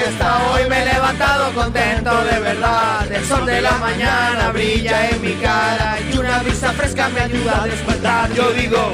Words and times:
Puesta, 0.00 0.50
hoy 0.50 0.68
me 0.68 0.82
he 0.82 0.84
levantado 0.86 1.52
contento 1.52 2.24
de 2.24 2.38
verdad. 2.40 3.12
El 3.12 3.24
sol 3.24 3.46
de 3.46 3.60
la 3.60 3.72
mañana 3.72 4.50
brilla 4.52 5.10
en 5.10 5.22
mi 5.22 5.34
cara 5.34 5.98
y 6.10 6.16
una 6.16 6.38
brisa 6.42 6.72
fresca 6.72 7.08
me 7.08 7.20
ayuda 7.20 7.62
a 7.62 7.66
despertar. 7.66 8.32
Yo 8.32 8.50
digo, 8.52 8.92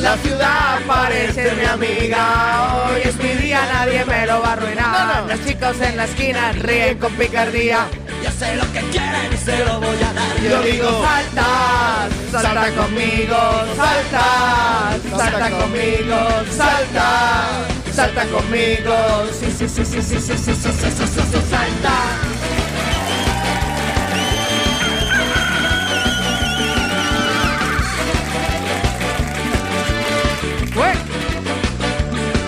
la 0.00 0.16
ciudad 0.16 0.78
parece 0.86 1.52
mi 1.54 1.64
amiga, 1.64 2.86
hoy 2.86 3.00
es 3.04 3.16
mi 3.16 3.30
día, 3.34 3.60
nadie 3.72 4.04
me 4.04 4.26
lo 4.26 4.40
va 4.40 4.48
a 4.48 4.52
arruinar. 4.52 5.24
Los 5.28 5.44
chicos 5.44 5.80
en 5.80 5.96
la 5.96 6.04
esquina 6.04 6.52
ríen 6.52 6.98
con 6.98 7.12
picardía. 7.14 7.86
Yo 8.38 8.46
sé 8.46 8.54
lo 8.54 8.72
que 8.72 8.80
quieren 8.90 9.32
y 9.32 9.36
se 9.36 9.64
lo 9.64 9.80
voy 9.80 9.96
a 9.96 10.12
dar. 10.12 10.40
Yo 10.40 10.62
digo, 10.62 11.02
salta, 11.02 12.08
salta 12.30 12.70
conmigo, 12.70 13.36
salta, 13.76 14.96
salta 15.16 15.50
conmigo, 15.50 16.16
salta, 16.56 17.66
salta 17.92 18.24
conmigo. 18.26 18.94
Sí, 19.32 19.46
sí, 19.50 19.68
sí, 19.68 19.84
sí, 19.84 20.02
sí, 20.02 20.20
sí, 20.20 20.36
sí, 20.36 20.54
sí, 20.54 20.54
sí, 20.54 20.72
sí, 20.72 21.06
sí, 21.06 21.22
sí, 21.32 21.40
salta. 21.50 21.94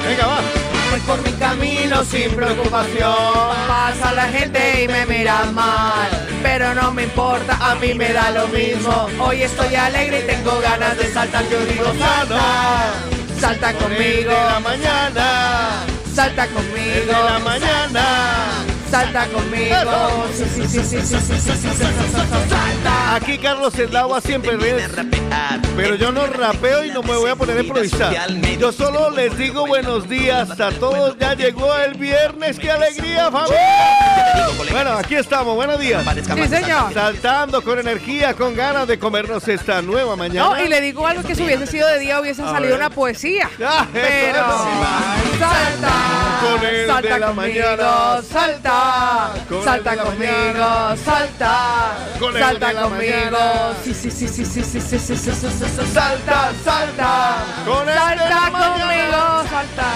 Venga, 0.06 0.27
va. 0.27 0.41
Voy 0.91 1.00
por 1.00 1.22
mi 1.22 1.32
camino 1.51 2.05
sin 2.05 2.31
preocupación. 2.31 3.15
Pasa 3.67 4.12
la 4.12 4.29
gente 4.29 4.84
y 4.84 4.89
me 4.89 5.05
mira 5.06 5.45
mal. 5.47 6.09
Pero 6.43 6.75
no 6.75 6.93
me 6.93 7.05
importa, 7.05 7.59
a 7.61 7.75
mí 7.75 7.93
me 7.95 8.12
da 8.12 8.31
lo 8.31 8.47
mismo. 8.48 9.09
Hoy 9.19 9.43
estoy 9.43 9.75
alegre 9.75 10.21
y 10.21 10.27
tengo 10.27 10.61
ganas 10.61 10.97
de 10.97 11.12
saltar. 11.12 11.45
Yo 11.48 11.59
digo, 11.67 11.87
salta, 11.98 12.93
salta 13.39 13.73
conmigo. 13.75 14.33
la 14.33 14.61
mañana. 14.61 15.84
Salta 16.15 16.47
conmigo. 16.47 17.12
La 17.12 17.39
mañana 17.41 18.69
salta 18.91 19.27
conmigo. 19.27 19.77
Salta. 22.48 23.14
Aquí 23.14 23.38
Carlos 23.38 23.78
el 23.78 23.94
agua 23.97 24.20
siempre 24.20 24.56
ríe. 24.56 24.88
Pero 25.77 25.94
yo 25.94 26.12
no 26.12 26.27
rapeo 26.27 26.84
y 26.84 26.91
no 26.91 27.02
me 27.02 27.16
voy 27.16 27.30
a 27.30 27.36
poner 27.36 27.58
a 27.58 27.60
improvisar. 27.62 28.14
Yo 28.58 28.72
solo 28.72 29.10
les 29.10 29.36
digo 29.38 29.66
buenos 29.66 30.08
días 30.08 30.60
a 30.60 30.70
todos. 30.72 31.16
Ya 31.19 31.34
llegó 31.34 31.77
el 31.78 31.94
viernes. 31.94 32.58
¡Qué 32.58 32.70
alegría, 32.70 33.30
familia! 33.30 34.48
Bueno, 34.70 34.92
aquí 34.92 35.14
estamos. 35.14 35.54
Buenos 35.54 35.78
días. 35.78 36.04
Sí, 36.34 36.48
señor. 36.48 36.92
Saltando 36.92 37.62
con 37.62 37.78
energía, 37.78 38.34
con 38.34 38.54
ganas 38.54 38.86
de 38.86 38.98
comernos 38.98 39.47
esta 39.48 39.82
nueva 39.82 40.16
mañana. 40.16 40.50
No, 40.50 40.64
y 40.64 40.69
le 40.69 40.80
digo 40.80 41.06
algo 41.06 41.22
que 41.22 41.34
si 41.34 41.42
hubiese 41.44 41.66
sido 41.66 41.88
de 41.88 41.98
día 41.98 42.20
hubiese 42.20 42.42
salido 42.42 42.76
una 42.76 42.91
poesía. 42.91 43.48
Ah, 43.65 43.86
pero... 43.92 44.47
Salta. 45.38 46.19
Con 46.41 46.65
el 46.67 46.87
salta 46.87 47.15
de 47.15 47.21
la 47.21 47.27
conmigo, 47.27 47.62
mañana. 47.67 48.23
salta, 48.33 49.31
Con 49.49 49.65
salta 49.65 49.97
conmigo, 49.97 50.33
mañana. 50.33 50.97
salta, 51.05 51.55
Con 52.19 52.33
salta 52.39 52.73
conmigo. 52.73 53.39
Sí, 53.84 53.95
sí, 53.95 54.11
sí, 54.11 54.28
sí, 54.28 54.45
sí, 54.45 54.62
sí, 54.65 54.81
sí, 54.81 54.99
sí, 54.99 54.99
sí, 54.99 55.17
sí, 55.17 55.33
sí, 55.33 55.51
sí, 55.69 55.93
salta, 55.93 56.53
salta, 56.65 57.37
Con 57.67 57.89
el 57.89 57.95
de 57.95 57.95
salta 57.95 58.28
la 58.28 58.51
conmigo, 58.51 59.45
salta, 59.51 59.91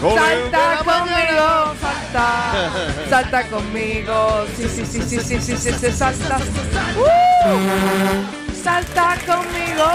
Con 0.00 0.10
el 0.12 0.18
de 0.18 0.50
salta 0.50 0.74
la 0.74 0.78
conmigo, 0.84 1.74
salta, 1.80 2.26
salta 3.10 3.42
conmigo. 3.48 4.46
Sí, 4.56 4.68
sí, 4.68 4.86
sí, 4.86 5.02
sí, 5.02 5.20
sí, 5.20 5.40
sí, 5.40 5.56
sí, 5.56 5.72
sí, 5.72 5.92
salta. 5.92 6.36
Uh, 7.46 8.62
salta 8.62 9.16
conmigo. 9.26 9.88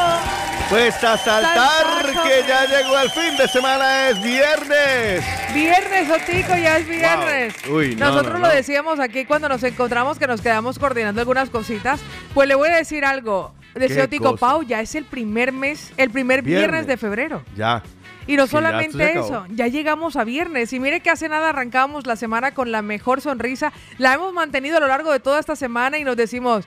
Pues 0.69 0.96
a 1.03 1.18
saltar 1.18 1.53
Salta 1.56 2.24
que 2.24 2.47
ya 2.47 2.66
llegó 2.66 2.97
el 3.00 3.09
fin 3.09 3.38
de 3.38 3.47
semana, 3.47 4.09
es 4.09 4.22
viernes. 4.24 5.24
Viernes, 5.53 6.09
Otico, 6.09 6.56
ya 6.56 6.78
es 6.78 6.88
viernes. 6.88 7.56
Wow. 7.68 7.78
Uy, 7.78 7.96
no, 7.96 8.07
Nosotros 8.07 8.40
no, 8.40 8.47
lo 8.47 8.53
decíamos 8.53 9.00
aquí 9.00 9.25
cuando 9.25 9.50
nos 9.50 9.63
encontramos 9.63 10.18
que 10.18 10.25
nos 10.25 10.41
quedamos 10.41 10.79
coordinando 10.79 11.22
algunas 11.22 11.50
cositas. 11.50 12.00
Pues 12.34 12.47
le 12.47 12.56
voy 12.56 12.69
a 12.69 12.75
decir 12.75 13.06
algo. 13.06 13.53
Decía 13.75 13.97
¿Qué 13.97 14.03
Otico? 14.03 14.35
Pau, 14.35 14.63
ya 14.63 14.81
es 14.81 14.96
el 14.96 15.06
primer 15.06 15.52
mes, 15.52 15.91
el 15.97 16.09
primer 16.09 16.41
viernes, 16.41 16.69
Viernes. 16.69 16.88
de 16.88 16.97
febrero. 16.97 17.44
Ya. 17.56 17.84
Y 18.25 18.38
no 18.38 18.47
solamente 18.47 19.19
eso, 19.19 19.46
ya 19.50 19.68
llegamos 19.68 20.16
a 20.16 20.23
viernes. 20.23 20.72
Y 20.73 20.79
mire 20.79 21.02
que 21.02 21.09
hace 21.09 21.28
nada 21.28 21.50
arrancábamos 21.50 22.07
la 22.07 22.16
semana 22.16 22.53
con 22.53 22.72
la 22.72 22.81
mejor 22.81 23.22
sonrisa. 23.22 23.73
La 23.97 24.13
hemos 24.13 24.34
mantenido 24.34 24.78
a 24.78 24.79
lo 24.79 24.88
largo 24.88 25.12
de 25.12 25.19
toda 25.19 25.40
esta 25.40 25.56
semana 25.56 25.97
y 25.97 26.03
nos 26.03 26.16
decimos, 26.16 26.66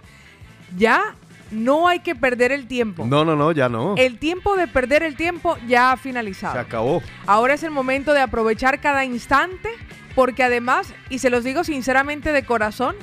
ya 0.76 1.14
no 1.50 1.86
hay 1.88 2.00
que 2.00 2.14
perder 2.14 2.52
el 2.52 2.66
tiempo. 2.66 3.06
No, 3.06 3.24
no, 3.24 3.36
no, 3.36 3.52
ya 3.52 3.68
no. 3.68 3.94
El 3.96 4.18
tiempo 4.18 4.56
de 4.56 4.66
perder 4.66 5.02
el 5.02 5.16
tiempo 5.16 5.56
ya 5.66 5.92
ha 5.92 5.96
Se 5.96 6.02
finalizado. 6.02 6.58
acabó. 6.58 7.02
Ahora 7.26 7.54
es 7.54 7.62
el 7.62 7.70
momento 7.70 8.12
de 8.12 8.20
aprovechar 8.20 8.80
cada 8.80 9.04
instante 9.04 9.68
porque 10.14 10.42
además, 10.42 10.92
y 11.10 11.18
se 11.18 11.28
los 11.30 11.44
digo 11.44 11.62
sinceramente 11.62 12.32
de 12.32 12.44
corazón, 12.44 12.96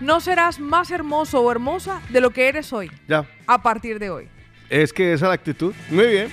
no 0.00 0.20
serás 0.20 0.60
más 0.60 0.90
hermoso 0.90 1.40
o 1.40 1.50
hermosa 1.50 2.00
de 2.10 2.20
lo 2.20 2.30
que 2.30 2.48
eres 2.48 2.72
hoy, 2.72 2.90
Ya. 3.08 3.26
a 3.46 3.60
partir 3.62 3.98
de 3.98 4.08
hoy. 4.10 4.28
Es 4.70 4.92
que 4.92 5.12
esa 5.12 5.26
es 5.26 5.28
la 5.28 5.34
actitud. 5.34 5.74
Muy 5.90 6.06
bien. 6.06 6.28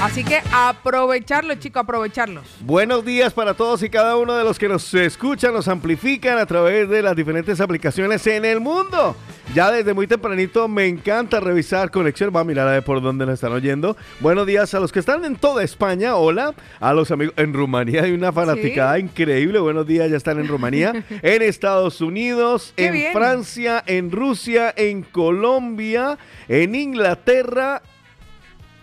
Así 0.00 0.22
que 0.22 0.40
aprovecharlo, 0.52 1.56
chicos, 1.56 1.82
aprovecharlos. 1.82 2.44
Buenos 2.60 3.04
días 3.04 3.32
para 3.32 3.54
todos 3.54 3.82
y 3.82 3.90
cada 3.90 4.16
uno 4.16 4.36
de 4.36 4.44
los 4.44 4.56
que 4.56 4.68
nos 4.68 4.94
escuchan, 4.94 5.52
nos 5.52 5.66
amplifican 5.66 6.38
a 6.38 6.46
través 6.46 6.88
de 6.88 7.02
las 7.02 7.16
diferentes 7.16 7.60
aplicaciones 7.60 8.24
en 8.28 8.44
el 8.44 8.60
mundo. 8.60 9.16
Ya 9.54 9.72
desde 9.72 9.94
muy 9.94 10.06
tempranito 10.06 10.68
me 10.68 10.86
encanta 10.86 11.40
revisar 11.40 11.90
conexión. 11.90 12.30
Va 12.34 12.40
a 12.40 12.44
mirar 12.44 12.68
a 12.68 12.72
ver 12.72 12.84
por 12.84 13.02
dónde 13.02 13.26
nos 13.26 13.34
están 13.34 13.50
oyendo. 13.50 13.96
Buenos 14.20 14.46
días 14.46 14.72
a 14.72 14.78
los 14.78 14.92
que 14.92 15.00
están 15.00 15.24
en 15.24 15.34
toda 15.34 15.64
España. 15.64 16.14
Hola. 16.14 16.54
A 16.78 16.92
los 16.92 17.10
amigos 17.10 17.34
en 17.36 17.52
Rumanía. 17.52 18.04
Hay 18.04 18.12
una 18.12 18.30
fanaticada 18.30 19.00
increíble. 19.00 19.58
Buenos 19.58 19.84
días, 19.84 20.08
ya 20.08 20.16
están 20.16 20.38
en 20.38 20.46
Rumanía. 20.46 20.92
en 21.22 21.42
Estados 21.42 22.00
Unidos, 22.00 22.72
Qué 22.76 22.86
en 22.86 22.92
bien. 22.92 23.12
Francia, 23.12 23.82
en 23.84 24.12
Rusia, 24.12 24.72
en 24.76 25.02
Colombia, 25.02 26.18
en 26.46 26.76
Inglaterra 26.76 27.82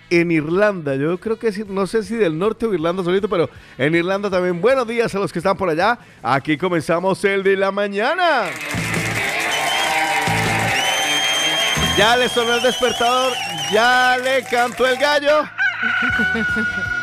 en 0.09 0.31
Irlanda. 0.31 0.95
Yo 0.95 1.17
creo 1.19 1.37
que 1.37 1.51
no 1.67 1.87
sé 1.87 2.03
si 2.03 2.15
del 2.15 2.37
norte 2.37 2.65
o 2.65 2.73
Irlanda 2.73 3.03
solito, 3.03 3.29
pero 3.29 3.49
en 3.77 3.95
Irlanda 3.95 4.29
también. 4.29 4.61
Buenos 4.61 4.87
días 4.87 5.13
a 5.15 5.19
los 5.19 5.31
que 5.31 5.39
están 5.39 5.57
por 5.57 5.69
allá. 5.69 5.97
Aquí 6.21 6.57
comenzamos 6.57 7.23
el 7.23 7.43
de 7.43 7.55
la 7.55 7.71
mañana. 7.71 8.43
Ya 11.97 12.17
le 12.17 12.27
sonó 12.27 12.55
el 12.55 12.61
despertador, 12.61 13.31
ya 13.71 14.17
le 14.17 14.43
cantó 14.43 14.85
el 14.85 14.97
gallo. 14.97 15.43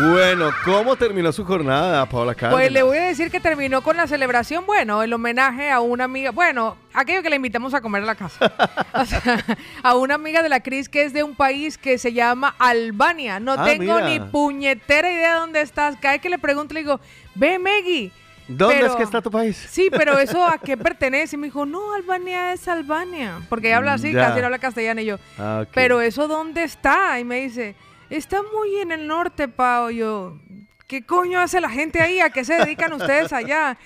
Bueno, 0.00 0.50
¿cómo 0.64 0.96
terminó 0.96 1.32
su 1.32 1.44
jornada, 1.44 2.06
Paola 2.06 2.34
Cárdenas? 2.34 2.54
Pues 2.54 2.72
le 2.72 2.82
voy 2.82 2.96
a 2.96 3.02
decir 3.04 3.30
que 3.30 3.40
terminó 3.40 3.82
con 3.82 3.96
la 3.96 4.06
celebración, 4.06 4.64
bueno, 4.64 5.02
el 5.02 5.12
homenaje 5.12 5.70
a 5.70 5.80
una 5.80 6.04
amiga, 6.04 6.30
bueno, 6.30 6.78
aquello 6.94 7.22
que 7.22 7.28
le 7.28 7.36
invitamos 7.36 7.74
a 7.74 7.80
comer 7.82 8.02
a 8.02 8.06
la 8.06 8.14
casa. 8.14 8.52
O 8.94 9.04
sea, 9.04 9.44
a 9.82 9.94
una 9.96 10.14
amiga 10.14 10.42
de 10.42 10.48
la 10.48 10.60
Cris 10.60 10.88
que 10.88 11.02
es 11.04 11.12
de 11.12 11.22
un 11.22 11.34
país 11.34 11.76
que 11.78 11.98
se 11.98 12.12
llama 12.12 12.54
Albania. 12.58 13.38
No 13.40 13.52
Ah, 13.52 13.64
tengo 13.64 13.94
mira. 13.96 14.08
ni 14.08 14.20
puñetera 14.20 15.10
idea 15.10 15.34
de 15.34 15.40
dónde 15.40 15.60
estás. 15.60 15.96
Cada 16.00 16.14
vez 16.14 16.22
que 16.22 16.28
le 16.30 16.38
pregunto 16.38 16.72
le 16.74 16.80
digo, 16.80 17.00
ve 17.34 17.58
Meggy. 17.58 18.12
¿Dónde 18.48 18.74
Pero- 18.76 18.86
es 18.88 18.96
que 18.96 19.02
está 19.02 19.20
tu 19.22 19.30
país? 19.30 19.56
Sí, 19.70 19.88
pero 19.90 20.18
eso 20.18 20.44
a 20.46 20.58
qué 20.58 20.76
pertenece. 20.76 21.36
Y 21.36 21.38
me 21.38 21.46
dijo, 21.46 21.64
no, 21.66 21.94
Albania 21.94 22.52
es 22.52 22.66
Albania. 22.68 23.40
Porque 23.48 23.68
ella 23.68 23.78
habla 23.78 23.94
así, 23.94 24.12
Ya. 24.12 24.28
casi 24.28 24.40
no 24.40 24.46
habla 24.46 24.58
castellano. 24.58 25.00
Y 25.00 25.04
yo, 25.06 25.18
Ah, 25.38 25.64
pero 25.74 26.00
eso 26.00 26.28
dónde 26.28 26.64
está? 26.64 27.18
Y 27.18 27.24
me 27.24 27.36
dice, 27.40 27.74
está 28.16 28.40
muy 28.42 28.76
en 28.80 28.92
el 28.92 29.06
norte, 29.06 29.48
Pau. 29.48 29.90
Yo, 29.90 30.38
¿qué 30.86 31.04
coño 31.04 31.40
hace 31.40 31.60
la 31.60 31.68
gente 31.70 32.00
ahí? 32.00 32.20
¿A 32.20 32.30
qué 32.30 32.44
se 32.44 32.54
dedican 32.54 32.92
ustedes 32.92 33.32
allá? 33.32 33.76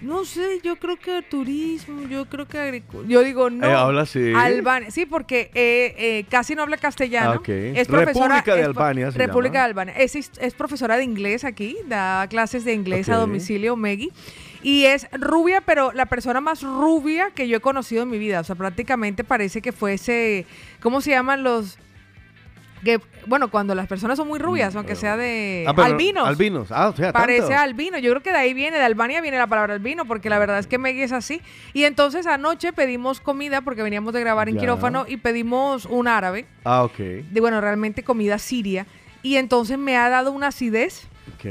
No 0.00 0.24
sé, 0.26 0.60
yo 0.62 0.76
creo 0.76 0.96
que 0.98 1.22
turismo, 1.22 2.02
yo 2.08 2.26
creo 2.28 2.46
que 2.46 2.58
agricultura. 2.58 3.08
Yo 3.08 3.22
digo, 3.22 3.48
no. 3.48 3.66
Eh, 3.66 3.72
habla 3.72 4.02
así. 4.02 4.32
Albania. 4.34 4.90
Sí, 4.90 5.06
porque 5.06 5.50
eh, 5.54 5.94
eh, 5.96 6.24
casi 6.28 6.54
no 6.54 6.62
habla 6.62 6.76
castellano. 6.76 7.40
Ah. 7.46 7.50
Es 7.52 7.88
profesora. 7.88 8.26
República 8.36 8.54
de 8.54 8.60
es- 8.60 8.66
Albania 8.66 9.12
se 9.12 9.18
República 9.18 9.54
llama. 9.54 9.64
de 9.64 9.70
Albania. 9.70 9.94
Es, 9.96 10.14
es 10.16 10.54
profesora 10.54 10.96
de 10.98 11.04
inglés 11.04 11.44
aquí, 11.44 11.78
da 11.86 12.26
clases 12.28 12.64
de 12.64 12.74
inglés 12.74 13.08
a 13.08 13.16
domicilio, 13.16 13.76
Meggy. 13.76 14.10
Y 14.62 14.84
es 14.86 15.06
rubia, 15.12 15.60
pero 15.62 15.92
la 15.92 16.06
persona 16.06 16.40
más 16.40 16.62
rubia 16.62 17.30
que 17.34 17.48
yo 17.48 17.56
he 17.58 17.60
conocido 17.60 18.02
en 18.02 18.10
mi 18.10 18.18
vida. 18.18 18.40
O 18.40 18.44
sea, 18.44 18.56
prácticamente 18.56 19.22
parece 19.24 19.62
que 19.62 19.72
fuese. 19.72 20.44
¿Cómo 20.80 21.00
se 21.00 21.10
llaman 21.10 21.42
los.? 21.44 21.78
Que, 22.84 23.00
bueno, 23.26 23.50
cuando 23.50 23.74
las 23.74 23.86
personas 23.86 24.18
son 24.18 24.28
muy 24.28 24.38
rubias, 24.38 24.76
aunque 24.76 24.94
sea 24.94 25.16
de 25.16 25.64
Ah, 25.66 25.72
pero- 25.74 25.86
albinos. 25.86 26.28
Albinos. 26.28 26.70
Ah, 26.70 26.88
o 26.88 26.96
sea, 26.96 27.12
Parece 27.12 27.54
albino. 27.54 27.98
Yo 27.98 28.10
creo 28.10 28.22
que 28.22 28.30
de 28.30 28.36
ahí 28.38 28.52
viene, 28.54 28.76
de 28.76 28.84
Albania 28.84 29.20
viene 29.22 29.38
la 29.38 29.46
palabra 29.46 29.74
albino, 29.74 30.04
porque 30.04 30.28
la 30.28 30.38
verdad 30.38 30.58
es 30.58 30.66
que 30.66 30.76
Meggy 30.78 31.02
es 31.02 31.12
así. 31.12 31.40
Y 31.72 31.84
entonces 31.84 32.26
anoche 32.26 32.72
pedimos 32.74 33.20
comida, 33.20 33.62
porque 33.62 33.82
veníamos 33.82 34.12
de 34.12 34.20
grabar 34.20 34.48
en 34.48 34.56
Ya. 34.56 34.60
quirófano, 34.60 35.06
y 35.08 35.16
pedimos 35.16 35.86
un 35.86 36.06
árabe, 36.08 36.46
Ah, 36.64 36.84
ok. 36.84 36.98
de 36.98 37.40
bueno, 37.40 37.60
realmente 37.60 38.02
comida 38.04 38.38
siria. 38.38 38.86
Y 39.22 39.36
entonces 39.36 39.78
me 39.78 39.96
ha 39.96 40.10
dado 40.10 40.30
una 40.32 40.48
acidez. 40.48 41.08
Ok. 41.36 41.46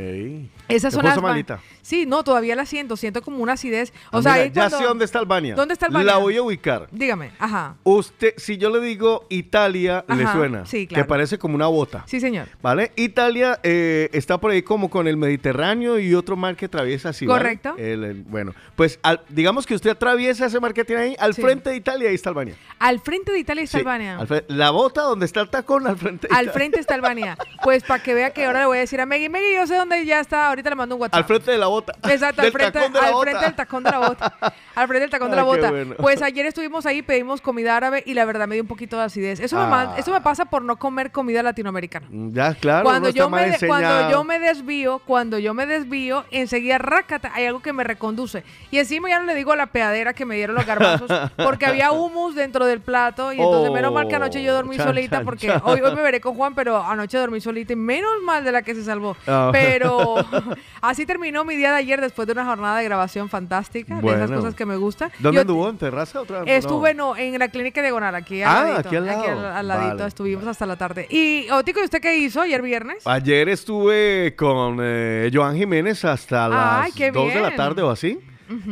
¿Te 0.81 0.91
son 0.91 1.01
puso 1.01 1.21
malita? 1.21 1.59
Sí, 1.81 2.05
no, 2.05 2.23
todavía 2.23 2.55
la 2.55 2.65
siento, 2.65 2.95
siento 2.97 3.21
como 3.21 3.37
una 3.37 3.53
acidez. 3.53 3.91
O 4.11 4.19
Ah, 4.19 4.21
sea, 4.23 4.33
mira, 4.33 4.45
ya 4.47 4.53
cuando- 4.63 4.77
sé 4.77 4.83
dónde 4.85 5.05
está 5.05 5.19
Albania. 5.19 5.55
¿Dónde 5.55 5.73
está 5.73 5.87
Albania? 5.87 6.13
La 6.13 6.17
voy 6.17 6.37
a 6.37 6.41
ubicar. 6.43 6.87
Dígame, 6.91 7.31
ajá. 7.39 7.75
Usted, 7.83 8.33
si 8.37 8.57
yo 8.57 8.69
le 8.69 8.79
digo 8.79 9.25
Italia, 9.29 10.05
le 10.07 10.25
suena. 10.31 10.65
sí, 10.65 10.87
Que 10.87 10.95
claro. 10.95 11.07
parece 11.07 11.37
como 11.37 11.55
una 11.55 11.67
bota. 11.67 12.03
Sí, 12.07 12.19
señor. 12.19 12.47
¿Vale? 12.61 12.91
Italia 12.95 13.59
eh, 13.63 14.09
está 14.13 14.39
por 14.39 14.51
ahí 14.51 14.61
como 14.61 14.89
con 14.89 15.07
el 15.07 15.17
Mediterráneo 15.17 15.99
y 15.99 16.13
otro 16.15 16.35
mar 16.35 16.55
que 16.55 16.65
atraviesa 16.65 17.09
así. 17.09 17.25
¿vale? 17.25 17.39
Correcto. 17.39 17.75
El- 17.77 18.03
el- 18.03 18.23
bueno, 18.23 18.53
pues 18.75 18.99
al- 19.03 19.21
digamos 19.29 19.65
que 19.65 19.75
usted 19.75 19.89
atraviesa 19.91 20.45
ese 20.45 20.59
mar 20.59 20.73
que 20.73 20.85
tiene 20.85 21.01
ahí, 21.01 21.15
al 21.19 21.33
Sí. 21.33 21.41
frente 21.41 21.69
de 21.69 21.75
Italia, 21.75 22.09
ahí 22.09 22.15
está 22.15 22.29
Albania. 22.29 22.55
Al 22.79 22.99
frente 22.99 23.31
de 23.31 23.39
Italia 23.39 23.63
está 23.63 23.77
Sí, 23.79 23.81
Albania. 23.81 24.17
al 24.19 24.45
la 24.47 24.71
bota 24.71 25.01
donde 25.01 25.25
está 25.25 25.41
el 25.41 25.49
tacón, 25.49 25.85
al 25.87 25.97
frente 25.97 26.27
de 26.27 26.33
Al 26.33 26.43
Italia. 26.45 26.53
frente 26.53 26.79
está 26.79 26.95
Albania. 26.95 27.37
Pues 27.63 27.83
para 27.83 28.01
que 28.01 28.13
vea 28.13 28.31
que 28.31 28.45
ahora 28.45 28.61
le 28.61 28.65
voy 28.67 28.77
a 28.77 28.81
decir 28.81 28.99
a 29.01 29.05
Meggy, 29.05 29.29
Meggy, 29.29 29.53
yo 29.55 29.67
sé 29.67 29.75
dónde 29.75 30.05
ya 30.05 30.19
está, 30.19 30.47
ahorita 30.49 30.62
le 30.69 30.75
mando 30.75 30.95
un 30.95 31.01
WhatsApp. 31.01 31.17
Al 31.17 31.25
frente 31.25 31.51
de 31.51 31.57
la 31.57 31.67
bota. 31.67 31.93
Exacto, 32.09 32.41
al 32.41 32.51
frente, 32.51 32.79
de 32.79 32.85
al 32.85 32.89
del 32.89 33.55
tacón 33.55 33.83
de 33.83 33.91
la 33.91 33.99
bota. 33.99 34.33
Al 34.75 34.87
frente 34.87 35.01
del 35.01 35.09
tacón 35.11 35.29
de 35.29 35.35
la 35.35 35.43
bota. 35.43 35.69
bueno. 35.69 35.95
Pues 35.97 36.21
ayer 36.23 36.47
estuvimos 36.47 36.87
ahí, 36.87 37.03
pedimos 37.03 37.41
comida 37.41 37.77
árabe 37.77 38.01
y 38.07 38.15
la 38.15 38.25
verdad 38.25 38.47
me 38.47 38.55
dio 38.55 38.63
un 38.63 38.67
poquito 38.67 38.97
de 38.97 39.03
acidez. 39.03 39.39
Eso, 39.39 39.55
me, 39.57 39.63
Ah. 39.63 39.67
ma- 39.67 39.97
eso 39.97 40.11
me 40.11 40.19
pasa 40.21 40.45
por 40.45 40.63
no 40.63 40.77
comer 40.77 41.11
comida 41.11 41.43
latinoamericana. 41.43 42.07
Mm, 42.09 42.31
Ya, 42.33 42.55
claro. 42.55 42.83
Cuando 42.83 43.09
yo, 43.09 43.29
me, 43.29 43.51
de- 43.51 43.67
cuando 43.67 44.09
yo 44.09 44.23
me 44.23 44.39
desvío, 44.39 44.99
cuando 45.05 45.37
yo 45.37 45.53
me 45.53 45.67
desvío, 45.67 46.25
enseguida 46.31 46.79
rácata, 46.79 47.31
hay 47.35 47.45
algo 47.45 47.61
que 47.61 47.71
me 47.71 47.83
reconduce. 47.83 48.43
Y 48.71 48.79
encima 48.79 49.09
ya 49.09 49.19
no 49.19 49.25
le 49.25 49.35
digo 49.35 49.51
a 49.51 49.55
la 49.55 49.67
peadera 49.67 50.13
que 50.13 50.25
me 50.25 50.35
dieron 50.35 50.55
los 50.55 50.65
garbanzos, 50.65 51.07
porque 51.37 51.67
había 51.67 51.91
humus 51.91 52.33
dentro 52.33 52.65
del 52.65 52.81
plato. 52.81 53.31
Y 53.31 53.39
entonces, 53.39 53.69
Oh, 53.69 53.73
menos 53.73 53.93
mal 53.93 54.07
que 54.07 54.15
anoche 54.15 54.41
yo 54.41 54.53
dormí 54.55 54.77
chan, 54.77 54.87
solita, 54.87 55.17
chan, 55.17 55.25
porque 55.25 55.47
chan. 55.47 55.61
hoy, 55.65 55.81
hoy 55.81 55.95
me 55.95 56.01
veré 56.01 56.19
con 56.19 56.33
Juan, 56.35 56.55
pero 56.55 56.83
anoche 56.83 57.17
dormí 57.19 57.39
solita 57.41 57.73
y 57.73 57.75
menos 57.75 58.11
mal 58.23 58.43
de 58.43 58.51
la 58.51 58.63
que 58.63 58.73
se 58.73 58.83
salvó. 58.83 59.15
Ah. 59.27 59.49
Pero 59.51 60.15
así 60.81 61.05
terminó 61.05 61.43
mi 61.45 61.55
día 61.55 61.71
de 61.71 61.77
ayer 61.77 62.01
después 62.01 62.25
de 62.27 62.33
una 62.33 62.45
jornada 62.45 62.77
de 62.79 62.83
grabación 62.85 63.29
fantástica, 63.29 63.99
de 64.01 64.07
esas 64.13 64.31
cosas 64.31 64.55
que 64.55 64.65
me 64.65 64.75
gustan. 64.77 65.11
¿Dónde 65.19 65.35
Yo- 65.37 65.41
anduvo? 65.41 65.69
¿En 65.69 65.77
terraza 65.77 66.21
otra 66.21 66.43
vez? 66.43 66.57
Estuve 66.63 66.93
no, 66.93 67.15
en 67.17 67.37
la 67.39 67.47
clínica 67.49 67.81
diagonal, 67.81 68.15
aquí 68.15 68.41
al 68.41 68.49
Ah, 68.55 68.63
ladito. 68.69 68.87
aquí 68.89 68.95
al 68.95 69.05
lado. 69.05 69.23
al, 69.23 69.45
al 69.57 69.67
ladito, 69.67 69.95
Vale. 69.97 70.07
estuvimos 70.07 70.47
hasta 70.47 70.65
la 70.65 70.75
tarde. 70.77 71.07
Y, 71.09 71.49
Otico, 71.51 71.79
¿y 71.79 71.83
usted 71.83 72.01
qué 72.01 72.17
hizo 72.17 72.41
ayer 72.41 72.61
viernes? 72.61 73.05
Ayer 73.05 73.49
estuve 73.49 74.35
con 74.35 74.77
eh, 74.81 75.29
Joan 75.33 75.55
Jiménez 75.55 76.03
hasta 76.05 76.47
las 76.49 76.93
qué 76.93 77.11
2 77.11 77.33
de 77.33 77.39
la 77.41 77.55
tarde 77.55 77.81
o 77.81 77.89
así. 77.89 78.19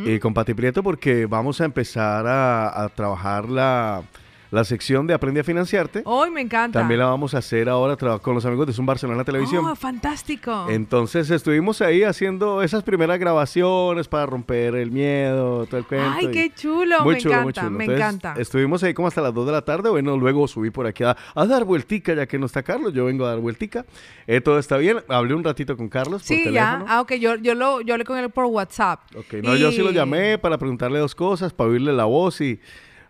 Y 0.06 0.20
con 0.20 0.34
Pati 0.34 0.54
Prieto 0.54 0.84
porque 0.84 1.26
vamos 1.26 1.60
a 1.60 1.66
empezar 1.66 2.28
a, 2.28 2.84
a 2.84 2.90
trabajar 2.90 3.50
la, 3.50 4.04
la 4.52 4.66
sección 4.66 5.08
de 5.08 5.14
Aprende 5.14 5.40
a 5.40 5.44
Financiarte. 5.46 6.02
Hoy 6.06 6.30
me 6.30 6.42
encanta. 6.42 6.80
También 6.80 7.00
la 7.00 7.06
vamos 7.08 7.34
a 7.34 7.38
hacer 7.38 7.70
ahora 7.70 7.96
con 8.20 8.36
los 8.36 8.46
amigos 8.46 8.68
de 8.68 8.74
Zoom 8.74 8.86
Barcelona 8.86 9.24
Televisión. 9.24 9.66
Oh, 9.66 9.76
fantástico. 9.76 10.68
Entonces 10.70 11.30
estuvimos 11.32 11.82
ahí 11.82 12.04
haciendo 12.04 12.62
esas 12.62 12.84
primeras 12.84 13.18
grabaciones 13.18 14.10
para 14.10 14.26
romper 14.26 14.76
el 14.76 14.92
miedo, 14.92 15.66
todo 15.68 15.78
el 15.78 15.86
cuento. 15.86 16.12
Ay, 16.14 16.32
qué 16.32 16.52
chulo, 16.54 17.02
Muy 17.04 17.16
me 17.16 17.22
chulo, 17.22 17.34
muy 17.36 17.50
encanta, 17.50 17.62
chulo. 17.62 17.72
me 17.72 17.84
Entonces, 17.86 18.06
encanta. 18.06 18.42
Estuvimos 18.42 18.84
ahí 18.84 18.94
como 18.94 19.08
hasta 19.08 19.22
las 19.22 19.34
2 19.34 19.46
de 19.46 19.52
la 19.54 19.62
tarde. 19.62 19.90
Bueno, 19.90 20.18
luego 20.18 20.46
subí 20.50 20.70
por 20.70 20.86
aquí 20.86 21.06
a, 21.06 21.16
a 21.34 21.46
dar 21.46 21.64
vueltica, 21.64 22.14
ya 22.14 22.28
que 22.28 22.38
no 22.38 22.46
está 22.46 22.62
Carlos. 22.62 22.94
Yo 22.94 23.06
vengo 23.06 23.26
a 23.26 23.30
dar 23.30 23.40
vueltica. 23.40 23.86
Eh, 24.28 24.42
todo 24.42 24.60
está 24.60 24.76
bien. 24.76 24.98
Hablé 25.08 25.34
un 25.34 25.46
ratito 25.46 25.78
con 25.78 25.88
Carlos 25.88 26.24
por 26.24 26.28
sí, 26.28 26.52
ya. 26.52 26.84
Ah, 26.90 27.00
ok, 27.00 27.14
yo, 27.14 27.36
yo, 27.36 27.56
lo, 27.56 27.80
yo 27.80 27.94
hablé 27.94 28.04
con 28.04 28.18
él 28.18 28.30
por 28.30 28.46
WhatsApp. 28.46 29.00
Ok, 29.16 29.36
no, 29.44 29.56
yo 29.56 29.72
sí 29.72 29.78
lo 29.78 29.92
llamé 29.92 30.38
para 30.38 30.58
preguntarle 30.58 31.00
dos 31.00 31.16
cosas, 31.16 31.54
para 31.54 31.70
oírle 31.70 31.94
la 31.94 32.04
voz 32.06 32.42
y 32.42 32.60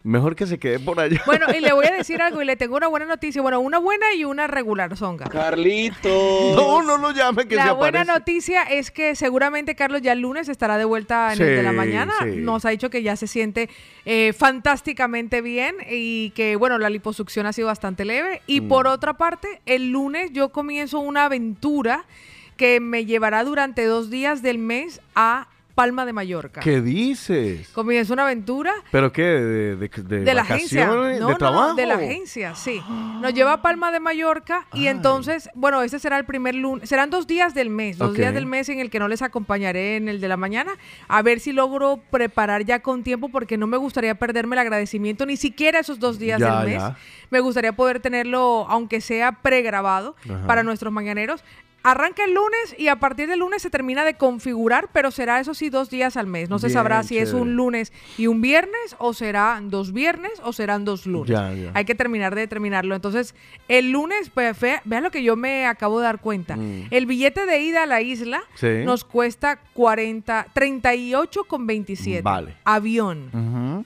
mejor 0.03 0.35
que 0.35 0.47
se 0.47 0.57
quede 0.59 0.79
por 0.79 0.99
allá. 0.99 1.21
Bueno, 1.25 1.45
y 1.55 1.59
le 1.59 1.73
voy 1.73 1.85
a 1.85 1.91
decir 1.97 2.21
algo 2.21 2.41
y 2.41 2.45
le 2.45 2.55
tengo 2.55 2.75
una 2.77 2.87
buena 2.87 3.05
noticia. 3.05 3.41
Bueno, 3.41 3.59
una 3.59 3.77
buena 3.77 4.13
y 4.15 4.25
una 4.25 4.47
regular, 4.47 4.95
Zonga. 4.97 5.25
Carlitos. 5.27 6.55
no, 6.55 6.81
no 6.83 6.97
lo 6.97 7.11
llame 7.11 7.47
que 7.47 7.55
se 7.55 7.63
La 7.63 7.73
buena 7.73 8.03
noticia 8.03 8.63
es 8.63 8.91
que 8.91 9.15
seguramente 9.15 9.75
Carlos 9.75 10.01
ya 10.01 10.13
el 10.13 10.19
lunes 10.21 10.49
estará 10.49 10.77
de 10.77 10.85
vuelta 10.85 11.33
en 11.33 11.41
el 11.41 11.55
de 11.57 11.63
la 11.63 11.71
mañana. 11.71 12.13
sí. 12.23 12.37
Nos 12.37 12.65
ha 12.65 12.69
dicho 12.69 12.89
que 12.89 13.03
ya 13.03 13.15
se 13.15 13.27
siente 13.27 13.69
eh, 14.05 14.33
fantásticamente 14.35 15.41
bien 15.41 15.75
y 15.89 16.31
que, 16.31 16.55
bueno, 16.55 16.77
la 16.77 16.89
liposucción 16.89 17.45
ha 17.45 17.53
sido 17.53 17.67
bastante 17.67 18.05
leve. 18.05 18.41
Y 18.47 18.61
Mm. 18.61 18.67
por 18.67 18.87
otra 18.87 19.13
parte, 19.17 19.61
el 19.65 19.91
lunes 19.91 20.31
yo 20.33 20.49
comienzo 20.49 20.99
una 20.99 21.25
aventura 21.25 22.05
que 22.57 22.79
me 22.79 23.05
llevará 23.05 23.43
durante 23.43 23.85
dos 23.85 24.09
días 24.09 24.41
del 24.41 24.57
mes 24.59 25.01
a 25.15 25.47
Palma 25.81 26.05
de 26.05 26.13
Mallorca. 26.13 26.61
¿Qué 26.61 26.79
dices? 26.79 27.69
Comienzo 27.69 28.13
una 28.13 28.21
aventura 28.23 28.71
¿Pero 28.91 29.11
qué? 29.11 29.23
¿De, 29.23 29.75
de, 29.77 29.87
de, 29.89 30.19
de 30.19 30.33
la 30.35 30.43
agencia. 30.43 30.85
No, 30.85 31.01
¿De 31.05 31.19
no, 31.19 31.35
trabajo? 31.37 31.69
no, 31.69 31.73
de 31.75 31.87
la 31.87 31.95
agencia, 31.95 32.53
sí. 32.53 32.79
Nos 33.19 33.33
lleva 33.33 33.53
a 33.53 33.61
Palma 33.63 33.91
de 33.91 33.99
Mallorca 33.99 34.67
y 34.73 34.85
entonces, 34.85 35.49
bueno, 35.55 35.81
este 35.81 35.97
será 35.97 36.19
el 36.19 36.25
primer 36.25 36.53
lunes. 36.53 36.87
Serán 36.87 37.09
dos 37.09 37.25
días 37.25 37.55
del 37.55 37.71
mes, 37.71 37.97
dos 37.97 38.13
días 38.13 38.31
del 38.31 38.45
mes 38.45 38.69
en 38.69 38.79
el 38.79 38.91
que 38.91 38.99
no 38.99 39.07
les 39.07 39.23
acompañaré 39.23 39.95
en 39.95 40.07
el 40.07 40.21
de 40.21 40.27
la 40.27 40.37
mañana. 40.37 40.71
A 41.07 41.23
ver 41.23 41.39
si 41.39 41.51
logro 41.51 41.99
preparar 42.11 42.63
ya 42.63 42.81
con 42.83 43.01
tiempo 43.01 43.29
porque 43.29 43.57
no 43.57 43.65
me 43.65 43.77
gustaría 43.77 44.13
perderme 44.13 44.55
el 44.55 44.59
agradecimiento 44.59 45.25
ni 45.25 45.35
siquiera 45.35 45.79
esos 45.79 45.97
dos 45.99 46.19
días 46.19 46.39
Ya, 46.39 46.59
del 46.59 46.67
mes. 46.73 46.77
ya. 46.83 46.95
Me 47.31 47.39
gustaría 47.39 47.73
poder 47.73 47.99
tenerlo, 48.01 48.67
aunque 48.69 49.01
sea 49.01 49.31
pregrabado, 49.41 50.15
Ajá. 50.29 50.45
para 50.45 50.61
nuestros 50.61 50.93
mañaneros. 50.93 51.43
Arranca 51.83 52.23
el 52.25 52.33
lunes 52.35 52.75
y 52.77 52.89
a 52.89 52.97
partir 52.97 53.27
del 53.27 53.39
lunes 53.39 53.61
se 53.63 53.69
termina 53.71 54.05
de 54.05 54.13
configurar, 54.13 54.89
pero 54.93 55.09
será 55.09 55.39
eso 55.39 55.53
sí 55.55 55.69
dos 55.71 55.89
días 55.89 56.15
al 56.15 56.27
mes. 56.27 56.47
No 56.49 56.59
se 56.59 56.67
Bien, 56.67 56.73
sabrá 56.75 57.01
si 57.01 57.17
es 57.17 57.33
un 57.33 57.55
lunes 57.55 57.91
y 58.19 58.27
un 58.27 58.39
viernes 58.41 58.95
o 58.99 59.13
serán 59.13 59.69
dos 59.71 59.91
viernes 59.91 60.33
o 60.43 60.53
serán 60.53 60.85
dos 60.85 61.07
lunes. 61.07 61.29
Ya, 61.31 61.51
ya. 61.53 61.71
Hay 61.73 61.85
que 61.85 61.95
terminar 61.95 62.35
de 62.35 62.41
determinarlo. 62.41 62.93
Entonces, 62.93 63.33
el 63.67 63.91
lunes, 63.91 64.29
pues, 64.31 64.59
ve- 64.59 64.79
vean 64.85 65.01
lo 65.03 65.09
que 65.11 65.23
yo 65.23 65.35
me 65.35 65.65
acabo 65.65 65.99
de 65.99 66.05
dar 66.05 66.19
cuenta. 66.19 66.55
Mm. 66.55 66.87
El 66.91 67.05
billete 67.07 67.45
de 67.47 67.59
ida 67.61 67.83
a 67.83 67.85
la 67.87 68.01
isla 68.01 68.43
Sí. 68.55 68.83
nos 68.85 69.03
cuesta 69.03 69.59
40, 69.73 70.47
38,27. 70.53 72.21
Vale. 72.21 72.55
Avión. 72.63 73.29
Ujú. 73.33 73.85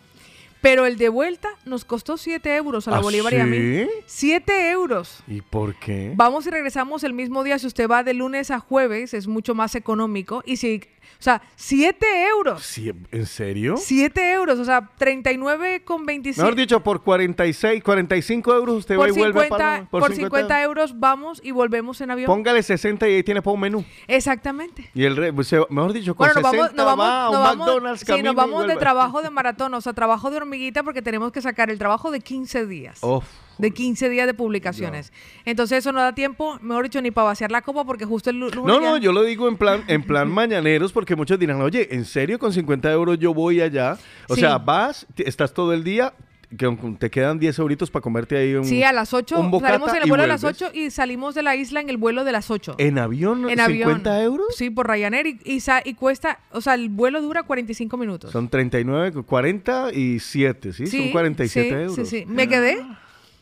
Pero 0.66 0.88
el 0.88 0.98
de 0.98 1.10
vuelta 1.10 1.50
nos 1.64 1.86
costó 1.86 2.18
7 2.18 2.56
euros 2.56 2.88
a 2.88 2.92
la 2.92 2.98
¿Ah, 2.98 3.02
Bolívar 3.02 3.32
y 3.36 3.38
a 3.38 3.46
mí. 3.46 3.56
sí? 3.56 3.88
7 4.08 4.72
euros. 4.72 5.20
¿Y 5.28 5.42
por 5.42 5.76
qué? 5.76 6.12
Vamos 6.16 6.48
y 6.48 6.50
regresamos 6.50 7.04
el 7.04 7.14
mismo 7.14 7.44
día. 7.44 7.60
Si 7.60 7.68
usted 7.68 7.88
va 7.88 8.02
de 8.02 8.16
lunes 8.16 8.50
a 8.50 8.60
jueves, 8.60 9.14
es 9.14 9.28
mucho 9.28 9.54
más 9.54 9.76
económico. 9.76 10.42
Y 10.44 10.58
si, 10.58 10.82
o 11.20 11.24
sea, 11.26 11.42
7 11.56 12.06
euros. 12.30 12.78
¿En 13.12 13.26
serio? 13.26 13.76
7 13.78 14.34
euros, 14.34 14.60
o 14.60 14.66
sea, 14.66 14.90
39,25. 15.00 16.38
Mejor 16.38 16.56
dicho, 16.56 16.80
por 16.82 17.02
46, 17.04 17.84
45 17.84 18.54
euros 18.56 18.76
usted 18.78 18.96
va 18.96 19.00
por 19.00 19.10
y 19.10 19.12
vuelve 19.14 19.42
50, 19.44 19.58
para 19.58 19.86
por 19.90 20.14
50 20.14 20.62
euros 20.64 21.00
vamos 21.00 21.42
y 21.44 21.52
volvemos 21.52 22.02
en 22.02 22.12
avión. 22.12 22.28
Póngale 22.28 22.62
60 22.64 23.08
y 23.10 23.14
ahí 23.16 23.24
tiene 23.24 23.42
para 23.42 23.54
un 23.54 23.60
menú. 23.62 23.86
Exactamente. 24.08 24.90
Y 24.94 25.04
el 25.06 25.16
re- 25.16 25.32
mejor 25.32 25.94
dicho, 25.94 26.16
con 26.16 26.28
Bueno, 26.28 26.42
nos 26.42 26.52
60 26.52 26.52
vamos, 26.52 26.74
nos 26.76 26.86
vamos, 26.86 27.06
va 27.06 27.24
a 27.26 27.30
un 27.30 27.44
vamos- 27.44 27.68
McDonald's 27.68 28.02
sí, 28.02 28.24
nos 28.24 28.36
vamos 28.36 28.68
de 28.68 28.76
trabajo 28.76 29.22
de 29.22 29.30
maratón, 29.30 29.74
o 29.74 29.82
sea, 29.82 29.94
trabajo 29.94 30.30
de 30.32 30.38
hormiguita 30.38 30.84
porque 30.84 31.02
tenemos 31.02 31.32
que 31.32 31.42
sacar 31.42 31.70
el 31.70 31.78
trabajo 31.80 32.12
de 32.12 32.20
15 32.20 32.66
días. 32.66 33.00
Uf. 33.02 33.24
De 33.58 33.72
15 33.72 34.10
días 34.10 34.28
de 34.28 34.34
publicaciones. 34.34 35.14
Entonces 35.46 35.80
eso 35.80 35.92
no 35.92 36.02
da 36.02 36.14
tiempo, 36.14 36.58
mejor 36.62 36.84
dicho, 36.84 37.02
ni 37.02 37.12
para 37.12 37.26
vaciar 37.26 37.52
la 37.52 37.62
copa 37.62 37.86
porque 37.86 38.06
justo 38.06 38.30
el 38.30 38.40
lu- 38.40 38.50
lunes 38.50 38.66
No, 38.66 38.82
ya- 38.82 38.90
no, 38.90 38.98
yo 38.98 39.14
lo 39.14 39.24
digo 39.24 39.48
en 39.48 39.58
plan, 39.58 39.84
en 39.88 40.04
plan 40.04 40.30
mañaneros 40.32 40.92
porque 40.92 41.16
muchos 41.16 41.40
dirán, 41.40 41.62
oye, 41.62 41.88
¿en 41.96 42.06
serio 42.06 42.38
con 42.40 42.52
50 42.54 42.92
euros 42.92 43.18
yo 43.20 43.34
voy 43.34 43.62
allá? 43.62 43.98
O 44.28 44.36
Sí. 44.36 44.42
sea, 44.42 44.58
vas, 44.58 45.06
estás 45.18 45.54
todo 45.54 45.74
el 45.74 45.84
día, 45.84 46.14
que 46.58 46.70
te 47.00 47.10
quedan 47.10 47.40
10 47.40 47.58
euritos 47.60 47.90
para 47.92 48.02
comerte 48.04 48.38
ahí 48.38 48.54
un... 48.54 48.64
Sí, 48.66 48.82
a 48.84 48.94
las 48.94 49.14
8 49.14 49.40
un 49.40 49.52
bocata 49.52 49.74
salimos 49.74 49.94
en 49.96 50.04
el 50.04 50.10
vuelo 50.10 50.24
a 50.24 50.28
las 50.28 50.42
vuelves. 50.42 50.62
8 50.62 50.72
y 50.78 50.92
salimos 50.92 51.36
de 51.36 51.44
la 51.44 51.56
isla 51.56 51.82
en 51.82 51.90
el 51.90 51.98
vuelo 51.98 52.24
de 52.24 52.32
las 52.32 52.52
8. 52.52 52.76
¿En 52.78 52.98
avión? 53.00 53.50
en 53.50 53.60
avión. 53.60 54.04
¿50 54.04 54.24
euros? 54.24 54.48
Sí, 54.56 54.70
por 54.70 54.88
Ryanair 54.88 55.26
y, 55.28 55.40
y 55.44 55.60
sa- 55.60 55.82
y 55.84 55.96
cuesta, 55.96 56.40
o 56.52 56.62
sea, 56.62 56.76
el 56.76 56.90
vuelo 56.90 57.22
dura 57.22 57.44
45 57.44 57.98
minutos. 57.98 58.32
Son 58.32 58.48
39, 58.48 59.24
47, 59.24 60.74
¿sí? 60.74 60.88
Son 60.88 61.12
47 61.12 61.68
sí, 61.70 61.74
euros. 61.76 61.96
Sí, 61.96 62.06
sí, 62.06 62.26
me 62.28 62.48
quedé. 62.48 62.78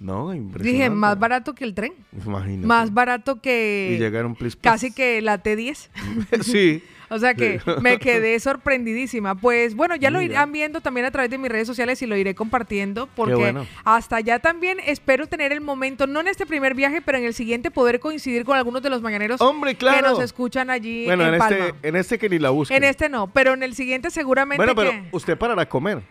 No, 0.03 0.33
impresionante. 0.33 0.69
Dije, 0.69 0.89
más 0.89 1.17
barato 1.17 1.55
que 1.55 1.63
el 1.63 1.73
tren. 1.73 1.93
Imagínate. 2.25 2.67
Más 2.67 2.93
barato 2.93 3.39
que 3.41 3.93
Y 3.95 3.97
llegaron, 3.99 4.35
please, 4.35 4.57
please. 4.57 4.73
casi 4.73 4.91
que 4.93 5.21
la 5.21 5.41
T10. 5.41 5.89
sí. 6.43 6.83
O 7.09 7.19
sea 7.19 7.35
que 7.35 7.59
Sí. 7.59 7.71
me 7.81 7.99
quedé 7.99 8.39
sorprendidísima. 8.39 9.35
Pues 9.35 9.75
bueno, 9.75 9.95
ya 9.95 10.09
lo 10.09 10.19
irán 10.21 10.51
viendo 10.51 10.81
también 10.81 11.05
a 11.05 11.11
través 11.11 11.29
de 11.29 11.37
mis 11.37 11.49
redes 11.49 11.67
sociales 11.67 12.01
y 12.01 12.05
lo 12.07 12.17
iré 12.17 12.33
compartiendo 12.35 13.07
porque 13.15 13.35
bueno. 13.35 13.65
hasta 13.85 14.15
allá 14.17 14.39
también 14.39 14.79
espero 14.85 15.27
tener 15.27 15.51
el 15.53 15.61
momento, 15.61 16.07
no 16.07 16.21
en 16.21 16.27
este 16.27 16.45
primer 16.45 16.73
viaje, 16.73 17.01
pero 17.01 17.17
en 17.19 17.23
el 17.25 17.33
siguiente 17.33 17.71
poder 17.71 17.99
coincidir 17.99 18.43
con 18.45 18.57
algunos 18.57 18.81
de 18.81 18.89
los 18.89 19.01
mañaneros 19.01 19.39
Hombre, 19.41 19.75
claro. 19.75 19.97
que 19.97 20.03
nos 20.09 20.19
escuchan 20.21 20.69
allí 20.69 21.05
Bueno, 21.05 21.25
en, 21.27 21.35
en 21.35 21.39
Palma. 21.39 21.65
este, 21.67 21.87
en 21.87 21.95
este 21.95 22.17
que 22.19 22.29
ni 22.29 22.39
la 22.39 22.49
busque. 22.49 22.75
En 22.75 22.83
este 22.83 23.07
no, 23.09 23.27
pero 23.31 23.53
en 23.53 23.63
el 23.63 23.75
siguiente 23.75 24.09
seguramente 24.09 24.57
bueno, 24.57 24.75
pero 24.75 24.91
que- 24.91 25.03
usted 25.11 25.37
parará 25.37 25.61
a 25.61 25.69
comer. 25.69 26.01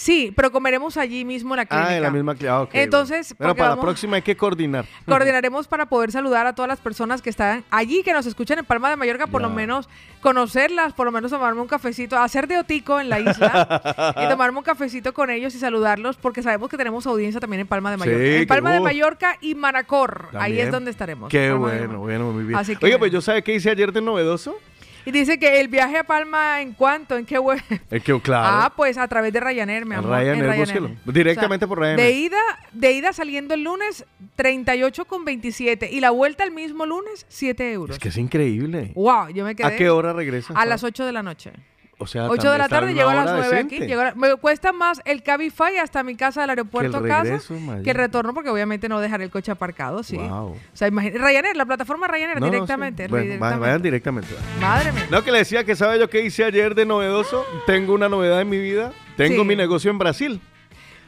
Sí, 0.00 0.32
pero 0.36 0.52
comeremos 0.52 0.96
allí 0.96 1.24
mismo 1.24 1.54
en 1.54 1.56
la 1.56 1.66
clínica. 1.66 1.88
Ah, 1.88 1.96
en 1.96 2.02
la 2.04 2.10
misma 2.12 2.34
clínica. 2.36 2.60
ok, 2.62 2.70
Entonces, 2.72 3.34
bueno. 3.36 3.56
Para 3.56 3.74
la 3.74 3.80
próxima 3.80 4.14
hay 4.14 4.22
que 4.22 4.36
coordinar. 4.36 4.84
Coordinaremos 5.06 5.66
para 5.66 5.86
poder 5.86 6.12
saludar 6.12 6.46
a 6.46 6.54
todas 6.54 6.68
las 6.68 6.78
personas 6.78 7.20
que 7.20 7.30
están 7.30 7.64
allí, 7.68 8.04
que 8.04 8.12
nos 8.12 8.24
escuchan 8.24 8.60
en 8.60 8.64
Palma 8.64 8.90
de 8.90 8.94
Mallorca, 8.96 9.26
por 9.26 9.42
lo 9.42 9.50
menos 9.50 9.88
conocerlas, 10.20 10.92
por 10.92 11.04
lo 11.06 11.10
menos 11.10 11.32
tomarme 11.32 11.60
un 11.62 11.66
cafecito, 11.66 12.16
hacer 12.16 12.46
de 12.46 12.58
otico 12.58 13.00
en 13.00 13.08
la 13.08 13.18
isla 13.18 14.14
y 14.24 14.28
tomarme 14.28 14.58
un 14.58 14.64
cafecito 14.64 15.12
con 15.12 15.30
ellos 15.30 15.52
y 15.56 15.58
saludarlos, 15.58 16.16
porque 16.16 16.44
sabemos 16.44 16.70
que 16.70 16.76
tenemos 16.76 17.04
audiencia 17.08 17.40
también 17.40 17.62
en 17.62 17.66
Palma 17.66 17.90
de 17.90 17.96
Sí, 17.96 18.00
Mallorca. 18.00 18.24
en 18.34 18.40
que- 18.42 18.46
Palma 18.46 18.72
de. 18.74 18.80
Mallorca 18.80 19.36
y 19.40 19.54
Manacor. 19.56 20.26
Ahí 20.28 20.38
También. 20.38 20.66
es 20.66 20.72
donde 20.72 20.90
estaremos. 20.92 21.28
Qué 21.28 21.48
Palma 21.48 21.58
bueno, 21.58 21.98
bueno, 21.98 22.30
muy 22.30 22.44
bien. 22.44 22.56
Así 22.56 22.76
que- 22.76 22.86
Oye, 22.86 22.98
pues 23.00 23.10
yo 23.10 23.20
sabe 23.20 23.42
qué 23.42 23.52
hice 23.52 23.68
ayer 23.68 23.92
de 23.92 24.00
novedoso. 24.00 24.56
Y 25.04 25.10
dice 25.10 25.38
que 25.38 25.60
el 25.60 25.68
viaje 25.68 25.98
a 25.98 26.04
Palma, 26.04 26.60
¿en 26.60 26.72
cuánto? 26.72 27.16
¿En 27.16 27.24
qué 27.24 27.38
web? 27.38 27.60
Es 27.90 28.02
que, 28.02 28.20
claro. 28.20 28.46
Ah, 28.46 28.72
pues 28.76 28.98
a 28.98 29.08
través 29.08 29.32
de 29.32 29.40
Ryanair, 29.40 29.86
mi 29.86 29.92
En 29.94 29.98
amor. 30.00 30.18
Ryanair, 30.18 30.58
búsquelo. 30.58 30.90
Directamente 31.04 31.66
por 31.66 31.78
Ryanair. 31.78 31.98
De 31.98 32.12
ida, 32.12 32.38
de 32.72 32.92
ida 32.92 33.12
saliendo 33.12 33.54
el 33.54 33.62
lunes, 33.64 34.04
38,27. 34.36 35.88
Y 35.90 36.00
la 36.00 36.10
vuelta 36.10 36.44
el 36.44 36.50
mismo 36.50 36.86
lunes, 36.86 37.26
7 37.28 37.72
euros. 37.72 37.96
es 37.96 38.02
que 38.02 38.08
es 38.08 38.16
increíble. 38.16 38.92
Wow, 38.94 39.28
yo 39.30 39.44
me 39.44 39.54
quedé. 39.54 39.66
¿A 39.66 39.76
qué 39.76 39.90
hora 39.90 40.12
regresa? 40.12 40.52
A 40.54 40.66
las 40.66 40.84
8 40.84 41.06
de 41.06 41.12
la 41.12 41.22
noche. 41.22 41.52
O 42.00 42.06
sea, 42.06 42.28
8 42.28 42.52
de 42.52 42.58
la 42.58 42.68
tarde, 42.68 42.94
llego 42.94 43.08
a 43.10 43.14
las 43.14 43.24
hora 43.26 43.38
9 43.40 43.46
aquí. 43.56 43.64
decente. 43.64 43.86
llego 43.88 44.00
a 44.00 44.04
la- 44.04 44.14
me 44.14 44.34
cuesta 44.36 44.72
más 44.72 45.00
el 45.04 45.22
Cabify 45.24 45.78
hasta 45.78 46.02
mi 46.04 46.14
casa 46.14 46.42
del 46.42 46.50
aeropuerto 46.50 46.98
a 46.98 47.02
casa 47.06 47.40
que 47.82 47.90
el 47.90 47.96
retorno, 47.96 48.32
porque 48.34 48.50
obviamente 48.50 48.88
no 48.88 49.00
dejaré 49.00 49.24
el 49.24 49.30
coche 49.30 49.50
aparcado, 49.50 50.02
sí. 50.04 50.16
Wow. 50.16 50.50
O 50.52 50.56
sea, 50.74 50.86
imagínate. 50.86 51.18
Ryanair, 51.24 51.56
la 51.56 51.66
plataforma 51.66 52.06
Ryanair, 52.06 52.36
No, 52.38 52.46
no, 52.46 52.46
sí. 52.46 52.52
directamente. 52.52 53.08
Bueno, 53.08 53.24
directamente. 53.24 53.60
vayan 53.60 53.82
directamente. 53.82 54.28
Madre 54.60 54.92
mía. 54.92 55.06
No, 55.10 55.24
que 55.24 55.32
le 55.32 55.38
decía 55.38 55.64
que 55.64 55.74
sabe 55.74 55.98
yo 55.98 56.08
qué 56.08 56.22
hice 56.24 56.44
ayer 56.44 56.74
de 56.76 56.86
novedoso. 56.86 57.44
Tengo 57.66 57.94
una 57.94 58.08
novedad 58.08 58.40
en 58.40 58.48
mi 58.48 58.58
vida. 58.60 58.92
Tengo 59.16 59.42
Sí. 59.42 59.48
mi 59.48 59.56
negocio 59.56 59.90
en 59.90 59.98
Brasil. 59.98 60.40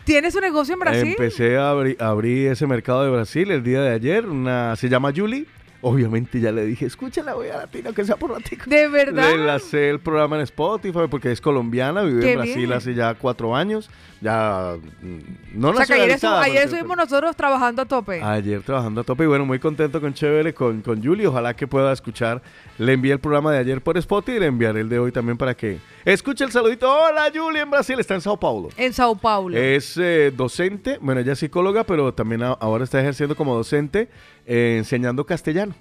¿Tienes 0.04 0.34
un 0.34 0.40
negocio 0.40 0.74
en 0.74 0.80
Brasil? 0.80 1.08
Empecé 1.10 1.56
a 1.56 1.70
abrir, 1.70 1.96
abrí 2.02 2.46
ese 2.46 2.66
mercado 2.66 3.04
de 3.04 3.10
Brasil 3.10 3.48
el 3.52 3.62
día 3.62 3.80
de 3.82 3.90
ayer. 3.94 4.26
Una, 4.26 4.74
se 4.74 4.88
llama 4.88 5.12
Julie. 5.14 5.46
Obviamente 5.82 6.40
ya 6.40 6.52
le 6.52 6.64
dije, 6.66 6.84
escúchala, 6.86 7.34
voy 7.34 7.48
a 7.48 7.56
latino, 7.56 7.92
que 7.94 8.04
sea 8.04 8.16
por 8.16 8.30
ratico. 8.32 8.64
¿De 8.68 8.86
verdad? 8.88 9.30
Le 9.32 9.44
lancé 9.46 9.88
el 9.88 9.98
programa 10.00 10.36
en 10.36 10.42
Spotify 10.42 11.00
porque 11.10 11.32
es 11.32 11.40
colombiana, 11.40 12.02
vive 12.02 12.20
Qué 12.20 12.32
en 12.32 12.36
Brasil 12.38 12.56
bien. 12.58 12.72
hace 12.72 12.94
ya 12.94 13.14
cuatro 13.14 13.56
años. 13.56 13.88
Ya 14.22 14.76
mm, 15.00 15.58
no 15.58 15.70
o 15.70 15.74
sea, 15.74 15.86
que 15.86 15.94
ayer, 15.94 16.64
estuvimos 16.64 16.94
nosotros 16.94 17.34
trabajando 17.34 17.80
a 17.80 17.86
tope. 17.86 18.20
Ayer 18.22 18.60
trabajando 18.62 19.00
a 19.00 19.04
tope 19.04 19.24
y 19.24 19.26
bueno, 19.26 19.46
muy 19.46 19.58
contento 19.58 19.98
con 20.02 20.12
Chévere, 20.12 20.52
con, 20.52 20.82
con 20.82 21.02
Julie. 21.02 21.26
Ojalá 21.26 21.54
que 21.56 21.66
pueda 21.66 21.90
escuchar. 21.92 22.42
Le 22.76 22.92
envié 22.92 23.12
el 23.14 23.18
programa 23.20 23.50
de 23.52 23.58
ayer 23.58 23.80
por 23.80 23.96
Spotify 23.96 24.36
y 24.36 24.40
le 24.40 24.46
enviaré 24.46 24.80
el 24.82 24.90
de 24.90 24.98
hoy 24.98 25.10
también 25.12 25.38
para 25.38 25.54
que 25.56 25.78
escuche 26.04 26.44
el 26.44 26.52
saludito. 26.52 26.92
Hola 26.92 27.30
Julie 27.34 27.62
en 27.62 27.70
Brasil, 27.70 27.98
está 27.98 28.14
en 28.14 28.20
Sao 28.20 28.38
Paulo. 28.38 28.68
En 28.76 28.92
Sao 28.92 29.14
Paulo. 29.16 29.56
Es 29.56 29.96
eh, 29.96 30.30
docente, 30.36 30.98
bueno, 31.00 31.22
ella 31.22 31.32
es 31.32 31.38
psicóloga, 31.38 31.84
pero 31.84 32.12
también 32.12 32.42
a- 32.42 32.48
ahora 32.52 32.84
está 32.84 33.00
ejerciendo 33.00 33.34
como 33.34 33.54
docente 33.54 34.10
eh, 34.46 34.76
enseñando 34.78 35.24
castellano. 35.26 35.74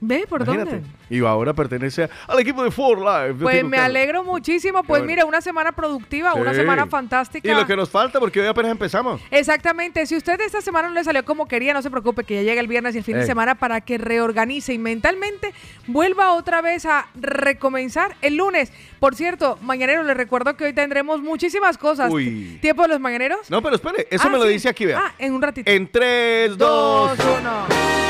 ¿Ve 0.00 0.26
por 0.28 0.42
Imagínate. 0.42 0.70
dónde? 0.76 0.88
Y 1.10 1.24
ahora 1.24 1.54
pertenece 1.54 2.08
al 2.26 2.38
equipo 2.38 2.62
de 2.62 2.70
For 2.70 2.98
Life. 2.98 3.42
Pues 3.42 3.64
me 3.64 3.78
alegro 3.78 4.22
muchísimo. 4.22 4.82
Pues 4.84 5.00
bueno. 5.00 5.06
mire, 5.06 5.24
una 5.24 5.40
semana 5.40 5.72
productiva, 5.72 6.34
una 6.34 6.54
semana 6.54 6.86
fantástica. 6.86 7.50
Y 7.50 7.54
lo 7.54 7.66
que 7.66 7.74
nos 7.74 7.88
falta, 7.90 8.20
porque 8.20 8.40
hoy 8.40 8.46
apenas 8.46 8.70
empezamos. 8.70 9.20
Exactamente. 9.30 10.06
Si 10.06 10.16
usted 10.16 10.40
esta 10.40 10.60
semana 10.60 10.88
no 10.88 10.94
le 10.94 11.02
salió 11.02 11.24
como 11.24 11.48
quería, 11.48 11.74
no 11.74 11.82
se 11.82 11.90
preocupe, 11.90 12.22
que 12.24 12.34
ya 12.36 12.42
llega 12.42 12.60
el 12.60 12.68
viernes 12.68 12.94
y 12.94 12.98
el 12.98 13.04
fin 13.04 13.16
de 13.16 13.26
semana 13.26 13.56
para 13.56 13.80
que 13.80 13.98
reorganice 13.98 14.72
y 14.72 14.78
mentalmente 14.78 15.52
vuelva 15.86 16.32
otra 16.34 16.60
vez 16.62 16.86
a 16.86 17.08
recomenzar 17.16 18.16
el 18.22 18.36
lunes. 18.36 18.72
Por 19.00 19.16
cierto, 19.16 19.58
mañanero, 19.62 20.02
les 20.04 20.16
recuerdo 20.16 20.56
que 20.56 20.64
hoy 20.64 20.72
tendremos 20.72 21.22
muchísimas 21.22 21.76
cosas. 21.78 22.12
Uy. 22.12 22.58
¿Tiempo 22.60 22.82
de 22.82 22.88
los 22.88 23.00
mañaneros? 23.00 23.50
No, 23.50 23.62
pero 23.62 23.74
espere, 23.76 24.06
eso 24.10 24.24
Ah, 24.26 24.30
me 24.30 24.38
lo 24.38 24.44
dice 24.44 24.68
aquí, 24.68 24.84
vea. 24.86 25.00
Ah, 25.06 25.12
en 25.18 25.32
un 25.32 25.42
ratito. 25.42 25.70
En 25.70 25.90
3, 25.90 26.56
2, 26.56 26.58
Dos, 26.58 27.26
uno. 27.40 28.07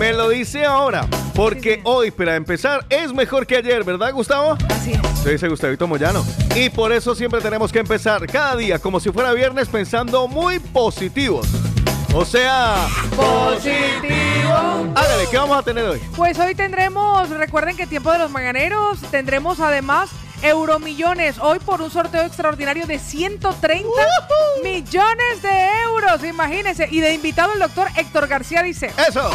Me 0.00 0.14
lo 0.14 0.30
dice 0.30 0.64
ahora, 0.64 1.06
porque 1.34 1.74
Sí, 1.74 1.76
sí. 1.76 1.80
hoy, 1.84 2.10
para 2.10 2.34
empezar, 2.34 2.86
es 2.88 3.12
mejor 3.12 3.46
que 3.46 3.56
ayer, 3.58 3.84
¿verdad, 3.84 4.14
Gustavo? 4.14 4.56
Así 4.70 4.92
es. 4.92 5.18
Se 5.22 5.32
dice 5.32 5.46
Gustavito 5.46 5.86
Moyano. 5.86 6.24
Y 6.56 6.70
por 6.70 6.90
eso 6.90 7.14
siempre 7.14 7.42
tenemos 7.42 7.70
que 7.70 7.80
empezar 7.80 8.26
cada 8.26 8.56
día, 8.56 8.78
como 8.78 8.98
si 8.98 9.10
fuera 9.12 9.34
viernes, 9.34 9.68
pensando 9.68 10.26
muy 10.26 10.58
positivos. 10.58 11.46
O 12.14 12.24
sea, 12.24 12.76
Positivo. 13.14 14.90
hágale, 14.94 15.26
¿qué 15.30 15.36
vamos 15.36 15.58
a 15.58 15.62
tener 15.62 15.84
hoy? 15.84 16.00
Pues 16.16 16.38
hoy 16.38 16.54
tendremos, 16.54 17.28
recuerden 17.28 17.76
que 17.76 17.86
tiempo 17.86 18.10
de 18.10 18.20
los 18.20 18.30
mañaneros, 18.30 19.00
tendremos 19.10 19.60
además 19.60 20.08
euromillones, 20.40 21.38
hoy 21.40 21.58
por 21.58 21.82
un 21.82 21.90
sorteo 21.90 22.22
extraordinario 22.22 22.86
de 22.86 22.98
130 22.98 23.86
millones 24.64 25.42
de 25.42 25.68
euros, 25.84 26.24
imagínense, 26.24 26.88
y 26.90 27.00
de 27.00 27.12
invitado 27.12 27.52
el 27.52 27.58
doctor 27.58 27.88
Héctor 27.98 28.28
García 28.28 28.62
dice, 28.62 28.90
Eso. 29.06 29.30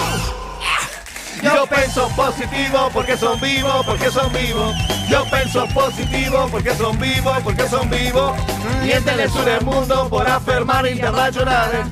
Yo 1.42 1.66
pienso 1.68 2.08
positivo 2.16 2.90
porque 2.94 3.18
son 3.18 3.40
vivos, 3.40 3.86
porque 3.86 4.10
son 4.10 4.32
vivos. 4.34 4.76
Yo 5.10 5.24
pienso 5.30 5.68
positivo 5.68 6.48
porque 6.52 6.76
son 6.76 7.00
vivos, 7.00 7.38
porque 7.44 7.68
son 7.68 7.90
vivos. 7.90 8.34
Miéntele 8.84 9.30
sur 9.30 9.48
el 9.48 9.62
mundo 9.62 10.08
por 10.10 10.28
afirmar 10.28 10.88
internacionales. 10.88 11.86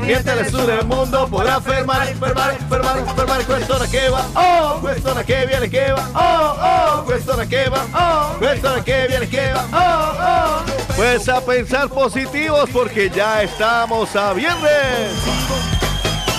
Miéntele 0.00 0.48
sur 0.50 0.68
el 0.70 0.84
mundo 0.86 1.26
por 1.28 1.48
afirmar, 1.48 2.08
enfermar, 2.08 2.54
enfermar, 2.54 2.98
enfermar. 2.98 3.44
Cuestiona 3.44 3.86
que 3.88 4.08
va, 4.08 4.26
oh, 4.34 4.80
cuestiona 4.80 5.24
que 5.24 5.46
viene 5.46 5.68
que 5.70 5.92
va, 5.92 6.08
oh, 6.14 7.00
oh, 7.00 7.04
cuestiona 7.04 7.46
que 7.46 7.68
va, 7.68 7.86
oh, 7.94 8.38
cuestiona 8.38 8.84
que 8.84 9.06
viene 9.08 9.28
que 9.28 9.52
va, 9.52 9.66
oh, 9.72 10.62
oh. 10.62 10.94
Pues 10.96 11.28
a 11.28 11.40
pensar 11.40 11.88
positivos 11.88 12.68
porque 12.72 13.10
ya 13.10 13.42
estamos 13.42 14.14
a 14.16 14.32
viernes. 14.32 15.12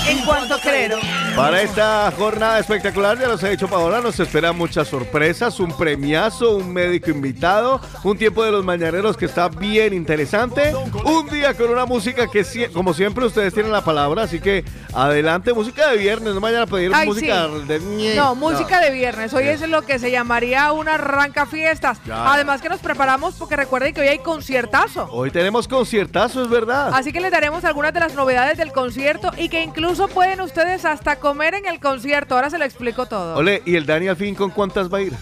en 0.07 0.25
cuanto 0.25 0.57
creo. 0.59 0.99
Para 1.39 1.61
esta 1.61 2.11
jornada 2.17 2.59
espectacular, 2.59 3.17
ya 3.17 3.29
los 3.29 3.41
he 3.43 3.51
dicho 3.51 3.69
Paola, 3.69 4.01
nos 4.01 4.19
esperan 4.19 4.57
muchas 4.57 4.89
sorpresas, 4.89 5.61
un 5.61 5.71
premiazo, 5.71 6.57
un 6.57 6.73
médico 6.73 7.11
invitado, 7.11 7.79
un 8.03 8.17
tiempo 8.17 8.43
de 8.43 8.51
los 8.51 8.65
mañaneros 8.65 9.15
que 9.15 9.23
está 9.23 9.47
bien 9.47 9.93
interesante, 9.93 10.73
un 10.75 11.29
día 11.29 11.53
con 11.53 11.69
una 11.69 11.85
música 11.85 12.27
que 12.27 12.45
como 12.73 12.93
siempre 12.93 13.25
ustedes 13.25 13.53
tienen 13.53 13.71
la 13.71 13.85
palabra, 13.85 14.23
así 14.23 14.41
que 14.41 14.65
adelante, 14.93 15.53
música 15.53 15.89
de 15.89 15.97
viernes, 15.97 16.33
no 16.33 16.41
vayan 16.41 16.63
a 16.63 16.67
pedir 16.67 16.91
Ay, 16.93 17.07
música 17.07 17.47
sí. 17.47 17.67
de. 17.67 18.15
No, 18.15 18.35
música 18.35 18.81
de 18.81 18.91
viernes. 18.91 19.33
Hoy 19.33 19.47
es 19.47 19.61
lo 19.67 19.83
que 19.83 19.97
se 19.97 20.11
llamaría 20.11 20.71
una 20.73 20.95
arranca 20.95 21.45
fiestas. 21.45 21.99
Ya. 22.05 22.33
Además 22.33 22.61
que 22.61 22.67
nos 22.67 22.81
preparamos 22.81 23.35
porque 23.35 23.55
recuerden 23.55 23.93
que 23.93 24.01
hoy 24.01 24.07
hay 24.07 24.19
conciertazo. 24.19 25.07
Hoy 25.11 25.31
tenemos 25.31 25.67
conciertazo, 25.67 26.43
es 26.43 26.49
verdad. 26.49 26.91
Así 26.93 27.13
que 27.13 27.21
les 27.21 27.31
daremos 27.31 27.63
algunas 27.63 27.93
de 27.93 28.01
las 28.01 28.13
novedades 28.13 28.57
del 28.57 28.71
concierto 28.71 29.31
y 29.37 29.47
que 29.49 29.63
incluso 29.63 30.07
pueden 30.09 30.41
ustedes 30.41 30.83
hasta 30.85 31.17
comer 31.29 31.53
en 31.53 31.67
el 31.67 31.79
concierto. 31.79 32.33
Ahora 32.33 32.49
se 32.49 32.57
lo 32.57 32.65
explico 32.65 33.05
todo. 33.05 33.35
Ole, 33.35 33.61
¿y 33.63 33.75
el 33.75 33.85
Dani 33.85 34.07
al 34.07 34.15
fin 34.15 34.33
con 34.33 34.49
cuántas 34.49 34.91
va 34.91 34.97
a 34.97 35.01
ir? 35.01 35.13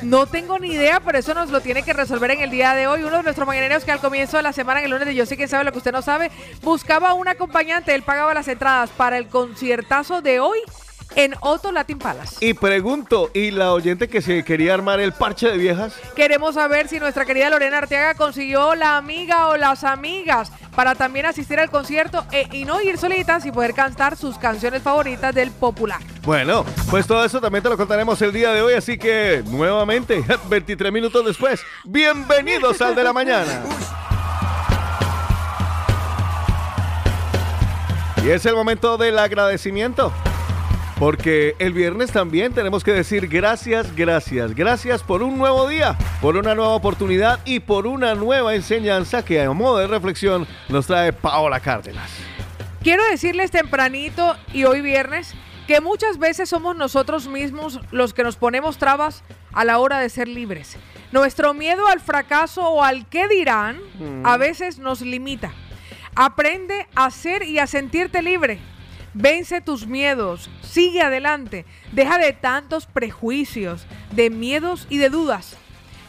No 0.00 0.26
tengo 0.26 0.60
ni 0.60 0.68
idea, 0.74 1.00
pero 1.00 1.18
eso 1.18 1.34
nos 1.34 1.50
lo 1.50 1.60
tiene 1.60 1.82
que 1.82 1.92
resolver 1.92 2.30
en 2.30 2.40
el 2.40 2.50
día 2.50 2.72
de 2.74 2.86
hoy. 2.86 3.02
Uno 3.02 3.16
de 3.16 3.24
nuestros 3.24 3.48
mañaneros 3.48 3.84
que 3.84 3.90
al 3.90 3.98
comienzo 3.98 4.36
de 4.36 4.44
la 4.44 4.52
semana, 4.52 4.78
en 4.78 4.84
el 4.84 4.92
lunes 4.92 5.08
de 5.08 5.14
Yo 5.16 5.26
sé 5.26 5.36
que 5.36 5.48
sabe 5.48 5.64
lo 5.64 5.72
que 5.72 5.78
usted 5.78 5.90
no 5.90 6.02
sabe, 6.02 6.30
buscaba 6.62 7.14
un 7.14 7.26
acompañante. 7.26 7.92
Él 7.92 8.02
pagaba 8.02 8.32
las 8.32 8.46
entradas 8.46 8.90
para 8.90 9.18
el 9.18 9.26
conciertazo 9.26 10.22
de 10.22 10.38
hoy 10.38 10.60
en 11.16 11.34
Otto 11.40 11.72
Latin 11.72 11.98
Palace. 11.98 12.36
Y 12.40 12.54
pregunto, 12.54 13.30
¿y 13.34 13.50
la 13.50 13.72
oyente 13.72 14.08
que 14.08 14.22
se 14.22 14.44
quería 14.44 14.74
armar 14.74 15.00
el 15.00 15.12
parche 15.12 15.48
de 15.48 15.58
viejas? 15.58 15.94
Queremos 16.14 16.54
saber 16.54 16.88
si 16.88 16.98
nuestra 17.00 17.24
querida 17.24 17.50
Lorena 17.50 17.78
Arteaga 17.78 18.14
consiguió 18.14 18.74
la 18.74 18.96
amiga 18.96 19.48
o 19.48 19.56
las 19.56 19.84
amigas 19.84 20.52
para 20.74 20.94
también 20.94 21.26
asistir 21.26 21.58
al 21.58 21.70
concierto 21.70 22.24
e- 22.32 22.48
y 22.52 22.64
no 22.64 22.80
ir 22.80 22.96
solitas 22.96 23.44
y 23.44 23.50
poder 23.52 23.74
cantar 23.74 24.16
sus 24.16 24.38
canciones 24.38 24.82
favoritas 24.82 25.34
del 25.34 25.50
popular. 25.50 26.00
Bueno, 26.22 26.64
pues 26.90 27.06
todo 27.06 27.24
eso 27.24 27.40
también 27.40 27.62
te 27.62 27.68
lo 27.68 27.76
contaremos 27.76 28.20
el 28.22 28.32
día 28.32 28.52
de 28.52 28.62
hoy, 28.62 28.74
así 28.74 28.96
que 28.96 29.42
nuevamente, 29.46 30.24
23 30.48 30.92
minutos 30.92 31.24
después, 31.26 31.60
bienvenidos 31.84 32.80
al 32.80 32.94
de 32.94 33.04
la 33.04 33.12
mañana. 33.12 33.62
Y 38.22 38.28
es 38.30 38.44
el 38.44 38.54
momento 38.54 38.98
del 38.98 39.18
agradecimiento. 39.18 40.12
Porque 41.00 41.56
el 41.58 41.72
viernes 41.72 42.12
también 42.12 42.52
tenemos 42.52 42.84
que 42.84 42.92
decir 42.92 43.26
gracias, 43.26 43.96
gracias, 43.96 44.54
gracias 44.54 45.02
por 45.02 45.22
un 45.22 45.38
nuevo 45.38 45.66
día, 45.66 45.96
por 46.20 46.36
una 46.36 46.54
nueva 46.54 46.74
oportunidad 46.74 47.40
y 47.46 47.60
por 47.60 47.86
una 47.86 48.14
nueva 48.14 48.54
enseñanza 48.54 49.24
que 49.24 49.40
a 49.40 49.50
modo 49.50 49.78
de 49.78 49.86
reflexión 49.86 50.46
nos 50.68 50.86
trae 50.86 51.14
Paola 51.14 51.58
Cárdenas. 51.60 52.10
Quiero 52.82 53.02
decirles 53.10 53.50
tempranito 53.50 54.36
y 54.52 54.64
hoy 54.64 54.82
viernes 54.82 55.32
que 55.66 55.80
muchas 55.80 56.18
veces 56.18 56.50
somos 56.50 56.76
nosotros 56.76 57.28
mismos 57.28 57.80
los 57.90 58.12
que 58.12 58.22
nos 58.22 58.36
ponemos 58.36 58.76
trabas 58.76 59.24
a 59.54 59.64
la 59.64 59.78
hora 59.78 60.00
de 60.00 60.10
ser 60.10 60.28
libres. 60.28 60.76
Nuestro 61.12 61.54
miedo 61.54 61.88
al 61.88 62.00
fracaso 62.00 62.68
o 62.68 62.84
al 62.84 63.08
qué 63.08 63.26
dirán 63.26 63.80
a 64.22 64.36
veces 64.36 64.78
nos 64.78 65.00
limita. 65.00 65.50
Aprende 66.14 66.88
a 66.94 67.10
ser 67.10 67.42
y 67.42 67.58
a 67.58 67.66
sentirte 67.66 68.20
libre. 68.20 68.60
Vence 69.12 69.60
tus 69.60 69.86
miedos, 69.86 70.48
sigue 70.62 71.02
adelante, 71.02 71.64
deja 71.92 72.18
de 72.18 72.32
tantos 72.32 72.86
prejuicios, 72.86 73.86
de 74.12 74.30
miedos 74.30 74.86
y 74.88 74.98
de 74.98 75.10
dudas. 75.10 75.56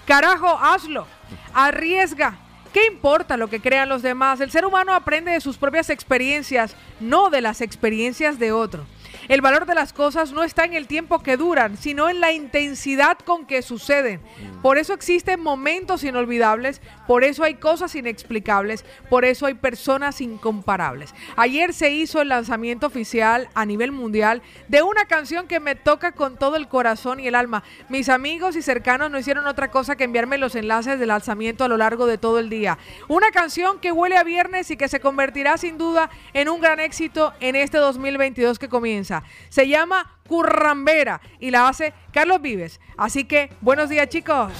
Carajo, 0.05 0.47
hazlo, 0.59 1.07
arriesga. 1.53 2.37
¿Qué 2.73 2.85
importa 2.85 3.37
lo 3.37 3.49
que 3.49 3.59
crean 3.59 3.89
los 3.89 4.01
demás? 4.01 4.39
El 4.39 4.51
ser 4.51 4.65
humano 4.65 4.93
aprende 4.93 5.31
de 5.31 5.41
sus 5.41 5.57
propias 5.57 5.89
experiencias, 5.89 6.75
no 6.99 7.29
de 7.29 7.41
las 7.41 7.59
experiencias 7.59 8.39
de 8.39 8.51
otros. 8.51 8.85
El 9.27 9.41
valor 9.41 9.65
de 9.65 9.75
las 9.75 9.93
cosas 9.93 10.31
no 10.31 10.43
está 10.43 10.65
en 10.65 10.73
el 10.73 10.87
tiempo 10.87 11.19
que 11.19 11.37
duran, 11.37 11.77
sino 11.77 12.09
en 12.09 12.19
la 12.19 12.31
intensidad 12.31 13.17
con 13.19 13.45
que 13.45 13.61
suceden. 13.61 14.19
Por 14.61 14.77
eso 14.77 14.93
existen 14.93 15.41
momentos 15.41 16.03
inolvidables, 16.03 16.81
por 17.07 17.23
eso 17.23 17.43
hay 17.43 17.55
cosas 17.55 17.93
inexplicables, 17.95 18.85
por 19.09 19.25
eso 19.25 19.45
hay 19.45 19.53
personas 19.53 20.21
incomparables. 20.21 21.13
Ayer 21.35 21.73
se 21.73 21.91
hizo 21.91 22.21
el 22.21 22.29
lanzamiento 22.29 22.87
oficial 22.87 23.49
a 23.53 23.65
nivel 23.65 23.91
mundial 23.91 24.41
de 24.67 24.81
una 24.81 25.05
canción 25.05 25.47
que 25.47 25.59
me 25.59 25.75
toca 25.75 26.13
con 26.13 26.37
todo 26.37 26.55
el 26.55 26.67
corazón 26.67 27.19
y 27.19 27.27
el 27.27 27.35
alma. 27.35 27.63
Mis 27.89 28.09
amigos 28.09 28.55
y 28.55 28.61
cercanos 28.61 29.11
no 29.11 29.19
hicieron 29.19 29.47
otra 29.47 29.71
cosa 29.71 29.95
que 29.95 30.05
enviarme 30.05 30.37
los 30.37 30.55
enlaces 30.55 30.99
del 30.99 31.09
lanzamiento 31.09 31.63
a 31.63 31.67
lo 31.67 31.77
largo 31.77 32.05
de 32.05 32.17
todo 32.17 32.39
el 32.39 32.49
día. 32.49 32.77
Una 33.07 33.31
canción 33.31 33.79
que 33.79 33.91
huele 33.91 34.17
a 34.17 34.23
viernes 34.23 34.71
y 34.71 34.77
que 34.77 34.87
se 34.87 34.99
convertirá 34.99 35.57
sin 35.57 35.77
duda 35.77 36.09
en 36.33 36.49
un 36.49 36.61
gran 36.61 36.79
éxito 36.79 37.33
en 37.39 37.55
este 37.55 37.77
2022 37.77 38.57
que 38.57 38.69
comienza. 38.69 39.10
Se 39.49 39.67
llama 39.67 40.19
Currambera 40.27 41.21
y 41.39 41.51
la 41.51 41.67
hace 41.67 41.93
Carlos 42.13 42.41
Vives. 42.41 42.79
Así 42.97 43.25
que 43.25 43.49
buenos 43.61 43.89
días 43.89 44.07
chicos. 44.09 44.51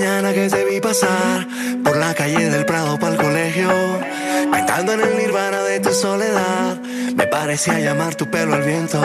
Mañana 0.00 0.32
que 0.32 0.48
te 0.48 0.64
vi 0.64 0.80
pasar 0.80 1.46
por 1.84 1.94
la 1.94 2.14
calle 2.14 2.48
del 2.48 2.64
Prado 2.64 2.98
para 2.98 3.16
el 3.16 3.20
colegio, 3.20 3.68
cantando 4.50 4.94
en 4.94 5.00
el 5.02 5.18
nirvana 5.18 5.62
de 5.62 5.78
tu 5.80 5.92
soledad. 5.92 6.80
Me 7.14 7.26
parecía 7.26 7.78
llamar 7.80 8.14
tu 8.14 8.24
pelo 8.30 8.54
al 8.54 8.62
viento. 8.62 8.98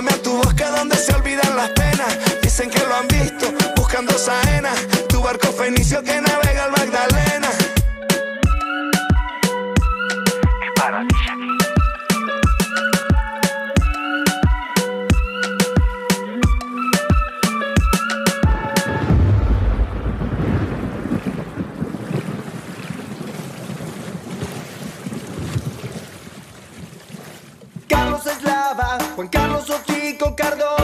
Llévame 0.00 0.18
a 0.18 0.22
tu 0.22 0.34
bosque 0.34 0.64
donde 0.64 0.96
se 0.96 1.12
olvidan 1.12 1.56
las 1.56 1.68
penas. 1.72 2.40
Dicen 2.40 2.70
que 2.70 2.78
lo 2.78 2.94
han 2.94 3.06
visto 3.08 3.52
buscando 3.76 4.16
saena. 4.16 4.70
Tu 5.10 5.20
barco 5.20 5.48
fenicio 5.48 6.02
que 6.02 6.18
navega 6.22 6.64
al 6.64 6.70
Magdalena. 6.70 7.48
Carlos 27.86 28.26
Eslava, 28.26 28.98
Juan 29.14 29.28
Carlos 29.28 29.68
Ochico 29.68 29.89
Cardona 30.28 30.76
y 30.76 30.79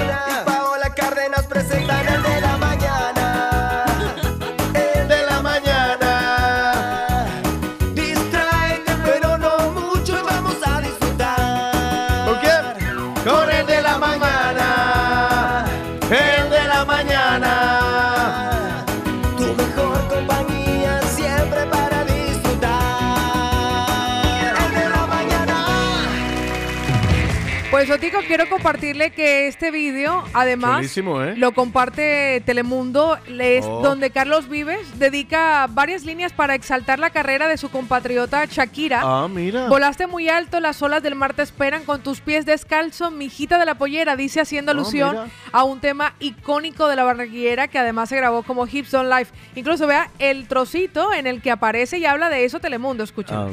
Quiero 28.27 28.49
compartirle 28.49 29.11
que 29.11 29.47
este 29.47 29.71
vídeo, 29.71 30.25
además, 30.33 30.97
¿eh? 30.97 31.35
lo 31.37 31.53
comparte 31.53 32.43
Telemundo, 32.45 33.19
le- 33.29 33.59
es 33.59 33.65
Oh. 33.67 33.83
donde 33.83 34.11
Carlos 34.11 34.49
Vives 34.49 34.99
dedica 34.99 35.67
varias 35.71 36.05
líneas 36.05 36.33
para 36.33 36.55
exaltar 36.55 36.99
la 36.99 37.11
carrera 37.11 37.49
de 37.49 37.57
su 37.57 37.71
compatriota 37.71 38.45
Shakira. 38.47 39.01
Ah, 39.05 39.29
mira. 39.29 39.69
Volaste 39.69 40.07
muy 40.07 40.29
alto, 40.29 40.61
las 40.61 40.81
olas 40.83 41.03
del 41.03 41.15
mar 41.15 41.35
te 41.35 41.43
esperan 41.43 41.85
con 41.85 42.03
tus 42.03 42.21
pies 42.21 42.47
descalzos, 42.47 43.13
mijita 43.13 43.59
de 43.59 43.67
la 43.67 43.77
pollera, 43.77 44.17
dice 44.17 44.41
haciendo 44.41 44.73
Oh, 44.73 44.75
alusión 44.75 45.17
a 45.53 45.65
un 45.65 45.81
tema 45.81 46.15
icónico 46.21 46.89
de 46.89 46.97
la 46.97 47.05
barranquillera 47.05 47.69
que 47.69 47.79
además 47.79 48.09
se 48.09 48.17
grabó 48.17 48.43
como 48.43 48.67
Hips 48.67 48.93
on 48.95 49.09
Life. 49.11 49.33
Incluso 49.55 49.87
vea 49.87 50.11
el 50.19 50.49
trocito 50.49 51.13
en 51.13 51.27
el 51.27 51.41
que 51.43 51.51
aparece 51.51 51.99
y 51.99 52.07
habla 52.07 52.29
de 52.29 52.45
eso 52.45 52.61
Telemundo, 52.61 53.05
escucha. 53.05 53.47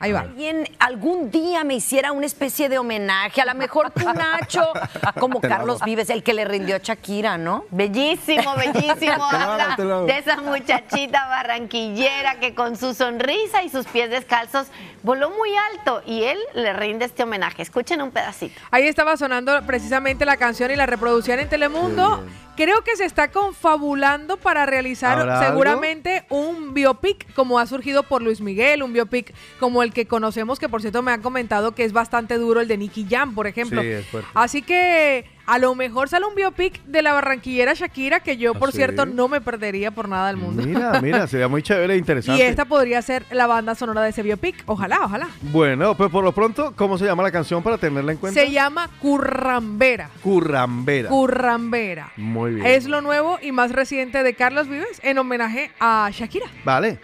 Ahí 0.00 0.12
va. 0.12 0.20
alguien 0.20 0.68
algún 0.78 1.30
día 1.30 1.64
me 1.64 1.74
hiciera 1.74 2.12
una 2.12 2.26
especie 2.26 2.68
de 2.68 2.78
homenaje, 2.78 3.40
a 3.40 3.44
lo 3.44 3.54
mejor 3.54 3.90
tú, 3.90 4.04
Nacho, 4.14 4.72
como 5.18 5.40
Carlos 5.40 5.80
Vives, 5.84 6.08
el 6.10 6.22
que 6.22 6.34
le 6.34 6.44
rindió 6.44 6.76
a 6.76 6.78
Shakira, 6.78 7.36
¿no? 7.36 7.64
Bellísimo, 7.70 8.54
bellísimo. 8.54 9.24
Habla 9.30 9.74
te 9.76 9.84
lo 9.84 9.94
hago. 9.96 10.06
de 10.06 10.18
esa 10.18 10.40
muchachita 10.40 11.26
barranquillera 11.28 12.38
que 12.38 12.54
con 12.54 12.76
su 12.76 12.94
sonrisa 12.94 13.62
y 13.64 13.70
sus 13.70 13.86
pies 13.86 14.10
descalzos 14.10 14.68
voló 15.02 15.30
muy 15.30 15.50
alto 15.72 16.02
y 16.06 16.22
él 16.22 16.38
le 16.54 16.72
rinde 16.72 17.04
este 17.04 17.24
homenaje. 17.24 17.62
Escuchen 17.62 18.00
un 18.00 18.10
pedacito. 18.10 18.60
Ahí 18.70 18.86
estaba 18.86 19.16
sonando 19.16 19.60
precisamente 19.66 20.24
la 20.24 20.36
canción 20.36 20.70
y 20.70 20.76
la 20.76 20.86
reproducción 20.86 21.40
en 21.40 21.48
Telemundo. 21.48 22.24
Creo 22.58 22.82
que 22.82 22.96
se 22.96 23.04
está 23.04 23.30
confabulando 23.30 24.36
para 24.36 24.66
realizar 24.66 25.16
¿Habrá 25.16 25.46
seguramente 25.46 26.24
un 26.28 26.74
biopic 26.74 27.32
como 27.34 27.60
ha 27.60 27.66
surgido 27.66 28.02
por 28.02 28.20
Luis 28.20 28.40
Miguel, 28.40 28.82
un 28.82 28.92
biopic 28.92 29.32
como 29.60 29.84
el 29.84 29.92
que 29.92 30.06
conocemos, 30.06 30.58
que 30.58 30.68
por 30.68 30.80
cierto 30.80 31.00
me 31.00 31.12
han 31.12 31.22
comentado 31.22 31.76
que 31.76 31.84
es 31.84 31.92
bastante 31.92 32.36
duro, 32.36 32.60
el 32.60 32.66
de 32.66 32.76
Nicky 32.76 33.06
Jam, 33.08 33.36
por 33.36 33.46
ejemplo. 33.46 33.80
Sí, 33.80 33.86
es 33.86 34.06
fuerte. 34.06 34.28
Así 34.34 34.62
que 34.62 35.37
a 35.48 35.58
lo 35.58 35.74
mejor 35.74 36.10
sale 36.10 36.26
un 36.26 36.34
biopic 36.34 36.84
de 36.84 37.00
la 37.00 37.14
barranquillera 37.14 37.72
Shakira, 37.72 38.20
que 38.20 38.36
yo, 38.36 38.52
¿Ah, 38.54 38.58
por 38.58 38.70
sí? 38.70 38.76
cierto, 38.76 39.06
no 39.06 39.28
me 39.28 39.40
perdería 39.40 39.90
por 39.90 40.06
nada 40.06 40.26
del 40.26 40.36
mundo. 40.36 40.62
Mira, 40.62 41.00
mira, 41.00 41.26
sería 41.26 41.48
muy 41.48 41.62
chévere 41.62 41.94
e 41.94 41.96
y 41.96 41.98
interesante. 42.00 42.46
esta 42.46 42.66
podría 42.66 43.00
ser 43.00 43.24
la 43.30 43.46
banda 43.46 43.74
sonora 43.74 44.02
de 44.02 44.10
ese 44.10 44.22
biopic. 44.22 44.62
Ojalá, 44.66 44.98
ojalá. 45.04 45.28
Bueno, 45.40 45.94
pues 45.94 46.10
por 46.10 46.22
lo 46.22 46.32
pronto, 46.32 46.74
¿cómo 46.76 46.98
se 46.98 47.06
llama 47.06 47.22
la 47.22 47.30
canción 47.32 47.62
para 47.62 47.78
tenerla 47.78 48.12
en 48.12 48.18
cuenta? 48.18 48.38
Se 48.38 48.50
llama 48.50 48.90
Currambera. 49.00 50.10
Currambera. 50.22 51.08
Currambera. 51.08 52.12
Muy 52.18 52.52
bien. 52.56 52.66
Es 52.66 52.84
lo 52.84 53.00
nuevo 53.00 53.38
y 53.40 53.50
más 53.50 53.72
reciente 53.72 54.22
de 54.22 54.34
Carlos 54.34 54.68
Vives 54.68 55.00
en 55.02 55.16
homenaje 55.16 55.70
a 55.80 56.10
Shakira. 56.12 56.46
Vale. 56.62 56.98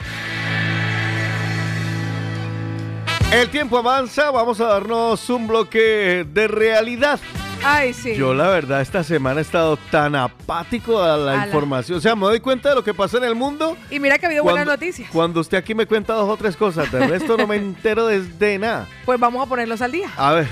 El 3.33 3.49
tiempo 3.49 3.79
avanza, 3.79 4.31
vamos 4.31 4.61
a 4.61 4.67
darnos 4.67 5.31
un 5.31 5.47
bloque 5.47 6.27
de 6.31 6.47
realidad. 6.47 7.19
Ay, 7.65 7.93
sí. 7.95 8.15
Yo 8.15 8.35
la 8.35 8.49
verdad 8.49 8.81
esta 8.81 9.03
semana 9.03 9.41
he 9.41 9.43
estado 9.43 9.77
tan 9.91 10.15
apático 10.15 11.03
a 11.03 11.17
la 11.17 11.33
A 11.33 11.37
la- 11.37 11.47
información. 11.47 11.99
O 11.99 12.01
sea, 12.01 12.15
me 12.15 12.23
doy 12.27 12.41
cuenta 12.41 12.69
de 12.69 12.75
lo 12.75 12.85
que 12.85 12.93
pasa 12.95 13.17
en 13.19 13.25
el 13.25 13.35
mundo. 13.35 13.77
Y 13.91 13.99
mira 14.01 14.19
que 14.19 14.27
ha 14.27 14.29
habido 14.29 14.43
buenas 14.45 14.65
cuando- 14.65 14.73
noticias. 14.85 15.11
Cuando 15.13 15.41
usted 15.41 15.59
aquí 15.59 15.75
me 15.75 15.87
cuenta 15.87 16.13
dos 16.15 16.29
o 16.29 16.37
tres 16.37 16.57
cosas, 16.57 16.91
del 16.93 17.09
resto 17.09 17.37
no 17.37 17.47
me 17.47 17.57
entero 17.57 18.07
de, 18.07 18.21
de 18.23 18.59
nada. 18.59 18.87
Pues 19.05 19.19
vamos 19.19 19.45
a 19.45 19.49
ponerlos 19.49 19.81
al 19.83 19.93
día. 19.93 20.09
A 20.17 20.33
ver, 20.35 20.47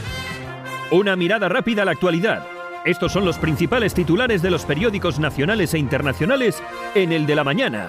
Una 0.90 1.16
mirada 1.16 1.48
rápida 1.48 1.83
a 1.83 1.85
la 1.85 1.92
actualidad. 1.92 2.46
Estos 2.85 3.12
son 3.12 3.25
los 3.25 3.38
principales 3.38 3.94
titulares 3.94 4.42
de 4.42 4.51
los 4.51 4.64
periódicos 4.64 5.18
nacionales 5.18 5.72
e 5.75 5.79
internacionales 5.79 6.62
en 6.94 7.12
el 7.12 7.27
de 7.27 7.35
la 7.37 7.44
mañana. 7.44 7.88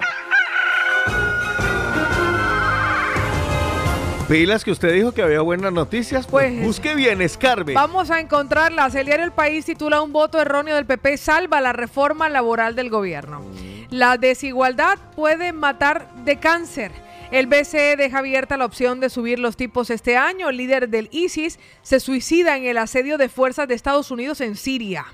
Pilas 4.28 4.64
que 4.64 4.70
usted 4.70 4.92
dijo 4.92 5.12
que 5.12 5.22
había 5.22 5.40
buenas 5.40 5.72
noticias. 5.72 6.26
Pues, 6.26 6.52
Pues- 6.52 6.64
busque 6.66 6.94
bien, 6.94 7.20
escarbe. 7.22 7.74
Vamos 7.74 8.10
a 8.10 8.20
encontrarlas. 8.20 8.94
El 8.94 9.06
diario 9.06 9.24
El 9.24 9.32
País 9.32 9.64
titula 9.64 10.00
Un 10.02 10.12
voto 10.12 10.40
erróneo 10.40 10.74
del 10.74 10.86
PP 10.86 11.16
salva 11.16 11.60
la 11.60 11.72
reforma 11.72 12.28
laboral 12.28 12.74
del 12.74 12.90
gobierno. 12.90 13.42
La 13.90 14.16
desigualdad 14.16 14.98
puede 15.14 15.52
matar 15.52 16.08
de 16.24 16.36
cáncer. 16.38 16.90
El 17.30 17.46
BCE 17.46 17.96
deja 17.96 18.18
abierta 18.18 18.56
la 18.56 18.64
opción 18.64 19.00
de 19.00 19.10
subir 19.10 19.38
los 19.38 19.56
tipos 19.56 19.90
este 19.90 20.16
año. 20.16 20.50
El 20.50 20.56
líder 20.56 20.88
del 20.88 21.08
ISIS 21.10 21.58
se 21.82 22.00
suicida 22.00 22.56
en 22.56 22.64
el 22.64 22.78
asedio 22.78 23.18
de 23.18 23.28
fuerzas 23.28 23.66
de 23.68 23.74
Estados 23.74 24.10
Unidos 24.10 24.40
en 24.40 24.56
Siria. 24.56 25.06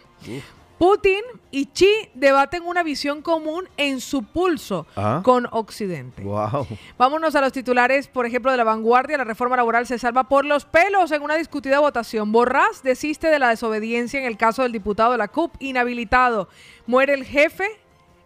Putin 0.81 1.21
y 1.51 1.67
Xi 1.67 2.09
debaten 2.15 2.63
una 2.63 2.83
visión 2.83 3.21
común 3.21 3.69
en 3.77 4.01
su 4.01 4.23
pulso 4.23 4.87
Ah. 4.97 5.21
con 5.23 5.47
Occidente. 5.51 6.23
Wow. 6.23 6.67
Vámonos 6.97 7.35
a 7.35 7.43
los 7.43 7.53
titulares, 7.53 8.09
por 8.09 8.25
ejemplo, 8.25 8.51
de 8.51 8.57
la 8.57 8.65
vanguardia. 8.65 9.19
La 9.19 9.25
reforma 9.25 9.57
laboral 9.59 9.87
se 9.87 9.99
salva 9.99 10.25
por 10.25 10.47
los 10.47 10.65
pelos 10.65 11.13
en 11.13 11.21
una 11.21 11.35
discutida 11.35 11.81
votación. 11.81 12.33
Borrás 12.33 12.83
desiste 12.83 13.27
de 13.27 13.39
la 13.39 13.51
desobediencia 13.51 14.19
en 14.21 14.25
el 14.25 14.39
caso 14.39 14.63
del 14.63 14.73
diputado 14.73 15.13
de 15.13 15.19
la 15.19 15.29
CUP, 15.29 15.55
inhabilitado. 15.59 16.49
Muere 16.87 17.13
el 17.13 17.25
jefe, 17.27 17.69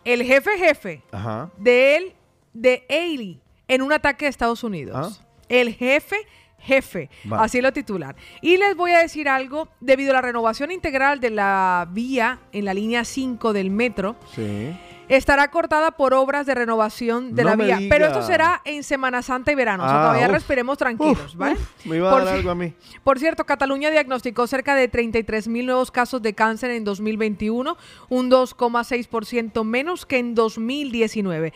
el 0.05 0.23
jefe 0.23 0.57
jefe 0.57 1.03
Ajá. 1.11 1.51
de 1.59 1.97
él, 1.97 2.15
de 2.53 2.87
Ailey, 2.89 3.41
en 3.67 3.83
un 3.83 3.93
ataque 3.93 4.27
a 4.27 4.29
Estados 4.29 4.63
Unidos. 4.63 5.21
Ah. 5.21 5.27
El 5.49 5.75
jefe 5.75 6.17
jefe, 6.17 6.17
Vale. 7.25 7.43
así 7.45 7.61
lo 7.61 7.73
titular. 7.73 8.17
Y 8.41 8.57
les 8.57 8.75
voy 8.77 8.93
a 8.93 8.99
decir 8.99 9.29
algo, 9.29 9.69
debido 9.81 10.11
a 10.13 10.15
la 10.15 10.21
renovación 10.23 10.71
integral 10.71 11.21
de 11.21 11.31
la 11.31 11.87
vía 11.91 12.39
en 12.53 12.65
la 12.65 12.75
línea 12.75 13.05
5 13.05 13.53
del 13.53 13.71
metro, 13.71 14.17
Sí. 14.35 14.75
estará 15.09 15.51
cortada 15.51 15.91
por 15.93 16.15
obras 16.15 16.47
de 16.47 16.55
renovación 16.55 17.35
de 17.35 17.43
No 17.45 17.51
la 17.51 17.57
vía. 17.57 17.77
diga. 17.77 17.89
Pero 17.95 18.07
esto 18.07 18.23
será 18.23 18.63
en 18.65 18.83
Semana 18.83 19.21
Santa 19.23 19.53
y 19.53 19.55
verano. 19.55 19.85
o 19.85 19.89
sea, 19.89 19.99
Ah, 19.99 20.03
todavía 20.05 20.27
uf, 20.29 20.33
respiremos 20.33 20.79
tranquilos, 20.79 21.33
uf, 21.33 21.37
¿vale? 21.37 21.55
uf, 21.57 21.87
me 21.87 21.97
iba 21.97 22.09
a 22.11 22.13
Por 22.15 22.25
dar 22.25 22.35
algo 22.37 22.51
a 22.51 22.55
mí. 22.55 22.73
Por 23.03 23.19
cierto, 23.19 23.45
Cataluña 23.45 23.91
diagnosticó 23.91 24.47
cerca 24.47 24.75
de 24.75 24.89
33 24.89 25.47
mil 25.49 25.67
nuevos 25.67 25.91
casos 25.91 26.23
de 26.23 26.33
cáncer 26.35 26.71
en 26.71 26.85
2021, 26.85 27.77
un 28.09 28.31
2,6% 28.31 29.65
menos 29.65 30.07
que 30.07 30.19
en 30.19 30.35
2019. 30.35 31.53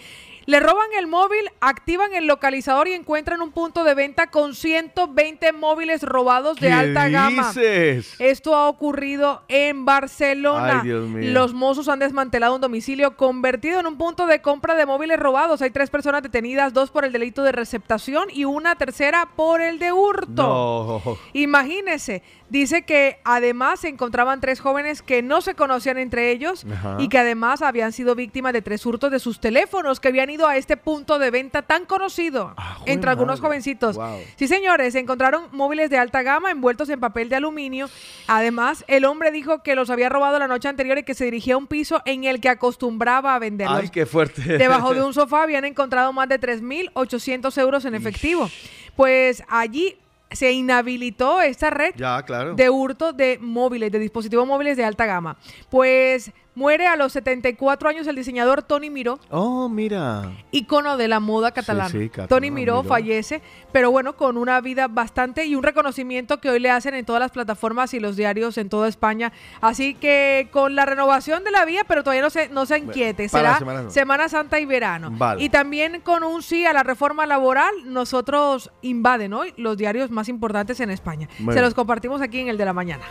Le 0.48 0.60
roban 0.60 0.86
el 0.98 1.06
móvil, 1.06 1.50
activan 1.60 2.14
el 2.14 2.26
localizador 2.26 2.88
y 2.88 2.94
encuentran 2.94 3.42
un 3.42 3.52
punto 3.52 3.84
de 3.84 3.92
venta 3.92 4.28
con 4.28 4.54
120 4.54 5.52
móviles 5.52 6.02
robados 6.02 6.56
de 6.56 6.68
¿Qué 6.68 6.72
alta 6.72 7.10
gama. 7.10 7.48
dices? 7.48 8.14
Esto 8.18 8.54
ha 8.56 8.66
ocurrido 8.66 9.42
en 9.48 9.84
Barcelona. 9.84 10.80
Ay, 10.80 10.86
Dios 10.86 11.06
mío. 11.06 11.32
Los 11.32 11.52
mozos 11.52 11.86
han 11.90 11.98
desmantelado 11.98 12.54
un 12.54 12.62
domicilio 12.62 13.14
convertido 13.14 13.78
en 13.78 13.86
un 13.86 13.98
punto 13.98 14.26
de 14.26 14.40
compra 14.40 14.74
de 14.74 14.86
móviles 14.86 15.20
robados. 15.20 15.60
Hay 15.60 15.68
tres 15.70 15.90
personas 15.90 16.22
detenidas, 16.22 16.72
dos 16.72 16.90
por 16.90 17.04
el 17.04 17.12
delito 17.12 17.42
de 17.42 17.52
receptación 17.52 18.28
y 18.32 18.46
una 18.46 18.74
tercera 18.76 19.28
por 19.36 19.60
el 19.60 19.78
de 19.78 19.92
hurto. 19.92 21.02
No. 21.04 21.18
Imagínese, 21.34 22.22
dice 22.50 22.82
que 22.82 23.18
además 23.24 23.80
se 23.80 23.88
encontraban 23.88 24.40
tres 24.40 24.60
jóvenes 24.60 25.02
que 25.02 25.22
no 25.22 25.40
se 25.40 25.54
conocían 25.54 25.98
entre 25.98 26.30
ellos 26.30 26.64
Ajá. 26.70 26.96
y 26.98 27.08
que 27.08 27.18
además 27.18 27.62
habían 27.62 27.92
sido 27.92 28.14
víctimas 28.14 28.52
de 28.52 28.62
tres 28.62 28.84
hurtos 28.86 29.10
de 29.10 29.18
sus 29.18 29.40
teléfonos 29.40 30.00
que 30.00 30.08
habían 30.08 30.30
ido 30.30 30.46
a 30.48 30.56
este 30.56 30.76
punto 30.76 31.18
de 31.18 31.30
venta 31.30 31.62
tan 31.62 31.84
conocido 31.84 32.54
Ah, 32.56 32.78
entre 32.86 33.10
algunos 33.10 33.40
madre. 33.40 33.48
jovencitos. 33.48 33.96
Wow. 33.96 34.18
Sí, 34.36 34.48
señores, 34.48 34.92
se 34.94 34.98
encontraron 35.00 35.44
móviles 35.52 35.90
de 35.90 35.98
alta 35.98 36.22
gama 36.22 36.50
envueltos 36.50 36.88
en 36.88 37.00
papel 37.00 37.28
de 37.28 37.36
aluminio. 37.36 37.88
Además, 38.26 38.84
el 38.88 39.04
hombre 39.04 39.30
dijo 39.30 39.62
que 39.62 39.74
los 39.74 39.90
había 39.90 40.08
robado 40.08 40.38
la 40.38 40.48
noche 40.48 40.68
anterior 40.68 40.98
y 40.98 41.02
que 41.04 41.14
se 41.14 41.24
dirigía 41.24 41.54
a 41.54 41.58
un 41.58 41.66
piso 41.66 42.00
en 42.04 42.24
el 42.24 42.40
que 42.40 42.48
acostumbraba 42.48 43.34
a 43.34 43.38
venderlos. 43.38 43.80
Ay, 43.82 43.88
qué 43.90 44.06
fuerte. 44.06 44.42
Debajo 44.58 44.94
de 44.94 45.02
un 45.04 45.14
sofá 45.14 45.42
habían 45.42 45.64
encontrado 45.64 46.12
más 46.12 46.28
de 46.28 46.40
3.800 46.40 47.58
euros 47.60 47.84
en 47.84 47.94
efectivo. 47.94 48.50
Pues 48.96 49.42
allí 49.48 49.96
se 50.30 50.52
inhabilitó 50.52 51.40
esta 51.40 51.70
red 51.70 51.94
Ya, 51.96 52.22
claro. 52.22 52.54
de 52.54 52.68
hurto 52.70 53.12
de 53.12 53.38
móviles, 53.40 53.90
de 53.90 53.98
dispositivos 53.98 54.46
móviles 54.46 54.76
de 54.76 54.84
alta 54.84 55.06
gama. 55.06 55.36
Pues 55.70 56.30
muere 56.58 56.88
a 56.88 56.96
los 56.96 57.12
74 57.12 57.88
años 57.88 58.06
el 58.08 58.16
diseñador 58.16 58.62
Tony 58.62 58.90
Miró, 58.90 59.20
Oh, 59.30 59.68
mira. 59.68 60.32
ícono 60.50 60.96
de 60.96 61.06
la 61.06 61.20
moda 61.20 61.52
catalana. 61.52 61.88
sí, 61.88 62.08
catalán, 62.08 62.28
Tony 62.28 62.50
Miró, 62.50 62.78
Miró. 62.82 62.88
fallece, 62.88 63.40
pero 63.70 63.92
bueno, 63.92 64.16
con 64.16 64.36
una 64.36 64.60
vida 64.60 64.88
bastante 64.88 65.46
y 65.46 65.54
un 65.54 65.62
reconocimiento 65.62 66.40
que 66.40 66.50
hoy 66.50 66.58
le 66.58 66.70
hacen 66.70 66.94
en 66.94 67.04
todas 67.04 67.20
las 67.20 67.30
plataformas 67.30 67.94
y 67.94 68.00
los 68.00 68.16
diarios 68.16 68.58
en 68.58 68.68
toda 68.68 68.88
España. 68.88 69.32
Así 69.60 69.94
que 69.94 70.48
con 70.50 70.74
la 70.74 70.84
renovación 70.84 71.44
de 71.44 71.52
la 71.52 71.64
vía, 71.64 71.84
pero 71.86 72.02
todavía 72.02 72.22
no 72.22 72.30
se, 72.30 72.48
no 72.48 72.66
se 72.66 72.78
inquiete, 72.78 73.28
será 73.28 73.58
Semana 73.58 73.90
Semana, 73.90 74.28
Santa. 74.28 74.58
Y 74.58 74.64
verano. 74.66 75.10
Vale. 75.12 75.42
Y 75.44 75.48
también 75.50 76.00
con 76.00 76.24
un 76.24 76.42
sí 76.42 76.66
a 76.66 76.72
la 76.72 76.82
reforma 76.82 77.24
laboral, 77.26 77.72
nosotros 77.84 78.72
invaden 78.82 79.32
hoy 79.32 79.54
los 79.56 79.76
diarios 79.76 80.10
más 80.10 80.28
importantes 80.28 80.80
en 80.80 80.90
España. 80.90 81.28
Se 81.52 81.60
los 81.60 81.74
compartimos 81.74 82.20
aquí 82.20 82.40
en 82.40 82.48
el 82.48 82.58
de 82.58 82.64
la 82.64 82.72
mañana. 82.72 83.04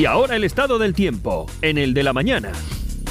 Y 0.00 0.06
ahora 0.06 0.36
el 0.36 0.44
estado 0.44 0.78
del 0.78 0.94
tiempo 0.94 1.44
en 1.60 1.76
el 1.76 1.92
de 1.92 2.02
la 2.02 2.14
mañana. 2.14 2.52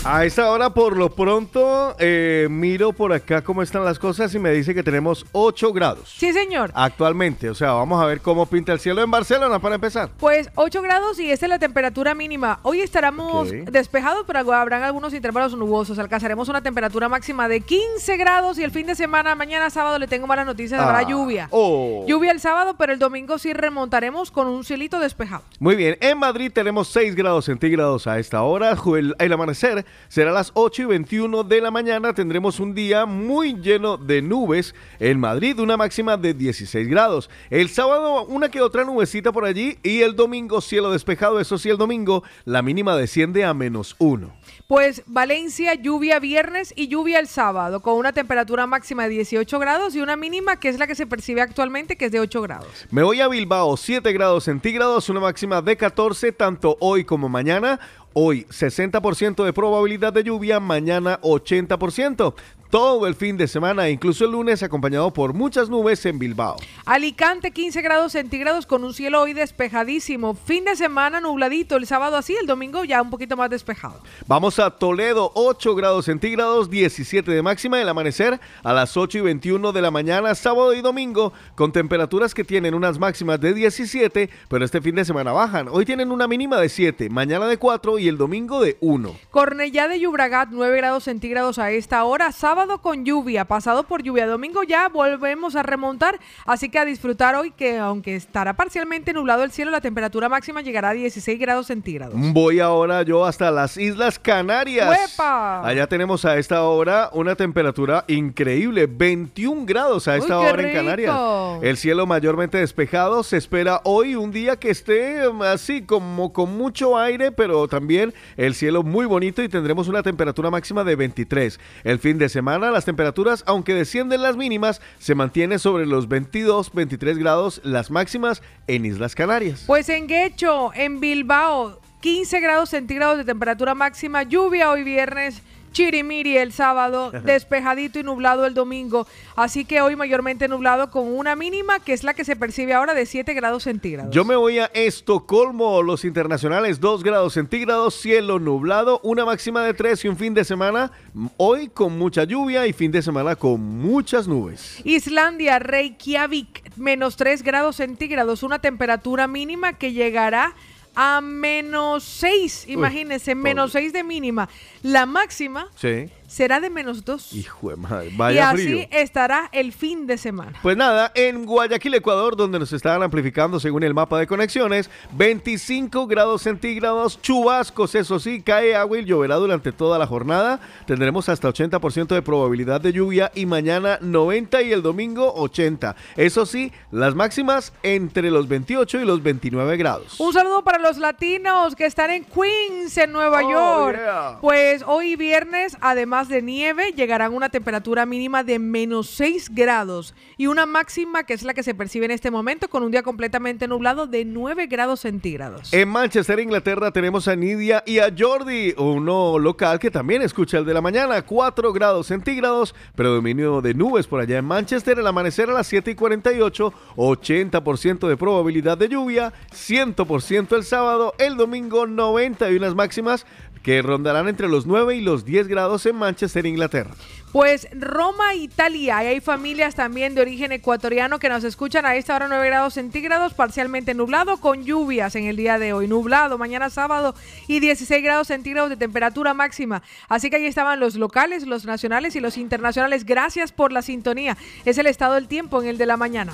A 0.06 0.24
esta 0.24 0.50
hora, 0.50 0.70
por 0.74 0.96
lo 0.96 1.10
pronto, 1.14 1.94
eh, 2.00 2.48
miro 2.50 2.94
por 2.94 3.12
acá 3.12 3.44
cómo 3.44 3.62
están 3.62 3.84
las 3.84 4.00
cosas 4.00 4.34
y 4.34 4.40
me 4.40 4.50
dice 4.52 4.74
que 4.74 4.82
tenemos 4.82 5.26
8 5.34 5.74
grados. 5.74 6.10
Sí, 6.18 6.32
señor. 6.32 6.72
Actualmente, 6.74 7.50
o 7.50 7.54
sea, 7.54 7.74
vamos 7.74 8.02
a 8.02 8.06
ver 8.06 8.22
cómo 8.22 8.46
pinta 8.46 8.72
el 8.72 8.80
cielo 8.80 9.02
en 9.04 9.12
Barcelona 9.12 9.60
para 9.60 9.76
empezar. 9.76 10.10
Pues 10.18 10.50
8 10.56 10.82
grados 10.82 11.20
y 11.20 11.30
esta 11.30 11.48
es 11.48 11.50
la 11.50 11.60
temperatura 11.60 12.16
mínima. 12.16 12.60
Hoy 12.64 12.80
estaremos 12.80 13.50
Ok. 13.50 13.54
despejados, 13.70 14.24
pero 14.26 14.40
habrán 14.54 14.84
algunos 14.84 15.14
intervalos 15.14 15.54
nubosos. 15.56 16.00
Alcanzaremos 16.00 16.48
una 16.48 16.62
temperatura 16.62 17.10
máxima 17.10 17.50
de 17.50 17.60
15 17.60 18.16
grados 18.16 18.58
y 18.58 18.64
el 18.64 18.72
fin 18.72 18.88
de 18.88 18.96
semana, 18.96 19.36
mañana 19.36 19.70
sábado, 19.70 20.00
le 20.00 20.08
tengo 20.08 20.28
malas 20.28 20.46
noticias, 20.46 20.80
habrá 20.82 21.00
Ah, 21.00 21.04
lluvia. 21.10 21.50
oh. 21.52 22.06
Lluvia 22.08 22.32
el 22.32 22.40
sábado, 22.40 22.76
pero 22.78 22.94
el 22.94 23.00
domingo 23.00 23.38
sí 23.38 23.52
remontaremos 23.52 24.32
con 24.32 24.48
un 24.48 24.64
cielito 24.64 24.98
despejado. 24.98 25.44
Muy 25.60 25.76
bien, 25.76 25.98
en 26.00 26.18
Madrid 26.18 26.52
tenemos 26.54 26.88
6 26.88 27.16
grados 27.16 27.46
centígrados 27.46 28.08
a 28.08 28.18
esta 28.18 28.42
hora. 28.44 28.76
El 29.20 29.34
amanecer 29.34 29.86
será 30.08 30.32
a 30.32 30.34
las 30.34 30.52
8 30.54 30.84
y 30.84 30.86
21 30.86 31.44
de 31.44 31.62
la 31.62 31.72
mañana. 31.72 32.14
Tendremos 32.14 32.60
un 32.60 32.74
día 32.74 33.06
muy 33.06 33.56
lleno 33.56 33.98
de 33.98 34.22
nubes. 34.22 34.76
En 35.00 35.20
Madrid, 35.20 35.60
una 35.60 35.78
máxima 35.78 36.18
de 36.18 36.34
16 36.34 36.88
grados. 36.88 37.30
El 37.50 37.70
sábado, 37.70 38.26
una 38.26 38.50
que 38.50 38.62
otra 38.62 38.84
nubecita 38.84 39.32
por 39.32 39.46
allí. 39.46 39.78
Y 39.84 40.02
el 40.02 40.16
domingo, 40.16 40.62
cielo 40.62 40.92
despejado. 40.92 41.40
Eso 41.40 41.58
sí, 41.58 41.70
el 41.70 41.78
domingo, 41.78 42.24
la 42.46 42.62
mínima 42.62 42.96
desciende 42.96 43.46
a 43.46 43.54
menos 43.54 43.96
1. 44.00 44.32
Pues 44.68 45.02
Valencia, 45.08 45.74
lluvia 45.74 46.20
viernes 46.20 46.74
y 46.76 46.88
lluvia 46.88 47.20
el 47.20 47.28
sábado, 47.28 47.82
con 47.82 47.96
una 47.96 48.14
temperatura 48.14 48.68
máxima 48.68 49.04
de 49.04 49.10
18 49.10 49.58
grados 49.58 49.96
y 49.96 50.02
una 50.02 50.16
mínima 50.16 50.60
que 50.60 50.70
es 50.70 50.78
la 50.78 50.86
que 50.86 50.94
se 50.94 51.08
percibe 51.08 51.42
actualmente, 51.42 51.96
que 51.96 52.06
es 52.06 52.12
de 52.12 52.20
8 52.20 52.42
grados. 52.44 52.88
Me 52.92 53.02
voy 53.02 53.20
a 53.20 53.28
Bilbao, 53.28 53.76
7 53.78 54.14
grados 54.14 54.44
centígrados, 54.44 55.10
una 55.10 55.22
máxima 55.22 55.62
de 55.64 55.76
14, 55.76 56.32
tanto 56.34 56.78
hoy 56.80 57.04
como 57.04 57.30
mañana. 57.30 57.80
Hoy 58.14 58.46
60% 58.50 59.44
de 59.46 59.54
probabilidad 59.54 60.12
de 60.14 60.24
lluvia, 60.24 60.60
mañana 60.60 61.20
80%. 61.22 62.34
Todo 62.70 63.08
el 63.08 63.16
fin 63.16 63.36
de 63.36 63.48
semana, 63.48 63.90
incluso 63.90 64.26
el 64.26 64.32
lunes, 64.34 64.62
acompañado 64.62 65.12
por 65.12 65.34
muchas 65.34 65.72
nubes 65.72 66.06
en 66.06 66.20
Bilbao. 66.20 66.58
Alicante, 66.86 67.50
15 67.50 67.82
grados 67.82 68.12
centígrados 68.12 68.68
con 68.68 68.84
un 68.84 68.94
cielo 68.94 69.22
hoy 69.22 69.34
despejadísimo. 69.34 70.36
Fin 70.36 70.66
de 70.66 70.76
semana 70.76 71.20
nubladito, 71.20 71.78
el 71.78 71.88
sábado 71.88 72.16
así, 72.16 72.36
el 72.36 72.46
domingo 72.46 72.84
ya 72.84 73.02
un 73.02 73.10
poquito 73.10 73.36
más 73.36 73.50
despejado. 73.50 74.00
Vamos 74.28 74.60
a 74.60 74.70
Toledo, 74.70 75.32
8 75.34 75.74
grados 75.74 76.06
centígrados, 76.06 76.70
17 76.70 77.32
de 77.32 77.42
máxima, 77.42 77.82
el 77.82 77.90
amanecer 77.90 78.40
a 78.62 78.72
las 78.72 78.96
8 78.96 79.18
y 79.18 79.22
21 79.22 79.72
de 79.72 79.82
la 79.82 79.90
mañana, 79.90 80.36
sábado 80.36 80.76
y 80.76 80.82
domingo, 80.82 81.34
con 81.56 81.72
temperaturas 81.72 82.36
que 82.36 82.44
tienen 82.44 82.76
unas 82.76 83.00
máximas 83.00 83.42
de 83.42 83.56
17, 83.56 84.30
pero 84.48 84.64
este 84.64 84.80
fin 84.80 84.94
de 84.94 85.06
semana 85.06 85.32
bajan. 85.32 85.70
Hoy 85.70 85.86
tienen 85.86 86.12
una 86.12 86.28
mínima 86.28 86.58
de 86.60 86.70
7, 86.70 87.10
mañana 87.10 87.48
de 87.48 87.58
4 87.58 87.98
y 87.98 88.08
el 88.08 88.20
domingo 88.20 88.62
de 88.62 88.78
1. 88.80 89.16
Cornellá 89.32 89.88
de 89.88 90.00
Llobregat, 90.00 90.50
9 90.52 90.78
grados 90.78 91.06
centígrados 91.06 91.58
a 91.58 91.72
esta 91.72 92.04
hora. 92.04 92.32
Sábado 92.32 92.59
con 92.68 93.06
lluvia, 93.06 93.46
pasado 93.46 93.84
por 93.84 94.04
lluvia. 94.04 94.28
Domingo 94.28 94.64
ya 94.64 94.90
volvemos 94.90 95.56
a 95.56 95.64
remontar, 95.64 96.20
así 96.46 96.70
que 96.70 96.78
a 96.78 96.84
disfrutar 96.84 97.36
hoy 97.36 97.52
que 97.52 97.78
aunque 97.78 98.18
estará 98.18 98.54
parcialmente 98.54 99.14
nublado 99.14 99.44
el 99.44 99.52
cielo, 99.52 99.72
la 99.72 99.80
temperatura 99.80 100.28
máxima 100.28 100.62
llegará 100.62 100.90
a 100.90 100.94
16 100.94 101.40
grados 101.40 101.68
centígrados. 101.68 102.16
Voy 102.18 102.60
ahora 102.60 103.04
yo 103.04 103.26
hasta 103.26 103.50
las 103.50 103.78
Islas 103.78 104.20
Canarias. 104.20 104.90
¡Huepa! 104.90 105.66
Allá 105.66 105.88
tenemos 105.88 106.26
a 106.26 106.38
esta 106.38 106.64
hora 106.64 107.10
una 107.14 107.36
temperatura 107.36 108.04
increíble, 108.08 108.88
21 108.88 109.66
grados 109.66 110.10
a 110.10 110.18
esta 110.18 110.40
Uy, 110.40 110.46
hora 110.46 110.62
en 110.62 110.74
Canarias. 110.74 111.16
El 111.62 111.78
cielo 111.78 112.06
mayormente 112.06 112.58
despejado. 112.58 113.24
Se 113.24 113.38
espera 113.38 113.80
hoy 113.86 114.16
un 114.16 114.32
día 114.32 114.58
que 114.58 114.70
esté 114.70 115.28
um, 115.30 115.44
así 115.44 115.84
como 115.84 116.34
con 116.34 116.58
mucho 116.58 116.98
aire, 116.98 117.32
pero 117.32 117.70
también 117.70 118.14
el 118.36 118.54
cielo 118.54 118.84
muy 118.84 119.06
bonito 119.06 119.42
y 119.42 119.48
tendremos 119.48 119.88
una 119.88 120.04
temperatura 120.04 120.52
máxima 120.52 120.84
de 120.84 120.98
23. 120.98 121.58
El 121.86 122.00
fin 122.00 122.18
de 122.18 122.28
semana 122.28 122.49
las 122.58 122.86
temperaturas, 122.86 123.44
aunque 123.46 123.74
descienden 123.74 124.24
las 124.24 124.36
mínimas, 124.36 124.82
se 124.98 125.14
mantiene 125.14 125.60
sobre 125.60 125.86
los 125.86 126.08
22, 126.08 126.74
23 126.74 127.18
grados 127.18 127.62
las 127.64 127.92
máximas 127.92 128.42
en 128.68 128.86
Islas 128.86 129.14
Canarias. 129.14 129.64
Pues 129.68 129.90
en 129.90 130.08
Guecho, 130.08 130.74
en 130.74 131.00
Bilbao, 131.00 131.80
15 132.02 132.40
grados 132.40 132.70
centígrados 132.70 133.18
de 133.18 133.26
temperatura 133.26 133.76
máxima, 133.76 134.24
lluvia 134.24 134.72
hoy 134.72 134.84
viernes. 134.84 135.44
Chirimiri 135.72 136.38
el 136.38 136.52
sábado, 136.52 137.12
despejadito 137.24 138.00
y 138.00 138.04
nublado 138.04 138.46
el 138.46 138.54
domingo. 138.54 139.08
Así 139.36 139.66
que 139.66 139.82
hoy 139.82 139.96
mayormente 139.96 140.48
nublado 140.48 140.92
con 140.92 141.08
una 141.08 141.36
mínima 141.36 141.80
que 141.80 141.94
es 141.94 142.04
la 142.04 142.14
que 142.14 142.26
se 142.26 142.36
percibe 142.36 142.74
ahora 142.74 142.94
de 142.94 143.06
7 143.06 143.34
grados 143.34 143.64
centígrados. 143.64 144.14
Yo 144.14 144.26
me 144.26 144.36
voy 144.36 144.60
a 144.60 144.66
Estocolmo, 144.74 145.82
los 145.82 146.06
internacionales 146.06 146.80
2 146.80 147.04
grados 147.04 147.34
centígrados, 147.34 147.96
cielo 147.96 148.40
nublado, 148.40 149.00
una 149.04 149.26
máxima 149.26 149.64
de 149.64 149.74
3 149.74 150.06
y 150.06 150.08
un 150.08 150.18
fin 150.18 150.34
de 150.34 150.44
semana 150.44 150.92
mm, 151.14 151.28
hoy 151.38 151.70
con 151.70 151.98
mucha 151.98 152.24
lluvia 152.24 152.68
y 152.68 152.74
fin 152.74 152.92
de 152.92 153.02
semana 153.02 153.36
con 153.36 153.62
muchas 153.62 154.28
nubes. 154.28 154.82
Islandia, 154.84 155.60
Reykjavik, 155.60 156.78
menos 156.78 157.16
3 157.16 157.44
grados 157.44 157.78
centígrados, 157.78 158.44
una 158.44 158.60
temperatura 158.60 159.28
mínima 159.28 159.74
que 159.74 159.94
llegará 159.94 160.56
a 161.02 161.22
menos 161.22 162.04
6, 162.04 162.66
imagínense, 162.68 163.34
menos 163.34 163.72
6 163.72 163.94
de 163.94 164.04
mínima. 164.04 164.50
La 164.84 165.06
máxima 165.06 165.70
Sí. 165.76 166.10
Será 166.30 166.60
de 166.60 166.70
menos 166.70 167.04
2. 167.04 167.34
Hijo 167.34 167.70
de 167.72 167.76
madre, 167.76 168.10
Y 168.12 168.16
vaya 168.16 168.52
así 168.52 168.64
frío. 168.64 168.88
estará 168.92 169.50
el 169.52 169.74
fin 169.74 170.06
de 170.08 170.18
semana. 170.18 170.54
Pues 170.62 170.78
nada, 170.78 171.12
en 171.16 171.46
Guayaquil, 171.46 171.96
Ecuador, 171.96 172.36
donde 172.38 172.60
nos 172.60 172.72
estaban 172.72 173.02
amplificando 173.04 173.60
según 173.60 173.84
el 173.84 173.94
mapa 173.94 174.20
de 174.20 174.28
conexiones, 174.28 174.90
25 175.14 176.06
grados 176.08 176.44
centígrados, 176.44 177.22
chubascos, 177.22 177.96
eso 177.96 178.20
sí, 178.20 178.42
cae 178.42 178.76
agua 178.76 179.00
y 179.00 179.06
lloverá 179.06 179.36
durante 179.36 179.72
toda 179.72 179.98
la 179.98 180.06
jornada. 180.06 180.60
Tendremos 180.86 181.30
hasta 181.30 181.50
80% 181.50 182.08
de 182.08 182.22
probabilidad 182.22 182.80
de 182.82 182.94
lluvia 182.94 183.32
y 183.34 183.46
mañana 183.46 183.98
90 184.02 184.62
y 184.62 184.72
el 184.72 184.82
domingo 184.82 185.34
80. 185.36 185.96
Eso 186.16 186.46
sí, 186.46 186.72
las 186.92 187.16
máximas 187.16 187.74
entre 187.84 188.30
los 188.30 188.48
28 188.48 189.00
y 189.02 189.06
los 189.06 189.24
29 189.24 189.78
grados. 189.78 190.20
Un 190.20 190.34
saludo 190.34 190.64
para 190.64 190.78
los 190.78 190.98
latinos 190.98 191.76
que 191.76 191.86
están 191.86 192.12
en 192.12 192.26
Queens, 192.26 192.98
en 192.98 193.12
Nueva 193.12 193.40
Oh, 193.44 193.50
York. 193.52 193.98
yeah. 194.00 194.38
Pues 194.42 194.84
hoy 194.86 195.16
viernes, 195.16 195.78
además 195.82 196.19
de 196.28 196.42
nieve, 196.42 196.92
llegarán 196.92 197.34
una 197.34 197.50
temperatura 197.50 198.06
mínima 198.06 198.44
de 198.44 198.60
menos 198.60 199.10
6 199.12 199.50
grados 199.54 200.14
y 200.38 200.48
una 200.48 200.66
máxima 200.66 201.24
que 201.24 201.34
es 201.34 201.44
la 201.44 201.54
que 201.54 201.64
se 201.64 201.74
percibe 201.74 202.06
en 202.06 202.12
este 202.12 202.32
momento 202.32 202.68
con 202.68 202.84
un 202.84 202.92
día 202.92 203.04
completamente 203.04 203.68
nublado 203.68 204.08
de 204.08 204.26
9 204.26 204.68
grados 204.68 205.00
centígrados. 205.00 205.74
En 205.74 205.88
Manchester, 205.88 206.40
Inglaterra, 206.40 206.92
tenemos 206.92 207.28
a 207.28 207.36
Nidia 207.36 207.84
y 207.86 208.00
a 208.00 208.14
Jordi, 208.16 208.74
uno 208.78 209.40
local 209.40 209.80
que 209.80 209.92
también 209.92 210.22
escucha 210.22 210.58
el 210.58 210.66
de 210.66 210.74
la 210.74 210.82
mañana, 210.82 211.22
4 211.22 211.72
grados 211.72 212.08
centígrados, 212.08 212.76
predominio 212.96 213.62
de 213.62 213.74
nubes 213.74 214.08
por 214.08 214.20
allá 214.20 214.40
en 214.40 214.46
Manchester, 214.46 215.00
el 215.00 215.08
amanecer 215.08 215.50
a 215.50 215.54
las 215.54 215.68
7 215.68 215.92
y 215.92 215.96
48, 215.96 216.74
80% 216.98 218.08
de 218.08 218.18
probabilidad 218.18 218.78
de 218.78 218.90
lluvia, 218.90 219.32
100% 219.54 220.56
el 220.56 220.64
sábado, 220.64 221.14
el 221.18 221.38
domingo 221.38 221.88
90 221.88 222.52
y 222.52 222.56
unas 222.56 222.76
máximas 222.76 223.26
que 223.64 223.82
rondarán 223.82 224.28
entre 224.28 224.48
los 224.48 224.66
9 224.66 224.96
y 224.96 225.02
los 225.02 225.26
10 225.26 225.48
grados 225.48 225.86
en 225.86 225.96
Manchester, 225.96 226.46
Inglaterra. 226.46 226.92
Pues 227.32 227.68
Roma, 227.74 228.34
Italia, 228.34 229.04
y 229.04 229.08
hay 229.08 229.20
familias 229.20 229.76
también 229.76 230.16
de 230.16 230.22
origen 230.22 230.52
ecuatoriano 230.52 231.20
que 231.20 231.30
nos 231.30 231.44
escuchan 231.44 231.86
a 231.86 231.96
esta 231.96 232.16
hora 232.16 232.28
9 232.28 232.48
grados 232.48 232.74
centígrados, 232.74 233.36
parcialmente 233.36 233.94
nublado, 233.94 234.38
con 234.38 234.64
lluvias 234.64 235.16
en 235.16 235.26
el 235.26 235.36
día 235.36 235.60
de 235.60 235.74
hoy, 235.74 235.88
nublado, 235.88 236.40
mañana 236.40 236.72
sábado 236.72 237.14
y 237.48 237.60
16 237.60 238.04
grados 238.04 238.28
centígrados 238.28 238.72
de 238.72 238.78
temperatura 238.78 239.36
máxima. 239.36 239.84
Así 240.08 240.32
que 240.32 240.38
ahí 240.38 240.46
estaban 240.48 240.80
los 240.80 240.96
locales, 240.96 241.46
los 241.46 241.66
nacionales 241.66 242.16
y 242.16 242.20
los 242.20 242.38
internacionales. 242.38 243.06
Gracias 243.06 243.52
por 243.52 243.72
la 243.72 243.84
sintonía. 243.84 244.36
Es 244.66 244.80
el 244.80 244.88
estado 244.88 245.14
del 245.14 245.28
tiempo 245.28 245.62
en 245.62 245.68
el 245.68 245.78
de 245.78 245.86
la 245.86 245.98
mañana. 245.98 246.34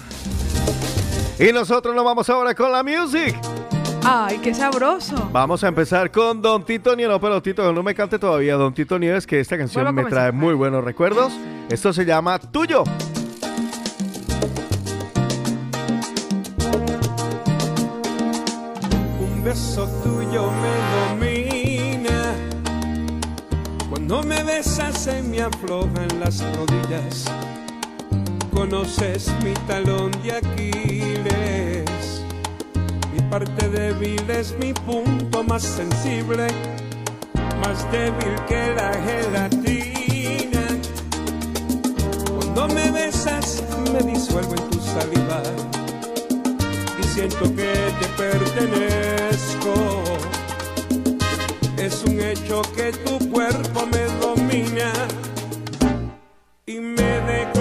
Y 1.38 1.52
nosotros 1.52 1.94
nos 1.94 2.06
vamos 2.06 2.30
ahora 2.30 2.56
con 2.56 2.72
la 2.72 2.84
music. 2.84 3.36
Ay, 4.08 4.38
qué 4.38 4.54
sabroso. 4.54 5.30
Vamos 5.32 5.64
a 5.64 5.68
empezar 5.68 6.12
con 6.12 6.40
Don 6.40 6.64
Tito 6.64 6.96
Nieves. 6.96 7.14
No, 7.14 7.20
pero 7.20 7.42
Tito, 7.42 7.74
no 7.74 7.82
me 7.82 7.96
cante 7.96 8.20
todavía. 8.20 8.54
Don 8.56 8.72
Tito 8.72 9.00
Nieves, 9.00 9.26
que 9.26 9.40
esta 9.40 9.58
canción 9.58 9.96
me 9.96 10.06
trae 10.06 10.32
muy 10.32 10.54
buenos 10.54 10.84
recuerdos. 10.84 11.34
Esto 11.70 11.92
se 11.92 12.06
llama 12.06 12.38
Tuyo. 12.38 12.84
Un 19.20 19.44
beso 19.44 19.90
tuyo 20.04 20.52
me 20.52 21.20
domina. 21.26 22.36
Cuando 23.90 24.22
me 24.22 24.44
besas 24.44 25.00
se 25.00 25.24
me 25.24 25.42
aflojan 25.42 26.20
las 26.20 26.44
rodillas. 26.56 27.26
Conoces 28.54 29.34
mi 29.44 29.54
talón 29.68 30.12
de 30.24 30.32
Aquiles 30.32 31.85
parte 33.30 33.70
débil 33.70 34.30
es 34.30 34.56
mi 34.58 34.74
punto 34.74 35.44
más 35.44 35.64
sensible, 35.64 36.48
más 37.62 37.90
débil 37.92 38.36
que 38.48 38.74
la 38.76 38.92
gelatina. 39.06 40.68
Cuando 42.36 42.68
me 42.74 42.92
besas, 42.92 43.64
me 43.94 44.00
disuelvo 44.12 44.56
en 44.56 44.70
tu 44.70 44.80
saliva 44.80 45.42
y 47.00 47.04
siento 47.04 47.44
que 47.56 47.74
te 48.00 48.08
pertenezco. 48.18 49.74
Es 51.78 52.04
un 52.04 52.20
hecho 52.20 52.62
que 52.76 52.92
tu 52.92 53.30
cuerpo 53.30 53.86
me 53.92 54.04
domina 54.20 54.92
y 56.66 56.80
me 56.80 57.04
deja. 57.04 57.55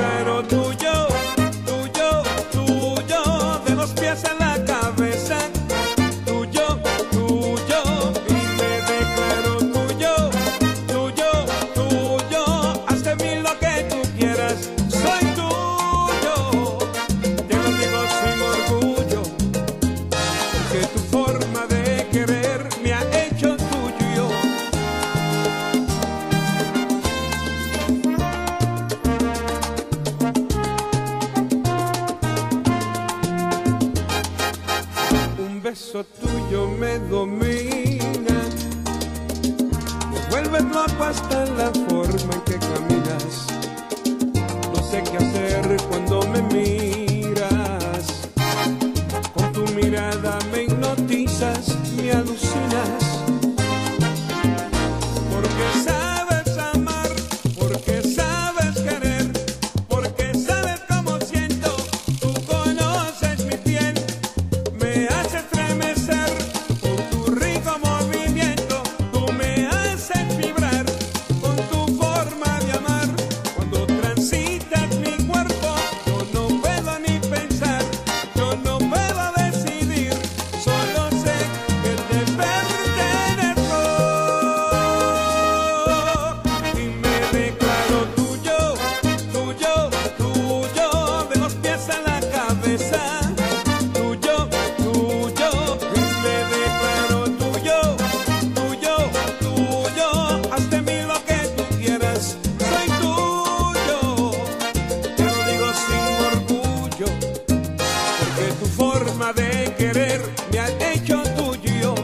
forma 108.85 109.33
de 109.33 109.73
querer 109.79 110.21
me 110.53 110.59
ha 110.59 110.69
hecho 110.93 111.23
tuyo, 111.37 111.95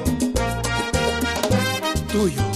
tuyo. 2.10 2.49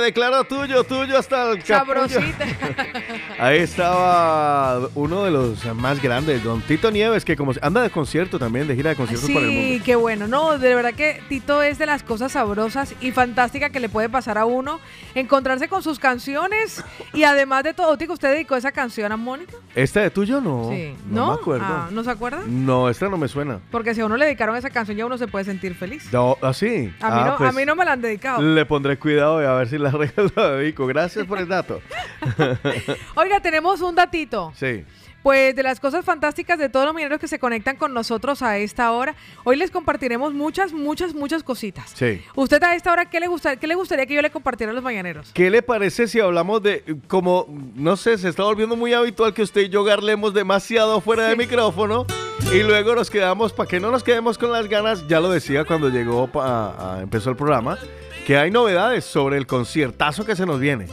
declaro 0.00 0.44
tuyo, 0.44 0.84
tuyo 0.84 1.18
hasta 1.18 1.50
el 1.50 1.62
capullo. 1.62 2.08
Sabrosita. 2.08 2.46
Ahí 3.38 3.58
estaba 3.58 4.88
uno 4.94 5.24
de 5.24 5.30
los 5.30 5.64
más 5.74 6.02
grandes, 6.02 6.42
don 6.44 6.60
Tito 6.62 6.90
Nieves, 6.90 7.24
que 7.24 7.36
como 7.36 7.52
anda 7.60 7.82
de 7.82 7.90
concierto 7.90 8.38
también, 8.38 8.68
de 8.68 8.74
gira 8.74 8.90
de 8.90 8.96
conciertos 8.96 9.26
sí, 9.26 9.32
por 9.32 9.42
el 9.42 9.50
mundo. 9.50 9.68
Sí, 9.68 9.80
qué 9.84 9.96
bueno. 9.96 10.26
No, 10.28 10.58
de 10.58 10.74
verdad 10.74 10.94
que 10.94 11.20
Tito 11.28 11.62
es 11.62 11.78
de 11.78 11.86
las 11.86 12.02
cosas 12.02 12.32
sabrosas 12.32 12.94
y 13.00 13.12
fantásticas 13.12 13.70
que 13.70 13.80
le 13.80 13.88
puede 13.88 14.08
pasar 14.08 14.38
a 14.38 14.44
uno 14.44 14.80
encontrarse 15.14 15.68
con 15.68 15.82
sus 15.82 15.98
canciones 15.98 16.82
y 17.12 17.24
además 17.24 17.64
de 17.64 17.74
todo, 17.74 17.96
Tico, 17.96 18.12
¿usted 18.14 18.30
dedicó 18.30 18.56
esa 18.56 18.72
canción 18.72 19.12
a 19.12 19.16
Mónica? 19.16 19.54
¿Esta 19.74 20.00
de 20.00 20.10
tuyo 20.10 20.40
no? 20.40 20.68
Sí. 20.70 20.94
No, 21.08 21.28
me 21.28 21.34
acuerdo. 21.34 21.64
Ah, 21.66 21.88
¿No 21.90 22.04
se 22.04 22.10
acuerda? 22.10 22.42
No, 22.46 22.90
esta 22.90 23.08
no 23.08 23.16
me 23.16 23.26
suena. 23.28 23.60
Porque 23.70 23.94
si 23.94 24.02
a 24.02 24.06
uno 24.06 24.16
le 24.18 24.26
dedicaron 24.26 24.54
esa 24.54 24.68
canción 24.68 24.96
ya 24.98 25.06
uno 25.06 25.16
se 25.16 25.26
puede 25.28 25.46
sentir 25.46 25.74
feliz. 25.74 26.12
No, 26.12 26.36
¿Ah, 26.42 26.52
sí? 26.52 26.92
A 27.00 27.10
mí, 27.10 27.16
ah, 27.20 27.24
no, 27.26 27.32
a 27.32 27.38
pues 27.38 27.54
mí 27.54 27.64
no 27.64 27.74
me 27.74 27.84
la 27.84 27.92
han 27.92 28.02
dedicado. 28.02 28.42
Le 28.42 28.66
pondré 28.66 28.98
cuidado 28.98 29.42
y 29.42 29.46
a 29.46 29.52
ver 29.54 29.68
si 29.68 29.78
la 29.78 29.90
regla 29.92 30.30
la 30.36 30.50
dedico. 30.52 30.86
Gracias 30.86 31.26
por 31.26 31.38
el 31.38 31.48
dato. 31.48 31.80
Oiga, 33.14 33.40
tenemos 33.40 33.80
un 33.80 33.94
datito. 33.94 34.52
Sí 34.56 34.84
pues 35.22 35.54
de 35.54 35.62
las 35.62 35.78
cosas 35.80 36.04
fantásticas 36.04 36.58
de 36.58 36.68
todos 36.68 36.86
los 36.86 36.94
mineros 36.94 37.18
que 37.18 37.28
se 37.28 37.38
conectan 37.38 37.76
con 37.76 37.94
nosotros 37.94 38.42
a 38.42 38.58
esta 38.58 38.90
hora. 38.92 39.14
Hoy 39.44 39.56
les 39.56 39.70
compartiremos 39.70 40.34
muchas, 40.34 40.72
muchas, 40.72 41.14
muchas 41.14 41.42
cositas. 41.42 41.92
Sí. 41.94 42.20
¿Usted 42.34 42.62
a 42.62 42.74
esta 42.74 42.92
hora 42.92 43.06
qué 43.08 43.20
le, 43.20 43.26
gusta, 43.28 43.56
qué 43.56 43.66
le 43.66 43.74
gustaría 43.74 44.06
que 44.06 44.14
yo 44.14 44.22
le 44.22 44.30
compartiera 44.30 44.70
a 44.72 44.74
los 44.74 44.82
mañaneros? 44.82 45.30
¿Qué 45.32 45.50
le 45.50 45.62
parece 45.62 46.08
si 46.08 46.20
hablamos 46.20 46.62
de, 46.62 46.96
como, 47.08 47.46
no 47.74 47.96
sé, 47.96 48.18
se 48.18 48.28
está 48.28 48.42
volviendo 48.42 48.76
muy 48.76 48.92
habitual 48.92 49.32
que 49.34 49.42
usted 49.42 49.62
y 49.62 49.68
yo 49.68 49.84
garlemos 49.84 50.34
demasiado 50.34 51.00
fuera 51.00 51.28
de 51.28 51.36
micrófono 51.36 52.06
y 52.52 52.62
luego 52.62 52.94
nos 52.94 53.08
quedamos, 53.10 53.52
para 53.52 53.68
que 53.68 53.78
no 53.80 53.90
nos 53.90 54.02
quedemos 54.02 54.36
con 54.38 54.50
las 54.50 54.68
ganas, 54.68 55.06
ya 55.06 55.20
lo 55.20 55.30
decía 55.30 55.64
cuando 55.64 55.88
llegó, 55.88 56.28
a- 56.34 56.98
empezó 57.02 57.30
el 57.30 57.36
programa, 57.36 57.78
que 58.26 58.36
hay 58.36 58.50
novedades 58.50 59.04
sobre 59.04 59.36
el 59.36 59.46
conciertazo 59.46 60.24
que 60.24 60.34
se 60.36 60.44
nos 60.46 60.58
viene. 60.60 60.86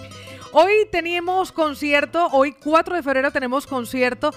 Hoy 0.51 0.87
teníamos 0.91 1.51
concierto, 1.51 2.27
hoy 2.31 2.53
4 2.53 2.95
de 2.95 3.03
febrero 3.03 3.31
tenemos 3.31 3.67
concierto 3.67 4.31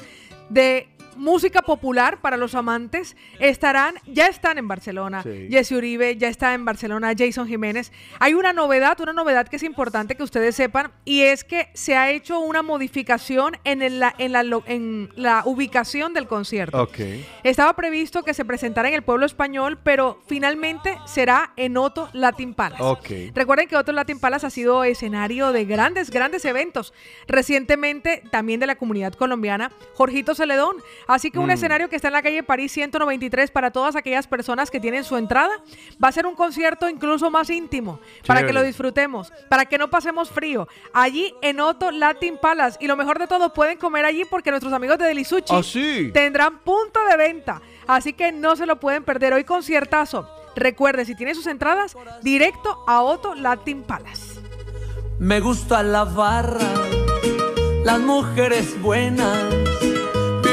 de 0.51 0.87
música 1.17 1.63
popular 1.63 2.21
para 2.21 2.37
los 2.37 2.55
amantes. 2.55 3.17
Estarán, 3.39 3.95
ya 4.07 4.27
están 4.27 4.59
en 4.59 4.69
Barcelona. 4.69 5.23
Sí. 5.23 5.49
Jesse 5.51 5.73
Uribe, 5.73 6.17
ya 6.17 6.29
está 6.29 6.55
en 6.55 6.65
Barcelona, 6.65 7.13
Jason 7.17 7.47
Jiménez. 7.49 7.93
Hay 8.21 8.35
una 8.35 8.53
novedad, 8.53 9.01
una 9.01 9.13
novedad 9.13 9.49
que 9.49 9.57
es 9.57 9.63
importante 9.63 10.15
que 10.17 10.23
ustedes 10.23 10.55
sepan, 10.57 10.93
y 11.05 11.23
es 11.23 11.45
que 11.45 11.69
se 11.75 11.97
ha 11.97 12.11
hecho 12.11 12.41
una 12.41 12.63
modificación 12.63 13.57
en, 13.65 14.01
la, 14.01 14.15
en, 14.19 14.33
la, 14.33 14.43
lo- 14.43 14.65
en 14.67 15.11
la 15.17 15.43
ubicación 15.45 16.15
del 16.15 16.27
concierto. 16.27 16.83
Estaba 17.43 17.75
previsto 17.75 18.23
que 18.23 18.35
se 18.35 18.45
presentara 18.45 18.89
en 18.89 18.95
el 18.95 19.03
pueblo 19.03 19.27
español, 19.27 19.79
pero 19.83 20.21
finalmente 20.27 20.99
será 21.07 21.53
en 21.57 21.77
Otto 21.77 22.09
Latin 22.13 22.55
Palace. 22.55 22.83
Recuerden 23.35 23.69
que 23.69 23.77
Otto 23.77 23.93
Latin 23.93 24.19
Palace 24.21 24.47
ha 24.47 24.51
sido 24.51 24.85
escenario 24.85 25.53
de 25.53 25.65
grandes, 25.65 26.11
grandes 26.11 26.45
eventos. 26.45 26.93
Recientemente 27.27 28.23
también 28.31 28.61
de 28.61 28.67
la 28.67 28.77
comunidad 28.77 29.13
colombiana, 29.15 29.73
Jorgito 29.95 30.35
Celedón. 30.35 30.77
Así 31.07 31.31
que 31.31 31.39
un 31.39 31.47
Mm. 31.47 31.51
escenario 31.51 31.89
que 31.89 31.97
está 31.97 32.09
en 32.09 32.15
la 32.15 32.23
calle 32.23 32.43
París 32.43 32.73
193 32.73 33.51
para 33.51 33.71
todas 33.71 33.97
aquellas 33.97 34.27
personas 34.27 34.71
que 34.71 34.81
tienen 34.81 35.05
su 35.05 35.17
entrada. 35.17 35.51
Va 36.03 36.09
a 36.09 36.13
ser 36.13 36.27
un 36.27 36.35
concierto 36.35 36.89
incluso 36.89 37.31
más 37.31 37.51
íntimo, 37.51 38.01
para 38.27 38.47
que 38.47 38.53
lo 38.53 38.63
disfrutemos, 38.63 39.33
para 39.49 39.65
que 39.67 39.79
no 39.79 39.89
pasemos 39.91 40.31
frío. 40.31 40.69
Allí 40.93 41.35
en 41.43 41.61
Otto 41.61 41.91
Latin 41.91 42.39
Palace. 42.41 42.79
Y 42.81 42.87
lo 42.87 42.97
mejor 42.97 43.19
de 43.19 43.27
todo, 43.27 43.53
pueden 43.53 43.79
comer 43.79 44.05
allí 44.05 44.25
porque 44.25 44.51
nuestros 44.51 44.73
amigos 44.73 44.99
de 44.99 45.07
Delisuchi 45.07 45.55
Ah, 45.55 45.63
sí. 45.63 46.11
tendrán 46.13 46.59
punto 46.61 47.01
de 47.11 47.17
venta. 47.17 47.61
Así 47.87 48.13
que 48.13 48.33
no 48.33 48.57
se 48.57 48.67
lo 48.67 48.79
pueden 48.79 49.05
perder. 49.05 49.33
Hoy 49.35 49.45
conciertazo. 49.45 50.29
Recuerde, 50.55 51.05
si 51.07 51.15
tiene 51.15 51.35
sus 51.35 51.47
entradas, 51.47 51.97
directo 52.23 52.85
a 52.87 53.03
Otto 53.03 53.35
Latin 53.35 53.83
Palace. 53.83 54.39
Me 55.19 55.41
gusta 55.41 55.83
la 55.83 56.05
barra, 56.05 56.59
las 57.85 58.01
mujeres 58.01 58.81
buenas, 58.83 59.39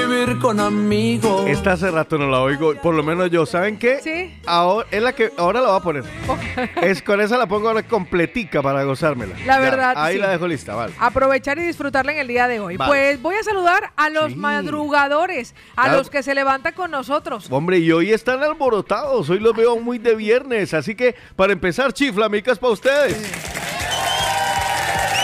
vivir 0.10 0.40
con 0.40 0.60
amigos. 0.60 1.48
Esta 1.48 1.74
hace 1.74 1.90
rato 1.92 2.18
no 2.18 2.28
la 2.30 2.42
oigo, 2.42 2.74
por 2.82 2.94
lo 2.96 3.04
menos 3.04 3.30
yo. 3.30 3.46
¿Saben 3.46 3.78
qué? 3.78 4.00
Sí. 4.02 4.40
Ahora, 4.46 4.88
es 4.92 5.02
la 5.02 5.14
que 5.14 5.32
ahora 5.38 5.62
la 5.62 5.68
voy 5.70 5.78
a 5.78 5.84
poner. 5.84 6.04
Es 6.82 7.02
con 7.02 7.22
esa 7.22 7.38
la 7.38 7.48
pongo 7.48 7.68
ahora 7.70 7.84
completica 7.84 8.62
para 8.62 8.84
gozármela. 8.84 9.36
La 9.46 9.56
Ya, 9.56 9.60
verdad, 9.60 9.94
Ahí 9.98 10.16
sí. 10.16 10.22
la 10.22 10.30
dejo 10.30 10.48
lista, 10.48 10.76
vale. 10.76 10.94
Aprovechar 11.00 11.58
y 11.60 11.64
disfrutarla 11.64 12.12
en 12.12 12.18
el 12.20 12.28
día 12.28 12.48
de 12.48 12.60
hoy. 12.60 12.78
Vale. 12.78 12.90
Pues 12.90 13.22
voy 13.22 13.36
a 13.36 13.44
saludar 13.44 13.92
a 13.96 14.10
los 14.10 14.30
Sí. 14.32 14.36
madrugadores, 14.36 15.54
a 15.76 15.84
Claro. 15.84 15.98
los 16.00 16.10
que 16.10 16.24
se 16.24 16.34
levantan 16.36 16.74
con 16.74 16.92
nosotros. 16.92 17.48
Hombre, 17.50 17.78
y 17.80 17.92
hoy 17.92 18.12
están 18.12 18.42
alborotados, 18.44 19.30
hoy 19.30 19.40
los 19.40 19.56
veo 19.56 19.78
muy 19.80 19.98
de 20.00 20.16
viernes, 20.16 20.74
así 20.74 20.96
que 20.96 21.16
para 21.36 21.54
empezar, 21.54 21.94
chiflamicas 21.94 22.58
para 22.60 22.74
ustedes. 22.74 23.32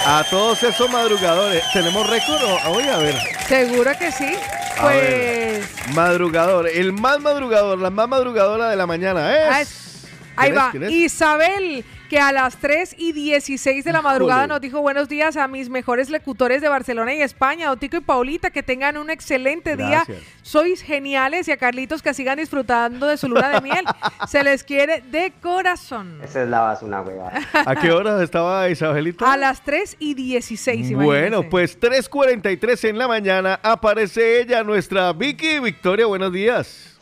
A 0.08 0.24
todos 0.30 0.62
esos 0.62 0.88
madrugadores, 0.92 1.64
¿tenemos 1.74 2.08
récord 2.08 2.40
o- 2.44 2.72
hoy? 2.72 2.84
A 2.88 2.98
ver. 2.98 3.16
Seguro 3.48 3.90
que 3.98 4.12
sí. 4.12 4.36
A 4.78 4.82
Pues. 4.84 5.66
Madrugador, 5.94 6.68
el 6.68 6.92
más 6.94 7.20
madrugador, 7.22 7.78
la 7.80 7.90
más 7.90 8.08
madrugadora 8.08 8.70
de 8.70 8.76
la 8.76 8.86
mañana 8.86 9.28
Ah, 9.28 9.62
es... 9.62 9.70
es- 9.70 10.08
ahí 10.36 10.52
va. 10.52 10.72
Isabel, 10.90 11.86
que 12.16 12.22
a 12.22 12.32
las 12.32 12.56
3 12.56 12.96
y 12.98 13.12
16 13.12 13.84
de 13.84 13.92
la 13.92 14.02
madrugada 14.02 14.48
nos 14.48 14.62
dijo 14.62 14.80
buenos 14.80 15.10
días 15.10 15.36
a 15.36 15.50
mis 15.50 15.68
mejores 15.70 16.10
locutores 16.10 16.62
de 16.62 16.70
Barcelona 16.70 17.14
y 17.14 17.22
España, 17.22 17.70
Otico 17.74 17.98
y 17.98 18.00
Paulita, 18.00 18.52
que 18.52 18.64
tengan 18.64 18.96
un 18.96 19.10
excelente 19.10 19.76
día. 19.76 20.06
Sois 20.42 20.82
geniales 20.82 21.50
y 21.50 21.52
a 21.52 21.58
Carlitos 21.58 22.02
que 22.02 22.14
sigan 22.14 22.38
disfrutando 22.38 23.08
de 23.08 23.18
su 23.18 23.28
luna 23.28 23.50
de 23.50 23.60
miel. 23.60 23.84
Se 24.30 24.46
les 24.46 24.64
quiere 24.64 25.02
de 25.12 25.34
corazón. 25.42 26.22
Esa 26.24 26.44
es 26.44 26.48
la 26.48 26.62
base 26.62 26.86
una 26.86 27.02
hueva. 27.02 27.34
¿A 27.54 27.76
qué 27.76 27.92
hora 27.92 28.24
estaba 28.24 28.70
Isabelita? 28.70 29.30
A 29.30 29.36
las 29.36 29.62
3 29.66 29.98
y 30.00 30.14
16, 30.14 30.94
Bueno, 30.94 31.40
imagínense. 31.42 31.50
pues 31.50 31.82
3.43 31.82 32.92
en 32.92 32.98
la 32.98 33.10
mañana 33.10 33.60
aparece 33.62 34.40
ella, 34.40 34.64
nuestra 34.64 35.12
Vicky 35.12 35.60
Victoria. 35.60 36.06
Buenos 36.06 36.32
días. 36.32 36.98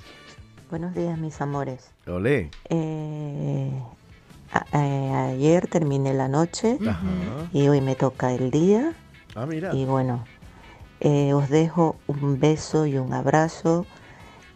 Buenos 0.71 0.95
días, 0.95 1.19
mis 1.19 1.39
amores. 1.39 1.91
Ole. 2.07 2.49
Eh, 2.71 3.69
a- 4.53 4.65
a- 4.71 5.25
ayer 5.29 5.67
terminé 5.67 6.13
la 6.13 6.27
noche 6.27 6.77
Ajá. 6.87 7.01
y 7.51 7.67
hoy 7.67 7.81
me 7.81 7.95
toca 7.95 8.31
el 8.33 8.51
día. 8.51 8.93
Ah, 9.35 9.45
mira. 9.45 9.73
Y 9.73 9.85
bueno, 9.85 10.23
eh, 10.99 11.33
os 11.33 11.49
dejo 11.49 11.95
un 12.07 12.39
beso 12.39 12.85
y 12.85 12.97
un 12.97 13.13
abrazo 13.13 13.85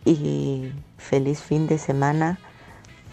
y 0.06 0.72
feliz 0.98 1.42
fin 1.42 1.68
de 1.68 1.78
semana 1.78 2.40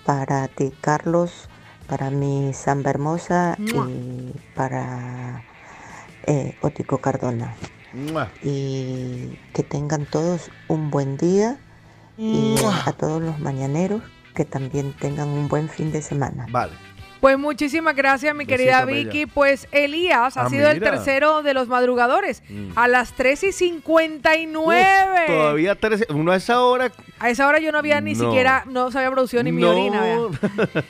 para 0.05 0.47
ti, 0.49 0.72
Carlos, 0.80 1.49
para 1.89 2.11
mi 2.11 2.53
Samba 2.53 2.91
Hermosa 2.91 3.57
Mua. 3.59 3.89
y 3.91 4.32
para 4.55 5.43
eh, 6.26 6.57
Otico 6.62 6.99
Cardona. 6.99 7.55
Mua. 7.93 8.28
Y 8.43 9.39
que 9.53 9.62
tengan 9.62 10.05
todos 10.05 10.51
un 10.68 10.91
buen 10.91 11.16
día 11.16 11.57
y 12.18 12.55
a 12.87 12.93
todos 12.93 13.20
los 13.22 13.39
mañaneros 13.41 14.03
que 14.35 14.45
también 14.45 14.93
tengan 14.99 15.28
un 15.28 15.49
buen 15.49 15.68
fin 15.68 15.93
de 15.93 16.03
semana. 16.03 16.47
Vale. 16.51 16.72
Pues 17.20 17.39
muchísimas 17.39 17.97
gracias, 17.97 18.35
mi 18.35 18.45
Besito, 18.45 18.57
querida 18.59 18.85
bella. 18.85 19.05
Vicky. 19.11 19.24
Pues 19.26 19.66
Elías 19.72 20.37
ha 20.37 20.43
Ah, 20.43 20.51
sido 20.51 20.68
el 20.68 20.80
tercero 20.80 21.43
de 21.43 21.55
los 21.55 21.68
madrugadores. 21.68 22.43
Mm. 22.51 22.72
A 22.76 22.87
las 22.87 23.12
3 23.14 23.45
y 23.45 23.53
59. 23.53 25.09
Uf, 25.20 25.26
todavía 25.26 25.74
tres, 25.74 26.05
uno 26.11 26.32
a 26.32 26.37
esa 26.37 26.61
hora. 26.62 26.93
A 27.18 27.30
esa 27.30 27.47
hora 27.49 27.61
yo 27.61 27.72
no 27.72 27.78
había 27.78 28.01
ni 28.03 28.12
No. 28.14 28.24
siquiera, 28.26 28.64
no 28.68 28.91
sabía 28.91 29.11
producción 29.11 29.45
ni 29.45 29.53
mi 29.53 29.62
no. 29.62 29.70
orina. 29.70 30.01
vea. 30.03 30.18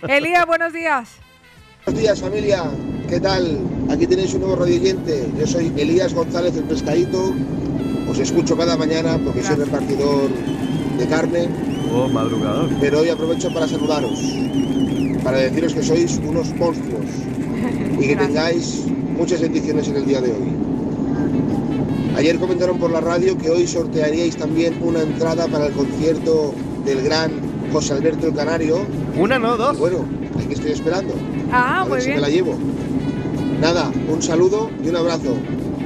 Elías, 0.16 0.44
buenos 0.46 0.72
días. 0.72 1.10
Buenos 1.84 2.02
días 2.02 2.20
familia, 2.20 2.64
¿qué 3.08 3.20
tal? 3.20 3.58
Aquí 3.90 4.06
tenéis 4.06 4.32
un 4.34 4.40
nuevo 4.40 4.56
radioyente. 4.56 5.26
Yo 5.38 5.46
soy 5.46 5.66
Elías 5.76 6.14
González 6.14 6.54
del 6.54 6.64
Pescadito. 6.64 7.34
Os 8.08 8.18
escucho 8.18 8.56
cada 8.56 8.76
mañana 8.76 9.18
porque 9.24 9.42
soy 9.42 9.56
repartidor 9.56 10.30
de 10.98 11.06
carne, 11.08 11.48
Oh, 11.92 12.08
madrugador. 12.08 12.68
pero 12.80 13.00
hoy 13.00 13.08
aprovecho 13.08 13.52
para 13.52 13.66
saludaros, 13.68 14.20
para 15.22 15.38
deciros 15.38 15.74
que 15.74 15.82
sois 15.82 16.20
unos 16.26 16.54
monstruos 16.56 17.04
y 18.00 18.06
que 18.08 18.16
tengáis 18.16 18.84
muchas 19.16 19.40
bendiciones 19.40 19.88
en 19.88 19.96
el 19.96 20.06
día 20.06 20.20
de 20.20 20.30
hoy. 20.32 20.52
Ayer 22.16 22.38
comentaron 22.38 22.78
por 22.78 22.90
la 22.90 23.00
radio 23.00 23.36
que 23.36 23.50
hoy 23.50 23.66
sortearíais 23.66 24.36
también 24.36 24.76
una 24.80 25.00
entrada 25.02 25.46
para 25.48 25.66
el 25.66 25.72
concierto 25.72 26.54
del 26.84 27.02
gran 27.02 27.30
José 27.72 27.94
Alberto 27.94 28.28
el 28.28 28.34
Canario. 28.34 28.78
Una, 29.18 29.38
no, 29.38 29.54
Y 29.54 29.58
dos. 29.58 29.78
bueno, 29.78 30.04
aquí 30.38 30.54
estoy 30.54 30.72
esperando. 30.72 31.12
Ah, 31.50 31.80
a 31.80 31.84
muy 31.84 32.00
si 32.00 32.06
bien. 32.08 32.16
me 32.18 32.22
la 32.22 32.28
llevo. 32.28 32.56
Nada, 33.60 33.90
un 34.12 34.22
saludo 34.22 34.70
y 34.84 34.88
un 34.88 34.96
abrazo. 34.96 35.34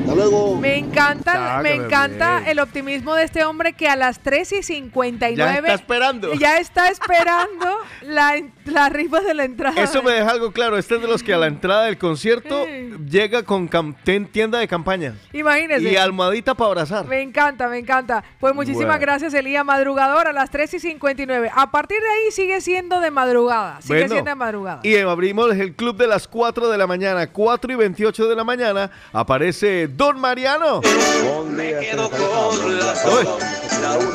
Hasta 0.08 0.14
luego. 0.14 0.56
Me 0.56 0.76
encanta, 0.76 1.60
me 1.62 1.70
que 1.70 1.78
me 1.78 1.84
encanta 1.84 2.38
bien. 2.38 2.50
el 2.50 2.58
optimismo 2.60 3.14
de 3.14 3.24
este 3.24 3.44
hombre 3.44 3.72
que 3.74 3.88
a 3.88 3.96
las 3.96 4.20
3 4.20 4.52
y 4.52 4.62
59 4.62 5.36
Ya 5.36 5.58
está 5.58 5.74
esperando. 5.74 6.34
ya 6.34 6.58
está 6.58 6.88
esperando 6.88 7.78
la, 8.02 8.36
la 8.72 8.88
rifa 8.88 9.20
de 9.20 9.34
la 9.34 9.44
entrada. 9.44 9.80
Eso 9.82 10.02
me 10.02 10.12
deja 10.12 10.30
algo 10.30 10.52
claro. 10.52 10.78
Este 10.78 10.96
es 10.96 11.02
de 11.02 11.08
los 11.08 11.22
que 11.22 11.34
a 11.34 11.38
la 11.38 11.46
entrada 11.46 11.84
del 11.84 11.98
concierto 11.98 12.66
llega 13.08 13.42
con 13.42 13.68
cam- 13.68 13.94
tienda 14.32 14.58
de 14.58 14.68
campaña 14.68 15.14
Imagínese. 15.32 15.90
y 15.90 15.96
almohadita 15.96 16.54
para 16.54 16.68
abrazar. 16.68 17.06
Me 17.06 17.22
encanta, 17.22 17.68
me 17.68 17.78
encanta. 17.78 18.22
Pues 18.40 18.54
muchísimas 18.54 18.86
Bueno. 18.86 19.00
gracias, 19.00 19.34
Elías. 19.34 19.64
Madrugador 19.64 20.28
a 20.28 20.32
las 20.32 20.50
3 20.50 20.74
y 20.74 20.80
59. 20.80 21.50
A 21.54 21.70
partir 21.70 21.98
de 22.00 22.08
ahí 22.08 22.30
sigue 22.32 22.60
siendo 22.60 23.00
de 23.00 23.10
madrugada. 23.10 23.80
Sigue 23.80 23.94
Bueno, 24.00 24.08
siendo 24.14 24.30
de 24.30 24.34
madrugada. 24.34 24.80
Y 24.82 24.96
abrimos 24.98 25.50
el 25.52 25.74
club 25.74 25.96
de 25.96 26.06
las 26.06 26.28
4 26.28 26.68
de 26.68 26.78
la 26.78 26.86
mañana, 26.86 27.26
4 27.26 27.72
y 27.72 27.76
28 27.76 28.26
de 28.28 28.36
la 28.36 28.44
mañana. 28.44 28.90
Aparece 29.12 29.88
Don 29.88 30.18
Mariano. 30.20 30.80
Uy. 30.80 30.88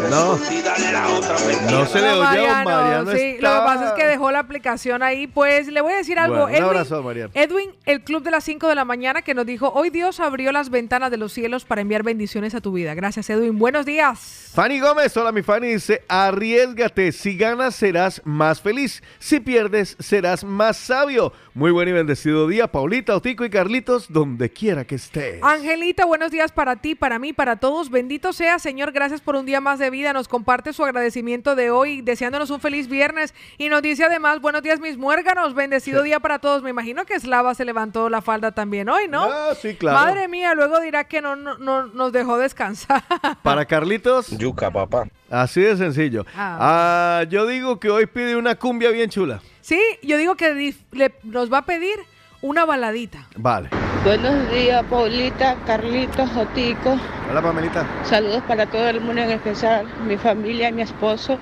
No, 0.10 0.38
no 1.72 1.86
se 1.86 2.02
le 2.02 2.12
oye 2.12 2.48
a 2.48 2.56
Don 2.56 2.64
Mariano. 2.66 3.12
sí, 3.12 3.14
lo 3.14 3.16
que 3.16 3.36
está- 3.36 3.66
pasa 3.66 3.86
es 3.88 3.92
que 3.94 4.06
dejó 4.06 4.32
la 4.32 4.43
aplicación 4.44 5.04
ahí. 5.04 5.28
Pues 5.28 5.68
le 5.68 5.82
voy 5.82 5.94
a 5.94 5.98
decir 5.98 6.20
algo. 6.20 6.36
Bueno, 6.36 6.48
un 6.48 6.54
Edwin, 6.56 6.64
abrazo, 6.64 7.04
Mariano. 7.04 7.32
Edwin, 7.34 7.72
el 7.86 8.02
club 8.04 8.24
de 8.24 8.32
las 8.32 8.44
5 8.44 8.68
de 8.68 8.76
la 8.76 8.86
mañana 8.86 9.22
que 9.22 9.34
nos 9.34 9.46
dijo, 9.46 9.72
hoy 9.74 9.90
Dios 9.90 10.20
abrió 10.20 10.52
las 10.52 10.70
ventanas 10.70 11.12
de 11.12 11.18
los 11.18 11.34
cielos 11.34 11.66
para 11.66 11.82
enviar 11.82 12.04
bendiciones 12.04 12.56
a 12.56 12.62
tu 12.62 12.72
vida. 12.72 12.94
Gracias, 12.94 13.30
Edwin. 13.30 13.58
Buenos 13.58 13.86
días. 13.86 14.52
Fanny 14.54 14.80
Gómez, 14.80 15.18
hola 15.18 15.32
mi 15.32 15.42
Fanny, 15.42 15.74
dice, 15.74 16.04
arriesgate, 16.08 17.12
si 17.12 17.36
ganas 17.36 17.76
serás 17.76 18.22
más 18.24 18.62
feliz, 18.62 19.02
si 19.18 19.40
pierdes 19.40 19.98
serás 20.00 20.44
más 20.44 20.78
sabio. 20.78 21.34
Muy 21.56 21.72
buen 21.72 21.88
y 21.90 21.92
bendecido 21.92 22.48
día, 22.48 22.68
Paulita, 22.68 23.16
Otico 23.16 23.46
y 23.46 23.50
Carlitos, 23.50 24.12
donde 24.12 24.52
quiera 24.52 24.86
que 24.86 24.96
estés. 24.96 25.42
Angelita, 25.42 26.06
buenos 26.06 26.32
días 26.32 26.52
para 26.52 26.76
ti, 26.76 26.96
para 26.96 27.20
mí, 27.20 27.34
para 27.34 27.58
todos. 27.58 27.90
Bendito 27.90 28.34
sea, 28.34 28.60
Señor, 28.60 28.92
gracias 28.92 29.22
por 29.22 29.36
un 29.36 29.46
día 29.46 29.62
más 29.62 29.80
de 29.80 29.90
vida. 29.90 30.14
Nos 30.14 30.28
comparte 30.28 30.74
su 30.74 30.84
agradecimiento 30.84 31.56
de 31.56 31.72
hoy, 31.72 32.02
deseándonos 32.02 32.50
un 32.50 32.60
feliz 32.60 32.88
viernes. 32.88 33.34
Y 33.58 33.70
nos 33.70 33.82
dice 33.82 34.04
además, 34.04 34.33
buenos 34.42 34.62
días, 34.62 34.80
mis 34.80 34.98
muérganos. 34.98 35.54
Bendecido 35.54 36.04
día 36.04 36.20
para 36.20 36.40
todos. 36.40 36.64
Me 36.64 36.70
imagino 36.70 37.06
que 37.06 37.20
Slava 37.20 37.56
se 37.56 37.66
levantó 37.66 38.10
la 38.10 38.22
falda 38.22 38.52
también 38.52 38.90
hoy, 38.90 39.08
¿no? 39.08 39.24
Ah, 39.24 39.54
sí, 39.60 39.76
claro. 39.76 39.98
Madre 40.00 40.28
mía, 40.28 40.54
luego 40.54 40.80
dirá 40.80 41.04
que 41.06 41.22
no, 41.22 41.36
no, 41.36 41.58
no 41.58 41.88
nos 41.88 42.12
dejó 42.12 42.38
descansar. 42.38 43.04
Para 43.44 43.66
Carlitos. 43.66 44.30
Yuca, 44.38 44.72
papá. 44.72 45.08
Así 45.30 45.62
de 45.62 45.76
sencillo. 45.78 46.26
Ah. 46.36 47.20
Ah, 47.22 47.24
yo 47.30 47.46
digo 47.48 47.80
que 47.80 47.90
hoy 47.90 48.06
pide 48.06 48.36
una 48.36 48.56
cumbia 48.56 48.90
bien 48.92 49.10
chula. 49.10 49.42
Sí, 49.62 49.82
yo 50.02 50.18
digo 50.18 50.36
que 50.36 50.74
le- 50.92 51.16
nos 51.24 51.52
va 51.52 51.60
a 51.60 51.66
pedir 51.66 51.96
una 52.42 52.66
baladita. 52.66 53.28
Vale. 53.38 53.70
Buenos 54.04 54.52
días, 54.52 54.84
Paulita, 54.90 55.56
Carlitos, 55.66 56.30
Jotico. 56.32 57.00
Hola, 57.32 57.42
Pamelita. 57.42 57.86
Saludos 58.04 58.44
para 58.48 58.66
todo 58.66 58.88
el 58.90 59.00
mundo, 59.00 59.22
en 59.22 59.32
especial 59.32 59.88
mi 60.06 60.18
familia 60.18 60.68
y 60.70 60.74
mi 60.74 60.82
esposo. 60.82 61.38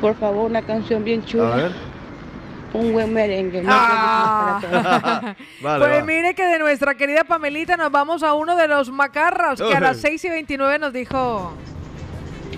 Por 0.00 0.14
favor, 0.16 0.50
una 0.50 0.62
canción 0.62 1.04
bien 1.04 1.24
chula. 1.24 1.52
A 1.52 1.56
ver. 1.56 1.72
Un 2.74 2.92
buen 2.92 3.12
merengue. 3.12 3.62
¿no? 3.62 3.70
Ah. 3.72 4.58
Para. 4.60 5.36
Vale, 5.62 5.84
pues 5.86 6.00
va. 6.02 6.04
mire 6.04 6.34
que 6.34 6.44
de 6.44 6.58
nuestra 6.58 6.94
querida 6.94 7.24
Pamelita 7.24 7.76
nos 7.76 7.90
vamos 7.90 8.22
a 8.22 8.34
uno 8.34 8.56
de 8.56 8.68
los 8.68 8.90
macarras 8.90 9.60
que 9.60 9.74
a 9.74 9.80
las 9.80 9.96
Ujú. 9.98 10.06
6 10.08 10.24
y 10.24 10.28
29 10.30 10.78
nos 10.78 10.92
dijo... 10.92 11.52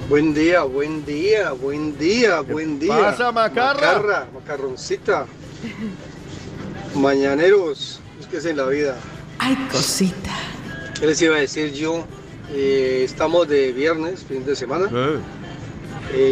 Buen 0.09 0.32
día, 0.32 0.62
buen 0.62 1.05
día, 1.05 1.53
buen 1.53 1.97
día, 1.99 2.41
buen 2.41 2.78
día. 2.80 2.97
pasa, 2.97 3.30
Macarra? 3.30 3.74
Macarra, 3.74 4.26
macarroncita. 4.32 5.26
Mañaneros, 6.95 8.01
es 8.18 8.26
que 8.26 8.39
es 8.39 8.45
en 8.47 8.57
la 8.57 8.64
vida. 8.66 8.97
Ay, 9.39 9.55
cosita. 9.70 10.30
¿Qué 10.99 11.07
les 11.07 11.20
iba 11.22 11.36
a 11.36 11.41
decir 11.41 11.72
yo? 11.74 12.05
Eh, 12.51 13.03
estamos 13.05 13.47
de 13.49 13.72
viernes, 13.72 14.24
fin 14.24 14.45
de 14.47 14.57
semana. 14.57 14.86
Eh, 14.91 15.18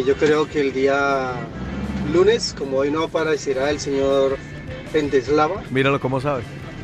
yo 0.05 0.15
creo 0.15 0.47
que 0.49 0.61
el 0.61 0.73
día 0.73 1.31
lunes, 2.13 2.55
como 2.57 2.77
hoy 2.77 2.91
no 2.91 3.03
aparecerá 3.03 3.69
el 3.69 3.79
señor 3.79 4.37
Pendeslava, 4.91 5.61
Míralo 5.69 5.99
cómo 5.99 6.19
sabe. 6.21 6.43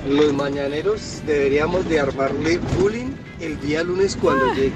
los 0.10 0.34
mañaneros 0.34 1.22
deberíamos 1.26 1.88
de 1.88 2.00
armarle 2.00 2.60
bullying 2.80 3.12
el 3.40 3.60
día 3.62 3.84
lunes 3.84 4.18
cuando 4.20 4.54
llegue. 4.54 4.72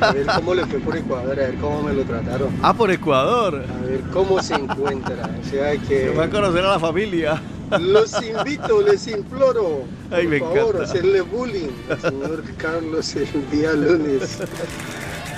A 0.00 0.12
ver 0.12 0.26
cómo 0.26 0.54
le 0.54 0.64
fue 0.66 0.78
por 0.80 0.96
Ecuador, 0.96 1.32
a 1.38 1.42
ver 1.42 1.54
cómo 1.56 1.82
me 1.82 1.92
lo 1.92 2.02
trataron. 2.04 2.48
Ah, 2.62 2.72
por 2.74 2.90
Ecuador. 2.90 3.64
A 3.68 3.86
ver 3.86 4.00
cómo 4.12 4.42
se 4.42 4.54
encuentra. 4.54 5.30
O 5.44 5.50
sea 5.50 5.72
que. 5.76 6.08
Se 6.10 6.14
va 6.14 6.24
a 6.24 6.30
conocer 6.30 6.64
a 6.64 6.70
la 6.72 6.78
familia. 6.78 7.42
Los 7.80 8.12
invito, 8.22 8.82
les 8.82 9.06
imploro. 9.08 9.82
Ay, 10.10 10.24
por 10.24 10.30
me 10.30 10.38
favor, 10.40 10.56
encanta. 10.76 10.82
hacerle 10.84 11.20
bullying 11.22 11.70
al 11.90 12.00
señor 12.00 12.42
Carlos 12.58 13.16
el 13.16 13.50
día 13.50 13.72
lunes. 13.72 14.38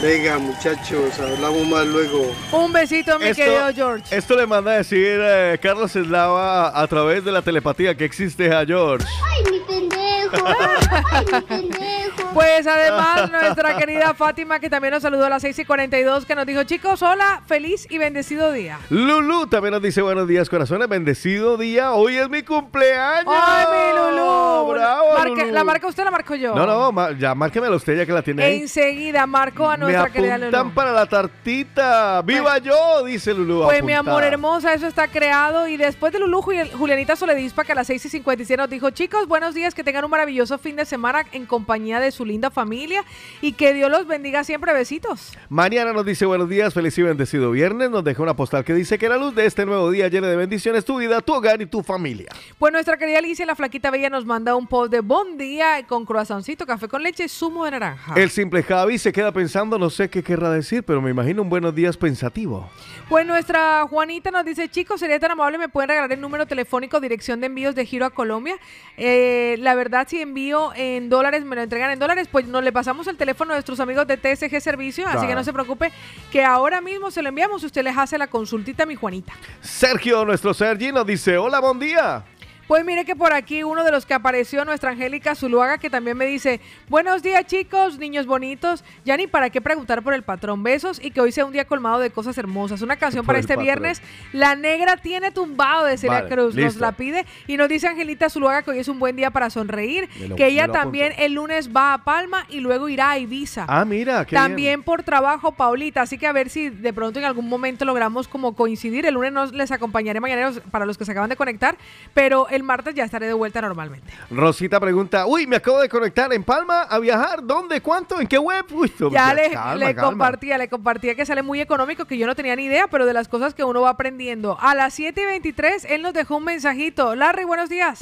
Venga, 0.02 0.38
muchachos, 0.38 1.18
hablamos 1.18 1.66
más 1.68 1.86
luego. 1.86 2.30
Un 2.52 2.72
besito, 2.72 3.18
mi 3.18 3.26
Esto- 3.28 3.42
querido 3.42 3.66
George. 3.74 4.16
Esto 4.16 4.36
le 4.36 4.46
manda 4.46 4.72
a 4.72 4.76
decir 4.78 5.18
eh, 5.22 5.58
Carlos 5.60 5.96
Eslava 5.96 6.78
a 6.78 6.86
través 6.86 7.24
de 7.24 7.32
la 7.32 7.42
telepatía 7.42 7.94
que 7.96 8.04
existe 8.04 8.52
a 8.54 8.64
George. 8.66 9.06
¡Ay, 9.34 9.52
mi 9.52 9.60
pendejo! 9.60 10.46
¡Ay, 11.12 11.24
mi 11.32 11.40
pendejo! 11.40 11.86
Pues 12.34 12.66
además, 12.66 13.30
nuestra 13.32 13.78
querida 13.78 14.12
Fátima, 14.12 14.58
que 14.60 14.68
también 14.68 14.92
nos 14.92 15.02
saludó 15.02 15.24
a 15.24 15.30
las 15.30 15.40
6 15.40 15.58
y 15.60 15.64
42, 15.64 16.26
que 16.26 16.34
nos 16.34 16.44
dijo, 16.44 16.64
chicos, 16.64 17.00
hola, 17.00 17.40
feliz 17.46 17.86
y 17.88 17.96
bendecido 17.96 18.52
día. 18.52 18.78
Lulu 18.90 19.46
también 19.46 19.72
nos 19.72 19.80
dice 19.80 20.02
buenos 20.02 20.28
días, 20.28 20.50
corazones. 20.50 20.86
Bendecido 20.86 21.56
día. 21.56 21.92
Hoy 21.94 22.18
es 22.18 22.28
mi 22.28 22.42
cumpleaños. 22.42 23.32
¡Ay, 23.34 23.64
mi 23.72 23.98
Lulú! 23.98 24.72
¡Bravo, 24.74 25.14
Marque- 25.16 25.40
Lulú! 25.44 25.52
¿La 25.54 25.64
marca 25.64 25.86
usted 25.86 26.02
o 26.02 26.04
la 26.04 26.10
marco 26.10 26.34
yo? 26.34 26.54
No, 26.54 26.66
no, 26.66 26.92
ma- 26.92 27.12
ya 27.12 27.34
márquemela 27.34 27.74
usted 27.74 27.96
ya 27.96 28.04
que 28.04 28.12
la 28.12 28.20
tiene 28.20 28.44
ahí. 28.44 28.60
Enseguida 28.60 29.26
marco 29.26 29.70
a 29.70 29.78
Me 29.86 29.96
apuntan 29.96 30.64
Lulú. 30.64 30.74
para 30.74 30.92
la 30.92 31.06
tartita. 31.06 32.22
¡Viva 32.22 32.58
yo! 32.58 33.04
Dice 33.04 33.32
Lulu. 33.34 33.62
Pues 33.64 33.82
mi 33.82 33.92
apuntada. 33.92 34.16
amor 34.18 34.24
hermosa, 34.24 34.74
eso 34.74 34.86
está 34.86 35.08
creado. 35.08 35.68
Y 35.68 35.76
después 35.76 36.12
de 36.12 36.18
Lulú, 36.18 36.42
Juli- 36.42 36.70
Julianita 36.70 37.16
Soledispa, 37.16 37.64
que 37.64 37.72
a 37.72 37.74
las 37.74 37.86
6 37.86 38.04
y 38.06 38.08
57 38.08 38.56
nos 38.60 38.70
dijo, 38.70 38.90
chicos, 38.90 39.26
buenos 39.28 39.54
días, 39.54 39.74
que 39.74 39.84
tengan 39.84 40.04
un 40.04 40.10
maravilloso 40.10 40.58
fin 40.58 40.76
de 40.76 40.84
semana 40.84 41.24
en 41.32 41.46
compañía 41.46 42.00
de 42.00 42.10
su 42.10 42.24
linda 42.24 42.50
familia 42.50 43.04
y 43.40 43.52
que 43.52 43.72
Dios 43.72 43.90
los 43.90 44.06
bendiga 44.06 44.44
siempre. 44.44 44.72
Besitos. 44.72 45.32
Mariana 45.48 45.92
nos 45.92 46.04
dice 46.04 46.26
buenos 46.26 46.48
días, 46.48 46.74
feliz 46.74 46.96
y 46.98 47.02
bendecido 47.02 47.50
viernes. 47.50 47.90
Nos 47.90 48.02
deja 48.04 48.22
una 48.22 48.34
postal 48.34 48.64
que 48.64 48.74
dice 48.74 48.98
que 48.98 49.08
la 49.08 49.16
luz 49.16 49.34
de 49.34 49.46
este 49.46 49.64
nuevo 49.64 49.90
día 49.90 50.08
llena 50.08 50.26
de 50.26 50.36
bendiciones 50.36 50.84
tu 50.84 50.98
vida, 50.98 51.20
tu 51.20 51.32
hogar 51.34 51.62
y 51.62 51.66
tu 51.66 51.82
familia. 51.82 52.28
Pues 52.58 52.72
nuestra 52.72 52.96
querida 52.96 53.18
Alicia, 53.18 53.46
la 53.46 53.54
flaquita 53.54 53.90
bella, 53.90 54.10
nos 54.10 54.24
manda 54.26 54.54
un 54.56 54.66
post 54.66 54.90
de 54.90 55.00
buen 55.00 55.38
día 55.38 55.84
con 55.86 56.04
croissancito, 56.04 56.66
café 56.66 56.88
con 56.88 57.02
leche 57.02 57.24
y 57.24 57.28
zumo 57.28 57.64
de 57.64 57.70
naranja. 57.72 58.14
El 58.16 58.30
simple 58.30 58.62
Javi 58.62 58.98
se 58.98 59.12
queda 59.12 59.30
pensando, 59.32 59.75
no 59.78 59.90
sé 59.90 60.08
qué 60.08 60.22
querrá 60.22 60.50
decir, 60.50 60.82
pero 60.82 61.00
me 61.00 61.10
imagino 61.10 61.42
un 61.42 61.48
buenos 61.48 61.74
días 61.74 61.96
pensativo. 61.96 62.68
Pues 63.08 63.26
nuestra 63.26 63.86
Juanita 63.88 64.30
nos 64.30 64.44
dice, 64.44 64.68
chicos, 64.68 65.00
sería 65.00 65.18
tan 65.20 65.30
amable, 65.30 65.58
me 65.58 65.68
pueden 65.68 65.88
regalar 65.88 66.12
el 66.12 66.20
número 66.20 66.46
telefónico, 66.46 67.00
dirección 67.00 67.40
de 67.40 67.46
envíos 67.46 67.74
de 67.74 67.86
giro 67.86 68.06
a 68.06 68.10
Colombia. 68.10 68.56
Eh, 68.96 69.56
la 69.60 69.74
verdad, 69.74 70.06
si 70.08 70.20
envío 70.20 70.72
en 70.74 71.08
dólares, 71.08 71.44
me 71.44 71.56
lo 71.56 71.62
entregan 71.62 71.90
en 71.90 71.98
dólares, 71.98 72.28
pues 72.30 72.46
nos 72.46 72.64
le 72.64 72.72
pasamos 72.72 73.06
el 73.06 73.16
teléfono 73.16 73.52
a 73.52 73.56
nuestros 73.56 73.80
amigos 73.80 74.06
de 74.06 74.16
TSG 74.16 74.60
Servicio, 74.60 75.06
así 75.06 75.26
que 75.26 75.34
no 75.34 75.44
se 75.44 75.52
preocupe, 75.52 75.92
que 76.32 76.44
ahora 76.44 76.80
mismo 76.80 77.10
se 77.10 77.22
lo 77.22 77.28
enviamos 77.28 77.62
y 77.62 77.66
usted 77.66 77.84
les 77.84 77.96
hace 77.96 78.18
la 78.18 78.26
consultita 78.26 78.84
a 78.84 78.86
mi 78.86 78.96
Juanita. 78.96 79.32
Sergio, 79.60 80.24
nuestro 80.24 80.54
Sergi, 80.54 80.92
nos 80.92 81.06
dice, 81.06 81.38
hola, 81.38 81.60
buen 81.60 81.78
día. 81.78 82.24
Pues 82.66 82.84
mire 82.84 83.04
que 83.04 83.14
por 83.14 83.32
aquí 83.32 83.62
uno 83.62 83.84
de 83.84 83.92
los 83.92 84.06
que 84.06 84.12
apareció, 84.14 84.64
nuestra 84.64 84.90
Angélica 84.90 85.36
Zuluaga, 85.36 85.78
que 85.78 85.88
también 85.88 86.16
me 86.16 86.26
dice, 86.26 86.60
buenos 86.88 87.22
días 87.22 87.46
chicos, 87.46 87.96
niños 87.98 88.26
bonitos, 88.26 88.82
ya 89.04 89.16
ni 89.16 89.28
para 89.28 89.50
qué 89.50 89.60
preguntar 89.60 90.02
por 90.02 90.14
el 90.14 90.24
patrón, 90.24 90.64
besos 90.64 91.00
y 91.00 91.12
que 91.12 91.20
hoy 91.20 91.30
sea 91.30 91.44
un 91.44 91.52
día 91.52 91.64
colmado 91.64 92.00
de 92.00 92.10
cosas 92.10 92.36
hermosas. 92.38 92.82
Una 92.82 92.96
canción 92.96 93.24
Por 93.24 93.34
para 93.34 93.38
este 93.38 93.52
patrón. 93.54 93.64
viernes, 93.66 94.02
La 94.32 94.56
Negra 94.56 94.96
tiene 94.96 95.30
tumbado 95.30 95.84
de 95.86 95.96
Celia 95.96 96.22
Vale, 96.22 96.28
Cruz, 96.34 96.56
nos 96.56 96.76
la 96.76 96.90
pide 96.90 97.24
y 97.46 97.56
nos 97.56 97.68
dice 97.68 97.86
Angelita 97.86 98.28
Zuluaga 98.28 98.62
que 98.62 98.72
hoy 98.72 98.78
es 98.80 98.88
un 98.88 98.98
buen 98.98 99.14
día 99.14 99.30
para 99.30 99.48
sonreír, 99.48 100.08
lo- 100.28 100.34
que 100.34 100.46
ella 100.48 100.66
también 100.66 101.12
el 101.18 101.34
lunes 101.34 101.70
va 101.74 101.94
a 101.94 101.98
Palma 102.02 102.46
y 102.48 102.58
luego 102.58 102.88
irá 102.88 103.10
a 103.12 103.18
Ibiza. 103.18 103.66
Ah, 103.68 103.84
mira, 103.84 104.24
qué 104.24 104.34
También 104.34 104.82
por 104.82 105.04
trabajo, 105.04 105.52
Paulita. 105.52 106.02
Así 106.02 106.18
que 106.18 106.26
a 106.26 106.32
ver 106.32 106.50
si 106.50 106.70
de 106.70 106.92
pronto 106.92 107.20
en 107.20 107.26
algún 107.26 107.48
momento 107.48 107.84
logramos 107.84 108.26
como 108.26 108.56
coincidir. 108.56 109.06
El 109.06 109.14
lunes 109.14 109.32
no 109.32 109.46
les 109.46 109.70
acompañaré 109.70 110.18
mañaneros 110.18 110.60
para 110.72 110.84
los 110.84 110.98
que 110.98 111.04
se 111.04 111.12
acaban 111.12 111.30
de 111.30 111.36
conectar, 111.36 111.76
pero 112.12 112.48
el 112.56 112.62
martes 112.62 112.94
ya 112.94 113.04
estaré 113.04 113.26
de 113.26 113.32
vuelta 113.34 113.60
normalmente. 113.60 114.12
Rosita 114.30 114.80
pregunta, 114.80 115.26
uy, 115.26 115.46
me 115.46 115.56
acabo 115.56 115.78
de 115.80 115.88
conectar 115.88 116.32
en 116.32 116.42
Palma 116.42 116.82
a 116.82 116.98
viajar, 116.98 117.44
¿dónde, 117.44 117.80
cuánto, 117.80 118.20
en 118.20 118.26
qué 118.26 118.38
web? 118.38 118.64
Uy, 118.72 118.92
Ya 119.12 119.32
le, 119.34 119.50
calma, 119.50 119.74
le 119.76 119.94
calma. 119.94 120.08
compartía, 120.10 120.58
le 120.58 120.68
compartía 120.68 121.14
que 121.14 121.24
sale 121.24 121.42
muy 121.42 121.60
económico, 121.60 122.04
que 122.06 122.18
yo 122.18 122.26
no 122.26 122.34
tenía 122.34 122.56
ni 122.56 122.64
idea, 122.64 122.88
pero 122.88 123.06
de 123.06 123.12
las 123.12 123.28
cosas 123.28 123.54
que 123.54 123.62
uno 123.64 123.82
va 123.82 123.90
aprendiendo. 123.90 124.56
A 124.60 124.74
las 124.74 124.94
7 124.94 125.20
y 125.20 125.24
23, 125.24 125.84
él 125.84 126.02
nos 126.02 126.12
dejó 126.14 126.36
un 126.38 126.44
mensajito. 126.44 127.14
Larry, 127.14 127.44
buenos 127.44 127.68
días. 127.68 128.00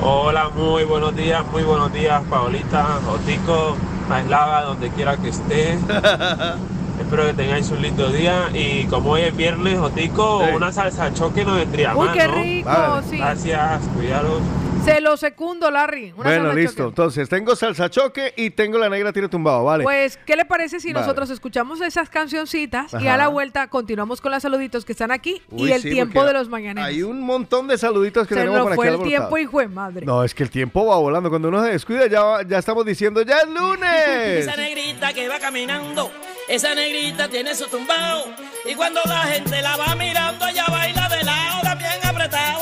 Hola, 0.00 0.48
muy 0.50 0.84
buenos 0.84 1.14
días, 1.14 1.44
muy 1.52 1.62
buenos 1.62 1.92
días, 1.92 2.22
Paolita, 2.28 2.98
Otico, 3.08 3.76
Aislava, 4.10 4.62
donde 4.62 4.90
quiera 4.90 5.16
que 5.16 5.28
esté. 5.28 5.78
Espero 7.02 7.26
que 7.26 7.32
tengáis 7.34 7.70
un 7.70 7.82
lindo 7.82 8.08
día 8.10 8.48
y 8.54 8.84
como 8.86 9.10
hoy 9.12 9.22
es 9.22 9.36
viernes, 9.36 9.78
Otico, 9.78 10.44
Sí. 10.46 10.54
una 10.54 10.72
salsa 10.72 11.12
choque 11.12 11.44
no 11.44 11.54
vendría 11.56 11.94
Uy, 11.96 12.06
mal, 12.08 12.16
qué 12.18 12.26
¿no? 12.28 12.34
rico, 12.34 12.68
Vale. 12.70 13.06
sí. 13.08 13.18
Gracias, 13.18 13.82
cuidaros. 13.94 14.40
Se 14.84 15.00
lo 15.00 15.16
secundo, 15.16 15.70
Larry. 15.70 16.10
Una 16.16 16.24
Bueno, 16.24 16.52
listo. 16.52 16.78
choque. 16.78 16.88
Entonces, 16.88 17.28
tengo 17.28 17.54
salsa 17.54 17.88
choque 17.88 18.34
y 18.36 18.50
tengo 18.50 18.78
la 18.78 18.88
negra 18.88 19.12
tiene 19.12 19.28
tumbado, 19.28 19.62
¿vale? 19.62 19.84
Pues, 19.84 20.16
¿qué 20.26 20.34
le 20.34 20.44
parece 20.44 20.80
si 20.80 20.92
Vale. 20.92 21.06
nosotros 21.06 21.30
escuchamos 21.30 21.80
esas 21.80 22.08
cancioncitas 22.10 22.92
y 23.00 23.06
a 23.06 23.16
la 23.16 23.28
vuelta 23.28 23.68
continuamos 23.68 24.20
con 24.20 24.32
los 24.32 24.42
saluditos 24.42 24.84
que 24.84 24.90
están 24.90 25.12
aquí 25.12 25.40
Uy, 25.50 25.68
y 25.68 25.72
el 25.72 25.82
sí, 25.82 25.90
tiempo 25.90 26.24
de 26.24 26.32
los 26.32 26.48
mañaneros? 26.48 26.88
Hay 26.88 27.04
un 27.04 27.20
montón 27.20 27.68
de 27.68 27.78
saluditos 27.78 28.26
que 28.26 28.34
Se 28.34 28.40
tenemos 28.40 28.64
nos 28.66 28.74
fue 28.74 28.88
el 28.88 29.00
tiempo, 29.02 29.38
hijo 29.38 29.60
de 29.60 29.68
madre. 29.68 30.04
No, 30.04 30.24
es 30.24 30.34
que 30.34 30.42
el 30.42 30.50
tiempo 30.50 30.84
va 30.84 30.96
volando. 30.96 31.30
Cuando 31.30 31.46
uno 31.46 31.62
se 31.62 31.70
descuida, 31.70 32.08
ya, 32.08 32.38
ya 32.44 32.58
estamos 32.58 32.84
diciendo, 32.84 33.22
¡ya 33.22 33.36
es 33.38 33.48
lunes! 33.48 33.88
Esa 34.48 34.56
negrita 34.56 35.12
que 35.12 35.28
va 35.28 35.38
caminando, 35.38 36.10
esa 36.48 36.74
negrita 36.74 36.91
tiene 37.30 37.54
su 37.54 37.66
tumbao. 37.68 38.26
Y 38.64 38.74
cuando 38.74 39.00
la 39.06 39.22
gente 39.22 39.62
la 39.62 39.76
va 39.76 39.94
mirando, 39.94 40.46
ella 40.46 40.66
baila 40.68 41.08
de 41.08 41.24
lado, 41.24 41.62
también 41.62 41.92
apretado, 42.02 42.61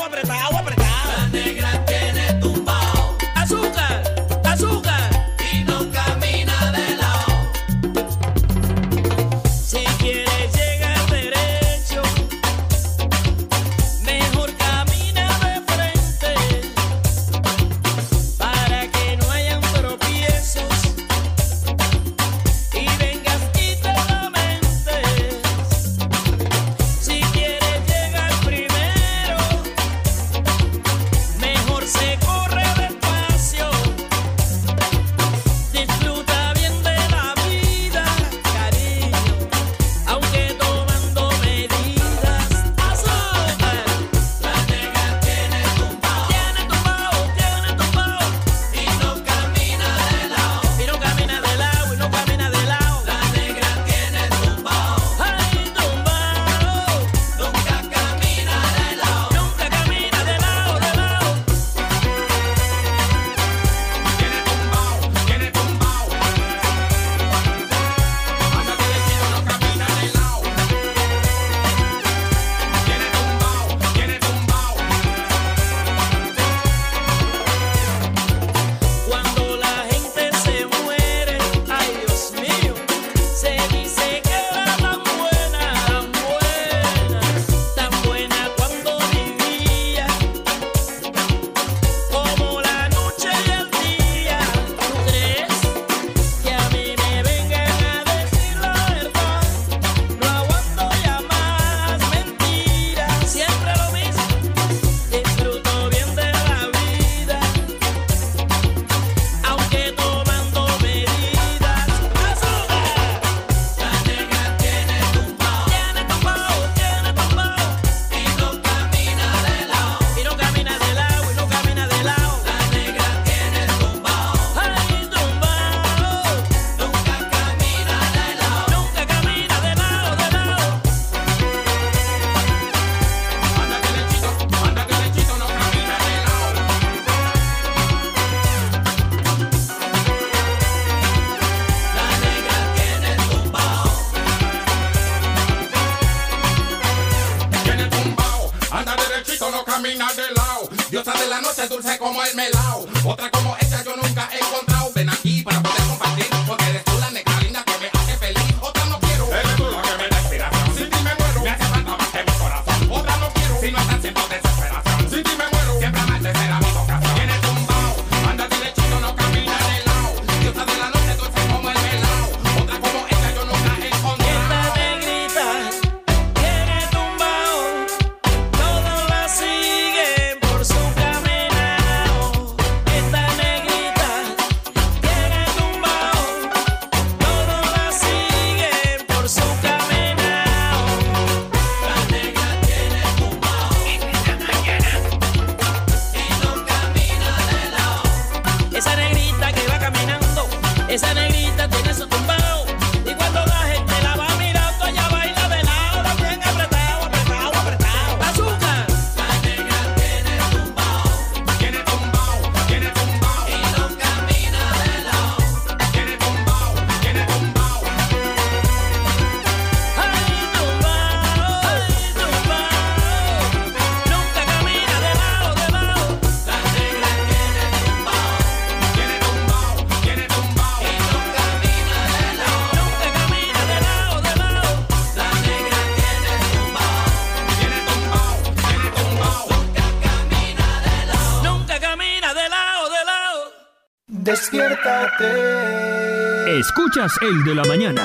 escuchas 247.05 247.17
el 247.21 247.43
de 247.43 247.55
la 247.55 247.63
mañana. 247.63 248.03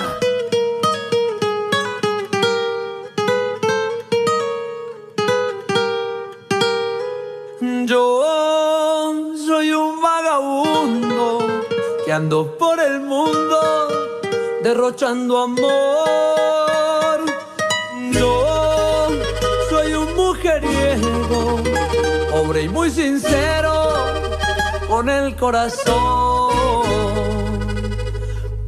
Yo 7.87 9.13
soy 9.47 9.73
un 9.73 10.01
vagabundo 10.01 11.47
que 12.05 12.13
ando 12.13 12.57
por 12.59 12.81
el 12.81 13.01
mundo 13.01 13.89
derrochando 14.63 15.43
amor. 15.43 17.21
Yo 18.13 19.09
soy 19.71 19.95
un 19.95 20.15
mujeriego, 20.15 21.61
pobre 22.31 22.63
y 22.63 22.69
muy 22.69 22.91
sincero, 22.91 23.95
con 24.89 25.09
el 25.09 25.35
corazón. 25.37 26.46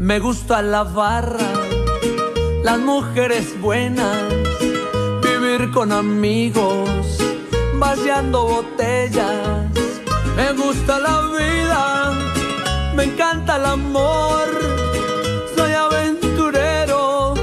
Me 0.09 0.21
gusta 0.21 0.63
la 0.63 0.85
barra, 0.85 1.53
las 2.63 2.79
mujeres 2.79 3.61
buenas, 3.61 4.17
vivir 5.23 5.71
con 5.71 5.93
amigos, 5.93 7.19
vaciando 7.75 8.47
botellas. 8.47 9.69
Me 10.35 10.53
gusta 10.55 10.99
la 10.99 11.21
vida, 11.37 12.13
me 12.97 13.05
encanta 13.05 13.57
el 13.57 13.67
amor. 13.67 14.49
Soy 15.55 15.73
aventurero 15.73 17.35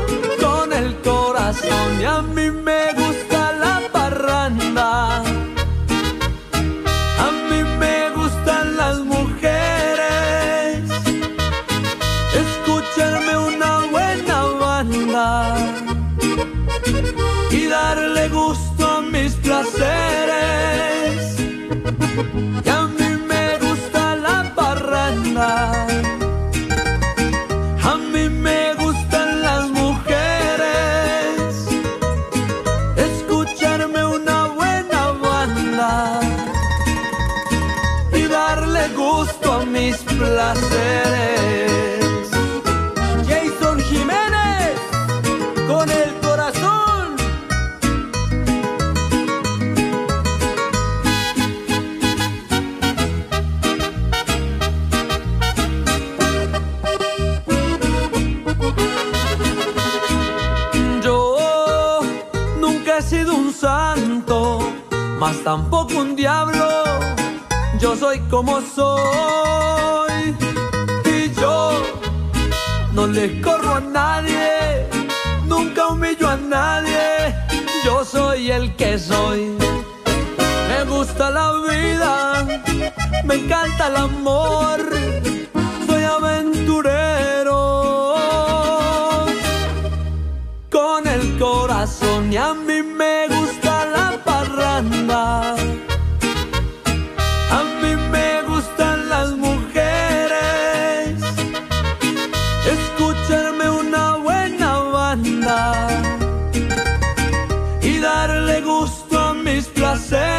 con 0.42 0.74
el 0.74 1.00
corazón 1.02 2.02
y 2.02 2.04
a 2.04 2.24
mí 2.24 2.45
y 107.86 108.00
darle 108.00 108.62
gusto 108.62 109.20
a 109.20 109.34
mis 109.34 109.68
placeres. 109.68 110.35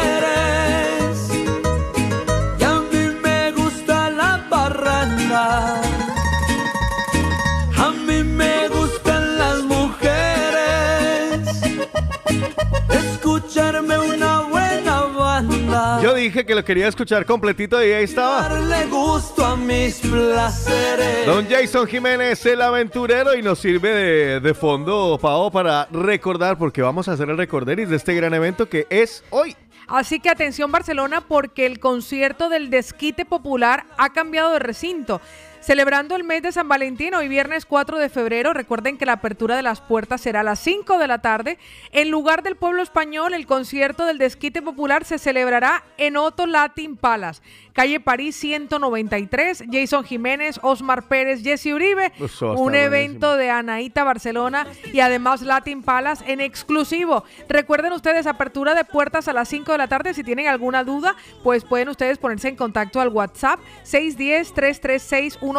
lo 16.57 16.65
quería 16.65 16.87
escuchar 16.87 17.23
completito 17.23 17.85
y 17.85 17.91
ahí 17.91 18.05
estaba. 18.05 18.49
Gusto 18.89 19.45
a 19.45 19.55
mis 19.55 19.99
placeres. 19.99 21.27
Don 21.27 21.47
Jason 21.47 21.85
Jiménez, 21.85 22.43
el 22.47 22.63
aventurero, 22.63 23.35
y 23.35 23.43
nos 23.43 23.59
sirve 23.59 23.89
de, 23.89 24.39
de 24.39 24.53
fondo, 24.55 25.19
Pao, 25.21 25.51
para 25.51 25.85
recordar, 25.91 26.57
porque 26.57 26.81
vamos 26.81 27.07
a 27.07 27.11
hacer 27.11 27.29
el 27.29 27.37
recorderis 27.37 27.89
de 27.89 27.95
este 27.95 28.15
gran 28.15 28.33
evento 28.33 28.67
que 28.67 28.87
es 28.89 29.23
hoy. 29.29 29.55
Así 29.87 30.19
que 30.19 30.29
atención 30.29 30.71
Barcelona 30.71 31.21
porque 31.21 31.67
el 31.67 31.79
concierto 31.79 32.49
del 32.49 32.71
desquite 32.71 33.23
popular 33.23 33.85
ha 33.97 34.11
cambiado 34.11 34.51
de 34.51 34.59
recinto. 34.59 35.21
Celebrando 35.67 36.15
el 36.15 36.23
mes 36.23 36.43
de 36.43 36.53
San 36.53 36.69
Valentín, 36.69 37.13
hoy 37.13 37.27
viernes 37.27 37.65
4 37.65 37.97
de 37.97 38.07
febrero, 38.07 38.53
recuerden 38.53 38.97
que 38.97 39.05
la 39.05 39.11
apertura 39.11 39.57
de 39.57 39.63
las 39.63 39.81
puertas 39.81 40.21
será 40.21 40.39
a 40.39 40.43
las 40.43 40.59
5 40.59 40.97
de 40.97 41.07
la 41.09 41.19
tarde. 41.19 41.57
En 41.91 42.09
lugar 42.09 42.41
del 42.41 42.55
pueblo 42.55 42.81
español, 42.81 43.33
el 43.33 43.45
concierto 43.45 44.05
del 44.05 44.17
Desquite 44.17 44.61
Popular 44.61 45.03
se 45.03 45.19
celebrará 45.19 45.83
en 45.97 46.15
Otto 46.15 46.45
Latin 46.45 46.95
Palace, 46.95 47.41
calle 47.73 47.99
París 47.99 48.37
193. 48.37 49.65
Jason 49.69 50.05
Jiménez, 50.05 50.57
Osmar 50.63 51.09
Pérez, 51.09 51.43
Jesse 51.43 51.73
Uribe, 51.73 52.13
un 52.55 52.73
evento 52.73 53.35
de 53.35 53.49
Anaíta 53.49 54.05
Barcelona 54.05 54.67
y 54.93 55.01
además 55.01 55.41
Latin 55.41 55.83
Palace 55.83 56.31
en 56.31 56.39
exclusivo. 56.39 57.25
Recuerden 57.49 57.91
ustedes, 57.91 58.25
apertura 58.25 58.73
de 58.73 58.85
puertas 58.85 59.27
a 59.27 59.33
las 59.33 59.49
5 59.49 59.73
de 59.73 59.77
la 59.77 59.89
tarde. 59.89 60.13
Si 60.13 60.23
tienen 60.23 60.47
alguna 60.47 60.85
duda, 60.85 61.17
pues 61.43 61.65
pueden 61.65 61.89
ustedes 61.89 62.19
ponerse 62.19 62.47
en 62.47 62.55
contacto 62.55 63.01
al 63.01 63.09
WhatsApp 63.09 63.59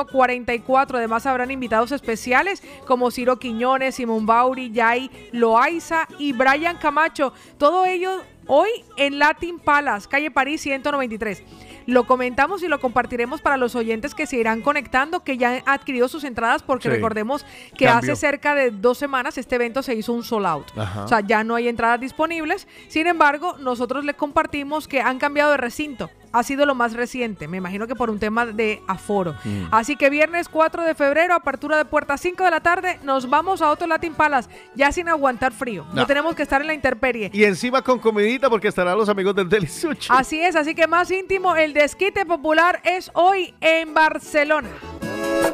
610-336-144. 0.07 0.95
Además, 0.97 1.27
habrán 1.27 1.51
invitados 1.51 1.93
especiales 1.93 2.63
como 2.87 3.11
Ciro 3.11 3.39
Quiñones, 3.39 3.97
Simón 3.97 4.27
Bauri, 4.27 4.71
Yay, 4.71 5.11
Loaiza 5.33 6.07
y 6.19 6.33
Brian 6.33 6.77
Camacho. 6.79 7.33
Todo 7.59 7.87
ello 7.87 8.23
hoy 8.47 8.69
en 8.97 9.19
Latin 9.19 9.59
Palace, 9.59 10.09
calle 10.09 10.31
París 10.31 10.61
193. 10.63 11.43
Lo 11.87 12.05
comentamos 12.07 12.63
y 12.63 12.69
lo 12.69 12.81
compartiremos 12.81 13.41
para 13.41 13.57
los 13.57 13.75
oyentes 13.75 14.15
que 14.15 14.27
se 14.27 14.37
irán 14.37 14.61
conectando, 14.61 15.25
que 15.25 15.39
ya 15.39 15.55
han 15.57 15.63
adquirido 15.65 16.07
sus 16.09 16.23
entradas, 16.25 16.63
porque 16.63 16.89
Sí. 16.91 16.95
recordemos 16.95 17.47
que 17.79 17.89
hace 17.89 18.15
cerca 18.15 18.55
de 18.55 18.71
dos 18.71 18.99
semanas 18.99 19.39
este 19.39 19.55
evento 19.55 19.83
se 19.83 19.95
hizo 19.95 20.13
un 20.13 20.23
sold 20.23 20.47
out. 20.47 20.67
Ajá. 20.77 21.05
O 21.05 21.09
sea, 21.09 21.21
ya 21.21 21.45
no 21.45 21.55
hay 21.55 21.67
entradas 21.67 21.99
disponibles. 21.99 22.69
Sin 22.89 23.07
embargo, 23.07 23.57
nosotros 23.59 24.05
le 24.05 24.13
compartimos 24.13 24.87
que 24.87 25.01
han 25.01 25.19
cambiado 25.19 25.53
de 25.53 25.57
recinto. 25.57 26.11
Ha 26.33 26.43
sido 26.43 26.67
lo 26.67 26.75
más 26.75 26.93
reciente, 26.93 27.49
me 27.49 27.57
imagino 27.57 27.87
que 27.87 27.95
por 27.95 28.11
un 28.11 28.19
tema 28.19 28.45
de 28.47 28.83
aforo. 28.87 29.35
Mm. 29.45 29.65
Así 29.71 29.97
que 29.97 30.11
viernes 30.11 30.49
4 30.49 30.83
de 30.85 30.95
febrero, 30.95 31.35
apertura 31.35 31.77
de 31.77 31.85
puertas 31.85 32.21
5 32.21 32.45
de 32.45 32.51
la 32.51 32.61
tarde, 32.61 32.99
nos 33.03 33.29
vamos 33.31 33.63
a 33.63 33.71
Otto 33.71 33.87
Latin 33.87 34.15
Palace, 34.15 34.49
ya 34.75 34.93
sin 34.93 35.09
aguantar 35.09 35.53
frío. 35.53 35.85
No, 35.93 36.03
No. 36.03 36.07
tenemos 36.07 36.35
que 36.35 36.43
estar 36.43 36.61
en 36.61 36.67
la 36.67 36.75
intemperie. 36.75 37.31
Y 37.33 37.45
encima 37.45 37.83
con 37.83 37.99
comidita 37.99 38.51
porque 38.51 38.69
estarán 38.69 38.97
los 38.99 39.09
amigos 39.09 39.35
del 39.35 39.49
Deli 39.49 39.67
Sushi. 39.67 40.09
Así 40.11 40.41
es, 40.41 40.55
así 40.57 40.75
que 40.75 40.87
más 40.87 41.11
íntimo, 41.11 41.57
el 41.57 41.73
desquite 41.73 42.27
popular 42.27 42.81
es 42.85 43.11
hoy 43.15 43.55
en 43.61 43.95
Barcelona. 43.95 44.69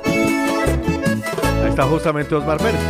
Ahí 0.06 1.70
está 1.70 1.84
justamente 1.84 2.34
Osmar 2.34 2.58
Pérez. 2.58 2.80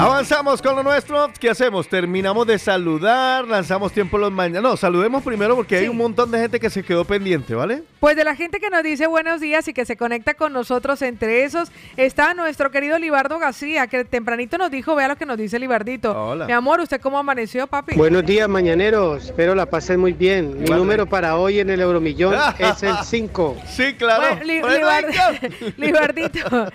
Avanzamos 0.00 0.62
con 0.62 0.74
lo 0.76 0.82
nuestro. 0.82 1.30
¿Qué 1.38 1.50
hacemos? 1.50 1.86
Terminamos 1.86 2.46
de 2.46 2.58
saludar, 2.58 3.46
lanzamos 3.46 3.92
tiempo 3.92 4.16
los 4.16 4.32
mañanas. 4.32 4.62
No, 4.62 4.76
saludemos 4.76 5.22
primero 5.22 5.54
porque 5.54 5.76
hay 5.76 5.88
un 5.88 5.96
montón 5.98 6.30
de 6.30 6.38
gente 6.40 6.58
que 6.58 6.70
se 6.70 6.82
quedó 6.82 7.04
pendiente, 7.04 7.54
¿vale? 7.54 7.82
Pues 8.00 8.16
de 8.16 8.24
la 8.24 8.34
gente 8.34 8.60
que 8.60 8.70
nos 8.70 8.82
dice 8.82 9.06
buenos 9.06 9.42
días 9.42 9.68
y 9.68 9.74
que 9.74 9.84
se 9.84 9.98
conecta 9.98 10.32
con 10.32 10.54
nosotros, 10.54 11.02
entre 11.02 11.44
esos 11.44 11.70
está 11.98 12.32
nuestro 12.32 12.70
querido 12.70 12.98
Libardo 12.98 13.38
García, 13.38 13.88
que 13.88 14.04
tempranito 14.06 14.56
nos 14.56 14.70
dijo, 14.70 14.94
vea 14.94 15.06
lo 15.08 15.16
que 15.16 15.26
nos 15.26 15.36
dice 15.36 15.58
Libardito. 15.58 16.12
Hola. 16.18 16.46
Mi 16.46 16.52
amor, 16.54 16.80
¿usted 16.80 16.98
cómo 16.98 17.18
amaneció, 17.18 17.66
papi? 17.66 17.94
Buenos 17.94 18.24
días, 18.24 18.48
mañaneros. 18.48 19.26
Espero 19.26 19.54
la 19.54 19.66
pasen 19.66 20.00
muy 20.00 20.14
bien. 20.14 20.60
Mi 20.62 20.70
número 20.70 21.04
para 21.06 21.36
hoy 21.36 21.60
en 21.60 21.68
el 21.68 21.78
Euromillón 21.80 22.34
es 22.58 22.82
el 22.82 22.96
5. 23.04 23.56
Sí, 23.66 23.92
claro. 23.94 24.22
Bueno, 24.36 24.44
Li- 24.44 24.62
Libar- 24.62 25.74
Libardito, 25.76 26.70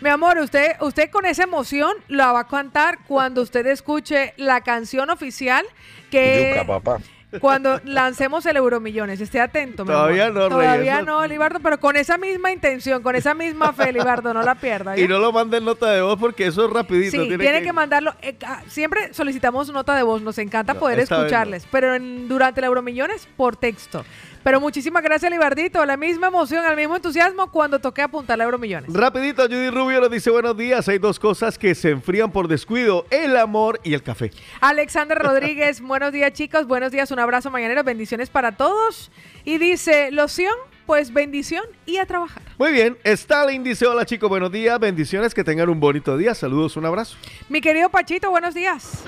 mi 0.00 0.08
amor, 0.08 0.38
usted, 0.38 0.76
usted 0.80 1.10
con 1.10 1.26
esa 1.26 1.42
emoción 1.42 1.92
la 2.08 2.32
va 2.32 2.40
a 2.40 2.46
cantar 2.70 2.98
cuando 3.06 3.42
usted 3.42 3.66
escuche 3.66 4.32
la 4.36 4.60
canción 4.60 5.10
oficial 5.10 5.64
que... 6.10 6.52
Yuca, 6.54 6.66
papá. 6.66 6.98
Cuando 7.40 7.80
lancemos 7.84 8.44
el 8.46 8.56
Euromillones, 8.56 9.20
esté 9.20 9.40
atento. 9.40 9.84
Todavía 9.84 10.30
no, 10.30 10.48
Todavía 10.48 10.96
eso- 10.96 11.06
no, 11.06 11.24
Libardo, 11.28 11.60
pero 11.60 11.78
con 11.78 11.94
esa 11.96 12.18
misma 12.18 12.50
intención, 12.50 13.04
con 13.04 13.14
esa 13.14 13.34
misma 13.34 13.72
fe, 13.72 13.92
Libardo, 13.92 14.34
no 14.34 14.42
la 14.42 14.56
pierda. 14.56 14.96
¿ya? 14.96 15.04
Y 15.04 15.06
no 15.06 15.20
lo 15.20 15.30
manden 15.30 15.64
nota 15.64 15.92
de 15.92 16.02
voz 16.02 16.18
porque 16.18 16.48
eso 16.48 16.66
es 16.66 16.72
rapidito. 16.72 17.12
Sí, 17.12 17.28
tiene, 17.38 17.62
que... 17.62 17.72
mandarlo. 17.72 18.16
eh, 18.20 18.34
ah, 18.44 18.62
siempre 18.66 19.14
solicitamos 19.14 19.70
nota 19.72 19.94
de 19.94 20.02
voz, 20.02 20.22
nos 20.22 20.38
encanta 20.38 20.74
No, 20.74 20.80
poder 20.80 20.98
escucharles, 20.98 21.68
pero 21.70 21.94
en- 21.94 22.26
durante 22.26 22.60
el 22.62 22.64
Euromillones 22.64 23.28
por 23.36 23.54
texto. 23.56 24.04
Pero 24.42 24.60
muchísimas 24.60 25.02
gracias, 25.02 25.30
Libardito. 25.30 25.84
La 25.84 25.96
misma 25.96 26.28
emoción, 26.28 26.64
el 26.64 26.76
mismo 26.76 26.96
entusiasmo 26.96 27.50
cuando 27.50 27.78
toqué 27.78 28.02
apuntar 28.02 28.36
el 28.36 28.42
Euromillones. 28.42 28.92
Rapidito, 28.92 29.42
Judy 29.44 29.70
Rubio 29.70 30.00
nos 30.00 30.10
dice 30.10 30.30
buenos 30.30 30.56
días. 30.56 30.88
Hay 30.88 30.98
dos 30.98 31.18
cosas 31.18 31.58
que 31.58 31.74
se 31.74 31.90
enfrían 31.90 32.32
por 32.32 32.48
descuido, 32.48 33.04
el 33.10 33.36
amor 33.36 33.80
y 33.84 33.92
el 33.92 34.02
café. 34.02 34.30
Alexander 34.60 35.18
Rodríguez, 35.22 35.80
buenos 35.80 36.12
días, 36.12 36.32
chicos. 36.32 36.66
Buenos 36.66 36.90
días, 36.90 37.10
un 37.10 37.18
abrazo 37.18 37.50
mañanero. 37.50 37.84
Bendiciones 37.84 38.30
para 38.30 38.56
todos. 38.56 39.10
Y 39.44 39.58
dice, 39.58 40.10
loción, 40.10 40.54
pues 40.90 41.12
bendición 41.12 41.62
y 41.86 41.98
a 41.98 42.04
trabajar. 42.04 42.42
Muy 42.58 42.72
bien, 42.72 42.98
Stalin 43.04 43.62
dice 43.62 43.86
hola 43.86 44.04
chicos, 44.04 44.28
buenos 44.28 44.50
días, 44.50 44.76
bendiciones, 44.80 45.32
que 45.32 45.44
tengan 45.44 45.68
un 45.68 45.78
bonito 45.78 46.16
día, 46.16 46.34
saludos, 46.34 46.76
un 46.76 46.84
abrazo. 46.84 47.16
Mi 47.48 47.60
querido 47.60 47.88
Pachito, 47.90 48.28
buenos 48.28 48.56
días. 48.56 49.04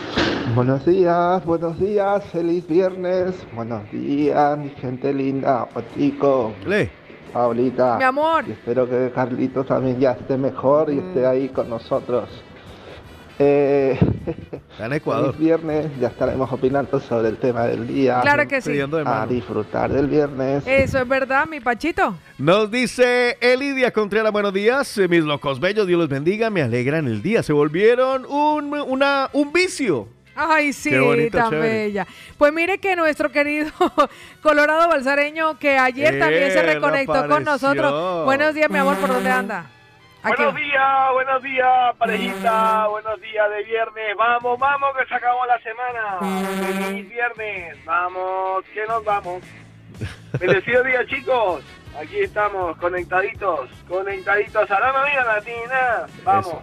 Buenos 0.55 0.87
días, 0.87 1.45
buenos 1.45 1.80
días, 1.80 2.22
feliz 2.30 2.64
viernes. 2.68 3.35
Buenos 3.53 3.91
días, 3.91 4.57
mi 4.59 4.70
gente 4.70 5.12
linda, 5.12 5.66
Otico. 5.74 6.55
Le. 6.66 6.89
Paulita. 7.33 7.99
Mi 7.99 8.05
amor. 8.05 8.45
Y 8.47 8.53
espero 8.53 8.89
que 8.89 9.11
Carlitos 9.12 9.66
también 9.66 9.99
ya 9.99 10.12
esté 10.12 10.37
mejor 10.37 10.89
y 10.89 10.99
esté 10.99 11.26
ahí 11.26 11.49
con 11.49 11.68
nosotros. 11.68 12.28
Eh, 13.45 13.99
Está 14.72 14.86
en 14.86 14.93
Ecuador. 14.93 15.36
viernes, 15.36 15.86
ya 16.01 16.09
estaremos 16.09 16.51
opinando 16.53 17.01
sobre 17.01 17.28
el 17.28 17.36
tema 17.38 17.64
del 17.64 17.88
día. 17.88 18.20
Claro 18.22 18.47
que 18.47 18.61
sí. 18.61 18.78
A 19.05 19.26
disfrutar 19.26 19.93
del 19.93 20.07
viernes. 20.07 20.62
Eso 20.66 20.99
es 20.99 21.09
verdad, 21.09 21.47
mi 21.47 21.59
Pachito. 21.61 22.14
Nos 22.38 22.70
dice 22.70 23.36
Elidia 23.40 23.93
Contreras, 23.93 24.30
buenos 24.32 24.53
días, 24.53 24.97
eh, 24.99 25.09
mis 25.09 25.24
locos 25.24 25.59
bellos, 25.59 25.86
Dios 25.86 25.99
los 25.99 26.09
bendiga, 26.09 26.51
me 26.51 26.62
alegran 26.62 27.07
el 27.07 27.20
día, 27.20 27.43
se 27.43 27.53
volvieron 27.53 28.24
un, 28.26 28.72
una, 28.74 29.28
un 29.32 29.53
vicio. 29.53 30.09
Ay, 30.34 30.72
sí, 30.72 30.97
bonito, 30.97 31.36
tan 31.36 31.51
chévere. 31.51 31.68
bella. 31.86 32.07
Pues 32.38 32.53
mire 32.53 32.78
que 32.78 32.97
nuestro 32.97 33.30
querido 33.30 33.70
Colorado 34.43 34.88
Balsareño, 34.88 35.59
que 35.59 35.76
ayer 35.76 36.18
también 36.18 36.51
se 36.53 36.62
reconectó 36.62 37.28
con 37.28 37.45
nosotros. 37.45 38.24
Buenos 38.24 38.55
días, 38.55 38.70
mi 38.70 38.78
amor, 38.78 38.97
¿por 38.97 39.11
dónde 39.11 39.30
anda? 39.30 39.66
Buenos 40.23 40.55
días, 40.55 41.12
buenos 41.12 41.43
días, 41.43 41.97
parejita, 41.99 42.87
buenos 42.87 43.20
días 43.20 43.51
de 43.51 43.64
viernes. 43.64 44.16
Vamos, 44.16 44.57
vamos, 44.57 44.91
que 44.97 45.05
se 45.07 45.14
acabó 45.14 45.45
la 45.47 45.59
semana. 45.59 46.85
Feliz 46.85 47.09
viernes, 47.09 47.85
vamos, 47.85 48.64
que 48.73 48.87
nos 48.87 49.05
vamos. 49.05 49.43
Bendecido 50.39 50.85
día, 50.85 51.05
chicos. 51.07 51.64
Aquí 52.01 52.20
estamos, 52.20 52.77
conectaditos, 52.79 53.68
conectaditos 53.89 54.70
a 54.70 54.81
la 54.81 54.93
Navidad 54.93 55.27
Latina. 55.27 56.07
Vamos. 56.23 56.59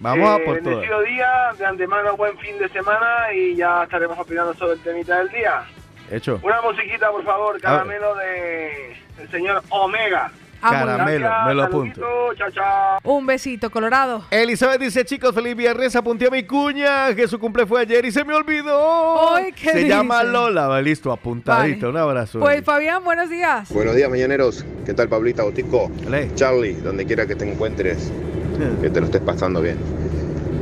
Vamos 0.00 0.28
a 0.28 0.36
Eh, 0.36 0.44
por 0.44 0.58
todo. 0.58 0.70
Bendecido 0.70 1.00
día, 1.02 1.50
de 1.56 1.66
antemano 1.66 2.16
buen 2.18 2.36
fin 2.38 2.58
de 2.58 2.68
semana 2.68 3.32
y 3.32 3.56
ya 3.56 3.84
estaremos 3.84 4.18
opinando 4.18 4.52
sobre 4.54 4.74
el 4.74 4.80
temita 4.80 5.18
del 5.18 5.30
día. 5.30 5.64
Hecho. 6.10 6.38
Una 6.42 6.60
musiquita, 6.60 7.10
por 7.10 7.24
favor, 7.24 7.58
caramelo 7.60 8.14
de 8.16 8.92
el 9.18 9.30
señor 9.30 9.62
Omega. 9.70 10.30
Ah, 10.60 10.70
Caramelo, 10.70 11.28
me 11.46 11.54
lo 11.54 11.62
apunto. 11.62 12.00
saluditos, 12.00 12.36
chao, 12.38 12.50
chao. 12.50 12.98
Un 13.04 13.26
besito, 13.26 13.70
Colorado. 13.70 14.24
Elizabeth 14.30 14.80
dice, 14.80 15.04
chicos, 15.04 15.34
feliz 15.34 15.54
viernes, 15.56 15.94
apunté 15.96 16.26
a 16.26 16.30
mi 16.30 16.42
cuña, 16.44 17.14
que 17.14 17.28
su 17.28 17.38
cumple 17.38 17.66
fue 17.66 17.82
ayer 17.82 18.04
y 18.04 18.10
se 18.12 18.24
me 18.24 18.34
olvidó. 18.34 19.34
Ay, 19.34 19.52
¿qué 19.52 19.70
se 19.70 19.88
llama? 19.88 20.22
Lola, 20.24 20.66
va 20.66 20.80
listo, 20.80 21.12
apuntadito, 21.12 21.86
Vale. 21.86 21.90
un 21.90 21.96
abrazo. 22.10 22.40
Pues 22.40 22.64
Fabián, 22.64 23.04
buenos 23.04 23.30
días. 23.30 23.72
Buenos 23.72 23.94
días, 23.94 24.10
mañaneros. 24.10 24.64
¿Qué 24.84 24.94
tal, 24.94 25.08
Pablita 25.08 25.42
Botico? 25.44 25.90
Charlie, 26.34 26.72
donde 26.74 27.06
quiera 27.06 27.26
que 27.26 27.36
te 27.36 27.48
encuentres, 27.50 28.10
que 28.82 28.90
te 28.90 29.00
lo 29.00 29.06
estés 29.06 29.20
pasando 29.22 29.60
bien. 29.62 29.78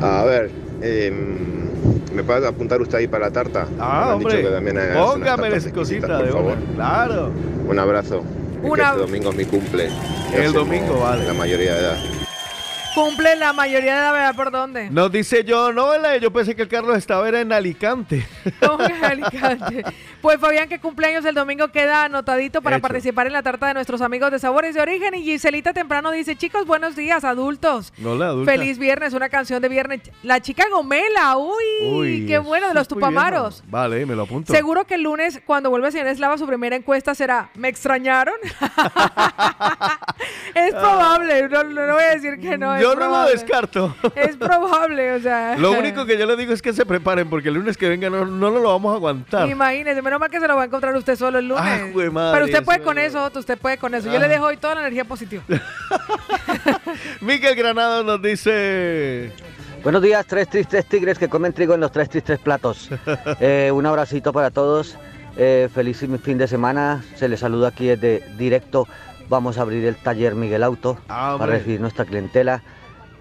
A 0.03 0.24
ver, 0.24 0.51
em, 0.82 1.38
¿me 2.12 2.22
puede 2.22 2.47
apuntar 2.47 2.80
usted 2.82 2.99
ahí 2.99 3.07
para 3.09 3.26
la 3.26 3.32
tarta? 3.32 3.64
Me 3.64 3.76
Ah, 3.80 4.12
han 4.12 4.18
dicho 4.18 4.28
hombre, 4.30 4.42
que 4.42 4.51
también 4.55 4.78
hagas 4.78 4.97
unas 4.97 5.11
póngame 5.11 5.42
tartas 5.44 5.64
esa 5.64 5.74
cosita 5.74 6.07
exquisitas, 6.07 6.22
de 6.26 6.32
por 6.32 6.42
una. 6.42 6.55
favor. 6.55 6.74
Claro. 6.74 7.32
Un 7.68 7.78
abrazo. 7.78 8.24
Una- 8.70 8.84
este 8.88 8.98
domingo 8.98 9.30
es 9.30 9.36
mi 9.36 9.44
cumple. 9.44 9.90
El 10.34 10.52
domingo, 10.52 11.00
vale. 11.00 11.24
La 11.26 11.34
mayoría 11.34 11.74
de 11.74 11.80
edad. 11.80 11.98
Cumple 12.97 13.36
la 13.36 13.53
mayoría 13.53 13.94
de 13.94 14.01
la 14.01 14.12
verdad, 14.12 14.34
¿por 14.34 14.51
dónde? 14.51 14.88
Nos 14.88 15.12
dice 15.12 15.44
yo, 15.44 15.70
no, 15.70 15.90
vela, 15.90 16.16
yo 16.16 16.32
pensé 16.32 16.57
que 16.57 16.62
el 16.62 16.68
Carlos 16.68 16.97
estaba 16.97 17.28
era 17.28 17.42
en 17.42 17.53
Alicante. 17.53 18.26
No, 18.62 18.82
en 18.82 19.05
Alicante. 19.05 19.84
Pues 20.22 20.40
Fabián, 20.40 20.66
que 20.66 20.80
cumpleaños 20.80 21.22
el 21.26 21.34
domingo 21.34 21.68
queda 21.68 22.05
anotadito 22.05 22.62
para 22.62 22.76
Hecho. 22.76 22.82
participar 22.82 23.26
en 23.26 23.34
la 23.34 23.42
tarta 23.42 23.68
de 23.68 23.74
nuestros 23.74 24.01
amigos 24.01 24.30
de 24.30 24.38
Sabores 24.38 24.74
de 24.74 24.80
Origen. 24.80 25.14
Y 25.14 25.24
Giselita 25.24 25.74
temprano 25.74 26.11
dice, 26.11 26.36
chicos, 26.36 26.64
buenos 26.64 26.97
días, 26.97 27.22
adultos. 27.24 27.92
No 27.99 28.14
la 28.14 28.28
adulta. 28.28 28.51
Feliz 28.51 28.78
viernes, 28.78 29.12
una 29.12 29.28
canción 29.28 29.61
de 29.61 29.68
viernes. 29.68 30.01
La 30.22 30.40
chica 30.40 30.64
Gomela, 30.72 31.36
uy, 31.36 31.64
Uy, 31.92 32.26
qué 32.26 32.38
bueno, 32.38 32.68
de 32.68 32.74
los. 32.74 32.88
Tupamaros. 32.88 33.62
Vale, 33.68 34.07
me 34.07 34.16
lo 34.16 34.22
apunto. 34.22 34.55
Seguro 34.55 34.86
que 34.86 34.94
el 34.94 35.03
lunes, 35.03 35.42
cuando 35.44 35.68
vuelva 35.68 35.88
el 35.88 35.92
señor 35.92 36.07
Eslava, 36.07 36.38
su 36.38 36.47
primera 36.47 36.74
encuesta 36.74 37.14
será, 37.14 37.51
¿me 37.57 37.68
extrañaron? 37.68 38.36
es 40.55 40.72
probable, 40.72 41.47
no, 41.51 41.62
no 41.64 41.92
voy 41.94 42.03
a 42.03 42.14
decir 42.14 42.40
que 42.40 42.57
no. 42.57 42.74
es 42.74 42.86
Yo 42.95 43.01
no 43.01 43.09
lo 43.09 43.28
descarto. 43.28 43.95
Es 44.14 44.37
probable, 44.37 45.12
o 45.14 45.20
sea. 45.20 45.57
Lo 45.59 45.72
único 45.72 46.05
que 46.07 46.16
yo 46.18 46.26
le 46.26 46.37
digo 46.37 46.53
es 46.53 46.62
que 46.62 46.72
se 46.72 46.84
preparen 46.87 47.28
porque 47.28 47.49
el 47.49 47.55
lunes 47.55 47.76
que 47.76 47.89
venga 47.89 48.09
no, 48.11 48.24
no 48.24 48.51
lo 48.51 48.62
vamos 48.62 48.93
a 48.93 48.97
aguantar. 48.97 49.49
Imagínese, 49.49 50.03
menos 50.03 50.20
mal 50.20 50.30
que 50.30 50.41
se 50.41 50.47
lo 50.49 50.57
va 50.57 50.62
a 50.62 50.66
encontrar 50.66 50.95
usted 50.97 51.16
solo 51.16 51.39
el 51.39 51.49
lunes. 51.49 51.64
Ah, 51.64 51.87
madre, 52.12 52.32
Pero 52.34 52.45
usted 52.47 52.64
puede 52.64 52.80
con 52.82 52.99
es- 52.99 53.07
eso, 53.09 53.22
Otto, 53.24 53.39
usted 53.41 53.59
puede 53.59 53.78
con 53.78 53.95
eso. 53.95 54.09
Yo 54.11 54.16
Ah. 54.16 54.20
le 54.20 54.28
dejo 54.28 54.45
hoy 54.47 54.57
toda 54.57 54.74
la 54.76 54.80
energía 54.82 55.05
positiva. 55.05 55.43
Miguel 57.20 57.55
Granado 57.55 58.03
nos 58.05 58.20
dice... 58.22 59.32
Buenos 59.82 60.03
días, 60.03 60.26
tres 60.26 60.49
tristes 60.49 60.84
tigres 60.87 61.16
que 61.18 61.28
comen 61.28 61.53
trigo 61.53 61.74
en 61.74 61.80
los 61.80 61.93
tres 61.93 62.09
tristes 62.09 62.39
platos. 62.41 62.91
Eh, 63.41 63.70
un 63.72 63.87
abracito 63.87 64.32
para 64.32 64.51
todos. 64.51 64.97
eh, 65.37 65.68
feliz 65.72 66.03
fin 66.22 66.39
de 66.39 66.49
semana. 66.49 67.05
Se 67.16 67.28
les 67.28 67.41
saluda 67.41 67.68
aquí 67.68 67.87
desde 67.87 68.24
directo. 68.37 68.89
Vamos 69.28 69.59
a 69.59 69.62
abrir 69.62 69.84
el 69.84 69.97
taller 69.97 70.34
Miguel 70.34 70.62
Auto 70.62 70.99
para 71.07 71.34
hombre. 71.34 71.51
recibir 71.59 71.80
nuestra 71.80 72.05
clientela. 72.05 72.62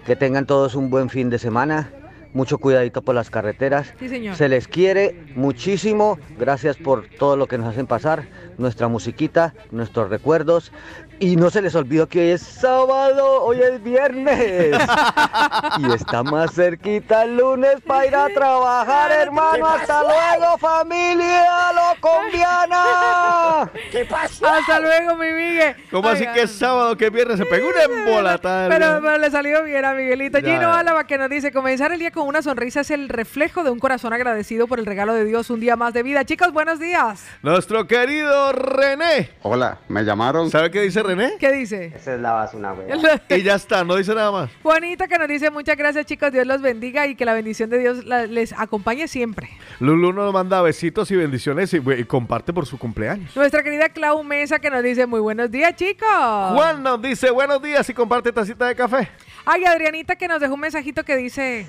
Que 0.06 0.14
tengan 0.14 0.46
todos 0.46 0.76
un 0.76 0.88
buen 0.88 1.10
fin 1.10 1.30
de 1.30 1.38
semana. 1.38 1.90
Mucho 2.32 2.58
cuidadito 2.58 3.02
por 3.02 3.14
las 3.14 3.28
carreteras. 3.28 3.92
Sí, 3.98 4.08
señor. 4.08 4.36
Se 4.36 4.48
les 4.48 4.68
quiere 4.68 5.32
muchísimo. 5.34 6.18
Gracias 6.38 6.76
por 6.76 7.08
todo 7.18 7.36
lo 7.36 7.48
que 7.48 7.58
nos 7.58 7.66
hacen 7.68 7.86
pasar. 7.86 8.28
Nuestra 8.56 8.86
musiquita, 8.88 9.54
nuestros 9.72 10.08
recuerdos. 10.10 10.70
Y 11.18 11.36
no 11.36 11.48
se 11.48 11.62
les 11.62 11.74
olvidó 11.74 12.06
que 12.08 12.20
hoy 12.20 12.30
es 12.30 12.42
sábado, 12.42 13.42
hoy 13.42 13.60
es 13.60 13.82
viernes. 13.82 14.76
y 15.78 15.92
está 15.92 16.22
más 16.22 16.52
cerquita 16.52 17.24
el 17.24 17.38
lunes 17.38 17.80
para 17.86 18.06
ir 18.06 18.14
a 18.14 18.28
trabajar, 18.28 19.10
hermano. 19.12 19.66
Hasta 19.66 20.02
luego, 20.02 20.58
familia 20.58 21.72
locombiana. 21.72 23.70
¿Qué 23.90 24.04
pasa? 24.04 24.58
Hasta 24.58 24.78
luego, 24.78 25.16
mi 25.16 25.32
Miguel. 25.32 25.76
¿Cómo 25.90 26.10
así 26.10 26.26
que 26.34 26.42
es 26.42 26.50
sábado, 26.50 26.94
que 26.98 27.06
es 27.06 27.12
viernes? 27.12 27.38
Se 27.38 27.46
pegó 27.46 27.66
una 27.68 27.84
embolatada. 27.84 28.68
Pero, 28.68 29.00
pero 29.00 29.16
le 29.16 29.30
salió 29.30 29.62
bien 29.62 29.86
a 29.86 29.94
Miguelito. 29.94 30.38
Ya. 30.38 30.52
Gino 30.52 30.74
Álava 30.74 31.06
que 31.06 31.16
nos 31.16 31.30
dice, 31.30 31.50
comenzar 31.50 31.92
el 31.92 31.98
día 31.98 32.10
con 32.10 32.26
una 32.28 32.42
sonrisa 32.42 32.80
es 32.80 32.90
el 32.90 33.08
reflejo 33.08 33.64
de 33.64 33.70
un 33.70 33.78
corazón 33.78 34.12
agradecido 34.12 34.66
por 34.66 34.78
el 34.78 34.84
regalo 34.84 35.14
de 35.14 35.24
Dios, 35.24 35.48
un 35.48 35.60
día 35.60 35.76
más 35.76 35.94
de 35.94 36.02
vida. 36.02 36.26
Chicos, 36.26 36.52
buenos 36.52 36.78
días. 36.78 37.24
Nuestro 37.42 37.86
querido 37.86 38.52
René. 38.52 39.30
Hola, 39.42 39.78
me 39.88 40.04
llamaron. 40.04 40.50
¿Sabe 40.50 40.70
qué 40.70 40.82
dice 40.82 41.05
René? 41.06 41.32
¿Qué 41.38 41.52
dice? 41.52 41.92
Esa 41.94 42.14
es 42.14 42.20
la 42.20 42.32
basura, 42.32 42.72
güey. 42.72 42.86
Y 43.40 43.42
ya 43.42 43.54
está, 43.54 43.84
no 43.84 43.96
dice 43.96 44.14
nada 44.14 44.30
más. 44.32 44.50
Juanita 44.62 45.08
que 45.08 45.18
nos 45.18 45.28
dice, 45.28 45.50
muchas 45.50 45.76
gracias 45.76 46.06
chicos, 46.06 46.32
Dios 46.32 46.46
los 46.46 46.60
bendiga 46.60 47.06
y 47.06 47.14
que 47.14 47.24
la 47.24 47.34
bendición 47.34 47.70
de 47.70 47.78
Dios 47.78 48.04
la- 48.04 48.26
les 48.26 48.52
acompañe 48.52 49.08
siempre. 49.08 49.48
Lulu 49.80 50.12
nos 50.12 50.32
manda 50.32 50.60
besitos 50.62 51.10
y 51.10 51.16
bendiciones 51.16 51.72
y, 51.74 51.76
y 51.78 52.04
comparte 52.04 52.52
por 52.52 52.66
su 52.66 52.78
cumpleaños. 52.78 53.34
Nuestra 53.36 53.62
querida 53.62 53.88
Clau 53.88 54.22
Mesa 54.24 54.58
que 54.58 54.70
nos 54.70 54.82
dice, 54.82 55.06
muy 55.06 55.20
buenos 55.20 55.50
días 55.50 55.74
chicos. 55.76 56.06
Juan 56.54 56.82
nos 56.82 57.00
dice 57.02 57.30
buenos 57.30 57.62
días 57.62 57.88
y 57.88 57.94
comparte 57.94 58.32
tacita 58.32 58.66
de 58.66 58.74
café. 58.74 59.08
Ay, 59.44 59.64
Adrianita 59.64 60.16
que 60.16 60.28
nos 60.28 60.40
dejó 60.40 60.54
un 60.54 60.60
mensajito 60.60 61.04
que 61.04 61.16
dice... 61.16 61.66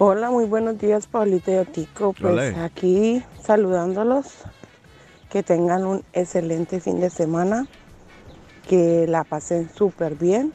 Hola, 0.00 0.30
muy 0.30 0.44
buenos 0.44 0.78
días, 0.78 1.08
Pablito 1.08 1.50
y 1.50 1.56
Otico. 1.56 2.12
Pues 2.12 2.32
Hola. 2.32 2.64
aquí 2.64 3.20
saludándolos. 3.42 4.26
Que 5.28 5.42
tengan 5.42 5.84
un 5.84 6.04
excelente 6.12 6.78
fin 6.80 7.00
de 7.00 7.10
semana. 7.10 7.66
Que 8.68 9.06
la 9.08 9.24
pasen 9.24 9.70
súper 9.74 10.14
bien. 10.14 10.52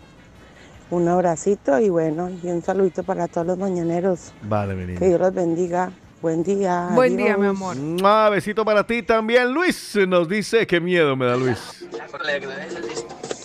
Un 0.91 1.07
abracito 1.07 1.79
y 1.79 1.89
bueno, 1.89 2.29
y 2.29 2.47
un 2.47 2.61
saludito 2.61 3.03
para 3.03 3.27
todos 3.27 3.47
los 3.47 3.57
mañaneros. 3.57 4.31
Vale, 4.43 4.75
mi 4.75 4.85
niña. 4.85 4.99
Que 4.99 5.07
Dios 5.07 5.19
los 5.19 5.33
bendiga. 5.33 5.91
Buen 6.21 6.43
día. 6.43 6.89
Buen 6.93 7.17
día, 7.17 7.35
mi 7.35 7.47
amor. 7.47 7.75
Mua, 7.75 8.29
besito 8.29 8.63
para 8.63 8.85
ti 8.85 9.03
también. 9.03 9.51
Luis 9.51 9.97
nos 10.07 10.29
dice 10.29 10.65
qué 10.67 10.79
miedo 10.79 11.17
me 11.17 11.25
da 11.25 11.35
Luis. 11.35 11.85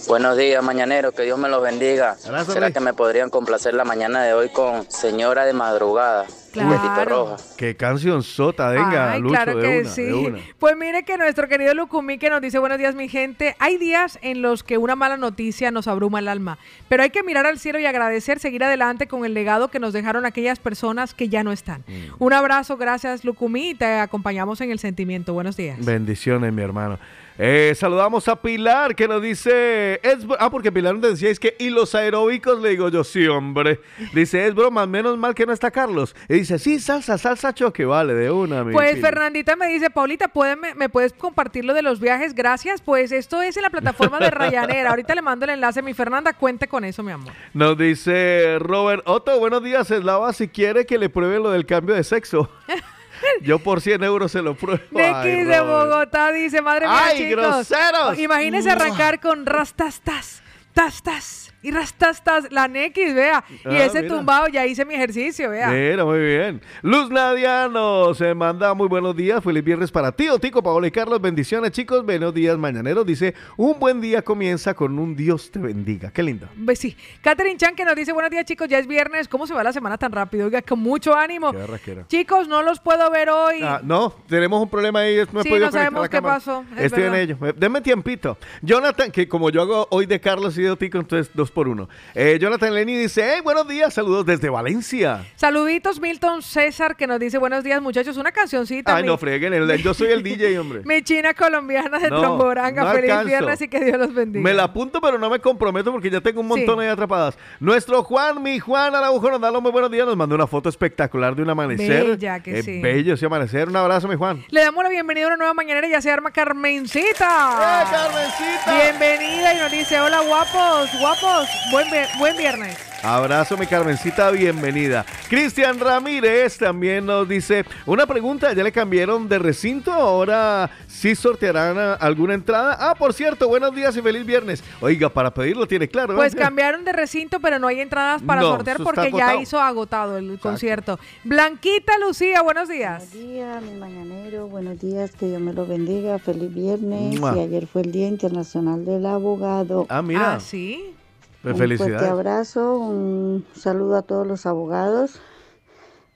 Buenos 0.09 0.39
días, 0.39 0.65
mañanero, 0.65 1.13
que 1.13 1.25
Dios 1.25 1.39
me 1.39 1.51
los 1.51 1.63
bendiga. 1.63 2.15
¿Será 2.15 2.43
Luis. 2.43 2.73
que 2.73 2.81
me 2.81 2.95
podrían 2.95 3.29
complacer 3.29 3.75
la 3.75 3.85
mañana 3.85 4.23
de 4.23 4.33
hoy 4.33 4.49
con 4.49 4.91
Señora 4.91 5.45
de 5.45 5.53
Madrugada? 5.53 6.25
Claro. 6.51 7.05
roja. 7.05 7.37
Qué 7.59 7.77
canción 7.77 8.23
sota, 8.23 8.71
venga, 8.71 9.13
Ay, 9.13 9.21
Lucho, 9.21 9.35
claro 9.35 9.57
de 9.57 9.63
que 9.63 9.81
una, 9.81 9.91
sí. 9.91 10.03
de 10.05 10.15
una. 10.15 10.39
Pues 10.59 10.77
mire 10.79 11.03
que 11.05 11.19
nuestro 11.19 11.47
querido 11.47 11.75
Lucumí 11.75 12.17
que 12.17 12.31
nos 12.31 12.41
dice 12.41 12.59
buenos 12.59 12.79
días 12.79 12.95
mi 12.95 13.09
gente, 13.09 13.55
hay 13.59 13.77
días 13.77 14.19
en 14.23 14.41
los 14.41 14.63
que 14.63 14.79
una 14.79 14.97
mala 14.97 15.19
noticia 15.19 15.71
nos 15.71 15.87
abruma 15.89 16.21
el 16.21 16.29
alma, 16.29 16.59
pero 16.89 17.03
hay 17.03 17.11
que 17.11 17.23
mirar 17.23 17.45
al 17.45 17.59
cielo 17.59 17.79
y 17.79 17.85
agradecer, 17.85 18.39
seguir 18.39 18.65
adelante 18.65 19.09
con 19.09 19.27
el 19.27 19.35
legado 19.35 19.69
que 19.69 19.79
nos 19.79 19.93
dejaron 19.93 20.25
aquellas 20.25 20.59
personas 20.59 21.13
que 21.13 21.29
ya 21.29 21.45
no 21.45 21.53
están. 21.53 21.85
Mm. 21.87 22.15
Un 22.19 22.33
abrazo, 22.33 22.79
gracias 22.79 23.25
Lucumí 23.25 23.71
y 23.71 23.75
te 23.75 23.99
acompañamos 23.99 24.63
en 24.63 24.71
el 24.71 24.79
sentimiento. 24.79 25.35
Buenos 25.35 25.55
días. 25.59 25.85
Bendiciones, 25.85 26.51
mi 26.51 26.63
hermano. 26.63 26.99
Eh, 27.41 27.73
saludamos 27.77 28.27
a 28.27 28.35
Pilar 28.43 28.97
que 28.97 29.07
nos 29.07 29.23
dice. 29.23 30.01
Es, 30.03 30.19
ah, 30.41 30.51
porque 30.51 30.73
Pilar 30.73 30.95
nos 30.97 31.13
decía 31.13 31.31
es 31.31 31.39
que. 31.39 31.55
¿Y 31.61 31.71
los 31.71 31.95
aeróbicos? 31.95 32.61
Le 32.61 32.71
digo 32.71 32.89
yo, 32.89 33.05
sí, 33.05 33.29
hombre. 33.29 33.81
Dice, 34.13 34.45
es 34.47 34.55
broma, 34.57 34.87
menos 34.87 35.17
mal 35.17 35.37
que 35.37 35.47
no 35.47 35.53
está 35.53 35.71
Carlos. 35.71 36.17
Y 36.29 36.35
dice, 36.35 36.59
sí, 36.59 36.81
salsa, 36.81 37.17
salsa 37.17 37.55
choque, 37.55 37.85
vale, 37.85 38.13
de 38.15 38.31
una. 38.33 38.65
mi 38.65 38.73
Pues 38.73 38.97
Pilar. 38.97 39.13
Fernandita 39.13 39.55
me 39.55 39.69
dice, 39.69 39.89
Paulita, 39.89 40.27
¿puede- 40.29 40.57
me, 40.57 40.75
me 40.75 40.89
puedes 40.89 41.13
compartir 41.13 41.65
lo 41.65 41.75
de 41.75 41.83
los 41.83 42.01
viajes? 42.01 42.35
Gracias. 42.35 42.81
Pues 42.83 43.13
esto 43.13 43.41
es 43.41 43.57
en 43.57 43.63
la 43.63 43.71
plataforma 43.71 44.19
de 44.19 44.31
Ryanair. 44.31 44.89
Ahorita 44.89 45.15
le 45.15 45.23
mando 45.23 45.45
el 45.45 45.51
enlace. 45.53 45.81
Mi 45.81 45.95
Fernanda, 45.95 46.33
cuente 46.33 46.67
con 46.67 46.85
eso, 46.85 47.05
mi 47.05 47.13
amor. 47.13 47.33
Nos 47.55 47.79
dice 47.79 48.59
Robert 48.59 49.03
Otto, 49.07 49.39
buenos 49.39 49.63
días, 49.63 49.89
Eslava, 49.93 50.33
si 50.33 50.49
quiere 50.49 50.87
que 50.87 50.99
le 50.99 51.09
pruebe 51.09 51.39
lo 51.39 51.51
del 51.51 51.67
cambio 51.67 51.95
de 51.95 52.03
sexo. 52.03 52.51
Yo 53.43 53.59
por 53.59 53.81
100 53.81 54.03
euros 54.05 54.33
se 54.33 54.43
lo 54.43 54.55
pruebo. 54.55 54.83
Nequis 54.91 55.47
de. 55.47 55.61
Bogotá 55.61 56.31
dice, 56.33 56.61
madre 56.63 56.87
mía, 56.87 57.05
¡Ay, 57.05 57.19
chicos. 57.19 57.45
groseros! 57.45 58.19
Imagínense 58.19 58.71
arrancar 58.71 59.21
con 59.21 59.47
rastas, 59.47 60.01
tas, 60.01 60.43
tas, 60.75 61.03
tas, 61.03 61.48
y 61.63 61.71
rastas, 61.71 62.23
tas, 62.23 62.51
la 62.53 62.69
Nequis, 62.69 63.15
vea. 63.15 63.45
Y 63.65 63.69
Ah, 63.77 63.85
ese 63.87 64.03
mira. 64.03 64.15
tumbado, 64.15 64.47
ya 64.49 64.65
hice 64.67 64.85
mi 64.85 64.95
ejercicio, 64.95 65.51
vea. 65.51 65.69
Mira, 65.71 66.05
muy 66.05 66.21
bien. 66.21 66.61
Luz 66.83 67.11
Nadia 67.11 67.67
nos 67.69 68.21
eh, 68.21 68.33
manda 68.35 68.75
muy 68.75 68.87
buenos 68.89 69.17
días. 69.17 69.43
Feliz 69.43 69.65
viernes 69.65 69.91
para 69.91 70.13
ti, 70.13 70.27
Tico, 70.41 70.63
Paola 70.63 70.87
y 70.87 70.91
Carlos. 70.91 71.21
Bendiciones, 71.21 71.73
chicos. 71.73 72.05
Buenos 72.05 72.33
días, 72.33 72.57
mañaneros. 72.57 73.05
Dice, 73.05 73.35
un 73.57 73.79
buen 73.79 74.01
día 74.01 74.23
comienza 74.23 74.75
con 74.75 74.99
un 74.99 75.17
Dios 75.17 75.51
te 75.51 75.59
bendiga. 75.59 76.11
Qué 76.13 76.23
lindo. 76.23 76.49
Pues 76.65 76.79
sí. 76.79 76.97
Catherine 77.23 77.57
Chan 77.57 77.75
que 77.75 77.85
nos 77.85 77.97
dice, 77.97 78.13
buenos 78.13 78.31
días 78.31 78.45
chicos, 78.45 78.69
ya 78.69 78.79
es 78.79 78.87
viernes. 78.87 79.27
¿Cómo 79.29 79.47
se 79.47 79.55
va 79.55 79.65
la 79.65 79.73
semana 79.73 79.99
tan 79.99 80.13
rápido? 80.13 80.47
Oiga, 80.47 80.63
con 80.63 80.79
mucho 80.81 81.15
ánimo. 81.17 81.53
Qué. 81.85 82.05
Chicos, 82.07 82.47
no 82.49 82.63
los 82.63 82.79
puedo 82.81 83.11
ver 83.11 83.31
hoy. 83.31 83.61
Ah, 83.63 83.81
no, 83.83 84.15
tenemos 84.29 84.63
un 84.63 84.69
problema 84.69 85.01
ahí. 85.01 85.17
No 85.33 85.43
Sí, 85.43 85.51
no 85.59 85.73
sabemos 85.73 86.03
la 86.03 86.09
qué 86.09 86.17
cámara. 86.19 86.35
pasó, 86.37 86.65
es 86.77 86.85
Estoy 86.85 87.03
verdad. 87.03 87.19
en 87.21 87.31
ello. 87.31 87.47
Eh, 87.47 87.55
Denme 87.57 87.81
tiempito. 87.81 88.39
Jonathan, 88.63 89.11
que 89.11 89.27
como 89.29 89.51
yo 89.51 89.63
hago 89.63 89.87
hoy 89.91 90.07
de 90.07 90.21
Carlos 90.21 90.57
y 90.57 90.63
de 90.63 90.77
Tico, 90.77 90.99
entonces 90.99 91.31
dos 91.49 91.51
por 91.51 91.69
uno. 91.69 91.89
Eh, 92.15 92.39
Jonathan 92.41 92.75
Lenny 92.75 92.97
dice, 92.97 93.33
hey, 93.35 93.41
buenos 93.43 93.67
días, 93.69 93.95
saludos 93.95 94.27
desde 94.27 94.49
Valencia. 94.51 95.25
Saluditos, 95.37 96.01
Milton 96.01 96.43
César, 96.43 96.97
que 96.97 97.07
nos 97.07 97.19
dice, 97.19 97.39
buenos 97.39 97.65
días 97.65 97.81
muchachos, 97.81 98.17
una 98.17 98.33
cancioncita. 98.33 98.95
Ay, 98.95 99.03
mi- 99.03 99.09
no 99.09 99.19
freguen, 99.19 99.53
el- 99.55 99.83
yo 99.83 99.95
soy 99.95 100.09
el 100.09 100.23
DJ, 100.23 100.59
hombre. 100.59 100.83
Mi 100.85 101.03
china 101.03 101.35
colombiana 101.35 101.99
de 101.99 102.11
No, 102.11 102.21
Tromboranga. 102.21 102.85
no 102.85 102.91
Feliz 102.93 103.11
alcanzo. 103.11 103.27
viernes 103.29 103.61
y 103.63 103.69
que 103.69 103.85
Dios 103.85 103.99
los 103.99 104.15
bendiga. 104.15 104.43
Me 104.43 104.53
la 104.55 104.65
apunto, 104.65 105.01
pero 105.01 105.19
no 105.19 105.31
me 105.31 105.39
comprometo 105.39 105.93
porque 105.93 106.11
ya 106.11 106.21
tengo 106.21 106.41
un 106.41 106.49
montón 106.49 106.77
Sí. 106.79 106.85
ahí 106.85 106.89
atrapadas. 106.89 107.37
Nuestro 107.61 108.03
Juan, 108.03 108.43
mi 108.43 108.59
Juan 108.59 108.95
Araujo, 108.95 109.31
nos 109.31 109.41
da 109.41 109.51
los 109.51 109.63
muy 109.63 109.71
buenos 109.73 109.91
días. 109.91 110.07
Nos 110.07 110.17
mandó 110.17 110.35
una 110.35 110.47
foto 110.47 110.69
espectacular 110.69 111.35
de 111.35 111.43
un 111.43 111.51
amanecer. 111.51 112.05
Bella 112.07 112.41
que 112.41 112.59
Eh, 112.59 112.63
sí. 112.63 112.81
Bello 112.81 113.15
ese 113.15 113.27
amanecer. 113.27 113.69
Un 113.69 113.77
abrazo, 113.77 114.09
mi 114.09 114.17
Juan. 114.17 114.45
Le 114.51 114.61
damos 114.61 114.83
la 114.83 114.91
bienvenida 114.91 115.25
a 115.25 115.29
una 115.29 115.37
nueva 115.37 115.55
mañanera 115.55 115.87
y 115.87 115.91
ya 115.91 116.01
se 116.01 116.11
arma 116.11 116.31
Carmencita. 116.31 117.85
¡Eh, 117.85 117.85
Carmencita! 117.91 118.83
Bienvenida 118.83 119.55
y 119.55 119.59
nos 119.59 119.71
dice, 119.71 120.01
hola 120.01 120.21
guapos, 120.21 120.91
guapos, 120.99 121.38
buen, 121.71 121.87
buen 122.19 122.37
viernes. 122.37 122.77
Abrazo, 123.03 123.57
mi 123.57 123.67
Carmencita, 123.67 124.29
bienvenida. 124.33 125.07
Cristian 125.29 125.79
Ramírez 125.79 126.59
también 126.59 127.07
nos 127.07 127.29
dice, 127.29 127.65
una 127.87 128.07
pregunta, 128.07 128.53
¿ya 128.53 128.65
le 128.65 128.73
cambiaron 128.73 129.29
de 129.29 129.39
recinto? 129.39 129.93
Ahora 129.93 130.69
sí 130.89 131.15
sortearán 131.15 131.79
ah, 131.79 131.95
alguna 131.95 132.35
entrada. 132.35 132.77
Ah, 132.81 132.97
por 132.97 133.15
cierto, 133.15 133.47
buenos 133.49 133.73
días 133.73 133.97
y 133.97 134.03
feliz 134.03 134.27
viernes. 134.27 134.65
Oiga, 134.81 135.09
para 135.09 135.33
pedirlo 135.33 135.69
tiene 135.69 135.87
claro. 135.87 136.15
¿eh? 136.15 136.17
Pues 136.17 136.35
cambiaron 136.35 136.85
de 136.85 136.93
recinto, 136.93 137.39
pero 137.39 137.61
no 137.61 137.69
hay 137.69 137.81
entradas 137.81 138.21
para 138.23 138.41
No, 138.41 138.49
sortear 138.49 138.79
porque 138.83 139.13
ya 139.13 139.37
hizo 139.37 139.61
agotado 139.61 140.19
el 140.19 140.41
concierto. 140.41 140.99
Blanquita 141.23 141.93
Lucía, 141.99 142.43
buenos 142.43 142.69
días. 142.69 143.11
Buenos 143.13 143.31
días, 143.31 143.63
mi 143.63 143.79
mañanero. 143.79 144.49
Buenos 144.49 144.81
días, 144.81 145.13
que 145.13 145.27
Dios 145.27 145.41
me 145.41 145.53
lo 145.53 145.67
bendiga. 145.67 146.19
Feliz 146.19 146.53
viernes. 146.53 147.21
Mua. 147.21 147.37
Y 147.37 147.41
ayer 147.41 147.69
fue 147.69 147.83
el 147.83 147.93
Día 147.93 148.09
Internacional 148.09 148.85
del 148.85 149.07
Abogado. 149.07 149.87
Ah, 149.89 150.03
mira. 150.03 150.35
Ah, 150.35 150.41
sí. 150.41 150.97
Pues 151.43 151.55
Un 151.55 151.77
fuerte 151.77 152.05
abrazo, 152.05 152.79
un 152.79 153.47
saludo 153.55 153.97
a 153.97 154.03
todos 154.03 154.27
los 154.27 154.45
abogados, 154.45 155.21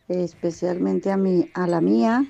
especialmente 0.08 1.10
a 1.10 1.16
mi, 1.16 1.48
a 1.54 1.66
la 1.66 1.80
mía. 1.80 2.24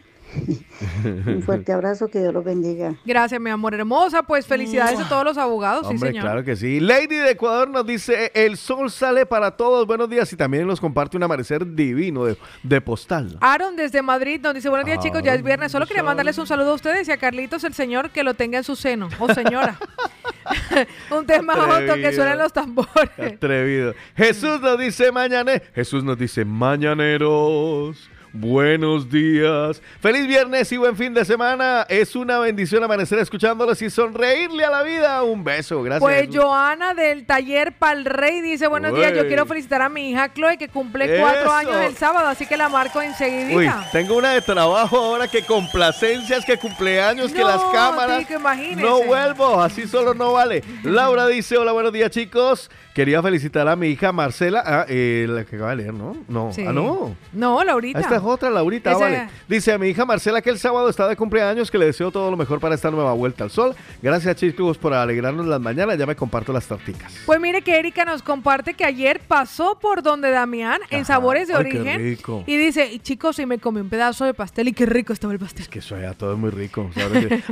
Un 1.05 1.43
fuerte 1.43 1.73
abrazo, 1.73 2.09
que 2.09 2.21
Dios 2.21 2.33
los 2.33 2.45
bendiga. 2.45 2.95
Gracias, 3.05 3.41
mi 3.41 3.51
amor 3.51 3.75
hermosa. 3.75 4.23
Pues 4.23 4.47
felicidades 4.47 4.99
a 4.99 5.09
todos 5.09 5.25
los 5.25 5.39
abogados, 5.39 5.87
sí, 5.87 5.95
Hombre, 5.95 6.11
señor. 6.11 6.25
claro 6.25 6.45
que 6.45 6.57
sí. 6.57 6.81
Lady 6.81 7.17
de 7.17 7.31
Ecuador 7.31 7.69
nos 7.69 7.87
dice, 7.87 8.31
el 8.35 8.57
sol 8.57 8.91
sale 8.91 9.27
para 9.27 9.57
todos. 9.57 9.87
Buenos 9.87 10.09
días 10.09 10.33
y 10.33 10.37
también 10.37 10.67
nos 10.67 10.81
comparte 10.81 11.17
un 11.17 11.23
amanecer 11.23 11.75
divino 11.75 12.25
de, 12.25 12.37
de 12.63 12.81
postal. 12.81 13.37
Aaron 13.41 13.77
desde 13.77 14.03
Madrid 14.03 14.41
nos 14.43 14.55
dice, 14.55 14.69
buenos 14.69 14.87
días 14.87 14.99
chicos, 15.01 15.23
ya 15.23 15.35
es 15.35 15.43
viernes. 15.43 15.73
Solo 15.73 15.87
quería 15.87 16.03
mandarles 16.03 16.39
un 16.39 16.47
saludo 16.47 16.73
a 16.73 16.75
ustedes 16.75 17.09
y 17.09 17.13
a 17.13 17.17
Carlitos, 17.17 17.65
el 17.65 17.75
señor, 17.75 18.11
que 18.11 18.23
lo 18.23 18.35
tenga 18.35 18.59
en 18.59 18.65
su 18.65 18.77
seno. 18.77 19.09
O 19.19 19.33
señora. 19.33 19.79
Un 21.11 21.27
tema 21.27 21.55
Joto 21.55 21.95
que 21.95 22.13
suenan 22.13 22.39
los 22.39 22.53
tambores. 22.53 23.35
Atrevido. 23.35 23.95
Jesús 24.17 24.61
nos 24.61 24.79
dice 24.79 25.13
mañane. 25.13 25.63
Jesús 25.75 26.05
nos 26.05 26.19
dice 26.19 26.45
mañaneros. 26.45 28.11
Buenos 28.35 29.11
días. 29.11 29.83
Feliz 30.01 30.27
viernes 30.27 30.73
y 30.73 30.79
buen 30.79 30.97
fin 30.97 31.13
de 31.13 31.23
semana. 31.23 31.85
Es 31.87 32.17
una 32.17 32.39
bendición 32.39 32.83
amanecer 32.83 33.19
escuchándolos 33.19 33.83
y 33.83 33.91
sonreírle 33.91 34.65
a 34.65 34.71
la 34.71 34.83
vida. 34.83 35.23
Un 35.23 35.45
beso. 35.45 35.83
Gracias. 35.83 36.01
Pues. 36.01 36.29
Joana 36.35 36.95
del 36.95 37.27
taller 37.27 37.73
Pal 37.73 38.07
Rey 38.07 38.41
dice, 38.41 38.69
buenos 38.69 38.95
días, 38.95 39.13
yo 39.15 39.27
quiero 39.27 39.45
felicitar 39.45 39.83
a 39.83 39.91
mi 39.91 40.11
hija 40.11 40.33
Chloe 40.33 40.57
que 40.57 40.69
cumple 40.69 41.19
cuatro 41.21 41.43
Eso. 41.43 41.53
años 41.53 41.77
el 41.85 41.95
sábado, 41.95 42.29
así 42.29 42.47
que 42.47 42.57
la 42.57 42.71
marco 42.71 43.01
Uy, 43.01 43.05
enseguidita. 43.07 43.89
tengo 43.93 44.17
una 44.17 44.33
de 44.33 44.41
trabajo 44.41 44.97
ahora 44.97 45.29
que 45.29 45.43
complacencias, 45.45 46.47
que 46.47 46.57
cumpleaños, 46.57 47.33
que 47.33 47.45
las 47.45 47.61
cámaras. 47.65 48.27
No 48.77 49.03
vuelvo, 49.03 49.61
así 49.61 49.87
solo 49.87 50.15
no 50.15 50.33
vale. 50.33 50.65
Laura 50.85 51.27
dice, 51.27 51.59
hola, 51.59 51.73
buenos 51.73 51.93
días 51.93 52.11
chicos. 52.11 52.71
Quería 52.95 53.23
felicitar 53.23 53.67
a 53.69 53.75
mi 53.75 53.89
hija 53.89 54.13
Marcela, 54.13 54.63
ah, 54.67 54.85
eh, 54.87 55.27
la 55.29 55.45
que 55.45 55.57
acaba 55.57 55.71
de 55.71 55.77
leer, 55.77 55.95
¿no? 55.95 56.15
No, 56.29 56.53
Sí. 56.53 56.63
ah, 56.67 56.73
no. 56.73 57.17
No, 57.33 57.65
Laurita. 57.65 58.01
Esta 58.01 58.17
es 58.17 58.23
otra, 58.23 58.51
Laurita, 58.51 58.91
ah, 58.91 58.97
vale. 58.99 59.29
Dice 59.49 59.73
a 59.73 59.79
mi 59.79 59.89
hija 59.89 60.05
Marcela 60.05 60.43
que 60.43 60.51
el 60.51 60.59
sábado 60.59 60.91
está 60.91 61.09
de 61.09 61.17
cumpleaños, 61.17 61.71
que 61.71 61.79
le 61.79 61.87
deseo 61.87 62.11
todo 62.11 62.31
lo 62.31 62.37
mejor 62.37 62.61
para 62.61 62.75
esta 62.75 62.91
nueva 62.91 63.15
vuelta 63.15 63.45
al 63.45 63.51
sol. 63.51 63.75
Gracias 64.03 64.37
chicos 64.37 64.77
por 64.77 64.93
alegrarnos 64.93 65.47
las 65.47 65.59
mañanas, 65.61 65.97
ya 65.97 66.05
me 66.05 66.15
comparto 66.15 66.53
las 66.53 66.67
torticas. 66.67 67.15
Pues 67.25 67.41
mire 67.41 67.63
que 67.63 67.79
Erika 67.79 68.05
nos 68.05 68.23
comparte 68.23 68.75
que 68.75 68.85
ayer 68.85 69.21
pasó 69.27 69.79
por 69.81 70.03
donde 70.03 70.31
Damián 70.31 70.81
en 70.91 71.07
Sabores 71.07 71.49
de 71.49 71.55
Ay, 71.55 71.65
qué 71.71 71.79
Origen 71.81 71.99
rico. 72.03 72.45
y 72.47 72.57
dice, 72.59 72.99
chicos, 73.01 73.39
y 73.39 73.47
me 73.47 73.59
comí 73.59 73.81
un 73.81 73.89
pedazo 73.89 74.27
de 74.27 74.35
pastel 74.35 74.69
y 74.69 74.75
qué 74.75 74.85
rico 74.85 75.15
estaba 75.15 75.33
el 75.33 75.39
pastel. 75.39 75.67
Que 75.69 75.79
eso 75.79 75.99
ya 75.99 76.13
todo 76.13 76.35
es 76.35 76.39
muy 76.39 76.51
rico. 76.51 76.91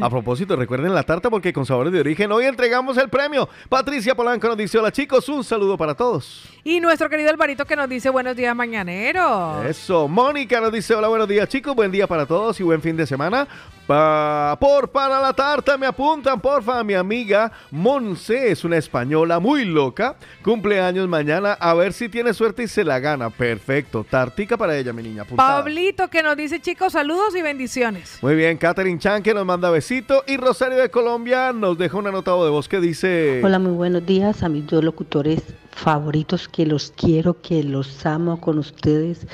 A 0.02 0.10
propósito, 0.10 0.54
recuerden 0.56 0.94
la 0.94 1.02
tarta 1.04 1.30
porque 1.30 1.52
con 1.54 1.64
sabores 1.64 1.92
de 1.94 2.00
origen 2.00 2.30
hoy 2.30 2.44
entregamos 2.44 2.98
el 2.98 3.08
premio. 3.08 3.48
Patricia 3.70 4.14
Polanco 4.14 4.46
nos 4.48 4.58
dice, 4.58 4.78
hola 4.78 4.92
chicos, 4.92 5.29
un 5.30 5.44
saludo 5.44 5.76
para 5.76 5.94
todos. 5.94 6.44
Y 6.64 6.80
nuestro 6.80 7.08
querido 7.08 7.30
Alvarito 7.30 7.64
que 7.64 7.76
nos 7.76 7.88
dice, 7.88 8.10
buenos 8.10 8.36
días 8.36 8.54
mañaneros. 8.54 9.64
Eso, 9.64 10.08
Mónica 10.08 10.60
nos 10.60 10.72
dice, 10.72 10.94
hola, 10.94 11.08
buenos 11.08 11.28
días 11.28 11.48
chicos, 11.48 11.74
buen 11.74 11.90
día 11.90 12.06
para 12.06 12.26
todos 12.26 12.58
y 12.60 12.62
buen 12.62 12.82
fin 12.82 12.96
de 12.96 13.06
semana. 13.06 13.46
Pa- 13.86 14.56
por 14.60 14.88
para 14.90 15.20
la 15.20 15.32
tarta 15.32 15.76
me 15.76 15.86
apuntan, 15.86 16.40
porfa, 16.40 16.84
mi 16.84 16.94
amiga 16.94 17.50
Monse 17.72 18.50
es 18.52 18.62
una 18.64 18.76
española 18.76 19.40
muy 19.40 19.64
loca, 19.64 20.14
cumpleaños 20.44 21.08
mañana, 21.08 21.54
a 21.54 21.74
ver 21.74 21.92
si 21.92 22.08
tiene 22.08 22.32
suerte 22.32 22.62
y 22.62 22.68
se 22.68 22.84
la 22.84 23.00
gana. 23.00 23.30
Perfecto, 23.30 24.06
tartica 24.08 24.56
para 24.56 24.76
ella, 24.76 24.92
mi 24.92 25.02
niña. 25.02 25.22
apuntada. 25.22 25.58
Pablito 25.58 26.08
que 26.08 26.22
nos 26.22 26.36
dice, 26.36 26.60
chicos, 26.60 26.92
saludos 26.92 27.34
y 27.34 27.42
bendiciones. 27.42 28.18
Muy 28.22 28.36
bien, 28.36 28.58
Catherine 28.58 28.98
Chan 28.98 29.22
que 29.22 29.34
nos 29.34 29.44
manda 29.44 29.70
besito 29.70 30.22
y 30.26 30.36
Rosario 30.36 30.78
de 30.78 30.90
Colombia 30.90 31.52
nos 31.52 31.76
deja 31.76 31.96
un 31.96 32.06
anotado 32.06 32.44
de 32.44 32.50
voz 32.50 32.68
que 32.68 32.80
dice... 32.80 33.40
Hola, 33.44 33.58
muy 33.58 33.72
buenos 33.72 34.06
días 34.06 34.42
a 34.44 34.48
mis 34.48 34.66
dos 34.66 34.84
locutores 34.84 35.42
favoritos 35.72 36.48
que 36.48 36.66
los 36.66 36.92
quiero, 36.96 37.40
que 37.40 37.64
los 37.64 38.04
amo 38.06 38.40
con 38.40 38.58
ustedes. 38.58 39.26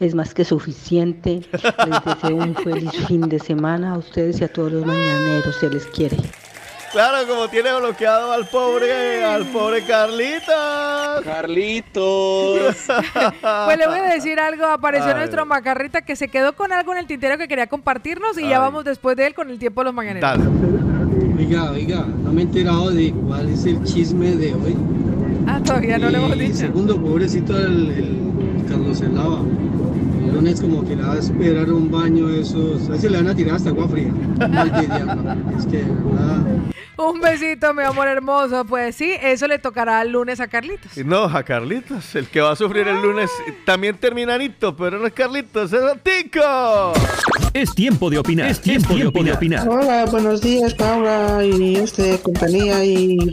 Es 0.00 0.14
más 0.14 0.32
que 0.32 0.44
suficiente. 0.44 1.40
Les 1.52 2.04
deseo 2.04 2.36
un 2.36 2.54
feliz 2.54 2.92
fin 3.06 3.28
de 3.28 3.38
semana 3.38 3.94
a 3.94 3.98
ustedes 3.98 4.40
y 4.40 4.44
a 4.44 4.52
todos 4.52 4.72
los 4.72 4.86
mañaneros. 4.86 5.56
Se 5.56 5.68
les 5.68 5.86
quiere. 5.86 6.16
Claro, 6.92 7.28
como 7.28 7.48
tiene 7.48 7.74
bloqueado 7.78 8.32
al 8.32 8.46
pobre, 8.46 9.22
al 9.22 9.44
pobre 9.46 9.82
Carlitos. 9.82 11.24
Carlitos. 11.24 12.58
Pues 13.66 13.78
le 13.78 13.86
voy 13.86 13.98
a 13.98 14.04
decir 14.14 14.40
algo, 14.40 14.64
apareció 14.64 15.10
Ay. 15.10 15.16
nuestro 15.16 15.44
macarrita 15.44 16.02
que 16.02 16.16
se 16.16 16.28
quedó 16.28 16.54
con 16.54 16.72
algo 16.72 16.92
en 16.92 16.98
el 16.98 17.06
tintero 17.06 17.36
que 17.36 17.46
quería 17.46 17.66
compartirnos 17.66 18.38
y 18.38 18.48
ya 18.48 18.58
vamos 18.58 18.84
después 18.84 19.16
de 19.16 19.26
él 19.26 19.34
con 19.34 19.50
el 19.50 19.58
tiempo 19.58 19.82
de 19.82 19.86
los 19.86 19.94
mañaneros. 19.94 20.38
Oiga, 21.38 21.70
oiga, 21.70 22.06
no 22.24 22.32
me 22.32 22.40
he 22.40 22.44
enterado 22.44 22.90
de 22.90 23.12
cuál 23.12 23.48
es 23.50 23.66
el 23.66 23.82
chisme 23.84 24.30
de 24.30 24.54
hoy. 24.54 24.76
Ah, 25.48 25.60
todavía 25.64 25.98
no 25.98 26.10
lo 26.10 26.18
hemos 26.18 26.36
Y 26.36 26.40
dicho. 26.40 26.56
Segundo, 26.56 27.00
pobrecito 27.00 27.58
el, 27.58 27.90
el 27.90 28.64
Carlos 28.68 29.00
Elava. 29.00 29.40
El 30.22 30.34
lunes 30.34 30.60
como 30.60 30.86
que 30.86 30.94
le 30.94 31.02
va 31.02 31.14
a 31.14 31.18
esperar 31.18 31.72
un 31.72 31.90
baño 31.90 32.28
esos. 32.28 32.90
A 32.90 32.96
ese 32.96 33.08
le 33.08 33.16
van 33.16 33.28
a 33.28 33.34
tirar 33.34 33.56
hasta 33.56 33.70
agua 33.70 33.88
fría. 33.88 34.12
Es 35.58 35.66
que, 35.66 35.78
verdad. 35.78 36.44
Un 36.98 37.20
besito, 37.20 37.72
mi 37.72 37.82
amor 37.82 38.08
hermoso. 38.08 38.64
Pues 38.66 38.96
sí, 38.96 39.12
eso 39.22 39.46
le 39.46 39.58
tocará 39.58 40.02
el 40.02 40.10
lunes 40.12 40.38
a 40.40 40.48
Carlitos. 40.48 40.96
No, 40.98 41.24
a 41.24 41.42
Carlitos, 41.44 42.14
el 42.14 42.26
que 42.26 42.40
va 42.40 42.52
a 42.52 42.56
sufrir 42.56 42.86
el 42.86 43.00
lunes 43.00 43.30
también 43.64 43.96
terminanito, 43.96 44.76
pero 44.76 44.98
no 44.98 45.06
es 45.06 45.12
Carlitos, 45.14 45.72
es 45.72 45.80
Tico. 46.02 46.92
Es 47.54 47.74
tiempo 47.74 48.10
de 48.10 48.18
opinar. 48.18 48.50
Es 48.50 48.60
tiempo, 48.60 48.94
de, 48.94 49.32
opinar. 49.32 49.66
Hola, 49.66 50.04
buenos 50.10 50.42
días, 50.42 50.74
Paula 50.74 51.42
y 51.42 51.76
este 51.76 52.18
compañía 52.20 52.84
y 52.84 53.32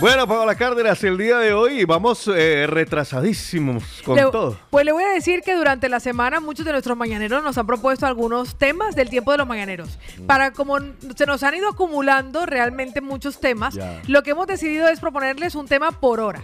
Bueno, 0.00 0.26
Paola 0.26 0.54
Cárdenas, 0.54 1.04
el 1.04 1.18
día 1.18 1.36
de 1.38 1.52
hoy 1.52 1.84
vamos 1.84 2.26
eh, 2.34 2.66
retrasadísimos 2.66 3.84
con 4.02 4.16
Le- 4.16 4.22
todo. 4.22 4.58
Pues 4.70 4.86
le 4.86 4.92
voy 4.92 5.04
a 5.04 5.08
decir 5.10 5.42
que 5.42 5.54
durante 5.54 5.90
la 5.90 6.00
semana 6.00 6.40
muchos 6.40 6.64
de 6.64 6.72
nuestros 6.72 6.96
mañaneros 6.96 7.42
nos 7.44 7.58
han 7.58 7.66
propuesto 7.66 8.06
algunos 8.06 8.56
temas 8.56 8.94
del 8.94 9.10
tiempo 9.10 9.30
de 9.32 9.38
los 9.38 9.46
mañaneros. 9.46 9.98
Para 10.26 10.52
como 10.52 10.78
se 11.14 11.26
nos 11.26 11.42
han 11.42 11.54
ido 11.54 11.68
acumulando 11.68 12.46
realmente 12.46 13.02
muchos 13.02 13.40
temas, 13.40 13.78
lo 14.06 14.22
que 14.22 14.30
hemos 14.30 14.46
decidido 14.46 14.88
es 14.88 15.00
proponerles 15.00 15.54
un 15.54 15.66
tema 15.68 15.90
por 15.92 16.20
hora. 16.20 16.40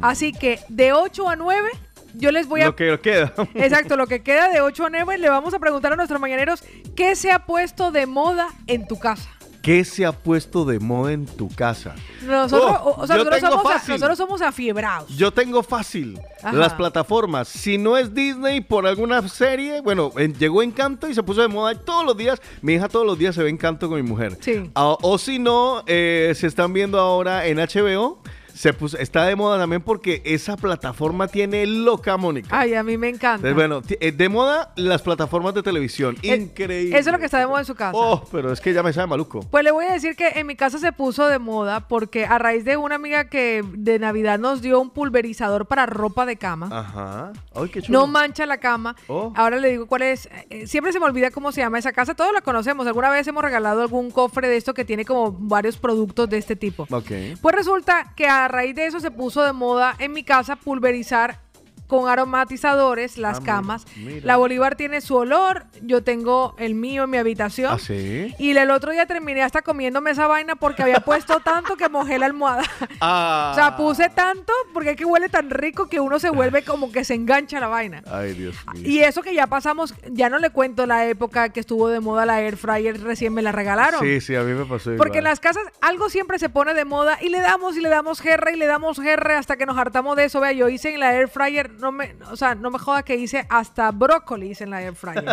Así 0.00 0.32
que 0.32 0.60
de 0.68 0.94
8 0.94 1.28
a 1.28 1.36
9 1.36 1.68
yo 2.14 2.30
les 2.32 2.46
voy 2.46 2.62
a 2.62 2.66
Lo 2.66 2.76
que 2.76 2.98
queda. 3.00 3.34
Exacto, 3.54 3.96
lo 3.98 4.06
que 4.06 4.22
queda 4.22 4.48
de 4.48 4.62
8 4.62 4.86
a 4.86 4.88
9 4.90 5.18
le 5.18 5.28
vamos 5.28 5.52
a 5.52 5.58
preguntar 5.58 5.92
a 5.92 5.96
nuestros 5.96 6.20
mañaneros 6.22 6.64
qué 6.96 7.16
se 7.16 7.32
ha 7.32 7.40
puesto 7.44 7.90
de 7.92 8.06
moda 8.06 8.48
en 8.66 8.86
tu 8.86 8.98
casa. 8.98 9.28
¿Qué 9.64 9.82
se 9.86 10.04
ha 10.04 10.12
puesto 10.12 10.66
de 10.66 10.78
moda 10.78 11.12
en 11.12 11.24
tu 11.24 11.48
casa? 11.48 11.94
Nosotros, 12.22 12.70
Oh, 12.84 12.94
o- 12.98 13.06
sea, 13.06 13.16
nosotros, 13.16 13.40
somos, 13.40 13.64
a- 13.64 13.68
fácil. 13.78 13.94
nosotros 13.94 14.18
somos 14.18 14.42
afiebrados. 14.42 15.08
Yo 15.16 15.30
tengo 15.32 15.62
fácil 15.62 16.20
Ajá. 16.42 16.52
las 16.54 16.74
plataformas. 16.74 17.48
Si 17.48 17.78
no 17.78 17.96
es 17.96 18.12
Disney 18.14 18.60
por 18.60 18.86
alguna 18.86 19.26
serie, 19.26 19.80
bueno, 19.80 20.12
en- 20.18 20.34
llegó 20.34 20.62
Encanto 20.62 21.08
y 21.08 21.14
se 21.14 21.22
puso 21.22 21.40
de 21.40 21.48
moda 21.48 21.72
y 21.72 21.76
todos 21.76 22.04
los 22.04 22.14
días. 22.14 22.42
Mi 22.60 22.74
hija 22.74 22.88
todos 22.90 23.06
los 23.06 23.18
días 23.18 23.34
se 23.34 23.42
ve 23.42 23.48
Encanto 23.48 23.88
con 23.88 23.96
mi 23.96 24.06
mujer. 24.06 24.36
Sí. 24.40 24.70
Ah, 24.74 24.98
o 25.00 25.16
si 25.16 25.38
no, 25.38 25.82
eh, 25.86 26.34
se 26.36 26.46
están 26.46 26.74
viendo 26.74 27.00
ahora 27.00 27.46
en 27.46 27.58
HBO. 27.58 28.18
Se 28.54 28.72
puso, 28.72 28.96
está 28.98 29.24
de 29.24 29.34
moda 29.34 29.58
también 29.58 29.82
porque 29.82 30.22
esa 30.24 30.56
plataforma 30.56 31.26
tiene 31.26 31.66
loca 31.66 32.16
Mónica. 32.16 32.48
Ay, 32.56 32.74
a 32.74 32.84
mí 32.84 32.96
me 32.96 33.08
encanta. 33.08 33.48
Entonces, 33.48 33.54
bueno, 33.54 33.82
eh, 34.00 34.12
de 34.12 34.28
moda 34.28 34.72
las 34.76 35.02
plataformas 35.02 35.54
de 35.54 35.62
televisión. 35.64 36.16
Eh, 36.22 36.36
Increíble. 36.36 36.96
Eso 36.96 37.08
es 37.10 37.12
lo 37.12 37.18
que 37.18 37.24
está 37.24 37.40
de 37.40 37.48
moda 37.48 37.60
en 37.60 37.66
su 37.66 37.74
casa. 37.74 37.92
Oh, 37.94 38.24
pero 38.30 38.52
es 38.52 38.60
que 38.60 38.72
ya 38.72 38.82
me 38.84 38.92
sabe 38.92 39.08
maluco. 39.08 39.40
Pues 39.50 39.64
le 39.64 39.72
voy 39.72 39.86
a 39.86 39.92
decir 39.92 40.14
que 40.14 40.28
en 40.36 40.46
mi 40.46 40.54
casa 40.54 40.78
se 40.78 40.92
puso 40.92 41.26
de 41.26 41.40
moda 41.40 41.88
porque 41.88 42.26
a 42.26 42.38
raíz 42.38 42.64
de 42.64 42.76
una 42.76 42.94
amiga 42.94 43.24
que 43.28 43.64
de 43.74 43.98
Navidad 43.98 44.38
nos 44.38 44.62
dio 44.62 44.80
un 44.80 44.90
pulverizador 44.90 45.66
para 45.66 45.86
ropa 45.86 46.24
de 46.24 46.36
cama. 46.36 46.68
Ajá. 46.70 47.32
Ay, 47.56 47.68
qué 47.70 47.82
chulo. 47.82 47.98
No 47.98 48.06
mancha 48.06 48.46
la 48.46 48.58
cama. 48.58 48.94
Oh. 49.08 49.32
Ahora 49.34 49.56
le 49.58 49.68
digo 49.70 49.86
cuál 49.86 50.02
es. 50.02 50.28
eh, 50.50 50.68
siempre 50.68 50.92
se 50.92 51.00
me 51.00 51.06
olvida 51.06 51.30
cómo 51.32 51.50
se 51.50 51.60
llama 51.60 51.78
esa 51.80 51.92
casa. 51.92 52.14
Todos 52.14 52.32
la 52.32 52.40
conocemos. 52.40 52.86
Alguna 52.86 53.10
vez 53.10 53.26
hemos 53.26 53.42
regalado 53.42 53.82
algún 53.82 54.12
cofre 54.12 54.48
de 54.48 54.56
esto 54.56 54.74
que 54.74 54.84
tiene 54.84 55.04
como 55.04 55.32
varios 55.32 55.76
productos 55.76 56.30
de 56.30 56.38
este 56.38 56.54
tipo. 56.54 56.86
Ok. 56.90 57.10
Pues 57.42 57.54
resulta 57.56 58.12
que 58.14 58.28
a 58.28 58.43
raíz 58.48 58.74
de 58.74 58.86
eso 58.86 59.00
se 59.00 59.10
puso 59.10 59.42
de 59.42 59.52
moda 59.52 59.94
en 59.98 60.12
mi 60.12 60.24
casa 60.24 60.56
pulverizar 60.56 61.43
con 61.86 62.08
aromatizadores 62.08 63.18
las 63.18 63.38
Ah, 63.38 63.42
camas. 63.44 63.84
mira. 63.96 64.20
La 64.24 64.36
Bolívar 64.36 64.74
tiene 64.76 65.00
su 65.00 65.16
olor, 65.16 65.64
yo 65.82 66.02
tengo 66.02 66.54
el 66.58 66.74
mío 66.74 67.04
en 67.04 67.10
mi 67.10 67.18
habitación. 67.18 67.72
¿Ah, 67.74 67.78
sí? 67.78 68.34
Y 68.38 68.56
el 68.56 68.70
otro 68.70 68.92
día 68.92 69.06
terminé 69.06 69.42
hasta 69.42 69.62
comiéndome 69.62 70.10
esa 70.10 70.26
vaina 70.26 70.56
porque 70.56 70.82
había 70.82 71.00
puesto 71.00 71.40
tanto 71.40 71.76
que 71.76 71.88
mojé 71.88 72.18
la 72.18 72.26
almohada. 72.26 72.62
Ah. 73.00 73.50
O 73.52 73.54
sea, 73.54 73.76
puse 73.76 74.08
tanto 74.08 74.52
porque 74.72 74.90
es 74.90 74.96
que 74.96 75.04
huele 75.04 75.28
tan 75.28 75.50
rico 75.50 75.88
que 75.88 76.00
uno 76.00 76.18
se 76.18 76.30
vuelve 76.30 76.62
como 76.64 76.90
que 76.90 77.04
se 77.04 77.14
engancha 77.14 77.60
la 77.60 77.66
vaina. 77.68 78.02
Ay, 78.10 78.32
Dios 78.32 78.56
mío. 78.72 78.82
Y 78.84 79.00
eso 79.00 79.22
que 79.22 79.34
ya 79.34 79.46
pasamos, 79.46 79.94
ya 80.10 80.30
no 80.30 80.38
le 80.38 80.50
cuento 80.50 80.86
la 80.86 81.06
época 81.06 81.50
que 81.50 81.60
estuvo 81.60 81.88
de 81.88 82.00
moda 82.00 82.24
la 82.24 82.40
air 82.40 82.56
fryer, 82.56 83.00
recién 83.02 83.34
me 83.34 83.42
la 83.42 83.52
regalaron. 83.52 84.00
Sí, 84.00 84.20
sí, 84.20 84.34
a 84.36 84.42
mí 84.42 84.52
me 84.54 84.64
pasó 84.64 84.92
Porque 84.96 85.18
en 85.18 85.24
las 85.24 85.40
casas 85.40 85.64
algo 85.80 86.08
siempre 86.08 86.38
se 86.38 86.48
pone 86.48 86.72
de 86.74 86.84
moda 86.84 87.18
y 87.20 87.28
le 87.28 87.40
damos 87.40 87.76
y 87.76 87.80
le 87.80 87.88
damos 87.88 88.22
guerra 88.22 88.52
y 88.52 88.56
le 88.56 88.66
damos 88.66 88.98
guerra 88.98 89.38
hasta 89.38 89.56
que 89.56 89.66
nos 89.66 89.76
hartamos 89.76 90.16
de 90.16 90.24
eso. 90.24 90.40
Vea, 90.40 90.52
yo 90.52 90.68
hice 90.68 90.94
en 90.94 91.00
la 91.00 91.14
air 91.14 91.28
fryer 91.28 91.73
no 91.78 91.92
me, 91.92 92.16
o 92.30 92.36
sea, 92.36 92.54
no 92.54 92.70
me 92.70 92.78
joda 92.78 93.02
que 93.02 93.16
hice 93.16 93.46
hasta 93.48 93.90
brócoli 93.90 94.50
hice 94.50 94.64
en 94.64 94.70
la 94.70 94.82
air 94.82 94.94
fryer. 94.94 95.24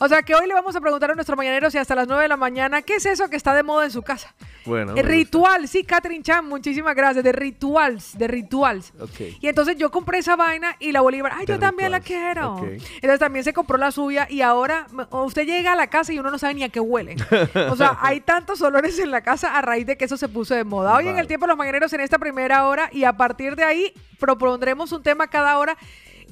o 0.00 0.08
sea 0.08 0.22
que 0.22 0.34
hoy 0.34 0.46
le 0.46 0.54
vamos 0.54 0.74
a 0.74 0.80
preguntar 0.80 1.10
a 1.10 1.14
nuestro 1.14 1.36
mañanero 1.36 1.70
si 1.70 1.78
hasta 1.78 1.94
las 1.94 2.08
9 2.08 2.22
de 2.22 2.28
la 2.28 2.36
mañana, 2.36 2.82
¿qué 2.82 2.96
es 2.96 3.06
eso 3.06 3.28
que 3.28 3.36
está 3.36 3.54
de 3.54 3.62
moda 3.62 3.84
en 3.84 3.90
su 3.90 4.02
casa? 4.02 4.34
Bueno. 4.64 4.92
El 4.92 4.96
gusta. 4.96 5.10
ritual, 5.10 5.68
sí, 5.68 5.84
Catherine 5.84 6.22
Chan, 6.22 6.46
muchísimas 6.46 6.94
gracias, 6.94 7.24
de 7.24 7.32
rituals, 7.32 8.16
de 8.16 8.28
rituals. 8.28 8.92
Y 9.40 9.48
entonces 9.48 9.76
yo 9.76 9.90
compré 9.90 10.18
esa 10.18 10.36
vaina 10.36 10.76
y 10.78 10.92
la 10.92 11.00
Bolívar, 11.00 11.32
ay, 11.34 11.46
yo 11.46 11.58
también 11.58 11.90
la 11.90 12.00
quiero. 12.00 12.54
ok. 12.54 12.62
Entonces 12.62 13.18
también 13.18 13.44
se 13.44 13.52
compró 13.52 13.76
la 13.78 13.90
suya 13.90 14.26
y 14.30 14.40
ahora 14.40 14.86
usted 15.10 15.46
llega 15.46 15.72
a 15.72 15.76
la 15.76 15.88
casa 15.88 16.12
y 16.12 16.18
uno 16.18 16.30
no 16.30 16.38
sabe 16.38 16.54
ni 16.54 16.62
a 16.62 16.68
qué 16.68 16.80
huele. 16.80 17.16
O 17.74 17.76
sea, 17.76 17.98
hay 18.00 18.20
tantos 18.20 18.60
olores 18.62 18.98
en 18.98 19.10
la 19.10 19.22
casa 19.22 19.56
a 19.56 19.62
raíz 19.62 19.86
de 19.86 19.96
que 19.96 20.04
eso 20.04 20.16
se 20.16 20.28
puso 20.28 20.54
de 20.54 20.64
moda. 20.64 20.94
Hoy 20.94 21.08
en 21.08 21.18
el 21.18 21.26
tiempo 21.26 21.46
de 21.46 21.48
los 21.48 21.58
mañaneros 21.58 21.92
en 21.92 22.00
esta 22.00 22.18
primera 22.18 22.66
hora 22.66 22.88
y 22.92 23.04
a 23.04 23.14
partir 23.14 23.56
de 23.56 23.64
ahí 23.64 23.94
propondremos 24.18 24.92
un 24.92 25.02
tema 25.02 25.26
cada 25.28 25.58
hora 25.58 25.63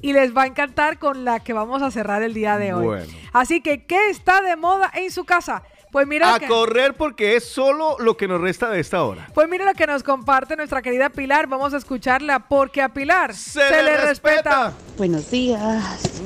y 0.01 0.13
les 0.13 0.35
va 0.35 0.43
a 0.43 0.47
encantar 0.47 0.99
con 0.99 1.23
la 1.25 1.39
que 1.39 1.53
vamos 1.53 1.81
a 1.81 1.91
cerrar 1.91 2.23
el 2.23 2.33
día 2.33 2.57
de 2.57 2.73
hoy. 2.73 2.85
Bueno. 2.85 3.13
Así 3.31 3.61
que, 3.61 3.85
¿qué 3.85 4.09
está 4.09 4.41
de 4.41 4.55
moda 4.55 4.91
en 4.93 5.11
su 5.11 5.23
casa? 5.23 5.63
Pues 5.91 6.07
mira 6.07 6.33
A 6.33 6.39
que... 6.39 6.47
correr 6.47 6.95
porque 6.95 7.35
es 7.35 7.43
solo 7.45 7.97
lo 7.99 8.17
que 8.17 8.27
nos 8.27 8.41
resta 8.41 8.69
de 8.71 8.79
esta 8.79 9.03
hora. 9.03 9.29
Pues 9.35 9.47
mira 9.47 9.63
lo 9.63 9.73
que 9.75 9.85
nos 9.85 10.01
comparte 10.01 10.55
nuestra 10.55 10.81
querida 10.81 11.09
Pilar. 11.11 11.45
Vamos 11.47 11.73
a 11.73 11.77
escucharla 11.77 12.39
porque 12.49 12.81
a 12.81 12.89
Pilar 12.89 13.33
se, 13.35 13.59
le, 13.83 13.97
respeta. 13.97 14.73
Buenos 14.97 15.29
días. 15.29 16.21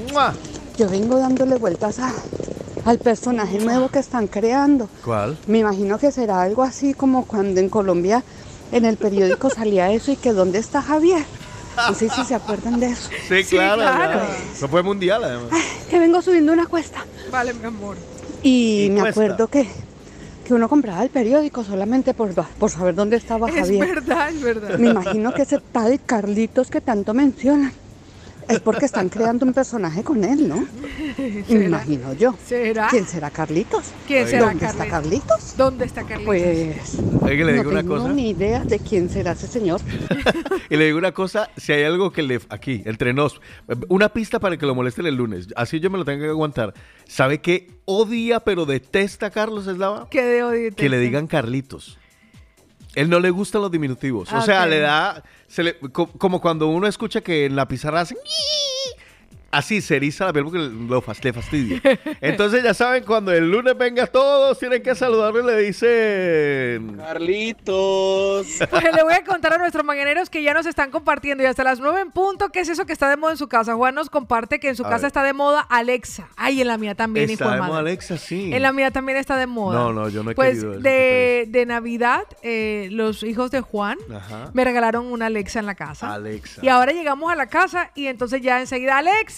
Yo 0.78 0.90
vengo 0.90 1.20
dándole 1.20 1.58
vueltas 1.58 2.00
a- 2.00 2.14
al 2.86 3.00
personaje 3.00 3.60
nuevo 3.60 3.90
que 3.90 4.00
están 4.00 4.28
creando. 4.28 4.90
¿Cuál? 5.04 5.38
Me 5.48 5.58
imagino 5.60 6.00
que 6.00 6.12
será 6.14 6.42
algo 6.42 6.64
así 6.64 6.94
como 6.94 7.26
cuando 7.28 7.60
en 7.60 7.68
Colombia 7.68 8.24
en 8.72 8.86
el 8.86 8.96
periódico 8.96 9.50
salía 9.50 9.92
eso 9.92 10.12
y 10.12 10.16
que 10.16 10.32
¿dónde 10.32 10.60
está 10.60 10.82
Javier? 10.82 11.26
No 11.78 11.94
sé 11.94 12.10
si 12.10 12.24
se 12.26 12.36
acuerdan 12.36 12.80
de 12.80 12.88
eso. 12.88 13.10
Sí, 13.28 13.44
Sí, 13.44 13.56
claro. 13.56 13.82
claro. 13.82 14.22
Eso 14.54 14.68
fue 14.68 14.84
mundial, 14.84 15.24
además. 15.24 15.50
Que 15.90 16.00
vengo 16.00 16.22
subiendo 16.22 16.52
una 16.52 16.66
cuesta. 16.66 17.06
Vale, 17.32 17.54
mi 17.54 17.66
amor. 17.66 17.96
Y, 18.44 18.86
Y 18.86 18.90
me 18.90 19.02
cuesta. 19.02 19.22
acuerdo 19.22 19.48
que, 19.48 19.68
que 20.46 20.54
uno 20.54 20.68
compraba 20.68 21.04
el 21.04 21.10
periódico 21.10 21.64
solamente 21.64 22.14
por, 22.14 22.34
por 22.34 22.70
saber 22.72 22.96
dónde 22.96 23.16
estaba 23.18 23.48
Es 23.50 23.56
Javier. 23.56 23.88
verdad, 23.88 24.30
es 24.30 24.42
verdad. 24.42 24.78
Me 24.80 24.90
imagino 24.90 25.34
que 25.34 25.44
ese 25.44 25.60
tal 25.72 26.00
Carlitos 26.06 26.70
que 26.70 26.82
tanto 26.82 27.14
mencionan 27.14 27.72
es 28.48 28.60
porque 28.60 28.86
están 28.86 29.10
creando 29.10 29.46
un 29.46 29.54
personaje 29.54 30.04
con 30.04 30.24
él, 30.24 30.48
¿no? 30.48 30.68
Me 31.50 31.66
imagino 31.66 32.14
yo. 32.14 32.36
¿Será? 32.46 32.88
¿Quién 32.90 33.06
será 33.08 33.30
Carlitos? 33.30 33.86
¿Quién 34.08 34.28
será 34.28 34.48
¿Dónde 34.48 34.66
está 34.66 34.88
Carlitos? 34.88 35.58
¿Dónde 35.58 35.86
está 35.86 36.02
Carlitos? 36.04 36.26
Pues 36.26 36.98
Oye, 37.22 37.38
que 37.38 37.46
le 37.46 37.64
no 37.64 37.70
una 37.70 37.82
tengo 37.82 37.98
cosa. 37.98 38.10
ni 38.14 38.30
idea 38.30 38.64
de 38.64 38.80
quién 38.80 39.10
será 39.10 39.32
ese 39.34 39.48
señor. 39.48 39.82
Y 40.70 40.76
le 40.76 40.86
digo 40.86 40.98
una 40.98 41.14
cosa, 41.14 41.50
si 41.56 41.72
hay 41.72 41.84
algo 41.84 42.12
que 42.12 42.22
le... 42.24 42.42
Aquí, 42.50 42.82
entre 42.86 43.14
nos, 43.14 43.40
una 43.88 44.10
pista 44.10 44.38
para 44.40 44.58
que 44.58 44.66
lo 44.66 44.76
molesten 44.76 45.06
el 45.06 45.16
lunes. 45.16 45.48
Así 45.56 45.80
yo 45.80 45.90
me 45.90 45.98
lo 45.98 46.04
tengo 46.04 46.24
que 46.24 46.30
aguantar. 46.30 46.74
¿Sabe 47.08 47.40
qué 47.40 47.72
odia 47.86 48.42
pero 48.42 48.66
detesta 48.66 49.28
a 49.28 49.30
Carlos 49.30 49.66
Eslava? 49.68 50.10
¿Qué 50.10 50.22
de 50.22 50.44
odio 50.44 50.68
y 50.68 50.72
Que 50.72 50.90
le 50.90 51.00
digan 51.00 51.28
Carlitos. 51.28 51.98
Él 52.96 53.10
no 53.10 53.20
le 53.22 53.30
gustan 53.30 53.62
los 53.62 53.72
diminutivos. 53.72 54.32
O 54.34 54.36
Ah, 54.38 54.42
sea, 54.42 54.66
le 54.66 54.80
da... 54.80 55.24
se 55.48 55.64
le- 55.64 55.80
co- 55.92 56.08
como 56.18 56.42
cuando 56.42 56.68
uno 56.68 56.88
escucha 56.88 57.22
que 57.22 57.46
en 57.46 57.56
la 57.56 57.68
pizarra 57.68 58.02
hacen... 58.02 58.18
Así 59.50 59.82
se 59.82 59.96
eriza 59.96 60.26
la 60.26 60.34
piel 60.34 60.44
porque 60.46 60.60
lo 60.60 61.02
fas- 61.02 61.24
le 61.24 61.32
fastidia. 61.34 61.82
Entonces 62.22 62.64
ya 62.64 62.74
saben, 62.74 63.04
cuando 63.06 63.32
el 63.32 63.50
lunes 63.50 63.78
venga 63.78 64.06
todos, 64.08 64.60
tienen 64.60 64.84
que 64.84 64.94
saludarlo 64.94 65.40
y 65.42 65.46
le 65.46 65.62
dicen... 65.62 66.98
Carlitos. 66.98 68.48
Pues 68.70 68.84
le 68.84 69.04
voy 69.04 69.14
a 69.14 69.24
contar 69.24 69.54
a 69.54 69.58
nuestros 69.58 69.84
mañaneros 69.86 70.30
que 70.30 70.44
ya 70.44 70.54
nos 70.54 70.66
están 70.66 70.92
compartiendo 70.92 71.44
y 71.44 71.46
hasta 71.48 71.64
las 71.64 71.80
9 71.80 72.02
en 72.02 72.12
punto, 72.12 72.50
¿qué 72.50 72.60
es 72.60 72.70
eso 72.70 72.86
que 72.86 72.94
está 72.94 73.10
de 73.10 73.18
moda 73.18 73.32
en 73.32 73.38
su 73.38 73.48
casa? 73.48 73.74
Juan 73.76 73.96
nos 73.96 74.10
comparte 74.10 74.60
que 74.60 74.70
en 74.70 74.76
su 74.76 74.84
A 74.86 74.90
casa 74.90 75.04
ver. 75.04 75.08
está 75.08 75.24
de 75.24 75.34
moda 75.34 75.62
Alexa. 75.62 76.28
Ay, 76.36 76.62
en 76.62 76.68
la 76.68 76.78
mía 76.78 76.96
también, 76.96 77.30
hijo 77.30 77.44
de 77.44 77.50
Está 77.52 77.56
de 77.64 77.68
moda 77.70 77.80
Alexa, 77.80 78.18
sí. 78.18 78.54
En 78.54 78.62
la 78.62 78.72
mía 78.74 78.92
también 78.92 79.18
está 79.18 79.38
de 79.38 79.48
moda. 79.48 79.80
No, 79.80 79.94
no, 79.94 80.10
yo 80.10 80.24
no 80.24 80.32
he 80.32 80.36
pues 80.36 80.50
querido 80.56 80.74
eso, 80.74 80.82
de, 80.82 81.46
de 81.48 81.66
Navidad, 81.66 82.24
eh, 82.44 82.90
los 82.92 83.24
hijos 83.24 83.52
de 83.52 83.62
Juan 83.62 83.98
Ajá. 84.14 84.52
me 84.54 84.64
regalaron 84.64 85.06
una 85.06 85.28
Alexa 85.28 85.60
en 85.60 85.66
la 85.66 85.76
casa. 85.76 86.14
Alexa. 86.14 86.62
Y 86.64 86.68
ahora 86.70 86.92
llegamos 86.92 87.32
a 87.32 87.36
la 87.36 87.48
casa 87.48 87.92
y 87.96 88.08
entonces 88.08 88.42
ya 88.42 88.60
enseguida, 88.60 88.98
Alexa. 88.98 89.37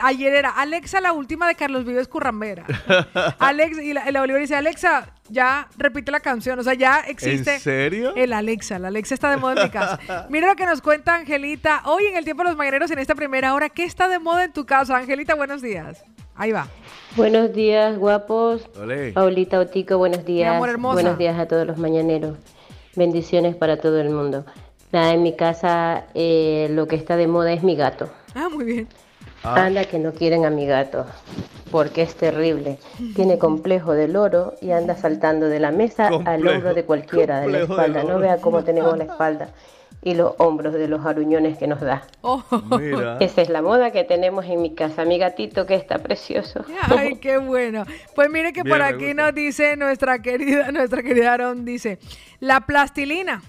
Ayer 0.00 0.34
era 0.34 0.50
Alexa, 0.50 1.00
la 1.00 1.12
última 1.12 1.46
de 1.46 1.54
Carlos 1.54 1.84
Vives 1.84 2.08
Currambera. 2.08 2.64
Alex, 3.38 3.78
y 3.78 3.92
la, 3.92 4.10
la 4.10 4.20
Bolívar 4.20 4.40
dice, 4.40 4.56
Alexa, 4.56 5.10
ya 5.28 5.68
repite 5.76 6.10
la 6.10 6.20
canción. 6.20 6.58
O 6.58 6.62
sea, 6.62 6.74
ya 6.74 7.00
existe. 7.00 7.54
¿En 7.54 7.60
serio? 7.60 8.14
El 8.16 8.32
Alexa. 8.32 8.78
La 8.78 8.88
Alexa 8.88 9.14
está 9.14 9.30
de 9.30 9.36
moda 9.36 9.54
en 9.54 9.64
mi 9.64 9.70
casa. 9.70 9.98
Mira 10.30 10.46
lo 10.48 10.56
que 10.56 10.64
nos 10.64 10.80
cuenta 10.80 11.14
Angelita. 11.14 11.82
Hoy 11.84 12.06
en 12.06 12.16
el 12.16 12.24
tiempo 12.24 12.42
de 12.42 12.50
los 12.50 12.56
mañaneros, 12.56 12.90
en 12.90 12.98
esta 12.98 13.14
primera 13.14 13.54
hora, 13.54 13.68
¿qué 13.68 13.84
está 13.84 14.08
de 14.08 14.18
moda 14.18 14.44
en 14.44 14.52
tu 14.52 14.64
casa? 14.64 14.96
Angelita, 14.96 15.34
buenos 15.34 15.60
días. 15.60 16.04
Ahí 16.34 16.52
va. 16.52 16.68
Buenos 17.14 17.52
días, 17.52 17.98
guapos. 17.98 18.68
Olé. 18.80 19.12
Paulita 19.12 19.58
Otico, 19.60 19.98
buenos 19.98 20.24
días. 20.24 20.54
amor 20.54 20.70
hermosa. 20.70 20.94
Buenos 20.94 21.18
días 21.18 21.38
a 21.38 21.46
todos 21.46 21.66
los 21.66 21.76
mañaneros. 21.76 22.38
Bendiciones 22.96 23.54
para 23.56 23.76
todo 23.76 24.00
el 24.00 24.08
mundo. 24.10 24.46
Nada, 24.90 25.12
en 25.12 25.22
mi 25.22 25.36
casa 25.36 26.04
eh, 26.14 26.68
lo 26.70 26.86
que 26.88 26.96
está 26.96 27.16
de 27.16 27.26
moda 27.26 27.52
es 27.52 27.62
mi 27.62 27.76
gato. 27.76 28.10
Ah, 28.34 28.48
muy 28.50 28.64
bien. 28.64 28.88
Anda 29.42 29.84
que 29.84 29.98
no 29.98 30.12
quieren 30.12 30.44
a 30.44 30.50
mi 30.50 30.66
gato, 30.66 31.06
porque 31.70 32.02
es 32.02 32.14
terrible. 32.14 32.78
Tiene 33.14 33.38
complejo 33.38 33.92
del 33.92 34.16
oro 34.16 34.54
y 34.60 34.70
anda 34.70 34.96
saltando 34.96 35.48
de 35.48 35.58
la 35.58 35.70
mesa 35.70 36.10
al 36.24 36.46
hombro 36.46 36.74
de 36.74 36.84
cualquiera, 36.84 37.40
de 37.40 37.48
la 37.48 37.58
espalda. 37.60 38.04
No 38.04 38.18
vea 38.18 38.38
cómo 38.38 38.62
tenemos 38.62 38.96
la 38.96 39.04
espalda 39.04 39.48
y 40.04 40.14
los 40.14 40.34
hombros 40.38 40.74
de 40.74 40.88
los 40.88 41.06
aruñones 41.06 41.56
que 41.58 41.66
nos 41.66 41.80
da. 41.80 42.02
Oh. 42.22 42.42
Mira. 42.78 43.18
Esa 43.20 43.42
es 43.42 43.48
la 43.48 43.62
moda 43.62 43.92
que 43.92 44.04
tenemos 44.04 44.44
en 44.46 44.60
mi 44.60 44.74
casa. 44.74 45.04
Mi 45.04 45.18
gatito 45.18 45.64
que 45.64 45.74
está 45.74 45.98
precioso. 45.98 46.64
Ay, 46.82 47.16
qué 47.16 47.38
bueno. 47.38 47.84
Pues 48.14 48.28
mire 48.28 48.52
que 48.52 48.62
Bien, 48.62 48.76
por 48.76 48.82
aquí 48.82 49.14
nos 49.14 49.34
dice 49.34 49.76
nuestra 49.76 50.20
querida, 50.20 50.72
nuestra 50.72 51.02
querida 51.02 51.32
Aaron, 51.32 51.64
dice, 51.64 51.98
la 52.40 52.62
plastilina. 52.62 53.42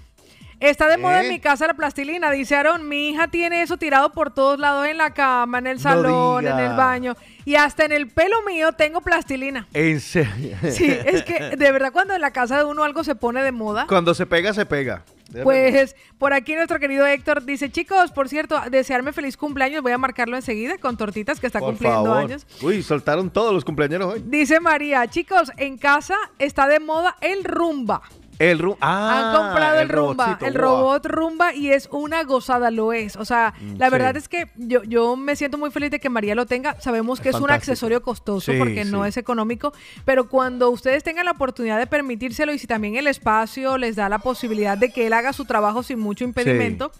Está 0.60 0.88
de 0.88 0.96
moda 0.96 1.22
en 1.22 1.28
mi 1.28 1.40
casa 1.40 1.66
la 1.66 1.74
plastilina, 1.74 2.30
dice 2.30 2.54
Aaron. 2.56 2.88
Mi 2.88 3.10
hija 3.10 3.28
tiene 3.28 3.62
eso 3.62 3.76
tirado 3.76 4.12
por 4.12 4.32
todos 4.32 4.58
lados, 4.58 4.86
en 4.86 4.96
la 4.98 5.10
cama, 5.12 5.58
en 5.58 5.66
el 5.66 5.80
salón, 5.80 6.46
en 6.46 6.58
el 6.58 6.74
baño. 6.76 7.14
Y 7.44 7.56
hasta 7.56 7.84
en 7.84 7.92
el 7.92 8.08
pelo 8.08 8.36
mío 8.46 8.72
tengo 8.72 9.00
plastilina. 9.02 9.66
En 9.74 10.00
serio. 10.00 10.56
Sí, 10.70 10.86
es 10.90 11.22
que 11.24 11.56
de 11.56 11.72
verdad 11.72 11.92
cuando 11.92 12.14
en 12.14 12.20
la 12.20 12.30
casa 12.32 12.58
de 12.58 12.64
uno 12.64 12.84
algo 12.84 13.04
se 13.04 13.14
pone 13.14 13.42
de 13.42 13.52
moda, 13.52 13.86
Cuando 13.86 14.14
se 14.14 14.24
pega, 14.26 14.54
se 14.54 14.64
pega. 14.64 15.04
pues 15.42 15.94
por 16.18 16.32
aquí 16.32 16.54
nuestro 16.54 16.78
querido 16.78 17.06
Héctor 17.06 17.44
dice, 17.44 17.70
chicos, 17.70 18.12
por 18.12 18.28
cierto, 18.28 18.58
desearme 18.70 19.12
feliz 19.12 19.36
cumpleaños, 19.36 19.82
voy 19.82 19.92
a 19.92 19.98
marcarlo 19.98 20.36
enseguida 20.36 20.78
con 20.78 20.96
tortitas 20.96 21.40
que 21.40 21.46
está 21.48 21.58
Por 21.58 21.70
cumpliendo 21.70 22.04
favor. 22.04 22.16
años. 22.18 22.46
Uy, 22.62 22.82
soltaron 22.82 23.30
todos 23.30 23.52
los 23.52 23.64
cumpleaños 23.64 24.00
hoy. 24.02 24.22
Dice 24.24 24.60
María, 24.60 25.06
chicos, 25.08 25.50
en 25.58 25.76
casa 25.76 26.16
está 26.38 26.66
de 26.66 26.80
moda 26.80 27.16
el 27.20 27.44
rumba. 27.44 28.00
El 28.38 28.58
ru 28.58 28.76
ah, 28.80 29.32
Han 29.32 29.36
comprado 29.36 29.80
el, 29.80 29.88
rumba, 29.88 30.38
el 30.42 30.54
robot 30.54 31.06
rumba 31.06 31.54
y 31.54 31.70
es 31.70 31.88
una 31.92 32.24
gozada, 32.24 32.70
lo 32.70 32.92
es. 32.92 33.16
O 33.16 33.24
sea, 33.24 33.54
Mm, 33.60 33.76
la 33.78 33.86
sí. 33.86 33.92
verdad 33.92 34.16
es 34.16 34.28
que 34.28 34.48
yo, 34.56 34.82
yo 34.84 35.16
me 35.16 35.36
siento 35.36 35.58
muy 35.58 35.70
feliz 35.70 35.90
de 35.90 36.00
que 36.00 36.08
María 36.08 36.34
lo 36.34 36.46
tenga. 36.46 36.80
Sabemos 36.80 37.20
que 37.20 37.28
es, 37.28 37.36
Es 37.36 37.40
un 37.40 37.50
accesorio 37.50 38.02
costoso 38.02 38.52
Sí, 38.52 38.58
porque 38.58 38.84
no 38.84 39.04
es 39.04 39.16
económico, 39.16 39.72
pero 40.04 40.28
cuando 40.28 40.70
ustedes 40.70 41.02
tengan 41.04 41.24
la 41.26 41.32
oportunidad 41.32 41.78
de 41.78 41.86
permitírselo 41.86 42.52
y 42.52 42.58
si 42.58 42.66
también 42.66 42.96
el 42.96 43.06
espacio 43.06 43.78
les 43.78 43.96
da 43.96 44.08
la 44.08 44.18
posibilidad 44.18 44.76
de 44.76 44.90
que 44.92 45.06
él 45.06 45.12
haga 45.12 45.32
su 45.32 45.44
trabajo 45.44 45.82
sin 45.82 45.98
mucho 45.98 46.24
impedimento, 46.24 46.90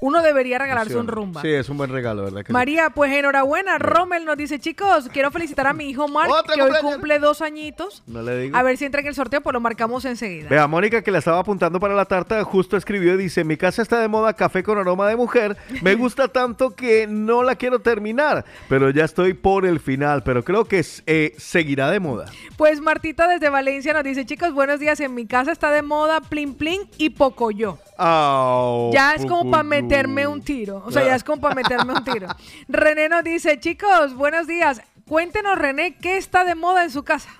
uno 0.00 0.22
debería 0.22 0.58
regalarse 0.58 0.96
un 0.96 1.08
rumba. 1.08 1.42
Sí, 1.42 1.48
es 1.48 1.68
un 1.68 1.76
buen 1.76 1.90
regalo, 1.90 2.24
¿verdad? 2.24 2.40
que 2.40 2.46
sí? 2.46 2.52
María, 2.52 2.90
pues 2.90 3.12
enhorabuena. 3.12 3.78
Rommel 3.78 4.24
nos 4.24 4.36
dice, 4.36 4.58
chicos, 4.58 5.08
quiero 5.12 5.30
felicitar 5.30 5.66
a 5.66 5.72
mi 5.72 5.88
hijo 5.90 6.06
Mark, 6.08 6.30
¡Otro 6.30 6.54
que 6.54 6.62
hoy 6.62 6.70
cumple 6.80 7.18
dos 7.18 7.42
añitos. 7.42 8.02
No 8.06 8.22
le 8.22 8.38
digo. 8.38 8.56
A 8.56 8.62
ver 8.62 8.76
si 8.76 8.84
entra 8.84 9.00
en 9.00 9.08
el 9.08 9.14
sorteo, 9.14 9.40
pues 9.40 9.52
lo 9.52 9.60
marcamos 9.60 10.04
enseguida. 10.04 10.48
Vea, 10.48 10.66
Mónica, 10.66 11.02
que 11.02 11.10
la 11.10 11.18
estaba 11.18 11.40
apuntando 11.40 11.80
para 11.80 11.94
la 11.94 12.04
tarta, 12.04 12.42
justo 12.44 12.76
escribió 12.76 13.14
y 13.14 13.16
dice, 13.16 13.44
mi 13.44 13.56
casa 13.56 13.82
está 13.82 14.00
de 14.00 14.08
moda 14.08 14.34
café 14.34 14.62
con 14.62 14.78
aroma 14.78 15.08
de 15.08 15.16
mujer, 15.16 15.56
me 15.82 15.94
gusta 15.96 16.28
tanto 16.28 16.74
que 16.74 17.06
no 17.08 17.42
la 17.42 17.56
quiero 17.56 17.80
terminar, 17.80 18.44
pero 18.68 18.90
ya 18.90 19.04
estoy 19.04 19.34
por 19.34 19.66
el 19.66 19.80
final, 19.80 20.22
pero 20.22 20.44
creo 20.44 20.64
que 20.64 20.84
eh, 21.06 21.34
seguirá 21.38 21.90
de 21.90 22.00
moda. 22.00 22.26
Pues 22.56 22.80
Martita 22.80 23.28
desde 23.28 23.48
Valencia 23.48 23.92
nos 23.92 24.04
dice, 24.04 24.24
chicos, 24.26 24.52
buenos 24.52 24.80
días. 24.80 25.00
En 25.00 25.14
mi 25.14 25.26
casa 25.26 25.52
está 25.52 25.70
de 25.70 25.82
moda 25.82 26.20
plin 26.20 26.54
plin 26.54 26.82
y 26.98 27.10
pocoyo. 27.10 27.78
Au, 27.96 28.92
Ya 28.92 29.14
es 29.14 29.26
como 29.26 29.50
para 29.50 29.64
pucuyú. 29.64 29.87
Meterme 29.88 30.26
un 30.26 30.42
tiro. 30.42 30.82
O 30.84 30.90
sea, 30.90 31.02
ya 31.02 31.14
es 31.14 31.24
como 31.24 31.40
para 31.40 31.54
meterme 31.54 31.94
un 31.94 32.04
tiro. 32.04 32.28
René 32.68 33.08
nos 33.08 33.24
dice, 33.24 33.58
chicos, 33.58 34.14
buenos 34.14 34.46
días. 34.46 34.82
Cuéntenos, 35.06 35.58
René, 35.58 35.96
¿qué 35.96 36.18
está 36.18 36.44
de 36.44 36.54
moda 36.54 36.84
en 36.84 36.90
su 36.90 37.04
casa? 37.04 37.30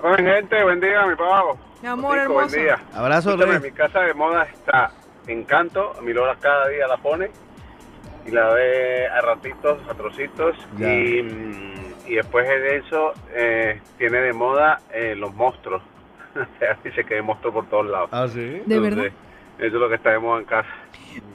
Buen 0.00 0.24
gente, 0.24 0.62
buen 0.62 0.80
día, 0.80 1.04
mi 1.06 1.14
pavo. 1.14 1.58
Mi 1.82 1.88
amor 1.88 2.18
Otico, 2.18 2.22
hermoso. 2.22 2.48
Buen 2.48 2.64
día. 2.64 2.78
Abrazo, 2.94 3.36
Rey. 3.36 3.60
mi 3.60 3.70
casa 3.72 4.00
de 4.00 4.14
moda 4.14 4.44
está 4.44 4.92
Encanto. 5.26 5.92
Mi 6.02 6.14
Lola 6.14 6.36
cada 6.40 6.68
día 6.68 6.86
la 6.86 6.96
pone 6.96 7.30
y 8.26 8.30
la 8.30 8.48
ve 8.54 9.06
a 9.06 9.20
ratitos, 9.20 9.78
a 9.90 9.94
trocitos. 9.94 10.56
Ya. 10.78 10.94
Y, 10.94 11.22
mm, 11.22 11.94
y 12.06 12.14
después 12.14 12.48
de 12.48 12.76
eso 12.78 13.12
eh, 13.34 13.82
tiene 13.98 14.22
de 14.22 14.32
moda 14.32 14.80
eh, 14.92 15.14
los 15.14 15.34
monstruos. 15.34 15.82
O 16.38 16.58
sea, 16.58 16.78
dice 16.84 17.04
que 17.04 17.16
hay 17.16 17.22
monstruos 17.22 17.52
por 17.52 17.66
todos 17.68 17.86
lados. 17.86 18.10
¿Ah, 18.12 18.26
sí? 18.28 18.62
¿De 18.64 18.78
verdad? 18.78 19.06
Eso 19.58 19.66
es 19.66 19.72
lo 19.72 19.88
que 19.88 19.96
está 19.96 20.10
de 20.10 20.18
moda 20.20 20.40
en 20.40 20.46
casa. 20.46 20.68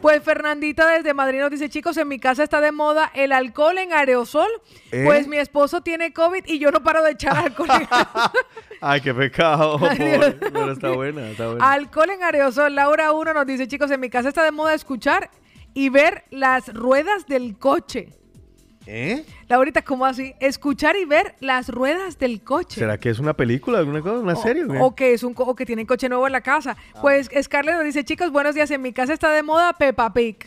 Pues 0.01 0.23
Fernandita 0.23 0.87
desde 0.87 1.13
Madrid 1.13 1.39
nos 1.41 1.51
dice, 1.51 1.69
chicos, 1.69 1.97
en 1.97 2.07
mi 2.07 2.19
casa 2.19 2.43
está 2.43 2.61
de 2.61 2.71
moda 2.71 3.11
el 3.15 3.31
alcohol 3.33 3.77
en 3.77 3.91
aerosol. 3.91 4.47
¿Eh? 4.91 5.03
Pues 5.05 5.27
mi 5.27 5.37
esposo 5.37 5.81
tiene 5.81 6.13
COVID 6.13 6.45
y 6.45 6.59
yo 6.59 6.71
no 6.71 6.81
paro 6.83 7.03
de 7.03 7.11
echar 7.11 7.37
alcohol 7.37 7.69
en, 7.71 7.87
Ay, 8.81 9.01
qué 9.01 9.13
pecado. 9.13 9.77
Ay, 9.81 9.97
pobre. 9.97 10.17
Dios. 10.17 10.35
Pero 10.39 10.71
está 10.71 10.89
buena, 10.91 11.29
está 11.29 11.47
buena. 11.47 11.71
alcohol 11.71 12.09
en 12.11 12.23
aerosol. 12.23 12.75
Laura 12.75 13.11
1 13.11 13.33
nos 13.33 13.45
dice, 13.45 13.67
chicos, 13.67 13.91
en 13.91 13.99
mi 13.99 14.09
casa 14.09 14.29
está 14.29 14.43
de 14.43 14.51
moda 14.51 14.73
escuchar 14.73 15.29
y 15.73 15.89
ver 15.89 16.23
las 16.29 16.73
ruedas 16.73 17.25
del 17.27 17.57
coche. 17.57 18.09
¿Eh? 18.85 19.23
Laurita, 19.47 19.81
¿cómo 19.81 20.05
así? 20.05 20.33
Escuchar 20.39 20.95
y 20.97 21.05
ver 21.05 21.35
las 21.39 21.69
ruedas 21.69 22.19
del 22.19 22.41
coche. 22.41 22.79
¿Será 22.79 22.97
que 22.99 23.09
es 23.09 23.19
una 23.19 23.33
película, 23.33 23.79
alguna 23.79 24.01
cosa, 24.01 24.19
una 24.19 24.35
serie? 24.35 24.65
o 24.65 24.67
qué? 24.69 24.79
O 24.79 24.95
que 24.95 25.13
es 25.13 25.23
un 25.23 25.33
co- 25.33 25.43
o 25.45 25.55
que 25.55 25.65
tienen 25.65 25.85
coche 25.85 26.09
nuevo 26.09 26.25
en 26.27 26.33
la 26.33 26.41
casa. 26.41 26.75
Ah. 26.93 27.01
Pues 27.01 27.29
Scarlett 27.41 27.75
nos 27.75 27.85
dice, 27.85 28.03
chicos, 28.03 28.31
buenos 28.31 28.55
días. 28.55 28.69
En 28.71 28.81
mi 28.81 28.91
casa 28.93 29.13
está 29.13 29.31
de 29.31 29.41
moda 29.43 29.73
Peppa 29.73 30.11
Pig. 30.13 30.37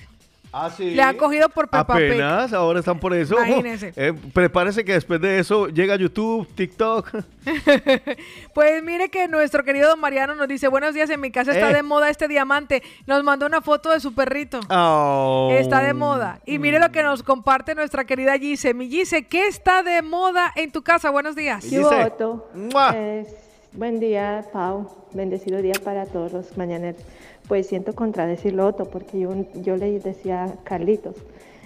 Ah, 0.53 0.71
sí. 0.71 0.91
Le 0.95 1.03
han 1.03 1.17
cogido 1.17 1.49
por 1.51 1.69
Peppa 1.69 1.95
Pig. 1.97 2.07
Apenas, 2.13 2.53
ahora 2.53 2.79
están 2.81 2.99
por 2.99 3.13
eso. 3.15 3.35
Imagínese. 3.37 3.93
Eh, 3.97 4.13
prepárese 4.33 4.85
que 4.85 4.93
después 4.95 5.21
de 5.21 5.39
eso 5.39 5.69
llega 5.69 5.97
YouTube, 5.97 6.47
TikTok. 6.55 7.11
Pues 8.55 8.83
mire 8.83 9.11
que 9.11 9.29
nuestro 9.29 9.65
querido 9.65 9.89
don 9.91 10.01
Mariano 10.01 10.35
nos 10.35 10.49
dice, 10.49 10.69
buenos 10.69 10.95
días, 10.95 11.11
en 11.11 11.21
mi 11.21 11.31
casa 11.31 11.53
está 11.53 11.71
Eh. 11.71 11.75
de 11.75 11.83
moda 11.83 12.09
este 12.09 12.27
diamante. 12.29 12.83
Nos 13.07 13.23
mandó 13.23 13.45
una 13.47 13.61
foto 13.61 13.91
de 13.91 14.01
su 14.01 14.15
perrito. 14.15 14.61
Oh. 14.71 15.51
Está 15.53 15.83
de 15.83 15.93
moda. 15.93 16.41
Y 16.47 16.59
mire 16.59 16.79
lo 16.79 16.91
que 16.91 17.03
nos 17.03 17.23
comparte 17.23 17.75
nuestra 17.75 18.05
querida 18.05 18.39
Gise. 18.39 18.73
Mi 18.75 18.89
Gise, 18.89 19.25
¿qué 19.27 19.47
está 19.47 19.83
de 19.83 20.01
moda 20.03 20.53
en 20.57 20.73
tu 20.73 20.83
casa? 20.83 21.11
Buenos 21.11 21.37
días. 21.37 21.65
Es- 21.65 23.29
buen 23.73 24.01
día, 24.01 24.45
Pau. 24.53 24.91
Bendecido 25.13 25.61
día 25.63 25.75
para 25.85 26.07
todos 26.07 26.33
los 26.33 26.57
mañaneros. 26.57 27.01
Pues 27.49 27.67
siento 27.69 27.95
contradecirlo, 27.95 28.67
Otto, 28.67 28.87
porque 28.87 29.21
yo, 29.21 29.31
yo 29.63 29.77
le 29.77 29.99
decía 30.01 30.55
Carlitos. 30.65 31.15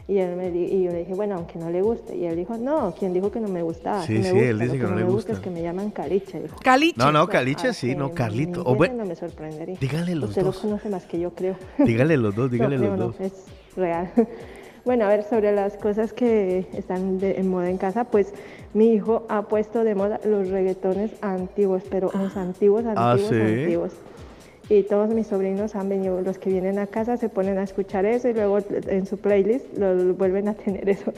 Y, 0.08 0.18
él 0.18 0.34
me 0.36 0.50
di- 0.50 0.64
y 0.64 0.82
yo 0.82 0.90
le 0.90 0.98
dije, 1.00 1.14
bueno, 1.14 1.36
aunque 1.36 1.56
no 1.58 1.70
le 1.70 1.82
guste. 1.82 2.16
Y 2.16 2.24
él 2.26 2.34
dijo, 2.34 2.56
no, 2.58 2.92
¿quién 2.98 3.12
dijo 3.12 3.30
que 3.30 3.38
no 3.38 3.46
me 3.48 3.62
gustaba? 3.62 4.02
Sí, 4.02 4.14
me 4.14 4.24
sí, 4.24 4.30
gusta, 4.32 4.44
él 4.48 4.58
dice 4.58 4.66
lo 4.66 4.72
que 4.86 4.90
no 4.90 4.96
le 4.98 5.04
me 5.04 5.10
gusta. 5.10 5.32
es 5.34 5.38
que 5.38 5.50
me 5.50 5.62
llaman 5.62 5.90
Caliche. 5.90 6.40
Dijo. 6.40 6.56
Caliche. 6.62 6.94
No, 6.98 7.06
no, 7.12 7.20
Bueno, 7.20 7.28
Caliche 7.28 7.68
ah, 7.68 7.72
sí, 7.72 7.94
no, 7.94 8.12
Carlito. 8.12 8.62
O 8.62 8.74
buen- 8.74 8.90
entiende, 8.90 9.04
no 9.04 9.08
me 9.08 9.14
sorprendería. 9.14 9.76
Dígale 9.80 10.16
los 10.16 10.30
Usted 10.30 10.42
dos. 10.42 10.56
lo 10.56 10.62
conoce 10.62 10.88
más 10.88 11.04
que 11.06 11.20
yo, 11.20 11.30
creo. 11.32 11.54
Dígale 11.78 12.16
los 12.16 12.34
dos, 12.34 12.50
dígale 12.50 12.76
no, 12.76 12.88
los 12.96 12.98
dos. 12.98 13.20
No, 13.20 13.26
es 13.26 13.32
real. 13.76 14.10
Bueno, 14.82 15.04
a 15.04 15.08
ver, 15.08 15.24
sobre 15.24 15.52
las 15.52 15.76
cosas 15.76 16.14
que 16.14 16.66
están 16.72 17.18
de- 17.18 17.38
en 17.38 17.48
moda 17.50 17.68
en 17.68 17.76
casa, 17.76 18.04
pues 18.04 18.32
mi 18.72 18.94
hijo 18.94 19.26
ha 19.28 19.42
puesto 19.42 19.84
de 19.84 19.94
moda 19.94 20.18
los 20.24 20.48
reggaetones 20.48 21.10
antiguos, 21.20 21.82
pero 21.90 22.10
los 22.14 22.34
antiguos, 22.38 22.84
Ah, 22.96 23.10
antiguos, 23.12 23.28
¿sí? 23.30 23.40
antiguos. 23.60 23.92
Y 24.70 24.84
todos 24.84 25.10
mis 25.10 25.26
sobrinos 25.26 25.74
han 25.74 25.88
venido, 25.88 26.20
los 26.22 26.38
que 26.38 26.48
vienen 26.48 26.78
a 26.78 26.86
casa 26.86 27.16
se 27.16 27.28
ponen 27.28 27.58
a 27.58 27.64
escuchar 27.64 28.06
eso 28.06 28.28
y 28.28 28.32
luego 28.34 28.58
en 28.70 29.04
su 29.04 29.18
playlist 29.18 29.76
lo 29.76 30.14
vuelven 30.14 30.46
a 30.48 30.54
tener 30.54 30.88
eso. 30.88 31.12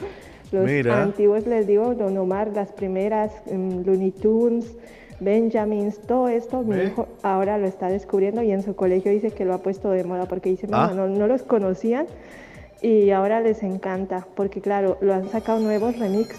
Los 0.51 0.65
Mira. 0.65 1.03
antiguos, 1.03 1.45
les 1.47 1.67
digo, 1.67 1.93
Don 1.95 2.17
Omar, 2.17 2.49
las 2.53 2.71
primeras, 2.71 3.31
mm, 3.51 3.81
Looney 3.85 4.11
Tunes, 4.11 4.75
Benjamins, 5.19 5.99
todo 5.99 6.27
esto, 6.29 6.63
mi 6.63 6.77
hijo 6.77 7.07
ahora 7.21 7.57
lo 7.59 7.67
está 7.67 7.89
descubriendo 7.89 8.41
y 8.41 8.51
en 8.51 8.63
su 8.63 8.75
colegio 8.75 9.11
dice 9.11 9.29
que 9.31 9.45
lo 9.45 9.53
ha 9.53 9.59
puesto 9.59 9.91
de 9.91 10.03
moda 10.03 10.25
porque 10.25 10.49
dice, 10.49 10.67
Ah. 10.71 10.91
no, 10.95 11.07
no 11.07 11.27
los 11.27 11.43
conocían 11.43 12.07
y 12.81 13.11
ahora 13.11 13.39
les 13.39 13.61
encanta 13.63 14.27
porque 14.35 14.61
claro, 14.61 14.97
lo 14.99 15.13
han 15.13 15.29
sacado 15.29 15.59
nuevos 15.59 15.97
remix, 15.99 16.35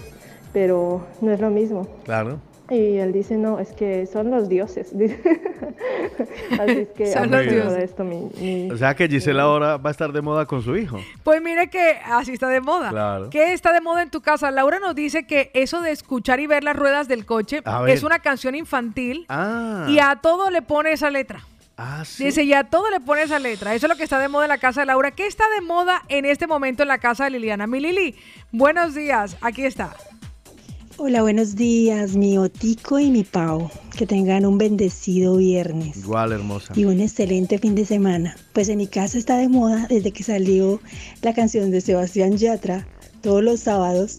pero 0.52 1.02
no 1.20 1.30
es 1.32 1.40
lo 1.40 1.50
mismo. 1.50 1.86
Claro. 2.04 2.38
Y 2.70 2.96
él 2.96 3.12
dice, 3.12 3.36
no, 3.36 3.58
es 3.60 3.72
que 3.72 4.06
son 4.06 4.30
los 4.30 4.48
dioses. 4.48 4.92
Así 6.58 6.70
es 6.72 6.88
que 6.96 7.06
Son 7.12 7.30
los 7.30 7.42
dioses. 7.46 7.82
esto 7.82 8.04
mi, 8.04 8.30
mi- 8.40 8.70
O 8.70 8.76
sea 8.78 8.94
que 8.94 9.06
Gisela 9.08 9.42
ahora 9.42 9.76
va 9.76 9.90
a 9.90 9.92
estar 9.92 10.12
de 10.12 10.22
moda 10.22 10.46
con 10.46 10.62
su 10.62 10.76
hijo. 10.76 10.98
Pues 11.22 11.42
mire 11.42 11.68
que 11.68 11.98
así 12.06 12.32
está 12.32 12.48
de 12.48 12.60
moda. 12.60 12.88
Claro. 12.90 13.30
¿Qué 13.30 13.52
está 13.52 13.72
de 13.72 13.80
moda 13.80 14.02
en 14.02 14.10
tu 14.10 14.20
casa? 14.22 14.50
Laura 14.50 14.78
nos 14.78 14.94
dice 14.94 15.26
que 15.26 15.50
eso 15.54 15.82
de 15.82 15.90
escuchar 15.90 16.40
y 16.40 16.46
ver 16.46 16.64
las 16.64 16.76
ruedas 16.76 17.06
del 17.08 17.26
coche 17.26 17.62
es 17.88 18.02
una 18.02 18.20
canción 18.20 18.54
infantil 18.54 19.26
Ah. 19.28 19.86
y 19.88 19.98
a 19.98 20.16
todo 20.16 20.50
le 20.50 20.62
pone 20.62 20.92
esa 20.92 21.10
letra. 21.10 21.44
Ah, 21.76 22.04
sí. 22.04 22.24
Dice, 22.26 22.44
y 22.44 22.54
a 22.54 22.62
todo 22.64 22.88
le 22.88 23.00
pone 23.00 23.22
esa 23.24 23.40
letra. 23.40 23.74
Eso 23.74 23.86
es 23.86 23.90
lo 23.90 23.96
que 23.96 24.04
está 24.04 24.20
de 24.20 24.28
moda 24.28 24.44
en 24.44 24.50
la 24.50 24.58
casa 24.58 24.80
de 24.82 24.86
Laura. 24.86 25.10
¿Qué 25.10 25.26
está 25.26 25.42
de 25.58 25.60
moda 25.66 26.02
en 26.08 26.24
este 26.24 26.46
momento 26.46 26.82
en 26.82 26.88
la 26.88 26.98
casa 26.98 27.24
de 27.24 27.30
Liliana? 27.30 27.66
Mi 27.66 27.80
Lili, 27.80 28.14
buenos 28.52 28.94
días. 28.94 29.36
Aquí 29.40 29.64
está. 29.66 29.92
Hola, 30.96 31.22
buenos 31.22 31.56
días, 31.56 32.14
mi 32.14 32.38
Otico 32.38 32.98
y 33.00 33.10
mi 33.10 33.24
Pau. 33.24 33.68
Que 33.96 34.06
tengan 34.06 34.46
un 34.46 34.58
bendecido 34.58 35.36
viernes 35.36 35.96
Igual, 35.98 36.32
hermosa. 36.32 36.72
y 36.76 36.84
un 36.84 37.00
excelente 37.00 37.58
fin 37.58 37.74
de 37.74 37.84
semana. 37.84 38.36
Pues 38.52 38.68
en 38.68 38.78
mi 38.78 38.86
casa 38.86 39.18
está 39.18 39.36
de 39.36 39.48
moda 39.48 39.86
desde 39.88 40.12
que 40.12 40.22
salió 40.22 40.80
la 41.22 41.34
canción 41.34 41.70
de 41.70 41.80
Sebastián 41.80 42.36
Yatra 42.36 42.86
todos 43.22 43.42
los 43.42 43.60
sábados. 43.60 44.18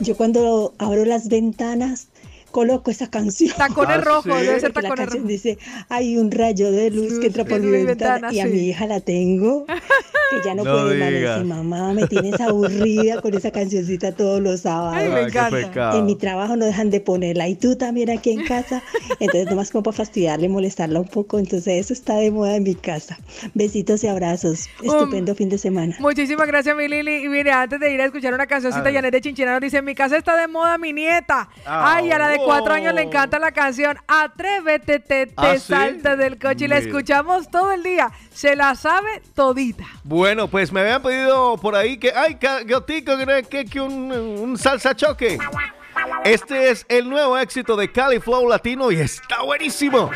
Yo 0.00 0.16
cuando 0.16 0.74
abro 0.78 1.04
las 1.04 1.28
ventanas 1.28 2.08
coloco 2.50 2.90
esa 2.90 3.08
canción. 3.10 3.52
Tacones 3.56 3.98
Ah, 3.98 4.00
rojos, 4.00 4.40
debe 4.40 4.60
ser 4.60 4.72
tacones 4.72 4.96
canción 4.96 5.22
rojos. 5.22 5.28
dice, 5.28 5.58
hay 5.88 6.16
un 6.16 6.30
rayo 6.30 6.70
de 6.70 6.90
luz 6.90 7.18
que 7.18 7.26
entra 7.28 7.44
por 7.44 7.60
mi 7.60 7.70
ventana, 7.70 8.28
ventana, 8.28 8.32
y 8.32 8.40
a 8.40 8.46
mi 8.46 8.68
hija 8.68 8.86
la 8.86 9.00
tengo, 9.00 9.66
que 9.66 10.36
ya 10.44 10.54
no, 10.54 10.64
No 10.64 10.72
puede 10.84 10.98
más. 10.98 11.10
Dice, 11.10 11.44
mamá, 11.44 11.92
me 11.94 12.06
tienes 12.06 12.40
aburrida 12.40 13.20
con 13.20 13.34
esa 13.34 13.50
cancioncita 13.50 14.12
todos 14.12 14.40
los 14.40 14.60
sábados. 14.60 14.96
Ay, 14.98 15.08
me 15.10 15.20
encanta. 15.22 15.96
En 15.96 16.06
mi 16.06 16.14
trabajo 16.16 16.56
no 16.56 16.64
dejan 16.66 16.90
de 16.90 17.00
ponerla 17.00 17.48
y 17.48 17.54
tú 17.56 17.76
también 17.76 18.10
aquí 18.10 18.30
en 18.30 18.44
casa. 18.44 18.82
Entonces 19.18 19.46
nomás 19.50 19.70
como 19.70 19.82
para 19.82 19.96
fastidiarle, 19.96 20.48
molestarla 20.48 21.00
un 21.00 21.08
poco. 21.08 21.38
Entonces 21.38 21.74
eso 21.84 21.92
está 21.92 22.16
de 22.16 22.30
moda 22.30 22.56
en 22.56 22.62
mi 22.62 22.74
casa. 22.74 23.18
Besitos 23.54 24.04
y 24.04 24.06
abrazos. 24.08 24.68
Estupendo 24.82 25.34
fin 25.34 25.48
de 25.48 25.58
semana. 25.58 25.96
Muchísimas 25.98 26.46
gracias, 26.46 26.76
mi 26.76 26.88
Lili. 26.88 27.24
Y 27.24 27.28
mire, 27.28 27.52
antes 27.52 27.80
de 27.80 27.92
ir 27.92 28.00
a 28.00 28.04
escuchar 28.06 28.34
una 28.34 28.46
cancioncita. 28.46 28.90
Janet 28.92 29.12
de 29.12 29.20
Chinchina 29.20 29.52
nos 29.52 29.60
dice, 29.60 29.78
en 29.78 29.84
mi 29.84 29.94
casa 29.94 30.16
está 30.16 30.36
de 30.36 30.48
moda 30.48 30.78
mi 30.78 30.92
nieta. 30.92 31.48
Ay, 31.64 32.10
a 32.10 32.18
la 32.18 32.28
de 32.28 32.38
cuatro 32.44 32.74
años 32.74 32.94
le 32.94 33.02
encanta 33.02 33.38
la 33.38 33.52
canción 33.52 33.96
Atrévete, 34.06 35.00
te, 35.00 35.26
te 35.26 35.34
¿Ah, 35.36 35.54
sí? 35.54 35.66
salta 35.68 36.16
del 36.16 36.38
coche 36.38 36.64
y 36.64 36.68
la 36.68 36.78
escuchamos 36.78 37.50
todo 37.50 37.72
el 37.72 37.82
día. 37.82 38.10
Se 38.32 38.56
la 38.56 38.74
sabe 38.74 39.22
todita. 39.34 39.84
Bueno, 40.04 40.48
pues 40.48 40.72
me 40.72 40.80
habían 40.80 41.02
pedido 41.02 41.56
por 41.58 41.74
ahí 41.74 41.98
que, 41.98 42.12
ay, 42.12 42.38
Gotico, 42.68 43.16
que, 43.16 43.46
que, 43.48 43.64
que 43.64 43.80
un, 43.80 44.12
un 44.12 44.58
salsa 44.58 44.94
choque. 44.94 45.38
Este 46.24 46.70
es 46.70 46.86
el 46.88 47.08
nuevo 47.08 47.36
éxito 47.38 47.76
de 47.76 47.90
Cali 47.90 48.20
Flow 48.20 48.48
Latino 48.48 48.90
y 48.90 48.96
está 48.96 49.42
buenísimo. 49.42 50.10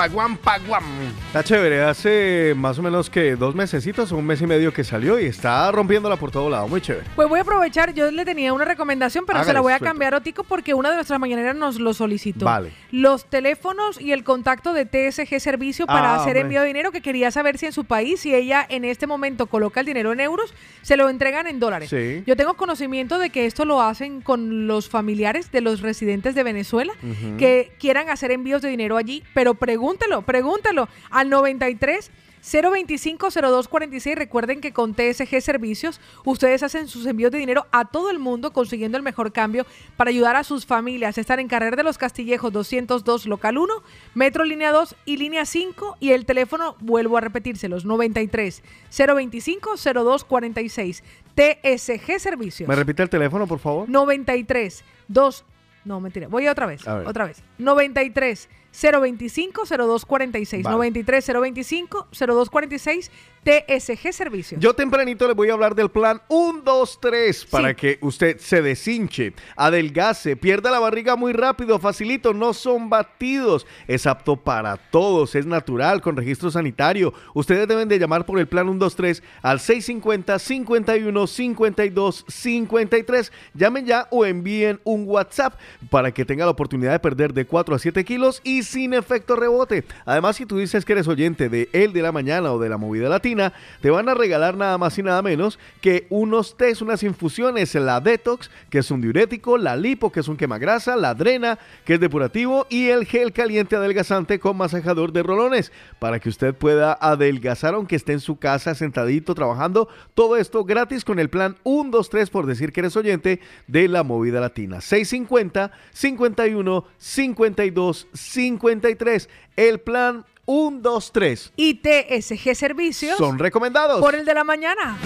Paguam 0.00 0.36
Paguam. 0.36 0.84
Está 1.28 1.42
chévere, 1.42 1.82
hace 1.82 2.52
más 2.54 2.78
o 2.78 2.82
menos 2.82 3.08
que 3.08 3.34
dos 3.34 3.54
mesecitos 3.54 4.12
o 4.12 4.18
un 4.18 4.26
mes 4.26 4.42
y 4.42 4.46
medio 4.46 4.70
que 4.70 4.84
salió 4.84 5.18
y 5.18 5.24
está 5.24 5.72
rompiéndola 5.72 6.16
por 6.16 6.30
todo 6.30 6.50
lado, 6.50 6.68
muy 6.68 6.82
chévere. 6.82 7.06
Pues 7.16 7.26
voy 7.30 7.38
a 7.38 7.42
aprovechar, 7.42 7.94
yo 7.94 8.10
le 8.10 8.26
tenía 8.26 8.52
una 8.52 8.66
recomendación, 8.66 9.24
pero 9.26 9.42
se 9.42 9.54
la 9.54 9.62
voy 9.62 9.72
a 9.72 9.78
suelta. 9.78 9.90
cambiar 9.90 10.12
a 10.12 10.18
Otico 10.18 10.44
porque 10.44 10.74
una 10.74 10.90
de 10.90 10.96
nuestras 10.96 11.18
mañaneras 11.18 11.56
nos 11.56 11.80
lo 11.80 11.94
solicitó. 11.94 12.44
Vale. 12.44 12.72
Los 12.90 13.24
teléfonos 13.24 13.98
y 13.98 14.12
el 14.12 14.22
contacto 14.22 14.74
de 14.74 14.84
TSG 14.84 15.40
Servicio 15.40 15.86
para 15.86 16.10
Ah, 16.12 16.16
hacer 16.16 16.26
hombre. 16.36 16.40
envío 16.42 16.60
de 16.60 16.66
dinero, 16.66 16.92
que 16.92 17.00
quería 17.00 17.30
saber 17.30 17.56
si 17.56 17.64
en 17.64 17.72
su 17.72 17.86
país, 17.86 18.20
si 18.20 18.34
ella 18.34 18.66
en 18.68 18.84
este 18.84 19.06
momento 19.06 19.46
coloca 19.46 19.80
el 19.80 19.86
dinero 19.86 20.12
en 20.12 20.20
euros, 20.20 20.52
se 20.86 20.96
lo 20.96 21.08
entregan 21.08 21.48
en 21.48 21.58
dólares. 21.58 21.90
Sí. 21.90 22.22
Yo 22.28 22.36
tengo 22.36 22.54
conocimiento 22.54 23.18
de 23.18 23.30
que 23.30 23.46
esto 23.46 23.64
lo 23.64 23.82
hacen 23.82 24.20
con 24.20 24.68
los 24.68 24.88
familiares 24.88 25.50
de 25.50 25.60
los 25.60 25.80
residentes 25.80 26.36
de 26.36 26.44
Venezuela 26.44 26.92
que 27.38 27.72
quieran 27.80 28.08
hacer 28.08 28.30
envíos 28.30 28.62
de 28.62 28.68
dinero 28.68 28.96
allí, 28.96 29.24
pero 29.34 29.54
pregúntelo, 29.54 30.22
pregúntelo 30.22 30.88
al 31.10 31.28
93 31.28 32.12
025 32.46 33.30
0246. 33.30 34.16
Recuerden 34.16 34.60
que 34.60 34.72
con 34.72 34.94
TSG 34.94 35.40
Servicios 35.40 36.00
ustedes 36.24 36.62
hacen 36.62 36.86
sus 36.86 37.06
envíos 37.06 37.32
de 37.32 37.38
dinero 37.38 37.66
a 37.72 37.86
todo 37.86 38.10
el 38.10 38.18
mundo 38.18 38.52
consiguiendo 38.52 38.96
el 38.96 39.02
mejor 39.02 39.32
cambio 39.32 39.66
para 39.96 40.10
ayudar 40.10 40.36
a 40.36 40.44
sus 40.44 40.64
familias. 40.64 41.18
Están 41.18 41.40
en 41.40 41.48
Carrer 41.48 41.76
de 41.76 41.82
los 41.82 41.98
Castillejos 41.98 42.52
202 42.52 43.26
local 43.26 43.58
1, 43.58 43.74
Metro 44.14 44.44
línea 44.44 44.70
2 44.70 44.94
y 45.04 45.16
línea 45.16 45.44
5 45.44 45.96
y 45.98 46.10
el 46.10 46.24
teléfono 46.24 46.76
vuelvo 46.80 47.16
a 47.16 47.20
repetírselos 47.20 47.84
93 47.84 48.62
025 48.96 49.74
0246. 49.76 51.02
TSG 51.34 52.20
Servicios. 52.20 52.68
¿Me 52.68 52.76
repite 52.76 53.02
el 53.02 53.10
teléfono, 53.10 53.46
por 53.46 53.58
favor? 53.58 53.88
93 53.88 54.84
2 55.08 55.44
no, 55.86 56.00
mentira. 56.00 56.26
Voy 56.26 56.48
otra 56.48 56.66
vez. 56.66 56.86
Otra 56.86 57.26
vez. 57.26 57.44
93 57.58 58.48
025 58.80 59.64
0246. 59.66 60.62
Vale. 60.62 60.76
93 60.90 61.20
025 61.32 62.06
0246 62.10 63.10
TSG 63.46 64.12
Servicios. 64.12 64.60
Yo 64.60 64.74
tempranito 64.74 65.28
les 65.28 65.36
voy 65.36 65.50
a 65.50 65.52
hablar 65.52 65.76
del 65.76 65.88
plan 65.88 66.20
1, 66.28 66.62
2, 66.64 66.98
3 67.00 67.44
para 67.46 67.68
Sí. 67.68 67.74
que 67.76 67.98
usted 68.00 68.38
se 68.38 68.60
deshinche, 68.60 69.34
adelgace, 69.56 70.34
pierda 70.36 70.72
la 70.72 70.80
barriga 70.80 71.14
muy 71.14 71.32
rápido, 71.32 71.78
facilito, 71.78 72.34
no 72.34 72.52
son 72.52 72.90
batidos, 72.90 73.64
es 73.86 74.04
apto 74.08 74.34
para 74.36 74.76
todos, 74.76 75.36
es 75.36 75.46
natural, 75.46 76.00
con 76.00 76.16
registro 76.16 76.50
sanitario. 76.50 77.14
Ustedes 77.34 77.68
deben 77.68 77.88
de 77.88 78.00
llamar 78.00 78.26
por 78.26 78.40
el 78.40 78.48
plan 78.48 78.68
1, 78.68 78.80
2, 78.80 78.96
3 78.96 79.22
al 79.42 79.60
650 79.60 80.38
51 80.40 81.26
52 81.28 82.24
53. 82.26 83.32
Llamen 83.54 83.86
ya 83.86 84.08
o 84.10 84.24
envíen 84.26 84.80
un 84.82 85.04
WhatsApp 85.06 85.54
para 85.88 86.10
que 86.12 86.24
tenga 86.24 86.44
la 86.44 86.50
oportunidad 86.50 86.90
de 86.90 86.98
perder 86.98 87.32
de 87.32 87.46
4 87.46 87.76
a 87.76 87.78
7 87.78 88.04
kilos 88.04 88.40
y 88.42 88.64
sin 88.64 88.92
efecto 88.92 89.36
rebote. 89.36 89.84
Además, 90.04 90.34
si 90.34 90.46
tú 90.46 90.58
dices 90.58 90.84
que 90.84 90.94
eres 90.94 91.06
oyente 91.06 91.48
de 91.48 91.68
El 91.72 91.92
de 91.92 92.02
la 92.02 92.10
Mañana 92.10 92.52
o 92.52 92.58
de 92.58 92.68
la 92.68 92.76
Movida 92.76 93.08
Latina, 93.08 93.35
te 93.80 93.90
van 93.90 94.08
a 94.08 94.14
regalar 94.14 94.56
nada 94.56 94.78
más 94.78 94.98
y 94.98 95.02
nada 95.02 95.22
menos 95.22 95.58
que 95.80 96.06
unos 96.10 96.56
test, 96.56 96.82
unas 96.82 97.02
infusiones, 97.02 97.74
la 97.74 98.00
Detox, 98.00 98.50
que 98.70 98.78
es 98.78 98.90
un 98.90 99.00
diurético, 99.00 99.58
la 99.58 99.76
Lipo, 99.76 100.10
que 100.10 100.20
es 100.20 100.28
un 100.28 100.36
quemagrasa, 100.36 100.96
la 100.96 101.14
Drena, 101.14 101.58
que 101.84 101.94
es 101.94 102.00
depurativo, 102.00 102.66
y 102.68 102.88
el 102.88 103.06
gel 103.06 103.32
caliente 103.32 103.76
adelgazante 103.76 104.38
con 104.38 104.56
masajador 104.56 105.12
de 105.12 105.22
rolones, 105.22 105.72
para 105.98 106.20
que 106.20 106.28
usted 106.28 106.54
pueda 106.54 106.96
adelgazar 107.00 107.74
aunque 107.74 107.96
esté 107.96 108.12
en 108.12 108.20
su 108.20 108.36
casa 108.36 108.74
sentadito 108.74 109.34
trabajando. 109.34 109.88
Todo 110.14 110.36
esto 110.36 110.64
gratis 110.64 111.04
con 111.04 111.18
el 111.18 111.30
plan 111.30 111.56
1, 111.64 111.90
2, 111.90 112.10
3 112.10 112.30
por 112.30 112.46
decir 112.46 112.72
que 112.72 112.80
eres 112.80 112.96
oyente 112.96 113.40
de 113.66 113.88
la 113.88 114.02
Movida 114.02 114.40
Latina. 114.40 114.80
650 114.80 115.72
51 115.92 116.84
52 116.98 118.08
53. 118.12 119.28
El 119.56 119.80
plan 119.80 120.24
1, 120.46 120.80
2, 120.80 121.12
3. 121.12 121.52
Y 121.56 121.74
TSG 121.82 122.54
Servicios. 122.54 123.18
Son 123.18 123.38
recomendados. 123.38 124.00
Por 124.00 124.14
el 124.14 124.24
de 124.24 124.32
la 124.32 124.44
mañana. 124.44 124.96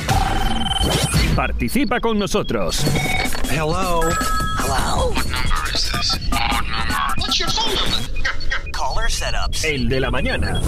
Participa 1.35 1.99
con 2.01 2.19
nosotros. 2.19 2.85
Hello. 3.51 4.03
Hello. 4.59 5.11
What 5.11 5.27
number 5.27 5.75
is 5.75 5.91
this? 5.91 6.19
What 6.31 6.63
number? 6.69 7.15
What's 7.17 7.39
your 7.39 7.51
phone 7.51 7.75
number? 7.75 8.71
Caller 8.73 9.11
setups. 9.11 9.65
El 9.65 9.89
de 9.89 10.01
la 10.01 10.11
mañana. 10.11 10.61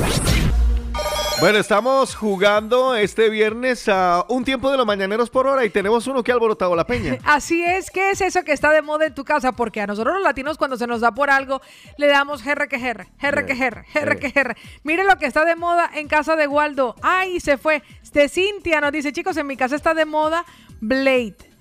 Bueno, 1.43 1.59
estamos 1.59 2.15
jugando 2.15 2.95
este 2.95 3.29
viernes 3.29 3.89
a 3.89 4.25
un 4.29 4.45
tiempo 4.45 4.71
de 4.71 4.77
los 4.77 4.87
mañaneros 4.87 5.29
por 5.29 5.49
hora 5.49 5.65
y 5.65 5.71
tenemos 5.71 6.07
uno 6.07 6.23
que 6.23 6.31
ha 6.31 6.35
alborotado 6.35 6.77
la 6.77 6.87
peña. 6.87 7.19
Así 7.25 7.65
es, 7.65 7.91
¿qué 7.91 8.13
es 8.13 8.21
eso 8.21 8.45
que 8.45 8.53
está 8.53 8.71
de 8.71 8.81
moda 8.81 9.07
en 9.07 9.15
tu 9.15 9.25
casa? 9.25 9.51
Porque 9.51 9.81
a 9.81 9.89
nosotros 9.89 10.15
los 10.15 10.23
latinos 10.23 10.57
cuando 10.57 10.77
se 10.77 10.87
nos 10.87 11.01
da 11.01 11.13
por 11.13 11.31
algo 11.31 11.61
le 11.97 12.07
damos 12.07 12.43
jerre 12.43 12.69
que 12.69 12.79
jerre, 12.79 13.09
jerre 13.19 13.45
que 13.45 13.57
jerre, 13.57 13.85
jerre 13.93 14.19
que 14.21 14.31
jerre. 14.31 14.57
Mire 14.85 15.03
lo 15.03 15.17
que 15.17 15.27
está 15.27 15.45
de 15.45 15.57
moda 15.57 15.91
en 15.93 16.07
casa 16.07 16.37
de 16.37 16.47
Waldo. 16.47 16.95
Ay, 17.03 17.41
se 17.41 17.59
fue. 17.59 17.83
De 18.13 18.29
Cintia 18.29 18.81
nos 18.81 18.93
dice, 18.93 19.13
chicos, 19.13 19.37
en 19.37 19.49
mi 19.49 19.57
casa 19.57 19.75
está 19.75 19.95
de 19.95 20.05
moda 20.05 20.45
Blade. 20.81 21.52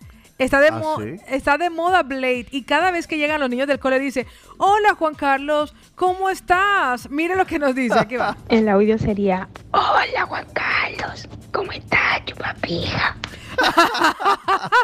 Está 0.42 0.60
de, 0.60 0.70
¿Ah, 0.70 0.72
mo- 0.72 0.98
sí? 1.00 1.18
está 1.28 1.58
de 1.60 1.70
moda 1.70 2.02
Blade 2.02 2.48
y 2.50 2.64
cada 2.64 2.90
vez 2.90 3.06
que 3.06 3.18
llegan 3.20 3.40
los 3.40 3.50
niños 3.50 3.68
del 3.68 3.78
cole 3.80 4.00
dice, 4.00 4.26
hola 4.58 4.96
Juan 4.96 5.14
Carlos, 5.14 5.76
¿cómo 5.94 6.30
estás? 6.32 7.10
Mire 7.12 7.36
lo 7.36 7.46
que 7.46 7.60
nos 7.60 7.76
dice, 7.76 8.00
aquí 8.00 8.18
va. 8.18 8.36
El 8.50 8.68
audio 8.68 8.98
sería, 8.98 9.48
hola 9.72 10.26
Juan 10.28 10.48
Carlos, 10.54 11.28
¿cómo 11.54 11.72
estás, 11.72 12.26
chupapija? 12.26 13.16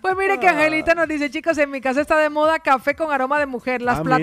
Pues 0.00 0.16
mire 0.16 0.38
que 0.38 0.46
Angelita 0.48 0.94
nos 0.94 1.08
dice, 1.08 1.30
chicos, 1.30 1.58
en 1.58 1.70
mi 1.70 1.80
casa 1.80 2.00
está 2.00 2.16
de 2.16 2.30
moda 2.30 2.60
café 2.60 2.94
con 2.94 3.10
aroma 3.10 3.38
de 3.40 3.46
mujer, 3.46 3.82
las 3.82 3.98
Ah, 3.98 4.04
mira. 4.04 4.16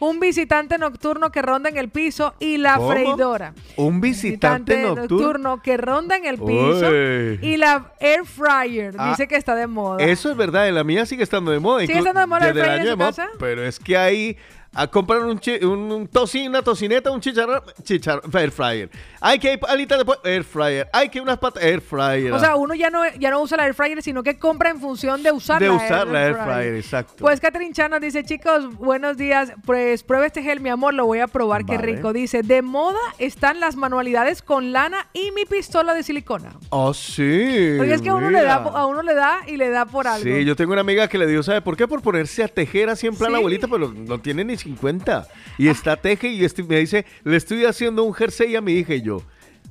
Un 0.00 0.18
visitante 0.18 0.76
nocturno 0.78 1.30
que 1.30 1.42
ronda 1.42 1.68
en 1.68 1.76
el 1.76 1.88
piso 1.88 2.34
y 2.40 2.56
la 2.56 2.76
¿Cómo? 2.76 2.90
freidora. 2.90 3.54
Un 3.76 4.00
visitante 4.00 4.82
nocturno. 4.82 5.62
que 5.62 5.76
ronda 5.76 6.16
en 6.16 6.24
el 6.26 6.38
piso 6.38 6.88
Uy. 6.88 7.38
y 7.42 7.56
la 7.56 7.92
air 8.00 8.24
fryer 8.24 8.94
Ah, 8.98 9.10
dice 9.10 9.28
que 9.28 9.36
está 9.36 9.54
de 9.54 9.66
moda. 9.66 10.02
Eso 10.04 10.30
es 10.30 10.36
verdad, 10.36 10.68
en 10.68 10.74
la 10.74 10.84
mía 10.84 11.06
sigue 11.06 11.22
estando 11.22 11.50
de 11.50 11.60
moda. 11.60 11.80
¿Sigue 11.86 11.98
estando 11.98 12.20
de 12.20 12.26
moda 12.26 12.48
el 12.48 12.56
el 12.56 12.64
fryer 12.64 12.80
en 12.80 12.92
su 12.92 12.98
casa? 12.98 13.28
Pero 13.38 13.64
es 13.64 13.78
que 13.78 13.96
ahí 13.96 14.36
a 14.72 14.86
comprar 14.86 15.20
un, 15.24 15.38
chi- 15.40 15.64
un, 15.64 15.90
un 15.90 16.06
tocino, 16.06 16.50
una 16.50 16.62
tocineta, 16.62 17.10
un 17.10 17.20
chicharrón, 17.20 17.60
chicharrón, 17.82 18.30
air 18.36 18.52
fryer. 18.52 18.88
Hay 19.20 19.38
que 19.40 19.58
alitas 19.68 19.98
después, 19.98 20.18
air 20.22 20.44
fryer. 20.44 20.88
Hay 20.92 21.08
que 21.08 21.20
unas 21.20 21.38
patas, 21.38 21.62
air 21.64 21.80
fryer. 21.80 22.32
O 22.32 22.38
sea, 22.38 22.54
uno 22.54 22.74
ya 22.74 22.88
no, 22.88 23.00
ya 23.18 23.30
no 23.30 23.40
usa 23.40 23.56
la 23.56 23.66
air 23.66 23.74
fryer, 23.74 24.00
sino 24.02 24.22
que 24.22 24.38
compra 24.38 24.70
en 24.70 24.78
función 24.80 25.22
de 25.24 25.32
usar 25.32 25.60
de 25.60 25.66
la 25.68 25.72
usar 25.74 26.06
la 26.06 26.24
air 26.26 26.34
fryer. 26.34 26.54
fryer, 26.54 26.74
exacto. 26.76 27.14
Pues 27.18 27.40
Catherine 27.40 27.72
Chan 27.72 27.90
nos 27.90 28.00
dice, 28.00 28.22
chicos, 28.24 28.72
buenos 28.76 29.16
días. 29.16 29.52
Pues 29.66 30.04
prueba 30.04 30.26
este 30.26 30.42
gel, 30.42 30.60
mi 30.60 30.68
amor, 30.70 30.94
lo 30.94 31.04
voy 31.04 31.18
a 31.18 31.26
probar, 31.26 31.64
qué 31.66 31.76
Vale. 31.76 31.96
rico. 31.96 32.12
Dice, 32.12 32.42
de 32.42 32.62
moda 32.62 32.98
están 33.18 33.58
las 33.58 33.74
manualidades 33.74 34.40
con 34.40 34.70
lana 34.72 35.08
y 35.12 35.32
mi 35.32 35.46
pistola 35.46 35.94
de 35.94 36.02
silicona. 36.04 36.52
oh, 36.68 36.94
sí. 36.94 37.74
Porque 37.76 37.94
es 37.94 38.02
que 38.02 38.10
a 38.10 38.14
uno, 38.14 38.30
le 38.30 38.42
da, 38.42 38.54
a 38.54 38.86
uno 38.86 39.02
le 39.02 39.14
da 39.14 39.40
y 39.48 39.56
le 39.56 39.68
da 39.70 39.84
por 39.86 40.06
algo. 40.06 40.22
Sí, 40.22 40.44
yo 40.44 40.54
tengo 40.54 40.72
una 40.72 40.82
amiga 40.82 41.08
que 41.08 41.18
le 41.18 41.26
dio, 41.26 41.42
¿sabe 41.42 41.60
por 41.60 41.76
qué? 41.76 41.88
Por 41.88 42.02
ponerse 42.02 42.44
a 42.44 42.48
tejer 42.48 42.88
así 42.88 43.08
en 43.08 43.16
plan 43.16 43.30
Sí. 43.32 43.36
abuelita, 43.36 43.66
pero 43.68 43.92
no 43.92 44.20
tiene 44.20 44.44
ni 44.44 44.56
50. 44.60 45.26
Y 45.58 45.68
está 45.68 45.96
teje 45.96 46.28
y 46.28 46.46
me 46.68 46.78
dice, 46.78 47.04
le 47.24 47.36
estoy 47.36 47.64
haciendo 47.64 48.04
un 48.04 48.14
jersey 48.14 48.56
a 48.56 48.60
mi 48.60 48.72
hija 48.72 48.94
y 48.94 49.02
yo. 49.02 49.22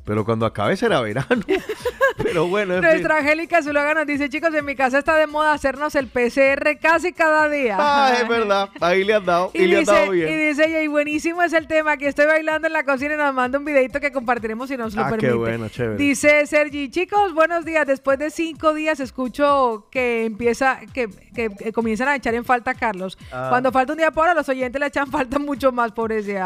Pero 0.10 0.26
cuando 0.26 0.48
acabe 0.48 0.76
será 0.76 1.02
verano. 1.02 1.28
pero 2.18 2.48
bueno, 2.48 2.74
en 2.78 2.82
fin. 2.82 2.90
Nuestra 2.92 3.18
Angélica 3.20 3.62
Zuluaga 3.62 3.94
nos 3.94 4.08
dice, 4.08 4.28
chicos, 4.28 4.52
en 4.56 4.66
mi 4.66 4.76
casa 4.76 4.98
está 4.98 5.16
de 5.16 5.28
moda 5.28 5.54
hacernos 5.54 5.94
el 5.94 6.08
PCR 6.08 6.80
casi 6.82 7.14
cada 7.14 7.48
día. 7.48 7.78
Ah, 7.80 8.14
es 8.20 8.28
verdad. 8.28 8.70
Ahí 8.82 9.04
le 9.04 9.14
han 9.14 9.24
dado. 9.26 9.52
Y, 9.54 9.62
Y 9.62 9.68
le 9.68 9.76
han 9.76 9.80
dice, 9.82 9.92
dado 9.92 10.14
y 10.16 10.18
bien. 10.18 10.40
dice 10.50 10.66
ella, 10.68 10.82
y 10.82 10.88
buenísimo 10.88 11.44
es 11.44 11.54
el 11.54 11.68
tema, 11.68 11.96
que 11.98 12.08
estoy 12.08 12.26
bailando 12.26 12.66
en 12.66 12.74
la 12.74 12.84
cocina 12.86 13.14
y 13.14 13.18
nos 13.18 13.34
manda 13.36 13.60
un 13.60 13.66
videito 13.66 14.00
que 14.00 14.12
compartiremos 14.12 14.68
si 14.68 14.78
nos 14.78 14.96
lo 14.96 15.04
Ah, 15.04 15.16
qué 15.16 15.32
bueno, 15.32 15.70
chévere. 15.70 15.96
Dice 15.98 16.44
Sergi, 16.48 16.90
chicos, 16.90 17.36
buenos 17.36 17.64
días. 17.64 17.86
Después 17.86 18.18
de 18.18 18.32
cinco 18.32 18.74
días 18.74 19.00
escucho 19.00 19.86
que 19.92 20.26
empieza, 20.26 20.80
que, 20.92 21.08
que- 21.36 21.50
que 21.52 21.72
comienzan 21.72 22.08
a 22.08 22.16
echar 22.16 22.34
en 22.34 22.44
falta 22.46 22.72
a 22.72 22.74
Carlos. 22.74 23.16
Ah. 23.32 23.46
Cuando 23.50 23.72
falta 23.72 23.94
un 23.94 24.00
día 24.00 24.10
por 24.10 24.24
hora, 24.24 24.34
los 24.34 24.50
oyentes 24.50 24.80
le 24.80 24.88
echan 24.88 25.06
falta 25.12 25.38
mucho 25.38 25.72
más, 25.72 25.92
pobrecito. 25.92 26.40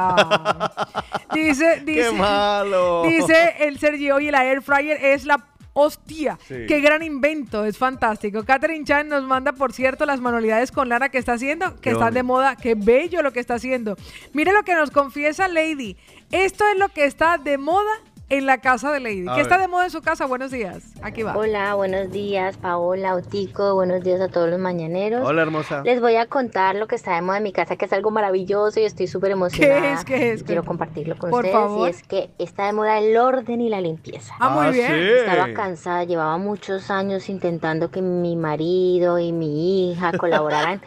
dice, 1.34 1.82
dice, 1.86 2.10
¡Qué 2.10 2.12
malo! 2.12 3.04
dice 3.08 3.53
el 3.60 3.80
Sergi, 3.80 4.12
oye, 4.12 4.32
la 4.32 4.46
air 4.46 4.62
fryer 4.62 4.98
es 5.02 5.26
la 5.26 5.46
hostia. 5.74 6.38
Sí. 6.48 6.66
Qué 6.68 6.80
gran 6.82 7.04
invento, 7.04 7.66
es 7.66 7.78
fantástico. 7.78 8.44
Catherine 8.44 8.86
Chan 8.86 9.08
nos 9.08 9.24
manda, 9.24 9.54
por 9.54 9.74
cierto, 9.74 10.06
las 10.06 10.22
manualidades 10.22 10.72
con 10.72 10.90
lana 10.90 11.10
que 11.10 11.18
está 11.18 11.34
haciendo, 11.34 11.76
que 11.82 11.92
están 11.92 12.14
de 12.14 12.24
moda. 12.24 12.56
Qué 12.56 12.76
bello 12.76 13.22
lo 13.22 13.34
que 13.34 13.40
está 13.40 13.56
haciendo. 13.56 13.98
Mire 14.34 14.54
lo 14.54 14.64
que 14.64 14.76
nos 14.76 14.92
confiesa 14.92 15.48
Lady. 15.48 15.98
Esto 16.32 16.64
es 16.68 16.78
lo 16.78 16.90
que 16.90 17.06
está 17.06 17.38
de 17.38 17.58
moda 17.58 17.92
en 18.38 18.46
la 18.46 18.58
casa 18.60 18.92
de 18.92 19.00
Lady. 19.00 19.26
A 19.28 19.36
¿Qué 19.36 19.42
está 19.42 19.58
de 19.58 19.68
moda 19.68 19.86
en 19.86 19.92
su 19.92 20.02
casa? 20.02 20.26
Buenos 20.26 20.52
días. 20.52 20.84
Aquí 21.02 21.24
va. 21.24 21.36
Hola, 21.38 21.76
buenos 21.76 22.12
días, 22.12 22.58
Paola, 22.58 23.16
Otico, 23.16 23.76
buenos 23.76 24.04
días 24.04 24.20
a 24.22 24.28
todos 24.28 24.50
los 24.50 24.60
mañaneros. 24.60 25.22
Hola, 25.28 25.42
hermosa. 25.44 25.82
Les 25.84 26.02
voy 26.02 26.16
a 26.16 26.26
contar 26.26 26.76
lo 26.76 26.88
que 26.88 26.96
está 26.96 27.16
de 27.16 27.22
moda 27.22 27.38
en 27.38 27.44
mi 27.44 27.52
casa, 27.54 27.76
que 27.76 27.86
es 27.86 27.94
algo 27.94 28.12
maravilloso 28.12 28.80
y 28.80 28.84
estoy 28.86 29.08
súper 29.08 29.32
emocionada. 29.32 29.94
es? 29.94 30.04
¿Qué 30.06 30.32
es? 30.32 30.44
Quiero 30.44 30.64
compartirlo 30.64 31.18
con 31.18 31.30
Por 31.30 31.46
ustedes. 31.46 31.56
favor. 31.64 31.88
Y 31.88 31.92
es 31.92 32.04
que 32.04 32.30
está 32.40 32.66
de 32.66 32.74
moda 32.74 32.98
el 33.00 33.16
orden 33.18 33.62
y 33.62 33.70
la 33.70 33.82
limpieza. 33.82 34.34
Ah, 34.40 34.50
muy 34.50 34.66
Ah, 34.68 34.70
bien. 34.72 34.88
sí. 34.88 35.10
Estaba 35.20 35.54
cansada, 35.54 36.04
llevaba 36.04 36.38
muchos 36.38 36.90
años 36.90 37.30
intentando 37.30 37.92
que 37.92 38.02
mi 38.02 38.36
marido 38.36 39.20
y 39.20 39.32
mi 39.32 39.92
hija 39.92 40.12
colaboraran 40.18 40.82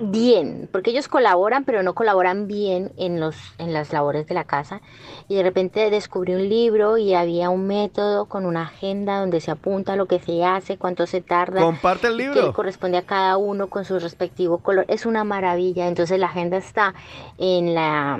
bien, 0.00 0.68
porque 0.72 0.90
ellos 0.90 1.08
colaboran, 1.08 1.64
pero 1.64 1.82
no 1.82 1.94
colaboran 1.94 2.46
bien 2.46 2.92
en, 2.96 3.20
los, 3.20 3.36
en 3.58 3.72
las 3.72 3.92
labores 3.92 4.26
de 4.26 4.34
la 4.34 4.44
casa. 4.44 4.80
Y 5.28 5.36
de 5.36 5.42
repente 5.42 5.90
descubrí 5.90 6.34
un 6.34 6.48
libro 6.48 6.98
y 6.98 7.14
había 7.14 7.50
un 7.50 7.66
método 7.66 8.26
con 8.26 8.46
una 8.46 8.62
agenda 8.62 9.20
donde 9.20 9.40
se 9.40 9.50
apunta 9.50 9.96
lo 9.96 10.06
que 10.06 10.18
se 10.18 10.44
hace, 10.44 10.78
cuánto 10.78 11.06
se 11.06 11.20
tarda. 11.20 11.60
Comparte 11.60 12.08
el 12.08 12.16
libro. 12.16 12.46
Que 12.48 12.52
corresponde 12.52 12.98
a 12.98 13.02
cada 13.02 13.36
uno 13.36 13.68
con 13.68 13.84
su 13.84 13.98
respectivo 13.98 14.58
color. 14.58 14.84
Es 14.88 15.06
una 15.06 15.24
maravilla. 15.24 15.88
Entonces 15.88 16.18
la 16.18 16.26
agenda 16.26 16.56
está 16.56 16.94
en 17.38 17.74
la 17.74 18.18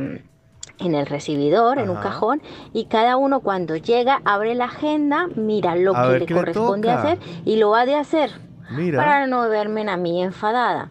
en 0.79 0.95
el 0.95 1.07
recibidor, 1.07 1.79
en 1.79 1.91
un 1.91 1.97
cajón, 1.97 2.43
y 2.73 2.87
cada 2.87 3.17
uno 3.17 3.41
cuando 3.41 3.77
llega 3.77 4.21
abre 4.25 4.55
la 4.55 4.65
agenda, 4.65 5.29
mira 5.37 5.77
lo 5.77 5.95
A 5.97 6.13
que 6.13 6.21
le 6.21 6.27
corresponde 6.27 6.91
hacer 6.91 7.19
y 7.45 7.57
lo 7.57 7.77
ha 7.77 7.85
de 7.85 7.95
hacer 7.95 8.33
Mira. 8.71 8.99
para 8.99 9.27
no 9.27 9.49
verme 9.49 9.89
a 9.89 9.97
mí 9.97 10.23
enfadada. 10.23 10.91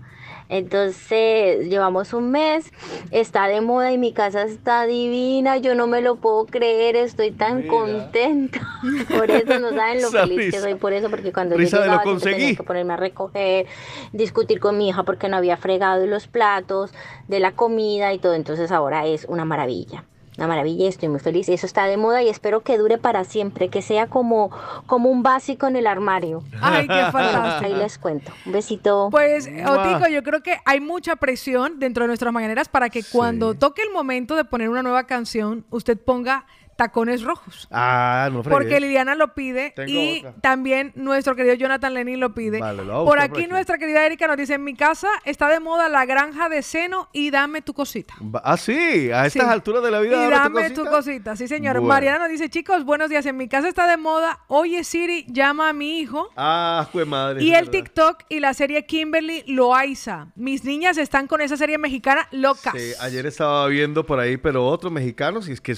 Entonces 0.52 1.70
llevamos 1.70 2.12
un 2.14 2.30
mes, 2.30 2.74
está 3.12 3.48
de 3.48 3.62
moda 3.62 3.94
y 3.94 3.98
mi 3.98 4.12
casa 4.12 4.44
está 4.44 4.86
divina, 4.86 5.56
yo 5.56 5.76
no 5.76 5.88
me 5.88 6.02
lo 6.02 6.18
puedo 6.18 6.46
creer, 6.46 6.98
estoy 6.98 7.32
tan 7.32 7.64
contenta. 7.68 8.60
Por 9.18 9.32
eso 9.32 9.60
no 9.60 9.70
saben 9.70 10.02
lo 10.02 10.12
feliz 10.12 10.54
que 10.54 10.60
soy 10.60 10.76
por 10.76 10.92
eso, 10.92 11.10
porque 11.10 11.32
cuando 11.32 11.56
Risa 11.56 11.78
yo 11.78 11.86
lo 11.86 11.92
llegaba 11.92 12.04
siempre 12.04 12.34
tenía 12.34 12.56
que 12.58 12.64
ponerme 12.64 12.94
a 12.94 12.98
recoger, 12.98 13.68
discutir 14.12 14.60
con 14.60 14.78
mi 14.78 14.90
hija 14.90 15.04
porque 15.04 15.30
no 15.30 15.38
había 15.38 15.56
fregado 15.56 16.06
los 16.06 16.28
platos 16.28 16.92
de 17.30 17.40
la 17.40 17.54
comida 17.54 18.12
y 18.12 18.20
todo, 18.20 18.34
entonces 18.34 18.74
ahora 18.74 19.08
es 19.08 19.24
una 19.30 19.46
maravilla. 19.46 20.04
Una 20.38 20.48
maravilla 20.48 20.86
y 20.86 20.88
estoy 20.88 21.10
muy 21.10 21.20
feliz. 21.20 21.50
Eso 21.50 21.66
está 21.66 21.86
de 21.86 21.98
moda 21.98 22.24
y 22.24 22.30
espero 22.30 22.62
que 22.62 22.78
dure 22.78 22.98
para 22.98 23.24
siempre, 23.26 23.70
que 23.70 23.82
sea 23.82 24.08
como, 24.08 24.50
como 24.86 25.10
un 25.10 25.24
básico 25.24 25.68
en 25.68 25.76
el 25.76 25.88
armario. 25.88 26.44
Ay, 26.62 26.88
qué 26.88 27.04
fantástico. 27.12 27.66
Ahí 27.66 27.76
les 27.76 27.98
cuento. 27.98 28.32
Un 28.46 28.54
besito. 28.54 29.10
Pues, 29.12 29.48
Otico, 29.48 30.08
yo 30.10 30.24
creo 30.24 30.42
que 30.42 30.58
hay 30.66 30.80
mucha 30.80 31.18
presión 31.18 31.80
dentro 31.80 32.06
de 32.06 32.08
nuestras 32.08 32.32
mañaneras 32.34 32.70
para 32.70 32.90
que 32.90 33.04
cuando 33.04 33.56
toque 33.56 33.82
el 33.82 33.92
momento 33.92 34.36
de 34.36 34.46
poner 34.46 34.70
una 34.70 34.84
nueva 34.84 35.04
canción, 35.06 35.66
usted 35.70 35.98
ponga 35.98 36.46
tacones 36.82 37.22
rojos. 37.22 37.68
Ah, 37.70 38.28
no 38.32 38.42
fregues. 38.44 38.58
Porque 38.58 38.80
Liliana 38.80 39.14
lo 39.14 39.34
pide 39.36 39.72
Tengo 39.76 39.92
y 39.92 40.20
otra. 40.20 40.34
también 40.42 40.92
nuestro 40.96 41.36
querido 41.36 41.54
Jonathan 41.56 41.94
Lenin 41.94 42.20
lo 42.20 42.34
pide. 42.34 42.60
Vale, 42.60 42.84
lo 42.84 43.06
por 43.06 43.20
aquí 43.20 43.30
por 43.30 43.40
aquí. 43.42 43.48
nuestra 43.50 43.78
querida 43.78 44.04
Erika 44.06 44.28
nos 44.28 44.38
dice, 44.38 44.56
en 44.56 44.64
mi 44.64 44.74
casa 44.76 45.08
está 45.26 45.48
de 45.50 45.60
moda 45.60 45.90
la 45.90 46.06
granja 46.06 46.50
de 46.50 46.64
seno 46.64 47.08
y 47.14 47.30
dame 47.30 47.62
tu 47.62 47.74
cosita. 47.74 48.16
Ah, 48.44 48.58
sí, 48.58 49.12
a 49.12 49.26
estas 49.28 49.44
Sí. 49.46 49.50
alturas 49.52 49.84
de 49.84 49.92
la 49.92 50.00
vida. 50.00 50.26
Y 50.26 50.30
dame 50.32 50.70
tu 50.72 50.82
cosita. 50.82 50.84
tu 50.84 50.90
cosita, 50.90 51.36
sí 51.36 51.48
señor. 51.48 51.74
Bueno. 51.76 51.88
Mariana 51.90 52.20
nos 52.20 52.30
dice, 52.30 52.50
chicos, 52.50 52.84
buenos 52.86 53.10
días, 53.10 53.26
en 53.26 53.38
mi 53.38 53.48
casa 53.48 53.68
está 53.68 53.86
de 53.88 53.98
moda, 53.98 54.40
oye 54.48 54.84
Siri, 54.84 55.26
llama 55.28 55.70
a 55.70 55.74
mi 55.74 56.00
hijo. 56.00 56.30
Ah, 56.36 56.88
jue 56.92 57.06
madre. 57.06 57.44
Y 57.44 57.50
el 57.54 57.66
verdad. 57.66 57.72
TikTok 57.72 58.18
y 58.30 58.40
la 58.40 58.54
serie 58.54 58.86
Kimberly 58.86 59.44
Loaiza. 59.48 60.28
Mis 60.36 60.64
niñas 60.64 60.98
están 60.98 61.28
con 61.28 61.42
esa 61.42 61.58
serie 61.58 61.78
mexicana 61.78 62.28
locas. 62.32 62.74
Sí, 62.76 62.92
ayer 63.02 63.26
estaba 63.26 63.68
viendo 63.68 64.06
por 64.06 64.20
ahí, 64.20 64.38
pero 64.38 64.66
otros 64.66 64.92
mexicanos, 64.92 65.48
y 65.48 65.52
es 65.52 65.60
que 65.62 65.76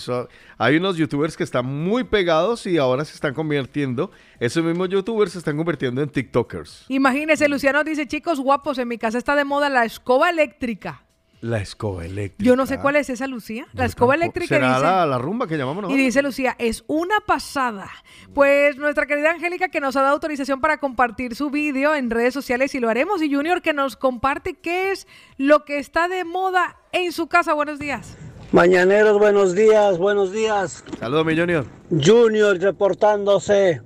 hay 0.57 0.77
unos 0.77 0.92
youtubers 0.97 1.37
que 1.37 1.43
están 1.43 1.65
muy 1.65 2.03
pegados 2.03 2.65
y 2.65 2.77
ahora 2.77 3.05
se 3.05 3.13
están 3.13 3.33
convirtiendo, 3.33 4.11
esos 4.39 4.63
mismos 4.63 4.89
youtubers 4.89 5.33
se 5.33 5.39
están 5.39 5.57
convirtiendo 5.57 6.01
en 6.01 6.09
TikTokers. 6.09 6.85
Imagínense, 6.89 7.47
Luciano 7.49 7.83
dice, 7.83 8.07
chicos 8.07 8.39
guapos, 8.39 8.77
en 8.77 8.87
mi 8.87 8.97
casa 8.97 9.17
está 9.17 9.35
de 9.35 9.45
moda 9.45 9.69
la 9.69 9.85
escoba 9.85 10.29
eléctrica. 10.29 11.03
La 11.41 11.57
escoba 11.57 12.05
eléctrica. 12.05 12.47
Yo 12.47 12.55
no 12.55 12.65
sé 12.65 12.79
cuál 12.79 12.95
es 12.95 13.09
esa, 13.09 13.27
Lucía. 13.27 13.67
La 13.73 13.83
escoba 13.83 14.15
eléctrica 14.15 14.55
¿Será 14.55 14.69
dice... 14.69 14.81
la, 14.81 15.05
la 15.05 15.17
rumba 15.17 15.45
que 15.45 15.57
llamamos 15.57 15.91
Y 15.91 15.97
dice 15.97 16.21
Lucía, 16.21 16.55
es 16.57 16.85
una 16.87 17.19
pasada. 17.19 17.91
Pues 18.33 18.77
nuestra 18.77 19.05
querida 19.07 19.31
Angélica 19.31 19.67
que 19.67 19.81
nos 19.81 19.97
ha 19.97 20.03
dado 20.03 20.13
autorización 20.13 20.61
para 20.61 20.77
compartir 20.77 21.35
su 21.35 21.49
vídeo 21.49 21.95
en 21.95 22.09
redes 22.11 22.33
sociales 22.33 22.73
y 22.75 22.79
lo 22.79 22.87
haremos. 22.89 23.21
Y 23.21 23.33
Junior 23.33 23.61
que 23.61 23.73
nos 23.73 23.97
comparte 23.97 24.53
qué 24.53 24.93
es 24.93 25.05
lo 25.35 25.65
que 25.65 25.79
está 25.79 26.07
de 26.07 26.23
moda 26.23 26.77
en 26.93 27.11
su 27.11 27.27
casa. 27.27 27.53
Buenos 27.53 27.77
días. 27.77 28.15
Mañaneros, 28.53 29.17
buenos 29.17 29.55
días, 29.55 29.97
buenos 29.97 30.31
días. 30.31 30.83
Saludos, 30.99 31.25
mi 31.25 31.35
Junior. 31.35 31.65
Junior 31.89 32.55
reportándose. 32.59 33.81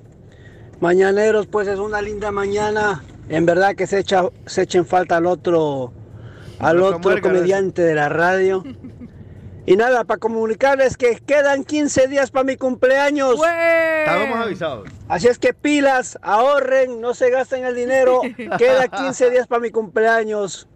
Mañaneros, 0.81 1.47
pues 1.47 1.69
es 1.69 1.79
una 1.79 2.01
linda 2.01 2.31
mañana. 2.31 3.01
En 3.29 3.45
verdad 3.45 3.75
que 3.77 3.87
se 3.87 3.99
echa, 3.99 4.23
se 4.45 4.63
echa 4.63 4.79
en 4.79 4.85
falta 4.85 5.15
al 5.15 5.25
otro, 5.25 5.93
al 6.59 6.81
Otro 6.81 7.21
comediante 7.21 7.81
de 7.81 7.95
la 7.95 8.09
radio. 8.09 8.61
Y 9.69 9.75
nada, 9.75 10.05
para 10.05 10.17
comunicarles 10.17 10.95
que 10.95 11.17
quedan 11.17 11.65
15 11.65 12.07
días 12.07 12.31
para 12.31 12.45
mi 12.45 12.55
cumpleaños. 12.55 13.33
Estábamos 13.33 14.37
avisados. 14.37 14.89
Así 15.09 15.27
es 15.27 15.39
que 15.39 15.53
pilas, 15.53 16.17
ahorren, 16.21 17.01
no 17.01 17.13
se 17.13 17.29
gasten 17.29 17.65
el 17.65 17.75
dinero. 17.75 18.21
Queda 18.57 18.87
15 18.87 19.29
días 19.29 19.45
para 19.45 19.59
mi 19.59 19.71
cumpleaños. 19.71 20.69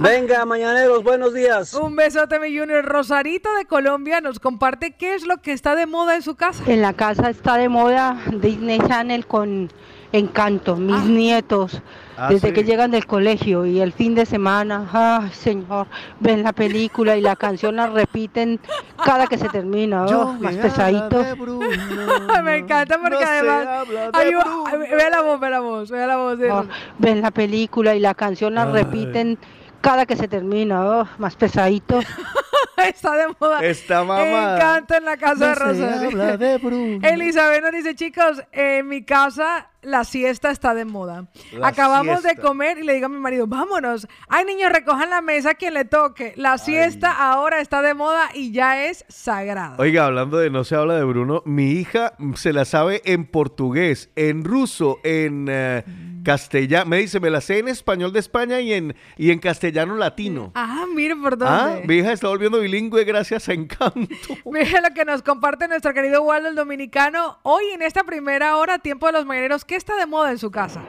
Venga, 0.00 0.46
mañaneros, 0.46 1.02
buenos 1.04 1.34
días. 1.34 1.74
Un 1.74 1.94
besote, 1.94 2.38
mi 2.40 2.56
Junior. 2.56 2.84
Rosarito 2.84 3.52
de 3.54 3.66
Colombia 3.66 4.20
nos 4.22 4.38
comparte 4.40 4.92
qué 4.92 5.14
es 5.14 5.26
lo 5.26 5.38
que 5.38 5.52
está 5.52 5.74
de 5.76 5.86
moda 5.86 6.14
en 6.16 6.22
su 6.22 6.36
casa. 6.36 6.62
En 6.66 6.80
la 6.80 6.94
casa 6.94 7.28
está 7.28 7.56
de 7.56 7.68
moda 7.68 8.18
Disney 8.40 8.78
Channel 8.78 9.26
con 9.26 9.70
Encanto, 10.12 10.76
mis 10.76 11.04
nietos, 11.04 11.82
Ah, 12.16 12.28
desde 12.30 12.48
sí. 12.48 12.54
que 12.54 12.64
llegan 12.64 12.90
del 12.90 13.06
colegio 13.06 13.64
y 13.64 13.80
el 13.80 13.92
fin 13.92 14.14
de 14.14 14.26
semana, 14.26 14.88
ay 14.92 15.30
señor, 15.32 15.86
ven 16.18 16.42
la 16.42 16.52
película 16.52 17.16
y 17.16 17.20
la 17.22 17.34
canción 17.36 17.76
la 17.76 17.86
repiten 17.86 18.58
cada 19.04 19.26
que 19.28 19.38
se 19.38 19.48
termina, 19.48 20.04
oh, 20.06 20.32
más 20.34 20.56
pesadito. 20.56 21.24
Me 22.44 22.56
encanta 22.58 22.98
porque 23.00 23.24
No 23.24 23.26
además... 23.30 23.66
Ay, 24.12 24.32
ay, 24.66 24.78
ve 24.90 25.10
la 25.10 25.20
voz, 25.22 25.40
ve 25.40 25.48
la 25.50 25.60
voz, 25.60 25.90
ve 25.90 26.06
la 26.06 26.16
voz. 26.16 26.38
de- 26.38 26.50
Oh, 26.50 26.66
ven 26.98 27.20
la 27.22 27.30
película 27.30 27.94
y 27.94 28.00
la 28.00 28.14
canción 28.14 28.54
la 28.54 28.64
Ay. 28.64 28.72
repiten 28.72 29.38
cada 29.80 30.06
que 30.06 30.16
se 30.16 30.28
termina, 30.28 30.84
oh, 30.84 31.08
más 31.18 31.36
pesadito. 31.36 32.00
está 32.88 33.16
de 33.16 33.34
moda. 33.38 33.64
Está 33.64 34.04
mamada. 34.04 34.56
Encanto 34.56 34.94
en 34.94 35.04
la 35.04 35.16
casa 35.16 35.54
de 35.54 35.54
No 35.54 36.08
Rosario. 36.14 37.00
Elizabeth 37.08 37.62
nos 37.62 37.72
dice, 37.72 37.94
chicos, 37.94 38.42
en 38.52 38.88
mi 38.88 39.04
casa 39.04 39.68
la 39.82 40.04
siesta 40.04 40.50
está 40.50 40.74
de 40.74 40.84
moda. 40.84 41.26
La 41.52 41.68
Acabamos 41.68 42.22
de 42.22 42.36
comer 42.36 42.78
y 42.78 42.82
le 42.84 42.94
digo 42.94 43.06
a 43.06 43.08
mi 43.08 43.18
marido, 43.18 43.46
vámonos. 43.46 44.06
Ay, 44.28 44.44
niños, 44.44 44.72
recojan 44.72 45.10
la 45.10 45.20
mesa 45.22 45.54
quien 45.54 45.74
le 45.74 45.84
toque. 45.84 46.32
La 46.36 46.58
siesta 46.58 47.10
ahora 47.12 47.60
está 47.60 47.80
de 47.82 47.94
moda 47.94 48.28
y 48.34 48.52
ya 48.52 48.84
es 48.86 49.04
sagrada. 49.08 49.76
Oiga, 49.78 50.06
hablando 50.06 50.38
de 50.38 50.50
no 50.50 50.64
se 50.64 50.74
habla 50.76 50.94
de 50.94 51.04
Bruno, 51.04 51.42
mi 51.46 51.72
hija 51.72 52.12
mm, 52.18 52.34
se 52.34 52.52
la 52.52 52.64
sabe 52.64 53.00
en 53.04 53.24
portugués, 53.26 54.10
en 54.16 54.44
ruso, 54.44 54.98
en 55.04 55.46
eh, 55.48 55.84
castellano. 56.24 56.86
Me 56.90 56.98
dice, 56.98 57.20
me 57.20 57.30
la 57.30 57.40
sé 57.40 57.58
en 57.58 57.68
español 57.68 58.12
de 58.12 58.20
España 58.20 58.60
y 58.60 58.72
en, 58.72 58.94
y 59.16 59.30
en 59.30 59.38
castellano 59.38 59.96
latino. 59.96 60.52
Ah, 60.54 60.84
mire 60.94 61.16
por 61.16 61.38
Ah, 61.42 61.68
dónde. 61.74 61.86
mi 61.86 61.94
hija 62.00 62.12
está 62.12 62.28
volviendo 62.28 62.60
bilingüe 62.60 63.04
gracias 63.04 63.48
a 63.48 63.52
Encanto. 63.54 63.98
Mire 64.44 64.80
lo 64.82 64.90
que 64.94 65.04
nos 65.04 65.22
comparte 65.22 65.68
nuestro 65.68 65.94
querido 65.94 66.22
Waldo 66.22 66.48
el 66.48 66.54
Dominicano. 66.54 67.38
Hoy 67.42 67.64
en 67.72 67.82
esta 67.82 68.04
primera 68.04 68.56
hora, 68.56 68.78
tiempo 68.78 69.06
de 69.06 69.12
los 69.12 69.24
mañaneros, 69.26 69.64
¿qué 69.70 69.76
está 69.76 69.94
de 69.94 70.04
moda 70.04 70.32
en 70.32 70.38
su 70.38 70.50
casa? 70.50 70.82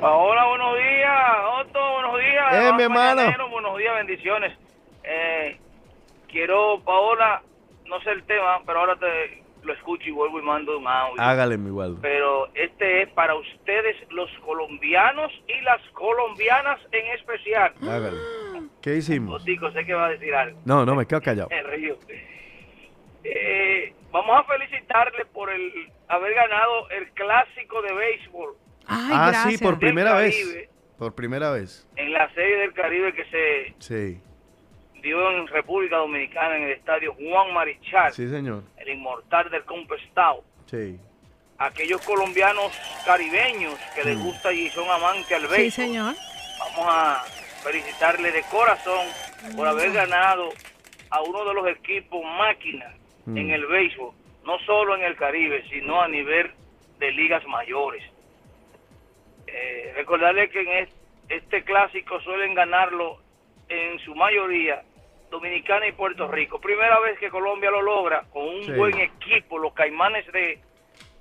Hola, 0.00 0.46
buenos 0.46 0.74
días, 0.78 1.20
Otto, 1.60 1.78
buenos 1.92 2.18
días. 2.18 2.54
Eh, 2.54 2.56
hermano 2.56 2.76
mi 2.78 2.82
hermano. 2.84 3.14
mañanero, 3.16 3.50
Buenos 3.50 3.76
días, 3.76 3.94
bendiciones. 3.94 4.58
Eh, 5.04 5.58
quiero, 6.28 6.80
Paola, 6.82 7.42
no 7.84 8.00
sé 8.00 8.08
el 8.12 8.24
tema, 8.24 8.62
pero 8.64 8.80
ahora 8.80 8.96
te 8.96 9.42
lo 9.62 9.74
escucho 9.74 10.08
y 10.08 10.12
vuelvo 10.12 10.40
y 10.40 10.42
mando 10.44 10.78
un 10.78 10.86
audio. 10.86 11.20
Hágale, 11.20 11.58
mi 11.58 11.70
Waldo. 11.70 11.98
Pero 12.00 12.48
este 12.54 13.02
es 13.02 13.10
para 13.10 13.34
ustedes, 13.34 13.96
los 14.10 14.30
colombianos 14.46 15.30
y 15.46 15.60
las 15.60 15.82
colombianas 15.92 16.80
en 16.90 17.08
especial. 17.08 17.74
Hágale. 17.82 18.16
¿Qué 18.80 18.96
hicimos? 18.96 19.42
Otico, 19.42 19.70
sé 19.72 19.84
que 19.84 19.92
va 19.92 20.06
a 20.06 20.10
decir 20.10 20.34
algo. 20.34 20.58
No, 20.64 20.86
no, 20.86 20.94
me 20.94 21.04
quedo 21.04 21.20
callado. 21.20 21.48
Me 21.50 21.62
río. 21.64 21.98
Eh, 23.24 23.92
vamos 24.12 24.38
a 24.38 24.44
felicitarle 24.44 25.24
por 25.26 25.50
el 25.50 25.90
haber 26.08 26.34
ganado 26.34 26.88
el 26.90 27.10
clásico 27.12 27.82
de 27.82 27.92
béisbol 27.94 28.56
ah, 28.86 29.46
sí, 29.48 29.58
por 29.58 29.78
primera 29.78 30.14
vez. 30.14 30.68
Por 30.98 31.14
primera 31.14 31.50
vez. 31.50 31.86
En 31.96 32.12
la 32.12 32.32
serie 32.34 32.58
del 32.58 32.72
Caribe 32.74 33.12
que 33.12 33.24
se 33.24 33.74
Sí, 33.78 34.20
dio 35.02 35.30
en 35.32 35.46
República 35.48 35.96
Dominicana 35.96 36.56
en 36.58 36.64
el 36.64 36.72
estadio 36.72 37.14
Juan 37.14 37.52
Marichal, 37.52 38.12
sí, 38.12 38.28
señor. 38.28 38.62
el 38.76 38.88
inmortal 38.90 39.50
del 39.50 39.64
Compestado. 39.64 40.44
Sí. 40.66 40.98
Aquellos 41.58 42.00
colombianos 42.02 42.72
caribeños 43.04 43.74
que 43.94 44.04
les 44.04 44.18
gusta 44.18 44.52
y 44.52 44.68
son 44.70 44.88
amantes 44.90 45.32
al 45.32 45.42
béisbol. 45.46 45.56
Sí, 45.58 45.70
señor. 45.70 46.14
Vamos 46.58 46.86
a 46.88 47.24
felicitarle 47.64 48.30
de 48.32 48.42
corazón 48.44 49.06
por 49.56 49.66
haber 49.66 49.92
ganado 49.92 50.50
a 51.10 51.22
uno 51.22 51.44
de 51.44 51.54
los 51.54 51.66
equipos 51.68 52.20
máquinas 52.24 52.92
Mm. 53.26 53.36
en 53.36 53.50
el 53.50 53.66
béisbol, 53.66 54.12
no 54.44 54.58
solo 54.60 54.96
en 54.96 55.02
el 55.02 55.16
Caribe, 55.16 55.64
sino 55.70 56.00
a 56.02 56.08
nivel 56.08 56.50
de 56.98 57.12
ligas 57.12 57.46
mayores. 57.46 58.02
Eh, 59.46 59.92
recordarle 59.96 60.48
que 60.50 60.60
en 60.62 60.68
es- 60.84 60.94
este 61.28 61.64
clásico 61.64 62.20
suelen 62.20 62.54
ganarlo 62.54 63.18
en 63.68 63.98
su 64.00 64.14
mayoría 64.14 64.82
Dominicana 65.30 65.86
y 65.86 65.92
Puerto 65.92 66.28
Rico. 66.28 66.60
Primera 66.60 67.00
vez 67.00 67.18
que 67.18 67.30
Colombia 67.30 67.70
lo 67.70 67.80
logra 67.82 68.24
con 68.32 68.46
un 68.46 68.64
Sí. 68.64 68.72
buen 68.72 68.98
equipo, 68.98 69.58
los 69.58 69.72
caimanes 69.72 70.26
de, 70.30 70.58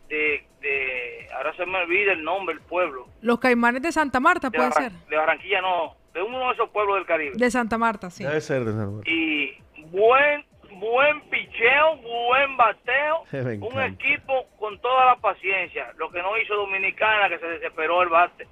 de, 0.10 0.44
de- 0.60 1.28
ahora 1.34 1.56
se 1.56 1.66
me 1.66 1.78
olvida 1.78 2.12
el 2.12 2.24
nombre, 2.24 2.56
el 2.56 2.62
pueblo, 2.62 3.08
Los 3.22 3.40
caimanes 3.40 3.82
de 3.82 3.92
Santa 3.92 4.20
Marta, 4.20 4.50
de, 4.50 4.58
puede 4.58 4.70
Barran- 4.70 4.92
ser. 4.92 4.92
de 5.10 5.16
Barranquilla 5.18 5.62
no, 5.62 5.96
de 6.14 6.22
uno 6.22 6.48
de 6.48 6.54
esos 6.54 6.70
pueblos 6.72 6.96
del 6.98 7.06
Caribe. 7.06 7.32
De 7.36 7.50
Santa 7.52 7.78
Marta, 7.78 8.10
sí. 8.10 8.24
Debe 8.26 8.42
ser 8.42 8.66
de 8.66 8.72
San 8.74 8.96
Marcos. 8.96 9.08
Y 9.08 9.54
buen, 9.92 10.44
buen 10.82 11.22
picheo, 11.30 11.96
buen 12.02 12.58
bateo, 12.58 13.24
un 13.72 13.82
equipo 13.82 14.48
con 14.60 14.82
toda 14.82 15.06
la 15.06 15.16
paciencia. 15.18 15.94
Lo 15.98 16.10
que 16.12 16.22
no 16.22 16.38
hizo 16.38 16.56
Dominicana, 16.56 17.30
que 17.30 17.38
se 17.40 17.46
desesperó 17.46 18.02
el 18.02 18.10
bate. 18.10 18.48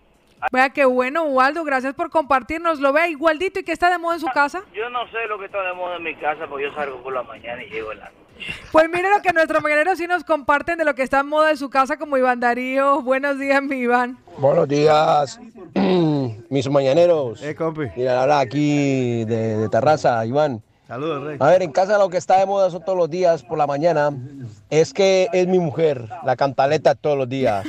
Vea 0.53 0.69
qué 0.69 0.85
bueno, 0.85 1.23
Waldo, 1.23 1.65
gracias 1.65 1.95
por 1.95 2.10
compartirnos. 2.10 2.80
Lo 2.80 2.93
vea 2.93 3.10
igualdito 3.10 3.60
y 3.60 3.64
que 3.64 3.73
está 3.73 3.89
de 3.89 3.97
moda 3.97 4.15
en 4.15 4.22
su 4.22 4.27
casa. 4.27 4.64
Yo 4.73 4.89
no 4.89 5.06
sé 5.07 5.27
lo 5.27 5.38
que 5.38 5.45
está 5.45 5.61
de 5.64 5.73
moda 5.73 5.97
en 5.97 6.03
mi 6.03 6.15
casa, 6.15 6.47
porque 6.47 6.65
yo 6.65 6.73
salgo 6.73 7.01
por 7.03 7.14
la 7.14 7.23
mañana 7.23 7.61
y 7.61 7.69
llego 7.69 7.91
en 7.91 7.99
la 7.99 8.06
noche. 8.06 8.15
Pues 8.72 8.89
mire 8.89 9.10
lo 9.10 9.22
que 9.22 9.34
nuestros 9.34 9.61
mañaneros 9.61 9.97
sí 9.97 10.07
nos 10.07 10.23
comparten 10.23 10.77
de 10.77 10.85
lo 10.85 10.95
que 10.95 11.03
está 11.03 11.19
en 11.19 11.27
moda 11.27 11.49
en 11.49 11.57
su 11.57 11.69
casa, 11.69 11.97
como 11.97 12.15
Iván 12.18 12.39
Darío. 12.39 13.01
Buenos 13.01 13.38
días, 13.38 13.61
mi 13.61 13.80
Iván. 13.80 14.18
Buenos 14.38 14.65
días, 14.69 15.41
mis 16.49 16.69
mañaneros. 16.69 17.43
Eh, 17.43 17.53
compi. 17.53 17.88
Mira, 17.97 18.22
ahora 18.22 18.39
aquí 18.39 19.26
de, 19.26 19.57
de 19.57 19.68
Terraza, 19.68 20.26
Iván. 20.26 20.64
Saludos, 20.90 21.24
Rey. 21.24 21.38
A 21.40 21.49
ver, 21.49 21.61
en 21.61 21.72
casa 21.72 21.99
lo 21.99 22.10
que 22.10 22.18
está 22.18 22.40
de 22.40 22.48
moda 22.48 22.72
son 22.72 22.84
todos 22.84 22.98
los 22.98 23.11
días 23.11 23.44
por 23.44 23.60
la 23.60 23.68
mañana. 23.68 24.11
Es 24.72 24.91
que 24.91 25.30
es 25.32 25.45
mi 25.45 25.60
mujer, 25.60 26.10
la 26.26 26.36
cantaleta 26.36 26.95
todos 26.95 27.16
los 27.16 27.30
días. 27.30 27.64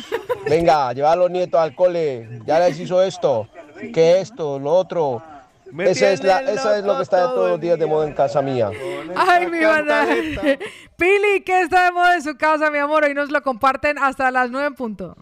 Venga, 0.49 0.91
llevar 0.95 1.13
a 1.13 1.17
los 1.17 1.31
nietos 1.31 1.61
al 1.61 1.75
cole. 1.75 2.41
Ya 2.47 2.59
les 2.61 2.81
hizo 2.81 3.03
esto, 3.03 3.47
que 3.93 4.21
esto, 4.21 4.59
lo 4.59 4.73
otro. 4.73 5.23
Esa 5.81 6.13
es, 6.13 6.25
la, 6.25 6.41
esa 6.51 6.79
es 6.79 6.85
lo 6.85 6.97
que 6.97 7.03
está 7.03 7.29
de 7.29 7.35
todos 7.35 7.51
los 7.51 7.61
días 7.61 7.79
de 7.79 7.85
moda 7.85 8.09
en 8.09 8.15
casa 8.15 8.41
mía. 8.41 8.71
Ay, 9.15 9.49
mi 9.49 9.59
Iván. 9.59 9.85
Pili, 10.97 11.43
¿qué 11.45 11.61
está 11.61 11.85
de 11.85 11.93
moda 11.93 12.15
en 12.15 12.23
su 12.23 12.39
casa, 12.39 12.71
mi 12.71 12.79
amor? 12.79 13.05
Hoy 13.05 13.13
nos 13.13 13.31
lo 13.31 13.43
comparten 13.43 13.99
hasta 13.99 14.31
las 14.31 14.51
nueve 14.51 14.69
en 14.69 14.75
punto. 14.75 15.15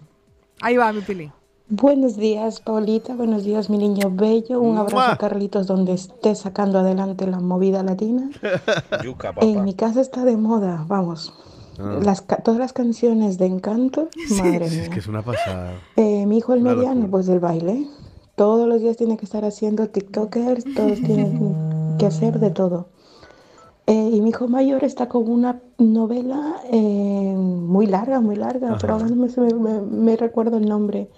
Ahí 0.60 0.76
va, 0.76 0.92
mi 0.92 1.00
Pili. 1.00 1.32
Buenos 1.70 2.16
días, 2.16 2.60
Paulita. 2.60 3.14
Buenos 3.14 3.44
días, 3.44 3.68
mi 3.68 3.76
niño 3.76 4.10
bello. 4.10 4.60
Un 4.60 4.78
abrazo 4.78 5.18
Carlitos 5.18 5.66
donde 5.66 5.92
esté 5.92 6.34
sacando 6.34 6.78
adelante 6.78 7.26
la 7.26 7.40
movida 7.40 7.82
latina. 7.82 8.30
Yuca, 9.04 9.34
En 9.42 9.64
mi 9.64 9.74
casa 9.74 10.00
está 10.00 10.24
de 10.24 10.36
moda, 10.38 10.84
vamos. 10.88 11.34
Ah. 11.78 12.00
Las, 12.02 12.22
ca- 12.22 12.38
todas 12.38 12.58
las 12.58 12.72
canciones 12.72 13.36
de 13.38 13.46
encanto, 13.46 14.08
madre 14.38 14.68
Sí, 14.70 14.76
mía. 14.76 14.82
es 14.84 14.88
que 14.88 14.98
es 14.98 15.06
una 15.08 15.22
pasada. 15.22 15.74
Eh, 15.96 16.24
mi 16.26 16.38
hijo 16.38 16.54
el 16.54 16.62
Una 16.62 16.74
mediano, 16.74 16.94
locura. 16.94 17.10
pues 17.10 17.26
del 17.26 17.38
baile. 17.40 17.86
Todos 18.34 18.66
los 18.66 18.80
días 18.80 18.96
tiene 18.96 19.16
que 19.18 19.26
estar 19.26 19.44
haciendo 19.44 19.88
TikTokers, 19.88 20.64
todos 20.74 21.00
tienen 21.02 21.96
que 21.98 22.06
hacer 22.06 22.38
de 22.40 22.50
todo. 22.50 22.88
Eh, 23.86 24.10
y 24.12 24.20
mi 24.22 24.30
hijo 24.30 24.48
mayor 24.48 24.84
está 24.84 25.08
con 25.08 25.28
una 25.30 25.60
novela 25.78 26.56
eh, 26.70 27.34
muy 27.36 27.86
larga, 27.86 28.20
muy 28.20 28.36
larga, 28.36 28.76
pero 28.80 28.94
ahora 28.94 29.06
no 29.08 29.26
me 29.90 30.16
recuerdo 30.16 30.56
el 30.56 30.66
nombre. 30.68 31.10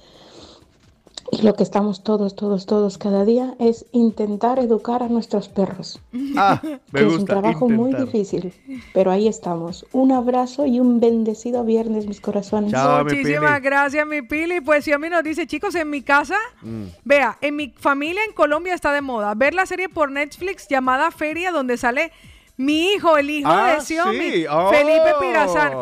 Y 1.33 1.43
lo 1.43 1.55
que 1.55 1.63
estamos 1.63 2.03
todos, 2.03 2.35
todos, 2.35 2.67
todos 2.67 2.99
cada 2.99 3.25
día 3.25 3.55
es 3.61 3.87
intentar 3.93 4.59
educar 4.59 5.03
a 5.05 5.09
nuestros 5.09 5.49
perros. 5.49 6.01
Ah, 6.37 6.61
me 6.93 7.01
que 7.01 7.07
es 7.07 7.13
un 7.13 7.25
trabajo 7.25 7.69
muy 7.69 7.95
difícil, 7.95 8.53
pero 8.93 9.13
ahí 9.13 9.29
estamos. 9.29 9.87
Un 9.93 10.11
abrazo 10.11 10.67
y 10.67 10.81
un 10.81 10.99
bendecido 10.99 11.63
viernes, 11.65 12.07
mis 12.07 12.21
corazones. 12.21 12.73
Chao, 12.73 13.05
mi 13.05 13.13
Muchísimas 13.13 13.59
Pili. 13.59 13.65
gracias, 13.65 14.07
mi 14.09 14.23
Pili. 14.23 14.61
Pues 14.61 14.85
si 14.85 14.93
a 14.93 14.99
mí 14.99 15.09
nos 15.09 15.23
dice, 15.23 15.47
chicos, 15.47 15.75
en 15.77 15.89
mi 15.89 16.03
casa, 16.03 16.37
Mm. 16.63 16.85
vea, 17.05 17.39
en 17.41 17.55
mi 17.55 17.69
familia 17.79 18.23
en 18.27 18.33
Colombia 18.35 18.75
está 18.75 18.93
de 18.93 19.01
moda 19.01 19.33
ver 19.37 19.55
la 19.55 19.67
serie 19.67 19.89
por 19.89 20.11
Netflix 20.11 20.67
llamada 20.69 21.13
Feria, 21.13 21.53
donde 21.53 21.77
sale 21.77 22.11
mi 22.57 22.93
hijo, 22.93 23.17
el 23.17 23.31
hijo 23.31 23.49
Ah, 23.49 23.75
de 23.75 23.81
Xiaomi, 23.83 24.31
sí. 24.33 24.47
Oh. 24.51 24.69
Felipe 24.71 25.13
Pirazar. 25.21 25.73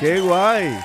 Qué 0.00 0.20
guay. 0.20 0.76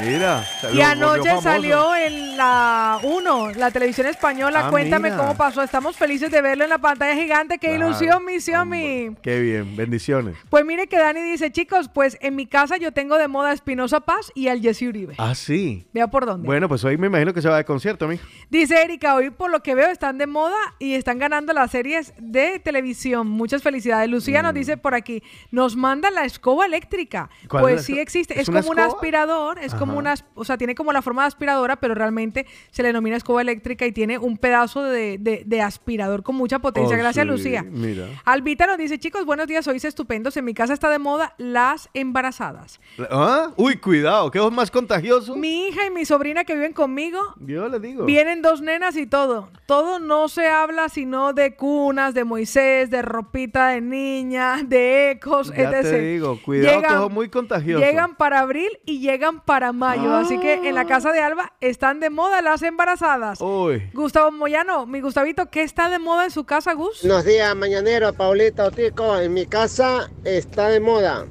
Mira. 0.00 0.44
Y 0.72 0.80
anoche 0.80 1.40
salió 1.42 1.94
en 1.96 2.36
la 2.36 2.98
1, 3.02 3.52
la 3.54 3.70
televisión 3.70 4.06
española. 4.06 4.66
Ah, 4.66 4.70
Cuéntame 4.70 5.10
mira. 5.10 5.20
cómo 5.20 5.36
pasó. 5.36 5.62
Estamos 5.62 5.96
felices 5.96 6.30
de 6.30 6.40
verlo 6.40 6.64
en 6.64 6.70
la 6.70 6.78
pantalla 6.78 7.14
gigante. 7.20 7.58
¡Qué 7.58 7.68
Claro, 7.74 7.88
ilusión, 7.88 8.24
mi 8.24 8.40
Xiaomi! 8.40 9.16
Qué 9.22 9.40
bien. 9.40 9.76
Bendiciones. 9.76 10.36
Pues 10.48 10.64
mire 10.64 10.86
que 10.86 10.96
Dani 10.98 11.20
dice, 11.22 11.50
chicos, 11.50 11.88
pues 11.92 12.16
en 12.20 12.36
mi 12.36 12.46
casa 12.46 12.76
yo 12.76 12.92
tengo 12.92 13.18
de 13.18 13.28
moda 13.28 13.50
a 13.50 13.52
Espinosa 13.52 14.00
Paz 14.00 14.30
y 14.34 14.48
al 14.48 14.60
Jesse 14.60 14.82
Uribe. 14.82 15.14
Ah, 15.18 15.34
sí. 15.34 15.86
Vea 15.92 16.08
por 16.08 16.24
dónde. 16.24 16.46
Bueno, 16.46 16.68
pues 16.68 16.84
hoy 16.84 16.96
me 16.96 17.08
imagino 17.08 17.34
que 17.34 17.42
se 17.42 17.48
va 17.48 17.56
de 17.56 17.64
concierto, 17.64 18.06
mijo. 18.08 18.24
Dice 18.48 18.82
Erika, 18.82 19.14
hoy 19.14 19.30
por 19.30 19.50
lo 19.50 19.60
que 19.62 19.74
veo 19.74 19.88
están 19.88 20.18
de 20.18 20.26
moda 20.26 20.56
y 20.78 20.94
están 20.94 21.18
ganando 21.18 21.52
las 21.52 21.70
series 21.72 22.14
de 22.18 22.58
televisión. 22.60 23.28
Muchas 23.28 23.62
felicidades. 23.62 24.08
Lucía 24.08 24.42
nos 24.42 24.54
dice 24.54 24.76
por 24.76 24.94
aquí, 24.94 25.22
nos 25.50 25.76
manda 25.76 26.10
la 26.10 26.24
escoba 26.24 26.64
eléctrica. 26.66 27.28
Mm. 27.44 27.46
¿Cuál 27.48 27.64
es 27.64 27.70
Pues 27.70 27.84
sí 27.86 27.98
existe, 27.98 28.40
¿Es 28.40 28.48
como 28.48 28.70
un 28.70 28.78
aspirador, 28.80 29.58
es 29.58 29.74
como 29.80 29.98
una, 29.98 30.14
o 30.34 30.44
sea, 30.44 30.56
tiene 30.56 30.74
como 30.74 30.92
la 30.92 31.02
forma 31.02 31.22
de 31.22 31.28
aspiradora, 31.28 31.76
pero 31.76 31.94
realmente 31.94 32.46
se 32.70 32.82
le 32.82 32.88
denomina 32.90 33.16
escoba 33.16 33.40
eléctrica 33.42 33.84
y 33.86 33.92
tiene 33.92 34.18
un 34.18 34.36
pedazo 34.38 34.82
de, 34.84 35.18
de- 35.18 35.42
de 35.44 35.62
aspirador 35.62 36.22
con 36.22 36.36
mucha 36.36 36.58
potencia. 36.60 36.96
Oh, 36.96 36.98
Gracias, 37.00 37.24
sí, 37.24 37.30
Lucía. 37.30 37.62
Mira. 37.62 38.06
Albita 38.24 38.66
nos 38.66 38.78
dice, 38.78 38.98
chicos, 38.98 39.24
buenos 39.24 39.46
días, 39.46 39.64
sois 39.64 39.84
estupendos. 39.84 40.36
En 40.36 40.44
mi 40.44 40.54
casa 40.54 40.72
está 40.74 40.88
de 40.90 40.98
moda 40.98 41.34
las 41.38 41.88
embarazadas. 41.94 42.80
¿Ah? 43.10 43.50
Uy, 43.56 43.76
cuidado, 43.76 44.30
¿qué 44.30 44.38
es 44.44 44.52
más 44.52 44.70
contagioso? 44.70 45.34
Mi 45.36 45.66
hija 45.68 45.86
y 45.86 45.90
mi 45.90 46.04
sobrina 46.04 46.44
que 46.44 46.54
viven 46.54 46.72
conmigo 46.72 47.18
Yo 47.40 47.68
le 47.68 47.80
digo. 47.80 48.04
Vienen 48.04 48.42
dos 48.42 48.60
nenas 48.60 48.96
y 48.96 49.06
todo. 49.06 49.50
Todo 49.66 49.98
no 49.98 50.28
se 50.28 50.48
habla 50.48 50.88
sino 50.88 51.32
de 51.32 51.56
cunas, 51.56 52.14
de 52.14 52.24
Moisés, 52.24 52.90
de 52.90 53.02
ropita 53.02 53.68
de 53.68 53.80
niña, 53.80 54.62
de 54.64 55.12
ecos, 55.12 55.48
Ya 55.54 55.70
etc. 55.70 55.82
te 55.82 56.00
digo, 56.00 56.38
cuidado 56.44 56.80
que 56.82 57.06
es 57.06 57.10
muy 57.12 57.28
contagioso. 57.28 57.84
Llegan 57.84 58.14
para 58.16 58.40
abril 58.40 58.68
y 58.84 59.00
llegan 59.00 59.40
para 59.40 59.69
mayo. 59.72 60.14
Así 60.14 60.38
que 60.38 60.68
en 60.68 60.74
la 60.74 60.84
casa 60.86 61.12
de 61.12 61.20
Alba 61.20 61.52
están 61.60 62.00
de 62.00 62.10
moda 62.10 62.42
las 62.42 62.62
embarazadas. 62.62 63.40
Uy. 63.40 63.90
Gustavo 63.92 64.30
Moyano, 64.30 64.86
mi 64.86 65.00
Gustavito, 65.00 65.46
¿qué 65.50 65.62
está 65.62 65.88
de 65.88 65.98
moda 65.98 66.24
en 66.24 66.30
su 66.30 66.44
casa, 66.44 66.72
Gus? 66.74 67.00
Buenos 67.02 67.24
días, 67.24 67.54
mañanero, 67.56 68.12
Paulita 68.12 68.64
Otico. 68.64 69.18
En 69.18 69.34
mi 69.34 69.46
casa 69.46 70.10
está 70.24 70.68
de 70.68 70.80
moda 70.80 71.26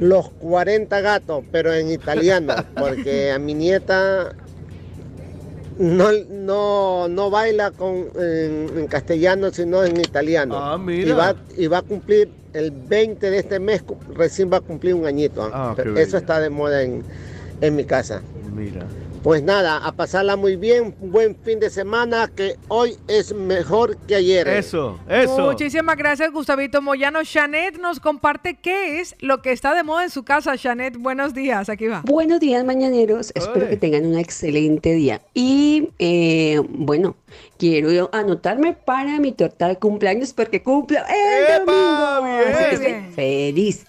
los 0.00 0.28
40 0.30 1.00
gatos, 1.00 1.44
pero 1.50 1.72
en 1.72 1.90
italiano, 1.90 2.54
porque 2.76 3.32
a 3.32 3.38
mi 3.38 3.54
nieta 3.54 4.34
no, 5.78 6.10
no, 6.30 7.08
no 7.08 7.30
baila 7.30 7.70
con, 7.70 8.08
en, 8.16 8.70
en 8.76 8.86
castellano, 8.86 9.50
sino 9.50 9.84
en 9.84 9.98
italiano. 9.98 10.56
Ah, 10.56 10.78
mira. 10.78 11.08
Y 11.08 11.12
va, 11.12 11.36
y 11.56 11.66
va 11.66 11.78
a 11.78 11.82
cumplir 11.82 12.43
el 12.54 12.70
20 12.70 13.30
de 13.30 13.38
este 13.38 13.60
mes, 13.60 13.84
recién 14.14 14.50
va 14.50 14.58
a 14.58 14.60
cumplir 14.60 14.94
un 14.94 15.06
añito. 15.06 15.42
¿ah? 15.42 15.50
Ah, 15.52 15.74
bello. 15.76 15.96
Eso 15.98 16.16
está 16.16 16.40
de 16.40 16.50
moda 16.50 16.82
en, 16.82 17.02
en 17.60 17.76
mi 17.76 17.84
casa. 17.84 18.22
Mira. 18.54 18.86
Pues 19.24 19.42
nada, 19.42 19.78
a 19.78 19.92
pasarla 19.92 20.36
muy 20.36 20.56
bien, 20.56 20.94
un 21.00 21.10
buen 21.10 21.34
fin 21.34 21.58
de 21.58 21.70
semana, 21.70 22.30
que 22.36 22.58
hoy 22.68 22.98
es 23.08 23.32
mejor 23.32 23.96
que 24.06 24.16
ayer. 24.16 24.46
Eso, 24.46 25.00
eso. 25.08 25.38
Muchísimas 25.38 25.96
gracias, 25.96 26.30
Gustavito 26.30 26.82
Moyano. 26.82 27.20
Janet 27.24 27.80
nos 27.80 28.00
comparte 28.00 28.58
qué 28.60 29.00
es 29.00 29.16
lo 29.20 29.40
que 29.40 29.52
está 29.52 29.74
de 29.74 29.82
moda 29.82 30.04
en 30.04 30.10
su 30.10 30.24
casa. 30.24 30.58
Janet, 30.58 30.98
buenos 30.98 31.32
días. 31.32 31.70
Aquí 31.70 31.86
va. 31.86 32.02
Buenos 32.04 32.38
días, 32.38 32.62
mañaneros. 32.66 33.32
Espero 33.34 33.66
que 33.66 33.78
tengan 33.78 34.04
un 34.04 34.18
excelente 34.18 34.92
día. 34.92 35.22
Y 35.32 35.88
eh, 35.98 36.60
bueno, 36.68 37.16
quiero 37.56 37.90
yo 37.92 38.10
anotarme 38.12 38.74
para 38.74 39.20
mi 39.20 39.32
torta 39.32 39.68
de 39.68 39.76
cumpleaños 39.76 40.34
porque 40.34 40.62
cumplo 40.62 40.98
el 40.98 41.64
domingo. 41.64 42.26
Así 42.46 42.64
que 42.68 42.74
estoy 42.74 43.14
feliz. 43.14 43.86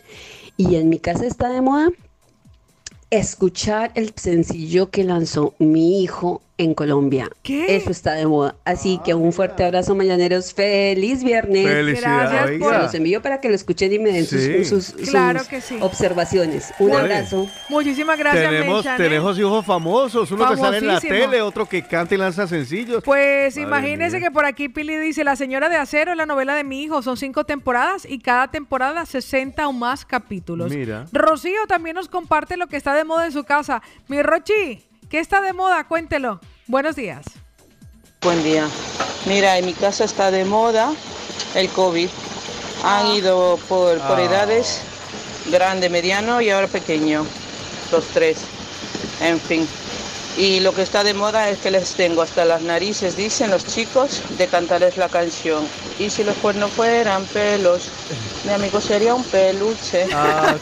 Y 0.56 0.78
en 0.78 0.88
mi 0.88 0.98
casa 0.98 1.26
está 1.26 1.50
de 1.50 1.60
moda 1.60 1.92
escuchar 3.18 3.92
el 3.96 4.14
sencillo 4.16 4.90
que 4.90 5.04
lanzó 5.04 5.54
mi 5.60 6.02
hijo 6.02 6.42
en 6.58 6.74
Colombia. 6.74 7.30
¿Qué? 7.44 7.76
Eso 7.76 7.90
está 7.92 8.14
de 8.14 8.26
moda. 8.26 8.56
Así 8.64 9.00
que 9.04 9.14
un 9.14 9.34
fuerte 9.34 9.64
abrazo, 9.66 9.94
mañaneros. 9.96 10.54
Feliz 10.54 11.24
viernes. 11.24 11.66
Felicidades, 11.68 12.30
Gracias 12.32 12.50
Se 12.52 12.60
por- 12.60 12.78
los 12.78 12.94
envío 12.94 13.22
para 13.22 13.42
que 13.42 13.50
lo 13.50 13.56
escuchen 13.56 13.92
y 13.92 14.00
me 14.00 14.12
den 14.12 14.26
sus- 14.26 14.42
Sí. 14.42 14.64
sus, 14.66 14.86
sus 14.86 15.10
Claro 15.10 15.42
que 15.50 15.60
sí. 15.60 15.78
observaciones. 15.82 16.74
Un 16.80 16.92
Oye. 16.92 17.00
abrazo. 17.02 17.48
Muchísimas 17.70 18.18
gracias, 18.18 18.50
tenemos, 18.50 18.86
tenemos 18.98 19.38
hijos 19.40 19.66
famosos, 19.66 20.32
uno 20.32 20.50
que 20.50 20.58
sale 20.58 20.78
en 20.78 20.88
la 20.88 21.02
tele, 21.02 21.42
otro 21.42 21.66
que 21.68 21.86
canta 21.86 22.16
y 22.16 22.18
lanza 22.18 22.48
sencillos. 22.48 23.04
Pues 23.04 23.56
Madre 23.58 23.68
imagínense 23.68 24.18
mía. 24.20 24.28
que 24.28 24.32
por 24.34 24.46
aquí 24.46 24.70
Pili 24.70 24.98
dice, 24.98 25.24
La 25.24 25.36
Señora 25.36 25.68
de 25.70 25.76
Acero 25.78 26.12
es 26.12 26.18
la 26.18 26.26
novela 26.26 26.56
de 26.56 26.64
mi 26.64 26.84
hijo, 26.84 27.02
son 27.02 27.18
cinco 27.18 27.44
temporadas 27.44 28.06
y 28.10 28.20
cada 28.20 28.50
temporada 28.50 29.06
60 29.06 29.68
o 29.68 29.74
más 29.74 30.06
capítulos. 30.06 30.72
Mira. 30.74 31.06
Rocío 31.12 31.60
también 31.68 31.96
nos 31.96 32.08
comparte 32.08 32.56
lo 32.58 32.68
que 32.68 32.78
está 32.78 32.94
de 32.94 33.04
moda 33.04 33.26
en 33.26 33.32
su 33.32 33.44
casa. 33.44 33.82
Mi 34.08 34.22
Rochi, 34.22 34.84
¿qué 35.16 35.22
está 35.22 35.40
de 35.40 35.54
moda? 35.54 35.86
Cuéntelo. 35.86 36.42
Buenos 36.68 36.98
días. 36.98 37.24
Buen 38.22 38.44
día. 38.44 38.68
Mira, 39.26 39.58
en 39.58 39.66
mi 39.66 39.72
casa 39.74 40.04
está 40.04 40.30
de 40.30 40.44
moda 40.44 40.92
el 41.54 41.70
COVID. 41.70 42.10
Han 42.84 43.08
ido 43.14 43.58
por, 43.70 43.98
por 44.00 44.20
Ah. 44.20 44.24
edades, 44.24 44.82
grande, 45.46 45.90
mediano 45.90 46.42
y 46.42 46.50
ahora 46.50 46.68
pequeño, 46.68 47.26
los 47.94 48.08
tres. 48.08 48.40
En 49.22 49.40
fin. 49.40 49.66
Y 50.38 50.60
lo 50.60 50.74
que 50.76 50.82
está 50.82 51.06
de 51.06 51.14
moda 51.14 51.48
es 51.50 51.60
que 51.60 51.72
les 51.72 51.94
tengo 51.94 52.22
hasta 52.22 52.44
las 52.44 52.62
narices, 52.62 53.16
dicen 53.16 53.52
los 53.52 53.66
chicos, 53.66 54.22
de 54.38 54.48
cantarles 54.48 54.98
la 54.98 55.08
canción. 55.08 55.66
Y 55.98 56.10
si 56.10 56.26
los 56.26 56.36
cuernos 56.40 56.72
fueran 56.72 57.24
pelos, 57.28 57.84
mi 58.44 58.52
amigo 58.52 58.82
sería 58.82 59.16
un 59.16 59.24
peluche. 59.24 60.08
Ah, 60.14 60.56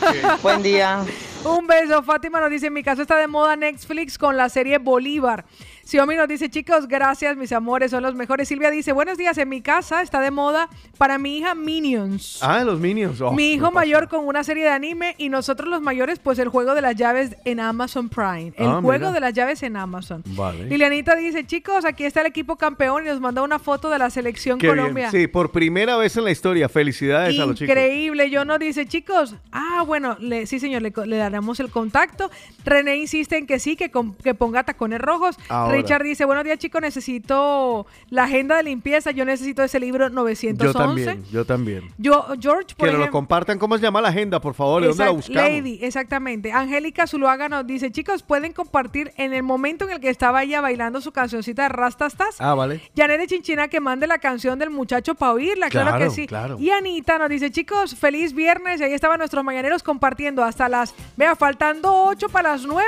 Buen 0.43 0.61
día. 0.61 1.03
Un 1.45 1.67
beso. 1.67 2.01
Fátima 2.03 2.39
nos 2.39 2.49
dice, 2.49 2.67
en 2.67 2.73
mi 2.73 2.83
casa 2.83 3.01
está 3.01 3.17
de 3.17 3.27
moda 3.27 3.57
Netflix 3.57 4.17
con 4.17 4.37
la 4.37 4.47
serie 4.47 4.77
Bolívar. 4.77 5.43
Xiaomi 5.85 6.15
nos 6.15 6.27
dice, 6.29 6.49
chicos, 6.49 6.87
gracias, 6.87 7.35
mis 7.35 7.51
amores, 7.51 7.91
son 7.91 8.03
los 8.03 8.15
mejores. 8.15 8.47
Silvia 8.47 8.71
dice, 8.71 8.93
buenos 8.93 9.17
días, 9.17 9.37
en 9.37 9.49
mi 9.49 9.61
casa 9.61 10.01
está 10.01 10.21
de 10.21 10.31
moda 10.31 10.69
para 10.97 11.17
mi 11.17 11.37
hija 11.37 11.55
Minions. 11.55 12.39
Ah, 12.41 12.63
los 12.63 12.79
Minions. 12.79 13.19
Oh, 13.19 13.31
mi 13.33 13.51
hijo 13.53 13.69
mayor 13.69 14.07
con 14.07 14.25
una 14.25 14.43
serie 14.45 14.63
de 14.63 14.69
anime 14.69 15.13
y 15.17 15.27
nosotros 15.27 15.67
los 15.67 15.81
mayores, 15.81 16.19
pues 16.19 16.39
el 16.39 16.47
juego 16.47 16.73
de 16.73 16.81
las 16.81 16.95
llaves 16.95 17.35
en 17.43 17.59
Amazon 17.59 18.07
Prime. 18.07 18.53
El 18.57 18.67
Ah, 18.67 18.79
juego 18.81 19.07
mira. 19.07 19.11
de 19.11 19.19
las 19.19 19.33
llaves 19.33 19.61
en 19.63 19.75
Amazon. 19.75 20.23
Vale. 20.27 20.65
Lilianita 20.67 21.15
dice, 21.17 21.45
chicos, 21.45 21.83
aquí 21.83 22.05
está 22.05 22.21
el 22.21 22.27
equipo 22.27 22.55
campeón 22.55 23.03
y 23.05 23.09
nos 23.09 23.19
manda 23.19 23.41
una 23.41 23.59
foto 23.59 23.89
de 23.89 23.99
la 23.99 24.09
selección 24.09 24.59
Qué 24.59 24.69
Colombia. 24.69 25.09
bien. 25.09 25.11
Sí, 25.11 25.27
por 25.27 25.51
primera 25.51 25.97
vez 25.97 26.15
en 26.15 26.23
la 26.23 26.31
historia. 26.31 26.69
Felicidades 26.69 27.37
a 27.39 27.45
los 27.45 27.55
chicos. 27.55 27.69
Increíble, 27.69 28.29
yo 28.29 28.45
nos 28.45 28.57
dice, 28.59 28.85
chicos, 28.87 29.35
ah, 29.51 29.83
bueno, 29.85 30.15
le- 30.21 30.45
sí 30.47 30.59
señor, 30.61 30.81
le, 30.81 30.93
le 31.05 31.17
daremos 31.17 31.59
el 31.59 31.69
contacto. 31.69 32.31
René 32.63 32.95
insiste 32.95 33.37
en 33.37 33.45
que 33.47 33.59
sí, 33.59 33.75
que, 33.75 33.91
con- 33.91 34.15
que 34.15 34.33
ponga 34.33 34.63
tacones 34.63 35.01
rojos. 35.01 35.37
Ahora. 35.49 35.72
Richard 35.81 36.03
dice, 36.03 36.25
buenos 36.25 36.43
días 36.43 36.57
chicos, 36.59 36.81
necesito 36.81 37.85
la 38.09 38.23
agenda 38.23 38.57
de 38.57 38.63
limpieza, 38.63 39.11
yo 39.11 39.25
necesito 39.25 39.63
ese 39.63 39.79
libro 39.79 40.09
911. 40.09 40.65
Yo 40.65 40.73
también, 40.73 41.23
yo 41.31 41.45
también. 41.45 41.91
Yo, 41.97 42.25
George, 42.39 42.75
por 42.75 42.87
Que 42.87 42.93
lo 42.93 42.99
ejemplo. 42.99 43.11
compartan. 43.11 43.59
¿Cómo 43.59 43.77
se 43.77 43.83
llama 43.83 44.01
la 44.01 44.09
agenda, 44.09 44.39
por 44.39 44.53
favor? 44.53 44.81
¿De 44.81 44.87
dónde 44.89 45.03
la 45.03 45.11
Exact- 45.11 45.15
buscamos? 45.15 45.49
Lady, 45.51 45.79
exactamente. 45.81 46.51
Angélica 46.51 47.07
Zuluaga 47.07 47.49
nos 47.49 47.65
dice, 47.67 47.91
chicos, 47.91 48.23
pueden 48.23 48.53
compartir 48.53 49.11
en 49.17 49.33
el 49.33 49.43
momento 49.43 49.85
en 49.85 49.91
el 49.91 49.99
que 49.99 50.09
estaba 50.09 50.43
ella 50.43 50.61
bailando 50.61 51.01
su 51.01 51.11
cancioncita 51.11 51.63
de 51.63 51.69
Rastastas. 51.69 52.35
Ah, 52.39 52.53
vale. 52.53 52.81
Janet 52.95 53.19
de 53.19 53.27
Chinchina 53.27 53.67
que 53.67 53.79
mande 53.79 54.07
la 54.07 54.19
canción 54.19 54.59
del 54.59 54.69
muchacho 54.69 55.15
para 55.15 55.33
oírla, 55.33 55.69
claro, 55.69 55.89
Claro, 55.91 56.05
que 56.05 56.11
sí. 56.11 56.27
claro. 56.27 56.57
Y 56.59 56.69
Anita 56.69 57.17
nos 57.17 57.29
dice, 57.29 57.51
chicos, 57.51 57.95
feliz 57.95 58.33
viernes. 58.33 58.79
Y 58.81 58.83
ahí 58.83 58.93
estaban 58.93 59.17
nuestros 59.17 59.43
mañaneros 59.43 59.83
compartiendo 59.83 60.43
hasta 60.43 60.69
las, 60.69 60.93
vea, 61.17 61.35
faltando 61.35 61.93
8 62.05 62.29
para 62.29 62.51
las 62.51 62.65
9. 62.65 62.85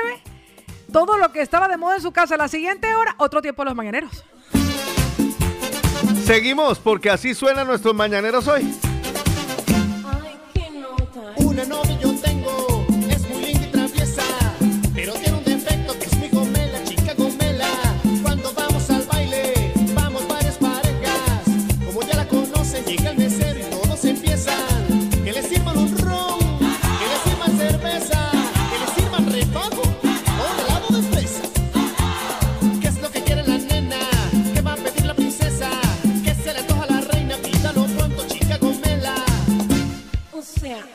Todo 0.96 1.18
lo 1.18 1.30
que 1.34 1.42
estaba 1.42 1.68
de 1.68 1.76
moda 1.76 1.98
en 1.98 2.02
su 2.02 2.14
casa. 2.14 2.38
La 2.38 2.48
siguiente 2.48 2.96
hora, 2.96 3.16
otro 3.18 3.42
tiempo 3.42 3.64
de 3.64 3.66
los 3.66 3.76
mañaneros. 3.76 4.24
Seguimos, 6.24 6.80
porque 6.80 7.10
así 7.10 7.34
suenan 7.34 7.68
nuestros 7.68 7.94
mañaneros 7.94 8.48
hoy. 8.48 8.74
Una 11.36 11.36
novia 11.36 11.45
sea, 40.66 40.95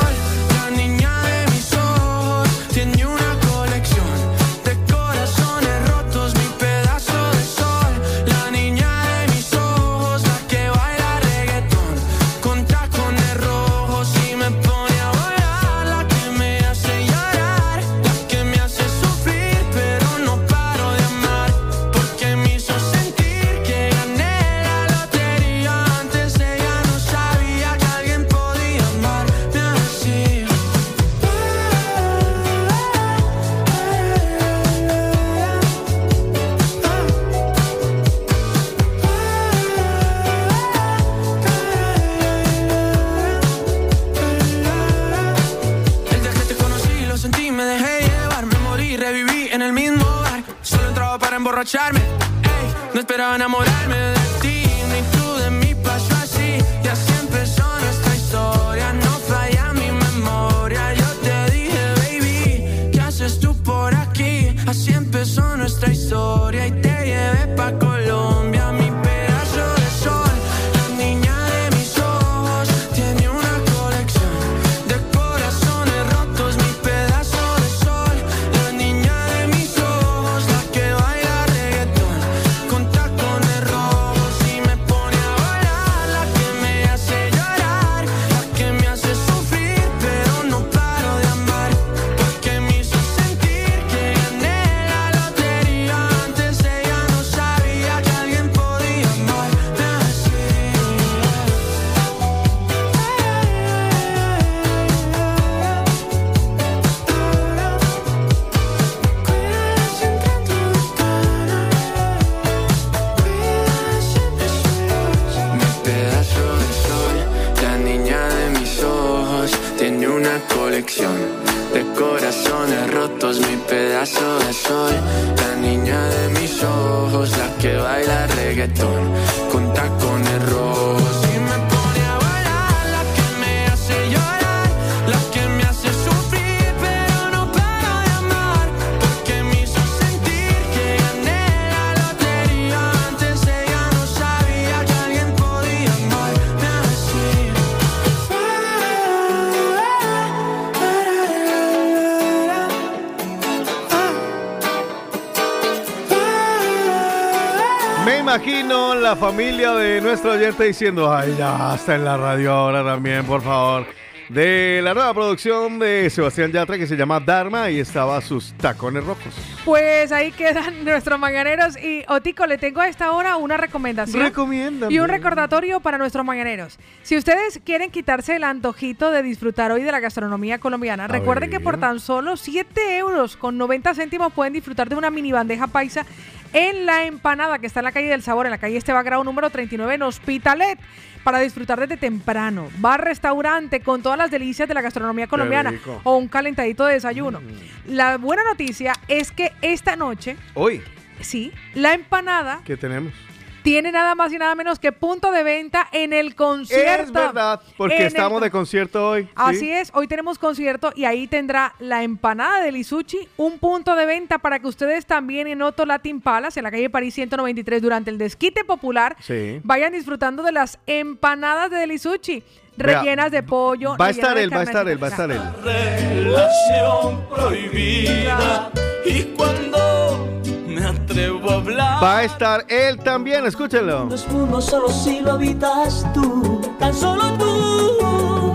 nuestro 160.23 160.39
oyente 160.39 160.63
diciendo, 160.65 161.11
ay, 161.11 161.35
ya, 161.35 161.73
está 161.73 161.95
en 161.95 162.05
la 162.05 162.15
radio 162.15 162.51
ahora 162.51 162.83
también, 162.83 163.25
por 163.25 163.41
favor. 163.41 163.87
De 164.29 164.79
la 164.83 164.93
nueva 164.93 165.13
producción 165.13 165.77
de 165.77 166.09
Sebastián 166.09 166.51
Yatra 166.53 166.77
que 166.77 166.87
se 166.87 166.95
llama 166.95 167.19
Dharma 167.19 167.69
y 167.69 167.79
estaba 167.79 168.21
sus 168.21 168.53
tacones 168.53 169.03
rojos. 169.03 169.33
Pues 169.65 170.11
ahí 170.13 170.31
quedan 170.31 170.85
nuestros 170.85 171.19
mañaneros. 171.19 171.75
Y 171.75 172.05
Otico, 172.07 172.45
le 172.45 172.57
tengo 172.57 172.79
a 172.79 172.87
esta 172.87 173.11
hora 173.11 173.35
una 173.35 173.57
recomendación. 173.57 174.23
Recomiéndame. 174.23 174.93
Y 174.93 174.99
un 174.99 175.09
recordatorio 175.09 175.81
para 175.81 175.97
nuestros 175.97 176.23
mañaneros. 176.23 176.79
Si 177.03 177.17
ustedes 177.17 177.59
quieren 177.65 177.91
quitarse 177.91 178.37
el 178.37 178.45
antojito 178.45 179.11
de 179.11 179.23
disfrutar 179.23 179.71
hoy 179.71 179.83
de 179.83 179.91
la 179.91 179.99
gastronomía 179.99 180.59
colombiana, 180.59 181.07
recuerden 181.07 181.49
que 181.49 181.59
por 181.59 181.77
tan 181.77 181.99
solo 181.99 182.37
7 182.37 182.97
euros 182.99 183.35
con 183.35 183.57
90 183.57 183.95
céntimos 183.95 184.31
pueden 184.31 184.53
disfrutar 184.53 184.87
de 184.87 184.95
una 184.95 185.09
mini 185.09 185.33
bandeja 185.33 185.67
paisa 185.67 186.05
en 186.53 186.85
La 186.85 187.05
Empanada, 187.05 187.59
que 187.59 187.67
está 187.67 187.79
en 187.79 187.85
la 187.85 187.91
calle 187.91 188.09
del 188.09 188.21
Sabor, 188.21 188.45
en 188.45 188.51
la 188.51 188.57
calle 188.57 188.77
Esteban 188.77 189.05
Grau 189.05 189.23
número 189.23 189.49
39 189.49 189.95
en 189.95 190.01
Hospitalet, 190.01 190.79
para 191.23 191.39
disfrutar 191.39 191.79
desde 191.79 191.97
temprano. 191.97 192.69
Bar, 192.77 193.03
restaurante, 193.03 193.81
con 193.81 194.01
todas 194.01 194.17
las 194.17 194.31
delicias 194.31 194.67
de 194.67 194.73
la 194.73 194.81
gastronomía 194.81 195.27
colombiana 195.27 195.73
o 196.03 196.17
un 196.17 196.27
calentadito 196.27 196.85
de 196.85 196.95
desayuno. 196.95 197.41
La 197.87 198.17
buena 198.17 198.43
noticia 198.43 198.93
es 199.07 199.31
que 199.31 199.53
esta 199.61 199.95
noche, 199.95 200.35
Hoy, 200.53 200.81
sí, 201.19 201.51
La 201.75 201.93
Empanada 201.93 202.61
¿qué 202.65 202.77
tenemos? 202.77 203.13
Tiene 203.63 203.91
nada 203.91 204.15
más 204.15 204.31
y 204.33 204.37
nada 204.37 204.55
menos 204.55 204.79
que 204.79 204.91
punto 204.91 205.31
de 205.31 205.43
venta 205.43 205.87
en 205.91 206.13
el 206.13 206.35
concierto. 206.35 207.03
Es 207.03 207.11
verdad, 207.11 207.61
porque 207.77 207.97
el 207.97 208.03
estamos 208.07 208.41
de 208.41 208.51
concierto 208.51 209.09
hoy. 209.09 209.23
¿sí? 209.23 209.29
Así 209.35 209.71
es, 209.71 209.91
hoy 209.93 210.07
tenemos 210.07 210.37
concierto 210.39 210.91
y 210.95 211.05
ahí 211.05 211.27
tendrá 211.27 211.73
la 211.79 212.03
empanada 212.03 212.61
de 212.61 212.71
Lisuchi, 212.71 213.27
un 213.37 213.59
punto 213.59 213.95
de 213.95 214.05
venta 214.05 214.39
para 214.39 214.59
que 214.59 214.67
ustedes 214.67 215.05
también 215.05 215.47
en 215.47 215.61
Otto 215.61 215.85
Latin 215.85 216.21
Palace, 216.21 216.59
en 216.59 216.63
la 216.63 216.71
calle 216.71 216.89
París 216.89 217.13
193, 217.13 217.81
durante 217.81 218.09
el 218.09 218.17
desquite 218.17 218.63
popular, 218.63 219.15
Sí. 219.21 219.59
vayan 219.63 219.93
disfrutando 219.93 220.43
de 220.43 220.51
las 220.51 220.79
empanadas 220.87 221.69
de 221.71 221.85
Lisuchi, 221.87 222.43
Vea, 222.77 222.99
rellenas 223.01 223.31
de 223.31 223.43
pollo. 223.43 223.97
Va 223.97 224.07
a 224.07 224.09
estar 224.11 224.37
él, 224.37 224.51
va 224.53 224.61
a 224.61 224.63
estar 224.63 224.87
él, 224.87 225.01
va 225.01 225.07
a 225.07 225.09
estar 225.09 225.29
él. 225.31 225.41
Relación 225.63 227.27
prohibida. 227.29 228.71
Y 229.05 229.23
cuando 229.35 230.40
me 230.71 230.85
atrevo 230.85 231.49
a 231.49 231.55
hablar. 231.55 232.03
Va 232.03 232.17
a 232.19 232.23
estar 232.23 232.65
él 232.67 232.97
también, 232.99 233.45
escúchenlo. 233.45 234.05
No 234.05 234.15
es 234.15 234.27
mundo 234.27 234.61
solo 234.61 234.89
si 234.89 235.19
lo 235.21 235.33
habitas 235.33 236.05
tú, 236.13 236.61
tan 236.79 236.93
solo 236.93 237.33
tú. 237.37 238.53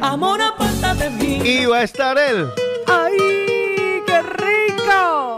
Amor 0.00 0.40
aparta 0.42 0.94
de 0.94 1.10
mí. 1.10 1.40
Y 1.44 1.66
va 1.66 1.78
a 1.78 1.82
estar 1.82 2.16
él. 2.18 2.48
¡Ay, 2.86 4.02
qué 4.06 4.22
rico! 4.22 5.33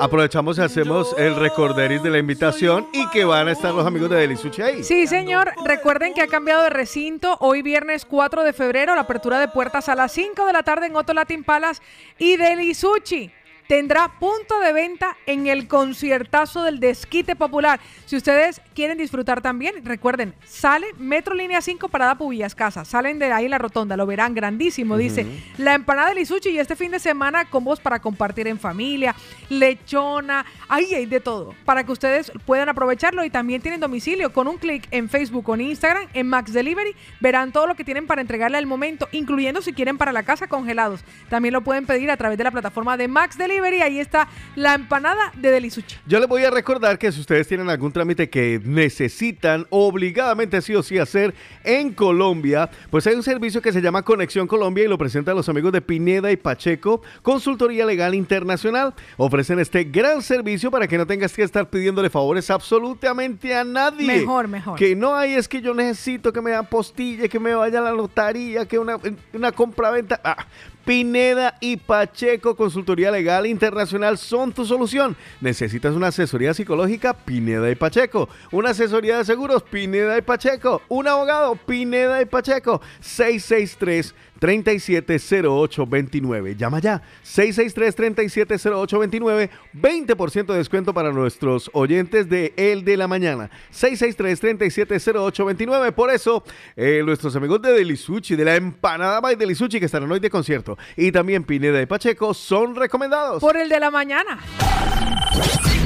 Aprovechamos 0.00 0.58
y 0.58 0.60
hacemos 0.60 1.14
el 1.16 1.36
recorderis 1.36 2.02
de 2.02 2.10
la 2.10 2.18
invitación 2.18 2.88
y 2.92 3.08
que 3.10 3.24
van 3.24 3.48
a 3.48 3.52
estar 3.52 3.72
los 3.72 3.86
amigos 3.86 4.10
de 4.10 4.16
Delisuchi 4.16 4.62
ahí. 4.62 4.82
Sí, 4.82 5.06
señor. 5.06 5.52
Recuerden 5.64 6.14
que 6.14 6.22
ha 6.22 6.26
cambiado 6.26 6.64
de 6.64 6.70
recinto. 6.70 7.36
Hoy 7.40 7.62
viernes 7.62 8.04
4 8.04 8.42
de 8.42 8.52
febrero, 8.52 8.94
la 8.94 9.02
apertura 9.02 9.38
de 9.38 9.48
puertas 9.48 9.88
a 9.88 9.94
las 9.94 10.12
5 10.12 10.46
de 10.46 10.52
la 10.52 10.62
tarde 10.62 10.86
en 10.86 10.96
Otto 10.96 11.14
Latin 11.14 11.44
Palace 11.44 11.80
y 12.18 12.36
Delisuchi 12.36 13.30
tendrá 13.68 14.08
punto 14.18 14.58
de 14.60 14.72
venta 14.72 15.16
en 15.26 15.46
el 15.46 15.68
conciertazo 15.68 16.62
del 16.64 16.80
Desquite 16.80 17.36
Popular. 17.36 17.80
Si 18.06 18.16
ustedes 18.16 18.60
quieren 18.74 18.98
disfrutar 18.98 19.40
también, 19.40 19.84
recuerden, 19.84 20.34
sale 20.44 20.86
Metro 20.98 21.34
Línea 21.34 21.60
5 21.60 21.88
Parada 21.88 22.16
Pubillas 22.16 22.54
Casa. 22.54 22.84
Salen 22.84 23.18
de 23.18 23.32
ahí 23.32 23.48
la 23.48 23.58
rotonda, 23.58 23.96
lo 23.96 24.06
verán 24.06 24.34
grandísimo. 24.34 24.96
Dice, 24.96 25.26
la 25.58 25.74
empanada 25.74 26.10
de 26.10 26.16
Lisuchi 26.16 26.50
y 26.50 26.58
este 26.58 26.76
fin 26.76 26.90
de 26.90 26.98
semana 26.98 27.46
combos 27.46 27.80
para 27.80 28.00
compartir 28.00 28.46
en 28.48 28.58
familia, 28.58 29.14
lechona, 29.48 30.44
ahí 30.68 30.94
hay 30.94 31.06
de 31.06 31.20
todo, 31.20 31.54
para 31.64 31.84
que 31.84 31.92
ustedes 31.92 32.30
puedan 32.44 32.68
aprovecharlo 32.68 33.24
y 33.24 33.30
también 33.30 33.62
tienen 33.62 33.80
domicilio 33.80 34.32
con 34.32 34.48
un 34.48 34.58
clic 34.58 34.86
en 34.90 35.08
Facebook 35.08 35.48
o 35.48 35.54
en 35.54 35.62
Instagram, 35.62 36.08
en 36.12 36.28
Max 36.28 36.52
Delivery, 36.52 36.94
verán 37.20 37.52
todo 37.52 37.66
lo 37.66 37.74
que 37.74 37.84
tienen 37.84 38.06
para 38.06 38.20
entregarle 38.20 38.58
al 38.58 38.66
momento, 38.66 39.08
incluyendo 39.12 39.62
si 39.62 39.72
quieren 39.72 39.98
para 39.98 40.12
la 40.12 40.22
casa 40.22 40.46
congelados. 40.46 41.04
También 41.28 41.52
lo 41.52 41.62
pueden 41.62 41.86
pedir 41.86 42.10
a 42.10 42.16
través 42.16 42.38
de 42.38 42.44
la 42.44 42.50
plataforma 42.50 42.96
de 42.96 43.08
Max 43.08 43.38
Delivery, 43.38 43.53
ahí 43.82 43.98
está 43.98 44.28
la 44.56 44.74
empanada 44.74 45.32
de 45.36 45.50
Delisuchi. 45.50 45.96
Yo 46.06 46.18
les 46.18 46.28
voy 46.28 46.44
a 46.44 46.50
recordar 46.50 46.98
que 46.98 47.10
si 47.12 47.20
ustedes 47.20 47.46
tienen 47.48 47.70
algún 47.70 47.92
trámite 47.92 48.28
que 48.28 48.60
necesitan 48.64 49.66
obligadamente 49.70 50.60
sí 50.62 50.74
o 50.74 50.82
sí 50.82 50.98
hacer 50.98 51.34
en 51.62 51.92
Colombia, 51.92 52.70
pues 52.90 53.06
hay 53.06 53.14
un 53.14 53.22
servicio 53.22 53.62
que 53.62 53.72
se 53.72 53.80
llama 53.80 54.02
Conexión 54.02 54.46
Colombia 54.46 54.84
y 54.84 54.88
lo 54.88 54.98
presentan 54.98 55.36
los 55.36 55.48
amigos 55.48 55.72
de 55.72 55.80
Pineda 55.80 56.30
y 56.30 56.36
Pacheco, 56.36 57.02
Consultoría 57.22 57.86
Legal 57.86 58.14
Internacional. 58.14 58.94
Ofrecen 59.16 59.58
este 59.58 59.84
gran 59.84 60.22
servicio 60.22 60.70
para 60.70 60.86
que 60.86 60.98
no 60.98 61.06
tengas 61.06 61.32
que 61.32 61.42
estar 61.42 61.68
pidiéndole 61.68 62.10
favores 62.10 62.50
absolutamente 62.50 63.54
a 63.54 63.64
nadie. 63.64 64.06
Mejor, 64.06 64.48
mejor. 64.48 64.78
Que 64.78 64.94
no 64.94 65.14
hay, 65.14 65.34
es 65.34 65.48
que 65.48 65.60
yo 65.60 65.74
necesito 65.74 66.32
que 66.32 66.40
me 66.40 66.50
dan 66.50 66.66
postilla, 66.66 67.28
que 67.28 67.38
me 67.38 67.54
vaya 67.54 67.78
a 67.78 67.82
la 67.82 67.92
notaría, 67.92 68.66
que 68.66 68.78
una, 68.78 68.96
una 69.32 69.52
compra-venta. 69.52 70.20
Ah, 70.22 70.46
Pineda 70.84 71.56
y 71.60 71.76
Pacheco, 71.78 72.54
Consultoría 72.56 73.10
Legal 73.10 73.46
Internacional, 73.46 74.18
son 74.18 74.52
tu 74.52 74.64
solución. 74.66 75.16
¿Necesitas 75.40 75.94
una 75.94 76.08
asesoría 76.08 76.52
psicológica? 76.52 77.14
Pineda 77.14 77.70
y 77.70 77.74
Pacheco. 77.74 78.28
¿Una 78.52 78.70
asesoría 78.70 79.18
de 79.18 79.24
seguros? 79.24 79.62
Pineda 79.62 80.18
y 80.18 80.22
Pacheco. 80.22 80.82
¿Un 80.88 81.08
abogado? 81.08 81.56
Pineda 81.56 82.20
y 82.20 82.26
Pacheco. 82.26 82.82
663 83.00 84.14
370829. 84.44 86.56
Llama 86.56 86.80
ya. 86.80 87.00
663-370829. 87.24 89.48
20% 89.74 90.46
de 90.46 90.56
descuento 90.58 90.92
para 90.92 91.12
nuestros 91.12 91.70
oyentes 91.72 92.28
de 92.28 92.52
El 92.58 92.84
de 92.84 92.98
la 92.98 93.08
Mañana. 93.08 93.48
663-370829. 93.72 95.92
Por 95.92 96.10
eso, 96.10 96.44
eh, 96.76 97.00
nuestros 97.04 97.34
amigos 97.36 97.62
de 97.62 97.72
Delisuchi, 97.72 98.36
de 98.36 98.44
la 98.44 98.56
empanada 98.56 99.22
by 99.22 99.34
Delisuchi, 99.34 99.80
que 99.80 99.86
estarán 99.86 100.12
hoy 100.12 100.20
de 100.20 100.28
concierto, 100.28 100.76
y 100.94 101.10
también 101.10 101.44
Pineda 101.44 101.80
y 101.80 101.86
Pacheco, 101.86 102.34
son 102.34 102.76
recomendados. 102.76 103.40
Por 103.40 103.56
el 103.56 103.70
de 103.70 103.80
la 103.80 103.90
mañana. 103.90 104.40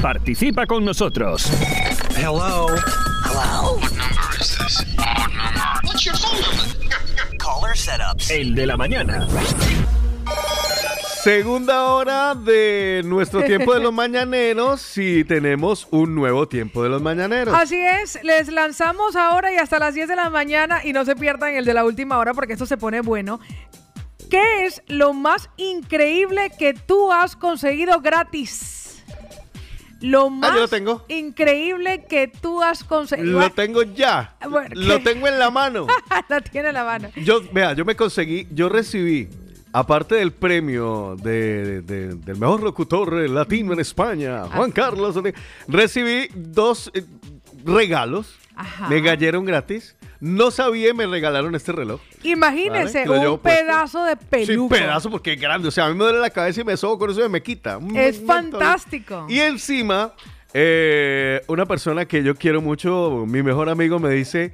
Participa 0.01 0.65
con 0.65 0.83
nosotros. 0.83 1.49
Hello. 2.17 2.67
Hello. 3.23 3.77
What 3.79 3.93
number 3.93 4.41
is 4.41 4.57
this? 4.57 4.98
Caller 7.49 7.75
setups. 7.75 8.29
El 8.29 8.53
de 8.53 8.67
la 8.67 8.77
mañana. 8.77 9.27
Segunda 11.23 11.85
hora 11.85 12.35
de 12.35 13.01
nuestro 13.03 13.43
tiempo 13.43 13.73
de 13.73 13.79
los 13.79 13.91
mañaneros. 14.03 14.81
Si 14.81 15.23
tenemos 15.23 15.87
un 15.89 16.13
nuevo 16.13 16.47
tiempo 16.47 16.83
de 16.83 16.89
los 16.89 17.01
mañaneros. 17.01 17.55
Así 17.55 17.81
es, 17.81 18.19
les 18.23 18.49
lanzamos 18.49 19.15
ahora 19.15 19.51
y 19.51 19.57
hasta 19.57 19.79
las 19.79 19.95
10 19.95 20.09
de 20.09 20.15
la 20.15 20.29
mañana 20.29 20.81
y 20.85 20.93
no 20.93 21.05
se 21.05 21.15
pierdan 21.15 21.55
el 21.55 21.65
de 21.65 21.73
la 21.73 21.85
última 21.85 22.19
hora 22.19 22.35
porque 22.35 22.53
esto 22.53 22.67
se 22.67 22.77
pone 22.77 23.01
bueno. 23.01 23.39
¿Qué 24.29 24.67
es 24.67 24.83
lo 24.87 25.13
más 25.13 25.49
increíble 25.57 26.51
que 26.57 26.75
tú 26.75 27.11
has 27.11 27.35
conseguido 27.35 27.99
gratis? 27.99 28.78
Lo 30.01 30.29
más 30.29 30.51
Ah, 30.51 30.55
yo 30.55 30.61
lo 30.61 30.67
tengo. 30.69 31.05
increíble 31.09 32.05
que 32.09 32.27
tú 32.27 32.61
has 32.63 32.83
conseguido. 32.83 33.39
Lo 33.39 33.49
tengo 33.51 33.83
ya. 33.83 34.35
Bueno, 34.49 34.69
Lo 34.75 35.01
tengo 35.01 35.27
en 35.27 35.37
la 35.39 35.49
mano. 35.51 35.87
la 36.29 36.41
tiene 36.41 36.69
en 36.69 36.73
la 36.75 36.83
mano. 36.85 37.09
Yo, 37.17 37.41
vea, 37.51 37.73
yo 37.73 37.83
me 37.83 37.95
conseguí, 37.95 38.47
yo 38.51 38.69
recibí, 38.69 39.27
aparte 39.73 40.15
del 40.15 40.31
premio 40.31 41.15
de, 41.21 41.81
de- 41.81 42.15
del 42.15 42.37
mejor 42.37 42.63
locutor 42.63 43.11
latino 43.29 43.73
en 43.73 43.79
España, 43.81 44.43
Ah. 44.43 44.49
Juan 44.55 44.71
Carlos, 44.71 45.15
recibí 45.67 46.29
dos 46.33 46.89
eh, 46.93 47.03
regalos. 47.65 48.35
Ajá. 48.55 48.87
Me 48.89 49.01
cayeron 49.03 49.43
gratis. 49.45 49.95
No 50.21 50.51
sabía 50.51 50.89
y 50.89 50.93
me 50.93 51.07
regalaron 51.07 51.55
este 51.55 51.71
reloj. 51.71 52.01
Imagínese 52.23 53.05
Vale, 53.07 53.27
un 53.29 53.39
puesto. 53.39 53.61
pedazo 53.61 54.03
de 54.03 54.13
Sí, 54.13 54.25
peluca. 54.29 54.75
pedazo 54.75 55.09
porque 55.09 55.33
es 55.33 55.39
grande. 55.39 55.67
O 55.69 55.71
sea, 55.71 55.85
a 55.85 55.89
mí 55.89 55.95
me 55.95 56.03
duele 56.03 56.19
la 56.19 56.29
cabeza 56.29 56.59
y 56.61 56.63
me 56.65 56.75
sobo 56.75 56.99
con 56.99 57.09
eso 57.11 57.25
y 57.25 57.29
me 57.29 57.41
quita. 57.41 57.79
Es 57.95 58.21
fantástico. 58.25 59.25
Y 59.29 59.39
encima, 59.39 60.13
eh, 60.53 61.41
una 61.47 61.65
persona 61.65 62.05
que 62.05 62.21
yo 62.21 62.35
quiero 62.35 62.61
mucho, 62.61 63.23
mi 63.27 63.41
mejor 63.43 63.69
amigo, 63.69 63.97
me 63.99 64.09
dice: 64.09 64.51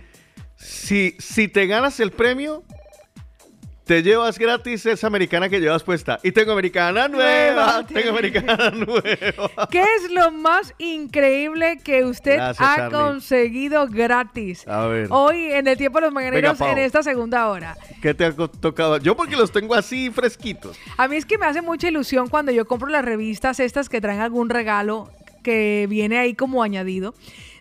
si, 0.56 1.16
si 1.20 1.48
te 1.48 1.66
ganas 1.66 2.00
el 2.00 2.12
premio, 2.12 2.64
te 3.86 4.02
llevas 4.02 4.40
gratis 4.40 4.86
esa 4.88 5.08
americana 5.08 5.48
que 5.48 5.60
llevas 5.60 5.84
puesta. 5.84 6.20
Y 6.24 6.32
tengo 6.32 6.52
americana 6.52 7.08
nueva. 7.08 7.64
Nueva. 7.84 7.88
tengo 7.88 8.10
americana 8.10 8.70
nueva. 8.72 9.68
¿Qué 9.70 9.84
es 9.84 10.12
lo 10.12 10.32
más 10.32 10.74
increíble 10.80 11.78
que 11.84 12.04
usted 12.04 12.36
Gracias, 12.36 12.68
ha 12.68 12.76
Charlie. 12.78 12.98
conseguido 12.98 13.88
gratis? 13.88 14.68
A 14.68 14.88
ver. 14.88 15.08
Hoy 15.12 15.52
en 15.52 15.68
el 15.68 15.78
tiempo 15.78 16.00
de 16.00 16.06
los 16.08 16.14
mañaneros 16.14 16.60
en 16.62 16.80
esta 16.80 17.04
segunda 17.04 17.48
hora. 17.50 17.78
¿Qué 18.02 18.14
te 18.14 18.26
ha 18.26 18.34
tocado? 18.34 18.98
Yo 18.98 19.16
porque 19.16 19.36
los 19.36 19.52
tengo 19.52 19.76
así 19.76 20.10
fresquitos. 20.10 20.78
A 20.98 21.08
mí 21.08 21.16
es 21.16 21.26
que 21.26 21.38
me 21.38 21.46
hace 21.46 21.62
mucha 21.62 21.88
ilusión 21.88 22.28
cuando 22.28 22.52
yo 22.52 22.66
compro 22.66 22.90
las 22.90 23.06
revistas 23.06 23.60
estas 23.60 23.88
que 23.88 24.02
traen 24.02 24.20
algún 24.20 24.50
regalo 24.50 25.12
que 25.44 25.86
viene 25.88 26.18
ahí 26.18 26.34
como 26.34 26.64
añadido. 26.64 27.14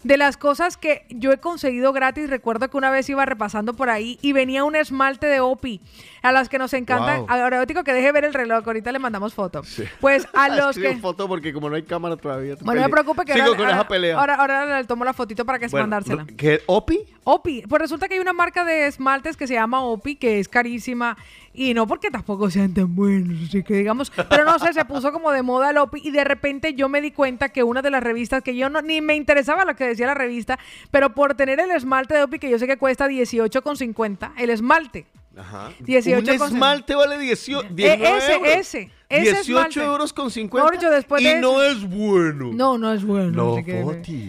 De 0.04 0.18
las 0.18 0.36
cosas 0.36 0.76
que 0.76 1.06
yo 1.08 1.32
he 1.32 1.38
conseguido 1.38 1.92
gratis, 1.94 2.28
recuerdo 2.28 2.68
que 2.68 2.76
una 2.76 2.90
vez 2.90 3.08
iba 3.08 3.24
repasando 3.24 3.72
por 3.72 3.88
ahí 3.88 4.18
y 4.20 4.34
venía 4.34 4.62
un 4.64 4.76
esmalte 4.76 5.26
de 5.26 5.40
Opi, 5.40 5.80
a 6.24 6.32
las 6.32 6.48
que 6.48 6.58
nos 6.58 6.72
encanta. 6.72 7.18
Wow. 7.18 7.26
Ahora, 7.28 7.56
Erótico, 7.58 7.84
que 7.84 7.92
deje 7.92 8.10
ver 8.10 8.24
el 8.24 8.34
reloj, 8.34 8.66
ahorita 8.66 8.90
le 8.90 8.98
mandamos 8.98 9.34
foto. 9.34 9.62
Pues 10.00 10.26
a 10.32 10.48
los 10.56 10.76
que... 10.76 10.96
foto 10.96 11.28
porque 11.28 11.52
como 11.52 11.70
no 11.70 11.76
hay 11.76 11.82
cámara 11.84 12.16
todavía. 12.16 12.56
Bueno, 12.62 12.80
no 12.80 12.86
me 12.88 12.90
preocupe 12.90 13.24
que 13.24 13.34
Sigo 13.34 13.44
ahora, 13.46 13.56
con 13.56 13.66
ahora- 13.66 13.78
esa 13.78 13.88
pelea. 13.88 14.18
Ahora, 14.18 14.34
ahora 14.34 14.78
le 14.80 14.86
tomo 14.86 15.04
la 15.04 15.12
fotito 15.12 15.44
para 15.44 15.58
que 15.58 15.68
Bueno, 15.68 15.84
mandársela. 15.86 16.26
¿Qué? 16.36 16.62
¿Opi? 16.66 17.00
Opi. 17.24 17.62
Pues 17.68 17.80
resulta 17.80 18.08
que 18.08 18.14
hay 18.14 18.20
una 18.20 18.32
marca 18.32 18.64
de 18.64 18.86
esmaltes 18.86 19.36
que 19.36 19.46
se 19.46 19.54
llama 19.54 19.82
Opi, 19.84 20.16
que 20.16 20.40
es 20.40 20.48
carísima. 20.48 21.16
Y 21.56 21.72
no 21.72 21.86
porque 21.86 22.10
tampoco 22.10 22.50
sean 22.50 22.74
tan 22.74 22.96
buenos, 22.96 23.36
así 23.48 23.62
que 23.62 23.74
digamos. 23.74 24.10
Pero 24.28 24.44
no 24.44 24.58
sé, 24.58 24.72
se 24.72 24.84
puso 24.84 25.12
como 25.12 25.30
de 25.30 25.42
moda 25.42 25.70
el 25.70 25.78
Opi. 25.78 26.00
Y 26.02 26.10
de 26.10 26.24
repente 26.24 26.74
yo 26.74 26.88
me 26.88 27.00
di 27.00 27.12
cuenta 27.12 27.50
que 27.50 27.62
una 27.62 27.80
de 27.80 27.90
las 27.90 28.02
revistas 28.02 28.42
que 28.42 28.56
yo 28.56 28.68
no 28.70 28.82
ni 28.82 29.00
me 29.00 29.14
interesaba 29.14 29.64
lo 29.64 29.76
que 29.76 29.84
decía 29.86 30.06
la 30.06 30.14
revista, 30.14 30.58
pero 30.90 31.14
por 31.14 31.34
tener 31.34 31.60
el 31.60 31.70
esmalte 31.70 32.14
de 32.14 32.24
Opi, 32.24 32.38
que 32.40 32.50
yo 32.50 32.58
sé 32.58 32.66
que 32.66 32.76
cuesta 32.76 33.06
18,50, 33.08 34.32
el 34.38 34.50
esmalte. 34.50 35.06
Ajá. 35.36 35.72
18 35.80 36.18
Un 36.18 36.28
esmalte 36.42 36.94
vale 36.94 37.18
18, 37.18 37.66
Eh, 37.68 37.72
19 37.74 38.18
ese, 38.18 38.32
euros. 38.32 38.48
ese, 38.48 38.58
ese 38.80 38.90
18 39.22 39.40
esmalte. 39.40 39.82
euros 39.82 40.12
con 40.12 40.30
50. 40.30 40.64
Mejor 40.64 40.78
dicho, 40.80 40.90
después 40.90 41.22
y 41.22 41.26
de 41.26 41.40
no 41.40 41.62
eso- 41.62 41.72
es 41.78 41.88
bueno. 41.90 42.50
No, 42.52 42.78
no 42.78 42.92
es 42.92 43.04
bueno. 43.04 43.30
No, 43.30 43.56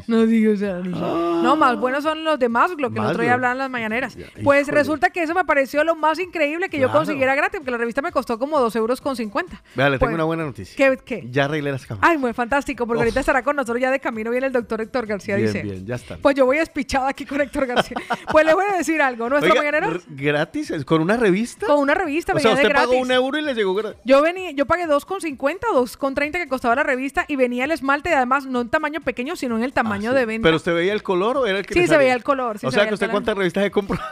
no 0.07 0.26
digo, 0.26 0.53
o 0.53 0.57
sea, 0.57 0.76
no, 0.76 0.84
sé. 0.95 1.44
No, 1.44 1.56
más 1.56 1.78
buenos 1.80 2.03
son 2.03 2.24
los 2.24 2.40
de 2.40 2.49
Masglo, 2.49 2.91
que 2.91 2.99
el 2.99 3.06
otro 3.06 3.22
día 3.24 3.34
hablaban 3.34 3.57
las 3.57 3.70
mañaneras. 3.70 4.18
Pues 4.44 4.64
híjole. 4.64 4.78
resulta 4.78 5.10
que 5.10 5.24
eso 5.24 5.34
me 5.34 5.45
pareció 5.45 5.84
lo 5.84 5.95
más 5.95 6.20
increíble 6.20 6.70
que 6.70 6.80
yo 6.80 6.91
consiguiera 6.91 7.36
gratis, 7.36 7.60
porque 7.60 7.72
la 7.72 7.78
revista 7.78 8.02
me 8.02 8.12
costó 8.12 8.40
como 8.40 8.60
2 8.60 8.76
euros 8.76 9.02
con 9.02 9.16
50. 9.16 9.62
Vea, 9.76 9.90
le 9.90 9.98
tengo 9.98 10.07
Pues, 10.10 10.16
una 10.16 10.24
buena 10.24 10.44
noticia. 10.44 10.76
¿Qué? 10.76 10.98
qué? 11.03 11.28
Ya 11.32 11.45
arreglé 11.45 11.72
las 11.72 11.86
cámaras. 11.86 12.10
Ay, 12.10 12.18
muy 12.18 12.34
fantástico, 12.34 12.86
porque 12.88 12.99
Uf. 12.99 13.03
ahorita 13.03 13.20
estará 13.20 13.44
con 13.44 13.56
nosotros 13.56 13.80
ya 13.82 13.91
de 13.91 13.99
camino 13.99 14.32
viene 14.32 14.48
el 14.48 14.53
doctor 14.53 14.82
Héctor 14.82 15.06
García, 15.06 15.36
bien, 15.36 15.48
dice. 15.48 15.62
bien, 15.64 15.86
ya 15.86 15.95
está. 15.95 16.18
Pues 16.18 16.36
yo 16.36 16.45
voy 16.45 16.57
espichada 16.57 17.10
aquí 17.10 17.26
con 17.26 17.41
Héctor 17.41 17.66
García. 17.68 17.98
pues 18.32 18.45
le 18.45 18.53
voy 18.53 18.66
a 18.74 18.78
decir 18.78 19.02
algo. 19.02 19.30
Nuestro 19.30 19.52
Oiga, 19.53 19.62
mañanero 19.64 19.99
¿Gratis? 20.07 20.72
¿Es 20.72 20.86
¿Con 20.86 21.02
una 21.02 21.18
revista? 21.18 21.68
con 21.68 21.80
una 21.80 21.94
revista 21.94 22.34
O 22.34 22.40
sea, 22.40 22.52
de 22.52 22.56
usted 22.57 22.70
gratis. 22.70 22.88
pagó 22.90 23.02
un 23.02 23.12
euro 23.12 23.38
y 23.38 23.41
le 23.41 23.53
llegó 23.53 23.74
gratis. 23.74 23.99
Yo 24.06 24.22
venía, 24.22 24.52
yo 24.52 24.66
pagué 24.66 24.74
2,50 24.84 25.60
o 25.73 25.85
2,30 25.85 26.31
que 26.34 26.47
costaba 26.47 26.76
la 26.76 26.84
revista 26.84 27.26
y 27.27 27.35
venía 27.35 27.65
el 27.65 27.72
esmalte 27.72 28.10
y 28.10 28.14
además 28.14 28.45
no 28.45 28.61
en 28.61 28.69
tamaño 28.69 29.02
pequeño, 29.02 29.35
sino 29.35 29.57
en 29.57 29.64
el 29.64 29.73
tamaño 29.73 30.14
de 30.14 30.26
venta. 30.26 30.45
Ah, 30.45 30.47
¿Pero 30.49 30.57
usted 30.57 30.73
veía 30.76 30.93
el 30.93 31.02
color 31.03 31.38
o 31.38 31.45
era 31.45 31.60
el 31.60 31.65
que 31.65 31.73
Sí, 31.73 31.81
se 31.81 31.88
salía? 31.88 31.99
veía 31.99 32.14
el 32.14 32.23
color, 32.23 32.60
sí, 32.60 32.65
o 32.68 32.72
se 32.72 32.76
sea, 32.77 32.88
que 32.88 32.93
usted 32.93 33.10
cuántas 33.10 33.35
revistas 33.38 33.64
se 33.64 33.72
compró. 33.72 33.97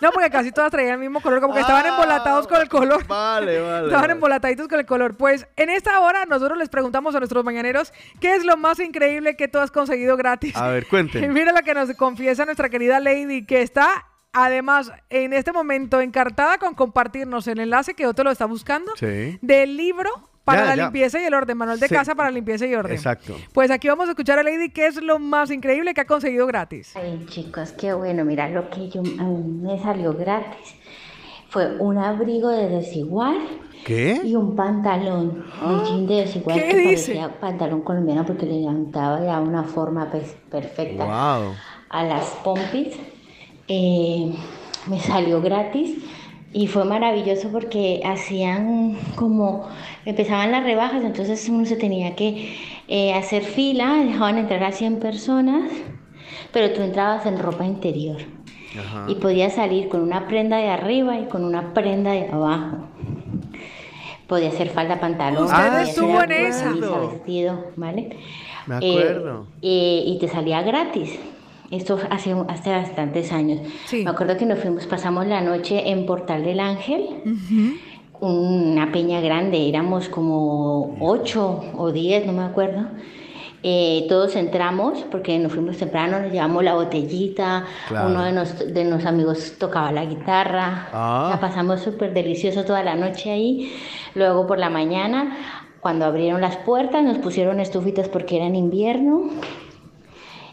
No, 0.00 0.10
porque 0.10 0.30
casi 0.30 0.50
todas 0.50 0.72
traían 0.72 0.94
el 0.94 0.98
mismo 0.98 1.20
color, 1.20 1.40
como 1.40 1.54
que 1.54 1.60
estaban 1.60 1.86
embolatados 1.86 2.48
con 2.48 2.60
el 2.60 2.68
color. 2.68 3.06
Vale, 3.06 3.60
vale. 3.60 3.84
Estaban 3.84 4.00
vale. 4.00 4.12
embolataditos 4.14 4.66
con 4.66 4.80
el 4.80 4.86
color. 4.86 5.16
Pues 5.16 5.46
en 5.54 5.70
esta 5.70 6.00
hora 6.00 6.24
nosotros 6.26 6.58
les 6.58 6.68
preguntamos 6.68 7.14
a 7.14 7.18
nuestros 7.20 7.44
mañaneros 7.44 7.92
qué 8.18 8.34
es 8.34 8.44
lo 8.44 8.56
más 8.56 8.80
increíble 8.80 9.36
que 9.36 9.46
tú 9.46 9.58
has 9.58 9.70
conseguido 9.70 10.16
gratis. 10.16 10.56
A 10.56 10.66
ver, 10.68 10.82
Y 10.82 10.86
cuéntenme. 10.86 11.28
mira 11.32 11.52
lo 11.52 11.62
que 11.62 11.72
nos 11.74 11.92
confiesa 11.94 12.44
nuestra 12.44 12.68
querida 12.68 12.98
Lady, 12.98 13.46
que 13.46 13.62
está 13.62 14.06
además 14.32 14.92
en 15.10 15.32
este 15.32 15.52
momento 15.52 16.00
encartada 16.00 16.58
con 16.58 16.74
compartirnos 16.74 17.46
el 17.48 17.60
enlace 17.60 17.94
que 17.94 18.06
otro 18.06 18.24
lo 18.24 18.30
está 18.30 18.46
buscando 18.46 18.92
Sí. 18.96 19.38
del 19.42 19.76
libro 19.76 20.10
para 20.44 20.62
Ya, 20.62 20.66
la 20.70 20.76
ya. 20.76 20.82
limpieza 20.84 21.20
y 21.20 21.24
el 21.24 21.34
orden, 21.34 21.56
manual 21.56 21.78
de 21.78 21.86
Sí. 21.86 21.94
casa 21.94 22.14
para 22.16 22.30
la 22.30 22.34
limpieza 22.34 22.66
y 22.66 22.74
orden. 22.74 22.92
Exacto. 22.94 23.36
Pues 23.52 23.70
aquí 23.70 23.88
vamos 23.88 24.08
a 24.08 24.10
escuchar 24.12 24.38
a 24.40 24.42
Lady 24.42 24.70
qué 24.70 24.86
es 24.86 25.00
lo 25.00 25.18
más 25.20 25.50
increíble 25.52 25.94
que 25.94 26.00
ha 26.00 26.06
conseguido 26.06 26.46
gratis. 26.46 26.96
Ay, 26.96 27.24
chicos, 27.28 27.72
qué 27.72 27.92
bueno. 27.92 28.24
Mira, 28.24 28.48
lo 28.48 28.68
que 28.70 28.88
yo, 28.88 29.02
a 29.02 29.22
mí 29.24 29.60
me 29.62 29.78
salió 29.80 30.14
gratis 30.14 30.74
fue 31.48 31.76
un 31.78 31.98
abrigo 31.98 32.48
de 32.48 32.68
desigual 32.70 33.36
¿Qué? 33.84 34.20
y 34.24 34.34
un 34.34 34.56
pantalón, 34.56 35.44
un 35.62 35.84
jean 35.84 36.06
de 36.08 36.14
desigual 36.22 36.58
¿Qué 36.58 36.68
que 36.70 36.76
dice? 36.76 37.12
parecía 37.14 37.38
pantalón 37.40 37.82
colombiano 37.82 38.24
porque 38.26 38.46
le 38.46 38.60
levantaba 38.60 39.22
ya 39.24 39.38
una 39.38 39.62
forma 39.62 40.10
pues, 40.10 40.34
perfecta 40.50 41.04
Wow. 41.04 41.54
a 41.90 42.02
las 42.04 42.24
pompis. 42.42 42.96
Eh, 43.68 44.32
me 44.86 44.98
salió 45.00 45.40
gratis 45.40 45.96
y 46.52 46.66
fue 46.66 46.84
maravilloso 46.84 47.48
porque 47.50 48.02
hacían 48.04 48.96
como, 49.16 49.68
empezaban 50.04 50.52
las 50.52 50.64
rebajas, 50.64 51.02
entonces 51.04 51.48
uno 51.48 51.64
se 51.64 51.76
tenía 51.76 52.14
que 52.16 52.56
eh, 52.88 53.14
hacer 53.14 53.42
fila, 53.44 53.94
dejaban 54.04 54.38
entrar 54.38 54.64
a 54.64 54.72
100 54.72 54.98
personas, 55.00 55.70
pero 56.52 56.72
tú 56.74 56.82
entrabas 56.82 57.24
en 57.26 57.38
ropa 57.38 57.64
interior 57.64 58.18
y 59.08 59.14
podías 59.16 59.54
salir 59.54 59.88
con 59.88 60.00
una 60.02 60.26
prenda 60.28 60.56
de 60.58 60.68
arriba 60.68 61.18
y 61.18 61.26
con 61.26 61.44
una 61.44 61.72
prenda 61.74 62.12
de 62.12 62.28
abajo. 62.28 62.78
Podía 64.26 64.50
ser 64.50 64.70
falda, 64.70 64.98
pantalón, 65.00 65.46
podía 65.46 65.82
estuvo 65.82 66.22
en 66.22 66.32
esa. 66.32 66.98
vestido, 67.00 67.64
¿vale? 67.76 68.16
Me 68.66 68.76
Eh, 68.80 68.88
acuerdo. 68.88 69.46
eh, 69.62 70.04
y 70.06 70.18
te 70.18 70.28
salía 70.28 70.62
gratis. 70.62 71.18
Esto 71.72 71.98
hace, 72.10 72.36
hace 72.48 72.70
bastantes 72.70 73.32
años. 73.32 73.58
Me 73.92 74.08
acuerdo 74.10 74.36
que 74.36 74.46
nos 74.46 74.58
fuimos, 74.60 74.86
pasamos 74.86 75.26
la 75.26 75.40
noche 75.40 75.90
en 75.90 76.06
Portal 76.06 76.44
del 76.44 76.60
Ángel, 76.60 77.06
una 78.20 78.92
peña 78.92 79.20
grande, 79.20 79.68
éramos 79.68 80.08
como 80.08 80.96
ocho 81.00 81.64
o 81.76 81.90
diez, 81.90 82.24
no 82.26 82.32
me 82.32 82.42
acuerdo. 82.44 82.86
Eh, 83.64 84.06
todos 84.08 84.34
entramos 84.36 85.04
porque 85.10 85.38
nos 85.38 85.52
fuimos 85.52 85.76
temprano, 85.76 86.18
nos 86.20 86.32
llevamos 86.32 86.62
la 86.64 86.74
botellita, 86.74 87.64
Claro. 87.88 88.08
uno 88.10 88.22
de, 88.24 88.32
nos- 88.32 88.58
de 88.58 88.84
nuestros 88.84 89.06
amigos 89.06 89.54
tocaba 89.58 89.92
la 89.92 90.04
guitarra, 90.04 90.88
Ah. 90.92 91.28
la 91.30 91.40
pasamos 91.40 91.80
súper 91.80 92.12
delicioso 92.12 92.64
toda 92.64 92.82
la 92.82 92.96
noche 92.96 93.30
ahí. 93.30 93.72
Luego 94.14 94.46
por 94.48 94.58
la 94.58 94.68
mañana, 94.68 95.36
cuando 95.80 96.04
abrieron 96.04 96.40
las 96.40 96.56
puertas, 96.56 97.02
nos 97.04 97.18
pusieron 97.18 97.60
estufitas 97.60 98.08
porque 98.08 98.36
era 98.36 98.46
en 98.46 98.56
invierno 98.56 99.30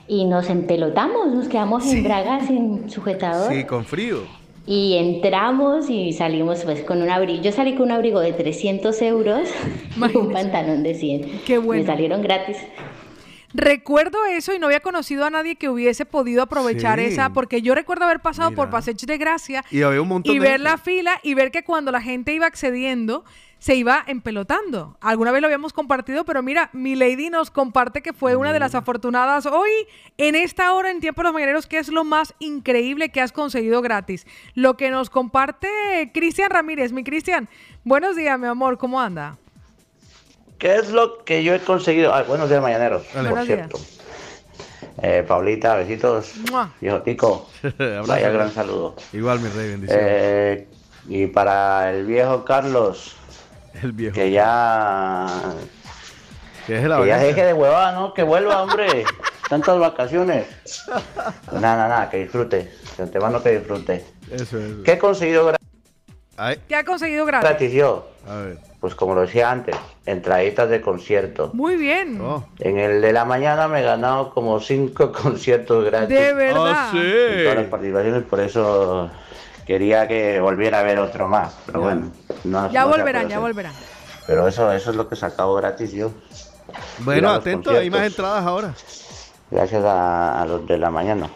y 0.10 0.26
nos 0.26 0.50
empelotamos, 0.50 1.28
nos 1.34 1.48
quedamos 1.48 1.86
en 1.88 2.04
bragas 2.04 2.48
sin 2.48 2.90
sujetador. 2.96 3.54
Sí, 3.54 3.64
con 3.64 3.86
frío. 3.86 4.24
Y 4.66 4.98
entramos 4.98 5.90
y 5.90 6.12
salimos 6.14 6.64
pues 6.64 6.84
con 6.84 7.02
un 7.02 7.10
abrigo. 7.10 7.42
Yo 7.42 7.52
salí 7.52 7.74
con 7.76 7.84
un 7.88 7.92
abrigo 7.92 8.20
de 8.20 8.34
300 8.34 9.02
euros 9.04 9.48
y 10.14 10.18
un 10.18 10.32
pantalón 10.34 10.84
de 10.84 10.94
100. 10.96 11.42
Qué 11.46 11.58
bueno. 11.58 11.82
Me 11.82 11.88
salieron 11.88 12.22
gratis. 12.22 12.58
Recuerdo 13.52 14.18
eso 14.30 14.54
y 14.54 14.60
no 14.60 14.68
había 14.68 14.80
conocido 14.80 15.26
a 15.26 15.32
nadie 15.32 15.56
que 15.56 15.70
hubiese 15.70 16.06
podido 16.06 16.44
aprovechar 16.44 17.00
Sí. 17.00 17.06
esa, 17.06 17.30
porque 17.34 17.64
yo 17.64 17.74
recuerdo 17.74 18.06
haber 18.06 18.20
pasado 18.20 18.52
por. 18.52 18.70
Passeig 18.70 18.98
de 18.98 19.18
Gracia 19.18 19.66
Y 19.72 19.82
había 19.82 20.02
un 20.04 20.08
montón 20.08 20.36
y 20.36 20.38
de 20.38 20.42
ver 20.44 20.52
gente. 20.58 20.64
la 20.70 20.78
fila 20.78 21.12
y 21.24 21.34
ver 21.34 21.50
que 21.50 21.64
cuando 21.64 21.92
la 21.92 22.02
gente 22.02 22.32
iba 22.34 22.46
accediendo 22.46 23.24
se 23.60 23.76
iba 23.76 24.04
empelotando. 24.08 24.98
Alguna 25.02 25.32
vez 25.32 25.42
lo 25.42 25.48
habíamos 25.48 25.74
compartido, 25.74 26.26
pero 26.26 26.42
mira, 26.42 26.70
mi 26.74 26.96
lady 26.96 27.30
nos 27.30 27.52
comparte 27.52 28.02
que 28.02 28.14
fue 28.14 28.36
una 28.36 28.54
de 28.54 28.60
las 28.60 28.74
afortunadas 28.74 29.46
hoy 29.46 29.70
en 30.18 30.36
esta 30.36 30.74
hora 30.74 30.90
en 30.90 31.02
Tiempo 31.02 31.22
de 31.22 31.26
los 31.26 31.34
Mañaneros, 31.34 31.68
que 31.68 31.78
es 31.78 31.90
lo 31.90 32.04
más 32.04 32.34
increíble 32.40 33.10
que 33.10 33.22
has 33.22 33.32
conseguido 33.32 33.82
gratis. 33.82 34.26
Lo 34.56 34.78
que 34.78 34.90
nos 34.90 35.10
comparte 35.10 35.68
Cristian 36.14 36.50
Ramírez. 36.50 36.94
Mi 36.94 37.04
Cristian, 37.04 37.50
buenos 37.84 38.16
días, 38.16 38.40
mi 38.40 38.48
amor, 38.48 38.78
¿cómo 38.78 39.00
anda? 39.00 39.38
¿Qué 40.58 40.76
es 40.76 40.90
lo 40.90 41.24
que 41.24 41.44
yo 41.44 41.54
he 41.54 41.60
conseguido? 41.60 42.14
Ay, 42.14 42.26
buenos 42.28 42.50
días, 42.50 42.62
mañaneros, 42.62 43.04
por 43.04 43.24
Buenos 43.24 43.46
cierto. 43.46 43.80
Eh, 45.02 45.24
Paulita, 45.26 45.76
besitos. 45.76 46.34
Mua. 46.52 46.74
Viejo 46.82 47.02
Tico, 47.02 47.50
vaya 48.08 48.30
gran 48.30 48.52
saludo. 48.52 48.96
Igual, 49.14 49.40
mi 49.40 49.50
rey, 49.50 49.70
bendición. 49.70 50.00
Eh, 50.02 50.68
y 51.08 51.28
para 51.28 51.92
el 51.92 52.06
viejo 52.06 52.44
Carlos, 52.44 53.16
el 53.84 53.92
viejo. 53.92 54.14
que 54.16 54.32
ya, 54.32 55.26
Que 56.68 56.76
que 56.82 57.08
ya 57.08 57.18
deje 57.20 57.46
de 57.46 57.54
huevada, 57.54 57.92
¿no? 57.94 58.14
Que 58.14 58.24
vuelva, 58.24 58.62
hombre. 58.64 59.04
Tantas 59.50 59.80
vacaciones. 59.80 60.46
Nada, 61.52 61.60
nada, 61.60 61.88
nada, 61.88 62.10
que 62.10 62.18
disfrute. 62.18 62.72
De 62.98 63.04
antemano 63.04 63.42
que 63.42 63.58
disfrute. 63.58 64.06
Eso 64.32 64.60
es. 64.60 64.74
¿Qué 64.86 64.94
he 64.94 65.00
conseguido 65.00 65.52
gra- 65.52 66.58
¿Qué 66.68 66.76
ha 66.76 66.84
conseguido 66.86 67.26
gratis? 67.26 67.50
gratis 67.50 67.72
yo? 67.74 68.08
A 68.30 68.36
ver. 68.36 68.58
Pues 68.80 68.96
como 68.96 69.14
lo 69.16 69.22
decía 69.22 69.52
antes, 69.52 69.76
entraditas 70.06 70.70
de 70.70 70.80
concierto. 70.80 71.50
Muy 71.54 71.76
bien. 71.76 72.22
Oh. 72.22 72.46
En 72.60 72.78
el 72.78 73.02
de 73.02 73.12
la 73.12 73.26
mañana 73.26 73.68
me 73.68 73.80
he 73.82 73.84
ganado 73.84 74.30
como 74.34 74.60
cinco 74.62 75.12
conciertos 75.24 75.84
gratis. 75.86 76.10
De 76.18 76.34
verdad. 76.34 76.90
Sí. 76.92 76.98
En 77.02 77.44
todas 77.44 77.56
las 77.58 77.66
participaciones, 77.68 78.24
por 78.24 78.40
eso 78.40 79.10
quería 79.70 80.08
que 80.08 80.40
volviera 80.40 80.80
a 80.80 80.84
ver 80.84 80.98
otro 80.98 81.28
más. 81.28 81.54
Pero 81.68 81.82
bueno, 81.82 82.10
no, 82.44 82.72
Ya 82.72 82.86
volverán, 82.86 83.30
ya 83.30 83.38
volverán. 83.38 83.72
Pero 84.26 84.48
eso, 84.48 84.72
eso 84.72 84.90
es 84.90 84.96
lo 84.96 85.08
que 85.08 85.14
he 85.14 85.18
sacado 85.18 85.54
gratis 85.54 85.92
yo. 85.92 86.10
Bueno, 87.00 87.30
atento, 87.30 87.70
hay 87.70 87.88
más 87.92 88.02
entradas 88.02 88.44
ahora. 88.44 88.74
Gracias 89.52 89.86
a, 89.86 90.42
a 90.42 90.46
los 90.48 90.66
de 90.66 90.80
la 90.80 90.90
mañana. 90.90 91.30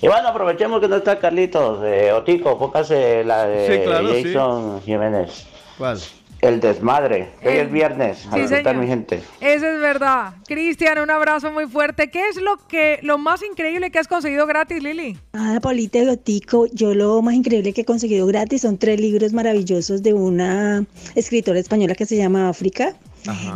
Y 0.00 0.06
bueno, 0.06 0.28
aprovechemos 0.28 0.80
que 0.80 0.86
no 0.86 0.96
está 0.96 1.18
Carlitos. 1.18 1.80
Eh, 1.82 2.12
Otico, 2.12 2.56
póngase 2.56 3.24
la 3.24 3.46
de 3.46 3.66
Sí, 3.66 3.82
claro, 3.84 4.08
sí. 4.14 4.22
Jason 4.22 4.80
Jiménez. 4.82 5.46
¿Cuál? 5.76 5.98
El 6.40 6.60
desmadre. 6.60 7.30
Hoy 7.44 7.52
El- 7.52 7.66
es 7.66 7.72
viernes. 7.72 8.26
A 8.30 8.36
Sí, 8.36 8.46
señor. 8.48 8.76
mi 8.76 8.86
gente. 8.86 9.20
Eso 9.40 9.66
es 9.66 9.80
verdad. 9.80 10.34
Cristian, 10.46 10.98
un 10.98 11.10
abrazo 11.10 11.50
muy 11.50 11.66
fuerte. 11.66 12.10
¿Qué 12.10 12.28
es 12.28 12.36
lo 12.40 12.56
que 12.68 13.00
lo 13.02 13.18
más 13.18 13.42
increíble 13.42 13.90
que 13.90 13.98
has 13.98 14.06
conseguido 14.06 14.46
gratis, 14.46 14.80
Lili? 14.82 15.18
Ah, 15.32 15.58
Paulita 15.60 16.02
Gotico, 16.04 16.66
yo 16.72 16.94
lo 16.94 17.20
más 17.22 17.34
increíble 17.34 17.72
que 17.72 17.80
he 17.80 17.84
conseguido 17.84 18.26
gratis 18.26 18.62
son 18.62 18.78
tres 18.78 19.00
libros 19.00 19.32
maravillosos 19.32 20.02
de 20.04 20.14
una 20.14 20.84
escritora 21.16 21.58
española 21.58 21.94
que 21.96 22.06
se 22.06 22.16
llama 22.16 22.48
África, 22.48 22.94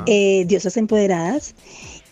eh, 0.06 0.44
Diosas 0.46 0.76
Empoderadas. 0.76 1.54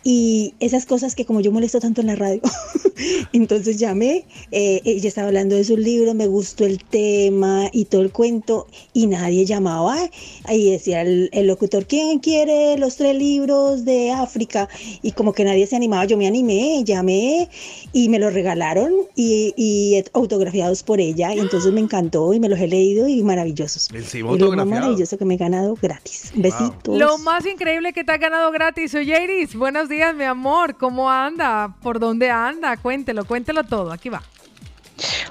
Y 0.02 0.54
esas 0.60 0.86
cosas 0.86 1.14
que 1.14 1.26
como 1.26 1.40
yo 1.40 1.52
molesto 1.52 1.78
tanto 1.78 2.00
en 2.00 2.06
la 2.06 2.16
radio, 2.16 2.40
entonces 3.34 3.78
llamé, 3.78 4.24
eh, 4.50 4.80
ella 4.84 5.08
estaba 5.08 5.28
hablando 5.28 5.56
de 5.56 5.64
sus 5.64 5.78
libros, 5.78 6.14
me 6.14 6.26
gustó 6.26 6.64
el 6.64 6.82
tema 6.82 7.68
y 7.72 7.84
todo 7.84 8.00
el 8.00 8.10
cuento 8.10 8.66
y 8.94 9.06
nadie 9.06 9.44
llamaba. 9.44 9.98
Ahí 10.44 10.70
decía 10.70 11.02
el, 11.02 11.28
el 11.32 11.46
locutor, 11.46 11.86
¿quién 11.86 12.18
quiere 12.20 12.78
los 12.78 12.96
tres 12.96 13.14
libros 13.14 13.84
de 13.84 14.10
África? 14.10 14.68
Y 15.02 15.12
como 15.12 15.34
que 15.34 15.44
nadie 15.44 15.66
se 15.66 15.76
animaba, 15.76 16.06
yo 16.06 16.16
me 16.16 16.26
animé, 16.26 16.82
llamé 16.84 17.50
y 17.92 18.08
me 18.08 18.18
los 18.18 18.32
regalaron 18.32 18.90
y, 19.14 19.52
y 19.56 20.02
autografiados 20.14 20.82
por 20.82 20.98
ella. 21.00 21.34
Y 21.34 21.40
entonces 21.40 21.72
me 21.74 21.80
encantó 21.80 22.32
y 22.32 22.40
me 22.40 22.48
los 22.48 22.58
he 22.58 22.68
leído 22.68 23.06
y 23.06 23.22
maravillosos. 23.22 23.88
Encima 23.92 24.32
Y 24.32 24.38
lo 24.38 24.46
más 24.56 24.66
autografiado. 24.66 24.70
maravilloso 24.70 25.18
que 25.18 25.24
me 25.26 25.34
he 25.34 25.36
ganado 25.36 25.76
gratis. 25.80 26.32
Besitos. 26.34 26.96
Lo 26.98 27.18
más 27.18 27.44
increíble 27.44 27.92
que 27.92 28.02
te 28.02 28.12
has 28.12 28.20
ganado 28.20 28.50
gratis. 28.50 28.94
Oye, 28.94 29.22
Iris, 29.24 29.54
buenos 29.54 29.89
días, 29.90 30.14
mi 30.14 30.24
amor. 30.24 30.76
¿Cómo 30.76 31.10
anda? 31.10 31.74
¿Por 31.82 31.98
dónde 31.98 32.30
anda? 32.30 32.76
Cuéntelo, 32.78 33.26
cuéntelo 33.26 33.64
todo. 33.64 33.92
Aquí 33.92 34.08
va. 34.08 34.22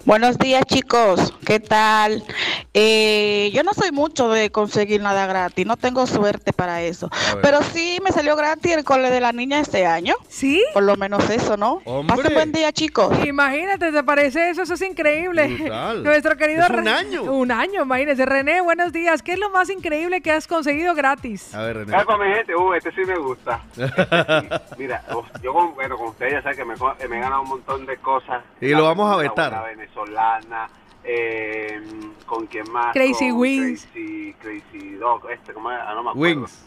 Buenos 0.06 0.38
días 0.38 0.64
chicos, 0.66 1.34
¿qué 1.46 1.60
tal? 1.60 2.24
Eh, 2.74 3.52
yo 3.54 3.64
no 3.64 3.74
soy 3.74 3.91
mucho 3.91 4.30
de 4.30 4.50
conseguir 4.52 5.02
nada 5.02 5.28
gratis, 5.28 5.66
no 5.66 5.78
tengo 5.78 6.08
suerte 6.08 6.54
para 6.54 6.82
eso. 6.82 7.10
Pero 7.41 7.62
sí 7.64 8.00
me 8.04 8.12
salió 8.12 8.36
gratis 8.36 8.72
el 8.78 8.84
cole 8.84 9.10
de 9.12 9.20
la 9.22 9.32
niña 9.32 9.60
este 9.60 9.86
año. 9.86 10.16
¿Sí? 10.28 10.64
Por 10.74 10.84
lo 10.84 10.96
menos 10.96 11.30
eso, 11.30 11.58
¿no? 11.58 11.82
Pasen 12.08 12.34
buen 12.34 12.52
día 12.52 12.72
chicos. 12.72 13.14
Imagínate, 13.26 13.91
¿te 13.91 14.04
parece 14.04 14.50
eso? 14.50 14.64
Eso 14.64 14.74
es 14.74 14.82
increíble. 14.82 15.48
Brutal. 15.48 16.04
Nuestro 16.10 16.38
querido 16.38 16.64
Es 16.64 16.70
un 16.70 16.86
Re- 16.86 16.91
año. 16.91 17.24
Un 17.24 17.52
año, 17.52 17.84
imagínese. 17.84 18.26
René, 18.26 18.62
buenos 18.62 18.91
días. 18.91 19.22
¿Qué 19.22 19.34
es 19.34 19.40
lo 19.40 19.50
más 19.50 19.70
increíble 19.70 20.22
que 20.22 20.32
has 20.32 20.48
conseguido 20.48 20.96
gratis? 20.96 21.54
A 21.54 21.62
ver, 21.64 21.78
René. 21.78 21.91
Calma, 21.91 22.18
mi 22.26 22.34
gente, 22.34 22.56
uh, 22.56 22.74
este 22.74 22.91
sí 22.91 23.02
me 23.06 23.18
gusta. 23.18 23.62
Este 23.78 24.60
sí. 24.70 24.76
Mira, 24.78 25.04
oh, 25.14 25.24
yo 25.41 25.54
con, 25.54 25.74
bueno, 25.76 25.98
con 25.98 26.08
ustedes 26.10 26.34
ya 26.34 26.41
saben 26.41 26.58
que 26.58 26.66
me, 26.66 26.76
me 27.10 27.18
he 27.18 27.20
ganado 27.20 27.41
un 27.41 27.50
montón 27.50 27.86
de 27.86 27.98
cosas. 27.98 28.44
Y 28.62 28.70
lo 28.70 28.84
vamos 28.86 29.12
a 29.12 29.18
vetar. 29.18 29.59
Venezolana, 29.64 30.68
eh, 31.03 31.81
con 32.26 32.48
quién 32.48 32.72
más. 32.72 32.94
Crazy 32.94 33.30
Con 33.30 33.40
Wings. 33.40 33.88
Crazy, 33.91 34.36
Crazy 34.40 34.91
Dog, 34.95 35.30
este, 35.30 35.53
¿cómo? 35.53 35.69
Ah, 35.69 35.94
no 35.94 36.03
me 36.03 36.10
acuerdo. 36.11 36.41
Wings. 36.41 36.65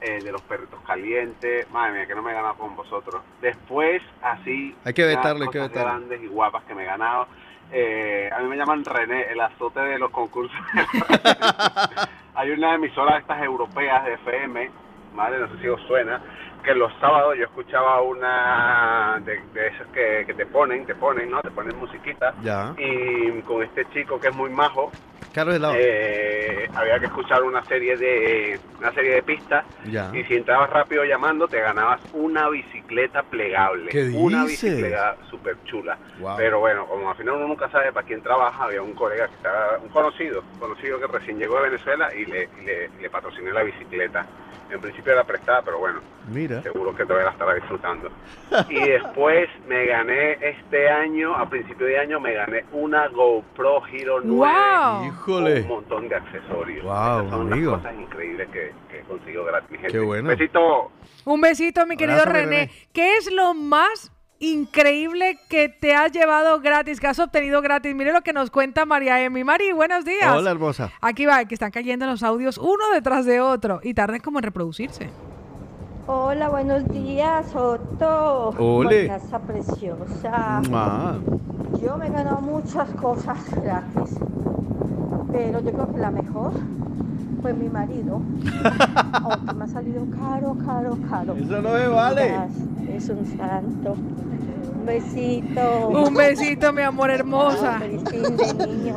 Eh, 0.00 0.20
de 0.20 0.32
los 0.32 0.42
perritos 0.42 0.80
calientes. 0.84 1.70
Madre 1.70 1.92
mía, 1.92 2.06
que 2.06 2.14
no 2.14 2.22
me 2.22 2.32
he 2.32 2.34
ganado 2.34 2.54
con 2.54 2.74
vosotros. 2.74 3.22
Después, 3.40 4.02
así. 4.20 4.74
Hay 4.84 4.94
que 4.94 5.04
vetarlo, 5.04 5.44
hay 5.44 5.50
que 5.50 5.60
vetarlo. 5.60 5.90
grandes 5.90 6.22
y 6.22 6.26
guapas 6.26 6.64
que 6.64 6.74
me 6.74 6.82
he 6.82 6.86
ganado. 6.86 7.28
Eh, 7.70 8.28
a 8.30 8.40
mí 8.40 8.48
me 8.48 8.56
llaman 8.56 8.84
René, 8.84 9.32
el 9.32 9.40
azote 9.40 9.80
de 9.80 9.98
los 9.98 10.10
concursos. 10.10 10.56
Hay 12.34 12.50
una 12.50 12.74
emisora 12.74 13.14
de 13.14 13.20
estas 13.20 13.42
europeas 13.42 14.04
de 14.04 14.14
FM, 14.14 14.70
madre, 15.14 15.38
no 15.38 15.48
sé 15.48 15.58
si 15.60 15.68
os 15.68 15.80
suena, 15.82 16.20
que 16.62 16.74
los 16.74 16.92
sábados 17.00 17.36
yo 17.36 17.44
escuchaba 17.44 18.00
una 18.02 19.20
de, 19.24 19.40
de 19.52 19.66
esas 19.68 19.86
que, 19.88 20.24
que 20.26 20.34
te 20.34 20.46
ponen, 20.46 20.86
te 20.86 20.94
ponen, 20.94 21.30
¿no? 21.30 21.40
Te 21.40 21.50
ponen 21.50 21.76
musiquita. 21.76 22.34
Ya. 22.42 22.74
Y 22.78 23.40
con 23.42 23.62
este 23.62 23.84
chico 23.92 24.20
que 24.20 24.28
es 24.28 24.34
muy 24.34 24.50
majo, 24.50 24.90
eh, 25.76 26.68
había 26.74 26.98
que 26.98 27.06
escuchar 27.06 27.42
una 27.42 27.64
serie 27.64 27.96
de 27.96 28.60
una 28.78 28.92
serie 28.92 29.14
de 29.14 29.22
pistas 29.22 29.64
Ya. 29.86 30.10
y 30.12 30.22
si 30.24 30.34
entrabas 30.34 30.68
rápido 30.68 31.04
llamando 31.04 31.48
te 31.48 31.58
ganabas 31.60 32.00
una 32.12 32.48
bicicleta 32.50 33.22
plegable 33.22 33.90
¿Qué 33.90 34.10
una 34.14 34.44
dices? 34.44 34.70
bicicleta 34.74 35.16
súper 35.30 35.56
chula 35.64 35.96
Wow. 36.20 36.36
pero 36.36 36.60
bueno 36.60 36.84
como 36.86 37.08
al 37.10 37.16
final 37.16 37.36
uno 37.36 37.48
nunca 37.48 37.70
sabe 37.70 37.92
para 37.92 38.06
quién 38.06 38.20
trabaja 38.22 38.64
había 38.64 38.82
un 38.82 38.92
colega 38.92 39.26
que 39.28 39.34
estaba 39.36 39.78
un 39.82 39.88
conocido 39.88 40.42
conocido 40.60 41.00
que 41.00 41.06
recién 41.06 41.38
llegó 41.38 41.56
de 41.62 41.70
Venezuela 41.70 42.14
y 42.14 42.26
le, 42.26 42.48
le, 42.64 42.90
y 42.98 43.02
le 43.02 43.08
patrociné 43.10 43.52
la 43.52 43.62
bicicleta 43.62 44.26
en 44.72 44.80
principio 44.80 45.12
era 45.12 45.24
prestada 45.24 45.62
pero 45.62 45.78
bueno 45.78 46.00
Mira. 46.28 46.62
seguro 46.62 46.94
que 46.94 47.04
todavía 47.04 47.26
la 47.26 47.32
estará 47.32 47.54
disfrutando 47.54 48.10
y 48.68 48.80
después 48.80 49.48
me 49.66 49.86
gané 49.86 50.32
este 50.40 50.88
año 50.88 51.34
a 51.34 51.48
principio 51.48 51.86
de 51.86 51.98
año 51.98 52.20
me 52.20 52.32
gané 52.34 52.64
una 52.72 53.08
GoPro 53.08 53.82
Hero 53.86 54.20
9 54.22 54.52
Wow. 54.52 55.04
Híjole. 55.06 55.60
un 55.62 55.68
montón 55.68 56.08
de 56.08 56.14
accesorios. 56.16 56.84
Wow, 56.84 57.30
son 57.30 57.52
amigo. 57.52 57.72
las 57.72 57.80
cosas 57.82 57.94
increíbles 58.00 58.48
que, 58.50 58.72
que 58.90 58.98
he 58.98 59.02
conseguido 59.02 59.44
gratis. 59.44 59.70
mi 59.70 59.78
gente. 59.78 59.92
Qué 59.92 59.98
bueno. 60.00 60.28
Besito. 60.28 60.90
Un 61.24 61.40
besito, 61.40 61.86
mi 61.86 61.96
querido 61.96 62.18
Abrazo, 62.20 62.32
René. 62.38 62.56
René. 62.66 62.70
¿Qué 62.92 63.16
es 63.16 63.32
lo 63.32 63.54
más 63.54 64.11
increíble 64.42 65.38
que 65.48 65.68
te 65.68 65.94
has 65.94 66.10
llevado 66.10 66.60
gratis, 66.60 66.98
que 66.98 67.06
has 67.06 67.18
obtenido 67.20 67.62
gratis? 67.62 67.94
Mire 67.94 68.12
lo 68.12 68.22
que 68.22 68.32
nos 68.32 68.50
cuenta 68.50 68.84
María 68.84 69.22
Emi. 69.24 69.44
Mari, 69.44 69.72
buenos 69.72 70.04
días. 70.04 70.34
Hola, 70.36 70.50
hermosa. 70.50 70.90
Aquí 71.00 71.26
va, 71.26 71.44
que 71.44 71.54
están 71.54 71.70
cayendo 71.70 72.06
los 72.06 72.22
audios 72.24 72.58
uno 72.58 72.90
detrás 72.92 73.24
de 73.24 73.40
otro 73.40 73.80
y 73.82 73.94
tardan 73.94 74.20
como 74.20 74.40
en 74.40 74.42
reproducirse. 74.42 75.08
Hola, 76.08 76.48
buenos 76.48 76.88
días, 76.88 77.54
Otto. 77.54 78.48
Ole. 78.58 79.06
Casa 79.06 79.38
preciosa. 79.38 80.60
Ah, 80.72 81.14
Yo 81.80 81.96
me 81.96 82.08
he 82.08 82.10
ganado 82.10 82.40
muchas 82.40 82.90
cosas 82.96 83.38
gratis, 83.62 84.18
pero 85.30 85.60
yo 85.60 85.72
creo 85.72 85.92
que 85.94 85.98
la 86.00 86.10
mejor 86.10 86.52
fue 87.42 87.52
mi 87.52 87.68
marido. 87.68 88.22
Aunque 89.12 89.54
me 89.54 89.64
ha 89.64 89.68
salido 89.68 90.06
caro, 90.18 90.56
caro, 90.64 90.96
caro. 91.10 91.34
Eso 91.34 91.60
no 91.60 91.72
me 91.72 91.88
vale. 91.88 92.34
Es 92.96 93.08
un 93.08 93.26
santo. 93.36 93.96
Un 94.74 94.86
besito. 94.86 95.88
Un 95.88 96.14
besito, 96.14 96.72
mi 96.72 96.82
amor 96.82 97.10
hermosa. 97.10 97.80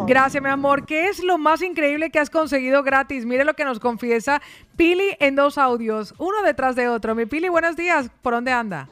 Gracias, 0.08 0.42
mi 0.42 0.50
amor. 0.50 0.86
¿Qué 0.86 1.10
es 1.10 1.24
lo 1.24 1.38
más 1.38 1.62
increíble 1.62 2.12
que 2.12 2.20
has 2.20 2.30
conseguido 2.30 2.84
gratis? 2.84 3.26
Mire 3.26 3.44
lo 3.44 3.56
que 3.56 3.66
nos 3.66 3.80
confiesa 3.80 4.42
Pili 4.76 5.16
en 5.20 5.36
dos 5.36 5.58
audios, 5.58 6.14
uno 6.20 6.42
detrás 6.44 6.76
de 6.76 6.88
otro. 6.88 7.16
Mi 7.16 7.26
Pili, 7.26 7.50
buenos 7.50 7.76
días. 7.76 8.10
¿Por 8.22 8.34
dónde 8.34 8.52
anda? 8.52 8.88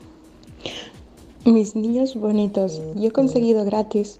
Mis 1.46 1.76
niños 1.76 2.16
bonitos, 2.16 2.82
yo 2.96 3.10
he 3.10 3.12
conseguido 3.12 3.66
gratis 3.66 4.20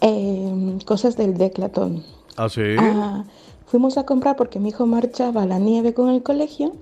eh, 0.00 0.78
cosas 0.84 1.16
del 1.16 1.38
Declatón. 1.38 2.04
¿Ah, 2.36 2.48
sí? 2.48 2.76
Ah, 2.78 3.24
fuimos 3.72 3.96
a 3.96 4.04
comprar 4.04 4.36
porque 4.36 4.60
mi 4.60 4.68
hijo 4.68 4.84
marchaba 4.84 5.44
a 5.44 5.46
la 5.46 5.58
nieve 5.58 5.94
con 5.94 6.10
el 6.10 6.22
colegio 6.22 6.74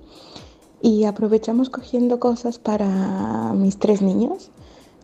y 0.81 1.05
aprovechamos 1.05 1.69
cogiendo 1.69 2.19
cosas 2.19 2.59
para 2.59 3.53
mis 3.53 3.79
tres 3.79 4.01
niños. 4.01 4.51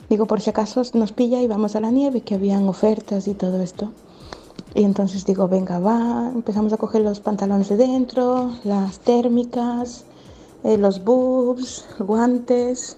Digo, 0.09 0.26
por 0.26 0.41
si 0.41 0.49
acaso 0.49 0.81
nos 0.95 1.14
pilla 1.14 1.41
y 1.41 1.47
vamos 1.47 1.77
a 1.77 1.80
la 1.80 1.89
nieve, 1.89 2.19
que 2.19 2.35
habían 2.35 2.68
ofertas 2.68 3.30
y 3.30 3.35
todo 3.35 3.61
esto. 3.61 3.93
Y 4.76 4.84
entonces 4.84 5.26
digo, 5.26 5.47
venga, 5.47 5.80
va, 5.80 6.30
empezamos 6.35 6.73
a 6.73 6.77
coger 6.77 7.03
los 7.03 7.22
pantalones 7.22 7.69
de 7.69 7.77
dentro, 7.77 8.51
las 8.65 8.99
térmicas, 8.99 10.03
eh, 10.65 10.77
los 10.77 11.05
boobs, 11.05 11.85
guantes, 11.99 12.97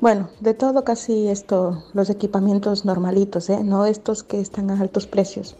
bueno, 0.00 0.28
de 0.38 0.54
todo 0.54 0.84
casi 0.84 1.26
esto, 1.26 1.82
los 1.92 2.08
equipamientos 2.08 2.84
normalitos, 2.84 3.50
¿eh? 3.50 3.64
no 3.64 3.84
estos 3.84 4.22
que 4.22 4.40
están 4.40 4.70
a 4.70 4.80
altos 4.80 5.08
precios, 5.08 5.56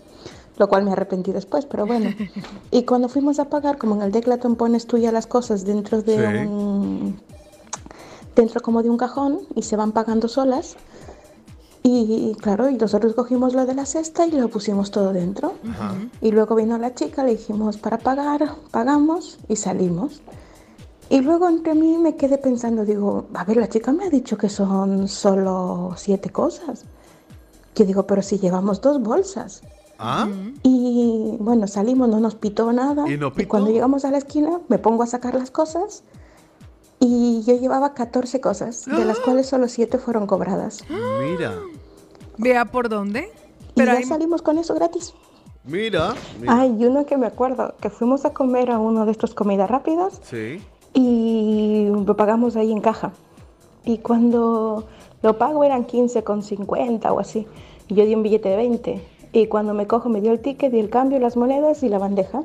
lo 0.59 0.69
cual 0.69 0.85
me 0.85 0.93
arrepentí 0.93 1.33
después, 1.33 1.67
pero 1.67 1.87
bueno. 1.87 2.11
Y 2.71 2.85
cuando 2.85 3.09
fuimos 3.09 3.39
a 3.39 3.47
pagar, 3.47 3.79
como 3.79 3.95
en 3.97 4.03
el 4.03 4.13
Declaton 4.13 4.57
pones 4.57 4.87
tú 4.87 4.97
ya 4.99 5.13
las 5.13 5.27
cosas 5.27 5.65
dentro 5.65 6.03
de 6.03 6.17
Sí. 6.17 6.47
un, 6.47 7.21
dentro 8.35 8.61
como 8.61 8.83
de 8.83 8.91
un 8.91 8.97
cajón 8.97 9.41
y 9.55 9.63
se 9.63 9.77
van 9.77 9.93
pagando 9.93 10.29
solas. 10.29 10.77
Y 11.85 12.37
claro, 12.41 12.69
y 12.71 12.77
nosotros 12.77 13.15
cogimos 13.15 13.55
lo 13.55 13.67
de 13.67 13.75
la 13.75 13.87
cesta 13.87 14.25
y 14.25 14.31
lo 14.31 14.49
pusimos 14.49 14.93
todo 14.93 15.13
dentro. 15.13 15.55
Y 16.21 16.31
luego 16.31 16.55
vino 16.55 16.79
la 16.79 16.95
chica, 16.95 17.25
le 17.25 17.33
dijimos 17.33 17.77
para 17.77 17.99
pagar, 17.99 18.55
pagamos 18.71 19.39
y 19.49 19.57
salimos. 19.57 20.23
Y 21.11 21.21
luego 21.21 21.49
entre 21.49 21.75
mí 21.75 21.99
me 21.99 22.15
quedé 22.15 22.39
pensando, 22.39 22.85
digo, 22.85 23.27
a 23.35 23.45
ver, 23.45 23.57
la 23.57 23.69
chica 23.69 23.93
me 23.93 24.05
ha 24.05 24.11
dicho 24.11 24.39
que 24.39 24.49
son 24.49 25.09
solo 25.09 25.93
siete 25.97 26.31
cosas. 26.31 26.85
Yo 27.75 27.85
digo, 27.85 28.07
pero 28.07 28.23
si 28.23 28.39
llevamos 28.39 28.81
dos 28.81 29.03
bolsas. 29.03 29.63
¿Ah? 30.03 30.29
Y 30.63 31.37
bueno, 31.39 31.67
salimos, 31.69 32.09
no 32.09 32.19
nos 32.21 32.35
pitó 32.35 32.73
nada. 32.73 33.09
¿Y 33.09 33.17
no 33.17 33.33
pitó? 33.33 33.49
cuando 33.49 33.71
llegamos 33.71 34.05
a 34.05 34.11
la 34.11 34.19
esquina, 34.19 34.61
me 34.69 34.79
pongo 34.79 35.03
a 35.03 35.07
sacar 35.07 35.35
las 35.35 35.51
cosas. 35.51 36.03
Y 36.99 37.43
yo 37.47 37.57
llevaba 37.59 37.95
14 37.95 38.41
cosas, 38.41 38.85
de 38.87 39.05
las 39.05 39.19
cuales 39.19 39.47
solo 39.49 39.67
7 39.69 39.99
fueron 39.99 40.27
cobradas. 40.27 40.85
Mira, 41.21 41.55
Vea 42.39 42.65
por 42.65 42.89
dónde. 42.89 43.31
y 43.75 43.85
ya 43.85 44.03
salimos 44.03 44.43
con 44.43 44.59
eso 44.59 44.75
gratis. 44.75 45.13
mira. 45.65 46.15
mira. 46.41 46.61
Hay 46.61 46.71
uno 46.85 47.05
que 47.07 47.17
me 47.17 47.27
acuerdo, 47.27 47.75
que 47.81 47.91
fuimos 47.91 48.25
a 48.25 48.33
comer 48.33 48.71
a 48.71 48.79
uno 48.79 49.05
de 49.07 49.13
estos 49.13 49.35
comidas 49.35 49.69
rápidas 49.71 50.21
Sí. 50.25 50.61
y 50.95 51.87
lo 51.91 52.17
pagamos 52.17 52.57
ahí 52.57 52.71
en 52.73 52.81
caja. 52.81 53.13
Y 53.85 53.99
cuando 53.99 54.87
lo 55.23 55.39
pago 55.39 55.65
eran 55.65 55.87
15,50 55.87 57.11
o 57.13 57.19
así. 57.21 57.47
Y 57.89 57.95
yo 57.95 58.05
di 58.07 58.15
un 58.15 58.23
billete 58.23 58.49
de 58.49 58.57
20. 58.57 59.03
Y 59.33 59.47
cuando 59.47 59.73
me 59.75 59.87
cojo 59.87 60.09
me 60.09 60.21
dio 60.21 60.33
el 60.33 60.41
ticket 60.41 60.73
y 60.75 60.79
el 60.81 60.91
cambio, 60.91 61.19
las 61.19 61.37
monedas 61.37 61.83
y 61.83 61.89
la 61.89 61.99
bandeja. 61.99 62.43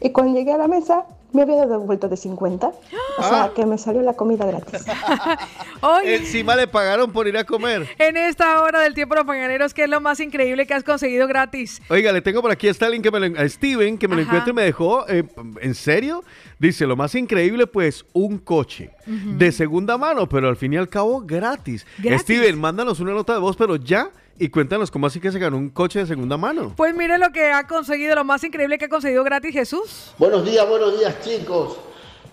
Y 0.00 0.10
cuando 0.10 0.36
llegué 0.36 0.52
a 0.52 0.58
la 0.58 0.68
mesa 0.68 1.04
me 1.32 1.42
había 1.42 1.56
dado 1.66 1.80
vuelto 1.80 2.08
de 2.08 2.16
50. 2.16 2.68
O 2.68 3.22
sea, 3.22 3.44
Ah. 3.44 3.50
que 3.56 3.66
me 3.66 3.76
salió 3.78 4.02
la 4.02 4.14
comida 4.14 4.46
gratis. 4.46 4.84
Encima 6.04 6.54
le 6.56 6.66
pagaron 6.68 7.10
por 7.12 7.26
ir 7.26 7.36
a 7.36 7.44
comer. 7.44 7.88
En 7.98 8.16
esta 8.16 8.62
hora 8.62 8.80
del 8.80 8.94
tiempo 8.94 9.14
de 9.14 9.20
los 9.20 9.26
mañaneros, 9.26 9.74
¿qué 9.74 9.84
es 9.84 9.88
lo 9.88 10.00
más 10.00 10.20
increíble 10.20 10.66
que 10.66 10.74
has 10.74 10.84
conseguido 10.84 11.26
gratis? 11.26 11.82
Oiga, 11.88 12.12
le 12.12 12.22
tengo 12.22 12.40
por 12.40 12.50
aquí 12.50 12.68
a 12.68 12.70
Stalin 12.70 13.02
que 13.02 13.10
me 13.10 13.20
lo, 13.28 13.40
a 13.40 13.48
Steven 13.48 13.98
que 13.98 14.06
me 14.08 14.16
lo 14.16 14.22
Ajá. 14.22 14.30
encuentra 14.30 14.50
y 14.50 14.54
me 14.54 14.62
dejó. 14.62 15.08
eh, 15.08 15.24
¿En 15.60 15.74
serio? 15.74 16.22
Dice, 16.58 16.86
lo 16.86 16.96
más 16.96 17.14
increíble, 17.14 17.66
pues, 17.66 18.04
un 18.12 18.38
coche 18.38 18.90
Ujú. 19.06 19.36
de 19.36 19.50
segunda 19.52 19.98
mano, 19.98 20.28
pero 20.28 20.48
al 20.48 20.56
fin 20.56 20.72
y 20.72 20.76
al 20.76 20.88
cabo 20.88 21.20
gratis. 21.20 21.84
Gratis. 21.98 22.22
Steven, 22.22 22.58
mándanos 22.60 23.00
una 23.00 23.12
nota 23.12 23.34
de 23.34 23.40
voz, 23.40 23.56
pero 23.56 23.76
ya, 23.76 24.10
y 24.38 24.48
cuéntanos 24.48 24.90
cómo 24.90 25.06
así 25.06 25.20
que 25.20 25.30
se 25.30 25.38
ganó 25.38 25.56
un 25.56 25.70
coche 25.70 26.00
de 26.00 26.06
segunda 26.06 26.36
mano. 26.36 26.72
Pues 26.76 26.94
mire 26.94 27.18
lo 27.18 27.30
que 27.30 27.52
ha 27.52 27.66
conseguido, 27.66 28.14
lo 28.14 28.24
más 28.24 28.42
increíble 28.44 28.78
que 28.78 28.86
ha 28.86 28.88
conseguido 28.88 29.22
gratis 29.24 29.52
Jesús. 29.52 30.14
Buenos 30.18 30.44
días, 30.44 30.68
buenos 30.68 30.98
días 30.98 31.20
chicos. 31.20 31.78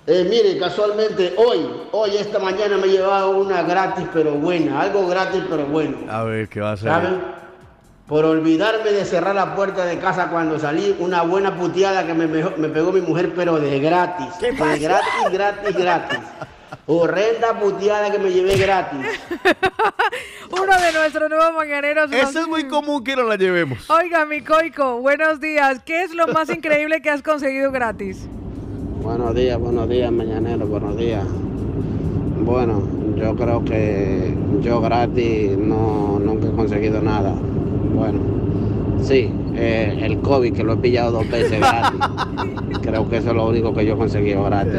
Eh, 0.08 0.26
mire, 0.28 0.58
casualmente 0.58 1.36
hoy, 1.38 1.60
hoy 1.92 2.18
esta 2.18 2.40
mañana 2.40 2.78
me 2.78 2.88
he 2.88 2.92
llevado 2.92 3.38
una 3.38 3.62
gratis 3.62 4.08
pero 4.12 4.32
buena, 4.34 4.82
algo 4.82 5.08
gratis 5.08 5.44
pero 5.48 5.66
bueno. 5.66 5.98
A 6.10 6.24
ver, 6.24 6.50
¿qué 6.50 6.60
va 6.60 6.72
a 6.72 6.78
ser? 6.78 6.90
¿Saben? 6.90 7.42
Por 8.08 8.26
olvidarme 8.26 8.92
de 8.92 9.06
cerrar 9.06 9.36
la 9.36 9.56
puerta 9.56 9.86
de 9.86 10.00
casa 10.00 10.30
cuando 10.30 10.60
salí, 10.60 10.96
una 11.00 11.22
buena 11.22 11.56
puteada 11.56 12.06
que 12.06 12.14
me, 12.14 12.28
me 12.28 12.70
pegó 12.70 12.92
mi 12.92 13.00
mujer, 13.00 13.32
pero 13.36 13.58
de 13.58 13.80
gratis. 13.80 14.38
De 14.40 14.52
gratis, 14.52 15.32
gratis, 15.32 15.78
gratis. 15.78 16.20
Horrenda 16.88 17.60
puteada 17.60 18.12
que 18.12 18.20
me 18.20 18.32
llevé 18.32 18.56
gratis. 18.58 19.00
Uno 20.52 20.74
de 20.80 20.94
nuestros 20.94 21.30
nuevos 21.30 21.54
mañaneros. 21.56 22.12
Eso 22.12 22.42
es 22.42 22.48
muy 22.48 22.68
común 22.68 23.04
que 23.04 23.16
no 23.16 23.24
la 23.24 23.36
llevemos. 23.36 23.90
Oiga, 23.90 24.26
mi 24.26 24.42
coico, 24.42 25.00
buenos 25.00 25.40
días. 25.40 25.82
¿Qué 25.86 26.04
es 26.04 26.14
lo 26.14 26.28
más 26.28 26.50
increíble 26.56 27.02
que 27.02 27.10
has 27.10 27.22
conseguido 27.22 27.72
gratis? 27.72 28.28
Buenos 29.02 29.34
días, 29.36 29.58
buenos 29.60 29.90
días, 29.90 30.12
mañanero, 30.12 30.66
buenos 30.68 30.96
días. 30.98 31.26
Bueno, 32.44 32.82
yo 33.18 33.36
creo 33.36 33.64
que 33.64 34.36
yo 34.62 34.82
gratis 34.82 35.58
no, 35.58 36.20
nunca 36.20 36.48
he 36.48 36.52
conseguido 36.52 37.02
nada. 37.02 37.34
Bueno, 37.96 38.20
sí, 39.02 39.32
eh, 39.56 40.00
el 40.04 40.20
COVID 40.22 40.54
que 40.54 40.64
lo 40.64 40.74
he 40.74 40.78
pillado 40.78 41.12
dos 41.12 41.30
veces 41.30 41.60
gratis. 41.60 42.00
creo 42.82 43.10
que 43.10 43.18
eso 43.18 43.30
es 43.30 43.36
lo 43.36 43.48
único 43.48 43.74
que 43.74 43.86
yo 43.86 43.94
he 43.94 43.98
conseguido 43.98 44.44
gratis. 44.44 44.74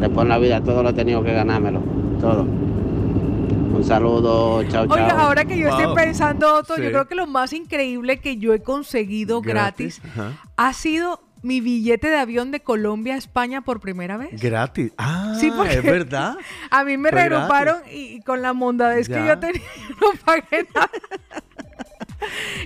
Después 0.00 0.22
en 0.24 0.28
la 0.28 0.38
vida 0.38 0.60
todo 0.62 0.82
lo 0.82 0.90
he 0.90 0.92
tenido 0.92 1.22
que 1.22 1.32
ganármelo, 1.32 1.80
todo. 2.20 2.42
Un 2.42 3.84
saludo, 3.84 4.62
chao, 4.64 4.86
chao. 4.86 4.96
Oiga, 4.96 5.20
ahora 5.20 5.44
que 5.44 5.56
yo 5.58 5.68
estoy 5.68 5.94
pensando, 5.94 6.54
Otto, 6.56 6.76
Sí. 6.76 6.82
yo 6.82 6.88
creo 6.90 7.06
que 7.06 7.14
lo 7.14 7.26
más 7.26 7.52
increíble 7.52 8.18
que 8.18 8.36
yo 8.38 8.52
he 8.54 8.60
conseguido 8.62 9.40
gratis, 9.40 10.00
ha 10.56 10.72
sido 10.72 11.20
mi 11.42 11.60
billete 11.60 12.08
de 12.08 12.16
avión 12.18 12.50
de 12.50 12.58
Colombia 12.60 13.14
a 13.14 13.18
España 13.18 13.60
por 13.60 13.78
primera 13.78 14.16
vez. 14.16 14.40
Gratis. 14.42 14.92
Ah, 14.98 15.34
Sí, 15.38 15.52
porque- 15.56 15.74
es 15.74 15.82
verdad. 15.84 16.36
A 16.70 16.82
mí 16.82 16.96
me 16.96 17.10
Fue 17.10 17.28
reagruparon 17.28 17.76
y, 17.92 18.16
y 18.16 18.20
con 18.22 18.42
la 18.42 18.52
mondadez 18.52 19.08
que 19.08 19.24
yo 19.24 19.38
tenía, 19.38 19.62
no 20.00 20.08
pagué 20.24 20.66
nada. 20.74 20.90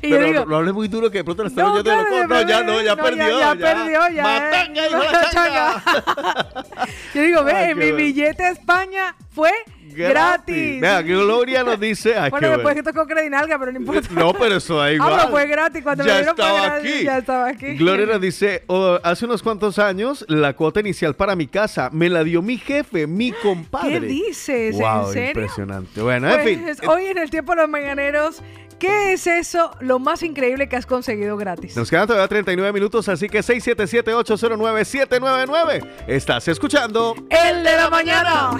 Y 0.02 0.10
Pero 0.10 0.20
yo 0.20 0.26
digo, 0.32 0.44
no, 0.46 0.56
hables 0.56 0.74
muy 0.74 0.88
duro 0.88 1.10
que 1.10 1.18
de 1.18 1.24
pronto 1.24 1.42
le 1.42 1.48
están 1.50 1.64
No, 1.66 1.72
oyendo 1.74 1.90
claro. 1.90 2.26
No, 2.28 2.48
ya 2.48 2.62
no, 2.62 2.80
ya 2.82 2.94
no, 2.96 3.02
perdió. 3.02 3.38
ya- 3.40 3.54
ya 3.54 3.74
perdió, 3.74 4.08
ya, 4.14 4.22
Matanga, 4.22 4.84
eh. 4.84 4.88
hijo 4.90 4.98
la 5.12 5.30
changa. 5.30 5.82
yo 7.14 7.22
digo, 7.22 7.44
ve, 7.44 7.52
Ay, 7.52 7.74
mi 7.74 7.80
bueno. 7.82 7.96
billete 7.96 8.44
a 8.44 8.50
España 8.50 9.14
fue 9.30 9.50
gratis. 9.94 10.80
Vea, 10.80 11.02
Gloria 11.02 11.62
nos 11.64 11.78
dice. 11.78 12.16
Ay, 12.16 12.30
bueno, 12.30 12.48
después 12.50 12.74
que 12.74 12.82
tocó 12.82 13.06
Credinalga, 13.06 13.58
pero 13.58 13.72
no 13.72 13.78
importa. 13.78 14.08
No, 14.12 14.32
pero 14.34 14.56
eso 14.56 14.76
da 14.78 14.90
igual. 14.92 15.12
Ah, 15.12 15.16
pero 15.20 15.30
fue 15.30 15.46
gratis. 15.46 15.82
Cuando 15.82 16.04
ya 16.04 16.12
me 16.12 16.16
dieron 16.18 16.34
estaba 16.38 16.62
gratis, 16.66 16.92
aquí. 16.94 17.04
Ya 17.04 17.18
estaba 17.18 17.48
aquí. 17.48 17.76
Gloria 17.76 18.06
nos 18.06 18.20
dice, 18.20 18.62
"Oh, 18.68 18.98
hace 19.02 19.24
unos 19.26 19.42
cuantos 19.42 19.78
años, 19.78 20.24
la 20.28 20.54
cuota 20.54 20.80
inicial 20.80 21.14
para 21.14 21.36
mi 21.36 21.46
casa 21.46 21.90
me 21.92 22.08
la 22.08 22.24
dio 22.24 22.40
mi 22.42 22.56
jefe, 22.58 23.06
mi 23.06 23.32
compadre. 23.32 24.00
¿Qué 24.00 24.06
dices? 24.06 24.76
Wow, 24.76 25.08
¿En 25.08 25.12
serio? 25.12 25.28
impresionante. 25.28 26.00
Bueno, 26.00 26.30
en 26.32 26.40
fin. 26.44 26.62
Pues, 26.64 26.80
hoy 26.88 27.06
en 27.06 27.18
el 27.18 27.30
tiempo 27.30 27.52
de 27.54 27.62
los 27.62 27.68
mañaneros, 27.68 28.42
¿qué 28.82 29.12
es 29.12 29.26
eso 29.28 29.70
lo 29.78 30.00
más 30.00 30.24
increíble 30.24 30.68
que 30.68 30.74
has 30.74 30.86
conseguido 30.86 31.36
gratis? 31.36 31.76
Nos 31.76 31.88
quedan 31.88 32.08
todavía 32.08 32.26
39 32.26 32.72
minutos, 32.72 33.08
así 33.08 33.28
que 33.28 33.38
677-809-799. 33.38 35.88
Estás 36.08 36.48
escuchando 36.48 37.14
El 37.30 37.62
de 37.62 37.76
la 37.76 37.88
mañana. 37.88 38.50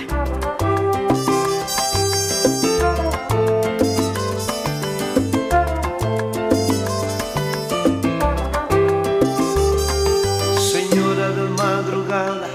Señora 10.56 11.30
de 11.30 11.48
madrugada, 11.58 12.46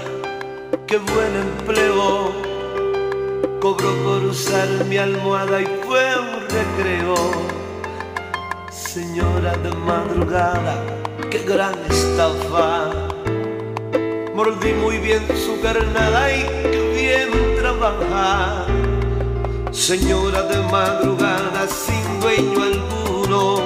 qué 0.86 0.96
buen 0.96 1.36
empleo. 1.36 2.32
Cobró 3.60 3.94
por 4.04 4.24
usar 4.24 4.66
mi 4.86 4.96
almohada 4.96 5.60
y 5.60 5.66
fue 5.84 6.18
un 6.18 6.40
recreo. 6.48 7.57
Señora 8.94 9.54
de 9.58 9.70
madrugada, 9.70 10.82
qué 11.30 11.40
gran 11.40 11.74
estafa. 11.90 12.88
Mordí 14.34 14.72
muy 14.72 14.96
bien 14.96 15.26
su 15.28 15.60
carnada 15.60 16.32
y 16.34 16.42
qué 16.70 16.80
bien 16.96 17.56
trabaja. 17.60 18.64
Señora 19.72 20.40
de 20.44 20.56
madrugada, 20.72 21.68
sin 21.68 22.20
dueño 22.20 22.62
alguno 22.62 23.60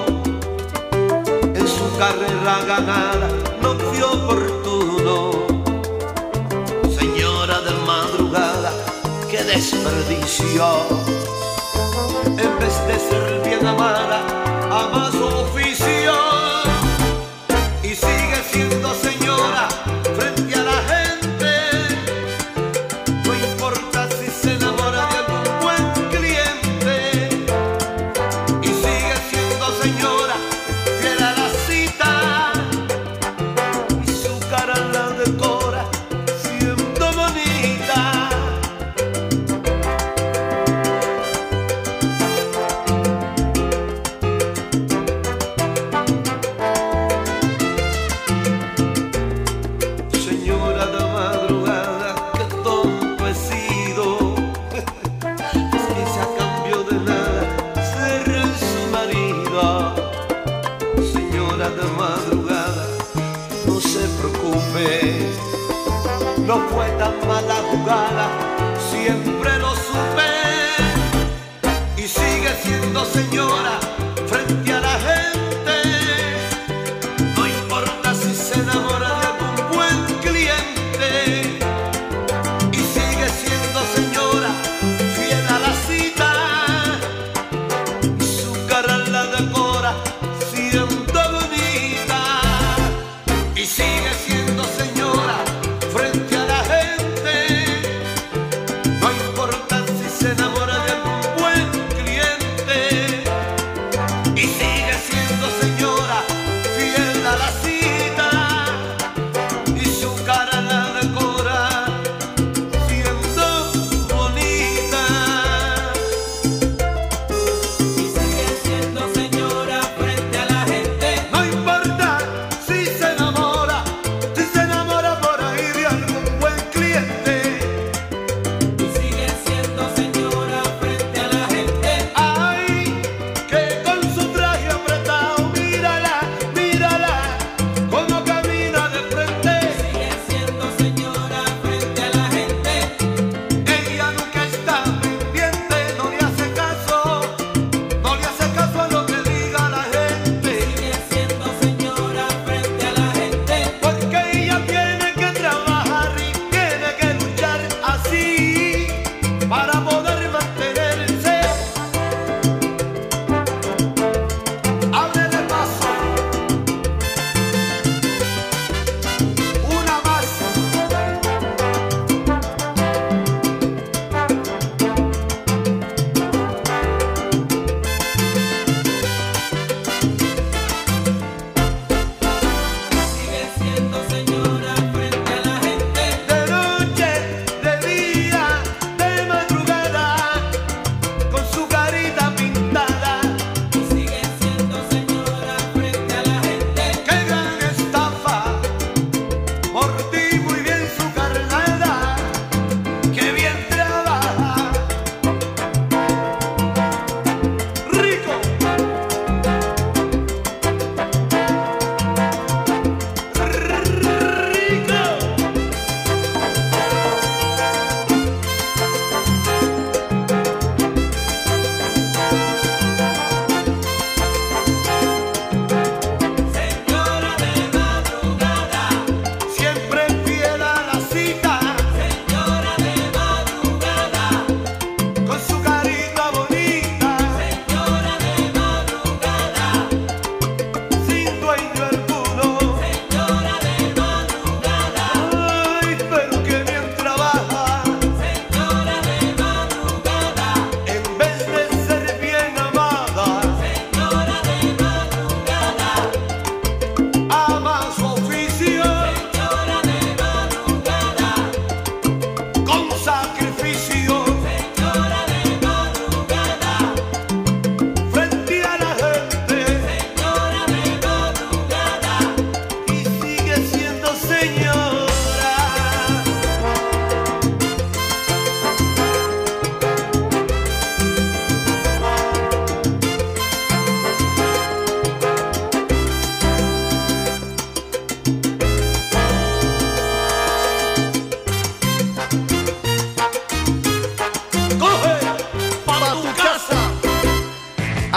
en 1.55 1.69
su 1.69 1.87
carrera 1.97 2.65
ganada 2.67 3.29
no 3.63 3.75
fue 3.79 4.03
oportuno. 4.03 5.47
Señora 6.99 7.61
de 7.61 7.75
madrugada, 7.87 8.73
qué 9.31 9.45
desperdicio. 9.45 10.67
En 12.27 12.59
vez 12.59 12.77
de 12.89 12.99
ser 12.99 13.41
bien 13.45 13.65
amada, 13.65 14.42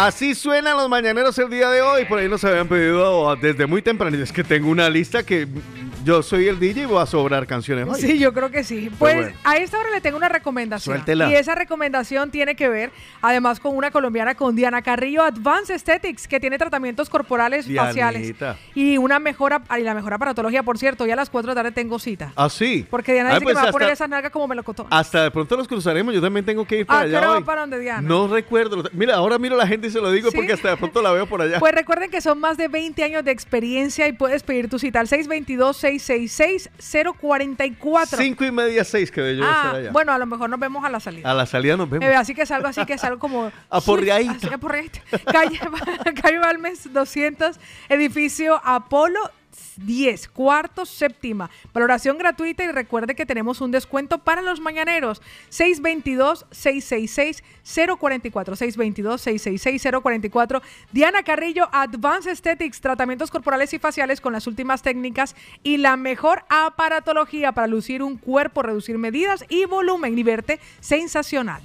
Así 0.05 0.35
suenan 0.35 0.77
los 0.77 0.87
mañaneros 0.87 1.35
el 1.39 1.49
día 1.49 1.67
de 1.71 1.81
hoy. 1.81 2.05
Por 2.05 2.19
ahí 2.19 2.29
nos 2.29 2.43
habían 2.43 2.67
pedido 2.67 3.35
desde 3.37 3.65
muy 3.65 3.81
temprano. 3.81 4.15
Es 4.17 4.31
que 4.31 4.43
tengo 4.43 4.69
una 4.69 4.87
lista 4.87 5.23
que 5.23 5.47
yo 6.05 6.21
soy 6.23 6.47
el 6.47 6.59
DJ 6.59 6.83
y 6.83 6.85
voy 6.85 7.01
a 7.01 7.05
sobrar 7.05 7.47
canciones 7.47 7.87
hoy. 7.87 7.99
Sí, 7.99 8.19
yo 8.19 8.31
creo 8.33 8.51
que 8.51 8.63
sí. 8.63 8.91
Pues 8.97 9.15
bueno. 9.15 9.31
a 9.43 9.57
esta 9.57 9.79
hora 9.79 9.89
le 9.91 9.99
tengo 10.01 10.17
una 10.17 10.29
recomendación. 10.29 10.95
Suéltela. 10.97 11.29
Y 11.31 11.35
esa 11.35 11.55
recomendación 11.55 12.31
tiene 12.31 12.55
que 12.55 12.69
ver, 12.69 12.91
además, 13.21 13.59
con 13.59 13.75
una 13.75 13.91
colombiana, 13.91 14.35
con 14.35 14.55
Diana 14.55 14.81
Carrillo 14.81 15.23
Advanced 15.23 15.73
Aesthetics, 15.73 16.27
que 16.27 16.39
tiene 16.39 16.57
tratamientos 16.57 17.09
corporales 17.09 17.65
faciales. 17.73 18.21
Dianita. 18.21 18.57
Y 18.75 18.97
una 18.97 19.19
mejora, 19.19 19.63
y 19.77 19.81
la 19.81 19.93
mejor 19.95 20.13
aparatología, 20.13 20.63
por 20.63 20.77
cierto, 20.77 21.05
ya 21.05 21.13
a 21.13 21.17
las 21.17 21.29
4 21.29 21.49
de 21.51 21.55
la 21.55 21.63
tarde 21.63 21.71
tengo 21.73 21.97
cita. 21.99 22.31
¿Ah, 22.35 22.49
sí? 22.49 22.85
Porque 22.89 23.13
Diana 23.13 23.31
Ah, 23.31 23.33
dice 23.39 23.43
pues 23.43 23.55
que 23.55 23.59
me 23.59 23.63
va 23.63 23.69
a 23.69 23.71
poner 23.71 23.89
esas 23.89 24.07
nalgas 24.07 24.31
como 24.31 24.47
melocotón. 24.47 24.85
Hasta 24.91 25.23
de 25.23 25.31
pronto 25.31 25.57
los 25.57 25.67
cruzaremos. 25.67 26.13
Yo 26.13 26.21
también 26.21 26.45
tengo 26.45 26.65
que 26.65 26.79
ir 26.79 26.85
para 26.85 26.99
Ah, 27.01 27.07
¿qué 27.09 27.17
allá 27.17 27.31
hoy. 27.31 27.43
para 27.43 27.61
donde 27.61 27.79
Diana? 27.79 28.01
No 28.07 28.27
recuerdo. 28.27 28.83
Mira, 28.93 29.15
ahora 29.15 29.39
miro 29.39 29.55
a 29.55 29.57
la 29.57 29.67
gente 29.67 29.87
y 29.87 29.89
se 29.89 29.99
lo 29.99 30.11
digo 30.11 30.29
¿Sí? 30.29 30.35
porque 30.37 30.53
hasta 30.53 30.69
de 30.69 30.77
pronto 30.77 31.01
la 31.01 31.11
veo 31.11 31.25
por 31.25 31.41
allá. 31.41 31.59
Pues 31.59 31.73
recuerden 31.73 32.11
que 32.11 32.21
son 32.21 32.39
más 32.39 32.57
de 32.57 32.67
20 32.67 33.03
años 33.03 33.25
de 33.25 33.31
experiencia 33.31 34.07
y 34.07 34.13
puedes 34.13 34.43
pedir 34.43 34.69
tu 34.69 34.77
cita 34.77 34.99
al 34.99 35.07
622-666-044. 35.99 38.17
Cinco 38.17 38.45
y 38.45 38.51
media, 38.51 38.83
seis 38.83 39.11
que 39.11 39.35
yo 39.37 39.43
Ah, 39.45 39.51
estar 39.55 39.75
allá. 39.75 39.91
bueno, 39.91 40.11
a 40.11 40.17
lo 40.17 40.25
mejor 40.25 40.49
nos 40.49 40.59
vemos 40.59 40.83
a 40.85 40.89
la 40.89 40.99
salida. 40.99 41.29
A 41.29 41.33
la 41.33 41.45
salida 41.45 41.77
nos 41.77 41.89
vemos. 41.89 42.07
Eh, 42.07 42.15
así 42.15 42.33
que 42.33 42.43
es 42.43 42.51
algo 42.51 42.67
así 42.67 42.85
que 42.85 42.93
es 42.93 43.03
algo 43.03 43.19
como... 43.19 43.51
Aporreadito. 43.69 44.49
Calle, 45.31 45.59
calle 46.21 46.39
Balmes 46.39 46.91
200, 46.93 47.59
edificio 47.89 48.59
Apolo 48.63 49.19
10, 49.77 50.27
cuarto, 50.29 50.85
séptima. 50.85 51.49
Valoración 51.73 52.17
gratuita 52.17 52.63
y 52.63 52.71
recuerde 52.71 53.15
que 53.15 53.25
tenemos 53.25 53.59
un 53.61 53.71
descuento 53.71 54.19
para 54.19 54.41
los 54.41 54.59
mañaneros. 54.59 55.21
622-666-044. 55.51 57.41
622-666-044. 58.31 60.61
Diana 60.91 61.23
Carrillo, 61.23 61.69
Advanced 61.71 62.31
Aesthetics, 62.31 62.81
tratamientos 62.81 63.31
corporales 63.31 63.73
y 63.73 63.79
faciales 63.79 64.21
con 64.21 64.33
las 64.33 64.45
últimas 64.47 64.81
técnicas 64.81 65.35
y 65.63 65.77
la 65.77 65.95
mejor 65.97 66.45
aparatología 66.49 67.51
para 67.51 67.67
lucir 67.67 68.01
un 68.03 68.17
cuerpo, 68.17 68.63
reducir 68.63 68.97
medidas 68.97 69.45
y 69.49 69.65
volumen 69.65 70.17
y 70.17 70.23
verte 70.23 70.59
sensacional. 70.79 71.61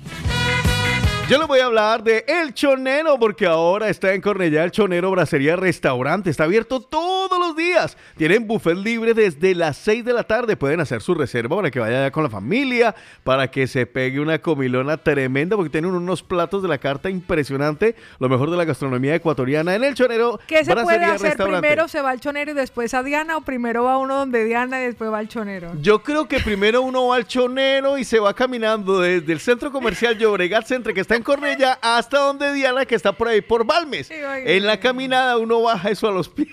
Yo 1.30 1.38
les 1.38 1.46
voy 1.46 1.60
a 1.60 1.66
hablar 1.66 2.02
de 2.02 2.24
El 2.26 2.54
Chonero 2.54 3.16
porque 3.16 3.46
ahora 3.46 3.88
está 3.88 4.14
en 4.14 4.20
Cornellá 4.20 4.64
El 4.64 4.72
Chonero 4.72 5.12
Bracería 5.12 5.54
Restaurante. 5.54 6.28
Está 6.28 6.42
abierto 6.42 6.80
todos 6.80 7.38
los 7.38 7.54
días. 7.54 7.96
Tienen 8.16 8.48
buffet 8.48 8.76
libre 8.76 9.14
desde 9.14 9.54
las 9.54 9.76
6 9.76 10.04
de 10.04 10.12
la 10.12 10.24
tarde. 10.24 10.56
Pueden 10.56 10.80
hacer 10.80 11.02
su 11.02 11.14
reserva 11.14 11.54
para 11.54 11.70
que 11.70 11.78
vaya 11.78 11.98
allá 11.98 12.10
con 12.10 12.24
la 12.24 12.30
familia, 12.30 12.96
para 13.22 13.48
que 13.48 13.68
se 13.68 13.86
pegue 13.86 14.18
una 14.18 14.40
comilona 14.40 14.96
tremenda 14.96 15.54
porque 15.54 15.70
tienen 15.70 15.92
unos 15.92 16.24
platos 16.24 16.64
de 16.64 16.68
la 16.68 16.78
carta 16.78 17.08
impresionante. 17.08 17.94
Lo 18.18 18.28
mejor 18.28 18.50
de 18.50 18.56
la 18.56 18.64
gastronomía 18.64 19.14
ecuatoriana 19.14 19.76
en 19.76 19.84
El 19.84 19.94
Chonero 19.94 20.40
¿Qué 20.48 20.64
se 20.64 20.74
puede 20.74 21.04
hacer? 21.04 21.36
Primero 21.36 21.86
se 21.86 22.00
va 22.00 22.10
al 22.10 22.18
chonero 22.18 22.50
y 22.50 22.54
después 22.54 22.92
a 22.92 23.04
Diana 23.04 23.36
o 23.36 23.42
primero 23.42 23.84
va 23.84 23.98
uno 23.98 24.16
donde 24.16 24.44
Diana 24.44 24.82
y 24.82 24.86
después 24.86 25.12
va 25.12 25.18
al 25.18 25.28
chonero. 25.28 25.74
Yo 25.80 26.02
creo 26.02 26.26
que 26.26 26.40
primero 26.40 26.82
uno 26.82 27.06
va 27.06 27.14
al 27.14 27.28
chonero 27.28 27.98
y 27.98 28.02
se 28.04 28.18
va 28.18 28.34
caminando 28.34 28.98
desde 28.98 29.32
el 29.32 29.38
centro 29.38 29.70
comercial 29.70 30.18
Llobregat 30.18 30.66
Centre, 30.66 30.92
que 30.92 31.02
está 31.02 31.14
en 31.14 31.19
Cornella, 31.22 31.78
hasta 31.82 32.18
donde 32.18 32.52
Diana, 32.52 32.86
que 32.86 32.94
está 32.94 33.12
por 33.12 33.28
ahí, 33.28 33.40
por 33.40 33.64
Balmes. 33.64 34.10
En 34.10 34.66
la 34.66 34.80
caminada 34.80 35.38
uno 35.38 35.62
baja 35.62 35.90
eso 35.90 36.08
a 36.08 36.12
los 36.12 36.28
pies. 36.28 36.48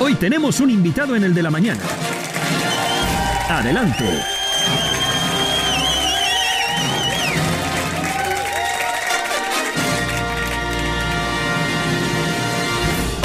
Hoy 0.01 0.15
tenemos 0.15 0.61
un 0.61 0.71
invitado 0.71 1.17
en 1.17 1.25
el 1.25 1.35
de 1.35 1.43
la 1.43 1.51
mañana. 1.51 1.83
Adelante. 3.49 4.05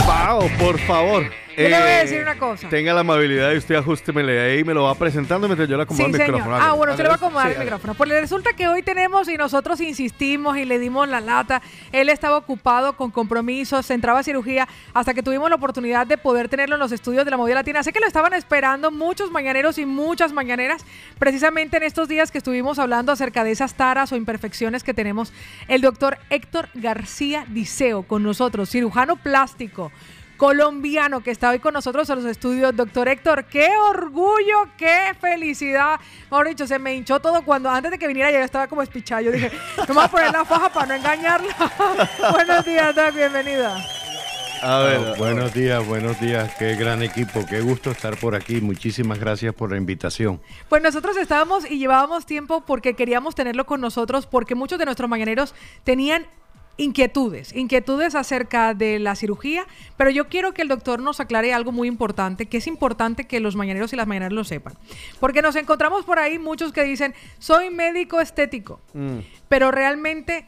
Pao, 0.05 0.49
por 0.57 0.79
favor. 0.79 1.42
Yo 1.57 1.63
le 1.63 1.69
voy 1.69 1.87
a 1.87 1.99
eh, 1.99 2.03
decir 2.03 2.21
una 2.21 2.37
cosa. 2.37 2.69
Tenga 2.69 2.93
la 2.93 3.01
amabilidad 3.01 3.51
y 3.53 3.57
usted 3.57 3.75
ajustemele 3.75 4.41
ahí 4.41 4.59
y 4.59 4.63
me 4.63 4.73
lo 4.73 4.83
va 4.83 4.95
presentando 4.95 5.47
mientras 5.47 5.69
yo 5.69 5.77
le 5.77 5.83
acomodo 5.83 6.05
Sí, 6.05 6.11
el 6.11 6.17
señor. 6.17 6.31
micrófono. 6.35 6.55
Ah, 6.55 6.73
bueno, 6.73 6.93
usted 6.93 7.03
le 7.03 7.09
va 7.09 7.15
a 7.15 7.17
acomodar 7.17 7.47
Sí, 7.47 7.53
el 7.53 7.59
micrófono. 7.59 7.93
Pues 7.93 8.09
resulta 8.09 8.53
que 8.53 8.67
hoy 8.67 8.81
tenemos 8.81 9.27
y 9.29 9.37
nosotros 9.37 9.79
insistimos 9.81 10.57
y 10.57 10.65
le 10.65 10.79
dimos 10.79 11.07
la 11.07 11.21
lata. 11.21 11.61
Él 11.91 12.09
estaba 12.09 12.37
ocupado 12.37 12.97
con 12.97 13.11
compromisos, 13.11 13.85
se 13.85 13.93
entraba 13.93 14.19
a 14.19 14.23
cirugía 14.23 14.67
hasta 14.93 15.13
que 15.13 15.21
tuvimos 15.21 15.49
la 15.49 15.55
oportunidad 15.55 16.07
de 16.07 16.17
poder 16.17 16.49
tenerlo 16.49 16.75
en 16.75 16.79
los 16.79 16.91
estudios 16.91 17.25
de 17.25 17.31
la 17.31 17.37
Movida 17.37 17.55
Latina. 17.55 17.83
Sé 17.83 17.93
que 17.93 17.99
lo 17.99 18.07
estaban 18.07 18.33
esperando 18.33 18.91
muchos 18.91 19.31
mañaneros 19.31 19.77
y 19.77 19.85
muchas 19.85 20.33
mañaneras, 20.33 20.85
precisamente 21.19 21.77
en 21.77 21.83
estos 21.83 22.07
días 22.07 22.31
que 22.31 22.37
estuvimos 22.39 22.79
hablando 22.79 23.11
acerca 23.11 23.43
de 23.43 23.51
esas 23.51 23.75
taras 23.75 24.11
o 24.11 24.15
imperfecciones 24.15 24.83
que 24.83 24.93
tenemos. 24.93 25.33
El 25.67 25.81
doctor 25.81 26.17
Héctor 26.29 26.69
García 26.73 27.45
Diceo 27.47 28.03
con 28.03 28.23
nosotros, 28.23 28.69
cirujano 28.69 29.15
plástico 29.17 29.91
colombiano 30.43 31.23
que 31.23 31.31
está 31.31 31.51
hoy 31.51 31.59
con 31.59 31.73
nosotros 31.73 32.09
en 32.09 32.17
los 32.17 32.25
estudios. 32.25 32.75
Doctor 32.75 33.07
Héctor, 33.07 33.45
qué 33.45 33.69
orgullo, 33.77 34.67
qué 34.77 35.15
felicidad. 35.21 36.01
Mejor 36.29 36.49
dicho, 36.49 36.67
se 36.67 36.79
me 36.79 36.93
hinchó 36.93 37.21
todo 37.21 37.45
cuando 37.45 37.69
antes 37.69 37.91
de 37.91 37.97
que 37.97 38.07
viniera 38.07 38.29
ya 38.29 38.39
yo 38.39 38.43
estaba 38.43 38.67
como 38.67 38.81
espichado. 38.81 39.21
Yo 39.21 39.31
dije, 39.31 39.49
no 39.77 39.85
me 39.87 39.93
voy 39.93 40.03
a 40.03 40.07
poner 40.09 40.31
la 40.33 40.43
faja 40.43 40.67
para 40.67 40.87
no 40.87 40.93
engañarla. 40.95 41.55
Buenos 42.33 42.65
días, 42.65 42.93
Doc, 42.93 43.15
bienvenida. 43.15 43.77
A 44.61 44.79
ver, 44.79 44.99
Ah, 44.99 45.13
buenos 45.17 45.53
días, 45.53 45.87
buenos 45.87 46.19
días. 46.19 46.53
Qué 46.59 46.75
gran 46.75 47.03
equipo, 47.03 47.45
qué 47.49 47.61
gusto 47.61 47.91
estar 47.91 48.17
por 48.17 48.35
aquí. 48.35 48.59
Muchísimas 48.59 49.19
gracias 49.19 49.55
por 49.55 49.71
la 49.71 49.77
invitación. 49.77 50.41
Pues 50.67 50.83
nosotros 50.83 51.15
estábamos 51.15 51.69
y 51.71 51.79
llevábamos 51.79 52.25
tiempo 52.25 52.65
porque 52.65 52.95
queríamos 52.95 53.33
tenerlo 53.33 53.65
con 53.65 53.79
nosotros 53.79 54.25
porque 54.25 54.55
muchos 54.55 54.77
de 54.77 54.83
nuestros 54.83 55.09
mañaneros 55.09 55.55
tenían 55.85 56.27
inquietudes, 56.77 57.55
inquietudes 57.55 58.15
acerca 58.15 58.73
de 58.73 58.99
la 58.99 59.15
cirugía, 59.15 59.65
pero 59.97 60.09
yo 60.09 60.27
quiero 60.27 60.53
que 60.53 60.61
el 60.61 60.67
doctor 60.67 61.01
nos 61.01 61.19
aclare 61.19 61.53
algo 61.53 61.71
muy 61.71 61.87
importante, 61.87 62.47
que 62.47 62.57
es 62.57 62.67
importante 62.67 63.25
que 63.25 63.39
los 63.39 63.55
mañaneros 63.55 63.93
y 63.93 63.95
las 63.95 64.07
mañaneras 64.07 64.33
lo 64.33 64.43
sepan. 64.43 64.73
Porque 65.19 65.41
nos 65.41 65.55
encontramos 65.55 66.05
por 66.05 66.19
ahí 66.19 66.39
muchos 66.39 66.73
que 66.73 66.83
dicen, 66.83 67.13
soy 67.39 67.69
médico 67.69 68.19
estético, 68.19 68.81
pero 69.47 69.71
realmente, 69.71 70.47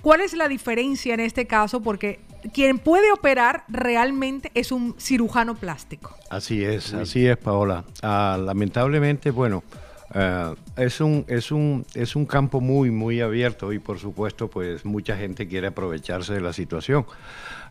¿cuál 0.00 0.20
es 0.20 0.34
la 0.34 0.48
diferencia 0.48 1.14
en 1.14 1.20
este 1.20 1.46
caso? 1.46 1.82
Porque 1.82 2.20
quien 2.52 2.78
puede 2.78 3.10
operar 3.10 3.64
realmente 3.68 4.52
es 4.54 4.70
un 4.70 4.94
cirujano 4.98 5.56
plástico. 5.56 6.14
Así 6.30 6.64
es, 6.64 6.94
así 6.94 7.26
es, 7.26 7.36
Paola. 7.36 7.84
Ah, 8.02 8.38
lamentablemente, 8.40 9.30
bueno, 9.30 9.64
ah, 10.10 10.54
es, 10.76 11.00
un, 11.00 11.24
es, 11.28 11.50
un, 11.50 11.84
es 11.94 12.16
un 12.16 12.26
campo 12.26 12.60
muy, 12.60 12.90
muy 12.90 13.20
abierto 13.20 13.72
y 13.72 13.78
por 13.78 13.98
supuesto, 13.98 14.48
pues 14.48 14.84
mucha 14.84 15.16
gente 15.16 15.46
quiere 15.48 15.68
aprovecharse 15.68 16.34
de 16.34 16.40
la 16.40 16.52
situación. 16.52 17.06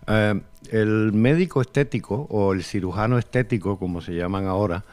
Ah, 0.07 0.35
el 0.71 1.11
médico 1.13 1.61
estético 1.61 2.27
o 2.29 2.53
el 2.53 2.63
cirujano 2.63 3.17
estético, 3.17 3.77
como 3.77 4.01
se 4.01 4.13
llaman 4.13 4.45
ahora, 4.45 4.83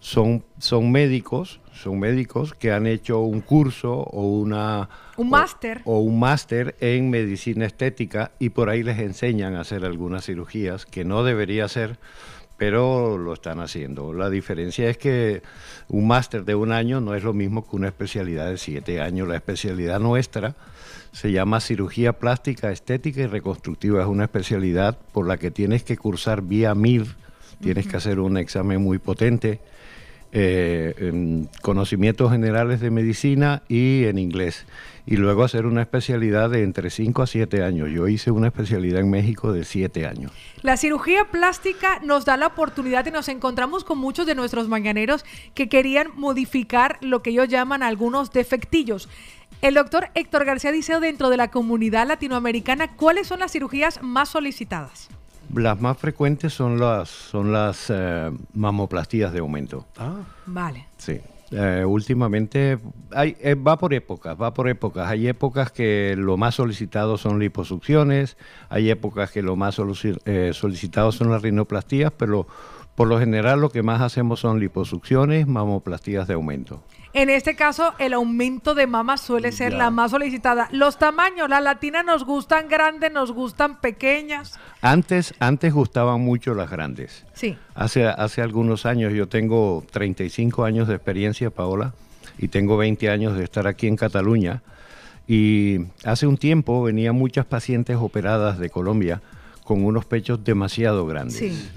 son, 0.00 0.42
son 0.58 0.90
médicos, 0.90 1.60
son 1.72 2.00
médicos 2.00 2.54
que 2.54 2.72
han 2.72 2.86
hecho 2.86 3.20
un 3.20 3.42
curso 3.42 3.92
o 3.92 4.40
una 4.40 4.88
Un 5.16 5.28
máster. 5.28 5.82
o 5.84 6.00
un 6.00 6.18
máster 6.18 6.74
en 6.80 7.10
medicina 7.10 7.66
estética 7.66 8.32
y 8.38 8.48
por 8.48 8.70
ahí 8.70 8.82
les 8.82 8.98
enseñan 8.98 9.54
a 9.56 9.60
hacer 9.60 9.84
algunas 9.84 10.24
cirugías 10.24 10.86
que 10.86 11.04
no 11.04 11.22
debería 11.22 11.66
hacer, 11.66 11.98
pero 12.60 13.16
lo 13.16 13.32
están 13.32 13.58
haciendo. 13.60 14.12
La 14.12 14.28
diferencia 14.28 14.90
es 14.90 14.98
que 14.98 15.40
un 15.88 16.06
máster 16.06 16.44
de 16.44 16.54
un 16.54 16.72
año 16.72 17.00
no 17.00 17.14
es 17.14 17.24
lo 17.24 17.32
mismo 17.32 17.66
que 17.66 17.74
una 17.74 17.88
especialidad 17.88 18.50
de 18.50 18.58
siete 18.58 19.00
años. 19.00 19.26
La 19.26 19.36
especialidad 19.36 19.98
nuestra 19.98 20.56
se 21.10 21.32
llama 21.32 21.60
cirugía 21.60 22.12
plástica, 22.12 22.70
estética 22.70 23.22
y 23.22 23.28
reconstructiva. 23.28 24.02
Es 24.02 24.06
una 24.06 24.24
especialidad 24.24 24.98
por 25.14 25.26
la 25.26 25.38
que 25.38 25.50
tienes 25.50 25.84
que 25.84 25.96
cursar 25.96 26.42
vía 26.42 26.74
MIR, 26.74 27.06
tienes 27.62 27.86
que 27.86 27.96
hacer 27.96 28.20
un 28.20 28.36
examen 28.36 28.82
muy 28.82 28.98
potente 28.98 29.60
eh, 30.30 30.94
en 30.98 31.48
conocimientos 31.62 32.30
generales 32.30 32.80
de 32.80 32.90
medicina 32.90 33.62
y 33.68 34.04
en 34.04 34.18
inglés. 34.18 34.66
Y 35.06 35.16
luego 35.16 35.44
hacer 35.44 35.66
una 35.66 35.82
especialidad 35.82 36.50
de 36.50 36.62
entre 36.62 36.90
5 36.90 37.22
a 37.22 37.26
7 37.26 37.62
años. 37.62 37.90
Yo 37.90 38.08
hice 38.08 38.30
una 38.30 38.48
especialidad 38.48 39.00
en 39.00 39.10
México 39.10 39.52
de 39.52 39.64
7 39.64 40.06
años. 40.06 40.32
La 40.62 40.76
cirugía 40.76 41.26
plástica 41.30 42.00
nos 42.02 42.24
da 42.24 42.36
la 42.36 42.48
oportunidad 42.48 43.06
y 43.06 43.10
nos 43.10 43.28
encontramos 43.28 43.84
con 43.84 43.98
muchos 43.98 44.26
de 44.26 44.34
nuestros 44.34 44.68
mañaneros 44.68 45.24
que 45.54 45.68
querían 45.68 46.08
modificar 46.16 46.98
lo 47.00 47.22
que 47.22 47.30
ellos 47.30 47.48
llaman 47.48 47.82
algunos 47.82 48.30
defectillos. 48.30 49.08
El 49.62 49.74
doctor 49.74 50.08
Héctor 50.14 50.44
García 50.44 50.72
Diceo, 50.72 51.00
dentro 51.00 51.28
de 51.28 51.36
la 51.36 51.50
comunidad 51.50 52.06
latinoamericana, 52.06 52.96
¿cuáles 52.96 53.26
son 53.26 53.40
las 53.40 53.52
cirugías 53.52 54.02
más 54.02 54.30
solicitadas? 54.30 55.08
Las 55.54 55.80
más 55.80 55.98
frecuentes 55.98 56.54
son 56.54 56.78
las, 56.78 57.08
son 57.08 57.52
las 57.52 57.86
eh, 57.90 58.30
mamoplastías 58.54 59.32
de 59.32 59.40
aumento. 59.40 59.86
Vale. 60.46 60.86
Sí. 60.96 61.20
Eh, 61.52 61.84
últimamente 61.84 62.78
hay, 63.12 63.36
eh, 63.40 63.54
va 63.54 63.76
por 63.76 63.92
épocas, 63.92 64.36
va 64.40 64.54
por 64.54 64.68
épocas. 64.68 65.08
Hay 65.08 65.26
épocas 65.26 65.72
que 65.72 66.14
lo 66.16 66.36
más 66.36 66.54
solicitado 66.54 67.18
son 67.18 67.38
liposucciones, 67.38 68.36
hay 68.68 68.90
épocas 68.90 69.32
que 69.32 69.42
lo 69.42 69.56
más 69.56 69.78
eh, 70.24 70.50
solicitado 70.54 71.10
son 71.10 71.30
las 71.30 71.42
rinoplastías, 71.42 72.12
pero 72.16 72.46
por 72.94 73.08
lo 73.08 73.18
general 73.18 73.60
lo 73.60 73.70
que 73.70 73.82
más 73.82 74.00
hacemos 74.00 74.40
son 74.40 74.60
liposucciones, 74.60 75.46
mamoplastías 75.46 76.28
de 76.28 76.34
aumento. 76.34 76.82
En 77.12 77.28
este 77.28 77.56
caso, 77.56 77.92
el 77.98 78.12
aumento 78.12 78.74
de 78.74 78.86
mama 78.86 79.16
suele 79.16 79.50
ser 79.50 79.72
Ya. 79.72 79.78
la 79.78 79.90
más 79.90 80.12
solicitada. 80.12 80.68
Los 80.70 80.96
tamaños, 80.98 81.48
las 81.48 81.62
latinas 81.62 82.04
nos 82.04 82.24
gustan 82.24 82.68
grandes, 82.68 83.10
nos 83.12 83.32
gustan 83.32 83.80
pequeñas. 83.80 84.58
Antes, 84.80 85.34
antes 85.40 85.72
gustaban 85.74 86.20
mucho 86.20 86.54
las 86.54 86.70
grandes. 86.70 87.24
Sí. 87.32 87.58
Hace, 87.74 88.06
hace 88.06 88.42
algunos 88.42 88.86
años, 88.86 89.12
yo 89.12 89.28
tengo 89.28 89.84
35 89.90 90.64
años 90.64 90.86
de 90.86 90.94
experiencia, 90.94 91.50
Paola, 91.50 91.94
y 92.38 92.48
tengo 92.48 92.76
20 92.76 93.10
años 93.10 93.36
de 93.36 93.42
estar 93.42 93.66
aquí 93.66 93.88
en 93.88 93.96
Cataluña. 93.96 94.62
Y 95.26 95.78
hace 96.04 96.26
un 96.26 96.36
tiempo 96.36 96.82
venían 96.82 97.14
muchas 97.16 97.44
pacientes 97.46 97.96
operadas 97.96 98.58
de 98.58 98.70
Colombia 98.70 99.20
con 99.64 99.84
unos 99.84 100.04
pechos 100.04 100.42
demasiado 100.44 101.06
grandes. 101.06 101.36
Sí. 101.38 101.70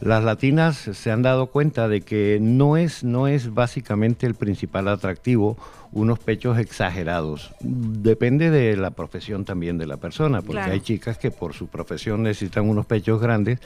Las 0.00 0.24
latinas 0.24 0.76
se 0.78 1.10
han 1.10 1.20
dado 1.20 1.48
cuenta 1.48 1.86
de 1.86 2.00
que 2.00 2.38
no 2.40 2.78
es, 2.78 3.04
no 3.04 3.28
es 3.28 3.52
básicamente 3.52 4.26
el 4.26 4.34
principal 4.34 4.88
atractivo 4.88 5.58
unos 5.92 6.18
pechos 6.18 6.58
exagerados. 6.58 7.50
Depende 7.60 8.50
de 8.50 8.76
la 8.76 8.90
profesión 8.90 9.44
también 9.44 9.76
de 9.78 9.86
la 9.86 9.96
persona, 9.96 10.40
porque 10.40 10.54
Claro. 10.60 10.72
hay 10.72 10.80
chicas 10.80 11.18
que 11.18 11.30
por 11.30 11.52
su 11.54 11.66
profesión 11.68 12.22
necesitan 12.22 12.68
unos 12.68 12.86
pechos 12.86 13.20
grandes, 13.20 13.58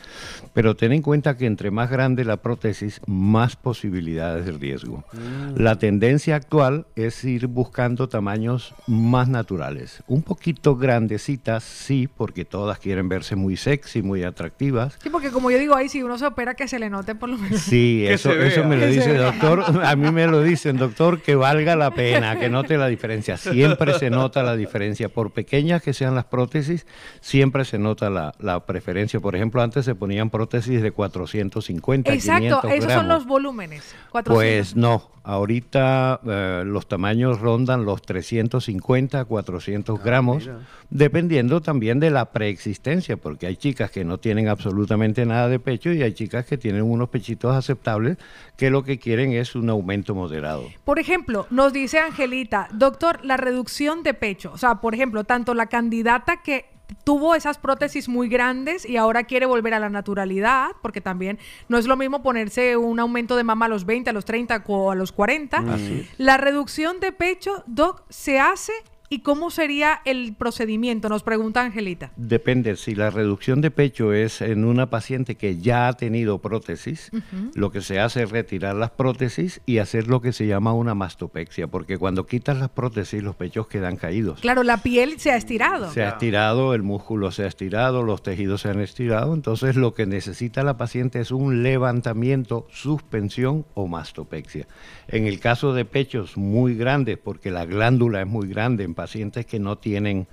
pero 0.53 0.75
ten 0.75 0.93
en 0.93 1.03
cuenta 1.03 1.37
que 1.37 1.47
entre 1.47 1.71
más 1.71 1.91
grande 1.91 2.25
la 2.25 2.39
prótesis, 2.39 3.01
más 3.07 3.57
posibilidades 3.57 4.47
de 4.47 4.53
riesgo. 4.53 5.05
Mm. 5.13 5.61
La 5.61 5.79
tendencia 5.79 6.37
actual 6.37 6.87
es 6.97 7.23
ir 7.25 7.47
buscando 7.47 8.09
tamaños 8.09 8.75
más 8.87 9.29
naturales. 9.29 10.03
Un 10.07 10.23
poquito 10.23 10.77
grandecitas, 10.77 11.63
sí, 11.65 12.09
porque 12.09 12.45
todas 12.45 12.79
quieren 12.79 13.09
verse 13.09 13.37
muy 13.37 13.57
sexy, 13.57 14.03
muy 14.03 14.23
atractivas. 14.25 14.99
Sí, 15.03 15.11
porque 15.11 15.31
como 15.31 15.51
yo 15.51 15.59
digo, 15.59 15.75
ahí 15.75 15.89
si 15.89 16.03
uno 16.03 16.17
se 16.19 16.27
opera, 16.27 16.55
que 16.55 16.69
se 16.69 16.79
le 16.79 16.89
note 16.91 17.15
por 17.15 17.29
lo 17.29 17.37
menos. 17.39 17.61
Sí, 17.61 18.05
eso, 18.07 18.33
eso 18.33 18.65
me 18.65 18.77
lo 18.77 18.87
dice 18.87 19.11
el 19.13 19.19
doctor. 19.19 19.63
A 19.85 19.95
mí 19.97 20.11
me 20.11 20.27
lo 20.27 20.43
dicen, 20.43 20.77
doctor, 20.77 21.21
que 21.21 21.35
valga 21.35 21.77
la 21.77 21.91
pena, 21.91 22.14
que 22.39 22.49
note 22.49 22.77
la 22.77 22.89
diferencia. 22.89 23.36
Siempre 23.36 23.99
se 23.99 24.11
nota 24.11 24.43
la 24.43 24.57
diferencia. 24.57 25.09
Por 25.09 25.32
pequeñas 25.32 25.82
que 25.82 25.93
sean 25.93 26.15
las 26.15 26.24
prótesis, 26.24 26.86
siempre 27.20 27.65
se 27.65 27.78
nota 27.78 28.11
la, 28.11 28.35
la 28.39 28.65
preferencia. 28.66 29.20
Por 29.20 29.36
ejemplo, 29.36 29.62
antes 29.62 29.85
se 29.85 29.95
ponían 29.95 30.31
prótesis 30.31 30.82
de 30.82 30.91
450, 30.91 32.12
Exacto, 32.12 32.61
500 32.62 32.70
esos 32.73 32.93
son 32.93 33.09
los 33.09 33.27
volúmenes. 33.27 33.95
400. 34.11 34.35
Pues 34.35 34.77
no, 34.77 35.14
ahorita 35.25 36.21
eh, 36.25 36.63
los 36.67 36.87
tamaños 36.87 37.41
rondan 37.41 37.85
los 37.85 38.03
350 38.03 39.21
a 39.21 39.25
400 39.25 40.03
gramos, 40.03 40.45
mira. 40.45 40.59
dependiendo 40.91 41.63
también 41.63 41.99
de 41.99 42.11
la 42.11 42.27
preexistencia, 42.31 43.17
porque 43.17 43.47
hay 43.47 43.57
chicas 43.57 43.91
que 43.91 44.05
no 44.05 44.19
tienen 44.19 44.49
absolutamente 44.49 45.25
nada 45.25 45.49
de 45.49 45.59
pecho 45.59 45.93
y 45.93 46.03
hay 46.03 46.13
chicas 46.13 46.45
que 46.45 46.59
tienen 46.59 46.83
unos 46.83 47.09
pechitos 47.09 47.57
aceptables 47.57 48.19
que 48.57 48.71
lo 48.71 48.85
que 48.85 48.99
quieren 48.99 49.33
es 49.33 49.57
un 49.57 49.71
aumento 49.71 50.15
moderado. 50.15 50.65
Por 50.85 50.99
ejemplo, 50.99 51.47
nos 51.51 51.73
dice 51.73 51.99
Angelita, 51.99 52.69
doctor, 52.73 53.25
la 53.25 53.39
reducción 53.39 54.03
de 54.03 54.13
pecho. 54.15 54.53
O 54.53 54.59
sea, 54.59 54.77
por 54.77 54.95
ejemplo, 54.95 55.25
tanto 55.25 55.55
la 55.55 55.67
candidata 55.67 56.43
que 56.43 56.67
tuvo 57.05 57.35
esas 57.35 57.59
prótesis 57.59 58.09
muy 58.09 58.28
grandes 58.28 58.89
y 58.89 58.97
ahora 58.97 59.24
quiere 59.24 59.47
volver 59.47 59.74
a 59.74 59.78
la 59.78 59.89
naturalidad, 59.89 60.70
porque 60.82 61.01
también 61.01 61.39
no 61.69 61.78
es 61.78 61.86
lo 61.86 61.97
mismo 61.97 62.23
ponerse 62.23 62.77
un 62.77 63.01
aumento 63.01 63.36
de 63.36 63.44
mama 63.44 63.66
a 63.66 63.69
los 63.69 63.85
20, 63.85 64.11
a 64.11 64.12
los 64.12 64.24
30 64.24 64.65
o 64.66 64.90
a 64.90 64.94
los 64.94 65.12
40. 65.12 65.56
Así 65.59 66.01
es. 66.01 66.19
La 66.19 66.36
reducción 66.36 67.01
de 67.01 67.12
pecho, 67.12 67.62
doc, 67.66 68.02
se 68.09 68.39
hace 68.39 68.73
y 69.09 69.21
cómo 69.21 69.51
sería 69.51 70.01
el 70.05 70.35
procedimiento, 70.35 71.09
nos 71.09 71.23
pregunta 71.23 71.63
Angelita. 71.63 72.11
Depende, 72.17 72.77
si 72.77 72.95
la 72.95 73.11
reducción 73.11 73.61
de 73.61 73.71
pecho 73.71 74.13
es 74.13 74.41
en 74.41 74.65
una 74.65 74.91
paciente 74.91 75.35
que 75.35 75.59
ya 75.59 75.89
ha 75.89 75.93
tenido 75.93 76.39
prótesis, 76.39 77.11
lo 77.55 77.71
que 77.71 77.81
se 77.81 78.01
hace 78.01 78.23
es 78.23 78.31
retirar 78.31 78.75
las 78.75 78.91
prótesis 78.91 79.61
y 79.67 79.79
hacer 79.79 80.09
lo 80.09 80.21
que 80.21 80.33
se 80.33 80.47
llama 80.47 80.73
una 80.73 80.95
mastopexia, 80.95 81.67
porque 81.67 81.99
cuando 81.99 82.27
quitas 82.27 82.59
las 82.59 82.71
prótesis 82.71 83.23
los 83.23 83.37
pechos 83.37 83.67
quedan 83.67 83.97
caídos. 83.97 84.41
Claro, 84.41 84.63
la 84.63 84.79
piel 84.79 85.21
se 85.21 85.31
ha 85.31 85.37
estirado. 85.37 85.91
Se 85.93 86.03
ha 86.03 86.11
estirado, 86.11 86.75
el 86.75 86.83
músculo 86.83 87.31
se 87.31 87.45
ha 87.45 87.47
estirado, 87.47 88.03
los 88.03 88.23
tejidos 88.23 88.63
se 88.63 88.71
han 88.71 88.81
estirado, 88.81 89.35
entonces 89.35 89.77
lo 89.77 89.95
que 89.95 90.07
necesita 90.07 90.63
la 90.63 90.77
paciente 90.77 91.21
es 91.21 91.31
un 91.31 91.63
levantamiento, 91.63 92.67
suspensión 92.71 93.67
o 93.75 93.87
mastopexia. 93.87 94.67
En 95.09 95.27
el 95.27 95.41
caso 95.41 95.75
de 95.75 95.85
pechos 95.85 96.37
muy 96.37 96.75
grandes, 96.75 97.19
porque 97.19 97.51
la 97.51 97.67
glándula 97.67 98.23
es 98.23 98.27
muy 98.27 98.49
grande 98.49 98.85
en 98.95 98.97
pacientes 98.97 99.45
que 99.45 99.59
no 99.59 99.77
tienen, 99.79 100.29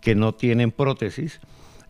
que 0.00 0.14
no 0.14 0.34
tienen 0.34 0.70
prótesis, 0.70 1.40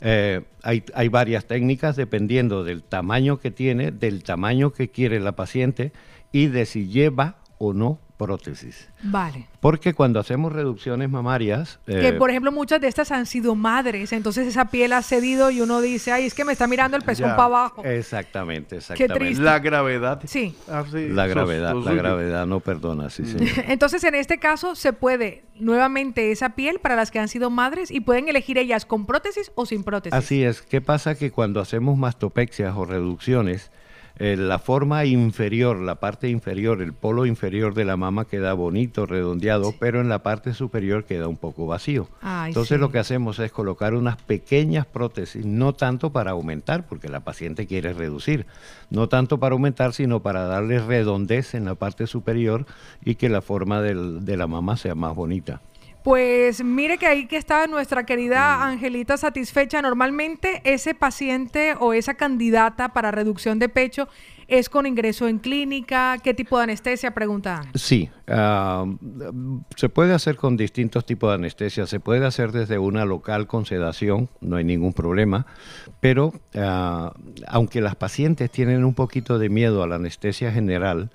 eh, 0.00 0.42
hay, 0.62 0.82
hay 0.94 1.08
varias 1.08 1.46
técnicas 1.46 1.96
dependiendo 1.96 2.64
del 2.64 2.82
tamaño 2.82 3.38
que 3.38 3.50
tiene, 3.50 3.90
del 3.90 4.24
tamaño 4.24 4.72
que 4.72 4.90
quiere 4.90 5.20
la 5.20 5.36
paciente 5.36 5.92
y 6.32 6.46
de 6.46 6.66
si 6.66 6.88
lleva 6.88 7.36
o 7.58 7.72
no 7.72 7.98
prótesis. 8.16 8.88
Vale. 9.02 9.46
Porque 9.60 9.94
cuando 9.94 10.20
hacemos 10.20 10.52
reducciones 10.52 11.10
mamarias... 11.10 11.78
Que 11.86 12.08
eh, 12.08 12.12
por 12.12 12.30
ejemplo 12.30 12.52
muchas 12.52 12.80
de 12.80 12.88
estas 12.88 13.12
han 13.12 13.26
sido 13.26 13.54
madres, 13.54 14.12
entonces 14.12 14.46
esa 14.46 14.66
piel 14.66 14.92
ha 14.92 15.02
cedido 15.02 15.50
y 15.50 15.60
uno 15.60 15.80
dice, 15.80 16.12
ay, 16.12 16.26
es 16.26 16.34
que 16.34 16.44
me 16.44 16.52
está 16.52 16.66
mirando 16.66 16.96
el 16.96 17.02
pezón 17.02 17.30
para 17.30 17.44
abajo. 17.44 17.84
Exactamente, 17.84 18.76
exactamente. 18.76 19.18
triste. 19.18 19.42
La 19.42 19.58
gravedad. 19.58 20.20
Sí. 20.24 20.54
Ah, 20.68 20.84
sí, 20.90 21.08
La 21.08 21.26
gravedad, 21.26 21.74
la 21.74 21.82
suyo. 21.82 21.96
gravedad 21.96 22.46
no 22.46 22.60
perdona, 22.60 23.10
sí, 23.10 23.24
señor. 23.24 23.48
Entonces 23.68 24.02
en 24.04 24.14
este 24.14 24.38
caso 24.38 24.74
se 24.74 24.92
puede 24.92 25.44
nuevamente 25.58 26.32
esa 26.32 26.50
piel 26.50 26.78
para 26.80 26.96
las 26.96 27.10
que 27.10 27.18
han 27.18 27.28
sido 27.28 27.50
madres 27.50 27.90
y 27.90 28.00
pueden 28.00 28.28
elegir 28.28 28.58
ellas 28.58 28.86
con 28.86 29.06
prótesis 29.06 29.52
o 29.54 29.66
sin 29.66 29.84
prótesis. 29.84 30.14
Así 30.14 30.42
es. 30.42 30.62
¿Qué 30.62 30.80
pasa? 30.80 31.14
Que 31.14 31.30
cuando 31.30 31.60
hacemos 31.60 31.96
mastopexias 31.98 32.74
o 32.76 32.84
reducciones, 32.84 33.70
eh, 34.18 34.36
la 34.36 34.58
forma 34.58 35.04
inferior, 35.04 35.78
la 35.78 35.96
parte 35.96 36.28
inferior, 36.30 36.80
el 36.80 36.92
polo 36.94 37.26
inferior 37.26 37.74
de 37.74 37.84
la 37.84 37.96
mama 37.96 38.24
queda 38.24 38.54
bonito, 38.54 39.04
redondeado, 39.06 39.74
pero 39.78 40.00
en 40.00 40.08
la 40.08 40.22
parte 40.22 40.54
superior 40.54 41.04
queda 41.04 41.28
un 41.28 41.36
poco 41.36 41.66
vacío. 41.66 42.08
Ay, 42.22 42.48
Entonces 42.50 42.76
sí. 42.76 42.80
lo 42.80 42.90
que 42.90 42.98
hacemos 42.98 43.38
es 43.38 43.52
colocar 43.52 43.94
unas 43.94 44.16
pequeñas 44.16 44.86
prótesis, 44.86 45.44
no 45.44 45.74
tanto 45.74 46.12
para 46.12 46.30
aumentar, 46.30 46.86
porque 46.86 47.08
la 47.08 47.20
paciente 47.20 47.66
quiere 47.66 47.92
reducir, 47.92 48.46
no 48.90 49.08
tanto 49.08 49.38
para 49.38 49.52
aumentar, 49.52 49.92
sino 49.92 50.20
para 50.20 50.44
darle 50.46 50.78
redondez 50.80 51.54
en 51.54 51.64
la 51.66 51.74
parte 51.74 52.06
superior 52.06 52.64
y 53.04 53.16
que 53.16 53.28
la 53.28 53.42
forma 53.42 53.82
del- 53.82 54.24
de 54.24 54.36
la 54.36 54.46
mama 54.46 54.76
sea 54.76 54.94
más 54.94 55.14
bonita. 55.14 55.60
Pues 56.06 56.62
mire 56.62 56.98
que 56.98 57.08
ahí 57.08 57.26
que 57.26 57.36
está 57.36 57.66
nuestra 57.66 58.02
Mm. 58.02 58.06
querida 58.06 58.64
Angelita 58.64 59.16
satisfecha. 59.16 59.82
Normalmente 59.82 60.62
ese 60.62 60.94
paciente 60.94 61.74
o 61.80 61.92
esa 61.92 62.14
candidata 62.14 62.92
para 62.92 63.10
reducción 63.10 63.58
de 63.58 63.68
pecho 63.68 64.06
es 64.46 64.68
con 64.68 64.86
ingreso 64.86 65.26
en 65.26 65.40
clínica. 65.40 66.16
¿Qué 66.22 66.32
tipo 66.32 66.58
de 66.58 66.62
anestesia? 66.62 67.12
Pregunta. 67.12 67.62
Sí, 67.74 68.08
se 69.74 69.88
puede 69.88 70.14
hacer 70.14 70.36
con 70.36 70.56
distintos 70.56 71.04
tipos 71.04 71.30
de 71.30 71.34
anestesia. 71.34 71.86
Se 71.86 71.98
puede 71.98 72.24
hacer 72.24 72.52
desde 72.52 72.78
una 72.78 73.04
local 73.04 73.48
con 73.48 73.66
sedación, 73.66 74.28
no 74.40 74.58
hay 74.58 74.64
ningún 74.64 74.92
problema. 74.92 75.44
Pero 75.98 76.34
ah, 76.54 77.14
aunque 77.48 77.80
las 77.80 77.96
pacientes 77.96 78.48
tienen 78.52 78.84
un 78.84 78.94
poquito 78.94 79.40
de 79.40 79.48
miedo 79.48 79.82
a 79.82 79.88
la 79.88 79.96
anestesia 79.96 80.52
general, 80.52 81.10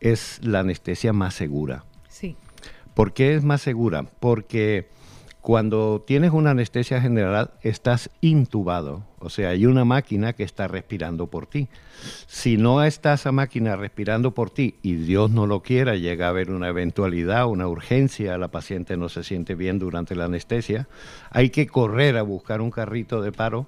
es 0.00 0.38
la 0.42 0.60
anestesia 0.60 1.14
más 1.14 1.32
segura. 1.32 1.86
¿Por 2.94 3.12
qué 3.12 3.34
es 3.34 3.44
más 3.44 3.60
segura? 3.60 4.06
Porque 4.20 4.88
cuando 5.40 6.02
tienes 6.06 6.30
una 6.30 6.52
anestesia 6.52 7.00
general 7.02 7.50
estás 7.60 8.08
intubado, 8.20 9.04
o 9.18 9.28
sea, 9.28 9.50
hay 9.50 9.66
una 9.66 9.84
máquina 9.84 10.32
que 10.32 10.42
está 10.42 10.68
respirando 10.68 11.26
por 11.26 11.46
ti. 11.46 11.68
Si 12.26 12.56
no 12.56 12.82
está 12.82 13.14
esa 13.14 13.32
máquina 13.32 13.76
respirando 13.76 14.32
por 14.32 14.50
ti 14.50 14.76
y 14.80 14.94
Dios 14.94 15.30
no 15.30 15.46
lo 15.46 15.60
quiera, 15.60 15.96
llega 15.96 16.26
a 16.26 16.30
haber 16.30 16.50
una 16.50 16.68
eventualidad, 16.68 17.46
una 17.46 17.68
urgencia, 17.68 18.38
la 18.38 18.48
paciente 18.48 18.96
no 18.96 19.08
se 19.08 19.22
siente 19.22 19.54
bien 19.54 19.78
durante 19.78 20.14
la 20.14 20.26
anestesia, 20.26 20.88
hay 21.30 21.50
que 21.50 21.66
correr 21.66 22.16
a 22.16 22.22
buscar 22.22 22.60
un 22.60 22.70
carrito 22.70 23.20
de 23.20 23.32
paro, 23.32 23.66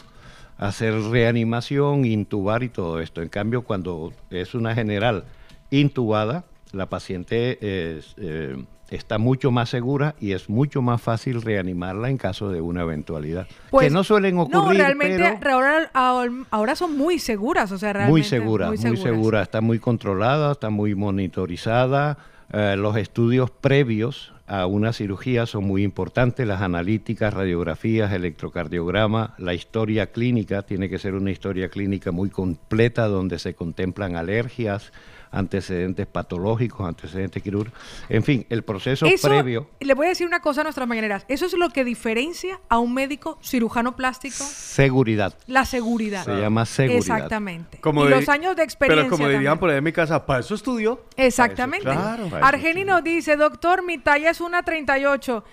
hacer 0.57 0.95
reanimación, 0.95 2.05
intubar 2.05 2.63
y 2.63 2.69
todo 2.69 3.01
esto. 3.01 3.23
En 3.23 3.29
cambio, 3.29 3.63
cuando 3.63 4.13
es 4.31 4.55
una 4.55 4.75
general 4.75 5.25
intubada, 5.71 6.45
la 6.73 6.87
paciente 6.87 7.59
es, 7.99 8.15
eh, 8.19 8.57
está 8.91 9.19
mucho 9.19 9.51
más 9.51 9.69
segura 9.69 10.15
y 10.21 10.33
es 10.33 10.49
mucho 10.49 10.83
más 10.83 11.01
fácil 11.03 11.43
reanimarla 11.43 12.11
en 12.11 12.17
caso 12.17 12.51
de 12.51 12.61
una 12.61 12.83
eventualidad. 12.83 13.47
Pues, 13.71 13.89
que 13.89 13.93
no 13.93 14.05
suelen 14.05 14.39
ocurrir, 14.39 14.57
No, 14.57 14.73
realmente 14.73 15.39
pero 15.41 15.61
ahora, 15.93 16.77
son 16.77 16.97
muy 16.97 17.19
seguras, 17.19 17.73
o 17.73 17.79
sea, 17.79 17.93
realmente 17.93 18.13
muy 18.13 18.23
segura, 18.25 18.69
muy, 18.69 18.79
seguras. 18.79 19.03
segura. 19.03 19.43
Está 19.43 19.61
muy 19.61 19.79
controlada, 19.79 20.53
está 20.53 20.71
muy 20.71 20.95
monitorizada. 20.95 22.19
Eh, 22.53 22.77
los 22.79 22.97
estudios 22.97 23.51
previos 23.51 24.33
a 24.47 24.67
una 24.67 24.93
cirugía 24.93 25.47
son 25.47 25.65
muy 25.65 25.83
importantes, 25.83 26.47
las 26.47 26.63
analíticas, 26.63 27.35
radiografías, 27.35 28.13
electrocardiograma, 28.13 29.35
la 29.39 29.55
historia 29.55 30.07
clínica, 30.13 30.63
tiene 30.63 30.89
que 30.89 30.99
ser 30.99 31.15
una 31.15 31.33
historia 31.33 31.69
clínica 31.69 32.13
muy 32.13 32.31
completa 32.31 33.09
donde 33.09 33.41
se 33.41 33.55
contemplan 33.55 34.15
alergias, 34.15 34.93
antecedentes 35.31 36.07
patológicos, 36.07 36.87
antecedentes 36.87 37.43
quirúrgicos, 37.43 37.79
en 38.09 38.23
fin, 38.23 38.47
el 38.49 38.63
proceso 38.63 39.07
Eso, 39.07 39.29
previo. 39.29 39.71
le 39.81 39.95
voy 39.95 40.07
a 40.07 40.09
decir 40.11 40.27
una 40.27 40.41
cosa 40.41 40.61
a 40.61 40.65
nuestras 40.65 40.87
mañaneras. 40.89 41.25
Eso 41.29 41.47
es 41.47 41.53
lo 41.55 41.71
que 41.71 41.85
diferencia 41.85 42.61
a 42.69 42.79
un 42.79 42.95
médico 42.95 43.39
cirujano 43.43 43.97
plástico, 43.97 44.45
Seguridad. 44.45 45.35
la 45.47 45.65
seguridad. 45.65 46.25
Se 46.25 46.37
llama 46.41 46.67
seguridad. 46.67 46.99
Exactamente. 46.99 47.79
Como 47.81 48.07
y 48.07 48.09
los 48.09 48.29
años 48.29 48.57
de 48.57 48.63
experiencia. 48.63 49.05
Pero 49.05 49.17
como 49.17 49.29
dirían 49.29 49.59
por 49.59 49.71
ahí 49.71 49.79
en 49.79 49.85
mi 49.85 49.93
casa, 49.93 50.27
para 50.27 50.41
eso 50.41 50.55
estudió. 50.55 51.05
Exactamente. 51.17 51.85
Claro. 51.87 52.29
Argeni 52.43 52.85
nos 52.85 53.03
dice, 53.03 53.37
doctor, 53.37 53.85
mi 53.85 53.99
talla 53.99 54.31
es 54.31 54.41
una 54.41 54.63
38. 54.63 55.45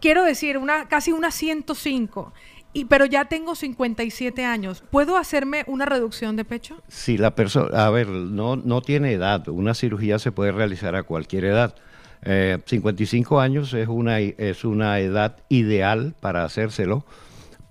Quiero 0.00 0.24
decir, 0.24 0.56
una 0.58 0.88
casi 0.88 1.12
una 1.12 1.30
105. 1.30 2.32
Y, 2.72 2.84
pero 2.84 3.04
ya 3.04 3.24
tengo 3.24 3.54
57 3.54 4.44
años. 4.44 4.82
¿Puedo 4.90 5.16
hacerme 5.16 5.64
una 5.66 5.86
reducción 5.86 6.36
de 6.36 6.44
pecho? 6.44 6.76
Si 6.88 7.18
la 7.18 7.34
persona, 7.34 7.86
a 7.86 7.90
ver, 7.90 8.08
no, 8.08 8.56
no 8.56 8.80
tiene 8.80 9.12
edad, 9.12 9.48
una 9.48 9.74
cirugía 9.74 10.18
se 10.18 10.30
puede 10.30 10.52
realizar 10.52 10.94
a 10.94 11.02
cualquier 11.02 11.46
edad. 11.46 11.74
Eh, 12.22 12.58
55 12.66 13.40
años 13.40 13.72
es 13.74 13.88
una, 13.88 14.20
es 14.20 14.64
una 14.64 15.00
edad 15.00 15.36
ideal 15.48 16.14
para 16.20 16.44
hacérselo. 16.44 17.04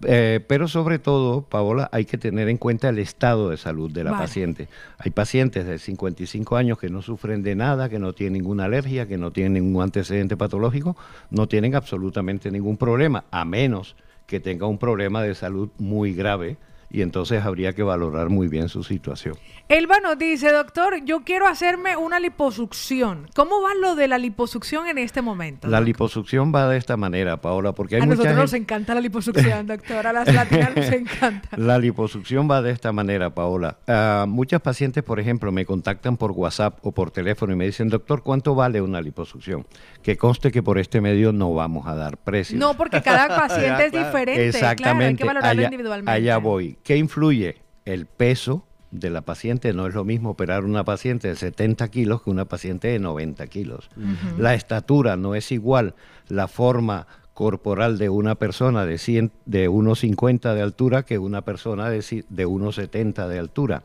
Eh, 0.06 0.40
pero 0.48 0.68
sobre 0.68 0.98
todo, 0.98 1.42
Paola, 1.42 1.90
hay 1.92 2.06
que 2.06 2.18
tener 2.18 2.48
en 2.48 2.58
cuenta 2.58 2.88
el 2.90 3.00
estado 3.00 3.50
de 3.50 3.58
salud 3.58 3.92
de 3.92 4.06
la 4.06 4.12
Vale. 4.12 4.24
paciente. 4.24 4.68
Hay 4.98 5.12
pacientes 5.12 5.66
de 5.66 5.78
55 5.78 6.56
años 6.56 6.78
que 6.78 6.90
no 6.90 7.02
sufren 7.02 7.44
de 7.44 7.56
nada, 7.56 7.90
que 7.90 8.00
no 8.00 8.14
tienen 8.14 8.34
ninguna 8.34 8.66
alergia, 8.66 9.08
que 9.08 9.18
no 9.18 9.32
tienen 9.32 9.54
ningún 9.54 9.84
antecedente 9.84 10.38
patológico, 10.38 10.96
no 11.30 11.48
tienen 11.48 11.76
absolutamente 11.76 12.50
ningún 12.50 12.78
problema, 12.78 13.26
a 13.30 13.44
menos 13.44 13.96
que 14.30 14.40
tenga 14.40 14.68
un 14.68 14.78
problema 14.78 15.24
de 15.24 15.34
salud 15.34 15.70
muy 15.80 16.14
grave 16.14 16.58
y 16.92 17.02
entonces 17.02 17.46
habría 17.46 17.74
que 17.74 17.84
valorar 17.84 18.30
muy 18.30 18.48
bien 18.48 18.70
su 18.70 18.84
situación. 18.84 19.36
Elba 19.68 20.00
nos 20.00 20.18
dice, 20.18 20.52
doctor, 20.52 21.04
yo 21.06 21.24
quiero 21.24 21.48
hacerme 21.48 21.96
una 21.96 22.20
liposucción. 22.20 23.28
¿Cómo 23.36 23.62
va 23.62 23.76
lo 23.76 23.96
de 23.96 24.08
la 24.08 24.18
liposucción 24.18 24.88
en 24.88 24.98
este 24.98 25.22
momento? 25.22 25.68
La 25.68 25.80
liposucción 25.80 26.52
va 26.54 26.68
de 26.68 26.78
esta 26.78 26.98
manera, 26.98 27.38
Paola, 27.38 27.74
porque 27.74 27.96
hay 27.96 28.02
a 28.02 28.06
mucha 28.06 28.16
nosotros 28.16 28.38
nos 28.38 28.54
encanta 28.54 28.96
la 28.96 29.02
liposucción, 29.02 29.68
doctor. 29.68 30.08
A 30.08 30.14
las 30.14 30.34
latinas 30.34 30.76
nos 30.76 30.92
encanta. 30.92 31.50
La 31.58 31.78
liposucción 31.78 32.50
va 32.50 32.64
de 32.64 32.72
esta 32.72 32.92
manera, 32.92 33.30
Paola. 33.36 33.78
Ah, 33.88 34.26
muchas 34.28 34.60
pacientes, 34.62 35.04
por 35.04 35.20
ejemplo, 35.20 35.52
me 35.52 35.66
contactan 35.66 36.18
por 36.18 36.32
WhatsApp 36.32 36.80
o 36.82 36.92
por 36.92 37.12
teléfono 37.12 37.54
y 37.54 37.56
me 37.56 37.66
dicen, 37.66 37.90
doctor, 37.90 38.24
¿cuánto 38.24 38.56
vale 38.56 38.82
una 38.82 39.02
liposucción? 39.02 39.68
Que 40.02 40.18
conste 40.18 40.52
que 40.52 40.64
por 40.64 40.80
este 40.80 41.00
medio 41.00 41.32
no 41.32 41.54
vamos 41.54 41.86
a 41.86 41.94
dar 41.94 42.18
precios. 42.18 42.60
No, 42.60 42.76
porque 42.76 43.04
cada 43.04 43.28
paciente 43.48 43.86
es 43.86 43.92
diferente. 43.92 44.48
Exactamente. 44.48 44.82
Claro, 44.84 45.06
hay 45.06 45.16
que 45.16 45.24
valorarlo 45.26 45.52
allá, 45.52 45.64
individualmente. 45.66 46.12
allá 46.12 46.38
voy. 46.38 46.79
¿Qué 46.90 46.98
influye? 46.98 47.58
El 47.86 48.08
peso 48.08 48.66
de 48.90 49.12
la 49.12 49.22
paciente. 49.22 49.74
No 49.74 49.86
es 49.86 49.94
lo 49.94 50.06
mismo 50.06 50.32
operar 50.32 50.66
una 50.66 50.84
paciente 50.84 51.28
de 51.28 51.36
70 51.36 51.88
kilos 51.90 52.24
que 52.24 52.32
una 52.32 52.46
paciente 52.46 52.88
de 52.88 52.98
90 52.98 53.46
kilos. 53.46 53.92
La 54.40 54.56
estatura 54.56 55.16
no 55.16 55.36
es 55.36 55.52
igual. 55.52 55.94
La 56.30 56.48
forma 56.48 57.06
corporal 57.36 58.00
de 58.00 58.10
una 58.10 58.34
persona 58.34 58.88
de, 58.88 58.98
100, 58.98 59.32
de 59.46 59.70
1,50 59.70 60.56
de 60.56 60.64
altura 60.64 61.04
que 61.04 61.20
una 61.20 61.44
persona 61.44 61.92
de, 61.92 62.26
de 62.28 62.48
1,70 62.48 63.28
de 63.28 63.38
altura. 63.38 63.84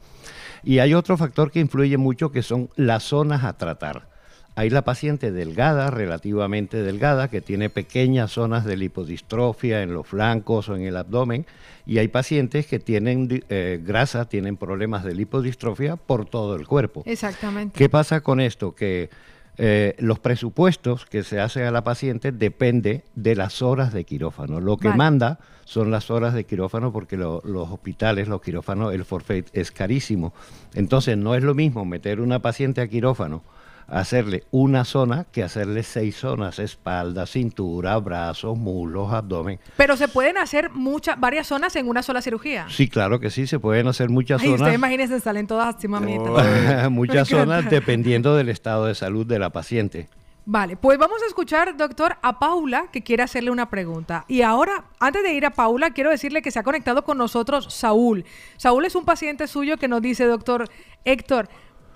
Y 0.62 0.78
hay 0.78 0.94
otro 0.94 1.18
factor 1.18 1.50
que 1.50 1.60
influye 1.60 1.98
mucho 1.98 2.32
que 2.32 2.42
son 2.42 2.70
las 2.74 3.02
zonas 3.02 3.44
a 3.44 3.58
tratar. 3.58 4.13
Hay 4.56 4.70
la 4.70 4.82
paciente 4.82 5.32
delgada, 5.32 5.90
relativamente 5.90 6.82
delgada, 6.82 7.28
que 7.28 7.40
tiene 7.40 7.70
pequeñas 7.70 8.30
zonas 8.32 8.64
de 8.64 8.76
lipodistrofia 8.76 9.82
en 9.82 9.92
los 9.92 10.06
flancos 10.06 10.68
o 10.68 10.76
en 10.76 10.82
el 10.82 10.96
abdomen, 10.96 11.44
y 11.86 11.98
hay 11.98 12.06
pacientes 12.08 12.66
que 12.66 12.78
tienen 12.78 13.42
eh, 13.48 13.80
grasa, 13.84 14.26
tienen 14.28 14.56
problemas 14.56 15.02
de 15.02 15.14
lipodistrofia 15.14 15.96
por 15.96 16.24
todo 16.26 16.54
el 16.54 16.68
cuerpo. 16.68 17.02
Exactamente. 17.04 17.76
¿Qué 17.76 17.88
pasa 17.88 18.20
con 18.20 18.38
esto? 18.40 18.74
Que 18.76 19.10
eh, 19.58 19.94
los 19.98 20.18
presupuestos 20.20 21.04
que 21.04 21.24
se 21.24 21.40
hacen 21.40 21.64
a 21.64 21.70
la 21.72 21.82
paciente 21.84 22.30
depende 22.32 23.02
de 23.16 23.34
las 23.36 23.60
horas 23.60 23.92
de 23.92 24.04
quirófano. 24.04 24.60
Lo 24.60 24.76
que 24.76 24.88
Vale. 24.88 24.98
manda 24.98 25.38
son 25.64 25.90
las 25.90 26.10
horas 26.10 26.32
de 26.34 26.44
quirófano 26.44 26.92
porque 26.92 27.16
lo- 27.16 27.40
los 27.44 27.70
hospitales, 27.70 28.28
los 28.28 28.40
quirófanos, 28.40 28.94
el 28.94 29.04
forfait 29.04 29.48
es 29.52 29.70
carísimo. 29.72 30.32
Entonces 30.74 31.16
no 31.16 31.34
es 31.34 31.42
lo 31.42 31.54
mismo 31.54 31.84
meter 31.84 32.20
una 32.20 32.40
paciente 32.40 32.80
a 32.80 32.88
quirófano, 32.88 33.42
hacerle 33.88 34.44
una 34.50 34.84
zona 34.84 35.24
que 35.24 35.42
hacerle 35.42 35.82
seis 35.82 36.16
zonas, 36.16 36.58
espalda, 36.58 37.26
cintura, 37.26 37.96
brazos, 37.98 38.56
muslos, 38.56 39.12
abdomen. 39.12 39.58
Pero 39.76 39.96
se 39.96 40.08
pueden 40.08 40.38
hacer 40.38 40.70
muchas, 40.70 41.18
varias 41.18 41.46
zonas 41.46 41.76
en 41.76 41.88
una 41.88 42.02
sola 42.02 42.22
cirugía. 42.22 42.66
Sí, 42.68 42.88
claro 42.88 43.20
que 43.20 43.30
sí, 43.30 43.46
se 43.46 43.58
pueden 43.58 43.86
hacer 43.88 44.08
muchas 44.08 44.40
Ay, 44.40 44.48
ustedes 44.48 44.60
zonas. 44.60 44.74
imagínense, 44.74 45.20
salen 45.20 45.46
todas 45.46 45.76
así, 45.76 45.88
mamita. 45.88 46.88
muchas 46.90 47.30
Me 47.30 47.38
encanta. 47.38 47.56
zonas 47.56 47.70
dependiendo 47.70 48.36
del 48.36 48.48
estado 48.48 48.86
de 48.86 48.94
salud 48.94 49.26
de 49.26 49.38
la 49.38 49.50
paciente. 49.50 50.08
Vale, 50.46 50.76
pues 50.76 50.98
vamos 50.98 51.22
a 51.22 51.26
escuchar, 51.26 51.74
doctor, 51.74 52.16
a 52.20 52.38
Paula, 52.38 52.88
que 52.92 53.02
quiere 53.02 53.22
hacerle 53.22 53.50
una 53.50 53.70
pregunta. 53.70 54.26
Y 54.28 54.42
ahora, 54.42 54.84
antes 55.00 55.22
de 55.22 55.32
ir 55.32 55.46
a 55.46 55.50
Paula, 55.50 55.92
quiero 55.92 56.10
decirle 56.10 56.42
que 56.42 56.50
se 56.50 56.58
ha 56.58 56.62
conectado 56.62 57.02
con 57.02 57.16
nosotros 57.16 57.72
Saúl. 57.72 58.26
Saúl 58.58 58.84
es 58.84 58.94
un 58.94 59.06
paciente 59.06 59.46
suyo 59.46 59.78
que 59.78 59.88
nos 59.88 60.02
dice, 60.02 60.26
doctor 60.26 60.68
Héctor, 61.06 61.48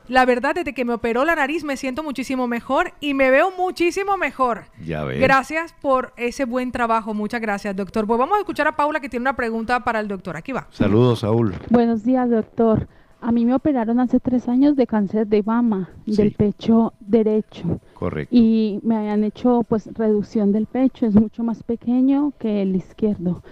la 0.08 0.24
verdad, 0.24 0.54
desde 0.54 0.72
que 0.74 0.84
me 0.84 0.94
operó 0.94 1.24
la 1.24 1.34
nariz 1.34 1.64
me 1.64 1.76
siento 1.76 2.02
muchísimo 2.02 2.46
mejor 2.46 2.92
y 3.00 3.14
me 3.14 3.30
veo 3.30 3.52
muchísimo 3.56 4.16
mejor. 4.16 4.64
Ya 4.84 5.04
ves. 5.04 5.20
Gracias 5.20 5.74
por 5.80 6.12
ese 6.16 6.44
buen 6.44 6.72
trabajo. 6.72 7.14
Muchas 7.14 7.40
gracias, 7.40 7.76
doctor. 7.76 8.06
Pues 8.06 8.18
vamos 8.18 8.36
a 8.36 8.40
escuchar 8.40 8.66
a 8.66 8.76
Paula, 8.76 9.00
que 9.00 9.08
tiene 9.08 9.22
una 9.22 9.36
pregunta 9.36 9.84
para 9.84 10.00
el 10.00 10.08
doctor. 10.08 10.36
Aquí 10.36 10.52
va. 10.52 10.66
Saludos, 10.70 11.20
Saúl. 11.20 11.54
Buenos 11.70 12.04
días, 12.04 12.28
doctor. 12.30 12.88
A 13.20 13.32
mí 13.32 13.44
me 13.44 13.54
operaron 13.54 13.98
hace 13.98 14.20
tres 14.20 14.48
años 14.48 14.76
de 14.76 14.86
cáncer 14.86 15.26
de 15.26 15.42
mama 15.42 15.90
del 16.06 16.32
pecho 16.32 16.92
derecho 17.00 17.80
Correcto. 17.94 18.34
y 18.34 18.78
me 18.84 18.96
habían 18.96 19.24
hecho 19.24 19.64
pues 19.68 19.90
reducción 19.92 20.52
del 20.52 20.66
pecho, 20.66 21.04
es 21.04 21.16
mucho 21.16 21.42
más 21.42 21.64
pequeño 21.64 22.32
que 22.38 22.62
el 22.62 22.76
izquierdo. 22.76 23.42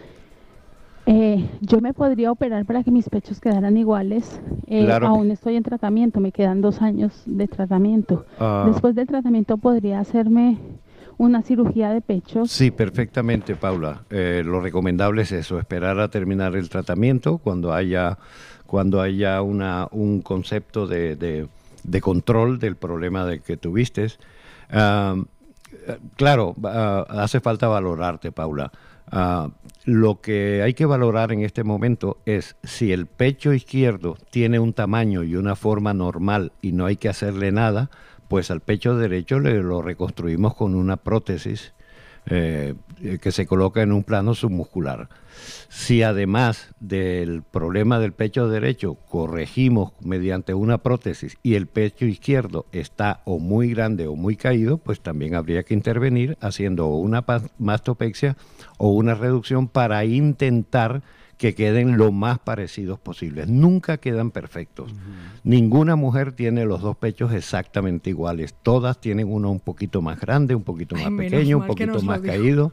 Eh, 1.09 1.49
yo 1.61 1.81
me 1.81 1.95
podría 1.95 2.33
operar 2.33 2.65
para 2.67 2.83
que 2.83 2.91
mis 2.91 3.09
pechos 3.09 3.41
quedaran 3.41 3.77
iguales. 3.77 4.41
Eh, 4.67 4.85
Claro 4.85 5.07
aún 5.07 5.31
estoy 5.31 5.55
en 5.57 5.63
tratamiento, 5.63 6.19
me 6.21 6.33
quedan 6.33 6.61
dos 6.61 6.83
años 6.83 7.23
de 7.27 7.47
tratamiento. 7.47 8.27
Ah. 8.41 8.65
Después 8.67 8.95
del 8.97 9.07
tratamiento 9.07 9.57
podría 9.57 10.01
hacerme 10.01 10.59
una 11.17 11.43
cirugía 11.43 11.91
de 11.91 12.01
pechos. 12.01 12.51
Sí, 12.51 12.73
perfectamente, 12.73 13.55
Paula. 13.55 14.03
Eh, 14.11 14.43
lo 14.45 14.61
recomendable 14.61 15.23
es 15.23 15.33
eso, 15.33 15.59
esperar 15.61 15.99
a 16.01 16.09
terminar 16.09 16.57
el 16.57 16.69
tratamiento 16.69 17.39
cuando 17.39 17.73
haya, 17.73 18.19
cuando 18.67 19.01
haya 19.01 19.41
una, 19.43 19.87
un 19.93 20.21
concepto 20.23 20.87
de, 20.89 21.15
de- 21.17 21.49
de 21.85 22.01
control 22.01 22.59
del 22.59 22.75
problema 22.75 23.25
de 23.25 23.39
que 23.39 23.57
tuviste. 23.57 24.09
Ah, 24.73 25.15
eh, 25.87 25.99
claro, 26.17 26.57
ah, 26.65 27.07
hace 27.11 27.39
falta 27.39 27.69
valorarte, 27.69 28.33
Paula. 28.33 28.73
Ah, 29.11 29.51
lo 29.85 30.21
que 30.21 30.63
hay 30.63 30.75
que 30.75 30.85
valorar 30.85 31.31
en 31.31 31.43
este 31.43 31.63
momento 31.63 32.19
es 32.27 32.57
si 32.65 32.93
el 32.93 33.07
pecho 33.07 33.53
izquierdo 33.53 34.17
tiene 34.31 34.59
un 34.59 34.73
tamaño 34.73 35.23
y 35.23 35.37
una 35.37 35.55
forma 35.55 35.95
normal 35.95 36.53
y 36.61 36.73
no 36.73 36.87
hay 36.87 36.97
que 36.97 37.09
hacerle 37.09 37.53
nada, 37.53 37.91
pues 38.29 38.51
al 38.51 38.61
pecho 38.61 38.97
derecho 38.97 39.39
le 39.39 39.63
lo 39.63 39.83
reconstruimos 39.83 40.55
con 40.55 40.75
una 40.75 40.97
prótesis 40.97 41.73
eh, 42.29 42.75
que 43.23 43.31
se 43.31 43.47
coloca 43.47 43.83
en 43.83 43.93
un 43.93 44.03
plano 44.03 44.35
submuscular. 44.35 45.09
Si 45.69 46.03
además 46.03 46.75
del 46.81 47.43
problema 47.43 48.01
del 48.01 48.13
pecho 48.13 48.49
derecho 48.49 48.95
corregimos 48.95 49.93
mediante 50.01 50.53
una 50.53 50.79
prótesis 50.79 51.37
y 51.45 51.55
el 51.55 51.69
pecho 51.69 52.05
izquierdo 52.05 52.67
está 52.73 53.21
o 53.25 53.39
muy 53.39 53.71
grande 53.71 54.09
o 54.09 54.17
muy 54.17 54.37
caído, 54.37 54.79
pues 54.79 55.01
también 55.01 55.37
habría 55.37 55.63
que 55.63 55.75
intervenir 55.75 56.37
haciendo 56.41 56.89
una 56.89 57.25
mastopexia 57.59 58.37
o 58.79 58.91
una 58.91 59.15
reducción 59.15 59.69
para 59.69 60.05
intentar 60.05 61.03
que 61.39 61.55
queden 61.55 61.99
lo 61.99 62.13
más 62.13 62.39
parecidos 62.39 62.99
posibles. 62.99 63.49
Nunca 63.49 63.99
quedan 63.99 64.31
perfectos. 64.31 64.95
Ninguna 65.45 65.95
mujer 65.95 66.33
tiene 66.33 66.65
los 66.65 66.81
dos 66.81 66.97
pechos 66.97 67.33
exactamente 67.33 68.11
iguales. 68.11 68.55
Todas 68.63 69.01
tienen 69.01 69.31
uno 69.31 69.51
un 69.51 69.61
poquito 69.61 70.01
más 70.01 70.19
grande, 70.19 70.55
un 70.55 70.63
poquito 70.63 70.97
más 70.97 71.11
pequeño, 71.17 71.59
un 71.59 71.67
poquito 71.67 72.01
más 72.03 72.21
caído. 72.21 72.73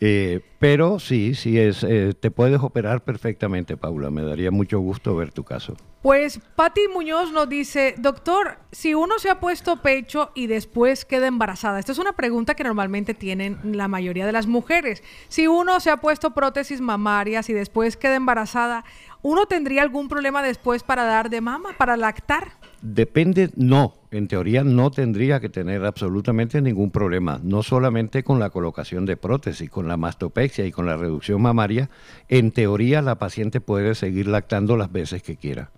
Eh, 0.00 0.40
pero 0.60 1.00
sí, 1.00 1.34
sí, 1.34 1.58
es, 1.58 1.82
eh, 1.82 2.14
te 2.18 2.30
puedes 2.30 2.60
operar 2.60 3.02
perfectamente, 3.02 3.76
Paula. 3.76 4.10
Me 4.10 4.22
daría 4.22 4.50
mucho 4.50 4.78
gusto 4.78 5.16
ver 5.16 5.32
tu 5.32 5.44
caso. 5.44 5.76
Pues 6.02 6.40
Patti 6.54 6.82
Muñoz 6.92 7.32
nos 7.32 7.48
dice, 7.48 7.94
doctor, 7.98 8.58
si 8.70 8.94
uno 8.94 9.18
se 9.18 9.30
ha 9.30 9.40
puesto 9.40 9.82
pecho 9.82 10.30
y 10.34 10.46
después 10.46 11.04
queda 11.04 11.26
embarazada, 11.26 11.80
esta 11.80 11.90
es 11.90 11.98
una 11.98 12.12
pregunta 12.12 12.54
que 12.54 12.62
normalmente 12.62 13.14
tienen 13.14 13.58
la 13.76 13.88
mayoría 13.88 14.24
de 14.24 14.32
las 14.32 14.46
mujeres. 14.46 15.02
Si 15.26 15.48
uno 15.48 15.80
se 15.80 15.90
ha 15.90 15.96
puesto 15.96 16.30
prótesis 16.32 16.80
mamarias 16.80 17.48
y 17.48 17.52
después 17.52 17.96
queda 17.96 18.14
embarazada, 18.14 18.84
¿uno 19.22 19.46
tendría 19.46 19.82
algún 19.82 20.08
problema 20.08 20.40
después 20.42 20.84
para 20.84 21.02
dar 21.02 21.30
de 21.30 21.40
mama, 21.40 21.70
para 21.76 21.96
lactar? 21.96 22.57
Depende, 22.80 23.50
no, 23.56 23.94
en 24.12 24.28
teoría 24.28 24.62
no 24.62 24.90
tendría 24.92 25.40
que 25.40 25.48
tener 25.48 25.84
absolutamente 25.84 26.60
ningún 26.62 26.90
problema, 26.92 27.40
no 27.42 27.64
solamente 27.64 28.22
con 28.22 28.38
la 28.38 28.50
colocación 28.50 29.04
de 29.04 29.16
prótesis, 29.16 29.68
con 29.68 29.88
la 29.88 29.96
mastopexia 29.96 30.64
y 30.64 30.70
con 30.70 30.86
la 30.86 30.96
reducción 30.96 31.42
mamaria, 31.42 31.90
en 32.28 32.52
teoría 32.52 33.02
la 33.02 33.16
paciente 33.16 33.60
puede 33.60 33.96
seguir 33.96 34.28
lactando 34.28 34.76
las 34.76 34.92
veces 34.92 35.22
que 35.24 35.36
quiera. 35.36 35.70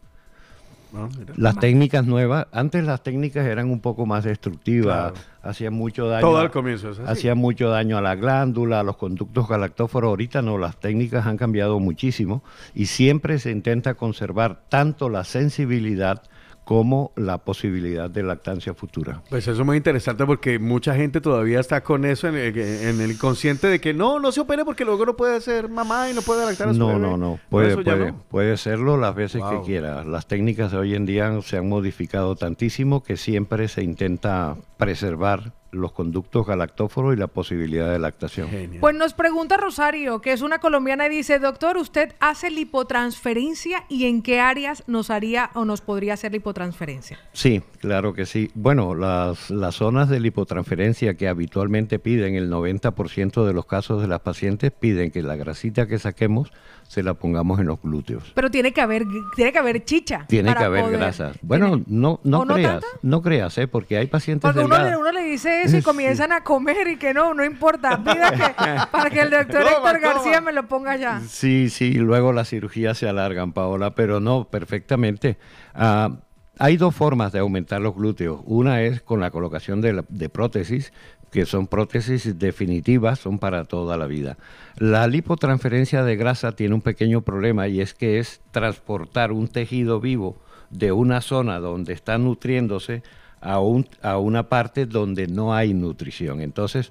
Las 1.37 1.57
técnicas 1.59 2.05
nuevas, 2.05 2.49
antes 2.51 2.85
las 2.85 3.03
técnicas 3.03 3.47
eran 3.47 3.71
un 3.71 3.79
poco 3.81 4.07
más 4.07 4.25
destructivas, 4.25 5.13
hacían 5.41 5.73
mucho 5.73 6.09
daño. 6.09 6.27
Todo 6.27 6.39
a- 6.39 6.43
al 6.43 6.51
comienzo. 6.51 6.91
Hacían 7.07 7.39
mucho 7.39 7.71
daño 7.71 7.97
a 7.97 8.01
la 8.03 8.17
glándula, 8.17 8.81
a 8.81 8.83
los 8.83 8.97
conductos 8.97 9.49
galactóforos. 9.49 10.09
Ahorita 10.09 10.43
no, 10.43 10.59
las 10.59 10.77
técnicas 10.81 11.27
han 11.27 11.37
cambiado 11.37 11.79
muchísimo 11.79 12.43
y 12.75 12.87
siempre 12.87 13.39
se 13.39 13.53
intenta 13.53 13.95
conservar 13.95 14.63
tanto 14.69 15.09
la 15.09 15.23
sensibilidad 15.23 16.23
como 16.65 17.13
la 17.17 17.39
posibilidad 17.39 18.09
de 18.09 18.23
lactancia 18.23 18.75
futura. 18.75 19.23
Pues 19.29 19.49
eso 19.49 19.61
es 19.61 19.67
muy 19.67 19.77
interesante 19.77 20.25
porque 20.25 20.59
mucha 20.59 20.95
gente 20.95 21.21
todavía 21.21 21.59
está 21.59 21.83
con 21.83 22.05
eso 22.05 22.29
en 22.29 22.37
el, 22.37 22.57
en 22.57 23.01
el 23.01 23.11
inconsciente 23.13 23.67
de 23.67 23.81
que 23.81 23.93
no, 23.93 24.21
no 24.21 24.31
se 24.31 24.41
opere 24.41 24.65
porque 24.65 24.85
luego 24.85 25.05
no 25.05 25.17
puede 25.17 25.41
ser 25.41 25.69
mamá 25.69 26.09
y 26.11 26.15
no 26.15 26.23
puede 26.23 26.45
lactar 26.47 26.69
a 26.69 26.73
su 26.73 26.79
No, 26.79 26.89
bebé. 26.89 27.01
no, 27.01 27.17
no. 27.17 27.39
Puede, 27.49 27.75
puede, 27.77 28.13
no. 28.13 28.23
puede 28.29 28.57
serlo 28.57 28.97
las 28.97 29.15
veces 29.15 29.41
Wow. 29.41 29.61
que 29.63 29.67
quiera. 29.67 30.05
Las 30.05 30.27
técnicas 30.27 30.71
de 30.71 30.79
hoy 30.79 30.95
en 30.95 31.07
día 31.07 31.37
se 31.43 31.57
han 31.57 31.69
modificado 31.69 32.37
tantísimo 32.37 33.03
que 33.03 33.17
siempre 33.17 33.67
se 33.69 33.83
intenta 33.83 34.57
preservar 34.77 35.53
los 35.73 35.93
conductos 35.93 36.47
galactóforos 36.47 37.15
y 37.15 37.19
la 37.19 37.27
posibilidad 37.27 37.91
de 37.91 37.99
lactación. 37.99 38.49
Pues 38.81 38.95
nos 38.95 39.15
pregunta 39.15 39.57
Rosario, 39.57 40.21
que 40.21 40.33
es 40.33 40.43
una 40.43 40.59
colombiana, 40.59 41.07
y 41.07 41.11
dice, 41.11 41.39
doctor, 41.39 41.77
¿usted 41.77 42.15
hace 42.21 42.51
lipotransferencia 42.51 43.85
y 43.89 44.07
en 44.07 44.23
qué 44.23 44.41
áreas 44.41 44.85
nos 44.87 45.11
haría 45.11 45.51
o 45.55 45.65
nos 45.65 45.81
podría 45.81 46.15
hacer 46.15 46.33
lipotransferencia? 46.33 47.19
Sí, 47.33 47.63
claro 47.79 48.15
que 48.15 48.27
sí. 48.27 48.51
Bueno, 48.55 48.95
las, 48.95 49.51
las 49.51 49.77
zonas 49.77 50.09
de 50.09 50.21
lipotransferencia 50.21 51.15
que 51.15 51.29
habitualmente 51.29 51.99
piden, 51.99 52.35
el 52.35 52.51
90% 52.51 53.45
de 53.45 53.53
los 53.53 53.67
casos 53.67 54.03
de 54.03 54.09
las 54.09 54.21
pacientes 54.21 54.73
piden 54.73 55.11
que 55.11 55.23
la 55.23 55.37
grasita 55.37 55.87
que 55.87 55.99
saquemos 55.99 56.53
se 56.91 57.05
la 57.05 57.15
pongamos 57.15 57.61
en 57.61 57.69
los 57.69 57.81
glúteos. 57.81 58.33
Pero 58.35 58.51
tiene 58.51 58.73
que 58.73 58.81
haber, 58.81 59.05
tiene 59.37 59.53
que 59.53 59.59
haber 59.61 59.85
chicha. 59.85 60.25
Tiene 60.29 60.53
que 60.57 60.65
haber 60.65 60.83
poder- 60.83 60.99
grasa. 60.99 61.31
Bueno, 61.41 61.81
no, 61.87 62.19
no 62.25 62.41
¿O 62.41 62.45
no 62.45 62.55
creas, 62.55 62.85
no 63.03 63.23
creas, 63.23 63.57
¿eh? 63.59 63.69
porque 63.69 63.97
hay 63.97 64.09
pacientes 64.09 64.51
Porque 64.51 64.65
uno 64.67 64.77
le, 64.83 64.97
uno 64.97 65.13
le 65.13 65.23
dice 65.23 65.63
eso 65.63 65.77
y 65.77 65.81
Sí. 65.83 65.85
comienzan 65.85 66.33
a 66.33 66.43
comer 66.43 66.89
y 66.89 66.97
que 66.97 67.15
no, 67.15 67.33
no 67.33 67.45
importa. 67.45 67.97
Pida 68.03 68.33
que, 68.33 68.89
para 68.91 69.09
que 69.09 69.21
el 69.21 69.31
doctor 69.31 69.63
Toma, 69.63 69.71
Héctor 69.71 70.01
toma. 70.01 70.15
García 70.15 70.41
me 70.41 70.53
lo 70.53 70.67
ponga 70.67 70.97
ya. 70.97 71.21
Sí, 71.29 71.71
sí, 71.71 71.93
luego 71.93 72.33
las 72.33 72.49
cirugías 72.49 72.99
se 72.99 73.09
alargan, 73.09 73.53
Paola, 73.53 73.95
pero 73.95 74.19
no, 74.19 74.49
perfectamente. 74.51 75.39
Ah, 75.75 76.11
hay 76.59 76.77
dos 76.77 76.93
formas 76.95 77.31
de 77.31 77.39
aumentar 77.39 77.81
los 77.81 77.95
glúteos. 77.95 78.41
Una 78.47 78.83
es 78.83 79.01
con 79.01 79.21
la 79.21 79.31
colocación 79.31 79.81
de, 79.81 79.93
la- 79.93 80.05
de 80.09 80.29
prótesis, 80.29 80.93
que 81.31 81.47
son 81.47 81.67
prótesis 81.67 82.39
definitivas, 82.39 83.21
son 83.21 83.39
para 83.39 83.65
toda 83.65 83.97
la 83.97 84.07
vida. 84.07 84.37
La 84.77 85.07
lipotransferencia 85.07 86.03
de 86.05 86.17
grasa 86.17 86.53
tiene 86.53 86.75
un 86.75 86.81
pequeño 86.83 87.23
problema 87.23 87.69
y 87.69 87.81
es 87.81 87.95
que 87.95 88.19
es 88.19 88.41
transportar 88.51 89.33
un 89.33 89.49
tejido 89.49 90.01
vivo 90.01 90.37
de 90.71 90.93
una 90.93 91.21
zona 91.21 91.59
donde 91.61 91.93
está 91.93 92.19
nutriéndose 92.19 93.03
a, 93.41 93.61
un- 93.61 93.89
a 94.03 94.19
una 94.19 94.49
parte 94.49 94.87
donde 94.87 95.27
no 95.27 95.55
hay 95.55 95.73
nutrición. 95.73 96.41
Entonces, 96.41 96.91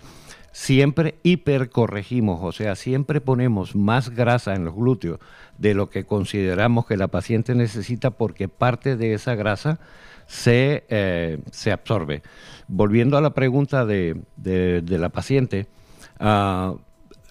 siempre 0.51 1.15
hipercorregimos, 1.23 2.39
o 2.43 2.51
sea, 2.51 2.75
siempre 2.75 3.21
ponemos 3.21 3.75
más 3.75 4.09
grasa 4.09 4.55
en 4.55 4.65
los 4.65 4.75
glúteos 4.75 5.19
de 5.57 5.73
lo 5.73 5.89
que 5.89 6.05
consideramos 6.05 6.85
que 6.85 6.97
la 6.97 7.07
paciente 7.07 7.55
necesita 7.55 8.11
porque 8.11 8.47
parte 8.47 8.95
de 8.97 9.13
esa 9.13 9.35
grasa 9.35 9.79
se, 10.27 10.85
eh, 10.89 11.39
se 11.51 11.71
absorbe. 11.71 12.21
Volviendo 12.67 13.17
a 13.17 13.21
la 13.21 13.33
pregunta 13.33 13.85
de, 13.85 14.21
de- 14.37 14.81
de 14.81 14.97
la 14.99 15.09
paciente, 15.09 15.67
ah, 16.19 16.75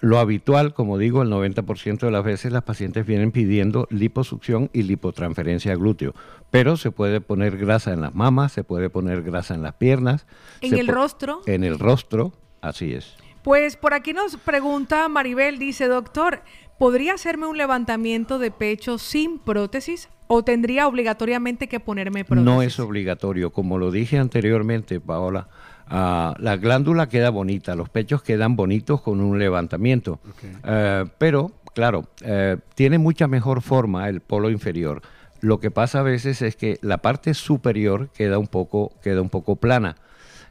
lo 0.01 0.17
habitual, 0.19 0.73
como 0.73 0.97
digo, 0.97 1.21
el 1.23 1.29
90% 1.29 1.99
de 2.05 2.11
las 2.11 2.23
veces 2.23 2.53
las 2.53 2.63
pacientes 2.63 3.05
vienen 3.05 3.31
pidiendo 3.31 3.85
liposucción 3.89 4.69
y 4.71 4.83
lipotransferencia 4.83 5.75
glúteo, 5.75 6.13
pero 6.51 6.77
se 6.77 6.91
puede 6.91 7.19
poner 7.19 7.57
grasa 7.57 7.91
en 7.91 7.99
las 8.01 8.15
mamas, 8.15 8.53
se 8.53 8.63
puede 8.63 8.89
poner 8.89 9.23
grasa 9.23 9.55
en 9.55 9.61
las 9.61 9.73
piernas. 9.73 10.25
¿En 10.61 10.77
el 10.77 10.87
rostro? 10.87 11.41
En 11.47 11.65
el 11.65 11.79
rostro, 11.79 12.31
así 12.61 12.93
es. 12.93 13.15
Pues 13.43 13.77
por 13.77 13.93
aquí 13.93 14.13
nos 14.13 14.35
pregunta 14.37 15.07
Maribel, 15.07 15.59
dice, 15.59 15.87
doctor, 15.87 16.41
¿podría 16.77 17.13
hacerme 17.13 17.47
un 17.47 17.57
levantamiento 17.57 18.37
de 18.37 18.51
pecho 18.51 18.97
sin 18.97 19.39
prótesis 19.39 20.09
o 20.27 20.43
tendría 20.43 20.87
obligatoriamente 20.87 21.67
que 21.67 21.79
ponerme 21.79 22.25
prótesis? 22.25 22.45
No 22.45 22.61
es 22.61 22.79
obligatorio. 22.79 23.51
Como 23.51 23.77
lo 23.77 23.91
dije 23.91 24.19
anteriormente, 24.19 24.99
Paola, 24.99 25.47
ah, 25.87 26.35
la 26.37 26.57
glándula 26.57 27.07
queda 27.07 27.29
bonita, 27.29 27.75
los 27.75 27.89
pechos 27.89 28.21
quedan 28.21 28.55
bonitos 28.55 29.01
con 29.01 29.21
un 29.21 29.39
levantamiento. 29.39 30.19
Eh, 30.63 31.05
pero, 31.17 31.51
claro, 31.73 32.09
eh, 32.21 32.57
tiene 32.75 32.97
mucha 32.97 33.27
mejor 33.27 33.61
forma 33.61 34.09
el 34.09 34.19
polo 34.19 34.49
inferior. 34.49 35.01
Lo 35.41 35.59
que 35.59 35.71
pasa 35.71 36.01
a 36.01 36.03
veces 36.03 36.41
es 36.41 36.55
que 36.55 36.77
la 36.81 36.97
parte 36.97 37.33
superior 37.33 38.09
queda 38.09 38.37
un 38.37 38.47
poco, 38.47 38.91
queda 39.01 39.21
un 39.21 39.29
poco 39.29 39.55
plana. 39.55 39.95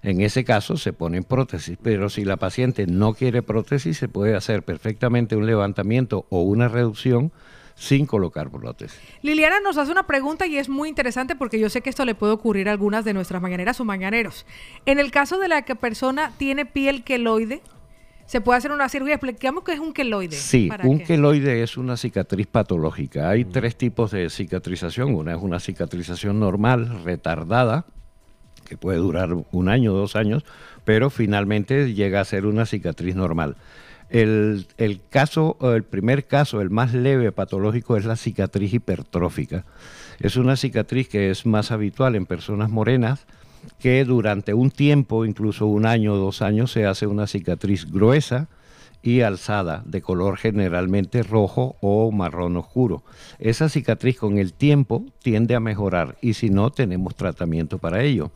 En 0.02 0.20
ese 0.20 0.44
caso 0.44 0.76
se 0.76 0.92
ponen 0.92 1.24
prótesis, 1.24 1.76
pero 1.82 2.08
si 2.08 2.24
la 2.24 2.36
paciente 2.36 2.86
no 2.86 3.14
quiere 3.14 3.42
prótesis, 3.42 3.98
se 3.98 4.08
puede 4.08 4.34
hacer 4.36 4.62
perfectamente 4.62 5.36
un 5.36 5.46
levantamiento 5.46 6.26
o 6.30 6.42
una 6.42 6.68
reducción 6.68 7.32
sin 7.74 8.06
colocar 8.06 8.50
prótesis. 8.50 8.98
Liliana 9.22 9.60
nos 9.60 9.78
hace 9.78 9.92
una 9.92 10.06
pregunta 10.06 10.46
y 10.46 10.58
es 10.58 10.68
muy 10.68 10.88
interesante 10.88 11.36
porque 11.36 11.60
yo 11.60 11.70
sé 11.70 11.80
que 11.80 11.90
esto 11.90 12.04
le 12.04 12.14
puede 12.14 12.32
ocurrir 12.32 12.68
a 12.68 12.72
algunas 12.72 13.04
de 13.04 13.14
nuestras 13.14 13.40
mañaneras 13.40 13.80
o 13.80 13.84
mañaneros. 13.84 14.46
En 14.84 14.98
el 14.98 15.10
caso 15.10 15.38
de 15.38 15.48
la 15.48 15.62
que 15.62 15.76
persona 15.76 16.32
tiene 16.38 16.66
piel 16.66 17.04
queloide, 17.04 17.62
se 18.26 18.40
puede 18.40 18.58
hacer 18.58 18.72
una 18.72 18.88
cirugía. 18.88 19.14
Explicamos 19.14 19.64
qué 19.64 19.72
es 19.72 19.78
un 19.78 19.92
queloide. 19.92 20.36
Sí, 20.36 20.68
¿Para 20.68 20.86
un 20.86 20.98
qué? 20.98 21.04
queloide 21.04 21.62
es 21.62 21.76
una 21.76 21.96
cicatriz 21.96 22.46
patológica. 22.46 23.30
Hay 23.30 23.44
tres 23.44 23.76
tipos 23.76 24.10
de 24.10 24.28
cicatrización. 24.28 25.14
Una 25.14 25.34
es 25.34 25.40
una 25.40 25.60
cicatrización 25.60 26.38
normal, 26.38 27.04
retardada, 27.04 27.86
que 28.68 28.76
puede 28.76 28.98
durar 28.98 29.30
un 29.50 29.68
año, 29.68 29.92
dos 29.92 30.16
años, 30.16 30.44
pero 30.84 31.10
finalmente 31.10 31.94
llega 31.94 32.20
a 32.20 32.24
ser 32.24 32.46
una 32.46 32.66
cicatriz 32.66 33.16
normal. 33.16 33.56
El, 34.10 34.66
el 34.78 35.00
caso, 35.10 35.56
el 35.74 35.82
primer 35.82 36.26
caso, 36.26 36.60
el 36.60 36.70
más 36.70 36.94
leve 36.94 37.32
patológico, 37.32 37.96
es 37.96 38.04
la 38.04 38.16
cicatriz 38.16 38.72
hipertrófica. 38.72 39.64
Es 40.20 40.36
una 40.36 40.56
cicatriz 40.56 41.08
que 41.08 41.30
es 41.30 41.46
más 41.46 41.70
habitual 41.70 42.16
en 42.16 42.26
personas 42.26 42.70
morenas, 42.70 43.26
que 43.78 44.04
durante 44.04 44.54
un 44.54 44.70
tiempo, 44.70 45.24
incluso 45.24 45.66
un 45.66 45.86
año 45.86 46.14
o 46.14 46.16
dos 46.16 46.42
años, 46.42 46.72
se 46.72 46.86
hace 46.86 47.06
una 47.06 47.26
cicatriz 47.26 47.90
gruesa 47.90 48.48
y 49.02 49.20
alzada, 49.20 49.82
de 49.86 50.02
color 50.02 50.38
generalmente 50.38 51.22
rojo 51.22 51.76
o 51.80 52.10
marrón 52.10 52.56
oscuro. 52.56 53.02
Esa 53.38 53.68
cicatriz 53.68 54.18
con 54.18 54.38
el 54.38 54.52
tiempo 54.52 55.04
tiende 55.22 55.54
a 55.54 55.60
mejorar 55.60 56.16
y 56.20 56.34
si 56.34 56.50
no, 56.50 56.70
tenemos 56.70 57.14
tratamiento 57.14 57.78
para 57.78 58.02
ello. 58.02 58.30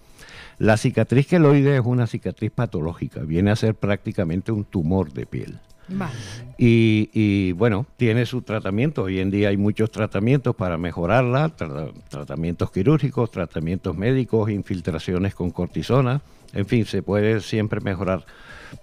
La 0.62 0.76
cicatriz 0.76 1.26
queloide 1.26 1.74
es 1.76 1.82
una 1.84 2.06
cicatriz 2.06 2.52
patológica, 2.52 3.20
viene 3.22 3.50
a 3.50 3.56
ser 3.56 3.74
prácticamente 3.74 4.52
un 4.52 4.64
tumor 4.64 5.12
de 5.12 5.26
piel. 5.26 5.58
Vale. 5.88 6.12
Y, 6.56 7.10
y, 7.12 7.50
bueno, 7.50 7.84
tiene 7.96 8.24
su 8.26 8.42
tratamiento. 8.42 9.02
Hoy 9.02 9.18
en 9.18 9.32
día 9.32 9.48
hay 9.48 9.56
muchos 9.56 9.90
tratamientos 9.90 10.54
para 10.54 10.78
mejorarla, 10.78 11.48
tra- 11.56 11.92
tratamientos 12.08 12.70
quirúrgicos, 12.70 13.32
tratamientos 13.32 13.96
médicos, 13.96 14.50
infiltraciones 14.50 15.34
con 15.34 15.50
cortisona, 15.50 16.20
en 16.54 16.64
fin, 16.66 16.84
se 16.86 17.02
puede 17.02 17.40
siempre 17.40 17.80
mejorar. 17.80 18.24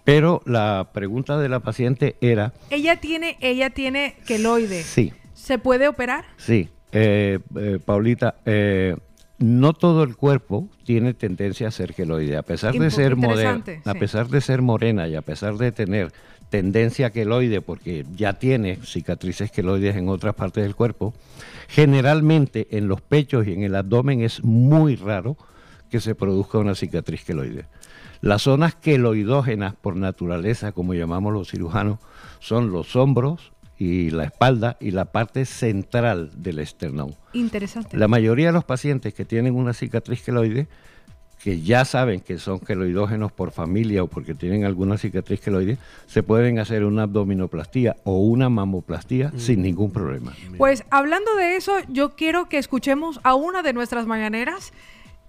Pero 0.03 0.41
la 0.45 0.89
pregunta 0.91 1.37
de 1.39 1.47
la 1.47 1.61
paciente 1.61 2.17
era, 2.19 2.51
Ella 2.69 2.99
tiene, 2.99 3.37
ella 3.39 3.69
tiene 3.69 4.17
queloide. 4.27 4.83
sí, 4.83 5.13
¿Se 5.33 5.57
puede 5.59 5.87
operar? 5.87 6.25
sí, 6.35 6.67
eh, 6.91 7.39
eh, 7.55 7.79
Paulita, 7.85 8.35
eh, 8.45 8.97
no 9.39 9.73
todo 9.73 10.03
el 10.03 10.15
cuerpo 10.17 10.67
tiene 10.83 11.13
tendencia 11.13 11.69
a 11.69 11.71
ser 11.71 11.93
queloide, 11.93 12.37
a 12.37 12.43
pesar 12.43 12.73
de 12.73 12.91
ser 12.91 13.15
moderna, 13.15 13.63
a 13.85 13.93
pesar 13.93 14.27
de 14.27 14.41
ser 14.41 14.61
morena 14.61 15.07
y 15.07 15.15
a 15.15 15.21
pesar 15.21 15.57
de 15.57 15.71
tener 15.71 16.11
tendencia 16.49 17.07
a 17.07 17.09
queloide, 17.11 17.61
porque 17.61 18.05
ya 18.15 18.33
tiene 18.33 18.77
cicatrices 18.83 19.51
queloides 19.51 19.95
en 19.95 20.09
otras 20.09 20.35
partes 20.35 20.63
del 20.63 20.75
cuerpo, 20.75 21.13
generalmente 21.69 22.67
en 22.71 22.87
los 22.87 23.01
pechos 23.01 23.47
y 23.47 23.53
en 23.53 23.63
el 23.63 23.75
abdomen 23.75 24.21
es 24.21 24.43
muy 24.43 24.95
raro 24.95 25.37
que 25.89 26.01
se 26.01 26.15
produzca 26.15 26.57
una 26.57 26.75
cicatriz 26.75 27.23
queloide. 27.23 27.65
Las 28.21 28.41
zonas 28.41 28.75
queloidógenas 28.75 29.75
por 29.75 29.95
naturaleza, 29.95 30.73
como 30.73 30.93
llamamos 30.93 31.31
los 31.33 31.49
cirujanos, 31.49 31.99
son 32.39 32.71
los 32.71 32.95
hombros 32.97 33.53
y 33.79 34.09
la 34.09 34.25
espalda 34.25 34.75
y 34.81 34.91
la 34.91 35.05
parte 35.05 35.45
central 35.45 36.31
del 36.35 36.59
esternón. 36.59 37.15
Interesante. 37.31 37.97
La 37.97 38.09
mayoría 38.09 38.47
de 38.47 38.53
los 38.53 38.65
pacientes 38.65 39.13
que 39.13 39.23
tienen 39.23 39.55
una 39.55 39.73
cicatriz 39.73 40.21
queloide, 40.21 40.67
que 41.41 41.61
ya 41.61 41.85
saben 41.85 42.19
que 42.19 42.37
son 42.37 42.59
queloidógenos 42.59 43.31
por 43.31 43.51
familia 43.51 44.03
o 44.03 44.07
porque 44.07 44.35
tienen 44.35 44.65
alguna 44.65 44.97
cicatriz 44.97 45.39
queloide, 45.39 45.77
se 46.07 46.21
pueden 46.23 46.59
hacer 46.59 46.83
una 46.83 47.03
abdominoplastía 47.03 47.95
o 48.03 48.19
una 48.19 48.49
mamoplastía 48.49 49.31
sin 49.37 49.61
ningún 49.61 49.91
problema. 49.91 50.33
Pues 50.57 50.83
hablando 50.89 51.33
de 51.37 51.55
eso, 51.55 51.77
yo 51.87 52.17
quiero 52.17 52.49
que 52.49 52.57
escuchemos 52.57 53.21
a 53.23 53.35
una 53.35 53.63
de 53.63 53.71
nuestras 53.71 54.05
mañaneras 54.05 54.73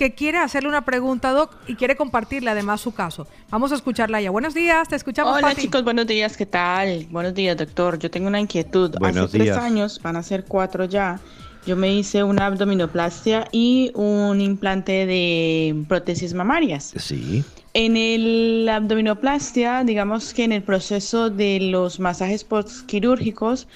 que 0.01 0.15
quiere 0.15 0.39
hacerle 0.39 0.71
una 0.71 0.83
pregunta, 0.87 1.31
Doc, 1.33 1.55
y 1.67 1.75
quiere 1.75 1.95
compartirle 1.95 2.49
además 2.49 2.81
su 2.81 2.95
caso. 2.95 3.27
Vamos 3.51 3.71
a 3.71 3.75
escucharla 3.75 4.19
ya. 4.23 4.31
Buenos 4.31 4.55
días, 4.55 4.89
te 4.89 4.97
escuchamos, 4.97 5.35
Hola 5.37 5.49
Pati. 5.49 5.61
chicos, 5.61 5.85
buenos 5.85 6.07
días, 6.07 6.39
¿qué 6.39 6.47
tal? 6.47 7.07
Buenos 7.11 7.35
días, 7.35 7.55
doctor. 7.55 7.99
Yo 7.99 8.11
tengo 8.11 8.27
una 8.27 8.41
inquietud. 8.41 8.97
Buenos 8.99 9.27
Hace 9.27 9.37
tres 9.37 9.45
días. 9.49 9.59
años, 9.59 10.01
van 10.03 10.17
a 10.17 10.23
ser 10.23 10.47
cuatro 10.47 10.87
ya, 10.87 11.21
yo 11.67 11.77
me 11.77 11.93
hice 11.93 12.25
una 12.25 12.47
abdominoplastia 12.47 13.47
y 13.53 13.93
un 13.95 14.41
implante 14.41 15.05
de 15.05 15.85
prótesis 15.87 16.33
mamarias. 16.33 16.95
Sí. 16.97 17.45
En 17.75 17.99
el 17.99 18.65
la 18.65 18.77
abdominoplastia, 18.77 19.85
digamos 19.85 20.33
que 20.33 20.45
en 20.45 20.53
el 20.53 20.63
proceso 20.63 21.29
de 21.29 21.61
los 21.61 22.01
masajes 22.01 22.45
postquirúrgicos, 22.45 23.69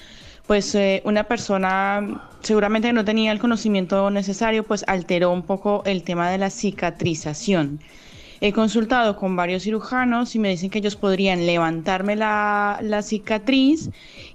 pues 0.47 0.75
eh, 0.75 1.01
una 1.05 1.23
persona 1.23 2.21
seguramente 2.41 2.93
no 2.93 3.03
tenía 3.03 3.31
el 3.31 3.39
conocimiento 3.39 4.09
necesario, 4.11 4.63
pues 4.63 4.83
alteró 4.87 5.31
un 5.31 5.43
poco 5.43 5.81
el 5.85 6.03
tema 6.03 6.29
de 6.29 6.37
la 6.37 6.49
cicatrización. 6.49 7.79
He 8.41 8.51
consultado 8.51 9.15
con 9.15 9.35
varios 9.35 9.63
cirujanos 9.63 10.35
y 10.35 10.39
me 10.39 10.49
dicen 10.49 10.69
que 10.69 10.79
ellos 10.79 10.95
podrían 10.95 11.45
levantarme 11.45 12.15
la, 12.15 12.79
la 12.81 13.01
cicatriz 13.01 13.89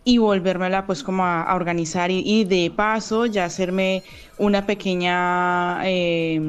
y 0.05 0.19
volvérmela 0.19 0.87
pues 0.87 1.03
como 1.03 1.25
a, 1.25 1.55
organizar 1.55 2.11
y, 2.11 2.45
de 2.45 2.73
paso 2.75 3.27
ya 3.27 3.45
hacerme 3.45 4.03
una 4.39 4.67
pequeña, 4.67 5.83
eh, 5.85 6.41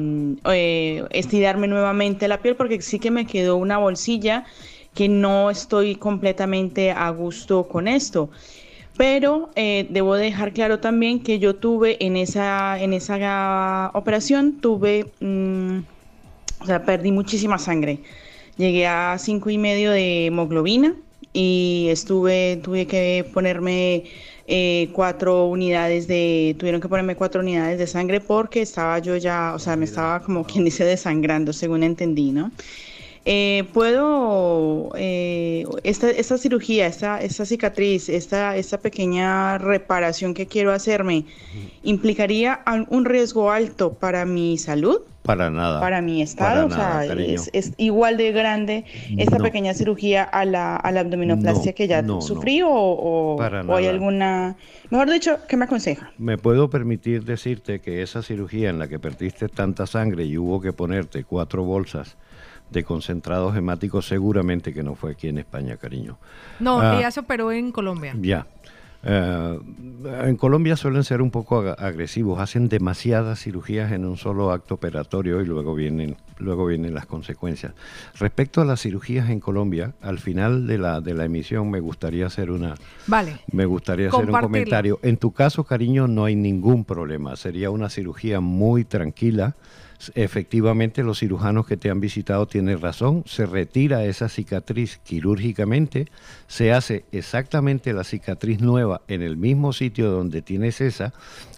eh, 0.46 1.04
estirarme 1.10 1.68
nuevamente 1.68 2.26
la 2.26 2.38
piel 2.38 2.56
porque 2.56 2.80
sí 2.80 2.98
que 2.98 3.10
me 3.10 3.26
quedó 3.26 3.56
una 3.56 3.78
bolsilla 3.78 4.44
que 4.94 5.08
no 5.08 5.50
estoy 5.50 5.94
completamente 5.96 6.90
a 6.90 7.10
gusto 7.10 7.68
con 7.68 7.86
esto. 7.86 8.30
Pero 8.96 9.50
eh, 9.56 9.86
debo 9.90 10.14
dejar 10.16 10.52
claro 10.52 10.78
también 10.78 11.20
que 11.20 11.38
yo 11.38 11.56
tuve 11.56 12.04
en 12.04 12.16
esa, 12.16 12.80
en 12.80 12.92
esa 12.92 13.90
operación, 13.94 14.60
tuve, 14.60 15.06
mm, 15.20 15.78
o 16.60 16.66
sea, 16.66 16.84
perdí 16.84 17.10
muchísima 17.10 17.58
sangre. 17.58 18.00
Llegué 18.58 18.86
a 18.86 19.16
cinco 19.18 19.48
y 19.50 19.58
medio 19.58 19.92
de 19.92 20.26
hemoglobina 20.26 20.94
y 21.32 21.86
estuve, 21.90 22.60
tuve 22.62 22.86
que 22.86 23.24
ponerme 23.32 24.04
eh, 24.46 24.90
cuatro 24.92 25.46
unidades 25.46 26.06
de, 26.06 26.54
tuvieron 26.58 26.80
que 26.80 26.88
ponerme 26.88 27.16
cuatro 27.16 27.40
unidades 27.40 27.78
de 27.78 27.86
sangre 27.86 28.20
porque 28.20 28.60
estaba 28.60 28.98
yo 28.98 29.16
ya, 29.16 29.54
o 29.54 29.58
sea, 29.58 29.76
me 29.76 29.86
estaba 29.86 30.20
como 30.22 30.44
quien 30.44 30.64
dice 30.64 30.84
desangrando, 30.84 31.52
según 31.54 31.82
entendí, 31.82 32.32
¿no? 32.32 32.50
Eh, 33.24 33.64
puedo, 33.72 34.90
eh, 34.96 35.64
esta, 35.84 36.10
esta 36.10 36.38
cirugía, 36.38 36.88
esta, 36.88 37.20
esta 37.20 37.46
cicatriz, 37.46 38.08
esta, 38.08 38.56
esta 38.56 38.78
pequeña 38.78 39.58
reparación 39.58 40.34
que 40.34 40.46
quiero 40.46 40.72
hacerme, 40.72 41.26
¿implicaría 41.84 42.60
un 42.88 43.04
riesgo 43.04 43.50
alto 43.52 43.92
para 43.94 44.24
mi 44.24 44.58
salud? 44.58 45.02
Para 45.22 45.50
nada. 45.50 45.78
Para 45.80 46.02
mi 46.02 46.20
estado, 46.20 46.62
Para 46.62 46.66
o 46.66 46.70
sea, 46.70 47.06
nada, 47.14 47.22
es, 47.22 47.48
es 47.52 47.74
igual 47.76 48.16
de 48.16 48.32
grande 48.32 48.84
esta 49.16 49.38
No. 49.38 49.44
pequeña 49.44 49.72
cirugía 49.72 50.24
a 50.24 50.44
la, 50.44 50.74
a 50.74 50.90
la 50.90 50.98
abdominoplastia 51.00 51.70
No, 51.70 51.76
que 51.76 51.86
ya 51.86 52.02
no, 52.02 52.20
sufrí 52.20 52.60
o, 52.62 52.68
o- 52.68 53.36
o 53.36 53.76
hay 53.76 53.86
alguna, 53.86 54.56
mejor 54.90 55.08
dicho, 55.12 55.38
¿qué 55.48 55.56
me 55.56 55.66
aconseja? 55.66 56.10
Me 56.18 56.38
puedo 56.38 56.70
permitir 56.70 57.22
decirte 57.22 57.78
que 57.80 58.02
esa 58.02 58.22
cirugía 58.22 58.68
en 58.70 58.80
la 58.80 58.88
que 58.88 58.98
perdiste 58.98 59.48
tanta 59.48 59.86
sangre 59.86 60.24
y 60.24 60.36
hubo 60.38 60.60
que 60.60 60.72
ponerte 60.72 61.22
cuatro 61.22 61.62
bolsas 61.62 62.16
de 62.72 62.84
concentrados 62.84 63.56
hemáticos, 63.56 64.06
seguramente 64.06 64.72
que 64.72 64.82
no 64.82 64.94
fue 64.94 65.12
aquí 65.12 65.28
en 65.28 65.38
España, 65.38 65.76
cariño. 65.76 66.18
No, 66.60 66.80
Ah, 66.80 66.96
ella 66.98 67.10
se 67.10 67.20
operó 67.20 67.52
en 67.52 67.70
Colombia. 67.72 68.14
Ya. 68.20 68.46
Eh, 69.04 69.58
en 70.24 70.36
Colombia 70.36 70.76
suelen 70.76 71.02
ser 71.02 71.22
un 71.22 71.32
poco 71.32 71.60
ag- 71.64 71.74
agresivos, 71.80 72.38
hacen 72.38 72.68
demasiadas 72.68 73.40
cirugías 73.40 73.90
en 73.90 74.04
un 74.04 74.16
solo 74.16 74.52
acto 74.52 74.74
operatorio 74.76 75.40
y 75.40 75.44
luego 75.44 75.74
vienen, 75.74 76.16
luego 76.38 76.66
vienen 76.66 76.94
las 76.94 77.06
consecuencias. 77.06 77.72
Respecto 78.20 78.60
a 78.60 78.64
las 78.64 78.80
cirugías 78.80 79.28
en 79.28 79.40
Colombia, 79.40 79.92
al 80.02 80.20
final 80.20 80.68
de 80.68 80.78
la, 80.78 81.00
de 81.00 81.14
la 81.14 81.24
emisión 81.24 81.68
me 81.68 81.80
gustaría 81.80 82.26
hacer 82.26 82.52
una, 82.52 82.76
Vale. 83.08 83.40
me 83.50 83.64
gustaría 83.66 84.06
hacer 84.08 84.30
un 84.30 84.40
comentario. 84.40 85.00
En 85.02 85.16
tu 85.16 85.32
caso, 85.32 85.64
cariño, 85.64 86.06
no 86.06 86.24
hay 86.24 86.36
ningún 86.36 86.84
problema. 86.84 87.34
Sería 87.34 87.70
una 87.70 87.88
cirugía 87.90 88.38
muy 88.40 88.84
tranquila. 88.84 89.56
Efectivamente, 90.14 91.02
los 91.02 91.20
cirujanos 91.20 91.66
que 91.66 91.76
te 91.76 91.90
han 91.90 92.00
visitado 92.00 92.46
tienen 92.46 92.80
razón. 92.80 93.22
Se 93.26 93.46
retira 93.46 94.04
esa 94.04 94.28
cicatriz 94.28 94.98
quirúrgicamente, 95.04 96.08
se 96.46 96.72
hace 96.72 97.04
exactamente 97.12 97.92
la 97.92 98.04
cicatriz 98.04 98.60
nueva 98.60 99.02
en 99.08 99.22
el 99.22 99.36
mismo 99.36 99.72
sitio 99.72 100.10
donde 100.10 100.42
tienes 100.42 100.80
esa 100.80 101.12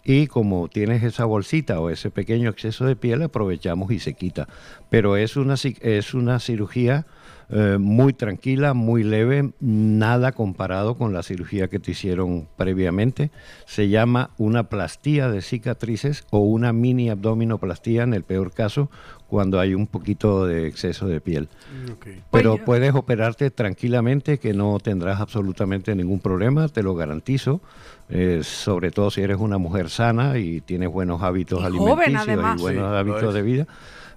y 0.04 0.26
como 0.26 0.68
tienes 0.68 1.02
esa 1.02 1.24
bolsita 1.24 1.80
o 1.80 1.90
ese 1.90 2.10
pequeño 2.10 2.50
exceso 2.50 2.84
de 2.84 2.96
piel, 2.96 3.22
aprovechamos 3.22 3.90
y 3.90 3.98
se 3.98 4.14
quita. 4.14 4.48
Pero 4.90 5.16
es 5.16 5.36
una, 5.36 5.54
es 5.54 6.14
una 6.14 6.40
cirugía 6.40 7.06
eh, 7.50 7.76
muy 7.78 8.12
tranquila, 8.12 8.74
muy 8.74 9.02
leve, 9.04 9.52
nada 9.60 10.32
comparado 10.32 10.96
con 10.96 11.12
la 11.12 11.22
cirugía 11.22 11.68
que 11.68 11.78
te 11.78 11.90
hicieron 11.92 12.48
previamente. 12.56 13.30
Se 13.66 13.88
llama 13.88 14.30
una 14.38 14.68
plastía 14.68 15.30
de 15.30 15.42
cicatrices 15.42 16.24
o 16.30 16.38
una 16.38 16.72
mini 16.72 17.10
abdominoplastía 17.10 18.02
en 18.02 18.14
el 18.14 18.22
peor 18.22 18.52
caso 18.52 18.90
cuando 19.28 19.58
hay 19.58 19.74
un 19.74 19.86
poquito 19.86 20.46
de 20.46 20.66
exceso 20.68 21.08
de 21.08 21.20
piel. 21.20 21.48
Pero 22.30 22.58
puedes 22.64 22.94
operarte 22.94 23.50
tranquilamente 23.50 24.38
que 24.38 24.52
no 24.52 24.78
tendrás 24.78 25.20
absolutamente 25.20 25.94
ningún 25.94 26.20
problema, 26.20 26.68
te 26.68 26.82
lo 26.82 26.94
garantizo. 26.94 27.60
eh, 28.10 28.40
sobre 28.42 28.90
todo 28.90 29.10
si 29.10 29.22
eres 29.22 29.38
una 29.38 29.56
mujer 29.56 29.88
sana 29.88 30.36
y 30.38 30.60
tienes 30.60 30.90
buenos 30.90 31.22
hábitos 31.22 31.60
Y 31.62 31.64
alimenticios 31.64 32.26
y 32.28 32.60
buenos 32.60 32.90
Sí, 32.90 32.96
hábitos 32.98 33.34
de 33.34 33.42
vida. 33.42 33.66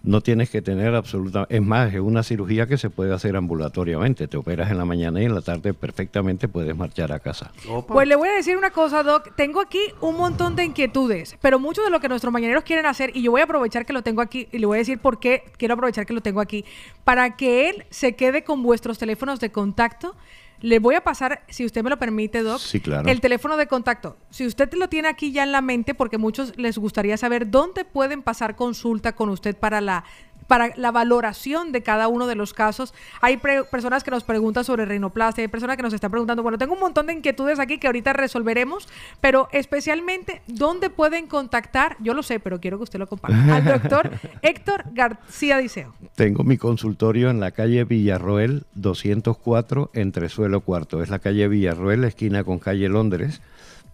No 0.08 0.22
tienes 0.22 0.50
que 0.50 0.62
tener 0.62 0.96
absolutamente... 0.96 1.54
Es 1.54 1.62
más, 1.62 1.94
es 1.94 2.00
una 2.00 2.24
cirugía 2.24 2.66
que 2.66 2.78
se 2.78 2.90
puede 2.90 3.14
hacer 3.14 3.36
ambulatoriamente. 3.36 4.30
Te 4.30 4.38
operas 4.38 4.72
en 4.72 4.78
la 4.78 4.86
mañana 4.86 5.22
y 5.22 5.26
en 5.26 5.36
la 5.36 5.42
tarde 5.42 5.74
perfectamente 5.74 6.48
puedes 6.48 6.74
marchar 6.78 7.12
a 7.12 7.20
casa. 7.20 7.52
Pues 7.86 8.08
le 8.08 8.16
voy 8.16 8.30
a 8.30 8.32
decir 8.32 8.56
una 8.56 8.72
cosa, 8.72 9.04
Doc. 9.04 9.36
Tengo 9.36 9.60
aquí 9.60 9.82
un 10.00 10.16
montón 10.16 10.56
de 10.56 10.64
inquietudes, 10.64 11.36
pero 11.42 11.60
mucho 11.60 11.84
de 11.84 11.90
lo 11.90 12.00
que 12.00 12.08
nuestros 12.08 12.32
mañaneros 12.32 12.64
quieren 12.64 12.86
hacer, 12.86 13.12
y 13.16 13.22
yo 13.22 13.32
voy 13.32 13.42
a 13.42 13.44
aprovechar 13.44 13.86
que 13.86 13.92
lo 13.92 14.02
tengo 14.02 14.22
aquí, 14.22 14.48
y 14.54 14.60
le 14.60 14.66
voy 14.66 14.78
a 14.78 14.80
decir 14.80 14.98
por 14.98 15.20
qué 15.20 15.44
quiero 15.58 15.74
aprovechar 15.74 16.06
que 16.06 16.14
lo 16.14 16.22
tengo 16.22 16.40
aquí, 16.40 16.64
para 17.04 17.36
que 17.36 17.70
él 17.70 17.86
se 17.90 18.16
quede 18.16 18.46
con 18.46 18.64
vuestros 18.64 18.98
teléfonos 18.98 19.42
de 19.42 19.52
contacto. 19.52 20.16
Le 20.62 20.80
voy 20.80 20.96
a 20.96 21.02
pasar, 21.02 21.44
si 21.50 21.66
usted 21.66 21.84
me 21.84 21.90
lo 21.90 21.98
permite, 22.00 22.42
Doc, 22.42 22.60
Sí, 22.60 22.80
claro. 22.80 23.08
el 23.08 23.22
teléfono 23.22 23.58
de 23.58 23.68
contacto. 23.68 24.18
Si 24.32 24.46
usted 24.46 24.74
lo 24.74 24.90
tiene 24.90 25.08
aquí 25.08 25.32
ya 25.32 25.44
en 25.44 25.52
la 25.52 25.62
mente, 25.62 25.94
porque 25.94 26.18
muchos 26.18 26.58
les 26.58 26.78
gustaría 26.78 27.16
saber 27.18 27.52
dónde 27.52 27.86
pueden 27.86 28.24
pasar 28.24 28.56
consulta 28.56 29.14
con 29.16 29.30
usted 29.30 29.56
para 29.56 29.82
la 29.82 30.04
para 30.48 30.74
la 30.76 30.92
valoración 30.92 31.72
de 31.72 31.84
cada 31.84 32.08
uno 32.08 32.28
de 32.28 32.36
los 32.36 32.54
casos. 32.54 32.94
Hay 33.22 33.38
personas 33.38 34.04
que 34.04 34.12
nos 34.12 34.24
preguntan 34.24 34.64
sobre 34.64 34.86
rinoplastia, 34.86 35.44
hay 35.44 35.48
personas 35.48 35.78
que 35.78 35.84
nos 35.84 35.94
están 35.94 36.12
preguntando, 36.12 36.44
bueno, 36.44 36.58
tengo 36.58 36.74
un 36.74 36.80
montón 36.80 37.08
de 37.08 37.14
inquietudes 37.14 37.60
aquí 37.60 37.78
que 37.78 37.88
ahorita 37.88 38.14
resolveremos, 38.14 38.88
pero 39.22 39.50
especialmente, 39.52 40.42
¿dónde 40.48 40.90
pueden 40.90 41.28
contactar? 41.28 41.98
Yo 42.00 42.14
lo 42.14 42.24
sé, 42.24 42.40
pero 42.40 42.60
quiero 42.60 42.78
que 42.78 42.84
usted 42.84 43.00
lo 43.00 43.08
comparta. 43.08 43.56
Al 43.56 43.66
doctor 43.66 44.12
Héctor 44.42 44.86
García 44.94 45.58
Diceo. 45.58 45.94
Tengo 46.16 46.44
mi 46.44 46.58
consultorio 46.58 47.30
en 47.30 47.40
la 47.40 47.52
calle 47.52 47.84
Villarroel 47.84 48.64
204 48.76 49.92
entre 49.94 50.30
suelo 50.30 50.62
cuarto. 50.62 51.02
Es 51.02 51.10
la 51.10 51.20
calle 51.20 51.48
Villarroel, 51.48 52.04
esquina 52.04 52.44
con 52.44 52.60
calle 52.60 52.90
Londres. 52.90 53.42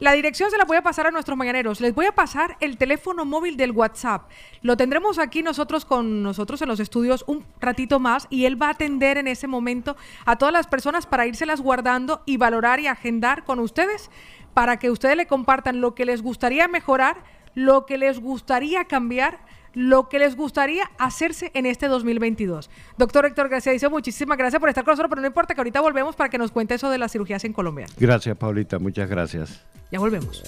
La 0.00 0.10
dirección 0.10 0.50
se 0.50 0.58
la 0.58 0.64
voy 0.64 0.76
a 0.76 0.82
pasar 0.82 1.06
a 1.06 1.12
nuestros 1.12 1.38
mañaneros. 1.38 1.80
Les 1.80 1.94
voy 1.94 2.06
a 2.06 2.12
pasar 2.12 2.56
el 2.58 2.76
teléfono 2.78 3.24
móvil 3.24 3.56
del 3.56 3.70
WhatsApp. 3.70 4.28
Lo 4.60 4.76
tendremos 4.76 5.20
aquí 5.20 5.40
nosotros 5.40 5.84
con 5.84 6.24
nosotros 6.24 6.60
en 6.62 6.68
los 6.68 6.80
estudios 6.80 7.22
un 7.28 7.46
ratito 7.60 8.00
más 8.00 8.26
y 8.28 8.46
él 8.46 8.60
va 8.60 8.66
a 8.66 8.70
atender 8.70 9.18
en 9.18 9.28
ese 9.28 9.46
momento 9.46 9.96
a 10.24 10.36
todas 10.36 10.52
las 10.52 10.66
personas 10.66 11.06
para 11.06 11.28
írselas 11.28 11.60
guardando 11.60 12.24
y 12.26 12.38
valorar 12.38 12.80
y 12.80 12.88
agendar 12.88 13.44
con 13.44 13.60
ustedes 13.60 14.10
para 14.52 14.80
que 14.80 14.90
ustedes 14.90 15.16
le 15.16 15.28
compartan 15.28 15.80
lo 15.80 15.94
que 15.94 16.04
les 16.04 16.22
gustaría 16.22 16.66
mejorar, 16.66 17.22
lo 17.54 17.86
que 17.86 17.96
les 17.96 18.18
gustaría 18.18 18.86
cambiar 18.86 19.38
lo 19.74 20.08
que 20.08 20.18
les 20.18 20.36
gustaría 20.36 20.90
hacerse 20.98 21.50
en 21.54 21.66
este 21.66 21.88
2022. 21.88 22.70
Doctor 22.96 23.26
Héctor 23.26 23.48
García 23.48 23.72
dice 23.72 23.88
muchísimas 23.88 24.38
gracias 24.38 24.60
por 24.60 24.68
estar 24.68 24.84
con 24.84 24.92
nosotros, 24.92 25.10
pero 25.10 25.20
no 25.20 25.26
importa 25.26 25.54
que 25.54 25.60
ahorita 25.60 25.80
volvemos 25.80 26.16
para 26.16 26.30
que 26.30 26.38
nos 26.38 26.50
cuente 26.50 26.74
eso 26.74 26.90
de 26.90 26.98
las 26.98 27.12
cirugías 27.12 27.44
en 27.44 27.52
Colombia. 27.52 27.86
Gracias, 27.98 28.36
Paulita. 28.36 28.78
Muchas 28.78 29.08
gracias. 29.08 29.60
Ya 29.90 29.98
volvemos. 29.98 30.42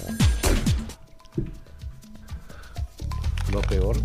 Lo 3.52 3.60
peor. 3.62 3.96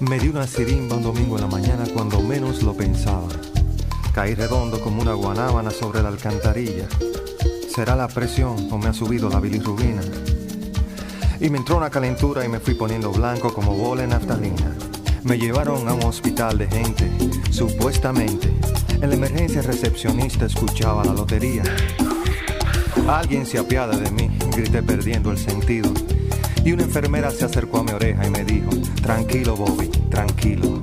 Me 0.00 0.18
di 0.18 0.28
una 0.28 0.46
sirimba 0.46 0.96
un 0.96 1.02
domingo 1.02 1.36
en 1.36 1.42
la 1.42 1.48
mañana 1.48 1.84
cuando 1.92 2.20
menos 2.20 2.62
lo 2.62 2.74
pensaba. 2.74 3.28
Caí 4.14 4.34
redondo 4.34 4.80
como 4.80 5.00
una 5.00 5.14
guanábana 5.14 5.70
sobre 5.70 6.02
la 6.02 6.08
alcantarilla. 6.08 6.86
¿Será 7.74 7.96
la 7.96 8.08
presión 8.08 8.68
o 8.70 8.78
me 8.78 8.88
ha 8.88 8.92
subido 8.92 9.28
la 9.28 9.40
bilirrubina? 9.40 10.02
Y 11.40 11.50
me 11.50 11.58
entró 11.58 11.76
una 11.76 11.90
calentura 11.90 12.44
y 12.44 12.48
me 12.48 12.60
fui 12.60 12.74
poniendo 12.74 13.10
blanco 13.12 13.52
como 13.52 13.74
bola 13.74 14.04
en 14.04 14.10
naftalina. 14.10 14.74
Me 15.22 15.38
llevaron 15.38 15.86
a 15.88 15.92
un 15.92 16.04
hospital 16.04 16.56
de 16.56 16.66
gente, 16.66 17.10
supuestamente. 17.50 18.52
En 19.02 19.10
la 19.10 19.16
emergencia 19.16 19.60
recepcionista 19.60 20.46
escuchaba 20.46 21.04
la 21.04 21.12
lotería. 21.12 21.62
Alguien 23.08 23.44
se 23.44 23.58
apiada 23.58 23.96
de 23.96 24.10
mí, 24.10 24.30
grité 24.56 24.82
perdiendo 24.82 25.30
el 25.30 25.38
sentido. 25.38 25.92
Y 26.64 26.72
una 26.72 26.84
enfermera 26.84 27.30
se 27.30 27.44
acercó 27.44 27.78
a 27.78 27.84
mi 27.84 27.92
oreja 27.92 28.26
y 28.26 28.30
me 28.30 28.44
dijo, 28.44 28.70
tranquilo 29.02 29.56
Bobby, 29.56 29.88
tranquilo. 30.10 30.82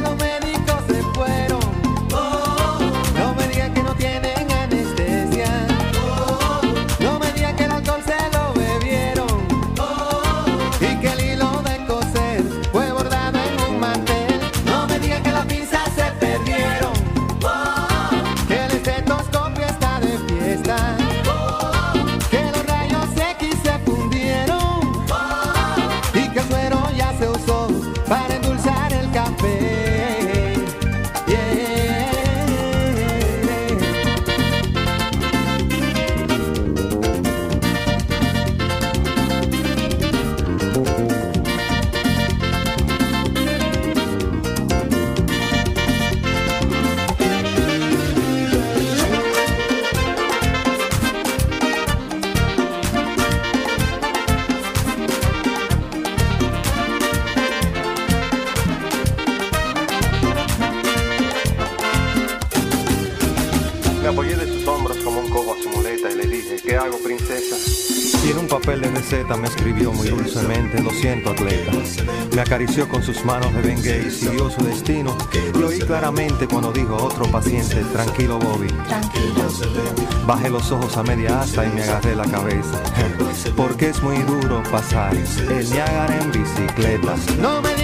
me 69.37 69.47
escribió 69.47 69.91
muy 69.91 70.09
dulcemente, 70.09 70.81
lo 70.81 70.89
siento, 70.91 71.31
atleta. 71.31 71.71
Me 72.35 72.41
acarició 72.41 72.87
con 72.87 73.03
sus 73.03 73.23
manos 73.25 73.53
de 73.53 73.61
Bengay 73.61 74.07
y 74.07 74.11
siguió 74.11 74.49
su 74.49 74.63
destino. 74.63 75.17
Y 75.53 75.63
oí 75.63 75.79
claramente 75.79 76.47
cuando 76.47 76.71
dijo 76.71 76.95
otro 76.95 77.25
paciente, 77.31 77.75
tranquilo, 77.93 78.39
Bobby. 78.39 78.67
Bajé 80.25 80.49
los 80.49 80.71
ojos 80.71 80.95
a 80.97 81.03
media 81.03 81.41
asta 81.41 81.65
y 81.65 81.69
me 81.69 81.83
agarré 81.83 82.15
la 82.15 82.25
cabeza. 82.25 82.81
Porque 83.55 83.89
es 83.89 84.01
muy 84.01 84.17
duro 84.19 84.63
pasar 84.71 85.15
el 85.15 85.69
Niágara 85.69 86.19
en 86.21 86.31
bicicleta. 86.31 87.15
No 87.39 87.61
me 87.61 87.80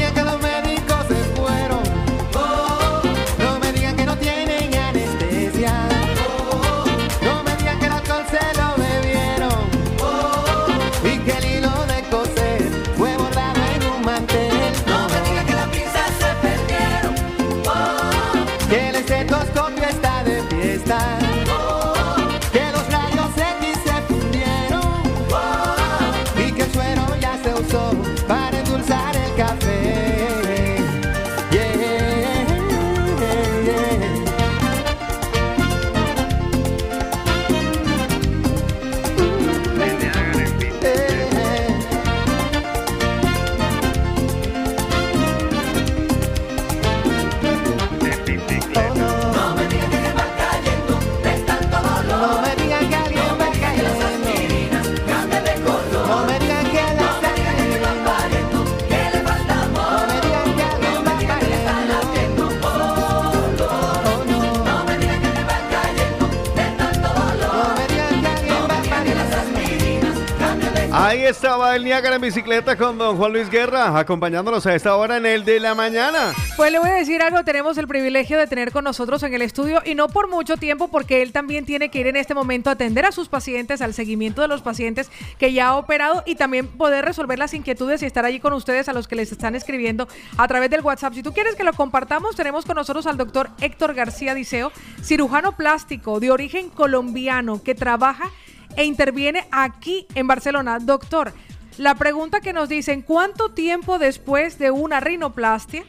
Ahí 71.57 71.61
estaba 71.61 71.75
el 71.75 71.83
Niágara 71.85 72.15
en 72.17 72.21
bicicleta 72.21 72.75
con 72.75 72.99
don 72.99 73.17
Juan 73.17 73.33
Luis 73.33 73.49
Guerra, 73.49 73.97
acompañándonos 73.97 74.67
a 74.67 74.75
esta 74.75 74.95
hora 74.95 75.17
en 75.17 75.25
el 75.25 75.43
de 75.43 75.59
la 75.59 75.73
mañana. 75.73 76.31
Pues 76.55 76.71
le 76.71 76.77
voy 76.77 76.91
a 76.91 76.93
decir 76.93 77.19
algo, 77.23 77.43
tenemos 77.43 77.79
el 77.79 77.87
privilegio 77.87 78.37
de 78.37 78.45
tener 78.45 78.71
con 78.71 78.83
nosotros 78.83 79.23
en 79.23 79.33
el 79.33 79.41
estudio 79.41 79.81
y 79.83 79.95
no 79.95 80.07
por 80.07 80.29
mucho 80.29 80.57
tiempo 80.57 80.87
porque 80.89 81.23
él 81.23 81.31
también 81.31 81.65
tiene 81.65 81.89
que 81.89 81.97
ir 81.97 82.05
en 82.05 82.15
este 82.15 82.35
momento 82.35 82.69
a 82.69 82.73
atender 82.73 83.07
a 83.07 83.11
sus 83.11 83.27
pacientes, 83.27 83.81
al 83.81 83.95
seguimiento 83.95 84.43
de 84.43 84.49
los 84.49 84.61
pacientes 84.61 85.09
que 85.39 85.51
ya 85.51 85.69
ha 85.69 85.77
operado 85.77 86.21
y 86.27 86.35
también 86.35 86.67
poder 86.67 87.03
resolver 87.03 87.39
las 87.39 87.55
inquietudes 87.55 88.03
y 88.03 88.05
estar 88.05 88.23
allí 88.23 88.39
con 88.39 88.53
ustedes 88.53 88.87
a 88.87 88.93
los 88.93 89.07
que 89.07 89.15
les 89.15 89.31
están 89.31 89.55
escribiendo 89.55 90.07
a 90.37 90.47
través 90.47 90.69
del 90.69 90.81
WhatsApp. 90.81 91.15
Si 91.15 91.23
tú 91.23 91.33
quieres 91.33 91.55
que 91.55 91.63
lo 91.63 91.73
compartamos, 91.73 92.35
tenemos 92.35 92.65
con 92.65 92.75
nosotros 92.75 93.07
al 93.07 93.17
doctor 93.17 93.49
Héctor 93.61 93.95
García 93.95 94.35
Diceo, 94.35 94.71
cirujano 95.01 95.57
plástico 95.57 96.19
de 96.19 96.29
origen 96.29 96.69
colombiano 96.69 97.63
que 97.63 97.73
trabaja 97.73 98.29
e 98.75 98.85
interviene 98.85 99.47
aquí 99.51 100.05
en 100.13 100.27
Barcelona. 100.27 100.77
Doctor, 100.79 101.33
la 101.77 101.95
pregunta 101.95 102.41
que 102.41 102.53
nos 102.53 102.69
dicen, 102.69 103.01
¿cuánto 103.01 103.49
tiempo 103.49 103.99
después 103.99 104.57
de 104.59 104.71
una 104.71 104.99
rinoplastia 104.99 105.83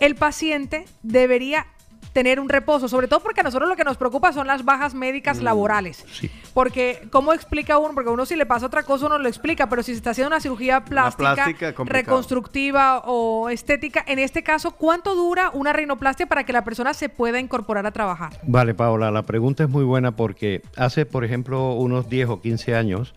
el 0.00 0.14
paciente 0.14 0.84
debería 1.02 1.66
tener 2.12 2.38
un 2.40 2.50
reposo? 2.50 2.88
Sobre 2.88 3.08
todo 3.08 3.20
porque 3.20 3.40
a 3.40 3.44
nosotros 3.44 3.68
lo 3.68 3.76
que 3.76 3.84
nos 3.84 3.96
preocupa 3.96 4.32
son 4.34 4.46
las 4.46 4.64
bajas 4.64 4.92
médicas 4.94 5.38
Mm, 5.40 5.44
laborales. 5.44 6.04
Porque, 6.52 7.08
¿cómo 7.10 7.32
explica 7.32 7.78
uno? 7.78 7.94
Porque 7.94 8.10
uno 8.10 8.26
si 8.26 8.36
le 8.36 8.44
pasa 8.44 8.66
otra 8.66 8.82
cosa 8.82 9.06
uno 9.06 9.16
lo 9.16 9.26
explica, 9.28 9.68
pero 9.70 9.82
si 9.82 9.92
se 9.92 9.96
está 9.96 10.10
haciendo 10.10 10.28
una 10.28 10.40
cirugía 10.40 10.84
plástica, 10.84 11.34
plástica, 11.34 11.74
reconstructiva 11.84 12.98
o 13.06 13.48
estética, 13.48 14.04
en 14.06 14.18
este 14.18 14.42
caso, 14.42 14.72
¿cuánto 14.72 15.14
dura 15.14 15.50
una 15.54 15.72
rinoplastia 15.72 16.26
para 16.26 16.44
que 16.44 16.52
la 16.52 16.62
persona 16.62 16.92
se 16.92 17.08
pueda 17.08 17.40
incorporar 17.40 17.86
a 17.86 17.90
trabajar? 17.90 18.38
Vale, 18.42 18.74
Paola, 18.74 19.10
la 19.10 19.22
pregunta 19.22 19.62
es 19.64 19.70
muy 19.70 19.84
buena 19.84 20.12
porque 20.12 20.60
hace, 20.76 21.06
por 21.06 21.24
ejemplo, 21.24 21.72
unos 21.72 22.10
10 22.10 22.28
o 22.28 22.40
15 22.42 22.74
años, 22.74 23.14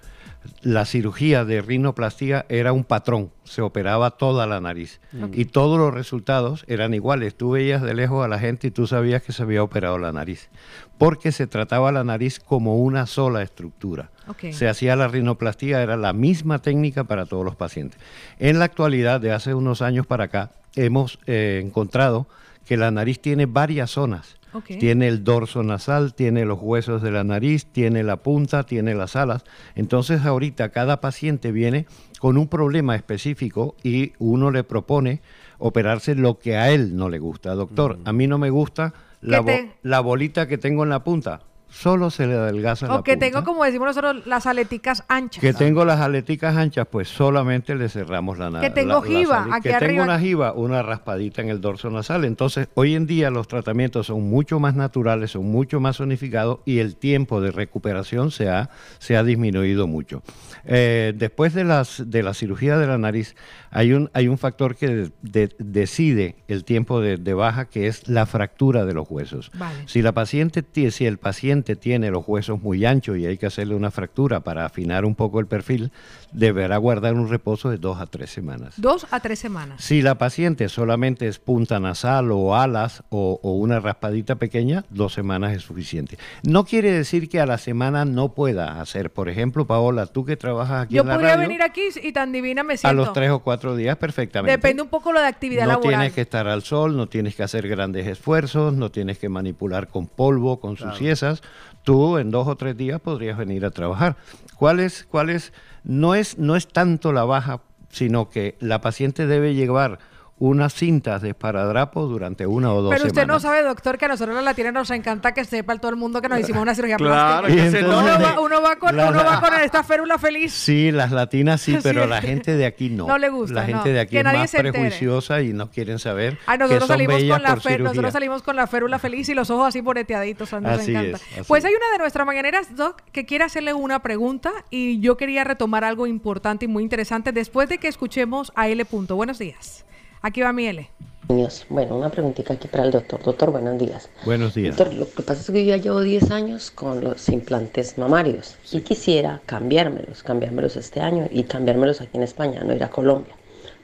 la 0.62 0.86
cirugía 0.86 1.46
de 1.46 1.62
rinoplastia 1.62 2.46
era 2.50 2.74
un 2.74 2.84
patrón, 2.84 3.32
se 3.44 3.62
operaba 3.62 4.12
toda 4.12 4.46
la 4.48 4.62
nariz 4.62 5.00
y 5.34 5.46
todos 5.46 5.78
los 5.78 5.94
resultados 5.94 6.66
eran 6.68 6.94
iguales. 6.94 7.36
Tú 7.36 7.52
veías 7.52 7.82
de 7.82 7.94
lejos 7.94 8.24
a 8.24 8.28
la 8.28 8.40
gente 8.40 8.68
y 8.68 8.72
tú 8.72 8.88
sabías 8.88 9.22
que 9.22 9.32
se 9.32 9.44
había 9.44 9.64
operado 9.64 9.98
la 9.98 10.12
nariz, 10.12 10.50
porque 10.98 11.32
se 11.32 11.48
trataba 11.48 11.92
la 11.92 12.04
nariz 12.04 12.40
como 12.40 12.78
una 12.78 13.06
sola 13.06 13.42
estructura. 13.42 14.10
Se 14.52 14.68
hacía 14.68 14.96
la 14.96 15.08
rinoplastia, 15.08 15.82
era 15.82 15.98
la 15.98 16.14
misma 16.14 16.60
técnica 16.60 17.04
para 17.04 17.26
todos 17.26 17.46
los 17.46 17.56
pacientes. 17.56 18.00
En 18.40 18.60
la 18.60 18.66
actualidad, 18.66 19.22
de 19.22 19.32
hace 19.32 19.54
unos 19.54 19.82
años 19.82 20.08
para 20.08 20.26
acá, 20.26 20.52
hemos 20.76 21.20
eh, 21.28 21.62
encontrado 21.64 22.28
que 22.66 22.78
la 22.78 22.92
nariz 22.92 23.20
tiene 23.20 23.46
varias 23.46 23.92
zonas. 23.92 24.38
Tiene 24.78 25.08
el 25.08 25.24
dorso 25.24 25.64
nasal, 25.64 26.14
tiene 26.14 26.46
los 26.46 26.60
huesos 26.62 27.02
de 27.02 27.12
la 27.12 27.24
nariz, 27.24 27.66
tiene 27.66 28.04
la 28.04 28.18
punta, 28.18 28.64
tiene 28.66 28.94
las 28.96 29.16
alas. 29.16 29.44
Entonces 29.76 30.26
ahorita 30.26 30.70
cada 30.70 31.02
paciente 31.02 31.52
viene 31.52 31.86
con 32.20 32.38
un 32.38 32.48
problema 32.48 32.96
específico 32.96 33.76
y 33.84 34.14
uno 34.20 34.52
le 34.52 34.64
propone 34.64 35.22
operarse 35.58 36.16
lo 36.16 36.40
que 36.40 36.58
a 36.58 36.72
él 36.72 36.96
no 36.96 37.10
le 37.10 37.20
gusta. 37.20 37.54
Doctor, 37.56 38.00
a 38.06 38.14
mí 38.14 38.28
no 38.28 38.38
me 38.38 38.50
gusta 38.50 38.94
la, 39.22 39.40
bo- 39.42 39.48
te- 39.48 39.72
la 39.84 40.00
bolita 40.02 40.48
que 40.48 40.58
tengo 40.58 40.84
en 40.84 40.90
la 40.90 41.04
punta. 41.04 41.42
Solo 41.78 42.10
se 42.10 42.26
le 42.26 42.36
adelgaza 42.36 42.88
la 42.88 42.96
O 42.96 43.04
que 43.04 43.14
punta. 43.14 43.26
tengo, 43.26 43.44
como 43.44 43.66
decimos 43.66 43.88
nosotros, 43.88 44.26
las 44.26 44.46
aleticas 44.48 45.04
anchas. 45.10 45.42
Que 45.42 45.54
tengo 45.54 45.84
las 45.84 46.00
aleticas 46.00 46.56
anchas, 46.56 46.88
pues 46.90 47.10
solamente 47.10 47.76
le 47.76 47.90
cerramos 47.90 48.38
la 48.38 48.50
nariz. 48.50 48.70
Que 48.70 48.74
tengo 48.74 49.02
jiba, 49.02 49.46
aquí 49.52 49.64
que 49.70 49.76
arriba. 49.76 49.90
tengo 49.92 50.04
una 50.04 50.18
jiba, 50.20 50.54
una 50.54 50.82
raspadita 50.82 51.42
en 51.42 51.50
el 51.50 51.60
dorso 51.60 51.90
nasal. 51.90 52.24
Entonces, 52.24 52.70
hoy 52.76 52.96
en 52.96 53.06
día 53.08 53.30
los 53.30 53.50
tratamientos 53.50 54.08
son 54.08 54.24
mucho 54.30 54.58
más 54.60 54.74
naturales, 54.76 55.32
son 55.32 55.52
mucho 55.52 55.82
más 55.82 55.98
zonificados 55.98 56.60
y 56.64 56.80
el 56.80 56.96
tiempo 56.96 57.42
de 57.42 57.52
recuperación 57.52 58.32
se 58.32 58.48
ha, 58.50 58.70
se 59.00 59.18
ha 59.18 59.24
disminuido 59.24 59.86
mucho. 59.86 60.24
Eh, 60.64 61.14
después 61.16 61.54
de, 61.54 61.66
las, 61.66 62.04
de 62.10 62.24
la 62.24 62.34
cirugía 62.34 62.78
de 62.78 62.88
la 62.88 62.98
nariz, 62.98 63.36
hay 63.72 63.92
un, 63.92 64.10
hay 64.14 64.30
un 64.30 64.38
factor 64.38 64.76
que 64.78 64.88
de- 64.88 65.12
de- 65.22 65.56
decide 65.60 66.38
el 66.48 66.64
tiempo 66.64 67.02
de, 67.02 67.18
de 67.18 67.34
baja, 67.34 67.66
que 67.66 67.88
es 67.88 68.08
la 68.08 68.26
fractura 68.26 68.86
de 68.86 68.94
los 68.94 69.10
huesos. 69.12 69.52
Vale. 69.56 69.80
Si, 69.88 70.02
la 70.02 70.14
paciente, 70.14 70.64
si 70.92 71.06
el 71.06 71.18
paciente 71.18 71.65
tiene 71.76 72.12
los 72.12 72.28
huesos 72.28 72.62
muy 72.62 72.86
anchos 72.86 73.18
y 73.18 73.26
hay 73.26 73.38
que 73.38 73.46
hacerle 73.46 73.74
una 73.76 73.90
fractura 73.92 74.42
para 74.42 74.66
afinar 74.66 75.06
un 75.06 75.16
poco 75.16 75.40
el 75.40 75.48
perfil, 75.48 75.92
deberá 76.34 76.78
guardar 76.78 77.14
un 77.14 77.30
reposo 77.30 77.70
de 77.70 77.78
dos 77.78 78.00
a 78.00 78.06
tres 78.06 78.30
semanas. 78.30 78.76
Dos 78.78 79.08
a 79.10 79.22
tres 79.22 79.40
semanas. 79.40 79.82
Si 79.84 80.02
la 80.02 80.16
paciente 80.18 80.68
solamente 80.68 81.28
es 81.28 81.40
punta 81.40 81.80
nasal 81.80 82.32
o 82.32 82.56
alas 82.56 83.04
o, 83.10 83.40
o 83.42 83.54
una 83.54 83.80
raspadita 83.80 84.36
pequeña, 84.36 84.84
dos 84.90 85.14
semanas 85.14 85.56
es 85.56 85.64
suficiente. 85.64 86.18
No 86.44 86.66
quiere 86.66 86.92
decir 86.92 87.30
que 87.30 87.40
a 87.40 87.46
la 87.46 87.58
semana 87.58 88.04
no 88.04 88.34
pueda 88.34 88.82
hacer. 88.82 89.12
Por 89.12 89.30
ejemplo, 89.30 89.66
Paola, 89.66 90.08
tú 90.08 90.26
que 90.26 90.36
trabajas 90.36 90.84
aquí 90.84 90.96
Yo 90.96 91.04
en 91.04 91.08
la 91.08 91.14
podría 91.16 91.36
radio, 91.36 91.48
venir 91.48 91.62
aquí 91.64 91.84
y 92.04 92.12
tan 92.12 92.32
divina 92.34 92.64
me 92.64 92.74
a 92.74 92.78
siento. 92.78 92.96
los 92.98 93.14
tres 93.14 93.32
o 93.32 93.40
cuatro 93.40 93.76
días 93.76 93.96
perfectamente. 93.96 94.52
Depende 94.52 94.82
un 94.82 94.90
poco 94.90 95.14
lo 95.14 95.22
de 95.22 95.28
actividad 95.28 95.64
no 95.64 95.70
laboral. 95.74 95.92
tienes 95.92 96.14
que 96.14 96.22
estar 96.22 96.48
al 96.48 96.64
sol, 96.64 96.98
no 96.98 97.08
tienes 97.08 97.36
que 97.36 97.44
hacer 97.44 97.68
grandes 97.70 98.08
esfuerzos, 98.08 98.74
no 98.74 98.92
tienes 98.92 99.18
que 99.20 99.30
manipular 99.30 99.88
con 99.88 100.08
polvo, 100.08 100.60
con 100.60 100.76
suciesas. 100.76 101.42
Tú 101.86 102.18
en 102.18 102.32
dos 102.32 102.48
o 102.48 102.56
tres 102.58 102.76
días 102.76 103.00
podrías 103.00 103.38
venir 103.38 103.64
a 103.64 103.72
trabajar. 103.72 104.18
¿Cuál 104.58 104.82
es, 104.82 105.06
cuál 105.06 105.30
es? 105.30 105.54
No 105.84 106.16
es, 106.16 106.38
no 106.38 106.56
es 106.56 106.68
tanto 106.68 107.14
la 107.14 107.24
baja, 107.26 107.62
sino 107.90 108.30
que 108.30 108.58
la 108.60 108.82
paciente 108.82 109.28
debe 109.28 109.54
llevar 109.54 110.00
unas 110.38 110.74
cintas 110.74 111.22
de 111.22 111.30
esparadrapo 111.30 112.08
durante 112.08 112.46
una 112.46 112.74
o 112.74 112.82
dos 112.82 112.94
Pero 112.94 113.08
usted 113.08 113.22
no 113.26 113.40
semanas. 113.40 113.42
sabe, 113.42 113.64
doctor, 113.64 113.98
que 113.98 114.04
a 114.04 114.08
nosotros 114.10 114.36
los 114.36 114.44
latinos 114.44 114.74
nos 114.74 114.92
encanta 114.92 115.34
que 115.34 115.46
sepa 115.46 115.78
todo 115.78 115.92
el 115.92 115.96
mundo 115.96 116.22
que 116.22 116.28
nos 116.28 116.42
hicimos 116.42 116.62
una 116.62 116.76
cirugía 116.76 116.98
Claro, 116.98 117.48
plástica. 117.48 117.72
se 117.72 117.86
uno, 117.86 117.96
va, 118.04 118.40
uno 118.42 118.62
va 118.62 118.76
con, 118.76 118.98
La- 118.98 119.10
uno 119.12 119.24
va 119.24 119.40
con 119.40 119.54
esta 119.54 119.82
férula 119.86 120.18
feliz. 120.18 120.52
Sí, 120.54 120.92
las 120.92 121.12
latinas 121.14 121.62
sí, 121.62 121.72
Sí. 121.76 121.80
pero 121.84 122.06
la 122.06 122.22
gente 122.22 122.58
de 122.58 122.66
aquí 122.66 122.90
no. 122.90 123.08
No 123.08 123.18
le 123.18 123.30
gusta, 123.30 123.54
La 123.62 123.62
no. 123.68 123.68
gente 123.78 123.94
de 123.94 124.00
aquí 124.02 124.12
Que 124.12 124.18
es 124.18 124.24
nadie 124.26 124.40
más 124.40 124.52
prejuiciosa 124.52 125.42
y 125.42 125.54
no 125.54 125.72
quieren 125.72 126.00
saber 126.00 126.38
Ay, 126.48 126.58
que 126.58 126.64
nosotros 126.66 126.80
son 126.88 126.88
salimos 126.96 127.16
bellas 127.16 127.38
con 127.38 127.44
la 127.44 127.56
por 127.56 127.80
nosotros 127.80 128.12
salimos 128.14 128.42
con 128.44 128.56
la 128.58 128.68
férula 128.68 129.00
feliz 129.00 129.30
y 129.30 129.34
los 129.36 129.50
ojos 129.50 129.68
así 129.70 129.80
boreteaditos, 129.80 130.52
a 130.52 130.60
mí 130.60 130.68
nos 130.68 130.82
Así 130.82 130.92
encanta. 130.92 131.16
es, 131.18 131.24
así 131.32 131.42
pues 131.48 131.64
hay 131.64 131.72
una 131.74 131.92
de 131.94 131.98
nuestras 132.00 132.26
mañaneras, 132.28 132.76
Doc, 132.76 133.02
que 133.14 133.26
quiere 133.26 133.46
hacerle 133.46 133.74
una 133.74 134.02
pregunta 134.02 134.52
y 134.70 135.00
yo 135.00 135.16
quería 135.16 135.46
retomar 135.46 135.86
algo 135.86 136.08
importante 136.08 136.66
y 136.66 136.68
muy 136.68 136.84
interesante 136.84 137.32
después 137.32 137.70
de 137.70 137.78
que 137.78 137.88
escuchemos 137.88 138.52
a 138.56 138.68
L. 138.68 138.84
Punto. 138.84 139.16
Buenos 139.16 139.40
días. 139.40 139.86
Aquí 140.26 140.42
va 140.42 140.52
mi 140.52 140.66
L. 140.66 140.90
Niños, 141.30 141.68
bueno, 141.70 141.96
una 141.96 142.10
preguntita 142.10 142.54
aquí 142.54 142.68
para 142.68 142.84
el 142.86 142.90
doctor. 142.90 143.22
Doctor, 143.22 143.52
buenos 143.52 143.78
días. 143.78 144.10
Buenos 144.26 144.56
días. 144.56 144.76
Doctor, 144.76 144.96
lo 144.96 145.08
que 145.08 145.22
pasa 145.22 145.42
es 145.42 145.52
que 145.52 145.64
yo 145.64 145.76
ya 145.76 145.78
llevo 145.78 146.02
10 146.02 146.32
años 146.32 146.72
con 146.72 147.04
los 147.04 147.30
implantes 147.30 148.00
mamarios 148.00 148.56
y 148.72 148.82
quisiera 148.82 149.40
cambiármelos, 149.46 150.24
cambiármelos 150.24 150.78
este 150.78 151.00
año 151.00 151.28
y 151.30 151.44
cambiármelos 151.44 152.02
aquí 152.02 152.18
en 152.18 152.24
España, 152.24 152.64
no 152.64 152.74
ir 152.74 152.84
a 152.84 152.90
Colombia. 152.90 153.36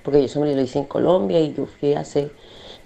Porque 0.01 0.19
yo 0.19 0.27
siempre 0.27 0.55
lo 0.55 0.61
hice 0.63 0.79
en 0.79 0.85
Colombia 0.85 1.39
y 1.39 1.53
yo 1.53 1.67
fui 1.67 1.93
hace 1.93 2.31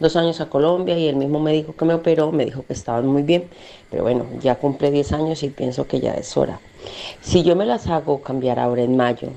dos 0.01 0.17
años 0.17 0.41
a 0.41 0.49
Colombia 0.49 0.97
y 0.97 1.07
el 1.07 1.15
mismo 1.15 1.39
médico 1.39 1.77
que 1.77 1.85
me 1.85 1.93
operó 1.93 2.33
me 2.33 2.43
dijo 2.43 2.65
que 2.65 2.73
estaban 2.73 3.07
muy 3.07 3.23
bien. 3.23 3.45
Pero 3.89 4.03
bueno, 4.03 4.25
ya 4.41 4.55
cumple 4.55 4.91
10 4.91 5.13
años 5.13 5.43
y 5.43 5.49
pienso 5.49 5.87
que 5.87 6.01
ya 6.01 6.11
es 6.11 6.35
hora. 6.35 6.59
Si 7.21 7.43
yo 7.43 7.55
me 7.55 7.65
las 7.65 7.87
hago 7.87 8.21
cambiar 8.21 8.59
ahora 8.59 8.81
en 8.81 8.97
mayo, 8.97 9.29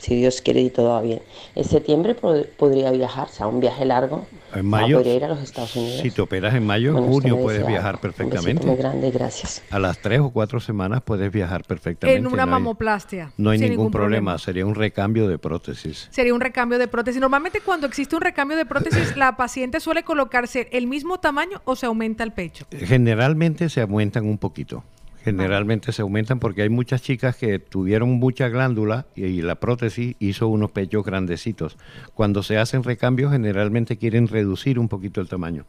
si 0.00 0.16
Dios 0.16 0.40
quiere 0.42 0.60
y 0.62 0.70
todo 0.70 0.90
va 0.90 1.02
bien, 1.02 1.20
en 1.54 1.64
septiembre 1.64 2.16
pod- 2.20 2.46
podría 2.56 2.90
viajar, 2.90 3.28
o 3.28 3.32
sea, 3.32 3.46
un 3.46 3.60
viaje 3.60 3.84
largo. 3.84 4.26
En 4.54 4.60
Ah, 4.60 4.62
mayo, 4.62 4.96
podría 4.96 5.14
ir 5.14 5.24
a 5.24 5.28
los 5.28 5.40
Estados 5.40 5.76
Unidos. 5.76 6.00
si 6.00 6.10
te 6.10 6.20
operas 6.22 6.54
en 6.54 6.66
mayo, 6.66 6.88
en 6.88 6.94
Bueno, 6.94 7.12
junio 7.12 7.38
puedes 7.38 7.64
viajar 7.66 7.96
Un 7.96 8.00
perfectamente. 8.00 8.66
muy 8.66 8.76
grande, 8.76 9.10
gracias. 9.10 9.62
A 9.70 9.78
las 9.78 9.98
tres 10.00 10.20
o 10.20 10.30
cuatro 10.30 10.58
semanas 10.58 11.02
puedes 11.04 11.30
viajar 11.30 11.62
perfectamente. 11.64 12.18
En 12.18 12.26
una 12.26 12.44
no 12.46 12.56
hay- 12.56 12.62
mamoplastia. 12.62 13.32
No 13.36 13.50
hay 13.50 13.58
ningún, 13.58 13.90
problema. 13.92 14.38
sería 14.38 14.66
un 14.66 14.74
recambio 14.74 15.28
de 15.28 15.38
prótesis. 15.38 16.08
Sería 16.10 16.34
un 16.34 16.40
recambio 16.40 16.78
de 16.78 16.88
prótesis. 16.88 17.20
Normalmente 17.20 17.60
cuando 17.60 17.86
existe 17.86 18.16
un 18.16 18.22
recambio 18.22 18.56
de 18.56 18.66
prótesis, 18.66 19.14
la 19.16 19.36
paciente 19.36 19.78
suele 19.80 20.02
colocarse 20.02 20.68
el 20.72 20.86
mismo 20.86 21.20
tamaño 21.20 21.60
o 21.64 21.76
se 21.76 21.86
aumenta 21.86 22.24
el 22.24 22.32
pecho. 22.32 22.64
Generalmente 22.72 23.68
se 23.68 23.82
aumentan 23.82 24.26
un 24.26 24.38
poquito. 24.38 24.82
Generalmente 25.24 25.92
se 25.92 26.00
aumentan 26.00 26.40
porque 26.40 26.62
hay 26.62 26.70
muchas 26.70 27.02
chicas 27.02 27.36
que 27.36 27.58
tuvieron 27.58 28.10
mucha 28.10 28.48
glándula 28.48 29.06
y, 29.14 29.26
y 29.26 29.42
la 29.42 29.56
prótesis 29.56 30.16
hizo 30.18 30.48
unos 30.48 30.70
pechos 30.70 31.04
grandecitos. 31.04 31.76
Cuando 32.14 32.42
se 32.42 32.56
hacen 32.56 32.82
recambios, 32.82 33.32
generalmente 33.32 33.98
quieren 33.98 34.28
reducir 34.28 34.78
un 34.78 34.88
poquito 34.88 35.20
el 35.20 35.28
tamaño. 35.28 35.66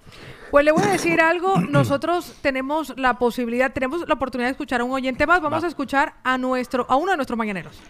Pues 0.52 0.64
le 0.64 0.72
voy 0.72 0.84
a 0.84 0.92
decir 0.92 1.20
algo, 1.20 1.60
nosotros 1.60 2.38
tenemos 2.42 2.98
la 2.98 3.20
posibilidad, 3.20 3.74
tenemos 3.74 4.08
la 4.08 4.14
oportunidad 4.14 4.48
de 4.48 4.52
escuchar 4.52 4.82
a 4.82 4.84
un 4.86 4.92
oyente 4.92 5.28
más, 5.28 5.42
vamos 5.42 5.64
a 5.64 5.68
escuchar 5.68 6.14
a 6.24 6.38
nuestro, 6.38 6.86
a 6.90 6.96
uno 6.96 7.12
de 7.12 7.18
nuestros 7.18 7.38
mañaneros. 7.38 7.82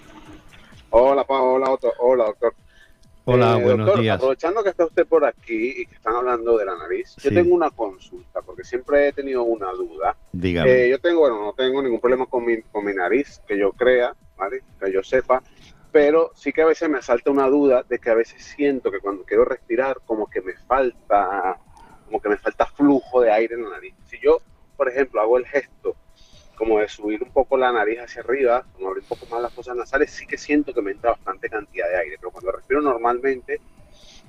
Hola, 0.90 1.24
Pa, 1.24 1.42
hola, 1.42 1.70
doctor. 1.70 1.94
Hola, 2.00 2.26
doctor. 2.26 2.54
Hola, 3.26 3.58
Eh, 3.58 3.64
buenos 3.64 3.86
doctor, 3.86 4.02
días. 4.02 4.16
Aprovechando 4.18 4.64
que 4.64 4.70
está 4.70 4.86
usted 4.86 5.06
por 5.06 5.24
aquí 5.26 5.82
y 5.82 5.86
que 5.86 5.96
están 5.96 6.16
hablando 6.16 6.58
de 6.58 6.66
la 6.66 6.76
nariz, 6.76 7.16
yo 7.18 7.30
tengo 7.32 7.54
una 7.54 7.70
consulta 7.70 8.42
porque 8.42 8.64
siempre 8.64 9.08
he 9.08 9.14
tenido 9.14 9.44
una 9.44 9.72
duda. 9.74 10.18
Dígame. 10.32 10.86
Eh, 10.86 10.90
yo 10.90 11.00
tengo, 11.00 11.20
bueno, 11.22 11.42
no 11.42 11.54
tengo 11.54 11.82
ningún 11.84 12.00
problema 12.00 12.26
con 12.26 12.44
mi, 12.46 12.62
con 12.64 12.84
mi 12.84 12.94
nariz, 12.94 13.40
que 13.48 13.58
yo 13.58 13.72
crea, 13.74 14.16
¿vale? 14.38 14.64
Que 14.80 14.92
yo 14.92 15.04
sepa, 15.04 15.44
pero 15.92 16.32
sí 16.34 16.52
que 16.52 16.64
a 16.64 16.66
veces 16.66 16.90
me 16.90 16.98
asalta 16.98 17.30
una 17.30 17.48
duda 17.48 17.84
de 17.88 18.00
que 18.00 18.10
a 18.10 18.16
veces 18.16 18.44
siento 18.44 18.90
que 18.92 19.00
cuando 19.00 19.24
quiero 19.24 19.46
respirar 19.46 19.98
como 20.06 20.28
que 20.28 20.42
me 20.42 20.54
falta, 20.54 21.60
como 22.06 22.20
que 22.20 22.30
me 22.30 22.38
falta 22.38 22.66
flujo 22.66 23.22
de 23.22 23.32
aire 23.32 23.54
en 23.54 23.64
la 23.66 23.70
nariz. 23.70 23.94
Si 24.08 24.18
yo, 24.20 24.40
por 24.76 24.90
ejemplo, 24.90 25.22
hago 25.22 25.38
el 25.38 25.46
gesto 25.46 25.96
como 26.62 26.78
de 26.78 26.88
subir 26.88 27.24
un 27.24 27.32
poco 27.32 27.58
la 27.58 27.72
nariz 27.72 27.98
hacia 28.02 28.22
arriba, 28.22 28.64
como 28.74 28.90
abrir 28.90 29.02
un 29.02 29.10
poco 29.10 29.26
más 29.32 29.42
las 29.42 29.52
fosas 29.52 29.76
nasales, 29.76 30.12
sí 30.12 30.28
que 30.28 30.38
siento 30.38 30.76
que 30.76 30.82
me 30.84 30.92
entra 30.92 31.10
bastante 31.10 31.50
cantidad 31.50 31.90
de 31.90 31.98
aire, 31.98 32.18
pero 32.20 32.30
cuando 32.30 32.52
respiro 32.52 32.82
normalmente 32.82 33.60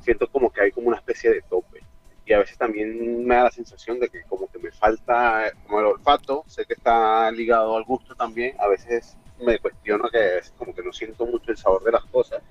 siento 0.00 0.26
como 0.28 0.50
que 0.50 0.62
hay 0.62 0.72
como 0.72 0.88
una 0.88 0.96
especie 0.96 1.28
de 1.30 1.42
tope. 1.42 1.82
Y 2.24 2.32
a 2.32 2.38
veces 2.38 2.56
también 2.56 3.26
me 3.26 3.34
da 3.34 3.42
la 3.44 3.50
sensación 3.50 4.00
de 4.00 4.08
que 4.08 4.22
como 4.22 4.50
que 4.50 4.58
me 4.58 4.72
falta, 4.72 5.52
como 5.66 5.80
el 5.80 5.84
olfato, 5.84 6.42
sé 6.46 6.64
que 6.64 6.72
está 6.72 7.30
ligado 7.32 7.76
al 7.76 7.84
gusto 7.84 8.14
también, 8.14 8.56
a 8.58 8.66
veces 8.66 9.14
me 9.38 9.58
cuestiono 9.58 10.08
que 10.08 10.16
a 10.16 10.34
veces 10.36 10.54
como 10.56 10.74
que 10.74 10.82
no 10.82 10.90
siento 10.94 11.26
mucho 11.26 11.50
el 11.50 11.58
sabor 11.58 11.84
de 11.84 11.92
las 11.92 12.04
cosas 12.06 12.42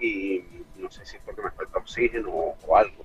y 0.00 0.42
no 0.78 0.90
sé 0.90 1.06
si 1.06 1.14
es 1.14 1.22
porque 1.24 1.42
me 1.42 1.52
falta 1.52 1.78
oxígeno 1.78 2.30
o, 2.30 2.56
o 2.66 2.76
algo. 2.76 3.04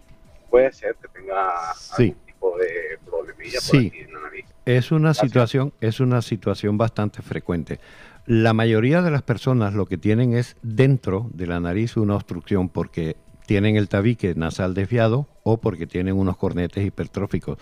Puede 0.49 0.71
ser 0.73 0.95
que 0.95 1.09
tenga 1.09 1.75
Sí. 1.75 2.05
algún 2.05 2.25
tipo 2.25 2.57
de 2.57 2.97
problemilla 3.05 3.59
por 3.69 3.79
Sí. 3.79 3.87
aquí 3.89 3.99
en 3.99 4.13
la 4.15 4.19
nariz. 4.21 4.45
Es 4.65 4.91
una 4.93 5.13
situación, 5.13 5.73
es 5.81 5.99
una 5.99 6.21
situación 6.21 6.77
bastante 6.77 7.21
frecuente. 7.21 7.79
La 8.25 8.53
mayoría 8.53 9.01
de 9.01 9.11
las 9.11 9.21
personas 9.21 9.73
lo 9.73 9.85
que 9.85 9.97
tienen 9.97 10.33
es 10.33 10.55
dentro 10.61 11.29
de 11.33 11.47
la 11.47 11.59
nariz 11.59 11.97
una 11.97 12.15
obstrucción 12.15 12.69
porque 12.69 13.17
tienen 13.45 13.75
el 13.75 13.89
tabique 13.89 14.33
nasal 14.35 14.73
desviado 14.73 15.27
o 15.43 15.59
porque 15.59 15.85
tienen 15.85 16.15
unos 16.15 16.37
cornetes 16.37 16.85
hipertróficos. 16.85 17.57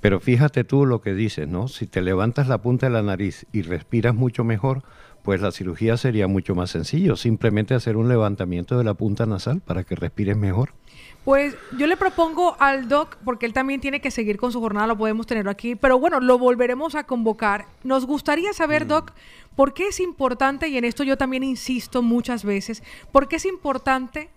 Pero 0.00 0.20
fíjate 0.20 0.62
tú 0.62 0.86
lo 0.86 1.00
que 1.00 1.14
dices, 1.14 1.48
¿no? 1.48 1.66
Si 1.66 1.88
te 1.88 2.00
levantas 2.00 2.46
la 2.46 2.62
punta 2.62 2.86
de 2.86 2.92
la 2.92 3.02
nariz 3.02 3.46
y 3.50 3.62
respiras 3.62 4.14
mucho 4.14 4.44
mejor, 4.44 4.84
pues 5.24 5.40
la 5.40 5.50
cirugía 5.50 5.96
sería 5.96 6.28
mucho 6.28 6.54
más 6.54 6.70
sencillo. 6.70 7.16
Simplemente 7.16 7.74
hacer 7.74 7.96
un 7.96 8.08
levantamiento 8.08 8.78
de 8.78 8.84
la 8.84 8.94
punta 8.94 9.26
nasal 9.26 9.60
para 9.60 9.82
que 9.82 9.96
respires 9.96 10.36
mejor. 10.36 10.74
Pues 11.26 11.56
yo 11.76 11.88
le 11.88 11.96
propongo 11.96 12.54
al 12.60 12.88
doc, 12.88 13.16
porque 13.24 13.46
él 13.46 13.52
también 13.52 13.80
tiene 13.80 14.00
que 14.00 14.12
seguir 14.12 14.36
con 14.36 14.52
su 14.52 14.60
jornada, 14.60 14.86
lo 14.86 14.96
podemos 14.96 15.26
tener 15.26 15.48
aquí, 15.48 15.74
pero 15.74 15.98
bueno, 15.98 16.20
lo 16.20 16.38
volveremos 16.38 16.94
a 16.94 17.02
convocar. 17.02 17.66
Nos 17.82 18.06
gustaría 18.06 18.52
saber, 18.52 18.86
doc, 18.86 19.10
por 19.56 19.74
qué 19.74 19.88
es 19.88 19.98
importante, 19.98 20.68
y 20.68 20.78
en 20.78 20.84
esto 20.84 21.02
yo 21.02 21.18
también 21.18 21.42
insisto 21.42 22.00
muchas 22.00 22.44
veces, 22.44 22.84
por 23.10 23.26
qué 23.26 23.36
es 23.36 23.44
importante 23.44 24.30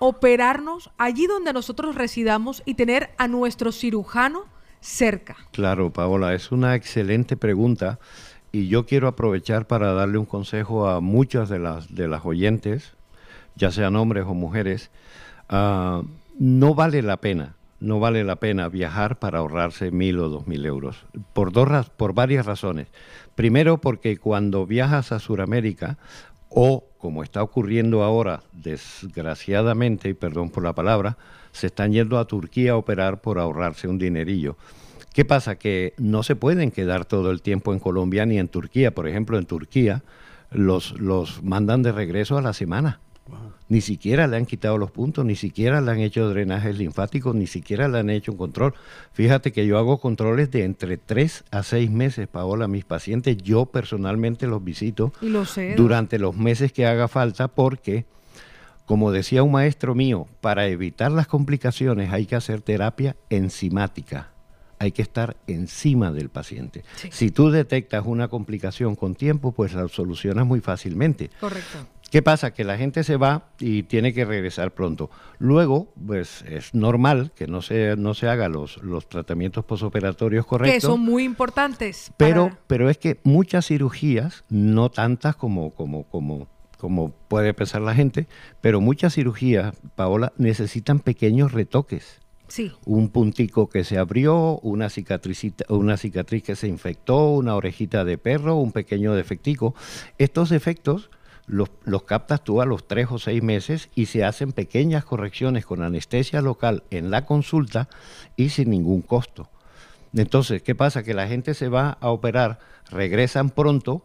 operarnos 0.00 0.90
allí 0.98 1.28
donde 1.28 1.52
nosotros 1.52 1.94
residamos 1.94 2.64
y 2.66 2.74
tener 2.74 3.10
a 3.18 3.28
nuestro 3.28 3.70
cirujano 3.70 4.46
cerca. 4.80 5.36
Claro, 5.52 5.92
Paola, 5.92 6.34
es 6.34 6.50
una 6.50 6.74
excelente 6.74 7.36
pregunta 7.36 8.00
y 8.50 8.66
yo 8.66 8.84
quiero 8.84 9.06
aprovechar 9.06 9.68
para 9.68 9.92
darle 9.92 10.18
un 10.18 10.26
consejo 10.26 10.88
a 10.88 11.00
muchas 11.00 11.48
de 11.48 11.60
las, 11.60 11.94
de 11.94 12.08
las 12.08 12.26
oyentes, 12.26 12.94
ya 13.54 13.70
sean 13.70 13.94
hombres 13.94 14.24
o 14.26 14.34
mujeres. 14.34 14.90
Ah, 15.48 16.02
no 16.38 16.74
vale 16.74 17.02
la 17.02 17.18
pena, 17.18 17.56
no 17.80 18.00
vale 18.00 18.24
la 18.24 18.36
pena 18.36 18.68
viajar 18.68 19.18
para 19.18 19.38
ahorrarse 19.38 19.90
mil 19.90 20.18
o 20.20 20.28
dos 20.28 20.46
mil 20.46 20.64
euros. 20.66 21.04
Por, 21.32 21.52
dos, 21.52 21.90
por 21.90 22.14
varias 22.14 22.46
razones. 22.46 22.88
Primero, 23.34 23.78
porque 23.78 24.16
cuando 24.18 24.66
viajas 24.66 25.12
a 25.12 25.18
Sudamérica, 25.18 25.98
o 26.48 26.84
como 26.98 27.22
está 27.22 27.42
ocurriendo 27.42 28.02
ahora, 28.02 28.42
desgraciadamente, 28.52 30.10
y 30.10 30.14
perdón 30.14 30.50
por 30.50 30.62
la 30.62 30.74
palabra, 30.74 31.16
se 31.50 31.66
están 31.66 31.92
yendo 31.92 32.18
a 32.18 32.26
Turquía 32.26 32.72
a 32.72 32.76
operar 32.76 33.20
por 33.20 33.38
ahorrarse 33.38 33.88
un 33.88 33.98
dinerillo. 33.98 34.56
¿Qué 35.12 35.24
pasa? 35.24 35.56
Que 35.56 35.94
no 35.98 36.22
se 36.22 36.36
pueden 36.36 36.70
quedar 36.70 37.04
todo 37.04 37.30
el 37.30 37.42
tiempo 37.42 37.72
en 37.72 37.78
Colombia 37.78 38.24
ni 38.24 38.38
en 38.38 38.48
Turquía. 38.48 38.94
Por 38.94 39.08
ejemplo, 39.08 39.38
en 39.38 39.46
Turquía 39.46 40.02
los, 40.50 40.98
los 40.98 41.42
mandan 41.42 41.82
de 41.82 41.92
regreso 41.92 42.38
a 42.38 42.42
la 42.42 42.52
semana. 42.52 43.00
Ni 43.68 43.80
siquiera 43.80 44.26
le 44.26 44.36
han 44.36 44.44
quitado 44.44 44.76
los 44.76 44.90
puntos, 44.90 45.24
ni 45.24 45.34
siquiera 45.34 45.80
le 45.80 45.90
han 45.90 46.00
hecho 46.00 46.28
drenajes 46.28 46.76
linfáticos, 46.76 47.34
ni 47.34 47.46
siquiera 47.46 47.88
le 47.88 47.98
han 47.98 48.10
hecho 48.10 48.32
un 48.32 48.38
control. 48.38 48.74
Fíjate 49.12 49.50
que 49.52 49.66
yo 49.66 49.78
hago 49.78 49.98
controles 49.98 50.50
de 50.50 50.64
entre 50.64 50.98
3 50.98 51.44
a 51.50 51.62
6 51.62 51.90
meses, 51.90 52.28
Paola. 52.28 52.68
Mis 52.68 52.84
pacientes, 52.84 53.38
yo 53.38 53.66
personalmente 53.66 54.46
los 54.46 54.62
visito 54.62 55.12
Y 55.22 55.28
lo 55.28 55.46
sé. 55.46 55.74
durante 55.74 56.18
los 56.18 56.36
meses 56.36 56.72
que 56.72 56.86
haga 56.86 57.08
falta 57.08 57.48
porque, 57.48 58.04
como 58.84 59.10
decía 59.10 59.42
un 59.42 59.52
maestro 59.52 59.94
mío, 59.94 60.26
para 60.42 60.66
evitar 60.66 61.10
las 61.10 61.26
complicaciones 61.26 62.12
hay 62.12 62.26
que 62.26 62.36
hacer 62.36 62.60
terapia 62.60 63.16
enzimática. 63.30 64.28
Hay 64.78 64.90
que 64.90 65.02
estar 65.02 65.36
encima 65.46 66.10
del 66.10 66.28
paciente. 66.28 66.82
Si 67.10 67.30
tú 67.30 67.50
detectas 67.50 68.04
una 68.04 68.26
complicación 68.26 68.96
con 68.96 69.14
tiempo, 69.14 69.52
pues 69.52 69.74
la 69.74 69.86
solucionas 69.86 70.44
muy 70.44 70.60
fácilmente. 70.60 71.30
Correcto. 71.40 71.78
¿Qué 72.12 72.20
pasa? 72.20 72.52
Que 72.52 72.62
la 72.62 72.76
gente 72.76 73.04
se 73.04 73.16
va 73.16 73.48
y 73.58 73.84
tiene 73.84 74.12
que 74.12 74.26
regresar 74.26 74.72
pronto. 74.72 75.08
Luego, 75.38 75.88
pues 76.06 76.42
es 76.46 76.74
normal 76.74 77.32
que 77.34 77.46
no 77.46 77.62
se, 77.62 77.96
no 77.96 78.12
se 78.12 78.28
hagan 78.28 78.52
los, 78.52 78.76
los 78.82 79.08
tratamientos 79.08 79.64
posoperatorios 79.64 80.44
correctos. 80.44 80.74
Que 80.74 80.80
son 80.82 81.00
muy 81.00 81.24
importantes. 81.24 82.12
Pero, 82.18 82.48
para- 82.50 82.60
pero 82.66 82.90
es 82.90 82.98
que 82.98 83.18
muchas 83.24 83.66
cirugías, 83.66 84.44
no 84.50 84.90
tantas 84.90 85.36
como, 85.36 85.70
como, 85.70 86.02
como, 86.04 86.48
como 86.76 87.12
puede 87.28 87.54
pensar 87.54 87.80
la 87.80 87.94
gente, 87.94 88.26
pero 88.60 88.82
muchas 88.82 89.14
cirugías, 89.14 89.74
Paola, 89.94 90.34
necesitan 90.36 91.00
pequeños 91.00 91.52
retoques. 91.52 92.20
Sí. 92.46 92.70
Un 92.84 93.08
puntico 93.08 93.70
que 93.70 93.84
se 93.84 93.96
abrió, 93.96 94.58
una 94.58 94.90
cicatricita, 94.90 95.64
una 95.70 95.96
cicatriz 95.96 96.42
que 96.42 96.56
se 96.56 96.68
infectó, 96.68 97.30
una 97.30 97.56
orejita 97.56 98.04
de 98.04 98.18
perro, 98.18 98.56
un 98.56 98.72
pequeño 98.72 99.14
defectico. 99.14 99.74
Estos 100.18 100.50
defectos 100.50 101.08
los, 101.52 101.70
los 101.84 102.04
captas 102.04 102.42
tú 102.42 102.62
a 102.62 102.66
los 102.66 102.88
tres 102.88 103.08
o 103.10 103.18
seis 103.18 103.42
meses 103.42 103.90
y 103.94 104.06
se 104.06 104.24
hacen 104.24 104.52
pequeñas 104.52 105.04
correcciones 105.04 105.66
con 105.66 105.82
anestesia 105.82 106.40
local 106.40 106.82
en 106.90 107.10
la 107.10 107.26
consulta 107.26 107.88
y 108.36 108.48
sin 108.48 108.70
ningún 108.70 109.02
costo. 109.02 109.50
Entonces, 110.14 110.62
¿qué 110.62 110.74
pasa? 110.74 111.02
Que 111.02 111.12
la 111.12 111.28
gente 111.28 111.52
se 111.52 111.68
va 111.68 111.98
a 112.00 112.08
operar, 112.08 112.58
regresan 112.90 113.50
pronto, 113.50 114.02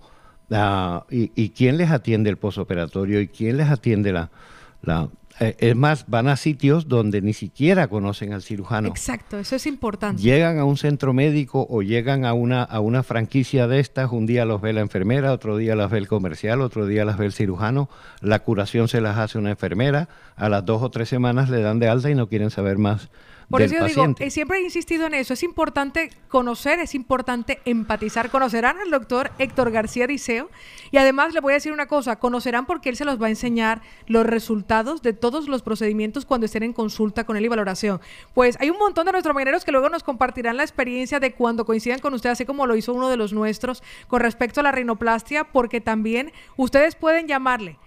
ah, 0.51 1.06
y, 1.09 1.50
quién 1.51 1.77
les 1.77 1.90
atiende 1.90 2.30
el 2.30 2.38
posoperatorio 2.38 3.22
y 3.22 3.30
quién 3.30 3.56
les 3.58 3.69
atiende 3.69 4.11
la... 4.11 4.30
la 4.82 5.09
es 5.40 5.75
más, 5.75 6.06
van 6.07 6.27
a 6.27 6.35
sitios 6.35 6.88
donde 6.88 7.22
ni 7.22 7.33
siquiera 7.33 7.88
conocen 7.88 8.33
al 8.33 8.41
cirujano. 8.41 8.88
Exacto, 8.88 9.38
eso 9.38 9.56
es 9.56 9.67
importante. 9.67 10.22
Llegan 10.22 10.57
a 10.57 10.66
un 10.66 10.77
centro 10.77 11.14
médico 11.14 11.67
o 11.69 11.82
llegan 11.82 12.25
a 12.25 12.33
una, 12.33 12.64
a 12.64 12.80
una 12.80 13.03
franquicia 13.03 13.67
de 13.67 13.80
estas, 13.80 14.11
un 14.11 14.25
día 14.25 14.45
los 14.45 14.61
ve 14.61 14.74
la 14.74 14.82
enfermera, 14.82 15.32
otro 15.32 15.57
día 15.57 15.75
las 15.75 15.91
ve 15.91 15.99
el 15.99 16.07
comercial, 16.07 16.61
otro 16.61 16.85
día 16.88 17.06
las 17.06 17.17
ve 17.17 17.25
el 17.25 17.33
cirujano, 17.33 17.90
la 18.22 18.40
curación 18.40 18.88
se 18.88 19.01
las 19.01 19.17
hace 19.17 19.38
una 19.38 19.51
enfermera, 19.51 20.09
a 20.35 20.49
las 20.49 20.66
dos 20.66 20.82
o 20.82 20.90
tres 20.90 21.09
semanas 21.09 21.49
le 21.49 21.61
dan 21.61 21.80
de 21.80 21.88
alta 21.88 22.09
y 22.09 22.16
no 22.16 22.27
quieren 22.27 22.49
saber 22.49 22.77
más 22.77 23.09
Por 23.50 23.61
del 23.61 23.67
eso 23.67 23.76
yo 23.76 23.82
paciente. 23.82 24.24
digo, 24.24 24.27
eh, 24.27 24.32
siempre 24.32 24.58
he 24.58 24.61
insistido 24.61 25.08
en 25.08 25.14
eso, 25.14 25.34
es 25.34 25.42
importante 25.42 26.11
conocer, 26.27 26.80
es 26.80 26.93
importante 26.95 27.59
empatizar. 27.64 28.30
Conocerán 28.30 28.77
al 28.80 28.92
doctor 28.92 29.32
Héctor 29.40 29.72
García 29.72 30.06
Diceo 30.06 30.50
y 30.92 30.98
además 30.98 31.34
le 31.34 31.40
voy 31.40 31.53
a 31.53 31.56
decir 31.56 31.72
una 31.72 31.85
cosa, 31.85 32.17
conocerán 32.17 32.66
porque 32.66 32.90
él 32.90 32.98
se 32.98 33.06
los 33.06 33.22
va 33.22 33.27
a 33.27 33.30
enseñar 33.30 33.82
los 34.08 34.26
resultados 34.26 35.01
de 35.01 35.14
todos 35.14 35.48
los 35.48 35.61
procedimientos 35.61 36.26
cuando 36.26 36.45
estén 36.45 36.64
en 36.64 36.74
consulta 36.74 37.24
con 37.24 37.38
él 37.38 37.45
y 37.45 37.48
valoración. 37.48 38.01
Pues 38.34 38.58
hay 38.59 38.69
un 38.69 38.77
montón 38.77 39.06
de 39.06 39.14
nuestros 39.14 39.34
mañaneros 39.34 39.64
que 39.64 39.72
luego 39.72 39.88
nos 39.88 40.03
compartirán 40.03 40.58
la 40.58 40.64
experiencia 40.64 41.19
de 41.19 41.34
cuando 41.34 41.66
coincidan 41.66 42.00
con 42.00 42.14
usted, 42.14 42.30
así 42.30 42.45
como 42.45 42.67
lo 42.67 42.76
hizo 42.76 42.93
uno 42.93 43.08
de 43.09 43.16
los 43.16 43.32
nuestros 43.32 43.82
con 44.08 44.19
respecto 44.19 44.59
a 44.59 44.64
la 44.64 44.74
rinoplastia, 44.74 45.45
porque 45.45 45.80
también 45.80 46.34
ustedes 46.58 46.95
pueden 46.95 47.27
llamarle 47.27 47.77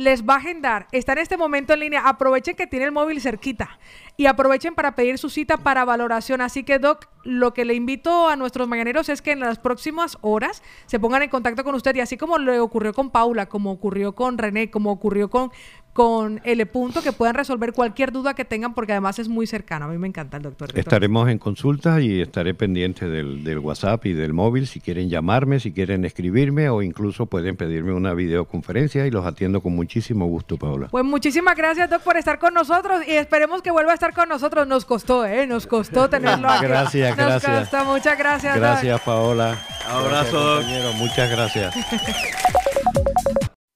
les 0.00 0.24
va 0.24 0.34
a 0.34 0.36
agendar, 0.38 0.86
está 0.92 1.12
en 1.12 1.18
este 1.18 1.36
momento 1.36 1.74
en 1.74 1.80
línea, 1.80 2.08
aprovechen 2.08 2.56
que 2.56 2.66
tiene 2.66 2.86
el 2.86 2.90
móvil 2.90 3.20
cerquita 3.20 3.78
y 4.16 4.24
aprovechen 4.24 4.74
para 4.74 4.94
pedir 4.94 5.18
su 5.18 5.28
cita 5.28 5.58
para 5.58 5.84
valoración. 5.84 6.40
Así 6.40 6.64
que, 6.64 6.78
Doc, 6.78 7.06
lo 7.22 7.52
que 7.52 7.66
le 7.66 7.74
invito 7.74 8.26
a 8.30 8.36
nuestros 8.36 8.66
mañaneros 8.66 9.10
es 9.10 9.20
que 9.20 9.32
en 9.32 9.40
las 9.40 9.58
próximas 9.58 10.16
horas 10.22 10.62
se 10.86 10.98
pongan 10.98 11.22
en 11.22 11.28
contacto 11.28 11.64
con 11.64 11.74
usted 11.74 11.94
y 11.96 12.00
así 12.00 12.16
como 12.16 12.38
le 12.38 12.60
ocurrió 12.60 12.94
con 12.94 13.10
Paula, 13.10 13.46
como 13.50 13.72
ocurrió 13.72 14.14
con 14.14 14.38
René, 14.38 14.70
como 14.70 14.90
ocurrió 14.90 15.28
con, 15.28 15.52
con 16.00 16.40
L. 16.44 16.64
Punto, 16.64 17.02
que 17.02 17.12
puedan 17.12 17.34
resolver 17.34 17.74
cualquier 17.74 18.10
duda 18.10 18.32
que 18.32 18.46
tengan 18.46 18.72
porque 18.72 18.92
además 18.92 19.18
es 19.18 19.28
muy 19.28 19.46
cercano. 19.46 19.84
A 19.84 19.88
mí 19.88 19.98
me 19.98 20.08
encanta 20.08 20.38
el 20.38 20.42
doctor. 20.42 20.70
Estaremos 20.74 21.28
en 21.28 21.36
consulta 21.38 22.00
y 22.00 22.22
estaré 22.22 22.54
pendiente 22.54 23.06
del, 23.06 23.44
del 23.44 23.58
WhatsApp 23.58 24.06
y 24.06 24.14
del 24.14 24.32
móvil 24.32 24.66
si 24.66 24.80
quieren 24.80 25.10
llamarme, 25.10 25.60
si 25.60 25.72
quieren 25.72 26.06
escribirme 26.06 26.70
o 26.70 26.80
incluso 26.80 27.26
pueden 27.26 27.54
pedirme 27.54 27.92
una 27.92 28.14
videoconferencia 28.14 29.06
y 29.06 29.10
los 29.10 29.26
atiendo 29.26 29.60
con 29.60 29.76
muchísimo 29.76 30.24
gusto, 30.24 30.56
Paola. 30.56 30.88
Pues 30.90 31.04
muchísimas 31.04 31.54
gracias, 31.54 31.90
Doc, 31.90 32.00
por 32.00 32.16
estar 32.16 32.38
con 32.38 32.54
nosotros 32.54 33.02
y 33.06 33.12
esperemos 33.12 33.60
que 33.60 33.70
vuelva 33.70 33.90
a 33.90 33.94
estar 33.94 34.14
con 34.14 34.30
nosotros. 34.30 34.66
Nos 34.66 34.86
costó, 34.86 35.26
¿eh? 35.26 35.46
Nos 35.46 35.66
costó 35.66 36.08
tenerlo 36.08 36.48
aquí. 36.48 36.64
Gracias, 36.64 37.14
Nos 37.14 37.26
gracias. 37.26 37.68
costó. 37.68 37.84
Muchas 37.84 38.16
gracias, 38.16 38.54
Doc. 38.54 38.62
Gracias, 38.62 39.00
Paola. 39.02 39.58
Abrazo, 39.86 40.08
Gracias, 40.08 40.32
Doc. 40.32 40.54
compañero. 40.62 40.92
Muchas 40.94 41.30
gracias. 41.30 41.74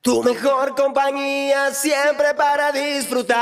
Tu 0.05 0.23
mejor 0.23 0.75
compañía 0.75 1.73
siempre 1.73 2.35
para 2.35 2.71
disfrutar. 2.73 3.41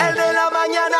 El 0.00 0.14
de 0.14 0.32
la 0.32 0.48
mañana. 0.48 0.96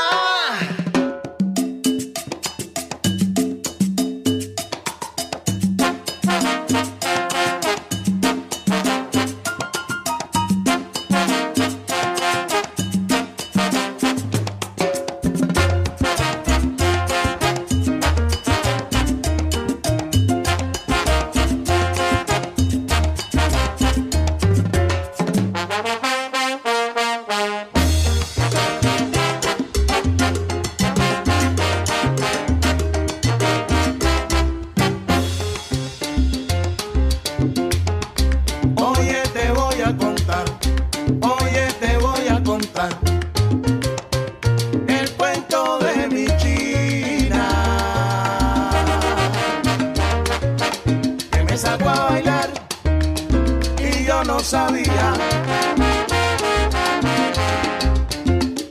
No 54.41 54.45
sabía. 54.45 55.13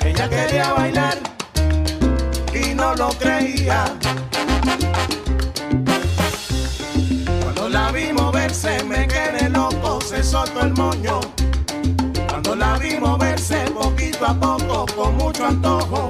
Ella 0.03 0.29
quería 0.29 0.73
bailar 0.73 1.17
y 2.53 2.73
no 2.73 2.95
lo 2.95 3.09
creía. 3.09 3.85
Cuando 7.43 7.69
la 7.69 7.91
vi 7.91 8.11
moverse 8.13 8.83
me 8.83 9.07
quedé 9.07 9.47
loco, 9.49 10.01
se 10.01 10.23
soltó 10.23 10.61
el 10.61 10.73
moño. 10.73 11.19
Cuando 12.29 12.55
la 12.55 12.77
vi 12.79 12.97
moverse 12.99 13.59
poquito 13.71 14.25
a 14.25 14.33
poco, 14.33 14.87
con 14.95 15.17
mucho 15.17 15.45
antojo. 15.45 16.08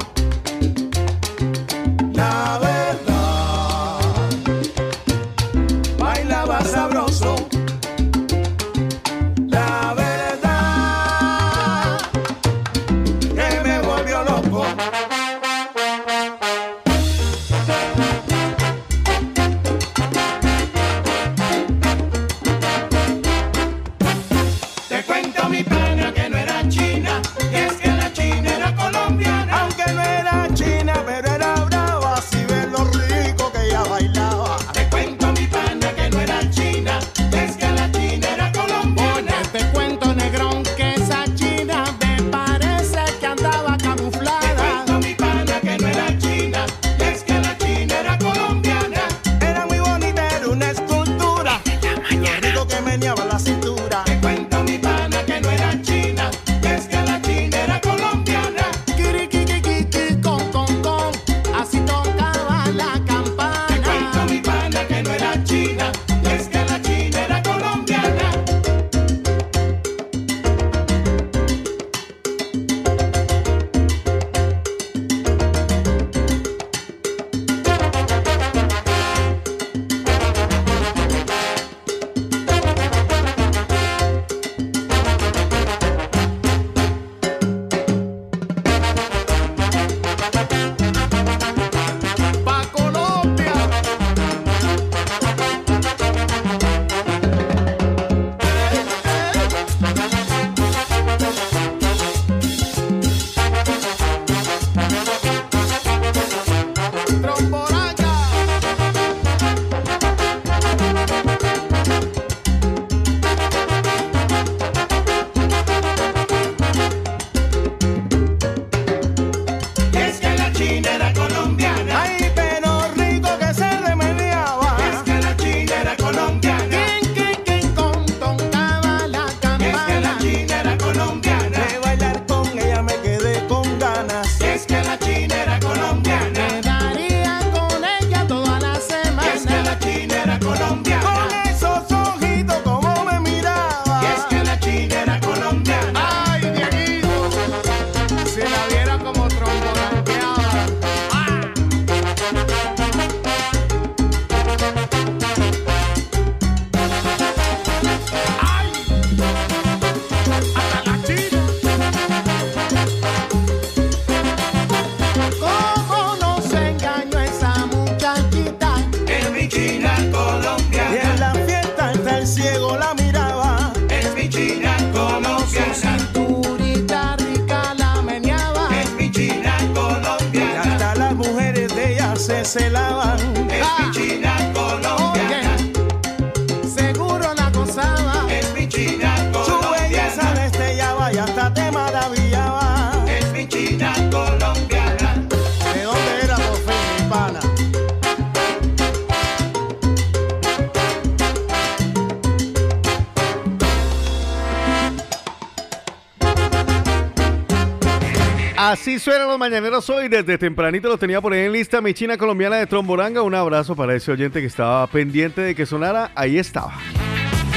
Así 208.99 209.05
suenan 209.05 209.29
los 209.29 209.39
mañaneros 209.39 209.89
hoy. 209.89 210.09
Desde 210.09 210.37
tempranito 210.37 210.89
lo 210.89 210.97
tenía 210.97 211.21
por 211.21 211.31
ahí 211.31 211.45
en 211.45 211.53
lista 211.53 211.79
mi 211.79 211.93
china 211.93 212.17
colombiana 212.17 212.57
de 212.57 212.67
Tromboranga. 212.67 213.21
Un 213.21 213.33
abrazo 213.33 213.73
para 213.73 213.95
ese 213.95 214.11
oyente 214.11 214.41
que 214.41 214.47
estaba 214.47 214.85
pendiente 214.87 215.39
de 215.39 215.55
que 215.55 215.65
sonara. 215.65 216.11
Ahí 216.15 216.37
estaba. 216.37 216.73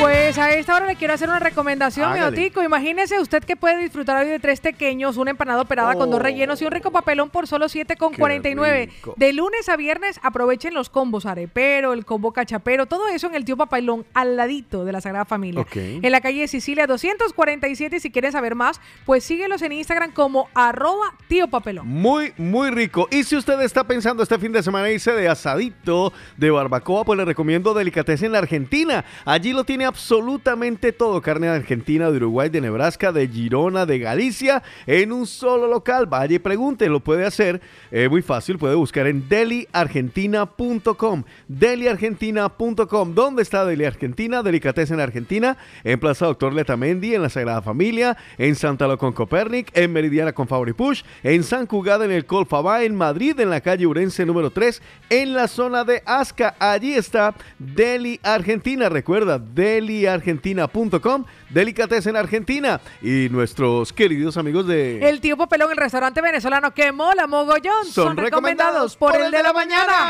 Pues 0.02 0.36
a 0.36 0.50
esta 0.52 0.74
hora 0.74 0.86
le 0.86 0.97
quiero 0.97 1.14
hacer 1.14 1.28
una 1.28 1.39
recomendación, 1.39 2.12
mi 2.12 2.18
Hágale. 2.18 2.36
Otico. 2.42 2.60
Imagínese 2.64 3.20
usted 3.20 3.44
que 3.44 3.55
puede 3.55 3.76
disfrutar 3.81 4.20
hoy 4.20 4.28
de 4.28 4.40
tres 4.40 4.58
pequeños, 4.60 5.16
una 5.16 5.31
empanada 5.31 5.60
operada 5.60 5.94
con 5.94 6.10
dos 6.10 6.18
Oh. 6.18 6.22
rellenos 6.22 6.60
y 6.60 6.64
un 6.64 6.72
rico 6.72 6.90
papelón 6.90 7.31
por 7.31 7.47
solo 7.47 7.68
7,49. 7.68 8.86
rico. 8.86 9.14
De 9.16 9.32
lunes 9.32 9.68
a 9.68 9.76
viernes 9.76 10.18
aprovechen 10.24 10.74
los 10.74 10.89
combos 10.90 11.24
arepero, 11.24 11.92
el 11.92 12.05
combo 12.05 12.32
cachapero, 12.32 12.86
todo 12.86 13.06
eso 13.06 13.28
en 13.28 13.36
el 13.36 13.44
tío 13.44 13.56
papelón 13.56 14.05
al 14.12 14.36
ladito 14.36 14.84
de 14.84 14.90
la 14.92 15.00
Sagrada 15.00 15.24
Familia. 15.24 15.64
En 15.72 16.10
la 16.10 16.20
calle 16.20 16.48
Sicilia 16.48 16.89
247 16.89 17.97
y 17.97 18.00
si 18.00 18.10
quieren 18.10 18.32
saber 18.32 18.56
más, 18.56 18.81
pues 19.06 19.22
síguelos 19.22 19.62
en 19.62 19.70
Instagram 19.70 20.10
como 20.10 20.48
arroba 20.55 21.14
tío 21.28 21.47
papelón. 21.47 21.86
Muy, 21.86 22.32
muy 22.39 22.70
rico. 22.70 23.06
Y 23.12 23.22
si 23.22 23.36
usted 23.36 23.60
está 23.60 23.84
pensando 23.84 24.24
este 24.24 24.36
fin 24.40 24.50
de 24.50 24.64
semana 24.64 24.90
irse 24.90 25.12
de 25.12 25.28
asadito, 25.28 26.12
de 26.36 26.50
barbacoa, 26.50 27.05
pues 27.05 27.16
le 27.16 27.24
recomiendo 27.24 27.72
Delicatessen 27.72 28.26
en 28.26 28.32
la 28.32 28.39
Argentina. 28.39 29.05
Allí 29.24 29.52
lo 29.52 29.62
tiene 29.62 29.91
absolutamente 29.92 30.90
todo. 30.92 31.20
Carne 31.20 31.48
de 31.48 31.52
Argentina, 31.52 32.10
de 32.10 32.16
Uruguay, 32.16 32.48
de 32.48 32.62
Nebraska, 32.62 33.12
de 33.12 33.28
Girona, 33.28 33.84
de 33.84 33.98
Galicia, 33.98 34.62
en 34.86 35.12
un 35.12 35.26
solo 35.26 35.66
local. 35.66 36.06
Vaya 36.06 36.36
y 36.36 36.38
pregunte, 36.38 36.88
lo 36.88 37.00
puede 37.00 37.26
hacer. 37.26 37.60
eh, 37.90 38.08
muy 38.08 38.22
fácil, 38.22 38.56
puede 38.56 38.74
buscar 38.74 39.06
en 39.06 39.28
deliargentina.com. 39.28 41.24
Deliargentina.com. 41.46 43.14
¿Dónde 43.14 43.42
está 43.42 43.66
Deli 43.66 43.84
Argentina? 43.84 44.42
Delicatessen 44.42 44.98
Argentina, 44.98 45.58
en 45.84 46.00
Plaza 46.00 46.24
Doctor 46.24 46.54
Letamendi, 46.54 47.14
en 47.14 47.20
la 47.20 47.28
Sagrada 47.28 47.60
Familia, 47.60 48.16
en 48.38 48.54
Santa 48.54 48.88
Lo 48.88 48.96
con 48.96 49.12
Copernic, 49.12 49.76
en 49.76 49.92
Meridiana 49.92 50.32
con 50.32 50.48
Favori 50.48 50.72
Push, 50.72 51.02
en 51.22 51.44
San 51.44 51.66
Cugada 51.66 52.06
en 52.06 52.12
el 52.12 52.24
Colfabá, 52.24 52.82
en 52.82 52.96
Madrid, 52.96 53.38
en 53.40 53.50
la 53.50 53.60
calle 53.60 53.86
Urense 53.86 54.24
número 54.24 54.50
3, 54.50 54.80
en 55.10 55.34
la 55.34 55.48
zona 55.48 55.84
de 55.84 56.02
Asca. 56.06 56.54
Allí 56.58 56.94
está 56.94 57.34
Deli 57.58 58.18
Argentina. 58.22 58.88
Recuerda, 58.88 59.38
deliargentina.com, 59.83 61.25
Delicatessen 61.51 62.17
Argentina. 62.17 62.81
Y 63.02 63.28
nuestros 63.31 63.93
queridos 63.93 64.36
amigos 64.36 64.67
de... 64.67 65.09
El 65.09 65.20
tío 65.20 65.36
papelón, 65.36 65.70
el 65.70 65.77
restaurante 65.77 66.20
venezolano 66.20 66.73
que 66.73 66.93
mola 66.93 67.27
mogollón, 67.27 67.85
son, 67.85 68.09
Son 68.09 68.17
recomendados 68.17 68.97
por 68.97 69.17
el 69.20 69.31
de 69.31 69.43
la 69.43 69.52
mañana. 69.52 70.09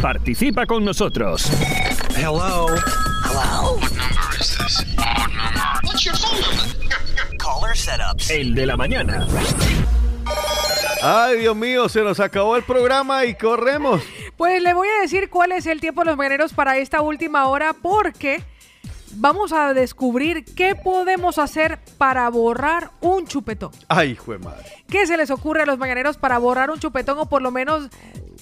Participa 0.00 0.66
con 0.66 0.84
nosotros. 0.84 1.50
Hello. 2.16 2.66
Hello. 3.24 3.76
What 3.76 3.92
number 3.92 4.40
is 4.40 4.56
this? 4.56 4.86
Number. 4.96 5.80
What's 5.82 6.04
your 6.04 6.14
phone 6.16 6.40
number? 6.40 7.36
Caller 7.38 7.76
setups. 7.76 8.30
El 8.30 8.54
de 8.54 8.66
la 8.66 8.76
mañana. 8.76 9.26
Ay, 11.02 11.38
Dios 11.38 11.54
mío, 11.54 11.88
se 11.88 12.02
nos 12.02 12.18
acabó 12.20 12.56
el 12.56 12.64
programa 12.64 13.24
y 13.24 13.34
corremos. 13.34 14.02
Pues 14.36 14.60
le 14.62 14.74
voy 14.74 14.88
a 14.88 15.02
decir 15.02 15.30
cuál 15.30 15.52
es 15.52 15.66
el 15.66 15.80
tiempo 15.80 16.00
de 16.02 16.06
los 16.06 16.16
mañaneros 16.16 16.52
para 16.52 16.78
esta 16.78 17.00
última 17.00 17.46
hora 17.48 17.74
porque 17.74 18.42
vamos 19.12 19.52
a 19.52 19.72
descubrir 19.72 20.44
qué 20.44 20.74
podemos 20.74 21.38
hacer 21.38 21.78
para 21.98 22.28
borrar 22.28 22.90
un 23.00 23.26
chupetón. 23.26 23.70
Ay, 23.88 24.10
hijo 24.10 24.32
de 24.32 24.38
madre. 24.38 24.64
¿Qué 24.88 25.06
se 25.06 25.16
les 25.16 25.30
ocurre 25.30 25.62
a 25.62 25.66
los 25.66 25.78
mañaneros 25.78 26.16
para 26.16 26.38
borrar 26.38 26.70
un 26.70 26.78
chupetón 26.78 27.18
o 27.18 27.26
por 27.26 27.42
lo 27.42 27.50
menos 27.50 27.88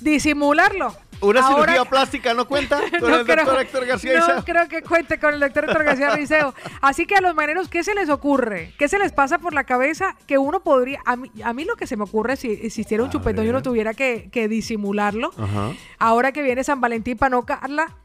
disimularlo? 0.00 0.94
¿Una 1.24 1.40
Ahora- 1.46 1.72
cirugía 1.72 1.84
plástica 1.90 2.34
no 2.34 2.46
cuenta 2.46 2.78
con 3.00 3.10
No 3.10 3.16
el 3.18 3.26
doctor 3.26 3.40
creo- 3.44 3.60
Héctor 3.60 3.86
García 3.86 4.18
No 4.18 4.24
Isao? 4.26 4.44
creo 4.44 4.68
que 4.68 4.82
cuente 4.82 5.18
con 5.18 5.34
el 5.34 5.40
doctor 5.40 5.64
Héctor 5.64 5.84
García 5.84 6.10
Rizeo. 6.16 6.54
Así 6.80 7.06
que 7.06 7.16
a 7.16 7.20
los 7.20 7.34
maneros, 7.34 7.68
¿qué 7.68 7.82
se 7.84 7.94
les 7.94 8.08
ocurre? 8.08 8.72
¿Qué 8.78 8.88
se 8.88 8.98
les 8.98 9.12
pasa 9.12 9.38
por 9.38 9.54
la 9.54 9.64
cabeza 9.64 10.16
que 10.26 10.38
uno 10.38 10.60
podría... 10.62 11.00
A 11.04 11.16
mí, 11.16 11.30
a 11.42 11.52
mí 11.52 11.64
lo 11.64 11.76
que 11.76 11.86
se 11.86 11.96
me 11.96 12.04
ocurre 12.04 12.36
si 12.36 12.50
existiera 12.52 13.02
un 13.02 13.10
chupetón 13.10 13.44
y 13.46 13.48
uno 13.48 13.62
tuviera 13.62 13.94
que, 13.94 14.28
que 14.32 14.48
disimularlo, 14.48 15.30
Ajá. 15.38 15.72
ahora 15.98 16.32
que 16.32 16.42
viene 16.42 16.64
San 16.64 16.80
Valentín 16.80 17.16
para 17.18 17.30
no 17.30 17.44
cagarla, 17.44 17.96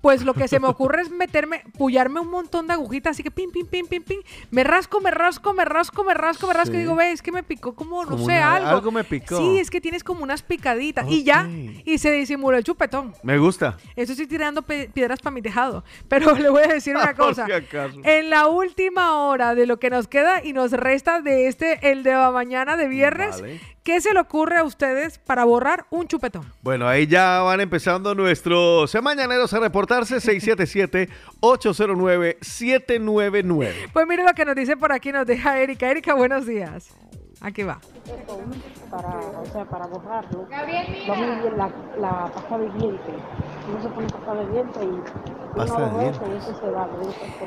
pues 0.00 0.24
lo 0.24 0.34
que 0.34 0.48
se 0.48 0.60
me 0.60 0.68
ocurre 0.68 1.02
es 1.02 1.10
meterme, 1.10 1.62
pullarme 1.76 2.20
un 2.20 2.30
montón 2.30 2.66
de 2.66 2.74
agujitas, 2.74 3.12
así 3.12 3.22
que 3.22 3.30
pim, 3.30 3.50
pim, 3.50 3.66
pim, 3.66 3.86
pim, 3.86 4.02
pim. 4.02 4.20
Me 4.50 4.62
rasco, 4.64 5.00
me 5.00 5.10
rasco, 5.10 5.52
me 5.52 5.64
rasco, 5.64 6.04
me 6.04 6.14
rasco, 6.14 6.46
me 6.46 6.54
rasco. 6.54 6.72
Sí. 6.72 6.76
Y 6.78 6.80
digo, 6.80 6.94
ve, 6.96 7.12
es 7.12 7.22
que 7.22 7.32
me 7.32 7.42
picó 7.42 7.74
como, 7.74 8.04
no 8.04 8.10
Como 8.12 8.26
sé, 8.26 8.32
una- 8.32 8.54
algo. 8.54 8.68
algo 8.68 8.90
me 8.92 9.04
picó. 9.04 9.36
Sí, 9.38 9.58
es 9.58 9.70
que 9.70 9.80
tienes 9.80 10.04
como 10.04 10.22
unas 10.22 10.42
picaditas. 10.42 11.06
Y 11.08 11.24
ya, 11.24 11.48
y 11.84 11.98
se 11.98 12.10
disimuló 12.12 12.56
el 12.56 12.64
chupetón. 12.64 13.14
Me 13.22 13.38
gusta. 13.38 13.76
Esto 13.96 14.12
estoy 14.12 14.26
tirando 14.26 14.62
piedras 14.62 15.20
para 15.20 15.34
mi 15.34 15.42
tejado. 15.42 15.84
Pero 16.08 16.32
le 16.38 16.48
voy 16.48 16.62
a 16.62 16.68
decir 16.68 16.96
una 16.96 17.14
cosa. 17.16 17.46
En 18.04 18.30
la 18.30 18.46
última 18.46 19.14
hora 19.26 19.54
de 19.54 19.66
lo 19.66 19.78
que 19.78 19.90
nos 19.90 20.06
queda 20.08 20.44
y 20.44 20.52
nos 20.52 20.72
resta 20.72 21.20
de 21.20 21.48
este, 21.48 21.90
el 21.90 22.02
de 22.02 22.12
la 22.12 22.30
mañana 22.30 22.76
de 22.76 22.88
viernes, 22.88 23.40
Vale. 23.40 23.60
¿Qué 23.88 24.02
se 24.02 24.12
le 24.12 24.20
ocurre 24.20 24.58
a 24.58 24.64
ustedes 24.64 25.16
para 25.16 25.46
borrar 25.46 25.86
un 25.88 26.06
chupetón? 26.06 26.44
Bueno, 26.60 26.86
ahí 26.86 27.06
ya 27.06 27.40
van 27.40 27.62
empezando 27.62 28.14
nuestros 28.14 28.94
mañaneros 29.02 29.54
a 29.54 29.60
reportarse 29.60 30.16
677-809-799. 31.40 33.90
Pues 33.90 34.06
mire 34.06 34.24
lo 34.24 34.34
que 34.34 34.44
nos 34.44 34.56
dice 34.56 34.76
por 34.76 34.92
aquí, 34.92 35.10
nos 35.10 35.26
deja 35.26 35.58
Erika. 35.58 35.90
Erika, 35.90 36.12
buenos 36.12 36.44
días. 36.44 36.90
Aquí 37.40 37.62
va. 37.62 37.80
para, 38.90 39.08
o 39.08 39.46
sea, 39.50 39.64
para 39.64 39.86
borrarlo. 39.86 40.46
Vamos 40.50 41.42
bien 41.42 41.56
la, 41.56 41.70
la 41.98 42.26
pasta 42.26 42.58
de 42.58 42.68
dientes. 42.78 43.14
Uno 43.70 43.82
se 43.82 43.88
pone 43.88 44.06
pasta 44.08 44.34
de 44.34 44.52
dientes 44.52 44.82
y 44.82 45.56
Pasta 45.56 45.76
uno 45.76 45.86
de 45.86 45.92
lo 45.92 45.98
dientes. 46.00 46.22
eso 46.42 46.60
se 46.60 46.70
va. 46.70 46.86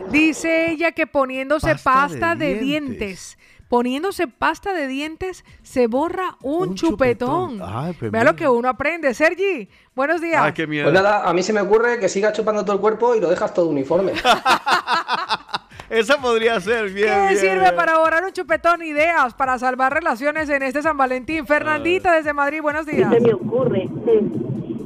Dice 0.09 0.71
ella 0.71 0.91
que 0.93 1.05
poniéndose 1.05 1.73
Pasta 1.73 1.91
pasta, 1.91 2.33
de 2.35 2.55
de, 2.55 2.59
dientes. 2.61 3.37
Poniéndose 3.71 4.27
pasta 4.27 4.73
de 4.73 4.85
dientes, 4.85 5.45
se 5.63 5.87
borra 5.87 6.35
un, 6.41 6.71
Un 6.71 6.75
chupetón. 6.75 7.51
chupetón. 7.51 7.61
Ay, 7.73 7.95
pues 7.97 8.11
Vea 8.11 8.21
mira. 8.23 8.31
lo 8.33 8.35
que 8.35 8.45
uno 8.49 8.67
aprende. 8.67 9.13
Sergi, 9.13 9.69
buenos 9.95 10.19
días. 10.19 10.41
Ay, 10.43 10.51
qué 10.51 10.67
miedo. 10.67 10.83
Pues 10.83 10.93
nada, 10.93 11.23
a 11.27 11.33
mí 11.33 11.41
se 11.41 11.53
me 11.53 11.61
ocurre 11.61 11.97
que 11.97 12.09
sigas 12.09 12.33
chupando 12.33 12.65
todo 12.65 12.75
el 12.75 12.81
cuerpo 12.81 13.15
y 13.15 13.21
lo 13.21 13.29
dejas 13.29 13.53
todo 13.53 13.67
uniforme. 13.69 14.11
Esa 15.89 16.17
podría 16.21 16.59
ser 16.59 16.89
bien. 16.89 17.07
¿Qué 17.07 17.19
bien, 17.29 17.37
sirve 17.37 17.59
bien. 17.61 17.75
para 17.77 17.97
borrar 17.97 18.25
un 18.25 18.33
chupetón? 18.33 18.81
Ideas 18.83 19.33
para 19.35 19.57
salvar 19.57 19.93
relaciones 19.93 20.49
en 20.49 20.63
este 20.63 20.81
San 20.81 20.97
Valentín. 20.97 21.47
Fernandita 21.47 22.11
desde 22.11 22.33
Madrid, 22.33 22.61
buenos 22.61 22.85
¿Qué 22.85 22.97
días. 22.97 23.09
se 23.09 23.21
me 23.21 23.33
ocurre? 23.33 23.87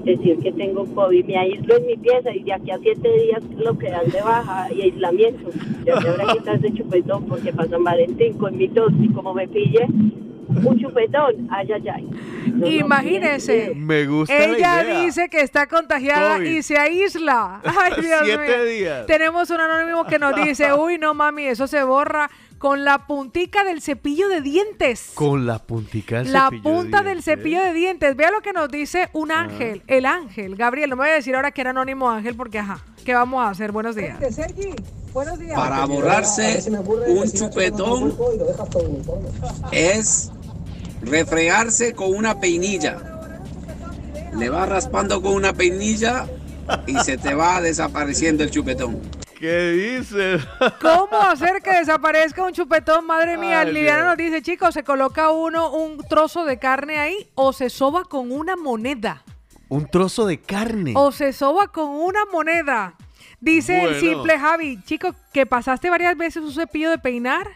Decir 0.06 0.38
que 0.40 0.52
tengo 0.52 0.86
COVID, 0.94 1.26
me 1.26 1.36
aíslo 1.38 1.78
en 1.78 1.88
mi 1.88 1.96
pieza 1.98 2.32
y 2.32 2.44
de 2.44 2.54
aquí 2.54 2.70
a 2.72 2.78
siete 2.78 3.10
días 3.12 3.44
lo 3.58 3.76
que 3.78 3.90
dan 3.90 4.08
de 4.10 4.22
baja 4.22 4.68
y 4.72 4.82
aislamiento. 4.84 5.50
Ya 5.84 6.00
se 6.00 6.08
habrá 6.10 6.34
quitado 6.34 6.58
ese 6.58 6.74
chupetón 6.74 7.26
porque 7.26 7.52
para 7.52 7.70
San 7.70 7.84
Valentín 7.84 8.38
con 8.38 8.56
mi 8.56 8.68
tos 8.70 8.94
y 9.02 9.10
como 9.12 9.34
me 9.34 9.48
pille, 9.48 9.88
un 10.48 10.80
chupetón, 10.80 11.48
ay, 11.50 11.68
ay, 11.74 11.88
ay. 11.90 12.10
No, 12.54 12.58
no, 12.60 12.68
Imagínese. 12.68 13.74
Me 13.76 14.06
gusta 14.06 14.34
la 14.38 14.46
Ella 14.46 14.84
idea. 14.84 15.02
dice 15.06 15.28
que 15.28 15.42
está 15.42 15.66
contagiada 15.68 16.36
COVID. 16.38 16.46
y 16.50 16.62
se 16.62 16.78
aísla. 16.78 17.62
Ay, 17.66 17.94
Dios 18.00 18.20
Siete 18.24 18.58
mío. 18.58 18.66
días. 18.66 19.06
Tenemos 19.08 19.50
un 19.50 19.60
anónimo 19.60 20.06
que 20.06 20.20
nos 20.20 20.36
dice, 20.44 20.72
uy, 20.74 20.98
no 21.00 21.14
mami, 21.16 21.46
eso 21.46 21.66
se 21.68 21.84
borra 21.84 22.30
con 22.58 22.84
la 22.84 23.06
puntica 23.06 23.64
del 23.64 23.82
cepillo 23.82 24.28
de 24.30 24.42
dientes. 24.42 25.12
Con 25.14 25.46
la 25.46 25.60
puntica 25.60 26.24
del 26.24 26.34
La 26.34 26.46
cepillo 26.46 26.70
de 26.70 26.76
punta 26.76 27.04
del 27.04 27.24
cepillo 27.24 27.62
de 27.62 27.74
dientes. 27.74 28.16
Vea 28.16 28.32
lo 28.32 28.42
que 28.42 28.54
nos 28.54 28.70
dice 28.70 29.10
un 29.14 29.32
ángel. 29.32 29.84
El 29.88 30.06
ángel. 30.06 30.56
Gabriel, 30.56 30.90
no 30.90 30.96
me 30.96 31.04
voy 31.04 31.12
a 31.12 31.16
decir 31.16 31.36
ahora 31.36 31.52
que 31.52 31.62
era 31.62 31.72
anónimo 31.72 32.10
ángel 32.10 32.36
porque, 32.36 32.60
ajá, 32.60 32.84
¿qué 33.04 33.14
vamos 33.14 33.46
a 33.46 33.50
hacer? 33.50 33.72
Buenos 33.72 33.96
días. 33.96 34.18
Sergi, 34.34 34.74
buenos 35.14 35.38
días. 35.40 35.56
Para 35.56 35.86
borrarse 35.86 36.64
un 37.08 37.32
chupetón 37.32 38.16
es 39.72 40.32
refregarse 41.02 41.94
con 41.94 42.14
una 42.14 42.40
peinilla. 42.40 42.98
Le 44.38 44.50
vas 44.50 44.68
raspando 44.68 45.22
con 45.22 45.34
una 45.34 45.54
peinilla 45.54 46.28
y 46.88 46.98
se 47.00 47.18
te 47.18 47.34
va 47.34 47.62
desapareciendo 47.62 48.44
el 48.44 48.52
chupetón. 48.52 49.00
¿Qué 49.46 49.72
dices? 49.74 50.42
¿Cómo 50.82 51.22
hacer 51.22 51.62
que 51.62 51.70
desaparezca 51.72 52.44
un 52.44 52.52
chupetón? 52.52 53.06
Madre 53.06 53.38
mía, 53.38 53.60
Ay, 53.60 53.72
Liliana 53.72 53.98
Dios. 53.98 54.08
nos 54.08 54.18
dice, 54.18 54.42
chicos, 54.42 54.74
se 54.74 54.84
coloca 54.84 55.30
uno 55.30 55.72
un 55.72 56.00
trozo 56.00 56.46
de 56.46 56.58
carne 56.58 56.98
ahí 56.98 57.30
o 57.36 57.54
se 57.54 57.70
soba 57.70 58.06
con 58.06 58.32
una 58.32 58.56
moneda. 58.56 59.24
Un 59.70 59.86
trozo 59.88 60.26
de 60.26 60.42
carne. 60.42 60.94
O 60.96 61.12
se 61.12 61.32
soba 61.32 61.68
con 61.68 61.92
una 61.92 62.26
moneda. 62.26 62.96
Dice 63.40 63.84
el 63.84 64.00
simple 64.00 64.40
Javi, 64.40 64.82
chico, 64.84 65.14
que 65.32 65.46
pasaste 65.46 65.92
varias 65.92 66.18
veces 66.18 66.42
un 66.42 66.52
cepillo 66.52 66.90
de 66.90 66.98
peinar 66.98 67.48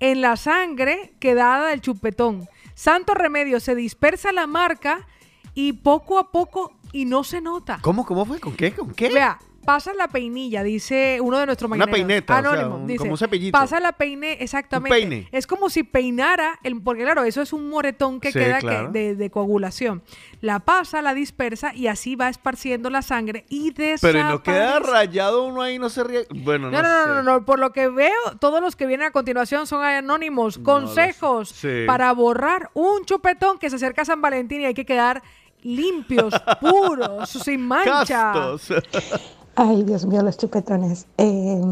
en 0.00 0.22
la 0.22 0.38
sangre 0.38 1.12
quedada 1.20 1.68
del 1.68 1.82
chupetón. 1.82 2.48
Santo 2.74 3.12
remedio, 3.12 3.60
se 3.60 3.74
dispersa 3.74 4.32
la 4.32 4.46
marca 4.46 5.06
y 5.52 5.74
poco 5.74 6.18
a 6.18 6.32
poco 6.32 6.72
y 6.90 7.04
no 7.04 7.22
se 7.22 7.42
nota. 7.42 7.80
¿Cómo, 7.82 8.06
cómo 8.06 8.24
fue? 8.24 8.40
¿Con 8.40 8.56
qué? 8.56 8.72
¿Con 8.72 8.94
qué? 8.94 9.10
Vea, 9.10 9.38
pasa 9.64 9.92
la 9.94 10.08
peinilla, 10.08 10.62
dice 10.62 11.18
uno 11.20 11.38
de 11.38 11.46
nuestros 11.46 11.68
Una 11.70 11.78
mañaneros. 11.86 12.06
peineta, 12.06 12.38
o 12.38 12.40
sea, 12.42 12.50
Anónimo, 12.52 12.76
un- 12.76 12.86
dice, 12.86 12.98
como 12.98 13.12
un 13.12 13.18
cepillito. 13.18 13.58
Pasa 13.58 13.80
la 13.80 13.92
peine, 13.92 14.38
exactamente. 14.40 14.94
Un 15.02 15.08
peine. 15.10 15.28
Es 15.32 15.46
como 15.46 15.70
si 15.70 15.82
peinara, 15.82 16.58
el, 16.62 16.80
porque 16.82 17.02
claro, 17.02 17.24
eso 17.24 17.42
es 17.42 17.52
un 17.52 17.68
moretón 17.68 18.20
que 18.20 18.32
Sí, 18.32 18.38
queda 18.38 18.56
que- 18.60 18.66
claro. 18.66 18.90
de, 18.92 19.14
de 19.14 19.30
coagulación. 19.30 20.02
La 20.40 20.60
pasa, 20.60 21.00
la 21.02 21.14
dispersa 21.14 21.74
y 21.74 21.86
así 21.86 22.16
va 22.16 22.28
esparciendo 22.28 22.90
la 22.90 23.02
sangre 23.02 23.46
y 23.48 23.70
desaparece. 23.72 23.98
Pero 24.02 24.18
¿y 24.20 24.22
no 24.32 24.42
queda 24.42 24.78
rayado 24.80 25.44
uno 25.44 25.62
ahí, 25.62 25.78
no 25.78 25.88
se 25.88 26.04
ríe. 26.04 26.26
Bueno, 26.30 26.70
no, 26.70 26.82
No, 26.82 26.82
no, 26.82 26.88
no, 26.88 27.02
sé. 27.04 27.08
no, 27.10 27.22
no, 27.22 27.44
por 27.44 27.58
lo 27.58 27.72
que 27.72 27.88
veo, 27.88 28.12
todos 28.40 28.60
los 28.60 28.76
que 28.76 28.86
vienen 28.86 29.06
a 29.06 29.10
continuación 29.10 29.66
son 29.66 29.82
anónimos. 29.84 30.58
Consejos 30.58 31.54
para 31.86 32.12
borrar 32.12 32.70
un 32.74 33.04
chupetón 33.04 33.58
que 33.58 33.70
se 33.70 33.76
acerca 33.76 34.02
a 34.02 34.04
San 34.04 34.20
Valentín 34.20 34.60
y 34.60 34.64
hay 34.66 34.74
que 34.74 34.84
quedar 34.84 35.22
limpios, 35.62 36.34
puros, 36.60 37.30
sin 37.30 37.66
mancha. 37.66 38.04
Castos. 38.34 38.68
Ay, 39.56 39.84
Dios 39.84 40.04
mío, 40.06 40.22
los 40.22 40.36
chupetones. 40.36 41.06
Eh, 41.16 41.62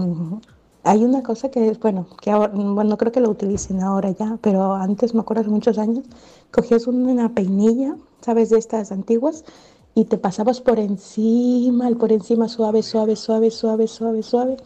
hay 0.84 1.04
una 1.04 1.22
cosa 1.22 1.50
que 1.50 1.72
bueno, 1.80 2.06
que 2.20 2.30
ahora, 2.30 2.52
bueno, 2.54 2.90
no 2.90 2.96
creo 2.96 3.10
que 3.10 3.20
lo 3.20 3.28
utilicen 3.30 3.82
ahora 3.82 4.10
ya, 4.12 4.38
pero 4.40 4.74
antes, 4.74 5.14
me 5.14 5.20
acuerdo 5.20 5.42
hace 5.42 5.50
muchos 5.50 5.78
años, 5.78 6.04
cogías 6.52 6.86
una 6.86 7.34
peinilla, 7.34 7.96
¿sabes? 8.20 8.50
De 8.50 8.58
estas 8.58 8.92
antiguas, 8.92 9.44
y 9.94 10.04
te 10.04 10.16
pasabas 10.16 10.60
por 10.60 10.78
encima, 10.78 11.90
por 11.98 12.12
encima, 12.12 12.48
suave, 12.48 12.82
suave, 12.84 13.16
suave, 13.16 13.50
suave, 13.50 13.88
suave, 13.88 14.22
suave, 14.22 14.56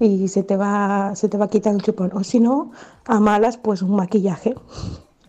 y 0.00 0.28
se 0.28 0.42
te 0.42 0.56
va, 0.56 1.14
se 1.14 1.28
te 1.28 1.36
va 1.36 1.48
quitando 1.48 1.78
el 1.78 1.84
chupón. 1.84 2.10
O 2.14 2.24
si 2.24 2.40
no, 2.40 2.70
a 3.04 3.20
malas, 3.20 3.58
pues 3.58 3.82
un 3.82 3.96
maquillaje. 3.96 4.54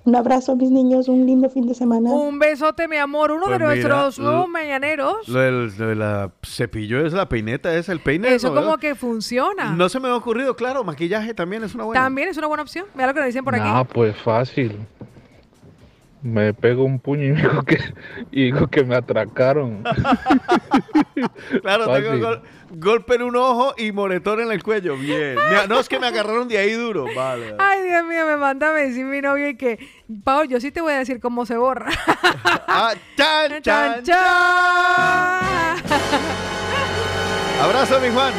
Un 0.07 0.15
abrazo, 0.15 0.55
mis 0.55 0.71
niños, 0.71 1.09
un 1.09 1.25
lindo 1.25 1.49
fin 1.49 1.67
de 1.67 1.73
semana. 1.73 2.09
Un 2.13 2.39
besote, 2.39 2.87
mi 2.87 2.95
amor. 2.95 3.29
Uno 3.29 3.41
Pues 3.47 3.59
de 3.59 3.65
mira, 3.65 3.67
nuestros 3.73 4.19
nuevos 4.19 4.47
mañaneros. 4.47 5.27
Lo 5.27 5.39
del, 5.41 5.77
lo 5.77 5.87
de 5.87 5.95
la 5.95 6.31
cepillo 6.45 7.05
es 7.05 7.11
la 7.11 7.27
peineta, 7.27 7.75
es 7.75 7.89
el 7.89 7.99
peine. 7.99 8.33
Eso 8.33 8.47
¿no, 8.47 8.55
como 8.55 8.67
verdad? 8.67 8.79
que 8.79 8.95
funciona. 8.95 9.73
No 9.73 9.89
se 9.89 9.99
me 9.99 10.07
ha 10.07 10.15
ocurrido, 10.15 10.55
claro, 10.55 10.85
maquillaje 10.85 11.33
también 11.33 11.65
es 11.65 11.75
una 11.75 11.83
buena. 11.83 12.01
También 12.01 12.29
es 12.29 12.37
una 12.37 12.47
buena 12.47 12.63
opción. 12.63 12.85
Mira 12.93 13.07
lo 13.07 13.13
que 13.15 13.19
nos 13.19 13.27
dicen 13.27 13.43
por 13.43 13.53
aquí. 13.55 13.65
Ah, 13.67 13.83
pues 13.83 14.15
fácil. 14.15 14.77
Me 16.23 16.53
pego 16.53 16.83
un 16.83 16.99
puño 16.99 17.23
y 17.23 17.31
digo 17.41 17.63
que, 17.63 17.77
y 18.31 18.45
digo 18.45 18.67
que 18.67 18.83
me 18.83 18.95
atracaron. 18.95 19.83
Claro, 21.61 21.85
tengo 21.85 22.07
Fácil. 22.09 22.19
gol- 22.21 22.41
golpe 22.71 23.15
en 23.15 23.21
un 23.23 23.35
ojo 23.35 23.73
y 23.77 23.91
moretón 23.91 24.39
en 24.41 24.51
el 24.51 24.61
cuello. 24.61 24.95
Bien. 24.97 25.35
Me- 25.35 25.67
no 25.67 25.79
es 25.79 25.89
que 25.89 25.99
me 25.99 26.07
agarraron 26.07 26.47
de 26.47 26.57
ahí 26.57 26.73
duro. 26.73 27.05
Vale. 27.15 27.55
Ay, 27.57 27.81
Dios 27.83 28.05
mío, 28.05 28.25
me 28.27 28.37
manda 28.37 28.69
a 28.69 28.73
decir 28.73 29.03
mi 29.05 29.21
novio 29.21 29.49
y 29.49 29.55
que, 29.57 29.79
Pau, 30.23 30.43
yo 30.45 30.59
sí 30.59 30.71
te 30.71 30.81
voy 30.81 30.93
a 30.93 30.97
decir 30.99 31.19
cómo 31.19 31.45
se 31.45 31.57
borra. 31.57 31.89
Ah, 32.69 32.93
chan, 33.15 33.61
chan, 33.63 34.03
chan. 34.03 34.17
Abrazo, 37.61 37.99
mi 37.99 38.09
Juan. 38.09 38.33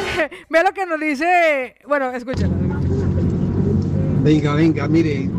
Mira 0.49 0.63
lo 0.63 0.71
que 0.73 0.85
nos 0.85 0.99
dice. 0.99 1.75
Bueno, 1.87 2.11
escúchalo. 2.11 2.53
Venga, 4.21 4.53
venga, 4.53 4.87
mire. 4.87 5.29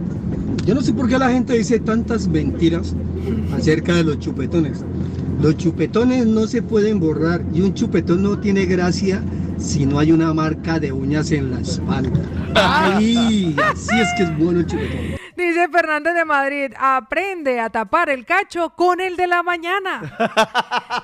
Yo 0.66 0.74
no 0.74 0.82
sé 0.82 0.92
por 0.92 1.08
qué 1.08 1.18
la 1.18 1.30
gente 1.30 1.54
dice 1.54 1.80
tantas 1.80 2.28
mentiras 2.28 2.94
acerca 3.52 3.94
de 3.96 4.04
los 4.04 4.18
chupetones. 4.18 4.84
Los 5.42 5.56
chupetones 5.56 6.26
no 6.26 6.46
se 6.46 6.62
pueden 6.62 7.00
borrar 7.00 7.42
y 7.54 7.62
un 7.62 7.74
chupetón 7.74 8.22
no 8.22 8.38
tiene 8.38 8.66
gracia 8.66 9.22
si 9.60 9.84
no 9.86 9.98
hay 9.98 10.10
una 10.10 10.32
marca 10.32 10.78
de 10.80 10.90
uñas 10.90 11.30
en 11.32 11.50
la 11.50 11.60
espalda. 11.60 12.20
¡Ay! 12.54 13.54
Así 13.62 14.00
es 14.00 14.08
que 14.16 14.24
es 14.24 14.38
bueno 14.38 14.60
el 14.60 14.66
chupetón. 14.66 15.20
Dice 15.36 15.68
Fernández 15.68 16.14
de 16.14 16.24
Madrid, 16.24 16.72
aprende 16.78 17.60
a 17.60 17.70
tapar 17.70 18.10
el 18.10 18.26
cacho 18.26 18.70
con 18.70 19.00
el 19.00 19.16
de 19.16 19.26
la 19.26 19.42
mañana. 19.42 20.02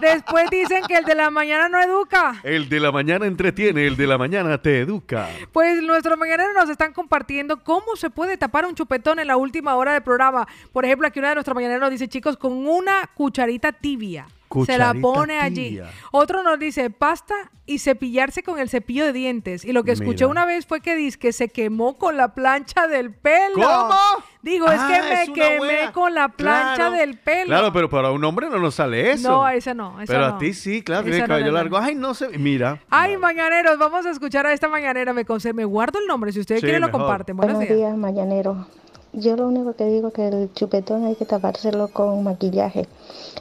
Después 0.01 0.51
dicen 0.51 0.83
que 0.87 0.97
el 0.99 1.05
de 1.05 1.15
la 1.15 1.31
mañana 1.31 1.69
no 1.69 1.81
educa. 1.81 2.41
El 2.43 2.69
de 2.69 2.81
la 2.81 2.93
mañana 2.93 3.27
entretiene, 3.27 3.87
el 3.87 3.97
de 3.97 4.07
la 4.07 4.19
mañana 4.19 4.59
te 4.59 4.81
educa. 4.81 5.29
Pues 5.53 5.83
nuestros 5.83 6.19
mañaneros 6.19 6.55
nos 6.55 6.69
están 6.69 6.93
compartiendo 6.93 7.63
cómo 7.63 7.97
se 7.97 8.11
puede 8.11 8.37
tapar 8.37 8.67
un 8.67 8.75
chupetón 8.75 9.21
en 9.21 9.29
la 9.29 9.37
última 9.37 9.75
hora 9.77 9.95
del 9.95 10.03
programa. 10.03 10.47
Por 10.73 10.85
ejemplo, 10.85 11.07
aquí 11.07 11.19
una 11.19 11.31
de 11.31 11.37
nuestros 11.37 11.55
mañaneros 11.55 11.81
nos 11.81 11.91
dice, 11.91 12.09
chicos, 12.09 12.37
con 12.37 12.53
una 12.67 13.09
cucharita 13.15 13.73
tibia. 13.73 14.27
Se 14.67 14.79
la 14.79 14.95
pone 14.95 15.39
allí. 15.41 15.81
Otro 16.13 16.43
nos 16.43 16.59
dice 16.59 16.91
pasta 16.91 17.35
y 17.69 17.79
cepillarse 17.81 18.43
con 18.45 18.59
el 18.61 18.69
cepillo 18.69 19.05
de 19.05 19.13
dientes. 19.13 19.65
Y 19.65 19.73
lo 19.73 19.83
que 19.83 19.91
escuché 19.93 20.25
Mira. 20.25 20.29
una 20.29 20.47
vez 20.47 20.67
fue 20.67 20.81
que 20.81 20.95
dice 20.95 21.19
que 21.19 21.33
se 21.33 21.49
quemó 21.49 21.99
con 21.99 22.17
la 22.17 22.33
plancha 22.35 22.87
del 22.87 23.13
pelo. 23.13 23.55
¿Cómo? 23.57 23.97
Digo, 24.43 24.67
es 24.71 24.79
Ah, 24.81 24.89
que 24.89 25.03
me 25.03 25.23
es 25.23 25.29
una 25.29 25.35
quemé 25.35 25.59
buena. 25.59 25.93
con 25.93 26.15
la 26.15 26.29
plancha 26.29 26.75
Claro. 26.77 26.93
del 26.93 27.19
pelo. 27.19 27.47
Claro, 27.47 27.73
pero 27.73 27.91
para 27.91 28.13
un 28.13 28.23
hombre 28.25 28.49
no 28.49 28.59
nos 28.61 28.77
sale 28.77 29.11
eso. 29.11 29.29
No, 29.29 29.49
esa 29.49 29.75
no, 29.75 30.01
esa 30.01 30.13
pero 30.13 30.29
no. 30.29 30.35
a 30.37 30.39
ti 30.39 30.55
sí, 30.55 30.83
claro, 30.83 31.01
Esa 31.03 31.11
tiene 31.11 31.21
no, 31.23 31.27
cabello 31.29 31.47
no, 31.49 31.53
largo. 31.55 31.79
Ay, 31.79 31.97
no 31.97 32.15
sé. 32.15 32.29
Mira. 32.39 32.81
Ay, 32.89 33.17
mañaneros, 33.17 33.77
vamos 33.79 34.07
a 34.07 34.11
escuchar 34.11 34.47
a 34.47 34.53
esta 34.53 34.69
mañanera. 34.69 35.13
Me, 35.13 35.25
me 35.55 35.65
guardo 35.65 35.99
el 35.99 36.07
nombre, 36.07 36.33
si 36.33 36.39
ustedes 36.39 36.61
Sí, 36.61 36.67
quieren 36.67 36.83
lo 36.83 36.93
comparten. 36.93 37.37
Buenos, 37.37 37.57
Buenos 37.57 37.69
días. 37.77 37.89
días, 37.89 37.99
mañanero. 37.99 38.69
Yo 39.17 39.35
lo 39.35 39.49
único 39.49 39.75
que 39.75 39.85
digo 39.87 40.13
que 40.13 40.29
el 40.29 40.53
chupetón 40.53 41.07
hay 41.07 41.15
que 41.15 41.25
tapárselo 41.25 41.89
con 41.89 42.23
maquillaje. 42.23 42.87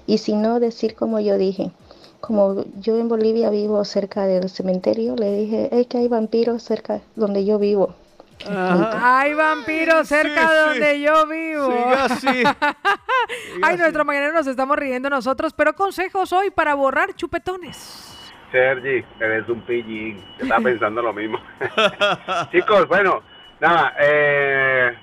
Y 0.08 0.20
si 0.20 0.34
no, 0.34 0.62
decir 0.62 0.96
como 0.96 1.20
yo 1.20 1.38
dije. 1.38 1.72
Como 2.22 2.64
yo 2.80 2.98
en 2.98 3.10
Bolivia 3.10 3.50
vivo 3.50 3.84
cerca 3.84 4.26
del 4.26 4.50
cementerio, 4.50 5.18
le 5.18 5.34
dije, 5.34 5.70
es 5.78 5.88
que 5.88 5.98
hay 5.98 6.08
vampiros 6.08 6.64
cerca 6.64 7.02
donde 7.16 7.44
yo 7.44 7.60
vivo. 7.60 7.94
Hay 8.50 9.34
vampiros 9.34 10.08
cerca 10.08 10.50
de 10.50 10.60
donde 10.60 11.02
yo 11.02 11.28
vivo. 11.28 11.68
Siga 11.68 12.06
así. 12.06 12.44
Ay, 13.62 13.76
nuestro 13.76 14.06
mañanero 14.06 14.34
nos 14.34 14.48
estamos 14.48 14.78
riendo 14.78 15.10
nosotros, 15.10 15.54
pero 15.54 15.74
consejos 15.74 16.32
hoy 16.32 16.52
para 16.52 16.74
borrar 16.74 17.14
chupetones. 17.16 18.18
Sergi, 18.50 19.04
eres 19.20 19.50
un 19.50 19.60
pillín. 19.62 20.24
Estaba 20.40 20.62
pensando 20.64 21.02
lo 21.02 21.12
mismo. 21.12 21.38
Chicos, 22.52 22.88
bueno, 22.88 23.22
nada, 23.60 23.94
eh, 24.00 24.96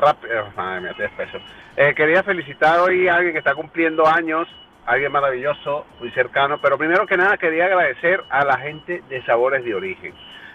rápido, 0.00 0.46
madre 0.56 0.80
mía, 0.80 0.90
estoy 0.90 1.06
espeso. 1.06 1.38
Eh, 1.76 1.94
quería 1.94 2.22
felicitar 2.22 2.80
hoy 2.80 3.08
a 3.08 3.16
alguien 3.16 3.32
que 3.32 3.38
está 3.38 3.54
cumpliendo 3.54 4.06
años, 4.06 4.48
alguien 4.86 5.12
maravilloso, 5.12 5.86
muy 6.00 6.10
cercano, 6.10 6.58
pero 6.60 6.78
primero 6.78 7.06
que 7.06 7.16
nada 7.16 7.36
quería 7.36 7.66
agradecer 7.66 8.24
a 8.30 8.44
la 8.44 8.58
gente 8.58 9.02
de 9.08 9.22
Sabores 9.24 9.64
de 9.64 9.74
Origen, 9.74 10.14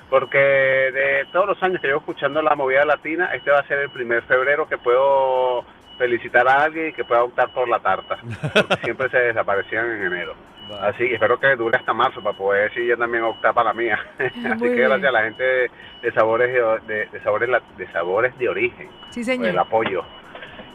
porque 0.10 0.38
de 0.38 1.26
todos 1.32 1.48
los 1.48 1.64
años 1.64 1.80
que 1.80 1.88
llevo 1.88 2.00
escuchando 2.00 2.42
la 2.42 2.56
movida 2.56 2.86
latina, 2.86 3.30
este 3.34 3.52
va 3.52 3.60
a 3.60 3.68
ser 3.68 3.80
el 3.80 3.90
primer 3.90 4.24
febrero 4.24 4.68
que 4.68 4.78
puedo 4.78 5.64
felicitar 5.98 6.48
a 6.48 6.64
alguien 6.64 6.90
y 6.90 6.94
que 6.94 7.06
pueda 7.06 7.24
optar 7.24 7.50
por 7.54 7.70
la 7.70 7.80
tarta, 7.80 8.18
porque 8.54 8.76
siempre 8.84 9.10
se 9.10 9.18
desaparecían 9.18 9.92
en 9.92 10.04
enero. 10.06 10.36
Así, 10.82 11.06
espero 11.14 11.40
que 11.40 11.56
dure 11.56 11.78
hasta 11.78 11.94
marzo 11.94 12.22
para 12.22 12.38
poder 12.38 12.70
decir 12.70 12.86
yo 12.86 12.98
también 12.98 13.24
optar 13.24 13.54
para 13.54 13.70
la 13.70 13.74
mía. 13.74 14.00
Así 14.20 14.60
que 14.62 14.70
bien. 14.70 14.90
gracias 14.90 15.10
a 15.10 15.12
la 15.12 15.24
gente 15.24 15.44
de, 15.44 15.72
de 16.02 16.12
sabores 16.14 16.52
de, 16.54 16.94
de- 16.94 17.06
de 17.08 17.20
sabores 17.22 17.50
de 17.78 17.88
sabores 17.92 18.38
de 18.38 18.50
origen 18.50 18.90
Sí, 19.10 19.22
por 19.24 19.30
el 19.32 19.38
señor. 19.38 19.60
apoyo. 19.60 20.04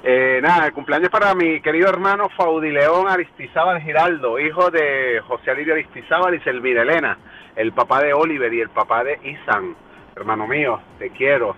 Eh, 0.02 0.40
nada, 0.42 0.66
el 0.66 0.72
cumpleaños 0.72 1.10
para 1.10 1.34
mi 1.34 1.60
querido 1.60 1.88
hermano 1.88 2.28
Faudileón 2.30 3.06
Aristizábal 3.08 3.82
Giraldo, 3.82 4.38
hijo 4.38 4.70
de 4.70 5.20
José 5.26 5.50
Alivio 5.50 5.74
Aristizábal 5.74 6.34
y 6.34 6.40
Selvira 6.40 6.82
Elena, 6.82 7.18
el 7.56 7.72
papá 7.72 8.00
de 8.00 8.14
Oliver 8.14 8.52
y 8.54 8.60
el 8.62 8.70
papá 8.70 9.04
de 9.04 9.18
Isan. 9.24 9.76
Hermano 10.16 10.46
mío, 10.46 10.80
te 10.98 11.10
quiero. 11.10 11.54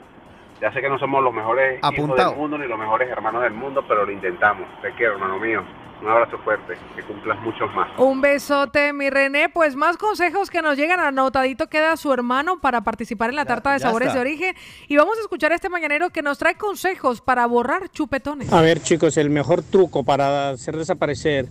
Ya 0.60 0.72
sé 0.72 0.80
que 0.80 0.88
no 0.88 0.98
somos 0.98 1.22
los 1.22 1.32
mejores 1.32 1.78
hijos 1.78 1.92
Apuntado. 1.92 2.30
del 2.30 2.38
mundo 2.38 2.58
ni 2.58 2.66
los 2.66 2.78
mejores 2.78 3.08
hermanos 3.10 3.42
del 3.42 3.52
mundo, 3.52 3.84
pero 3.86 4.04
lo 4.04 4.10
intentamos. 4.12 4.66
Te 4.80 4.90
quiero, 4.92 5.12
hermano 5.14 5.38
mío. 5.38 5.62
Un 6.02 6.08
abrazo 6.08 6.36
fuerte, 6.38 6.74
que 6.96 7.02
cumplas 7.04 7.38
muchos 7.42 7.72
más. 7.76 7.88
Un 7.96 8.20
besote, 8.20 8.92
mi 8.92 9.08
René. 9.08 9.48
Pues 9.48 9.76
más 9.76 9.96
consejos 9.96 10.50
que 10.50 10.60
nos 10.60 10.76
llegan. 10.76 10.98
Anotadito 10.98 11.68
queda 11.68 11.96
su 11.96 12.12
hermano 12.12 12.58
para 12.60 12.80
participar 12.80 13.30
en 13.30 13.36
la 13.36 13.44
tarta 13.44 13.72
de 13.72 13.78
ya 13.78 13.86
sabores 13.86 14.08
está. 14.08 14.18
de 14.18 14.28
origen. 14.28 14.54
Y 14.88 14.96
vamos 14.96 15.16
a 15.18 15.20
escuchar 15.20 15.52
a 15.52 15.54
este 15.54 15.68
mañanero 15.68 16.10
que 16.10 16.22
nos 16.22 16.38
trae 16.38 16.56
consejos 16.56 17.20
para 17.20 17.46
borrar 17.46 17.88
chupetones. 17.90 18.52
A 18.52 18.60
ver 18.62 18.80
chicos, 18.82 19.16
el 19.16 19.30
mejor 19.30 19.62
truco 19.62 20.02
para 20.02 20.50
hacer 20.50 20.76
desaparecer 20.76 21.46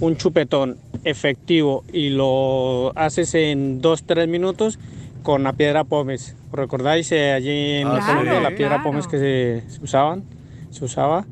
un 0.00 0.16
chupetón 0.18 0.76
efectivo 1.04 1.82
y 1.90 2.10
lo 2.10 2.92
haces 2.96 3.34
en 3.34 3.80
2-3 3.80 4.28
minutos 4.28 4.78
con 5.22 5.42
la 5.44 5.54
piedra 5.54 5.84
pómez. 5.84 6.36
¿Recordáis 6.52 7.10
eh, 7.12 7.32
allí 7.32 7.76
en 7.78 7.88
Ah, 7.88 8.00
sí. 8.20 8.26
la 8.42 8.50
piedra 8.50 8.74
claro. 8.76 8.82
pómez 8.82 9.06
que 9.06 9.18
se, 9.18 9.70
se 9.70 9.82
usaban? 9.82 10.24
Se 10.70 10.84
usaba. 10.84 11.24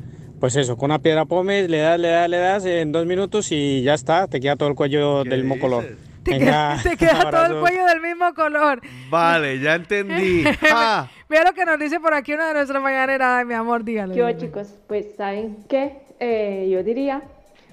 Pues 0.42 0.56
eso, 0.56 0.76
con 0.76 0.90
una 0.90 0.98
piedra 0.98 1.24
pómez 1.24 1.70
le 1.70 1.78
das, 1.78 2.00
le 2.00 2.08
das, 2.08 2.28
le 2.28 2.36
das 2.36 2.64
en 2.66 2.90
dos 2.90 3.06
minutos 3.06 3.52
y 3.52 3.84
ya 3.84 3.94
está, 3.94 4.26
te 4.26 4.40
queda 4.40 4.56
todo 4.56 4.70
el 4.70 4.74
cuello 4.74 5.22
del 5.22 5.44
mismo 5.44 5.60
color. 5.60 5.84
Te 6.24 6.32
Venga, 6.32 6.78
queda, 6.82 6.82
te 6.82 6.96
queda 6.96 7.30
todo 7.30 7.46
el 7.46 7.60
cuello 7.60 7.86
del 7.86 8.00
mismo 8.00 8.34
color. 8.34 8.80
Vale, 9.08 9.60
ya 9.60 9.76
entendí. 9.76 10.42
Ah, 10.68 11.08
Mira 11.28 11.44
lo 11.44 11.52
que 11.52 11.64
nos 11.64 11.78
dice 11.78 12.00
por 12.00 12.12
aquí 12.12 12.32
una 12.32 12.48
de 12.48 12.54
nuestras 12.54 12.82
mañaneras. 12.82 13.28
Ay, 13.38 13.44
mi 13.44 13.54
amor, 13.54 13.84
dígalo. 13.84 14.16
Yo, 14.16 14.32
chicos, 14.32 14.74
pues, 14.88 15.14
¿saben 15.16 15.58
qué? 15.68 15.98
Eh, 16.18 16.68
yo 16.72 16.82
diría, 16.82 17.22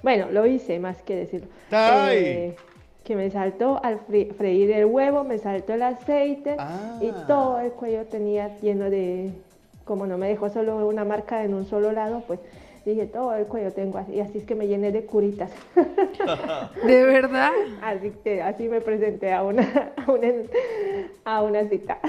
bueno, 0.03 0.27
lo 0.31 0.45
hice 0.45 0.77
más 0.77 1.01
que 1.01 1.15
decirlo. 1.15 1.47
¡Ay! 1.71 2.17
Eh, 2.17 2.55
que 3.03 3.15
me 3.15 3.31
saltó 3.31 3.83
al 3.83 3.99
freír 4.37 4.69
el 4.69 4.85
huevo, 4.85 5.23
me 5.23 5.39
saltó 5.39 5.73
el 5.73 5.81
aceite 5.81 6.55
y 7.01 7.09
todo 7.25 7.61
el 7.61 7.71
cuello 7.71 8.05
tenía 8.05 8.59
lleno 8.59 8.91
de, 8.91 9.31
como 9.89 10.05
no 10.05 10.19
me 10.19 10.27
dejó 10.27 10.49
solo 10.51 10.87
una 10.87 11.03
marca 11.03 11.43
en 11.43 11.55
un 11.55 11.65
solo 11.65 11.91
lado, 11.91 12.23
pues 12.27 12.39
Dije, 12.85 13.07
todo 13.07 13.35
el 13.35 13.45
cuello 13.45 13.73
tengo 13.73 13.97
así, 13.97 14.13
y 14.13 14.19
así 14.21 14.37
es 14.37 14.45
que 14.45 14.55
me 14.55 14.65
llené 14.65 14.91
de 14.91 15.05
curitas. 15.05 15.51
¿De 16.85 17.03
verdad? 17.05 17.51
Así 17.83 18.13
que 18.23 18.41
así 18.41 18.69
me 18.69 18.79
presenté 18.79 19.33
a 19.33 19.43
una, 19.43 19.91
a 19.97 20.11
una, 20.11 20.27
a 21.25 21.41
una 21.41 21.67
cita. 21.67 21.99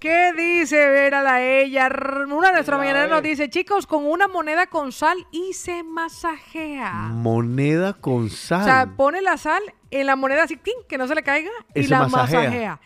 ¿Qué 0.00 0.32
dice 0.36 0.88
Vera 0.88 1.22
la 1.22 1.40
ella? 1.42 1.88
Una 2.28 2.48
de 2.48 2.54
nuestras 2.54 2.76
mañaneras 2.76 3.08
nos 3.08 3.22
dice, 3.22 3.48
chicos, 3.48 3.86
con 3.86 4.04
una 4.04 4.26
moneda 4.26 4.66
con 4.66 4.90
sal 4.90 5.16
y 5.30 5.52
se 5.52 5.84
masajea. 5.84 6.92
Moneda 7.12 7.94
con 7.94 8.28
sal. 8.28 8.62
O 8.62 8.64
sea, 8.64 8.92
pone 8.96 9.22
la 9.22 9.36
sal 9.36 9.62
en 9.92 10.06
la 10.06 10.16
moneda 10.16 10.42
así, 10.42 10.58
que 10.88 10.98
no 10.98 11.06
se 11.06 11.14
le 11.14 11.22
caiga, 11.22 11.50
Y 11.72 11.80
y, 11.80 11.84
se 11.84 11.90
la 11.90 12.08
masajea. 12.08 12.40
masajea. 12.40 12.80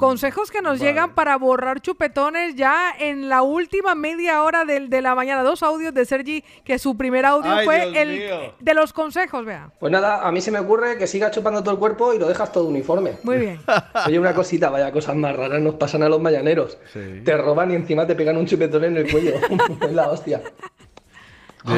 Consejos 0.00 0.50
que 0.50 0.62
nos 0.62 0.80
llegan 0.80 1.14
para 1.14 1.36
borrar 1.36 1.82
chupetones 1.82 2.54
ya 2.54 2.90
en 2.98 3.28
la 3.28 3.42
última 3.42 3.94
media 3.94 4.42
hora 4.42 4.64
del, 4.64 4.88
de 4.88 5.02
la 5.02 5.14
mañana. 5.14 5.42
Dos 5.42 5.62
audios 5.62 5.92
de 5.92 6.06
Sergi, 6.06 6.42
que 6.64 6.78
su 6.78 6.96
primer 6.96 7.26
audio 7.26 7.52
Ay, 7.52 7.66
fue 7.66 7.90
Dios 7.90 7.96
el 7.98 8.08
mío. 8.08 8.54
de 8.58 8.74
los 8.74 8.94
consejos, 8.94 9.44
vea. 9.44 9.70
Pues 9.78 9.92
nada, 9.92 10.26
a 10.26 10.32
mí 10.32 10.40
se 10.40 10.50
me 10.50 10.58
ocurre 10.58 10.96
que 10.96 11.06
sigas 11.06 11.32
chupando 11.32 11.62
todo 11.62 11.74
el 11.74 11.78
cuerpo 11.78 12.14
y 12.14 12.18
lo 12.18 12.26
dejas 12.26 12.50
todo 12.50 12.64
uniforme. 12.64 13.18
Muy 13.24 13.36
bien. 13.36 13.60
Oye, 14.06 14.18
una 14.18 14.34
cosita, 14.34 14.70
vaya 14.70 14.90
cosas 14.90 15.16
más 15.16 15.36
raras 15.36 15.60
nos 15.60 15.74
pasan 15.74 16.02
a 16.02 16.08
los 16.08 16.18
mañaneros. 16.20 16.78
Te 16.94 17.36
roban 17.36 17.70
y 17.70 17.74
encima 17.74 18.06
te 18.06 18.14
pegan 18.14 18.38
un 18.38 18.46
chupetón 18.46 18.84
en 18.84 18.96
el 18.96 19.12
cuello. 19.12 19.34
es 19.82 19.92
la 19.92 20.08
hostia. 20.08 20.40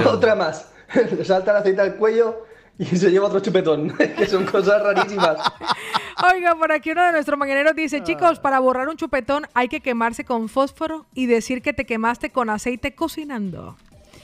Otra 0.07 0.36
más. 0.36 0.73
Le 0.94 1.25
salta 1.25 1.51
el 1.51 1.57
aceite 1.57 1.81
al 1.81 1.97
cuello 1.97 2.44
y 2.78 2.84
se 2.97 3.10
lleva 3.10 3.26
otro 3.28 3.41
chupetón. 3.41 3.91
que 4.17 4.26
son 4.26 4.44
cosas 4.47 4.83
rarísimas. 4.83 5.39
Oiga, 6.34 6.55
por 6.55 6.70
aquí 6.73 6.91
uno 6.92 7.02
de 7.05 7.12
nuestros 7.12 7.39
mañaneros 7.39 7.75
dice, 7.75 7.99
Ah. 7.99 8.05
chicos, 8.05 8.39
para 8.41 8.59
borrar 8.60 8.89
un 8.89 8.97
chupetón 8.97 9.47
hay 9.55 9.68
que 9.68 9.81
quemarse 9.81 10.25
con 10.25 10.49
fósforo 10.49 11.07
y 11.15 11.26
decir 11.26 11.62
que 11.62 11.73
te 11.73 11.84
quemaste 11.86 12.31
con 12.31 12.51
aceite 12.51 12.94
cocinando. 12.94 13.76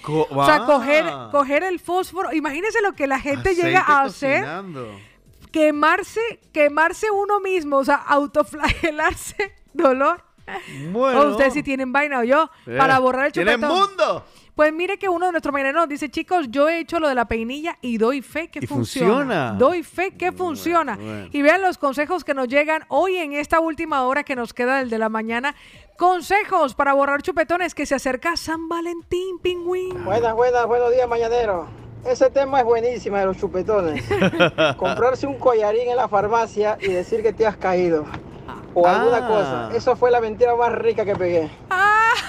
Co- 0.03 0.27
O 0.31 0.45
sea, 0.45 0.57
Ah, 0.63 0.67
coger, 0.67 1.05
coger 1.33 1.63
el 1.65 1.81
fósforo. 1.81 2.33
Imagínense 2.33 2.81
lo 2.83 2.93
que 2.95 3.07
la 3.07 3.19
gente 3.21 3.55
llega 3.55 3.81
a 3.81 4.03
hacer. 4.03 4.45
Quemarse, 5.51 6.21
quemarse 6.53 7.11
uno 7.11 7.41
mismo, 7.41 7.79
o 7.79 7.85
sea, 7.85 7.97
autoflagelarse, 7.97 9.55
dolor. 9.73 10.23
Bueno. 10.93 11.21
O 11.23 11.31
ustedes 11.31 11.55
si 11.55 11.63
tienen 11.63 11.93
vaina 11.93 12.21
o 12.21 12.25
yo, 12.25 12.51
Eh, 12.67 12.77
para 12.79 12.99
borrar 12.99 13.27
el 13.27 13.33
¡tienen 13.33 13.57
chupetón. 13.57 13.79
mundo! 13.89 14.25
Pues 14.59 14.73
mire 14.73 14.99
que 14.99 15.09
uno 15.09 15.27
de 15.27 15.31
nuestros 15.31 15.53
mañaneros 15.53 15.89
dice, 15.89 16.09
chicos, 16.11 16.49
yo 16.51 16.69
he 16.69 16.81
hecho 16.81 16.99
lo 16.99 17.09
de 17.09 17.15
la 17.15 17.27
peinilla 17.27 17.79
y 17.81 17.97
doy 17.97 18.23
fe 18.23 18.49
que 18.49 18.59
Y 18.61 18.67
funciona. 18.67 19.15
funciona. 19.15 19.53
Doy 19.53 19.85
fe 19.85 20.17
que 20.17 20.33
funciona. 20.33 20.97
bueno. 20.97 21.29
Y 21.31 21.43
vean 21.43 21.63
los 21.63 21.79
consejos 21.79 22.25
que 22.25 22.35
nos 22.35 22.49
llegan 22.49 22.83
hoy 22.89 23.19
en 23.19 23.35
esta 23.35 23.61
última 23.61 24.03
hora 24.03 24.25
que 24.25 24.35
nos 24.35 24.53
queda 24.53 24.79
del 24.81 24.91
de 24.91 24.99
la 24.99 25.09
mañana. 25.09 25.55
Consejos 25.97 26.75
para 26.75 26.93
borrar 26.93 27.23
chupetones 27.23 27.73
que 27.73 27.87
se 27.87 27.95
acerca 27.95 28.37
San 28.37 28.69
Valentín, 28.69 29.39
pingüín. 29.39 30.05
Buenas, 30.05 30.35
buenas, 30.35 30.67
buenos 30.67 30.91
días, 30.91 31.09
mañanero. 31.09 31.69
Ese 32.05 32.29
tema 32.29 32.59
es 32.59 32.65
buenísimo 32.65 33.17
de 33.17 33.27
los 33.27 33.37
chupetones. 33.37 34.05
Comprarse 34.77 35.29
un 35.29 35.39
collarín 35.39 35.89
en 35.89 35.97
la 35.97 36.09
farmacia 36.09 36.77
y 36.81 36.89
decir 36.89 37.23
que 37.23 37.33
te 37.33 37.47
has 37.47 37.57
caído. 37.57 38.07
O 38.75 38.87
alguna 38.87 39.17
Ah. 39.19 39.29
cosa. 39.29 39.71
Eso 39.77 39.97
fue 39.97 40.11
la 40.11 40.21
mentira 40.21 40.55
más 40.57 40.73
rica 40.73 41.05
que 41.05 41.15
pegué. 41.17 41.51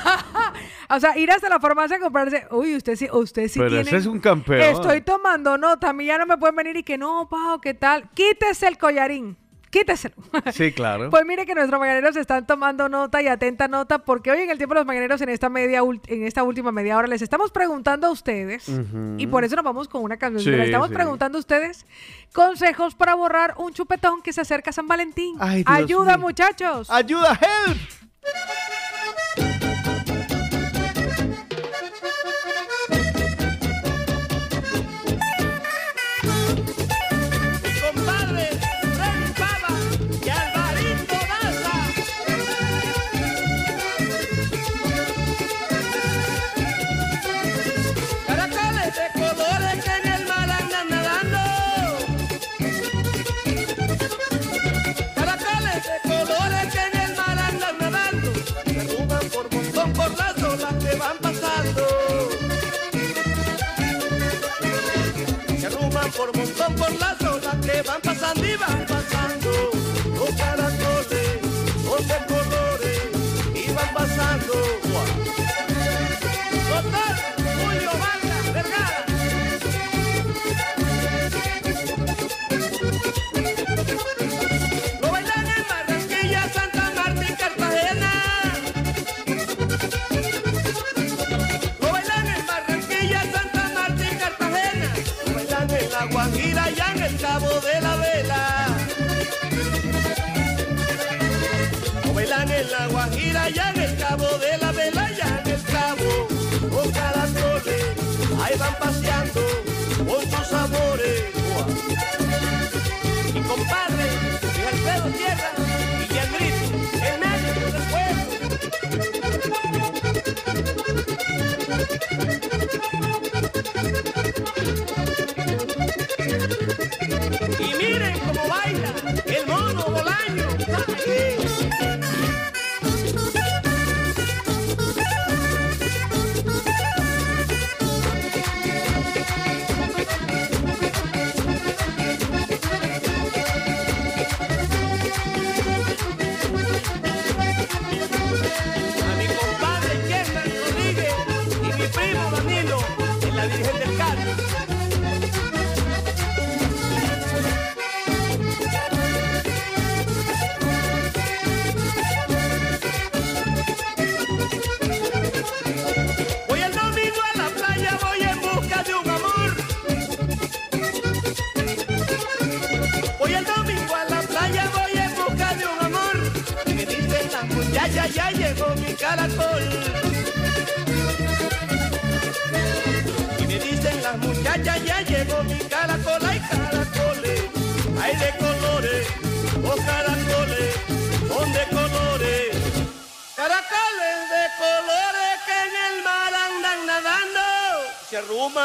O 0.91 0.99
sea, 0.99 1.15
ir 1.15 1.29
hasta 1.29 1.47
la 1.49 1.59
farmacia 1.59 1.97
a 1.97 1.99
comprarse. 1.99 2.47
Uy, 2.49 2.75
usted 2.75 2.95
sí, 2.95 3.07
usted 3.11 3.47
sí 3.47 3.59
Pero 3.59 3.69
tiene. 3.69 3.83
ese 3.83 3.97
es 3.97 4.05
un 4.07 4.19
campeón. 4.19 4.59
Estoy 4.59 5.01
tomando 5.01 5.55
nota. 5.55 5.89
A 5.89 5.93
mí 5.93 6.05
ya 6.05 6.17
no 6.17 6.25
me 6.25 6.35
pueden 6.39 6.55
venir 6.55 6.77
y 6.77 6.83
que 6.83 6.97
no, 6.97 7.27
Pau, 7.29 7.61
¿qué 7.61 7.75
tal? 7.75 8.09
Quítese 8.15 8.67
el 8.67 8.79
collarín. 8.79 9.37
Quíteselo. 9.69 10.15
Sí, 10.51 10.71
claro. 10.71 11.09
Pues 11.09 11.25
mire 11.25 11.45
que 11.45 11.53
nuestros 11.53 11.79
mañaneros 11.79 12.15
están 12.15 12.47
tomando 12.47 12.89
nota 12.89 13.21
y 13.21 13.27
atenta 13.27 13.67
nota 13.67 13.99
porque 13.99 14.31
hoy 14.31 14.39
en 14.39 14.49
el 14.49 14.57
tiempo 14.57 14.73
de 14.73 14.79
los 14.81 14.87
mañaneros 14.87 15.21
en 15.21 15.29
esta 15.29 15.49
media 15.49 15.81
en 16.07 16.25
esta 16.25 16.43
última 16.43 16.71
media 16.71 16.97
hora 16.97 17.07
les 17.07 17.21
estamos 17.21 17.51
preguntando 17.51 18.07
a 18.07 18.11
ustedes 18.11 18.65
y 19.17 19.27
por 19.27 19.43
eso 19.43 19.55
nos 19.55 19.65
vamos 19.65 19.87
con 19.87 20.03
una 20.03 20.17
canción. 20.17 20.43
Sí, 20.43 20.49
les 20.51 20.67
estamos 20.67 20.89
sí. 20.89 20.93
preguntando 20.95 21.37
a 21.37 21.41
ustedes 21.41 21.85
consejos 22.33 22.95
para 22.95 23.13
borrar 23.15 23.55
un 23.57 23.73
chupetón 23.73 24.21
que 24.21 24.33
se 24.33 24.41
acerca 24.41 24.71
a 24.71 24.73
San 24.73 24.87
Valentín. 24.87 25.35
Ay, 25.39 25.63
Ayuda, 25.65 26.17
mío. 26.17 26.27
muchachos. 26.27 26.89
Ayuda, 26.89 27.39
help. 27.39 27.77
Por 66.31 66.37
montón 66.37 66.75
por 66.75 66.91
las 66.99 67.21
olas 67.21 67.55
que 67.65 67.81
van 67.81 68.01
pasando 68.01 68.45
y 68.45 68.55
van 68.55 68.85
pasando. 68.85 69.48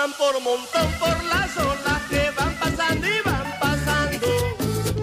Suman 0.05 0.12
por 0.18 0.41
montón 0.41 0.92
por 0.99 1.24
las 1.24 1.57
olas 1.57 2.02
que 2.10 2.31
van 2.36 2.55
pasando 2.58 3.07
y 3.07 3.20
van 3.24 3.58
pasando. 3.58 4.26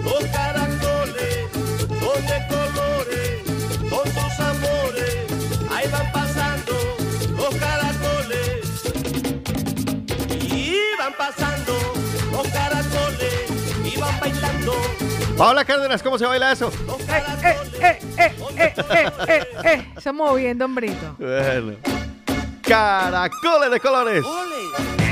Los 0.04 0.24
caracoles 0.30 1.48
son 1.88 2.26
de 2.26 2.46
colores, 2.48 3.42
son 3.90 4.04
tus 4.04 4.40
amores. 4.40 5.16
Ahí 5.70 5.88
van 5.90 6.12
pasando 6.12 6.72
los 7.36 7.54
caracoles. 7.56 8.82
Y 10.40 10.80
van 10.98 11.14
pasando 11.14 11.74
los 12.30 12.48
caracoles 12.48 13.50
y 13.84 13.98
van 13.98 14.20
bailando. 14.20 14.72
Paola 15.36 15.64
Cárdenas, 15.64 16.02
¿cómo 16.02 16.18
se 16.18 16.26
baila 16.26 16.52
eso? 16.52 16.70
Eh, 17.08 17.22
eh, 17.42 17.58
eh, 17.80 17.98
eh, 18.18 18.32
eh, 18.56 18.74
eh, 18.88 19.12
eh, 19.28 19.46
eh. 19.64 20.00
Se 20.00 20.12
moviendo, 20.12 20.64
hombrito. 20.64 21.16
Bueno. 21.18 21.76
Caracoles 22.62 23.70
de 23.70 23.80
colores. 23.80 24.24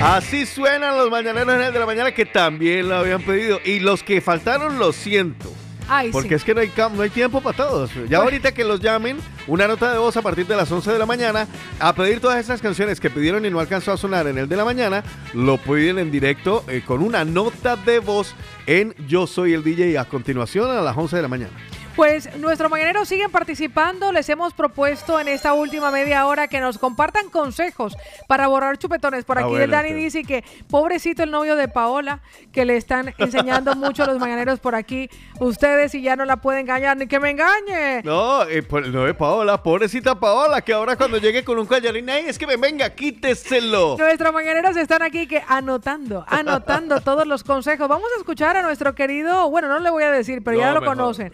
Así 0.02 0.46
suenan 0.46 0.96
los 0.96 1.10
mañaneros 1.10 1.54
en 1.54 1.60
el 1.60 1.72
de 1.74 1.78
la 1.78 1.84
mañana 1.86 2.12
que 2.12 2.24
también 2.24 2.88
lo 2.88 2.96
habían 2.96 3.22
pedido. 3.22 3.60
Y 3.64 3.80
los 3.80 4.02
que 4.02 4.20
faltaron, 4.22 4.78
lo 4.78 4.92
siento. 4.92 5.52
Ay, 5.92 6.10
Porque 6.10 6.28
sí. 6.28 6.34
es 6.36 6.44
que 6.44 6.54
no 6.54 6.60
hay, 6.60 6.72
no 6.94 7.02
hay 7.02 7.10
tiempo 7.10 7.40
para 7.40 7.56
todos. 7.56 7.90
Ya 8.08 8.18
ahorita 8.18 8.52
que 8.52 8.64
los 8.64 8.80
llamen, 8.80 9.18
una 9.46 9.66
nota 9.66 9.92
de 9.92 9.98
voz 9.98 10.16
a 10.16 10.22
partir 10.22 10.46
de 10.46 10.56
las 10.56 10.70
11 10.70 10.92
de 10.92 10.98
la 10.98 11.04
mañana, 11.04 11.48
a 11.80 11.92
pedir 11.94 12.20
todas 12.20 12.38
esas 12.38 12.62
canciones 12.62 13.00
que 13.00 13.10
pidieron 13.10 13.44
y 13.44 13.50
no 13.50 13.58
alcanzó 13.60 13.92
a 13.92 13.96
sonar 13.96 14.26
en 14.28 14.38
el 14.38 14.48
de 14.48 14.56
la 14.56 14.64
mañana, 14.64 15.02
lo 15.34 15.58
piden 15.58 15.98
en 15.98 16.10
directo 16.10 16.64
eh, 16.68 16.82
con 16.86 17.02
una 17.02 17.24
nota 17.24 17.76
de 17.76 17.98
voz 17.98 18.34
en 18.66 18.94
Yo 19.08 19.26
Soy 19.26 19.52
el 19.52 19.64
DJ 19.64 19.98
a 19.98 20.04
continuación 20.04 20.70
a 20.70 20.80
las 20.80 20.96
11 20.96 21.16
de 21.16 21.22
la 21.22 21.28
mañana. 21.28 21.52
Pues 21.96 22.34
nuestros 22.38 22.70
mañaneros 22.70 23.08
siguen 23.08 23.30
participando. 23.30 24.12
Les 24.12 24.28
hemos 24.28 24.54
propuesto 24.54 25.20
en 25.20 25.28
esta 25.28 25.52
última 25.52 25.90
media 25.90 26.26
hora 26.26 26.48
que 26.48 26.60
nos 26.60 26.78
compartan 26.78 27.28
consejos 27.30 27.96
para 28.26 28.46
borrar 28.46 28.78
chupetones. 28.78 29.24
Por 29.24 29.38
Ah, 29.38 29.42
aquí 29.44 29.56
el 29.56 29.70
Dani 29.70 29.92
dice 29.92 30.22
que 30.22 30.44
pobrecito 30.70 31.22
el 31.22 31.30
novio 31.30 31.56
de 31.56 31.68
Paola, 31.68 32.20
que 32.52 32.64
le 32.64 32.76
están 32.76 33.14
enseñando 33.18 33.74
mucho 33.76 34.04
a 34.04 34.06
los 34.06 34.18
mañaneros 34.18 34.60
por 34.60 34.74
aquí. 34.74 35.10
Ustedes 35.40 35.94
y 35.94 36.02
ya 36.02 36.16
no 36.16 36.24
la 36.24 36.36
pueden 36.36 36.62
engañar, 36.62 36.96
ni 36.96 37.06
que 37.06 37.18
me 37.20 37.30
engañe. 37.30 38.02
No, 38.02 38.44
eh, 38.44 38.62
pues, 38.62 38.88
no 38.88 39.06
es 39.06 39.14
Paola, 39.14 39.62
pobrecita 39.62 40.18
Paola, 40.18 40.62
que 40.62 40.72
ahora 40.72 40.96
cuando 40.96 41.18
llegue 41.18 41.44
con 41.44 41.58
un 41.58 41.66
collarín, 41.66 42.08
ay, 42.08 42.24
es 42.28 42.38
que 42.38 42.46
me 42.46 42.56
venga, 42.56 42.88
quíteselo. 42.90 43.96
Nuestros 43.98 44.32
mañaneros 44.32 44.76
están 44.76 45.02
aquí 45.02 45.26
que 45.26 45.42
anotando, 45.48 46.24
anotando 46.28 47.00
todos 47.02 47.26
los 47.26 47.44
consejos. 47.44 47.88
Vamos 47.88 48.08
a 48.16 48.20
escuchar 48.20 48.56
a 48.56 48.62
nuestro 48.62 48.94
querido, 48.94 49.50
bueno, 49.50 49.68
no 49.68 49.78
le 49.80 49.90
voy 49.90 50.04
a 50.04 50.10
decir, 50.10 50.42
pero 50.42 50.58
ya 50.58 50.72
lo 50.72 50.80
mejor, 50.80 50.96
conocen. 50.96 51.32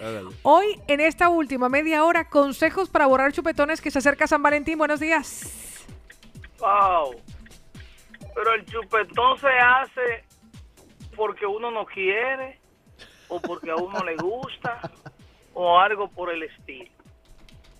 Hoy, 0.49 0.81
en 0.87 1.01
esta 1.01 1.29
última 1.29 1.69
media 1.69 2.05
hora, 2.05 2.29
consejos 2.29 2.89
para 2.89 3.07
borrar 3.07 3.33
chupetones 3.33 3.81
que 3.81 3.91
se 3.91 3.99
acerca 3.99 4.29
San 4.29 4.45
Valentín. 4.45 4.79
Buenos 4.79 5.01
días. 5.01 5.85
Wow. 6.61 7.21
Pero 8.33 8.55
el 8.55 8.65
chupetón 8.65 9.41
se 9.41 9.49
hace 9.49 10.25
porque 11.17 11.45
uno 11.47 11.73
no 11.73 11.85
quiere 11.85 12.61
o 13.27 13.41
porque 13.41 13.73
a 13.73 13.75
uno 13.75 14.05
le 14.05 14.15
gusta 14.15 14.79
o 15.53 15.81
algo 15.81 16.07
por 16.07 16.33
el 16.33 16.45
estilo. 16.45 16.93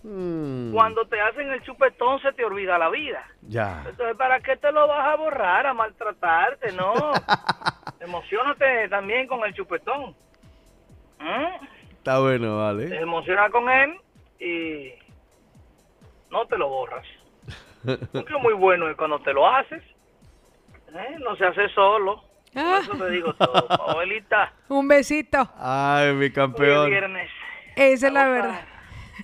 Mm, 0.03 0.73
Cuando 0.73 1.05
te 1.05 1.21
hacen 1.21 1.49
el 1.49 1.63
chupetón 1.63 2.21
se 2.21 2.33
te 2.33 2.43
olvida 2.43 2.77
la 2.77 2.89
vida. 2.89 3.25
Ya. 3.43 3.85
Entonces, 3.87 4.17
¿para 4.17 4.41
qué 4.41 4.57
te 4.57 4.73
lo 4.73 4.89
vas 4.89 5.07
a 5.07 5.15
borrar, 5.15 5.67
a 5.67 5.73
maltratarte? 5.73 6.73
No. 6.73 6.93
Emocionate 8.01 8.89
también 8.89 9.25
con 9.25 9.45
el 9.45 9.53
chupetón. 9.53 10.13
¿Mm? 11.19 11.76
Está 12.07 12.19
bueno, 12.19 12.47
Te 12.47 12.85
vale. 12.85 13.01
emociona 13.01 13.49
con 13.49 13.69
él 13.69 13.93
y 14.39 14.93
no 16.31 16.45
te 16.45 16.57
lo 16.57 16.69
borras. 16.69 17.05
Porque 18.13 18.33
muy 18.41 18.53
bueno 18.53 18.89
es 18.89 18.95
cuando 18.95 19.19
te 19.19 19.33
lo 19.33 19.45
haces. 19.45 19.83
¿eh? 20.93 21.17
No 21.19 21.35
se 21.35 21.43
hace 21.43 21.67
solo. 21.75 22.23
Por 22.53 22.63
eso 22.63 22.93
te 22.97 23.09
digo 23.09 23.33
todo, 23.33 23.67
Paolita. 23.77 24.53
Un 24.69 24.87
besito. 24.87 25.49
Ay, 25.57 26.13
mi 26.13 26.19
Hoy 26.21 26.25
es 26.27 26.33
campeón. 26.33 26.89
viernes. 26.89 27.29
Esa 27.75 28.07
es 28.07 28.13
la 28.13 28.29
verdad. 28.29 28.61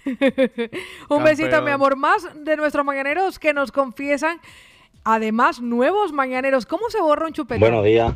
Un 1.10 1.24
besito, 1.24 1.62
mi 1.62 1.72
amor. 1.72 1.96
Más 1.96 2.44
de 2.44 2.58
nuestros 2.58 2.84
mañaneros 2.84 3.40
que 3.40 3.54
nos 3.54 3.72
confiesan, 3.72 4.42
además, 5.06 5.62
nuevos 5.62 6.12
mañaneros. 6.12 6.66
¿Cómo 6.66 6.90
se 6.90 7.00
borra 7.00 7.28
un 7.28 7.34
chupetón? 7.34 7.62
Buenos 7.62 7.86
días. 7.86 8.14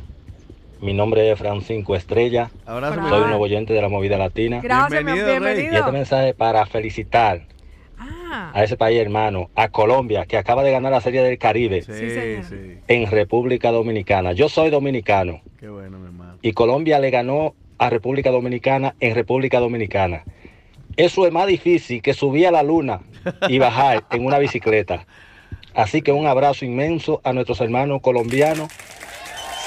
Mi 0.82 0.94
nombre 0.94 1.32
es 1.32 1.40
Francisco 1.40 1.96
Estrella. 1.96 2.52
Abrazo, 2.66 3.02
mi 3.02 3.10
Soy 3.10 3.22
un 3.22 3.28
nuevo 3.30 3.44
oyente 3.44 3.74
de 3.74 3.82
la 3.82 3.90
movida 3.90 4.18
latina. 4.18 4.60
Gracias, 4.62 4.90
Bienvenido, 5.04 5.26
Rey. 5.28 5.40
bienvenido. 5.40 5.74
Y 5.74 5.78
este 5.78 5.92
mensaje 5.92 6.34
para 6.34 6.66
felicitar 6.66 7.42
Ah, 8.00 8.52
a 8.54 8.64
ese 8.64 8.78
país 8.78 9.00
hermano, 9.00 9.50
a 9.56 9.70
Colombia, 9.70 10.26
que 10.26 10.38
acaba 10.38 10.62
de 10.64 10.72
ganar 10.72 10.92
la 10.92 11.02
Serie 11.02 11.24
del 11.24 11.40
Caribe 11.40 11.82
Sí, 11.82 11.94
señor. 11.94 12.44
sí. 12.44 12.78
en 12.88 13.10
República 13.10 13.72
Dominicana. 13.72 14.34
Yo 14.34 14.50
soy 14.50 14.70
dominicano 14.70 15.42
Qué 15.60 15.68
bueno, 15.70 15.98
mi 15.98 16.06
hermano. 16.06 16.38
y 16.44 16.52
Colombia 16.54 17.00
le 17.00 17.10
ganó 17.10 17.56
a 17.80 17.90
República 17.90 18.30
Dominicana 18.30 18.96
en 19.00 19.16
República 19.16 19.60
Dominicana. 19.60 20.24
Eso 20.96 21.26
es 21.26 21.32
más 21.34 21.48
difícil 21.48 22.02
que 22.04 22.14
subir 22.14 22.48
a 22.48 22.52
la 22.52 22.62
luna 22.64 23.00
y 23.50 23.58
bajar 23.60 24.04
en 24.12 24.26
una 24.26 24.38
bicicleta. 24.38 25.08
Así 25.74 26.02
que 26.04 26.12
un 26.12 26.28
abrazo 26.28 26.66
inmenso 26.66 27.22
a 27.24 27.34
nuestros 27.34 27.62
hermanos 27.62 28.02
colombianos. 28.02 28.68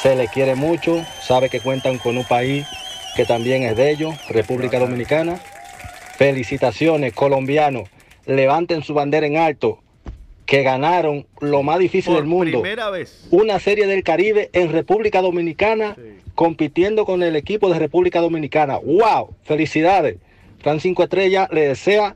Se 0.03 0.17
les 0.17 0.31
quiere 0.31 0.55
mucho, 0.55 1.05
sabe 1.21 1.49
que 1.51 1.61
cuentan 1.61 1.99
con 1.99 2.17
un 2.17 2.25
país 2.25 2.67
que 3.17 3.25
también 3.27 3.65
es 3.65 3.77
de 3.77 3.91
ellos, 3.91 4.15
República 4.29 4.79
Dominicana. 4.79 5.39
Felicitaciones, 6.17 7.13
colombianos. 7.13 7.89
Levanten 8.27 8.83
su 8.83 8.95
bandera 8.95 9.27
en 9.27 9.37
alto, 9.37 9.81
que 10.47 10.63
ganaron 10.63 11.27
lo 11.41 11.63
más 11.63 11.79
difícil 11.79 12.13
Por 12.13 12.23
del 12.23 12.29
mundo. 12.31 12.63
primera 12.63 12.91
vez. 12.91 13.27
Una 13.31 13.59
serie 13.59 13.87
del 13.87 14.03
Caribe 14.05 14.51
en 14.53 14.71
República 14.73 15.21
Dominicana, 15.23 15.97
compitiendo 16.35 17.05
con 17.05 17.23
el 17.23 17.37
equipo 17.37 17.71
de 17.71 17.79
República 17.79 18.21
Dominicana. 18.21 18.79
¡Wow! 18.79 19.35
Felicidades. 19.45 20.17
Francisco 20.61 21.03
Estrella 21.03 21.49
le 21.51 21.69
desea 21.69 22.15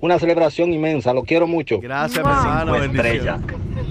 una 0.00 0.18
celebración 0.18 0.72
inmensa. 0.72 1.12
Lo 1.12 1.24
quiero 1.24 1.46
mucho. 1.46 1.80
Gracias, 1.80 2.22
Wow. 2.22 2.32
Francisco. 2.32 2.76
Estrella. 2.96 3.38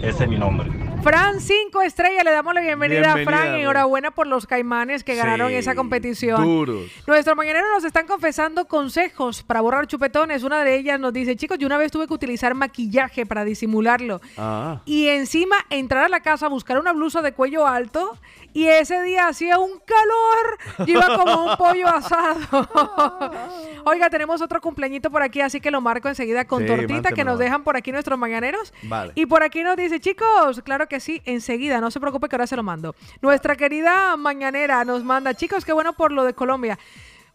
Ese 0.04 0.24
es 0.24 0.30
mi 0.30 0.38
nombre. 0.38 0.70
Fran 1.02 1.40
5 1.40 1.82
estrellas, 1.82 2.26
le 2.26 2.32
damos 2.32 2.54
la 2.54 2.60
bienvenida, 2.60 3.14
Bienvenida, 3.16 3.34
a 3.34 3.38
Fran. 3.42 3.54
Rey. 3.54 3.62
Enhorabuena 3.62 4.12
por 4.12 4.28
los 4.28 4.46
caimanes 4.46 5.06
que 5.06 5.16
ganaron 5.16 5.50
esa 5.52 5.74
competición. 5.74 6.44
Duros. 6.44 6.92
Nuestros 7.08 7.38
mañaneros 7.38 7.70
nos 7.74 7.86
están 7.86 8.06
confesando 8.06 8.66
consejos 8.66 9.44
para 9.44 9.62
borrar 9.62 9.88
chupetones. 9.88 10.44
Una 10.44 10.62
de 10.66 10.76
ellas 10.76 11.00
nos 11.00 11.14
dice, 11.14 11.38
chicos, 11.38 11.58
yo 11.58 11.68
una 11.68 11.78
vez 11.78 11.94
tuve 11.94 12.06
que 12.06 12.14
utilizar 12.14 12.54
maquillaje 12.54 13.26
para 13.26 13.46
disimularlo. 13.46 14.20
Ah. 14.38 14.82
Y 14.84 15.08
encima 15.08 15.56
entrar 15.70 16.04
a 16.04 16.10
la 16.10 16.20
casa 16.20 16.48
a 16.48 16.50
buscar 16.50 16.78
una 16.78 16.92
blusa 16.92 17.22
de 17.22 17.32
cuello 17.32 17.66
alto 17.66 18.18
y 18.52 18.66
ese 18.66 19.02
día 19.04 19.30
hacía 19.30 19.58
un 19.58 19.80
calor. 19.80 20.86
Yo 20.88 20.98
iba 20.98 21.18
como 21.18 21.46
un 21.46 21.58
pollo 21.58 21.88
asado. 21.88 23.32
Oiga, 23.86 24.10
tenemos 24.10 24.42
otro 24.42 24.60
cumpleañito 24.60 25.10
por 25.10 25.22
aquí, 25.24 25.40
así 25.40 25.62
que 25.62 25.72
lo 25.72 25.80
marco 25.80 26.10
enseguida 26.10 26.46
con 26.46 26.64
Sí, 26.64 26.68
tortita 26.68 27.14
que 27.14 27.24
nos 27.24 27.40
dejan 27.40 27.64
por 27.64 27.78
aquí 27.78 27.94
nuestros 27.94 28.20
mañaneros. 28.20 28.74
Vale. 28.84 29.14
Y 29.16 29.28
por 29.28 29.44
aquí 29.44 29.64
nos 29.64 29.78
dice, 29.78 30.02
chicos, 30.02 30.62
claro 30.66 30.89
que 30.90 31.00
sí, 31.00 31.22
enseguida, 31.24 31.80
no 31.80 31.92
se 31.92 32.02
preocupe 32.02 32.28
que 32.28 32.36
ahora 32.36 32.48
se 32.48 32.58
lo 32.58 32.64
mando. 32.64 32.96
Nuestra 33.22 33.56
querida 33.56 34.18
mañanera 34.18 34.84
nos 34.84 35.06
manda, 35.06 35.34
chicos, 35.34 35.64
qué 35.64 35.72
bueno 35.72 35.94
por 35.94 36.12
lo 36.12 36.26
de 36.26 36.34
Colombia. 36.34 36.78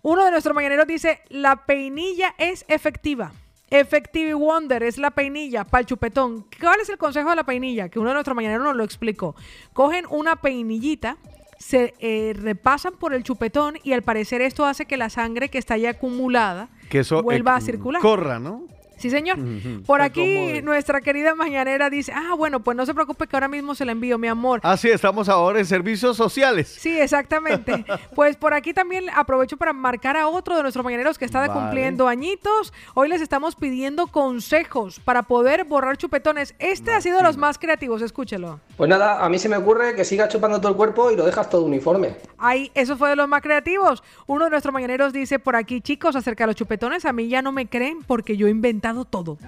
Uno 0.02 0.22
de 0.24 0.30
nuestros 0.30 0.54
mañaneros 0.54 0.86
dice, 0.86 1.22
la 1.30 1.64
peinilla 1.64 2.34
es 2.36 2.66
efectiva. 2.68 3.32
Effective 3.70 4.34
Wonder 4.34 4.82
es 4.82 4.98
la 4.98 5.10
peinilla 5.10 5.64
para 5.64 5.80
el 5.80 5.86
chupetón. 5.86 6.44
¿Cuál 6.60 6.80
es 6.80 6.88
el 6.90 6.98
consejo 6.98 7.30
de 7.30 7.36
la 7.36 7.44
peinilla? 7.44 7.88
Que 7.88 7.98
uno 7.98 8.10
de 8.10 8.14
nuestros 8.14 8.36
mañaneros 8.36 8.64
nos 8.64 8.76
lo 8.76 8.84
explicó. 8.84 9.34
Cogen 9.72 10.04
una 10.10 10.36
peinillita, 10.36 11.16
se 11.58 11.94
eh, 11.98 12.34
repasan 12.36 12.94
por 12.94 13.14
el 13.14 13.22
chupetón 13.22 13.78
y 13.82 13.94
al 13.94 14.02
parecer 14.02 14.42
esto 14.42 14.66
hace 14.66 14.84
que 14.84 14.96
la 14.96 15.08
sangre 15.08 15.48
que 15.48 15.58
está 15.58 15.76
ya 15.78 15.90
acumulada 15.90 16.68
Que 16.90 17.00
eso 17.00 17.22
vuelva 17.22 17.52
eh, 17.52 17.56
a 17.56 17.60
circular. 17.62 18.02
Corra, 18.02 18.38
¿no? 18.38 18.64
Sí, 19.04 19.10
señor. 19.10 19.36
Por 19.84 20.00
aquí 20.00 20.62
nuestra 20.62 21.02
querida 21.02 21.34
mañanera 21.34 21.90
dice, 21.90 22.10
ah, 22.16 22.34
bueno, 22.38 22.60
pues 22.60 22.74
no 22.74 22.86
se 22.86 22.94
preocupe 22.94 23.26
que 23.26 23.36
ahora 23.36 23.48
mismo 23.48 23.74
se 23.74 23.84
la 23.84 23.92
envío, 23.92 24.16
mi 24.16 24.28
amor. 24.28 24.60
Ah, 24.62 24.78
sí, 24.78 24.88
estamos 24.88 25.28
ahora 25.28 25.58
en 25.58 25.66
servicios 25.66 26.16
sociales. 26.16 26.74
Sí, 26.80 26.98
exactamente. 26.98 27.84
pues 28.14 28.36
por 28.36 28.54
aquí 28.54 28.72
también 28.72 29.10
aprovecho 29.14 29.58
para 29.58 29.74
marcar 29.74 30.16
a 30.16 30.26
otro 30.26 30.56
de 30.56 30.62
nuestros 30.62 30.82
mañaneros 30.82 31.18
que 31.18 31.26
está 31.26 31.40
Vale. 31.40 31.52
cumpliendo 31.52 32.08
añitos. 32.08 32.72
Hoy 32.94 33.10
les 33.10 33.20
estamos 33.20 33.56
pidiendo 33.56 34.06
consejos 34.06 34.98
para 35.00 35.24
poder 35.24 35.64
borrar 35.64 35.98
chupetones. 35.98 36.54
Este 36.58 36.90
ha 36.94 37.02
sido 37.02 37.18
de 37.18 37.24
los 37.24 37.36
más 37.36 37.58
creativos, 37.58 38.00
escúchelo. 38.00 38.58
Pues 38.76 38.90
nada, 38.90 39.24
a 39.24 39.28
mí 39.28 39.38
se 39.38 39.48
me 39.48 39.56
ocurre 39.56 39.94
que 39.94 40.04
sigas 40.04 40.28
chupando 40.28 40.60
todo 40.60 40.70
el 40.70 40.76
cuerpo 40.76 41.10
y 41.10 41.16
lo 41.16 41.24
dejas 41.24 41.48
todo 41.48 41.62
uniforme. 41.62 42.16
Ahí, 42.38 42.72
eso 42.74 42.96
fue 42.96 43.10
de 43.10 43.16
los 43.16 43.28
más 43.28 43.40
creativos. 43.40 44.02
Uno 44.26 44.44
de 44.44 44.50
nuestros 44.50 44.72
mañaneros 44.74 45.12
dice 45.12 45.38
por 45.38 45.54
aquí, 45.54 45.80
chicos, 45.80 46.16
acerca 46.16 46.44
de 46.44 46.48
los 46.48 46.56
chupetones, 46.56 47.04
a 47.04 47.12
mí 47.12 47.28
ya 47.28 47.40
no 47.40 47.52
me 47.52 47.66
creen 47.66 47.98
porque 48.04 48.36
yo 48.36 48.48
he 48.48 48.50
inventado 48.50 49.04
todo. 49.04 49.38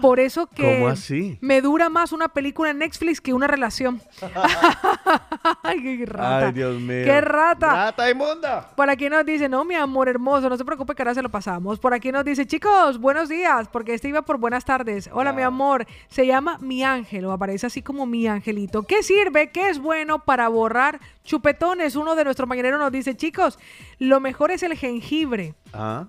Por 0.00 0.20
eso 0.20 0.46
que 0.46 0.62
¿Cómo 0.62 0.88
así? 0.88 1.38
me 1.40 1.60
dura 1.60 1.88
más 1.88 2.12
una 2.12 2.28
película 2.28 2.70
en 2.70 2.78
Netflix 2.78 3.20
que 3.20 3.32
una 3.32 3.46
relación. 3.46 4.00
Ay, 5.62 5.82
qué 5.82 6.06
rata. 6.06 6.46
Ay, 6.46 6.52
Dios 6.52 6.80
mío. 6.80 7.04
¡Qué 7.04 7.20
rata! 7.20 7.86
¡Rata 7.86 8.10
inmunda! 8.10 8.70
Por 8.74 8.90
aquí 8.90 9.08
nos 9.08 9.24
dice, 9.24 9.48
no, 9.48 9.64
mi 9.64 9.74
amor 9.74 10.08
hermoso, 10.08 10.48
no 10.48 10.56
se 10.56 10.64
preocupe 10.64 10.94
que 10.94 11.02
ahora 11.02 11.14
se 11.14 11.22
lo 11.22 11.28
pasamos. 11.28 11.78
Por 11.78 11.94
aquí 11.94 12.12
nos 12.12 12.24
dice, 12.24 12.46
chicos, 12.46 12.98
buenos 12.98 13.28
días, 13.28 13.68
porque 13.68 13.94
este 13.94 14.08
iba 14.08 14.22
por 14.22 14.38
buenas 14.38 14.64
tardes. 14.64 15.08
Hola, 15.12 15.32
mi 15.32 15.42
amor, 15.42 15.86
se 16.08 16.26
llama 16.26 16.58
mi 16.60 16.84
ángel, 16.84 17.24
o 17.24 17.32
aparece 17.32 17.66
así 17.66 17.82
como 17.82 18.06
mi 18.06 18.26
angelito. 18.26 18.82
¿Qué 18.82 19.02
sirve? 19.02 19.50
¿Qué 19.50 19.70
es 19.70 19.78
bueno 19.78 20.20
para 20.24 20.48
borrar 20.48 21.00
chupetones? 21.24 21.96
Uno 21.96 22.14
de 22.14 22.24
nuestros 22.24 22.48
mañaneros 22.48 22.78
nos 22.80 22.92
dice, 22.92 23.16
chicos, 23.16 23.58
lo 23.98 24.20
mejor 24.20 24.50
es 24.50 24.62
el 24.62 24.76
jengibre. 24.76 25.54
Ah. 25.72 26.06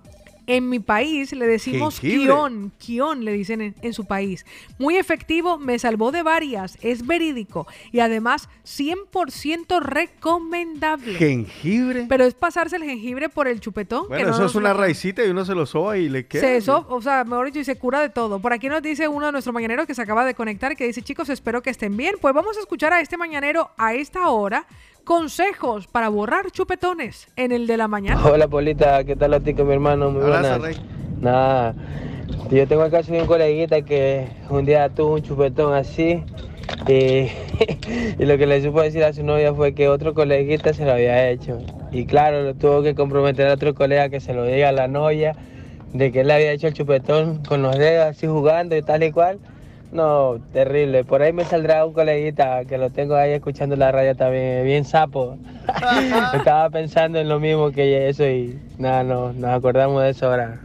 En 0.48 0.68
mi 0.68 0.80
país 0.80 1.32
le 1.32 1.46
decimos 1.46 2.00
kion, 2.00 2.72
kion 2.78 3.24
le 3.24 3.32
dicen 3.32 3.60
en, 3.60 3.74
en 3.82 3.92
su 3.92 4.06
país. 4.06 4.44
Muy 4.78 4.96
efectivo, 4.96 5.58
me 5.58 5.78
salvó 5.78 6.10
de 6.10 6.22
varias, 6.24 6.76
es 6.82 7.06
verídico 7.06 7.66
y 7.92 8.00
además 8.00 8.48
100% 8.66 9.80
recomendable. 9.80 11.14
Jengibre. 11.14 12.06
Pero 12.08 12.24
es 12.24 12.34
pasarse 12.34 12.76
el 12.76 12.84
jengibre 12.84 13.28
por 13.28 13.46
el 13.48 13.60
chupetón. 13.60 14.04
que 14.04 14.08
Bueno, 14.08 14.28
no 14.30 14.34
eso 14.34 14.44
es 14.46 14.54
una 14.54 14.72
lo- 14.72 14.80
raicita 14.80 15.24
y 15.24 15.28
uno 15.30 15.44
se 15.44 15.54
lo 15.54 15.66
soba 15.66 15.98
y 15.98 16.08
le 16.08 16.26
queda. 16.26 16.40
se 16.40 16.56
eso, 16.56 16.86
o 16.88 17.00
sea, 17.02 17.24
mejor 17.24 17.46
dicho, 17.46 17.60
y 17.60 17.64
se 17.64 17.76
cura 17.76 18.00
de 18.00 18.08
todo. 18.08 18.40
Por 18.40 18.52
aquí 18.52 18.68
nos 18.68 18.82
dice 18.82 19.06
uno 19.08 19.26
de 19.26 19.32
nuestros 19.32 19.52
mañaneros 19.54 19.86
que 19.86 19.94
se 19.94 20.02
acaba 20.02 20.24
de 20.24 20.34
conectar 20.34 20.74
que 20.76 20.86
dice, 20.86 21.02
chicos, 21.02 21.28
espero 21.28 21.62
que 21.62 21.70
estén 21.70 21.96
bien. 21.96 22.14
Pues 22.20 22.34
vamos 22.34 22.56
a 22.56 22.60
escuchar 22.60 22.92
a 22.92 23.00
este 23.00 23.16
mañanero 23.16 23.70
a 23.76 23.94
esta 23.94 24.28
hora 24.30 24.66
consejos 25.08 25.86
para 25.86 26.10
borrar 26.10 26.50
chupetones 26.50 27.28
en 27.36 27.50
el 27.50 27.66
de 27.66 27.78
la 27.78 27.88
mañana. 27.88 28.22
Hola 28.26 28.46
Polita, 28.46 29.04
¿qué 29.04 29.16
tal 29.16 29.32
a 29.32 29.40
ti 29.40 29.54
con 29.54 29.66
mi 29.66 29.72
hermano? 29.72 30.10
Muy 30.10 30.20
Abrazo, 30.20 30.58
buenas. 30.58 30.82
Nada, 31.18 31.74
yo 32.50 32.68
tengo 32.68 32.84
el 32.84 32.90
caso 32.90 33.12
de 33.12 33.22
un 33.22 33.26
coleguita 33.26 33.80
que 33.80 34.28
un 34.50 34.66
día 34.66 34.90
tuvo 34.90 35.14
un 35.14 35.22
chupetón 35.22 35.72
así 35.72 36.22
y, 36.86 36.92
y 38.18 38.26
lo 38.26 38.36
que 38.36 38.46
le 38.46 38.62
supo 38.62 38.82
decir 38.82 39.02
a 39.02 39.14
su 39.14 39.24
novia 39.24 39.54
fue 39.54 39.72
que 39.72 39.88
otro 39.88 40.12
coleguita 40.12 40.74
se 40.74 40.84
lo 40.84 40.92
había 40.92 41.30
hecho. 41.30 41.58
Y 41.90 42.04
claro, 42.04 42.42
lo 42.42 42.54
tuvo 42.54 42.82
que 42.82 42.94
comprometer 42.94 43.48
a 43.48 43.54
otro 43.54 43.74
colega 43.74 44.10
que 44.10 44.20
se 44.20 44.34
lo 44.34 44.44
diga 44.44 44.68
a 44.68 44.72
la 44.72 44.88
novia 44.88 45.34
de 45.94 46.12
que 46.12 46.20
él 46.20 46.26
le 46.26 46.34
había 46.34 46.52
hecho 46.52 46.66
el 46.66 46.74
chupetón 46.74 47.42
con 47.44 47.62
los 47.62 47.78
dedos 47.78 48.08
así 48.08 48.26
jugando 48.26 48.76
y 48.76 48.82
tal 48.82 49.02
y 49.02 49.10
cual. 49.10 49.38
No, 49.90 50.38
terrible. 50.52 51.04
Por 51.04 51.22
ahí 51.22 51.32
me 51.32 51.44
saldrá 51.44 51.84
un 51.84 51.94
coleguita 51.94 52.64
que 52.64 52.76
lo 52.76 52.90
tengo 52.90 53.14
ahí 53.14 53.32
escuchando 53.32 53.74
la 53.76 53.90
radio 53.90 54.14
también, 54.14 54.64
bien 54.64 54.84
sapo. 54.84 55.38
Estaba 56.34 56.68
pensando 56.70 57.18
en 57.18 57.28
lo 57.28 57.40
mismo 57.40 57.70
que 57.70 58.08
eso 58.08 58.24
y 58.26 58.58
nada, 58.78 59.02
no, 59.02 59.32
nos 59.32 59.50
acordamos 59.50 60.02
de 60.02 60.10
eso 60.10 60.26
ahora. 60.26 60.60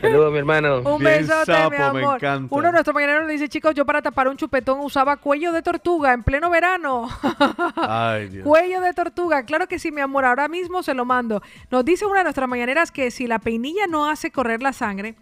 Saludos, 0.00 0.32
mi 0.32 0.38
hermano. 0.38 0.80
Un 0.80 1.02
besote, 1.02 1.52
mi 1.70 1.76
amor. 1.76 2.18
Uno 2.50 2.66
de 2.66 2.72
nuestros 2.72 2.94
mañaneros 2.94 3.26
le 3.26 3.32
dice, 3.32 3.48
chicos, 3.48 3.74
yo 3.74 3.84
para 3.84 4.02
tapar 4.02 4.28
un 4.28 4.36
chupetón 4.36 4.80
usaba 4.80 5.16
cuello 5.16 5.52
de 5.52 5.62
tortuga 5.62 6.12
en 6.12 6.22
pleno 6.22 6.50
verano. 6.50 7.08
Ay, 7.76 8.28
Dios. 8.30 8.46
Cuello 8.46 8.80
de 8.80 8.92
tortuga, 8.92 9.44
claro 9.44 9.66
que 9.66 9.78
sí, 9.78 9.90
mi 9.90 10.00
amor, 10.00 10.24
ahora 10.24 10.48
mismo 10.48 10.82
se 10.82 10.94
lo 10.94 11.04
mando. 11.04 11.42
Nos 11.70 11.84
dice 11.84 12.06
una 12.06 12.18
de 12.18 12.24
nuestras 12.24 12.48
mañaneras 12.48 12.90
que 12.90 13.10
si 13.10 13.26
la 13.26 13.38
peinilla 13.38 13.86
no 13.86 14.08
hace 14.08 14.30
correr 14.30 14.62
la 14.62 14.72
sangre, 14.72 15.14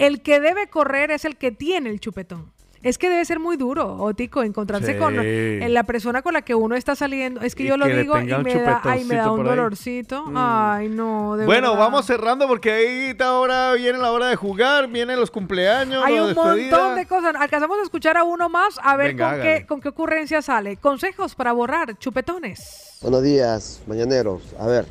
el 0.00 0.22
que 0.22 0.40
debe 0.40 0.66
correr 0.68 1.10
es 1.12 1.24
el 1.24 1.36
que 1.36 1.52
tiene 1.52 1.90
el 1.90 2.00
chupetón. 2.00 2.50
Es 2.82 2.96
que 2.96 3.10
debe 3.10 3.22
ser 3.26 3.38
muy 3.40 3.58
duro, 3.58 3.96
Otico, 3.96 4.42
encontrarse 4.42 4.94
Sí. 4.94 4.98
con 4.98 5.14
en 5.20 5.74
la 5.74 5.82
persona 5.84 6.22
con 6.22 6.32
la 6.32 6.40
que 6.40 6.54
uno 6.54 6.74
está 6.76 6.96
saliendo. 6.96 7.42
Es 7.42 7.54
que 7.54 7.64
Y 7.64 7.66
yo 7.66 7.76
lo 7.76 7.84
que 7.84 7.94
digo 7.98 8.18
y 8.18 8.24
me 8.24 8.54
da, 8.54 8.80
ay, 8.84 9.04
me 9.04 9.16
da 9.16 9.30
un 9.30 9.44
dolorcito. 9.44 10.24
Mm. 10.24 10.34
Ay, 10.38 10.88
no, 10.88 11.36
de 11.36 11.44
Bueno, 11.44 11.72
verdad. 11.72 11.84
vamos 11.84 12.06
cerrando 12.06 12.48
porque 12.48 12.72
ahí 12.72 13.10
está 13.10 13.26
ahora 13.26 13.74
viene 13.74 13.98
la 13.98 14.10
hora 14.12 14.28
de 14.28 14.36
jugar, 14.36 14.88
vienen 14.88 15.20
los 15.20 15.30
cumpleaños, 15.30 16.02
Hay 16.02 16.14
la 16.16 16.22
un 16.22 16.28
despedida. 16.28 16.78
montón 16.78 16.96
de 16.96 17.04
cosas. 17.06 17.34
Alcanzamos 17.38 17.78
a 17.80 17.82
escuchar 17.82 18.16
a 18.16 18.24
uno 18.24 18.48
más 18.48 18.80
a 18.82 18.96
ver 18.96 19.08
Venga, 19.08 19.32
con, 19.32 19.42
qué, 19.42 19.66
con 19.66 19.80
qué 19.82 19.88
ocurrencia 19.90 20.40
sale. 20.40 20.78
Consejos 20.78 21.34
para 21.34 21.52
borrar 21.52 21.98
chupetones. 21.98 22.96
Buenos 23.02 23.22
días, 23.22 23.82
mañaneros. 23.86 24.54
A 24.58 24.66
ver, 24.66 24.86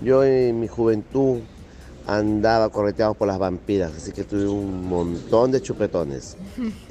yo 0.00 0.24
en 0.24 0.58
mi 0.58 0.66
juventud 0.66 1.38
andaba 2.06 2.68
correteado 2.70 3.14
por 3.14 3.28
las 3.28 3.38
vampiras, 3.38 3.92
así 3.96 4.12
que 4.12 4.24
tuve 4.24 4.46
un 4.46 4.86
montón 4.88 5.50
de 5.50 5.60
chupetones. 5.62 6.36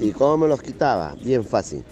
¿Y 0.00 0.10
cómo 0.12 0.38
me 0.38 0.48
los 0.48 0.60
quitaba? 0.62 1.14
Bien 1.22 1.44
fácil. 1.44 1.84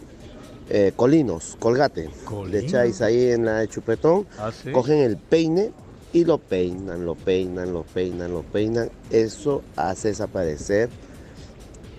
Eh, 0.69 0.93
colinos, 0.97 1.57
colgate. 1.59 2.09
Le 2.49 2.59
echáis 2.61 3.01
ahí 3.03 3.31
en 3.31 3.45
la 3.45 3.59
de 3.59 3.69
chupetón, 3.69 4.27
Ah, 4.39 4.51
¿sí? 4.53 4.73
cogen 4.73 4.99
el 4.99 5.17
peine 5.17 5.71
y 6.13 6.25
lo 6.25 6.39
peinan, 6.39 7.05
lo 7.05 7.15
peinan, 7.15 7.73
lo 7.73 7.83
peinan, 7.83 8.33
lo 8.33 8.43
peinan. 8.43 8.91
Eso 9.11 9.63
hace 9.77 10.09
desaparecer 10.09 10.89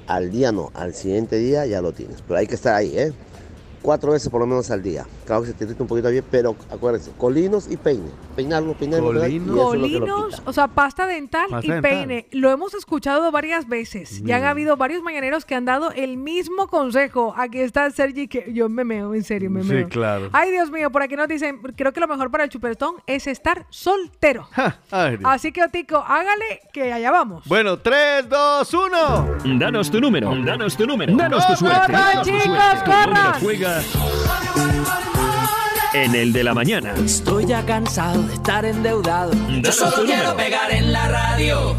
al 0.07 0.31
día 0.31 0.51
no, 0.51 0.71
al 0.73 0.93
siguiente 0.93 1.37
día 1.37 1.65
ya 1.65 1.81
lo 1.81 1.91
tienes. 1.93 2.21
Pero 2.27 2.39
hay 2.39 2.47
que 2.47 2.55
estar 2.55 2.73
ahí, 2.75 2.97
¿eh? 2.97 3.13
Cuatro 3.81 4.11
veces 4.13 4.29
por 4.29 4.39
lo 4.41 4.47
menos 4.47 4.71
al 4.71 4.81
día. 4.81 5.05
Claro 5.25 5.41
que 5.43 5.47
se 5.49 5.53
te 5.53 5.81
un 5.81 5.87
poquito 5.87 6.09
bien, 6.09 6.23
pero 6.29 6.55
acuérdense, 6.71 7.11
colinos 7.17 7.69
y 7.69 7.77
peine. 7.77 8.09
Peinarlo, 8.35 8.73
peinarlo. 8.73 9.07
Colinos, 9.07 10.35
quita. 10.35 10.49
o 10.49 10.53
sea, 10.53 10.67
pasta 10.67 11.05
dental 11.07 11.47
Pasta 11.49 11.65
y 11.65 11.69
dental. 11.71 11.91
peine. 11.91 12.27
Lo 12.31 12.49
hemos 12.51 12.73
escuchado 12.73 13.31
varias 13.31 13.67
veces. 13.67 14.21
Ya 14.23 14.37
han 14.37 14.43
habido 14.45 14.77
varios 14.77 15.01
mañaneros 15.03 15.45
que 15.45 15.55
han 15.55 15.65
dado 15.65 15.91
el 15.91 16.17
mismo 16.17 16.67
consejo. 16.67 17.33
Aquí 17.37 17.59
está 17.59 17.89
Sergi, 17.91 18.27
que 18.27 18.51
yo 18.53 18.69
me 18.69 18.83
meo, 18.83 19.13
en 19.13 19.23
serio, 19.23 19.49
me 19.49 19.63
Sí, 19.63 19.69
meo. 19.69 19.89
claro. 19.89 20.29
Ay, 20.33 20.51
Dios 20.51 20.69
mío, 20.71 20.91
por 20.91 21.03
aquí 21.03 21.15
nos 21.15 21.27
dicen, 21.27 21.59
creo 21.75 21.93
que 21.93 21.99
lo 21.99 22.07
mejor 22.07 22.29
para 22.31 22.43
el 22.43 22.49
chupetón 22.49 22.95
es 23.07 23.27
estar 23.27 23.65
soltero. 23.69 24.47
Así 25.23 25.51
que, 25.51 25.63
Otico, 25.63 25.97
hágale 25.97 26.61
que 26.73 26.91
allá 26.91 27.11
vamos. 27.11 27.45
Bueno, 27.47 27.77
3, 27.79 28.27
2, 28.29 28.73
1. 28.73 29.27
Danos 29.59 29.89
tu 29.91 29.99
número, 30.01 30.33
danos 30.43 30.75
tu 30.75 30.85
número, 30.85 31.15
danos 31.15 31.45
tu 31.47 31.55
suerte. 31.55 31.79
¡Corran, 31.91 32.23
chicos, 32.23 32.83
corran! 32.85 33.33
Juega 33.41 33.81
en 35.93 36.15
el 36.15 36.33
de 36.33 36.43
la 36.43 36.53
mañana. 36.53 36.93
Estoy 37.05 37.45
ya 37.45 37.65
cansado 37.65 38.23
de 38.23 38.33
estar 38.33 38.65
endeudado. 38.65 39.31
Yo 39.61 39.71
solo 39.71 40.03
quiero 40.05 40.35
pegar 40.35 40.71
en 40.71 40.91
la 40.91 41.07
radio. 41.07 41.75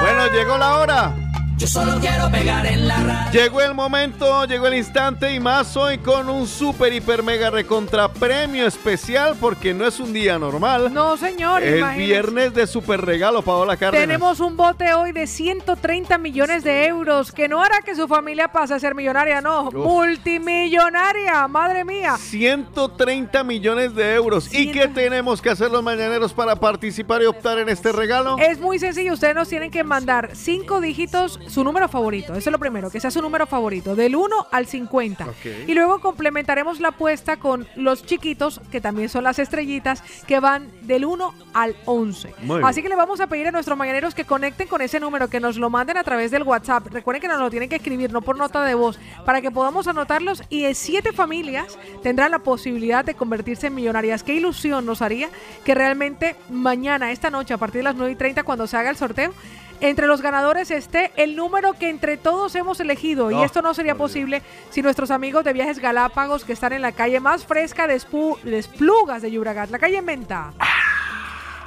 Bueno, 0.00 0.26
llegó 0.32 0.58
la 0.58 0.78
hora. 0.78 1.14
Yo 1.62 1.68
solo 1.68 2.00
quiero 2.00 2.28
pegar 2.28 2.66
en 2.66 2.88
la 2.88 2.96
radio. 2.96 3.40
Llegó 3.40 3.60
el 3.60 3.72
momento, 3.72 4.44
llegó 4.46 4.66
el 4.66 4.74
instante 4.74 5.32
y 5.32 5.38
más 5.38 5.76
hoy 5.76 5.98
con 5.98 6.28
un 6.28 6.48
super, 6.48 6.92
hiper, 6.92 7.22
mega 7.22 7.50
recontra 7.50 8.12
premio 8.12 8.66
especial 8.66 9.36
porque 9.40 9.72
no 9.72 9.86
es 9.86 10.00
un 10.00 10.12
día 10.12 10.40
normal. 10.40 10.92
No, 10.92 11.16
señor, 11.16 11.62
imagínese. 11.62 11.98
viernes 11.98 12.54
de 12.54 12.66
super 12.66 13.00
regalo, 13.02 13.42
Paola 13.42 13.76
Cárdenas. 13.76 14.08
Tenemos 14.08 14.40
un 14.40 14.56
bote 14.56 14.92
hoy 14.92 15.12
de 15.12 15.28
130 15.28 16.18
millones 16.18 16.64
de 16.64 16.84
euros 16.86 17.30
que 17.30 17.46
no 17.46 17.62
hará 17.62 17.80
que 17.82 17.94
su 17.94 18.08
familia 18.08 18.48
pase 18.48 18.74
a 18.74 18.80
ser 18.80 18.96
millonaria, 18.96 19.40
no, 19.40 19.70
multimillonaria, 19.70 21.46
madre 21.46 21.84
mía. 21.84 22.16
130 22.18 23.44
millones 23.44 23.94
de 23.94 24.14
euros. 24.14 24.52
¿Y 24.52 24.72
qué 24.72 24.88
tenemos 24.88 25.40
que 25.40 25.50
hacer 25.50 25.70
los 25.70 25.84
mañaneros 25.84 26.32
para 26.32 26.56
participar 26.56 27.22
y 27.22 27.26
optar 27.26 27.60
en 27.60 27.68
este 27.68 27.92
regalo? 27.92 28.36
Es 28.38 28.58
muy 28.58 28.80
sencillo, 28.80 29.12
ustedes 29.12 29.36
nos 29.36 29.48
tienen 29.48 29.70
que 29.70 29.84
mandar 29.84 30.30
cinco 30.34 30.80
dígitos, 30.80 31.38
su 31.52 31.62
número 31.64 31.86
favorito, 31.86 32.32
eso 32.32 32.48
es 32.48 32.52
lo 32.52 32.58
primero, 32.58 32.90
que 32.90 32.98
sea 32.98 33.10
su 33.10 33.20
número 33.20 33.46
favorito, 33.46 33.94
del 33.94 34.16
1 34.16 34.46
al 34.50 34.66
50. 34.66 35.26
Y 35.66 35.74
luego 35.74 36.00
complementaremos 36.00 36.80
la 36.80 36.88
apuesta 36.88 37.36
con 37.36 37.68
los 37.76 38.06
chiquitos, 38.06 38.60
que 38.70 38.80
también 38.80 39.10
son 39.10 39.24
las 39.24 39.38
estrellitas, 39.38 40.02
que 40.26 40.40
van 40.40 40.70
del 40.80 41.04
1 41.04 41.34
al 41.52 41.76
11. 41.84 42.34
Muy 42.42 42.56
bien. 42.56 42.64
Así 42.64 42.80
que 42.80 42.88
le 42.88 42.96
vamos 42.96 43.20
a 43.20 43.26
pedir 43.26 43.48
a 43.48 43.50
nuestros 43.50 43.76
mañaneros 43.76 44.14
que 44.14 44.24
conecten 44.24 44.66
con 44.66 44.80
ese 44.80 44.98
número, 44.98 45.28
que 45.28 45.40
nos 45.40 45.58
lo 45.58 45.68
manden 45.68 45.98
a 45.98 46.04
través 46.04 46.30
del 46.30 46.42
WhatsApp. 46.42 46.86
Recuerden 46.86 47.20
que 47.20 47.28
nos 47.28 47.38
lo 47.38 47.50
tienen 47.50 47.68
que 47.68 47.76
escribir, 47.76 48.10
no 48.12 48.22
por 48.22 48.38
nota 48.38 48.64
de 48.64 48.74
voz, 48.74 48.98
para 49.26 49.42
que 49.42 49.50
podamos 49.50 49.86
anotarlos 49.86 50.42
y 50.48 50.64
en 50.64 50.74
siete 50.74 51.12
familias 51.12 51.78
tendrán 52.02 52.30
la 52.30 52.38
posibilidad 52.38 53.04
de 53.04 53.12
convertirse 53.12 53.66
en 53.66 53.74
millonarias. 53.74 54.22
Qué 54.22 54.32
ilusión 54.32 54.86
nos 54.86 55.02
haría 55.02 55.28
que 55.66 55.74
realmente 55.74 56.34
mañana, 56.48 57.12
esta 57.12 57.28
noche, 57.28 57.52
a 57.52 57.58
partir 57.58 57.80
de 57.80 57.84
las 57.84 57.94
9 57.94 58.12
y 58.12 58.16
30, 58.16 58.42
cuando 58.44 58.66
se 58.66 58.78
haga 58.78 58.88
el 58.88 58.96
sorteo, 58.96 59.34
entre 59.82 60.06
los 60.06 60.22
ganadores 60.22 60.70
esté 60.70 61.10
el 61.16 61.34
número 61.36 61.72
que 61.74 61.88
entre 61.88 62.16
todos 62.16 62.54
hemos 62.54 62.78
elegido. 62.80 63.30
y 63.30 63.42
esto 63.42 63.62
no 63.62 63.74
sería 63.74 63.96
posible 63.96 64.42
si 64.70 64.80
nuestros 64.80 65.10
amigos 65.10 65.44
de 65.44 65.52
Viajes 65.52 65.80
Galápagos, 65.80 66.44
que 66.44 66.52
están 66.52 66.72
en 66.72 66.82
la 66.82 66.92
calle 66.92 67.20
más 67.20 67.44
fresca 67.44 67.86
de, 67.86 67.94
Esplugas 67.94 69.22
de 69.22 69.30
Llobregat, 69.30 69.70
la 69.70 69.78
calle 69.78 70.00
Menta. 70.00 70.52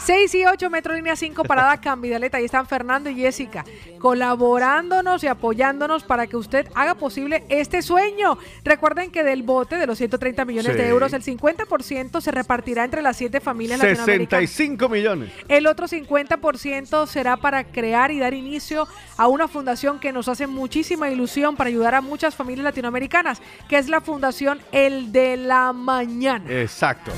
6 0.06 0.36
y 0.36 0.46
8, 0.46 0.70
Metro 0.70 0.94
Línea 0.94 1.16
5, 1.16 1.44
Parada 1.46 1.78
Cambidaleta. 1.82 2.38
Ahí 2.38 2.46
están 2.46 2.68
Fernando 2.68 3.10
y 3.10 3.16
Jessica 3.16 3.66
colaborándonos 3.98 5.24
y 5.24 5.28
apoyándonos 5.28 6.04
para 6.04 6.28
que 6.28 6.38
usted 6.38 6.68
haga 6.76 6.94
posible 6.94 7.44
este 7.50 7.82
sueño. 7.82 8.38
Recuerden 8.64 9.10
que 9.10 9.24
del 9.24 9.42
bote 9.42 9.78
de 9.78 9.88
los 9.88 9.98
130 9.98 10.46
millones 10.46 10.74
Sí. 10.74 10.78
de 10.78 10.88
euros, 10.90 11.12
el 11.14 11.24
50% 11.24 12.22
se 12.22 12.30
repartirá 12.30 12.84
entre 12.84 13.02
las 13.02 13.18
siete 13.18 13.40
familias 13.40 13.80
latinoamericanas. 13.80 14.48
65 14.52 14.90
millones. 14.90 15.32
El 15.48 15.66
otro 15.66 15.88
50% 15.88 17.08
será 17.08 17.38
para 17.38 17.64
crear 17.64 18.12
y 18.12 18.20
dar 18.20 18.36
inicio 18.36 18.88
a 19.18 19.28
una 19.28 19.48
fundación 19.48 20.00
que 20.00 20.12
nos 20.12 20.28
hace 20.28 20.46
muchísima 20.46 21.10
ilusión 21.10 21.56
para 21.56 21.70
ayudar 21.70 21.96
a 21.96 22.02
muchas 22.02 22.36
familias 22.36 22.64
latinoamericanas, 22.66 23.42
que 23.68 23.80
es 23.80 23.90
la 23.90 24.02
Fundación 24.02 24.60
El 24.72 25.12
de 25.12 25.36
la 25.38 25.74
Mañana. 25.74 26.46
Exacto. 26.48 27.12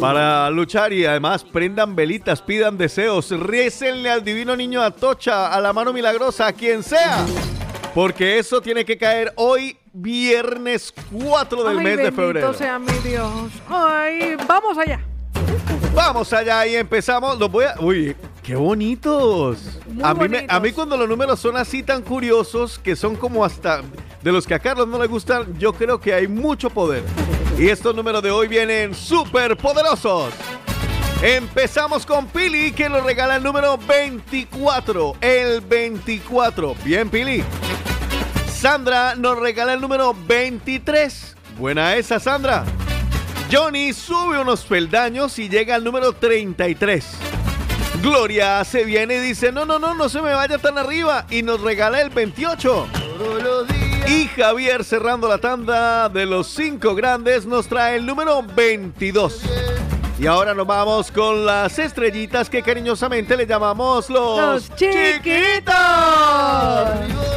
para 0.00 0.50
luchar 0.50 0.92
y 0.92 1.06
además 1.06 1.44
prendan 1.44 1.96
velitas, 1.96 2.42
pidan 2.42 2.76
deseos, 2.76 3.30
récenle 3.30 4.10
al 4.10 4.22
divino 4.22 4.54
niño 4.54 4.82
Atocha, 4.82 5.52
a 5.52 5.60
la 5.62 5.72
mano 5.72 5.94
milagrosa, 5.94 6.48
a 6.48 6.52
quien 6.52 6.82
sea. 6.82 7.24
Porque 7.94 8.38
eso 8.38 8.60
tiene 8.60 8.84
que 8.84 8.98
caer 8.98 9.32
hoy, 9.36 9.76
viernes 9.92 10.92
4 11.12 11.62
del 11.64 11.78
Ay, 11.78 11.84
mes 11.84 11.96
de 11.98 12.12
febrero. 12.12 12.52
sea 12.52 12.78
mi 12.78 12.92
Dios. 13.04 13.30
Ay, 13.68 14.36
vamos 14.48 14.76
allá. 14.78 15.00
Vamos 15.94 16.32
allá 16.32 16.66
y 16.66 16.74
empezamos. 16.74 17.38
Los 17.38 17.50
voy 17.50 17.64
a. 17.66 17.76
Uy, 17.80 18.16
qué 18.42 18.56
bonitos. 18.56 19.78
Muy 19.86 20.02
a, 20.02 20.12
mí 20.12 20.20
me- 20.22 20.28
bonitos. 20.38 20.56
a 20.56 20.60
mí 20.60 20.72
cuando 20.72 20.96
los 20.96 21.08
números 21.08 21.38
son 21.38 21.56
así 21.56 21.84
tan 21.84 22.02
curiosos, 22.02 22.80
que 22.80 22.96
son 22.96 23.14
como 23.14 23.44
hasta 23.44 23.82
de 24.22 24.32
los 24.32 24.44
que 24.46 24.54
a 24.54 24.58
Carlos 24.58 24.88
no 24.88 24.98
le 25.00 25.06
gustan, 25.06 25.56
yo 25.58 25.72
creo 25.72 26.00
que 26.00 26.12
hay 26.14 26.26
mucho 26.26 26.70
poder. 26.70 27.04
Y 27.56 27.68
estos 27.68 27.94
números 27.94 28.22
de 28.24 28.32
hoy 28.32 28.48
vienen 28.48 28.92
súper 28.94 29.56
poderosos. 29.56 30.34
Empezamos 31.24 32.04
con 32.04 32.26
Pili, 32.26 32.72
que 32.72 32.86
nos 32.90 33.02
regala 33.02 33.36
el 33.36 33.42
número 33.42 33.78
24. 33.78 35.16
El 35.22 35.62
24. 35.62 36.74
Bien, 36.84 37.08
Pili. 37.08 37.42
Sandra 38.46 39.14
nos 39.14 39.38
regala 39.38 39.72
el 39.72 39.80
número 39.80 40.14
23. 40.26 41.34
Buena 41.58 41.96
esa, 41.96 42.20
Sandra. 42.20 42.66
Johnny 43.50 43.94
sube 43.94 44.38
unos 44.38 44.66
peldaños 44.66 45.38
y 45.38 45.48
llega 45.48 45.76
al 45.76 45.82
número 45.82 46.12
33. 46.12 47.06
Gloria 48.02 48.62
se 48.64 48.84
viene 48.84 49.14
y 49.14 49.20
dice, 49.20 49.50
no, 49.50 49.64
no, 49.64 49.78
no, 49.78 49.94
no 49.94 50.10
se 50.10 50.20
me 50.20 50.34
vaya 50.34 50.58
tan 50.58 50.76
arriba. 50.76 51.24
Y 51.30 51.42
nos 51.42 51.62
regala 51.62 52.02
el 52.02 52.10
28. 52.10 52.86
Y 54.08 54.26
Javier 54.26 54.84
cerrando 54.84 55.26
la 55.26 55.38
tanda 55.38 56.10
de 56.10 56.26
los 56.26 56.48
cinco 56.48 56.94
grandes 56.94 57.46
nos 57.46 57.66
trae 57.66 57.96
el 57.96 58.04
número 58.04 58.42
22. 58.42 59.40
Y 60.16 60.26
ahora 60.28 60.54
nos 60.54 60.66
vamos 60.66 61.10
con 61.10 61.44
las 61.44 61.76
estrellitas 61.78 62.48
que 62.48 62.62
cariñosamente 62.62 63.36
le 63.36 63.46
llamamos 63.46 64.08
los, 64.08 64.38
Los 64.38 64.76
chiquitos. 64.76 65.74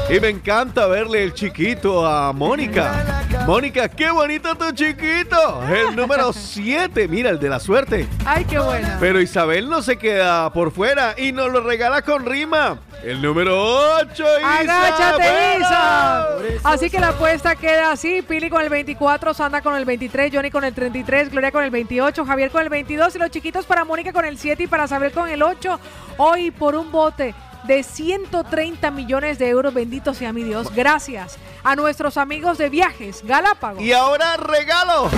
Y 0.10 0.20
me 0.20 0.30
encanta 0.30 0.86
verle 0.86 1.24
el 1.24 1.34
chiquito 1.34 2.06
a 2.06 2.32
Mónica. 2.34 3.26
Mónica, 3.48 3.90
qué 3.90 4.12
bonito 4.12 4.56
tu 4.56 4.72
chiquito. 4.72 5.64
El 5.68 5.96
número 5.96 6.32
7, 6.58 7.08
mira, 7.08 7.32
el 7.32 7.40
de 7.40 7.50
la 7.50 7.60
suerte. 7.60 8.08
Ay, 8.26 8.46
qué 8.46 8.60
buena. 8.60 8.98
Pero 9.00 9.20
Isabel 9.20 9.68
no 9.70 9.82
se 9.82 9.98
queda 9.98 10.52
por 10.54 10.72
fuera 10.72 11.16
y 11.18 11.32
nos 11.32 11.52
lo 11.52 11.62
regala 11.62 12.04
con 12.04 12.26
rima. 12.26 12.80
El 13.04 13.22
número 13.22 13.96
8, 14.00 14.26
¡Agáchate, 14.44 15.60
Isa! 15.60 16.28
Así 16.64 16.90
que 16.90 17.00
la 17.00 17.10
apuesta 17.10 17.56
queda 17.56 17.92
así. 17.92 18.22
Pili 18.24 18.50
con 18.50 18.62
el 18.62 18.70
24, 18.70 19.34
Sandra 19.34 19.62
con 19.62 19.76
el 19.76 19.86
23, 19.86 20.32
Johnny 20.34 20.50
con 20.50 20.64
el 20.64 20.74
33, 20.74 21.30
Gloria 21.32 21.52
con 21.52 21.64
el 21.64 21.70
28, 21.70 22.26
Javier 22.26 22.50
con 22.50 22.64
el 22.64 22.67
22 22.70 23.16
y 23.16 23.20
los 23.20 23.30
chiquitos 23.30 23.66
para 23.66 23.86
Mónica 23.86 24.14
con 24.14 24.26
el 24.26 24.38
7 24.38 24.64
y 24.64 24.68
para 24.68 24.88
Sabel 24.88 25.12
con 25.12 25.30
el 25.30 25.44
8. 25.44 25.80
Hoy 26.18 26.52
por 26.52 26.76
un 26.76 26.92
bote 26.92 27.34
de 27.64 27.84
130 27.84 28.92
millones 28.92 29.40
de 29.40 29.50
euros. 29.50 29.74
Bendito 29.74 30.14
sea 30.14 30.34
mi 30.34 30.44
Dios. 30.44 30.74
Gracias 30.74 31.38
a 31.64 31.76
nuestros 31.76 32.18
amigos 32.18 32.58
de 32.58 32.70
viajes 32.70 33.24
Galápagos. 33.24 33.84
Y 33.84 33.92
ahora 33.94 34.38
regalo. 34.38 35.10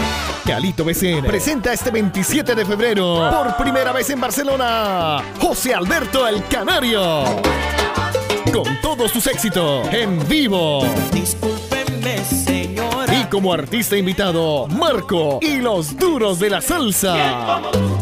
Calito 0.45 0.84
BCN 0.84 1.26
presenta 1.26 1.72
este 1.72 1.92
27 1.92 2.56
de 2.56 2.66
febrero 2.66 3.30
por 3.32 3.56
primera 3.58 3.92
vez 3.92 4.10
en 4.10 4.19
Barcelona 4.19 5.22
José 5.40 5.76
Alberto 5.76 6.28
el 6.28 6.44
Canario 6.48 7.24
con 8.52 8.82
todos 8.82 9.11
sus 9.11 9.28
éxitos 9.28 9.88
en 9.94 10.28
vivo 10.28 10.82
y 11.14 12.69
como 13.30 13.53
artista 13.53 13.98
invitado 13.98 14.67
Marco 14.67 15.40
y 15.41 15.58
los 15.58 15.95
duros 15.98 16.40
de 16.40 16.49
la 16.49 16.61
salsa. 16.61 17.61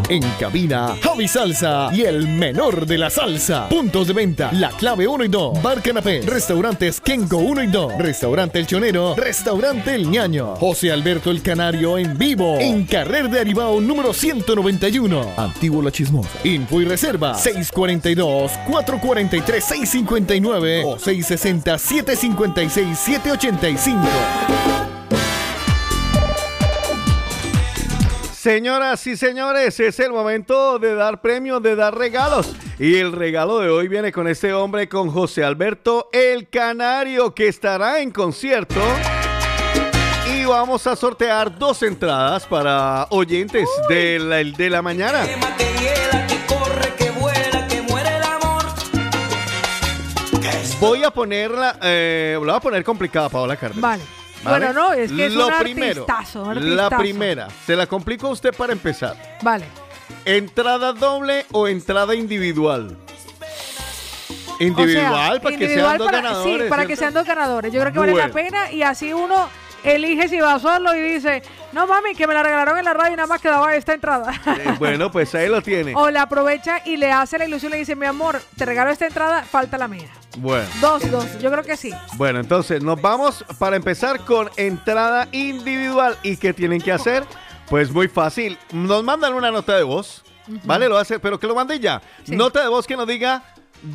En 0.10 0.24
cabina 0.40 0.96
Javi 1.02 1.28
Salsa 1.28 1.90
y 1.94 2.04
el 2.04 2.28
menor 2.28 2.86
de 2.86 2.98
la 2.98 3.10
salsa. 3.10 3.68
Puntos 3.70 4.08
de 4.08 4.14
venta 4.14 4.50
La 4.54 4.70
Clave 4.70 5.08
1 5.08 5.26
y 5.26 5.28
2 5.28 5.62
Bar 5.62 5.82
Canapé 5.82 6.22
Restaurantes 6.22 7.02
Kenko 7.02 7.38
1 7.38 7.64
y 7.64 7.68
2 7.68 7.98
Restaurante 7.98 8.60
El 8.60 8.68
Chonero 8.68 9.16
Restaurante 9.16 9.96
El 9.96 10.10
Ñaño. 10.10 10.56
José 10.56 10.92
Alberto 10.92 11.32
el 11.32 11.42
Canario 11.42 11.98
en 11.98 12.18
vivo 12.18 12.58
en 12.60 12.86
Carrer 12.86 13.30
de 13.30 13.40
Aribao 13.40 13.82
número 13.82 14.14
191 14.14 15.34
Antiguo 15.38 15.82
La 15.82 15.92
Chismosa. 15.92 16.30
Info 16.44 16.82
y 16.82 16.86
reserva 16.86 17.36
642 17.36 18.52
443 18.68 19.64
659 19.64 20.84
o 20.86 20.98
660 20.98 21.78
Señoras 28.48 29.06
y 29.06 29.18
señores, 29.18 29.78
es 29.82 30.00
el 30.00 30.14
momento 30.14 30.80
de 30.80 30.96
dar 30.96 31.20
premios, 31.20 31.62
de 31.62 31.76
dar 31.76 31.98
regalos. 31.98 32.56
Y 32.80 32.96
el 32.96 33.12
regalo 33.12 33.60
de 33.60 33.68
hoy 33.68 33.90
viene 33.90 34.14
con 34.14 34.26
este 34.26 34.54
hombre, 34.54 34.88
con 34.88 35.12
José 35.12 35.44
Alberto 35.44 36.08
El 36.14 36.48
Canario, 36.48 37.36
que 37.36 37.50
estará 37.50 38.00
en 38.00 38.10
concierto. 38.10 38.80
Y 40.34 40.46
vamos 40.46 40.88
a 40.88 40.96
sortear 40.96 41.60
dos 41.60 41.84
entradas 41.84 42.46
para 42.46 43.08
oyentes 43.10 43.68
de 43.90 44.18
la, 44.18 44.38
de 44.38 44.70
la 44.70 44.82
mañana. 44.82 45.26
Voy 50.80 51.04
a 51.04 51.12
ponerla, 51.12 51.78
eh, 51.84 52.36
la 52.36 52.54
voy 52.54 52.56
a 52.56 52.60
poner 52.62 52.84
complicada, 52.86 53.28
Paola 53.28 53.58
Cárdenas. 53.58 53.82
Vale. 53.82 54.27
Bueno, 54.44 54.72
no, 54.74 54.94
es 54.94 55.12
que 55.12 55.26
es 55.28 55.34
Lo 55.34 55.48
un 55.48 55.54
primero, 55.60 56.06
artistazo, 56.08 56.44
un 56.44 56.76
la 56.76 56.90
primera, 56.90 57.48
se 57.66 57.76
la 57.76 57.88
complico 57.88 58.28
a 58.28 58.30
usted 58.32 58.54
para 58.56 58.72
empezar. 58.74 59.16
Vale. 59.42 59.66
¿Entrada 60.26 60.94
doble 60.94 61.46
o 61.52 61.68
entrada 61.68 62.16
individual? 62.16 62.96
Individual, 64.60 65.30
O 65.30 65.32
sea, 65.34 65.42
para 65.42 65.58
que 65.58 65.68
sean 65.68 65.98
dos 65.98 66.06
para- 66.08 66.22
ganadores. 66.22 66.64
Sí, 66.64 66.70
para 66.70 66.86
que 66.86 66.96
sean 66.96 67.14
dos 67.14 67.26
ganadores. 67.26 67.72
Yo 67.74 67.80
creo 67.82 67.94
que 67.94 68.00
vale 68.00 68.16
la 68.16 68.30
pena 68.30 68.72
y 68.72 68.82
así 68.84 69.14
uno 69.14 69.50
elige 69.84 70.28
si 70.28 70.40
va 70.40 70.60
solo 70.60 70.96
y 70.96 71.02
dice, 71.02 71.42
no 71.72 71.88
mami, 71.88 72.16
que 72.16 72.28
me 72.28 72.34
la 72.34 72.44
regalaron 72.44 72.78
en 72.78 72.86
la 72.86 72.94
radio 72.94 73.14
y 73.14 73.16
nada 73.18 73.28
más 73.28 73.42
quedaba 73.42 73.76
esta 73.76 73.94
entrada. 73.94 74.34
Eh, 74.58 74.76
bueno, 74.80 75.12
pues 75.12 75.34
ahí 75.36 75.48
lo 75.50 75.62
tiene. 75.62 75.94
o 75.96 76.10
la 76.10 76.24
aprovecha 76.24 76.82
y 76.86 76.98
le 76.98 77.12
hace 77.12 77.38
la 77.38 77.46
ilusión 77.46 77.72
y 77.72 77.74
le 77.74 77.80
dice, 77.80 77.96
mi 77.96 78.06
amor, 78.06 78.42
te 78.58 78.66
regalo 78.66 78.92
esta 78.92 79.08
entrada, 79.08 79.44
falta 79.44 79.78
la 79.78 79.88
mía. 79.88 80.10
Bueno. 80.38 80.68
Dos, 80.82 81.10
dos, 81.10 81.40
yo 81.40 81.52
creo 81.52 81.64
que 81.64 81.78
sí. 81.78 81.92
Bueno, 82.16 82.40
entonces 82.40 82.84
nos 82.84 83.02
vamos 83.02 83.44
para 83.58 83.76
empezar 83.76 84.24
con 84.26 84.50
entrada 84.58 85.28
individual. 85.32 86.18
¿Y 86.24 86.38
qué 86.38 86.54
tienen 86.54 86.82
que 86.82 86.92
hacer? 86.92 87.24
Pues 87.70 87.92
muy 87.92 88.08
fácil. 88.08 88.58
Nos 88.72 89.04
mandan 89.04 89.34
una 89.34 89.52
nota 89.52 89.76
de 89.76 89.84
voz. 89.84 90.24
¿vale? 90.64 90.88
Lo 90.88 90.98
hace, 90.98 91.20
pero 91.20 91.40
que 91.40 91.48
lo 91.48 91.56
manden 91.56 91.82
ya. 91.82 92.02
Sí. 92.24 92.36
Nota 92.36 92.62
de 92.62 92.68
voz 92.68 92.88
que 92.88 92.96
nos 92.96 93.08
diga, 93.08 93.44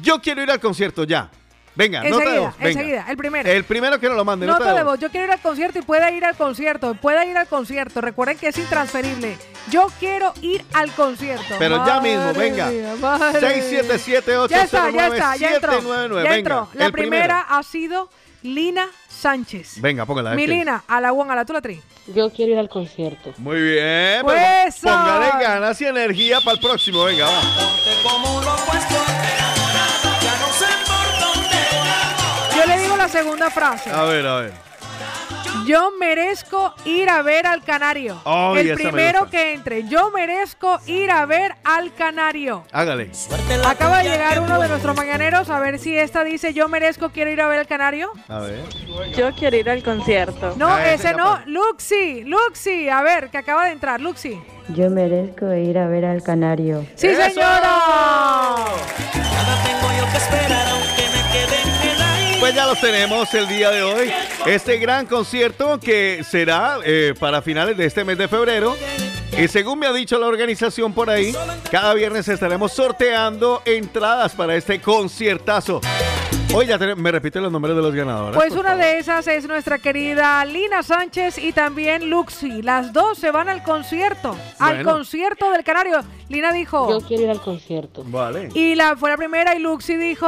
yo 0.02 0.20
quiero 0.20 0.42
ir 0.42 0.50
al 0.50 0.60
concierto 0.60 1.04
ya. 1.04 1.30
Venga, 1.75 2.02
nota 2.02 2.17
de 2.17 2.20
Enseguida, 2.23 2.41
voz. 2.41 2.59
venga. 2.59 2.70
enseguida, 2.70 3.07
el 3.09 3.17
primero. 3.17 3.49
El 3.51 3.65
primero 3.65 3.99
que 3.99 4.09
nos 4.09 4.17
lo 4.17 4.25
mande. 4.25 4.47
Nota 4.47 4.75
de 4.75 4.83
voz, 4.83 4.99
yo 4.99 5.10
quiero 5.10 5.26
ir 5.26 5.33
al 5.33 5.41
concierto 5.41 5.78
y 5.78 5.83
pueda 5.83 6.10
ir 6.10 6.25
al 6.25 6.36
concierto, 6.36 6.94
pueda 6.94 7.25
ir 7.25 7.36
al 7.36 7.47
concierto. 7.47 8.01
Recuerden 8.02 8.36
que 8.36 8.49
es 8.49 8.59
intransferible. 8.59 9.39
Yo 9.70 9.86
quiero 9.99 10.34
ir 10.42 10.65
al 10.75 10.91
concierto. 10.92 11.55
Pero 11.59 11.84
ya 11.86 12.01
mismo, 12.01 12.33
venga. 12.34 12.67
mía, 12.67 12.94
madre 13.01 13.41
677 13.41 14.31
mía. 14.36 14.47
Ya 14.49 14.62
está, 14.65 14.91
ya 14.91 15.07
está, 15.07 15.36
ya 15.36 15.55
entró. 15.55 15.73
799, 15.73 16.25
Ya 16.25 16.31
venga, 16.31 16.36
entró. 16.39 16.68
La 16.78 16.86
el 16.86 16.92
primera 16.92 17.23
primero. 17.44 17.59
ha 17.59 17.62
sido 17.62 18.10
Lina 18.42 18.89
Sánchez. 19.09 19.81
Venga, 19.81 20.05
póngala. 20.05 20.34
Mi 20.34 20.42
es 20.42 20.49
que- 20.51 20.55
Lina, 20.57 20.84
a 20.86 21.01
la 21.01 21.12
one, 21.12 21.33
a 21.33 21.36
la 21.36 21.44
tú 21.47 21.52
la 21.55 21.62
tri. 21.62 21.81
Yo 22.09 22.31
quiero 22.33 22.52
ir 22.52 22.59
al 22.59 22.68
concierto. 22.68 23.33
Muy 23.39 23.60
bien. 23.62 24.20
Pues 24.25 24.36
pues, 24.39 24.76
eso. 24.76 24.89
póngale 24.89 25.42
ganas 25.42 25.81
y 25.81 25.86
energía 25.86 26.41
para 26.41 26.57
el 26.57 26.60
próximo. 26.60 27.05
Venga, 27.05 27.26
va. 27.26 29.22
La 33.02 33.08
segunda 33.08 33.50
frase. 33.50 33.90
A 33.90 34.05
ver, 34.05 34.24
a 34.26 34.36
ver. 34.36 34.52
Yo 35.66 35.90
merezco 35.98 36.72
ir 36.84 37.08
a 37.10 37.20
ver 37.22 37.47
al 37.48 37.62
canario. 37.64 38.20
Ay, 38.24 38.68
el 38.70 38.74
primero 38.76 39.28
que 39.28 39.55
entre. 39.55 39.89
Yo 39.89 40.10
merezco 40.12 40.78
ir 40.86 41.10
a 41.10 41.26
ver 41.26 41.55
al 41.64 41.92
canario. 41.94 42.64
Hágale. 42.72 43.10
Acaba 43.66 43.98
de 43.98 44.08
llegar 44.10 44.39
uno 44.40 44.60
de 44.60 44.68
nuestros 44.68 44.97
mañaneros. 44.97 45.50
A 45.50 45.58
ver 45.58 45.78
si 45.81 45.97
esta 45.97 46.22
dice 46.22 46.55
yo 46.55 46.68
merezco 46.68 47.10
quiero 47.10 47.31
ir 47.31 47.40
a 47.40 47.48
ver 47.48 47.58
al 47.60 47.66
canario. 47.66 48.12
A 48.28 48.39
ver. 48.39 48.60
Yo 49.16 49.32
quiero 49.34 49.56
ir 49.56 49.68
al 49.68 49.82
concierto. 49.82 50.55
No, 50.56 50.68
Ah, 50.68 50.92
ese 50.92 51.12
no. 51.12 51.40
Luxi, 51.47 52.22
Luxi. 52.24 52.89
A 52.89 53.02
ver, 53.02 53.31
que 53.31 53.39
acaba 53.39 53.66
de 53.66 53.72
entrar. 53.72 54.00
Luxi. 54.00 54.40
Yo 54.68 54.90
merezco 54.90 55.52
ir 55.55 55.76
a 55.76 55.89
ver 55.89 56.05
al 56.05 56.22
canario. 56.22 56.86
¡Sí, 56.94 57.12
señora! 57.14 58.64
Pues 62.42 62.56
ya 62.56 62.66
lo 62.66 62.74
invitados 62.74 62.80
tenemos 62.80 63.32
el 63.34 63.46
día 63.46 63.70
de 63.70 63.82
hoy? 63.82 64.12
Este 64.46 64.76
gran 64.78 65.06
concierto 65.06 65.78
que 65.78 66.24
será 66.28 66.78
eh, 66.84 67.14
para 67.16 67.40
finales 67.40 67.76
de 67.76 67.86
este 67.86 68.02
mes 68.02 68.18
de 68.18 68.26
febrero. 68.26 68.76
Y 69.38 69.46
según 69.46 69.78
me 69.78 69.86
ha 69.86 69.92
dicho 69.92 70.18
la 70.18 70.26
organización 70.26 70.92
por 70.92 71.08
ahí, 71.08 71.32
cada 71.70 71.94
viernes 71.94 72.26
estaremos 72.26 72.72
sorteando 72.72 73.62
entradas 73.64 74.32
para 74.32 74.56
este 74.56 74.80
conciertazo. 74.80 75.80
Hoy 76.55 76.66
ya 76.66 76.78
te- 76.78 76.94
me 76.94 77.10
repite 77.10 77.40
los 77.40 77.50
nombres 77.50 77.74
de 77.74 77.82
los 77.82 77.94
ganadores. 77.94 78.36
Pues 78.36 78.52
una 78.52 78.70
favor. 78.70 78.84
de 78.84 78.98
esas 78.98 79.26
es 79.26 79.47
nuestra 79.48 79.78
querida 79.78 80.44
Lina 80.44 80.82
Sánchez 80.82 81.39
y 81.39 81.52
también 81.52 82.10
Luxi. 82.10 82.62
Las 82.62 82.92
dos 82.92 83.18
se 83.18 83.31
van 83.31 83.48
al 83.48 83.62
concierto, 83.62 84.36
al 84.58 84.82
concierto 84.84 85.50
del 85.50 85.64
Canario. 85.64 86.00
Lina 86.28 86.52
dijo. 86.52 86.89
Yo 86.89 87.06
quiero 87.06 87.24
ir 87.24 87.31
al 87.31 87.40
concierto. 87.40 88.02
Vale. 88.06 88.48
Y 88.55 88.74
la 88.74 88.97
fue 88.97 89.10
la 89.10 89.16
primera 89.16 89.55
y 89.55 89.58
Luxi 89.58 89.97
dijo, 89.97 90.26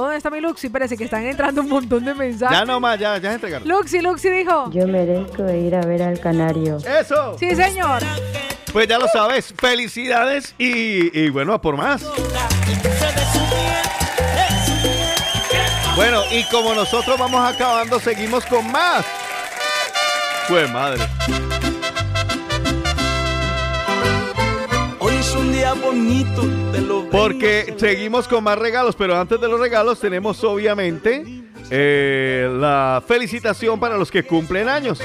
¿dónde 0.00 0.16
está 0.16 0.30
mi 0.30 0.40
Luxi? 0.40 0.68
Parece 0.68 0.96
que 0.96 1.04
están 1.04 1.24
entrando 1.24 1.60
un 1.62 1.68
montón 1.68 2.04
de 2.04 2.14
mensajes. 2.14 2.58
Ya 2.58 2.64
nomás, 2.64 2.98
ya, 2.98 3.18
ya 3.18 3.32
entregaron. 3.34 3.68
Luxi, 3.68 4.00
Luxi 4.00 4.30
dijo. 4.30 4.70
Yo 4.72 4.86
merezco 4.86 5.48
ir 5.50 5.74
a 5.74 5.80
ver 5.82 6.02
al 6.02 6.18
canario. 6.20 6.78
¡Eso! 6.78 7.36
Sí, 7.38 7.54
señor. 7.54 8.02
Pues 8.72 8.88
ya 8.88 8.98
lo 8.98 9.06
sabes, 9.06 9.54
felicidades 9.56 10.54
y, 10.58 11.16
y 11.16 11.30
bueno, 11.30 11.52
a 11.52 11.60
por 11.60 11.76
más. 11.76 12.04
Bueno, 15.96 16.22
y 16.32 16.42
como 16.44 16.74
nosotros 16.74 17.16
vamos 17.16 17.40
acabando, 17.48 18.00
seguimos 18.00 18.44
con 18.46 18.70
más. 18.72 19.06
Pues 20.48 20.68
madre. 20.72 21.00
Hoy 24.98 25.14
es 25.14 25.34
un 25.36 25.52
día 25.52 25.72
bonito, 25.74 26.42
te 26.72 26.80
lo 26.80 27.08
Porque 27.10 27.74
seguimos 27.76 28.26
con 28.26 28.42
más 28.42 28.58
regalos, 28.58 28.96
pero 28.96 29.16
antes 29.16 29.40
de 29.40 29.46
los 29.46 29.60
regalos 29.60 30.00
tenemos 30.00 30.42
obviamente 30.42 31.44
eh, 31.70 32.50
la 32.52 33.00
felicitación 33.06 33.78
para 33.78 33.96
los 33.96 34.10
que 34.10 34.24
cumplen 34.24 34.68
años. 34.68 35.00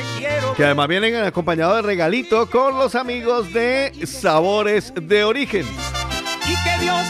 Que 0.57 0.65
además 0.65 0.87
vienen 0.87 1.15
acompañados 1.17 1.75
de 1.75 1.81
regalito 1.83 2.49
con 2.49 2.79
los 2.79 2.95
amigos 2.95 3.53
de 3.53 3.93
Sabores 4.07 4.91
de 4.95 5.23
Origen. 5.23 5.67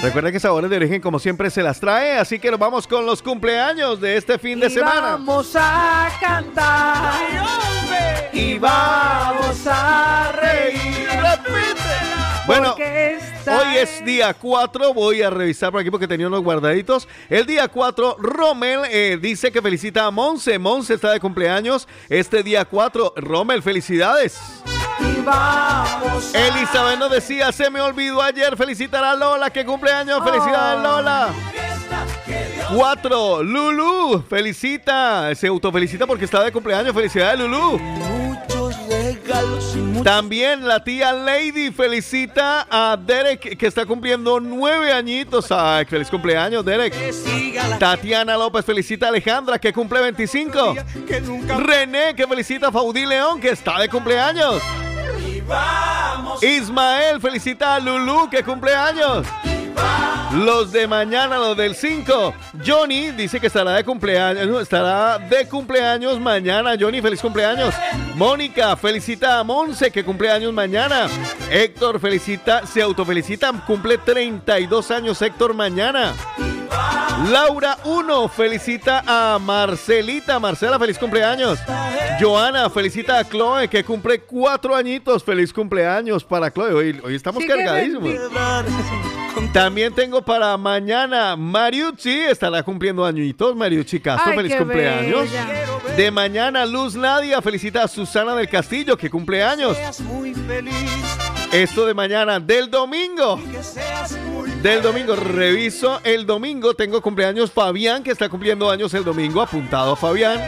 Recuerda 0.01 0.31
que 0.31 0.39
Sabores 0.39 0.69
de 0.69 0.77
Origen 0.77 1.01
como 1.01 1.19
siempre 1.19 1.49
se 1.49 1.61
las 1.61 1.79
trae, 1.79 2.17
así 2.17 2.39
que 2.39 2.49
nos 2.49 2.59
vamos 2.59 2.87
con 2.87 3.05
los 3.05 3.21
cumpleaños 3.21 3.99
de 3.99 4.15
este 4.15 4.39
fin 4.39 4.59
de 4.59 4.67
Y 4.67 4.71
semana. 4.71 5.01
Vamos 5.01 5.55
a 5.55 6.09
cantar. 6.19 7.13
Y 8.31 8.57
vamos 8.57 9.67
a 9.67 10.31
reír. 10.31 11.09
Bueno, 12.47 12.75
Hoy 13.49 13.77
es 13.77 14.05
día 14.05 14.33
4, 14.33 14.93
voy 14.93 15.21
a 15.21 15.29
revisar 15.29 15.71
por 15.71 15.81
aquí 15.81 15.89
porque 15.89 16.07
tenía 16.07 16.27
unos 16.27 16.43
guardaditos. 16.43 17.07
El 17.29 17.45
día 17.45 17.67
4, 17.67 18.17
Rommel 18.19 18.81
eh, 18.91 19.17
dice 19.19 19.51
que 19.51 19.61
felicita 19.61 20.05
a 20.05 20.11
Monse. 20.11 20.59
Monse 20.59 20.93
está 20.93 21.11
de 21.11 21.19
cumpleaños 21.19 21.87
este 22.09 22.43
día 22.43 22.65
4. 22.65 23.13
Rommel, 23.17 23.63
felicidades. 23.63 24.39
Y 25.01 25.21
vamos 25.21 26.33
Elizabeth 26.33 26.99
nos 26.99 27.11
decía, 27.11 27.51
se 27.51 27.69
me 27.69 27.81
olvidó 27.81 28.21
ayer 28.21 28.55
felicitar 28.57 29.03
a 29.03 29.15
Lola, 29.15 29.49
que 29.49 29.65
cumpleaños, 29.65 30.23
felicidades 30.23 30.81
Lola. 30.81 31.29
4, 32.73 33.43
Lulu, 33.43 34.23
felicita, 34.29 35.33
se 35.33 35.47
autofelicita 35.47 36.05
porque 36.05 36.25
está 36.25 36.43
de 36.43 36.51
cumpleaños, 36.51 36.93
felicidades 36.93 37.39
Lulu. 37.39 37.79
También 40.03 40.67
la 40.67 40.83
tía 40.83 41.11
Lady 41.11 41.71
felicita 41.71 42.67
a 42.69 42.97
Derek 42.97 43.57
que 43.57 43.67
está 43.67 43.85
cumpliendo 43.85 44.39
nueve 44.39 44.91
añitos. 44.91 45.51
Ay, 45.51 45.85
feliz 45.85 46.09
cumpleaños, 46.09 46.63
Derek. 46.63 46.93
Tatiana 47.79 48.37
López 48.37 48.65
felicita 48.65 49.07
a 49.07 49.09
Alejandra 49.09 49.59
que 49.59 49.73
cumple 49.73 50.01
25. 50.01 50.75
René 51.57 52.15
que 52.15 52.27
felicita 52.27 52.67
a 52.67 52.71
Faudí 52.71 53.05
León 53.05 53.39
que 53.41 53.49
está 53.49 53.79
de 53.79 53.89
cumpleaños. 53.89 54.61
Ismael 56.41 57.19
felicita 57.19 57.75
a 57.75 57.79
Lulu 57.79 58.29
que 58.29 58.43
cumple 58.43 58.73
años. 58.73 59.25
Los 60.33 60.71
de 60.71 60.87
mañana, 60.87 61.37
los 61.37 61.57
del 61.57 61.73
5. 61.73 62.33
Johnny 62.65 63.11
dice 63.11 63.39
que 63.39 63.47
estará 63.47 63.71
de 63.73 63.83
cumpleaños. 63.83 64.61
Estará 64.61 65.17
de 65.17 65.47
cumpleaños 65.47 66.19
mañana. 66.19 66.75
Johnny, 66.79 67.01
feliz 67.01 67.19
cumpleaños. 67.19 67.73
Mónica 68.15 68.75
felicita 68.75 69.39
a 69.39 69.43
Monse 69.43 69.91
que 69.91 70.03
cumple 70.03 70.29
años 70.29 70.53
mañana. 70.53 71.07
Héctor 71.49 71.99
felicita, 71.99 72.65
se 72.67 72.81
autofelicita, 72.81 73.51
cumple 73.65 73.97
32 73.97 74.91
años 74.91 75.21
Héctor 75.21 75.53
mañana. 75.55 76.13
Laura 77.29 77.77
1 77.83 78.29
felicita 78.29 79.03
a 79.05 79.37
Marcelita. 79.39 80.39
Marcela, 80.39 80.79
feliz 80.79 80.97
cumpleaños. 80.97 81.59
Joana 82.19 82.69
felicita 82.69 83.19
a 83.19 83.23
Chloe 83.27 83.67
que 83.67 83.83
cumple 83.83 84.21
cuatro 84.21 84.75
añitos. 84.75 85.23
Feliz 85.23 85.51
cumpleaños 85.53 86.23
para 86.23 86.51
Chloe. 86.51 86.73
Hoy, 86.73 87.01
hoy 87.03 87.15
estamos 87.15 87.41
Sí, 87.43 87.47
cargadísimos. 87.47 88.09
También 89.53 89.93
tengo 89.93 90.21
para 90.21 90.57
mañana 90.57 91.35
Mariucci, 91.35 92.09
estará 92.21 92.61
cumpliendo 92.63 93.05
añitos. 93.05 93.55
Mariucci 93.55 93.99
Castro, 93.99 94.31
Ay, 94.31 94.37
feliz 94.37 94.55
cumpleaños. 94.55 95.31
bella. 95.31 95.47
De 95.95 96.11
mañana 96.11 96.65
Luz 96.65 96.95
Nadia 96.95 97.41
felicita 97.41 97.83
a 97.83 97.87
Susana 97.87 98.35
del 98.35 98.49
Castillo 98.49 98.97
que 98.97 99.09
cumple 99.09 99.43
años. 99.43 99.77
muy 100.03 100.33
feliz. 100.33 100.73
Esto 101.51 101.87
de 101.87 101.95
mañana, 101.95 102.39
del 102.39 102.69
domingo. 102.69 103.39
Del 104.61 104.83
domingo, 104.83 105.15
reviso 105.15 105.99
el 106.03 106.27
domingo. 106.27 106.75
Tengo 106.75 107.01
cumpleaños 107.01 107.51
Fabián, 107.51 108.03
que 108.03 108.11
está 108.11 108.29
cumpliendo 108.29 108.69
años 108.69 108.93
el 108.93 109.03
domingo. 109.03 109.41
Apuntado 109.41 109.95
Fabián. 109.95 110.39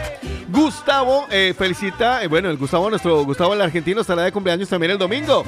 Gustavo 0.48 1.26
eh, 1.30 1.54
felicita, 1.56 2.22
eh, 2.22 2.28
bueno, 2.28 2.50
el 2.50 2.56
Gustavo, 2.58 2.90
nuestro 2.90 3.24
Gustavo 3.24 3.54
el 3.54 3.62
argentino, 3.62 4.02
estará 4.02 4.22
de 4.22 4.30
cumpleaños 4.30 4.68
también 4.68 4.92
el 4.92 4.98
domingo. 4.98 5.44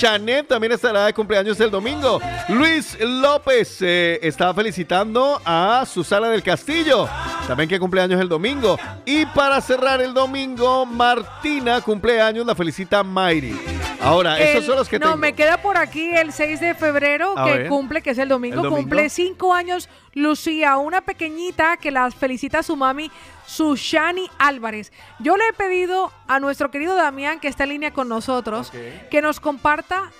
Chanet 0.00 0.46
también 0.46 0.72
estará 0.72 1.06
de 1.06 1.12
cumpleaños 1.12 1.58
el 1.60 1.70
domingo. 1.70 2.20
Luis 2.48 2.96
López 3.00 3.82
eh, 3.82 4.20
está 4.22 4.54
felicitando 4.54 5.42
a 5.44 5.84
Susana 5.86 6.28
del 6.28 6.42
Castillo, 6.42 7.08
también 7.48 7.68
que 7.68 7.80
cumpleaños 7.80 8.20
el 8.20 8.28
domingo. 8.28 8.78
Y 9.04 9.26
para 9.26 9.60
cerrar 9.60 10.00
el 10.00 10.14
domingo, 10.14 10.86
Martina 10.86 11.80
cumpleaños, 11.80 12.46
la 12.46 12.54
felicita 12.54 13.02
Mayri. 13.02 13.60
Ahora, 14.00 14.38
esos 14.38 14.66
son 14.66 14.76
los 14.76 14.88
que 14.88 14.93
no, 14.98 15.06
tengo. 15.06 15.16
me 15.18 15.32
queda 15.34 15.58
por 15.62 15.76
aquí 15.76 16.14
el 16.14 16.32
6 16.32 16.60
de 16.60 16.74
febrero 16.74 17.38
A 17.38 17.44
que 17.44 17.58
ver. 17.58 17.68
cumple, 17.68 18.02
que 18.02 18.10
es 18.10 18.18
el 18.18 18.28
domingo, 18.28 18.56
El 18.56 18.62
domingo. 18.62 18.76
cumple 18.82 19.08
cinco 19.08 19.52
años 19.54 19.88
Lucía, 20.14 20.76
una 20.76 21.00
pequeñita 21.00 21.76
que 21.76 21.90
las 21.90 22.14
felicita 22.14 22.60
a 22.60 22.62
su 22.62 22.76
mami, 22.76 23.10
Sushani 23.46 24.28
Álvarez. 24.38 24.92
Yo 25.18 25.36
le 25.36 25.48
he 25.48 25.52
pedido 25.52 26.12
a 26.28 26.38
nuestro 26.40 26.70
querido 26.70 26.94
Damián, 26.94 27.40
que 27.40 27.48
está 27.48 27.64
en 27.64 27.70
línea 27.70 27.92
con 27.92 28.08
nosotros, 28.08 28.72
que 29.10 29.22
nos 29.22 29.40
comparta 29.40 30.10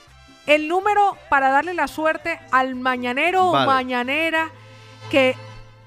el 0.47 0.69
número 0.69 1.17
para 1.31 1.49
darle 1.51 1.75
la 1.75 1.89
suerte 1.89 2.39
al 2.53 2.75
mañanero 2.75 3.51
Vale. 3.51 3.65
o 3.65 3.67
mañanera 3.67 4.51
que 5.11 5.35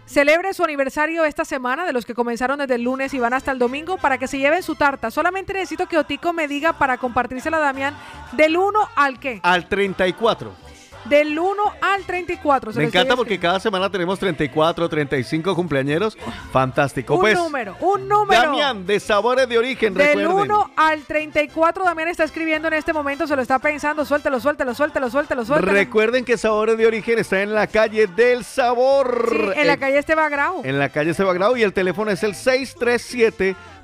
celebre 0.07 0.53
su 0.53 0.63
aniversario 0.63 1.25
esta 1.25 1.45
semana, 1.45 1.85
de 1.85 1.93
los 1.93 2.05
que 2.05 2.15
comenzaron 2.15 2.57
desde 2.57 2.75
el 2.75 2.83
lunes 2.83 3.13
y 3.13 3.19
van 3.19 3.33
hasta 3.33 3.51
el 3.51 3.59
domingo, 3.59 3.97
para 3.97 4.17
que 4.17 4.27
se 4.27 4.39
lleven 4.39 4.63
su 4.63 4.75
tarta. 4.75 5.11
Solamente 5.11 5.53
necesito 5.53 5.85
que 5.85 5.97
Otico 5.97 6.33
me 6.33 6.47
diga 6.47 6.73
para 6.73 6.97
compartírsela 6.97 7.57
a 7.57 7.61
Damián 7.61 7.95
del 8.31 8.57
1 8.57 8.79
al 8.95 9.19
qué. 9.19 9.39
Al 9.43 9.67
34. 9.67 10.66
Del 11.09 11.37
1 11.37 11.63
al 11.81 12.03
34. 12.03 12.73
se 12.73 12.79
Me 12.79 12.85
encanta 12.85 13.15
porque 13.15 13.39
cada 13.39 13.59
semana 13.59 13.89
tenemos 13.89 14.19
34, 14.19 14.89
35 14.89 15.55
cumpleañeros. 15.55 16.17
Fantástico. 16.51 17.15
Un 17.15 17.21
pues, 17.21 17.37
número, 17.37 17.75
un 17.79 18.07
número. 18.07 18.41
Damián, 18.41 18.85
de 18.85 18.99
sabores 18.99 19.47
de 19.47 19.57
origen, 19.57 19.93
Del 19.93 20.19
recuerden. 20.19 20.51
1 20.51 20.71
al 20.75 21.03
34, 21.03 21.83
Damián 21.83 22.09
está 22.09 22.23
escribiendo 22.23 22.67
en 22.67 22.75
este 22.75 22.93
momento, 22.93 23.27
se 23.27 23.35
lo 23.35 23.41
está 23.41 23.59
pensando. 23.59 24.05
Suéltelo, 24.05 24.39
suéltelo, 24.39 24.73
suéltelo, 24.73 25.09
suéltelo, 25.09 25.45
suéltelo. 25.45 25.71
Recuerden 25.71 26.25
que 26.25 26.37
Sabores 26.37 26.77
de 26.77 26.87
Origen 26.87 27.19
está 27.19 27.41
en 27.41 27.53
la 27.53 27.67
calle 27.67 28.07
del 28.07 28.43
Sabor. 28.43 29.29
Sí, 29.29 29.59
en 29.61 29.67
la 29.67 29.77
calle 29.77 29.97
Esteban 29.99 30.31
Grau. 30.31 30.61
En 30.63 30.79
la 30.79 30.89
calle 30.89 31.13
Sebagrao 31.13 31.57
y 31.57 31.63
el 31.63 31.73
teléfono 31.73 32.11
es 32.11 32.23
el 32.23 32.35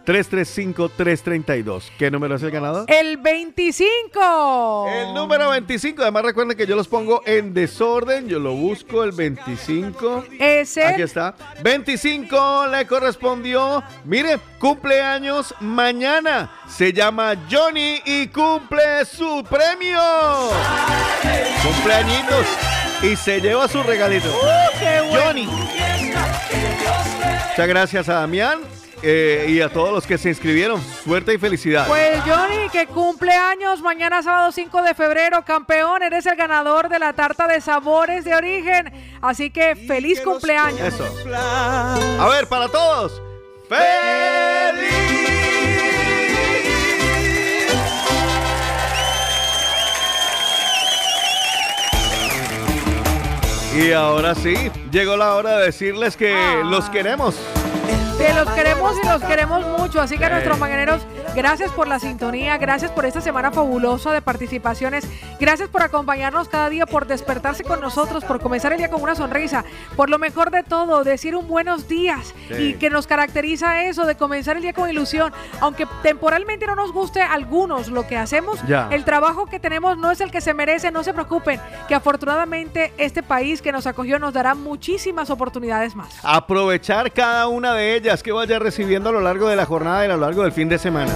637-335-332. 0.05 1.83
¿Qué 1.97 2.11
número 2.11 2.35
es 2.35 2.43
el 2.43 2.51
ganador? 2.51 2.85
El 2.89 3.17
25. 3.17 4.87
El 4.89 5.13
número 5.13 5.49
25. 5.49 6.01
Además 6.01 6.23
recuerden 6.23 6.57
que 6.57 6.65
yo 6.65 6.75
los 6.75 6.87
pongo 6.87 7.21
en 7.25 7.53
desorden. 7.53 8.27
Yo 8.27 8.39
lo 8.39 8.53
busco, 8.53 9.03
el 9.03 9.11
25. 9.11 10.25
Es 10.39 10.77
el- 10.77 10.87
Aquí 10.87 11.01
está. 11.01 11.35
25 11.61 12.67
le 12.67 12.85
correspondió. 12.87 13.83
Mire, 14.05 14.39
cumpleaños 14.59 15.53
mañana. 15.59 16.51
Se 16.67 16.91
llama 16.93 17.33
Johnny 17.49 18.01
y 18.05 18.27
cumple 18.27 19.05
su 19.05 19.43
premio. 19.49 19.99
Cumpleañitos. 21.63 22.45
Y 23.01 23.15
se 23.17 23.41
lleva 23.41 23.67
su 23.67 23.83
regalito. 23.83 24.29
¡Uh, 24.29 24.79
qué 24.79 25.01
bueno! 25.09 25.23
Johnny. 25.25 25.45
Muchas 27.49 27.67
gracias 27.67 28.09
a 28.09 28.13
Damián. 28.15 28.59
Eh, 29.05 29.47
y 29.49 29.59
a 29.59 29.67
todos 29.67 29.91
los 29.91 30.07
que 30.07 30.17
se 30.17 30.29
inscribieron. 30.29 30.81
Suerte 31.03 31.33
y 31.33 31.37
felicidad. 31.37 31.87
Pues 31.87 32.21
Johnny, 32.21 32.69
que 32.71 32.87
cumple 32.87 33.31
años 33.31 33.81
mañana 33.81 34.23
sábado 34.23 34.51
5 34.51 34.81
de 34.81 34.93
febrero, 34.93 35.43
campeón, 35.43 36.03
eres 36.03 36.25
el 36.25 36.37
ganador 36.37 36.87
de 36.87 36.99
la 36.99 37.11
tarta 37.11 37.45
de 37.47 37.59
sabores 37.59 38.23
de 38.23 38.33
origen. 38.33 38.93
Así 39.21 39.49
que 39.49 39.75
feliz 39.75 40.21
cumpleaños. 40.21 40.79
Eso. 40.79 41.05
A 41.35 42.29
ver, 42.29 42.47
para 42.47 42.69
todos. 42.69 43.21
Y 53.75 53.91
ahora 53.91 54.35
sí, 54.35 54.55
llegó 54.91 55.17
la 55.17 55.33
hora 55.35 55.57
de 55.57 55.65
decirles 55.65 56.15
que 56.15 56.33
los 56.63 56.89
queremos. 56.89 57.35
Que 58.17 58.33
los 58.33 58.49
queremos 58.51 58.95
y 59.03 59.07
los 59.07 59.21
queremos 59.23 59.65
mucho. 59.77 59.99
Así 60.01 60.17
que 60.17 60.25
a 60.25 60.29
nuestros 60.29 60.57
mañaneros, 60.57 61.01
gracias 61.35 61.71
por 61.71 61.87
la 61.87 61.99
sintonía, 61.99 62.57
gracias 62.57 62.89
por 62.91 63.05
esta 63.05 63.19
semana 63.21 63.51
fabulosa 63.51 64.11
de 64.13 64.21
participaciones, 64.21 65.05
gracias 65.39 65.67
por 65.69 65.81
acompañarnos 65.81 66.47
cada 66.47 66.69
día, 66.69 66.85
por 66.85 67.05
despertarse 67.05 67.63
con 67.63 67.81
nosotros, 67.81 68.23
por 68.23 68.39
comenzar 68.39 68.71
el 68.71 68.77
día 68.77 68.89
con 68.89 69.01
una 69.01 69.15
sonrisa, 69.15 69.65
por 69.97 70.09
lo 70.09 70.19
mejor 70.19 70.51
de 70.51 70.63
todo, 70.63 71.03
decir 71.03 71.35
un 71.35 71.47
buenos 71.47 71.87
días 71.87 72.33
Sí. 72.47 72.53
y 72.55 72.73
que 72.75 72.89
nos 72.89 73.07
caracteriza 73.07 73.83
eso 73.83 74.05
de 74.05 74.15
comenzar 74.15 74.55
el 74.55 74.61
día 74.61 74.73
con 74.73 74.89
ilusión. 74.89 75.33
Aunque 75.59 75.85
temporalmente 76.01 76.65
no 76.65 76.75
nos 76.75 76.93
guste 76.93 77.21
a 77.21 77.33
algunos 77.33 77.89
lo 77.89 78.07
que 78.07 78.15
hacemos, 78.17 78.59
Ya. 78.67 78.87
el 78.91 79.03
trabajo 79.03 79.47
que 79.47 79.59
tenemos 79.59 79.97
no 79.97 80.11
es 80.11 80.21
el 80.21 80.31
que 80.31 80.39
se 80.41 80.53
merece, 80.53 80.91
no 80.91 81.03
se 81.03 81.13
preocupen, 81.13 81.59
que 81.87 81.95
afortunadamente 81.95 82.93
este 82.97 83.21
país 83.21 83.61
que 83.61 83.71
nos 83.71 83.85
acogió 83.87 84.17
nos 84.19 84.33
dará 84.33 84.55
muchísimas 84.55 85.29
oportunidades 85.29 85.95
más. 85.95 86.13
Aprovechar 86.23 87.11
cada 87.11 87.47
una 87.47 87.72
de 87.73 87.95
ellas 87.95 88.23
que 88.23 88.31
vaya 88.31 88.59
recibiendo 88.59 89.09
a 89.09 89.11
lo 89.13 89.21
largo 89.21 89.47
de 89.49 89.55
la 89.55 89.65
jornada 89.65 90.03
y 90.03 90.09
a 90.09 90.15
lo 90.15 90.17
largo 90.17 90.43
del 90.43 90.51
fin 90.51 90.69
de 90.69 90.77
semana. 90.77 91.13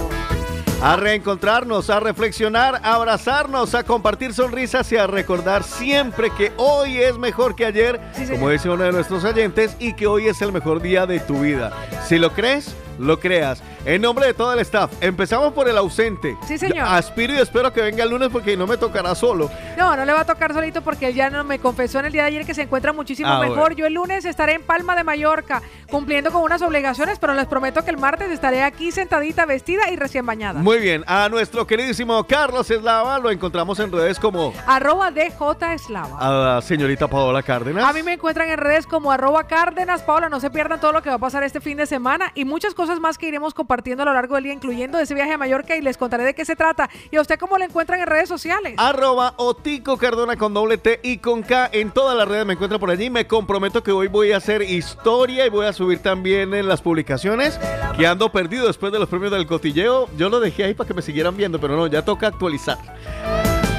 A 0.80 0.94
reencontrarnos, 0.94 1.90
a 1.90 1.98
reflexionar, 1.98 2.80
a 2.84 2.94
abrazarnos, 2.94 3.74
a 3.74 3.82
compartir 3.82 4.32
sonrisas 4.32 4.90
y 4.92 4.96
a 4.96 5.08
recordar 5.08 5.64
siempre 5.64 6.30
que 6.30 6.52
hoy 6.56 6.98
es 6.98 7.18
mejor 7.18 7.56
que 7.56 7.64
ayer, 7.64 8.00
como 8.30 8.50
dice 8.50 8.70
uno 8.70 8.84
de 8.84 8.92
nuestros 8.92 9.24
oyentes, 9.24 9.76
y 9.80 9.94
que 9.94 10.06
hoy 10.06 10.28
es 10.28 10.40
el 10.40 10.52
mejor 10.52 10.80
día 10.80 11.04
de 11.04 11.18
tu 11.18 11.40
vida. 11.40 11.72
Si 12.06 12.16
lo 12.18 12.32
crees, 12.32 12.76
lo 12.98 13.18
creas. 13.20 13.62
En 13.84 14.02
nombre 14.02 14.26
de 14.26 14.34
todo 14.34 14.52
el 14.52 14.58
staff, 14.60 14.90
empezamos 15.00 15.52
por 15.52 15.68
el 15.68 15.78
ausente. 15.78 16.36
Sí, 16.46 16.58
señor. 16.58 16.86
Aspiro 16.88 17.32
y 17.34 17.38
espero 17.38 17.72
que 17.72 17.80
venga 17.80 18.04
el 18.04 18.10
lunes 18.10 18.28
porque 18.30 18.56
no 18.56 18.66
me 18.66 18.76
tocará 18.76 19.14
solo. 19.14 19.50
No, 19.76 19.96
no 19.96 20.04
le 20.04 20.12
va 20.12 20.20
a 20.20 20.24
tocar 20.24 20.52
solito 20.52 20.82
porque 20.82 21.08
él 21.08 21.14
ya 21.14 21.30
no 21.30 21.44
me 21.44 21.58
confesó 21.58 22.00
en 22.00 22.06
el 22.06 22.12
día 22.12 22.22
de 22.22 22.28
ayer 22.28 22.46
que 22.46 22.54
se 22.54 22.62
encuentra 22.62 22.92
muchísimo 22.92 23.28
Ah, 23.30 23.40
mejor. 23.40 23.58
bueno. 23.58 23.76
Yo 23.76 23.86
el 23.86 23.94
lunes 23.94 24.24
estaré 24.24 24.54
en 24.54 24.62
Palma 24.62 24.96
de 24.96 25.04
Mallorca 25.04 25.62
cumpliendo 25.90 26.30
con 26.32 26.42
unas 26.42 26.60
obligaciones, 26.62 27.18
pero 27.18 27.34
les 27.34 27.46
prometo 27.46 27.84
que 27.84 27.90
el 27.90 27.98
martes 27.98 28.30
estaré 28.30 28.62
aquí 28.62 28.90
sentadita, 28.92 29.46
vestida 29.46 29.90
y 29.90 29.96
recién 29.96 30.26
bañada. 30.26 30.60
Muy 30.60 30.78
bien, 30.78 31.04
a 31.06 31.28
nuestro 31.28 31.66
queridísimo 31.66 32.24
Carlos 32.24 32.70
Eslava 32.70 33.18
lo 33.18 33.30
encontramos 33.30 33.78
en 33.80 33.90
redes 33.92 34.18
como 34.18 34.52
Arroba 34.66 35.10
DJ 35.10 35.32
Eslava. 35.74 36.18
a 36.18 36.30
la 36.56 36.62
señorita 36.62 37.06
Paola 37.08 37.42
Cárdenas. 37.42 37.84
A 37.84 37.92
mí 37.92 38.02
me 38.02 38.14
encuentran 38.14 38.48
en 38.50 38.58
redes 38.58 38.86
como 38.86 39.10
arroba 39.12 39.44
Cárdenas. 39.46 40.02
Paola, 40.02 40.28
no 40.28 40.40
se 40.40 40.50
pierdan 40.50 40.80
todo 40.80 40.92
lo 40.92 41.02
que 41.02 41.08
va 41.10 41.16
a 41.16 41.18
pasar 41.20 41.42
este 41.42 41.60
fin 41.60 41.76
de 41.76 41.86
semana 41.86 42.30
y 42.34 42.44
muchas 42.44 42.74
cosas 42.74 42.87
más 43.00 43.18
que 43.18 43.28
iremos 43.28 43.54
compartiendo 43.54 44.02
a 44.02 44.06
lo 44.06 44.14
largo 44.14 44.34
del 44.34 44.44
día, 44.44 44.52
incluyendo 44.52 44.98
ese 44.98 45.14
viaje 45.14 45.32
a 45.32 45.38
Mallorca 45.38 45.76
y 45.76 45.82
les 45.82 45.96
contaré 45.96 46.24
de 46.24 46.34
qué 46.34 46.44
se 46.44 46.56
trata. 46.56 46.88
¿Y 47.10 47.16
a 47.16 47.20
usted 47.20 47.38
cómo 47.38 47.58
lo 47.58 47.64
encuentran 47.64 48.00
en 48.00 48.06
redes 48.06 48.28
sociales? 48.28 48.74
Arroba 48.78 49.34
Otico 49.36 49.96
Cardona 49.98 50.36
con 50.36 50.54
doble 50.54 50.78
T 50.78 51.00
y 51.02 51.18
con 51.18 51.42
K 51.42 51.68
en 51.72 51.90
todas 51.90 52.16
las 52.16 52.26
redes 52.26 52.46
me 52.46 52.54
encuentro 52.54 52.80
por 52.80 52.90
allí. 52.90 53.10
Me 53.10 53.26
comprometo 53.26 53.82
que 53.82 53.92
hoy 53.92 54.08
voy 54.08 54.32
a 54.32 54.38
hacer 54.38 54.62
historia 54.62 55.46
y 55.46 55.50
voy 55.50 55.66
a 55.66 55.72
subir 55.72 56.00
también 56.00 56.54
en 56.54 56.66
las 56.66 56.80
publicaciones 56.80 57.60
que 57.96 58.06
ando 58.06 58.32
perdido 58.32 58.66
después 58.66 58.92
de 58.92 58.98
los 58.98 59.08
premios 59.08 59.32
del 59.32 59.46
cotilleo. 59.46 60.08
Yo 60.16 60.28
lo 60.28 60.40
dejé 60.40 60.64
ahí 60.64 60.74
para 60.74 60.88
que 60.88 60.94
me 60.94 61.02
siguieran 61.02 61.36
viendo, 61.36 61.60
pero 61.60 61.76
no, 61.76 61.86
ya 61.86 62.04
toca 62.04 62.28
actualizar. 62.28 62.78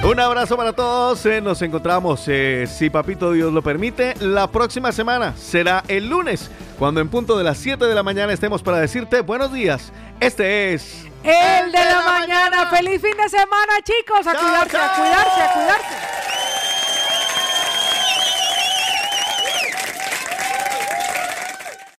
Un 0.03 0.19
abrazo 0.19 0.56
para 0.56 0.74
todos. 0.74 1.26
eh, 1.26 1.42
nos 1.42 1.61
encontramos, 1.61 2.24
eh, 2.28 2.66
si 2.68 2.90
papito 2.90 3.34
Dios 3.34 3.52
lo 3.52 3.61
permite, 3.61 4.16
la 4.22 4.48
próxima 4.48 4.92
semana. 4.92 5.36
Será 5.38 5.84
el 5.88 6.08
lunes, 6.10 6.50
cuando 6.78 7.02
en 7.02 7.10
punto 7.10 7.38
de 7.38 7.44
las 7.44 7.58
7 7.58 7.86
de 7.86 7.94
la 7.94 8.02
mañana 8.03 8.32
estemos 8.32 8.64
para 8.64 8.80
decirte 8.80 9.22
buenos 9.22 9.52
días. 9.52 9.92
Este 10.19 10.74
es... 10.74 11.06
El 11.22 11.72
de 11.72 11.86
la 11.86 12.02
mañana. 12.06 12.68
Feliz 12.68 13.02
fin 13.02 13.16
de 13.18 13.28
semana, 13.28 13.74
chicos. 13.84 14.26
A 14.26 14.34
cuidarse, 14.36 14.78
a 14.78 14.95
cuidarse, 14.95 15.42
a 15.42 15.53
cuidarse. 15.53 16.49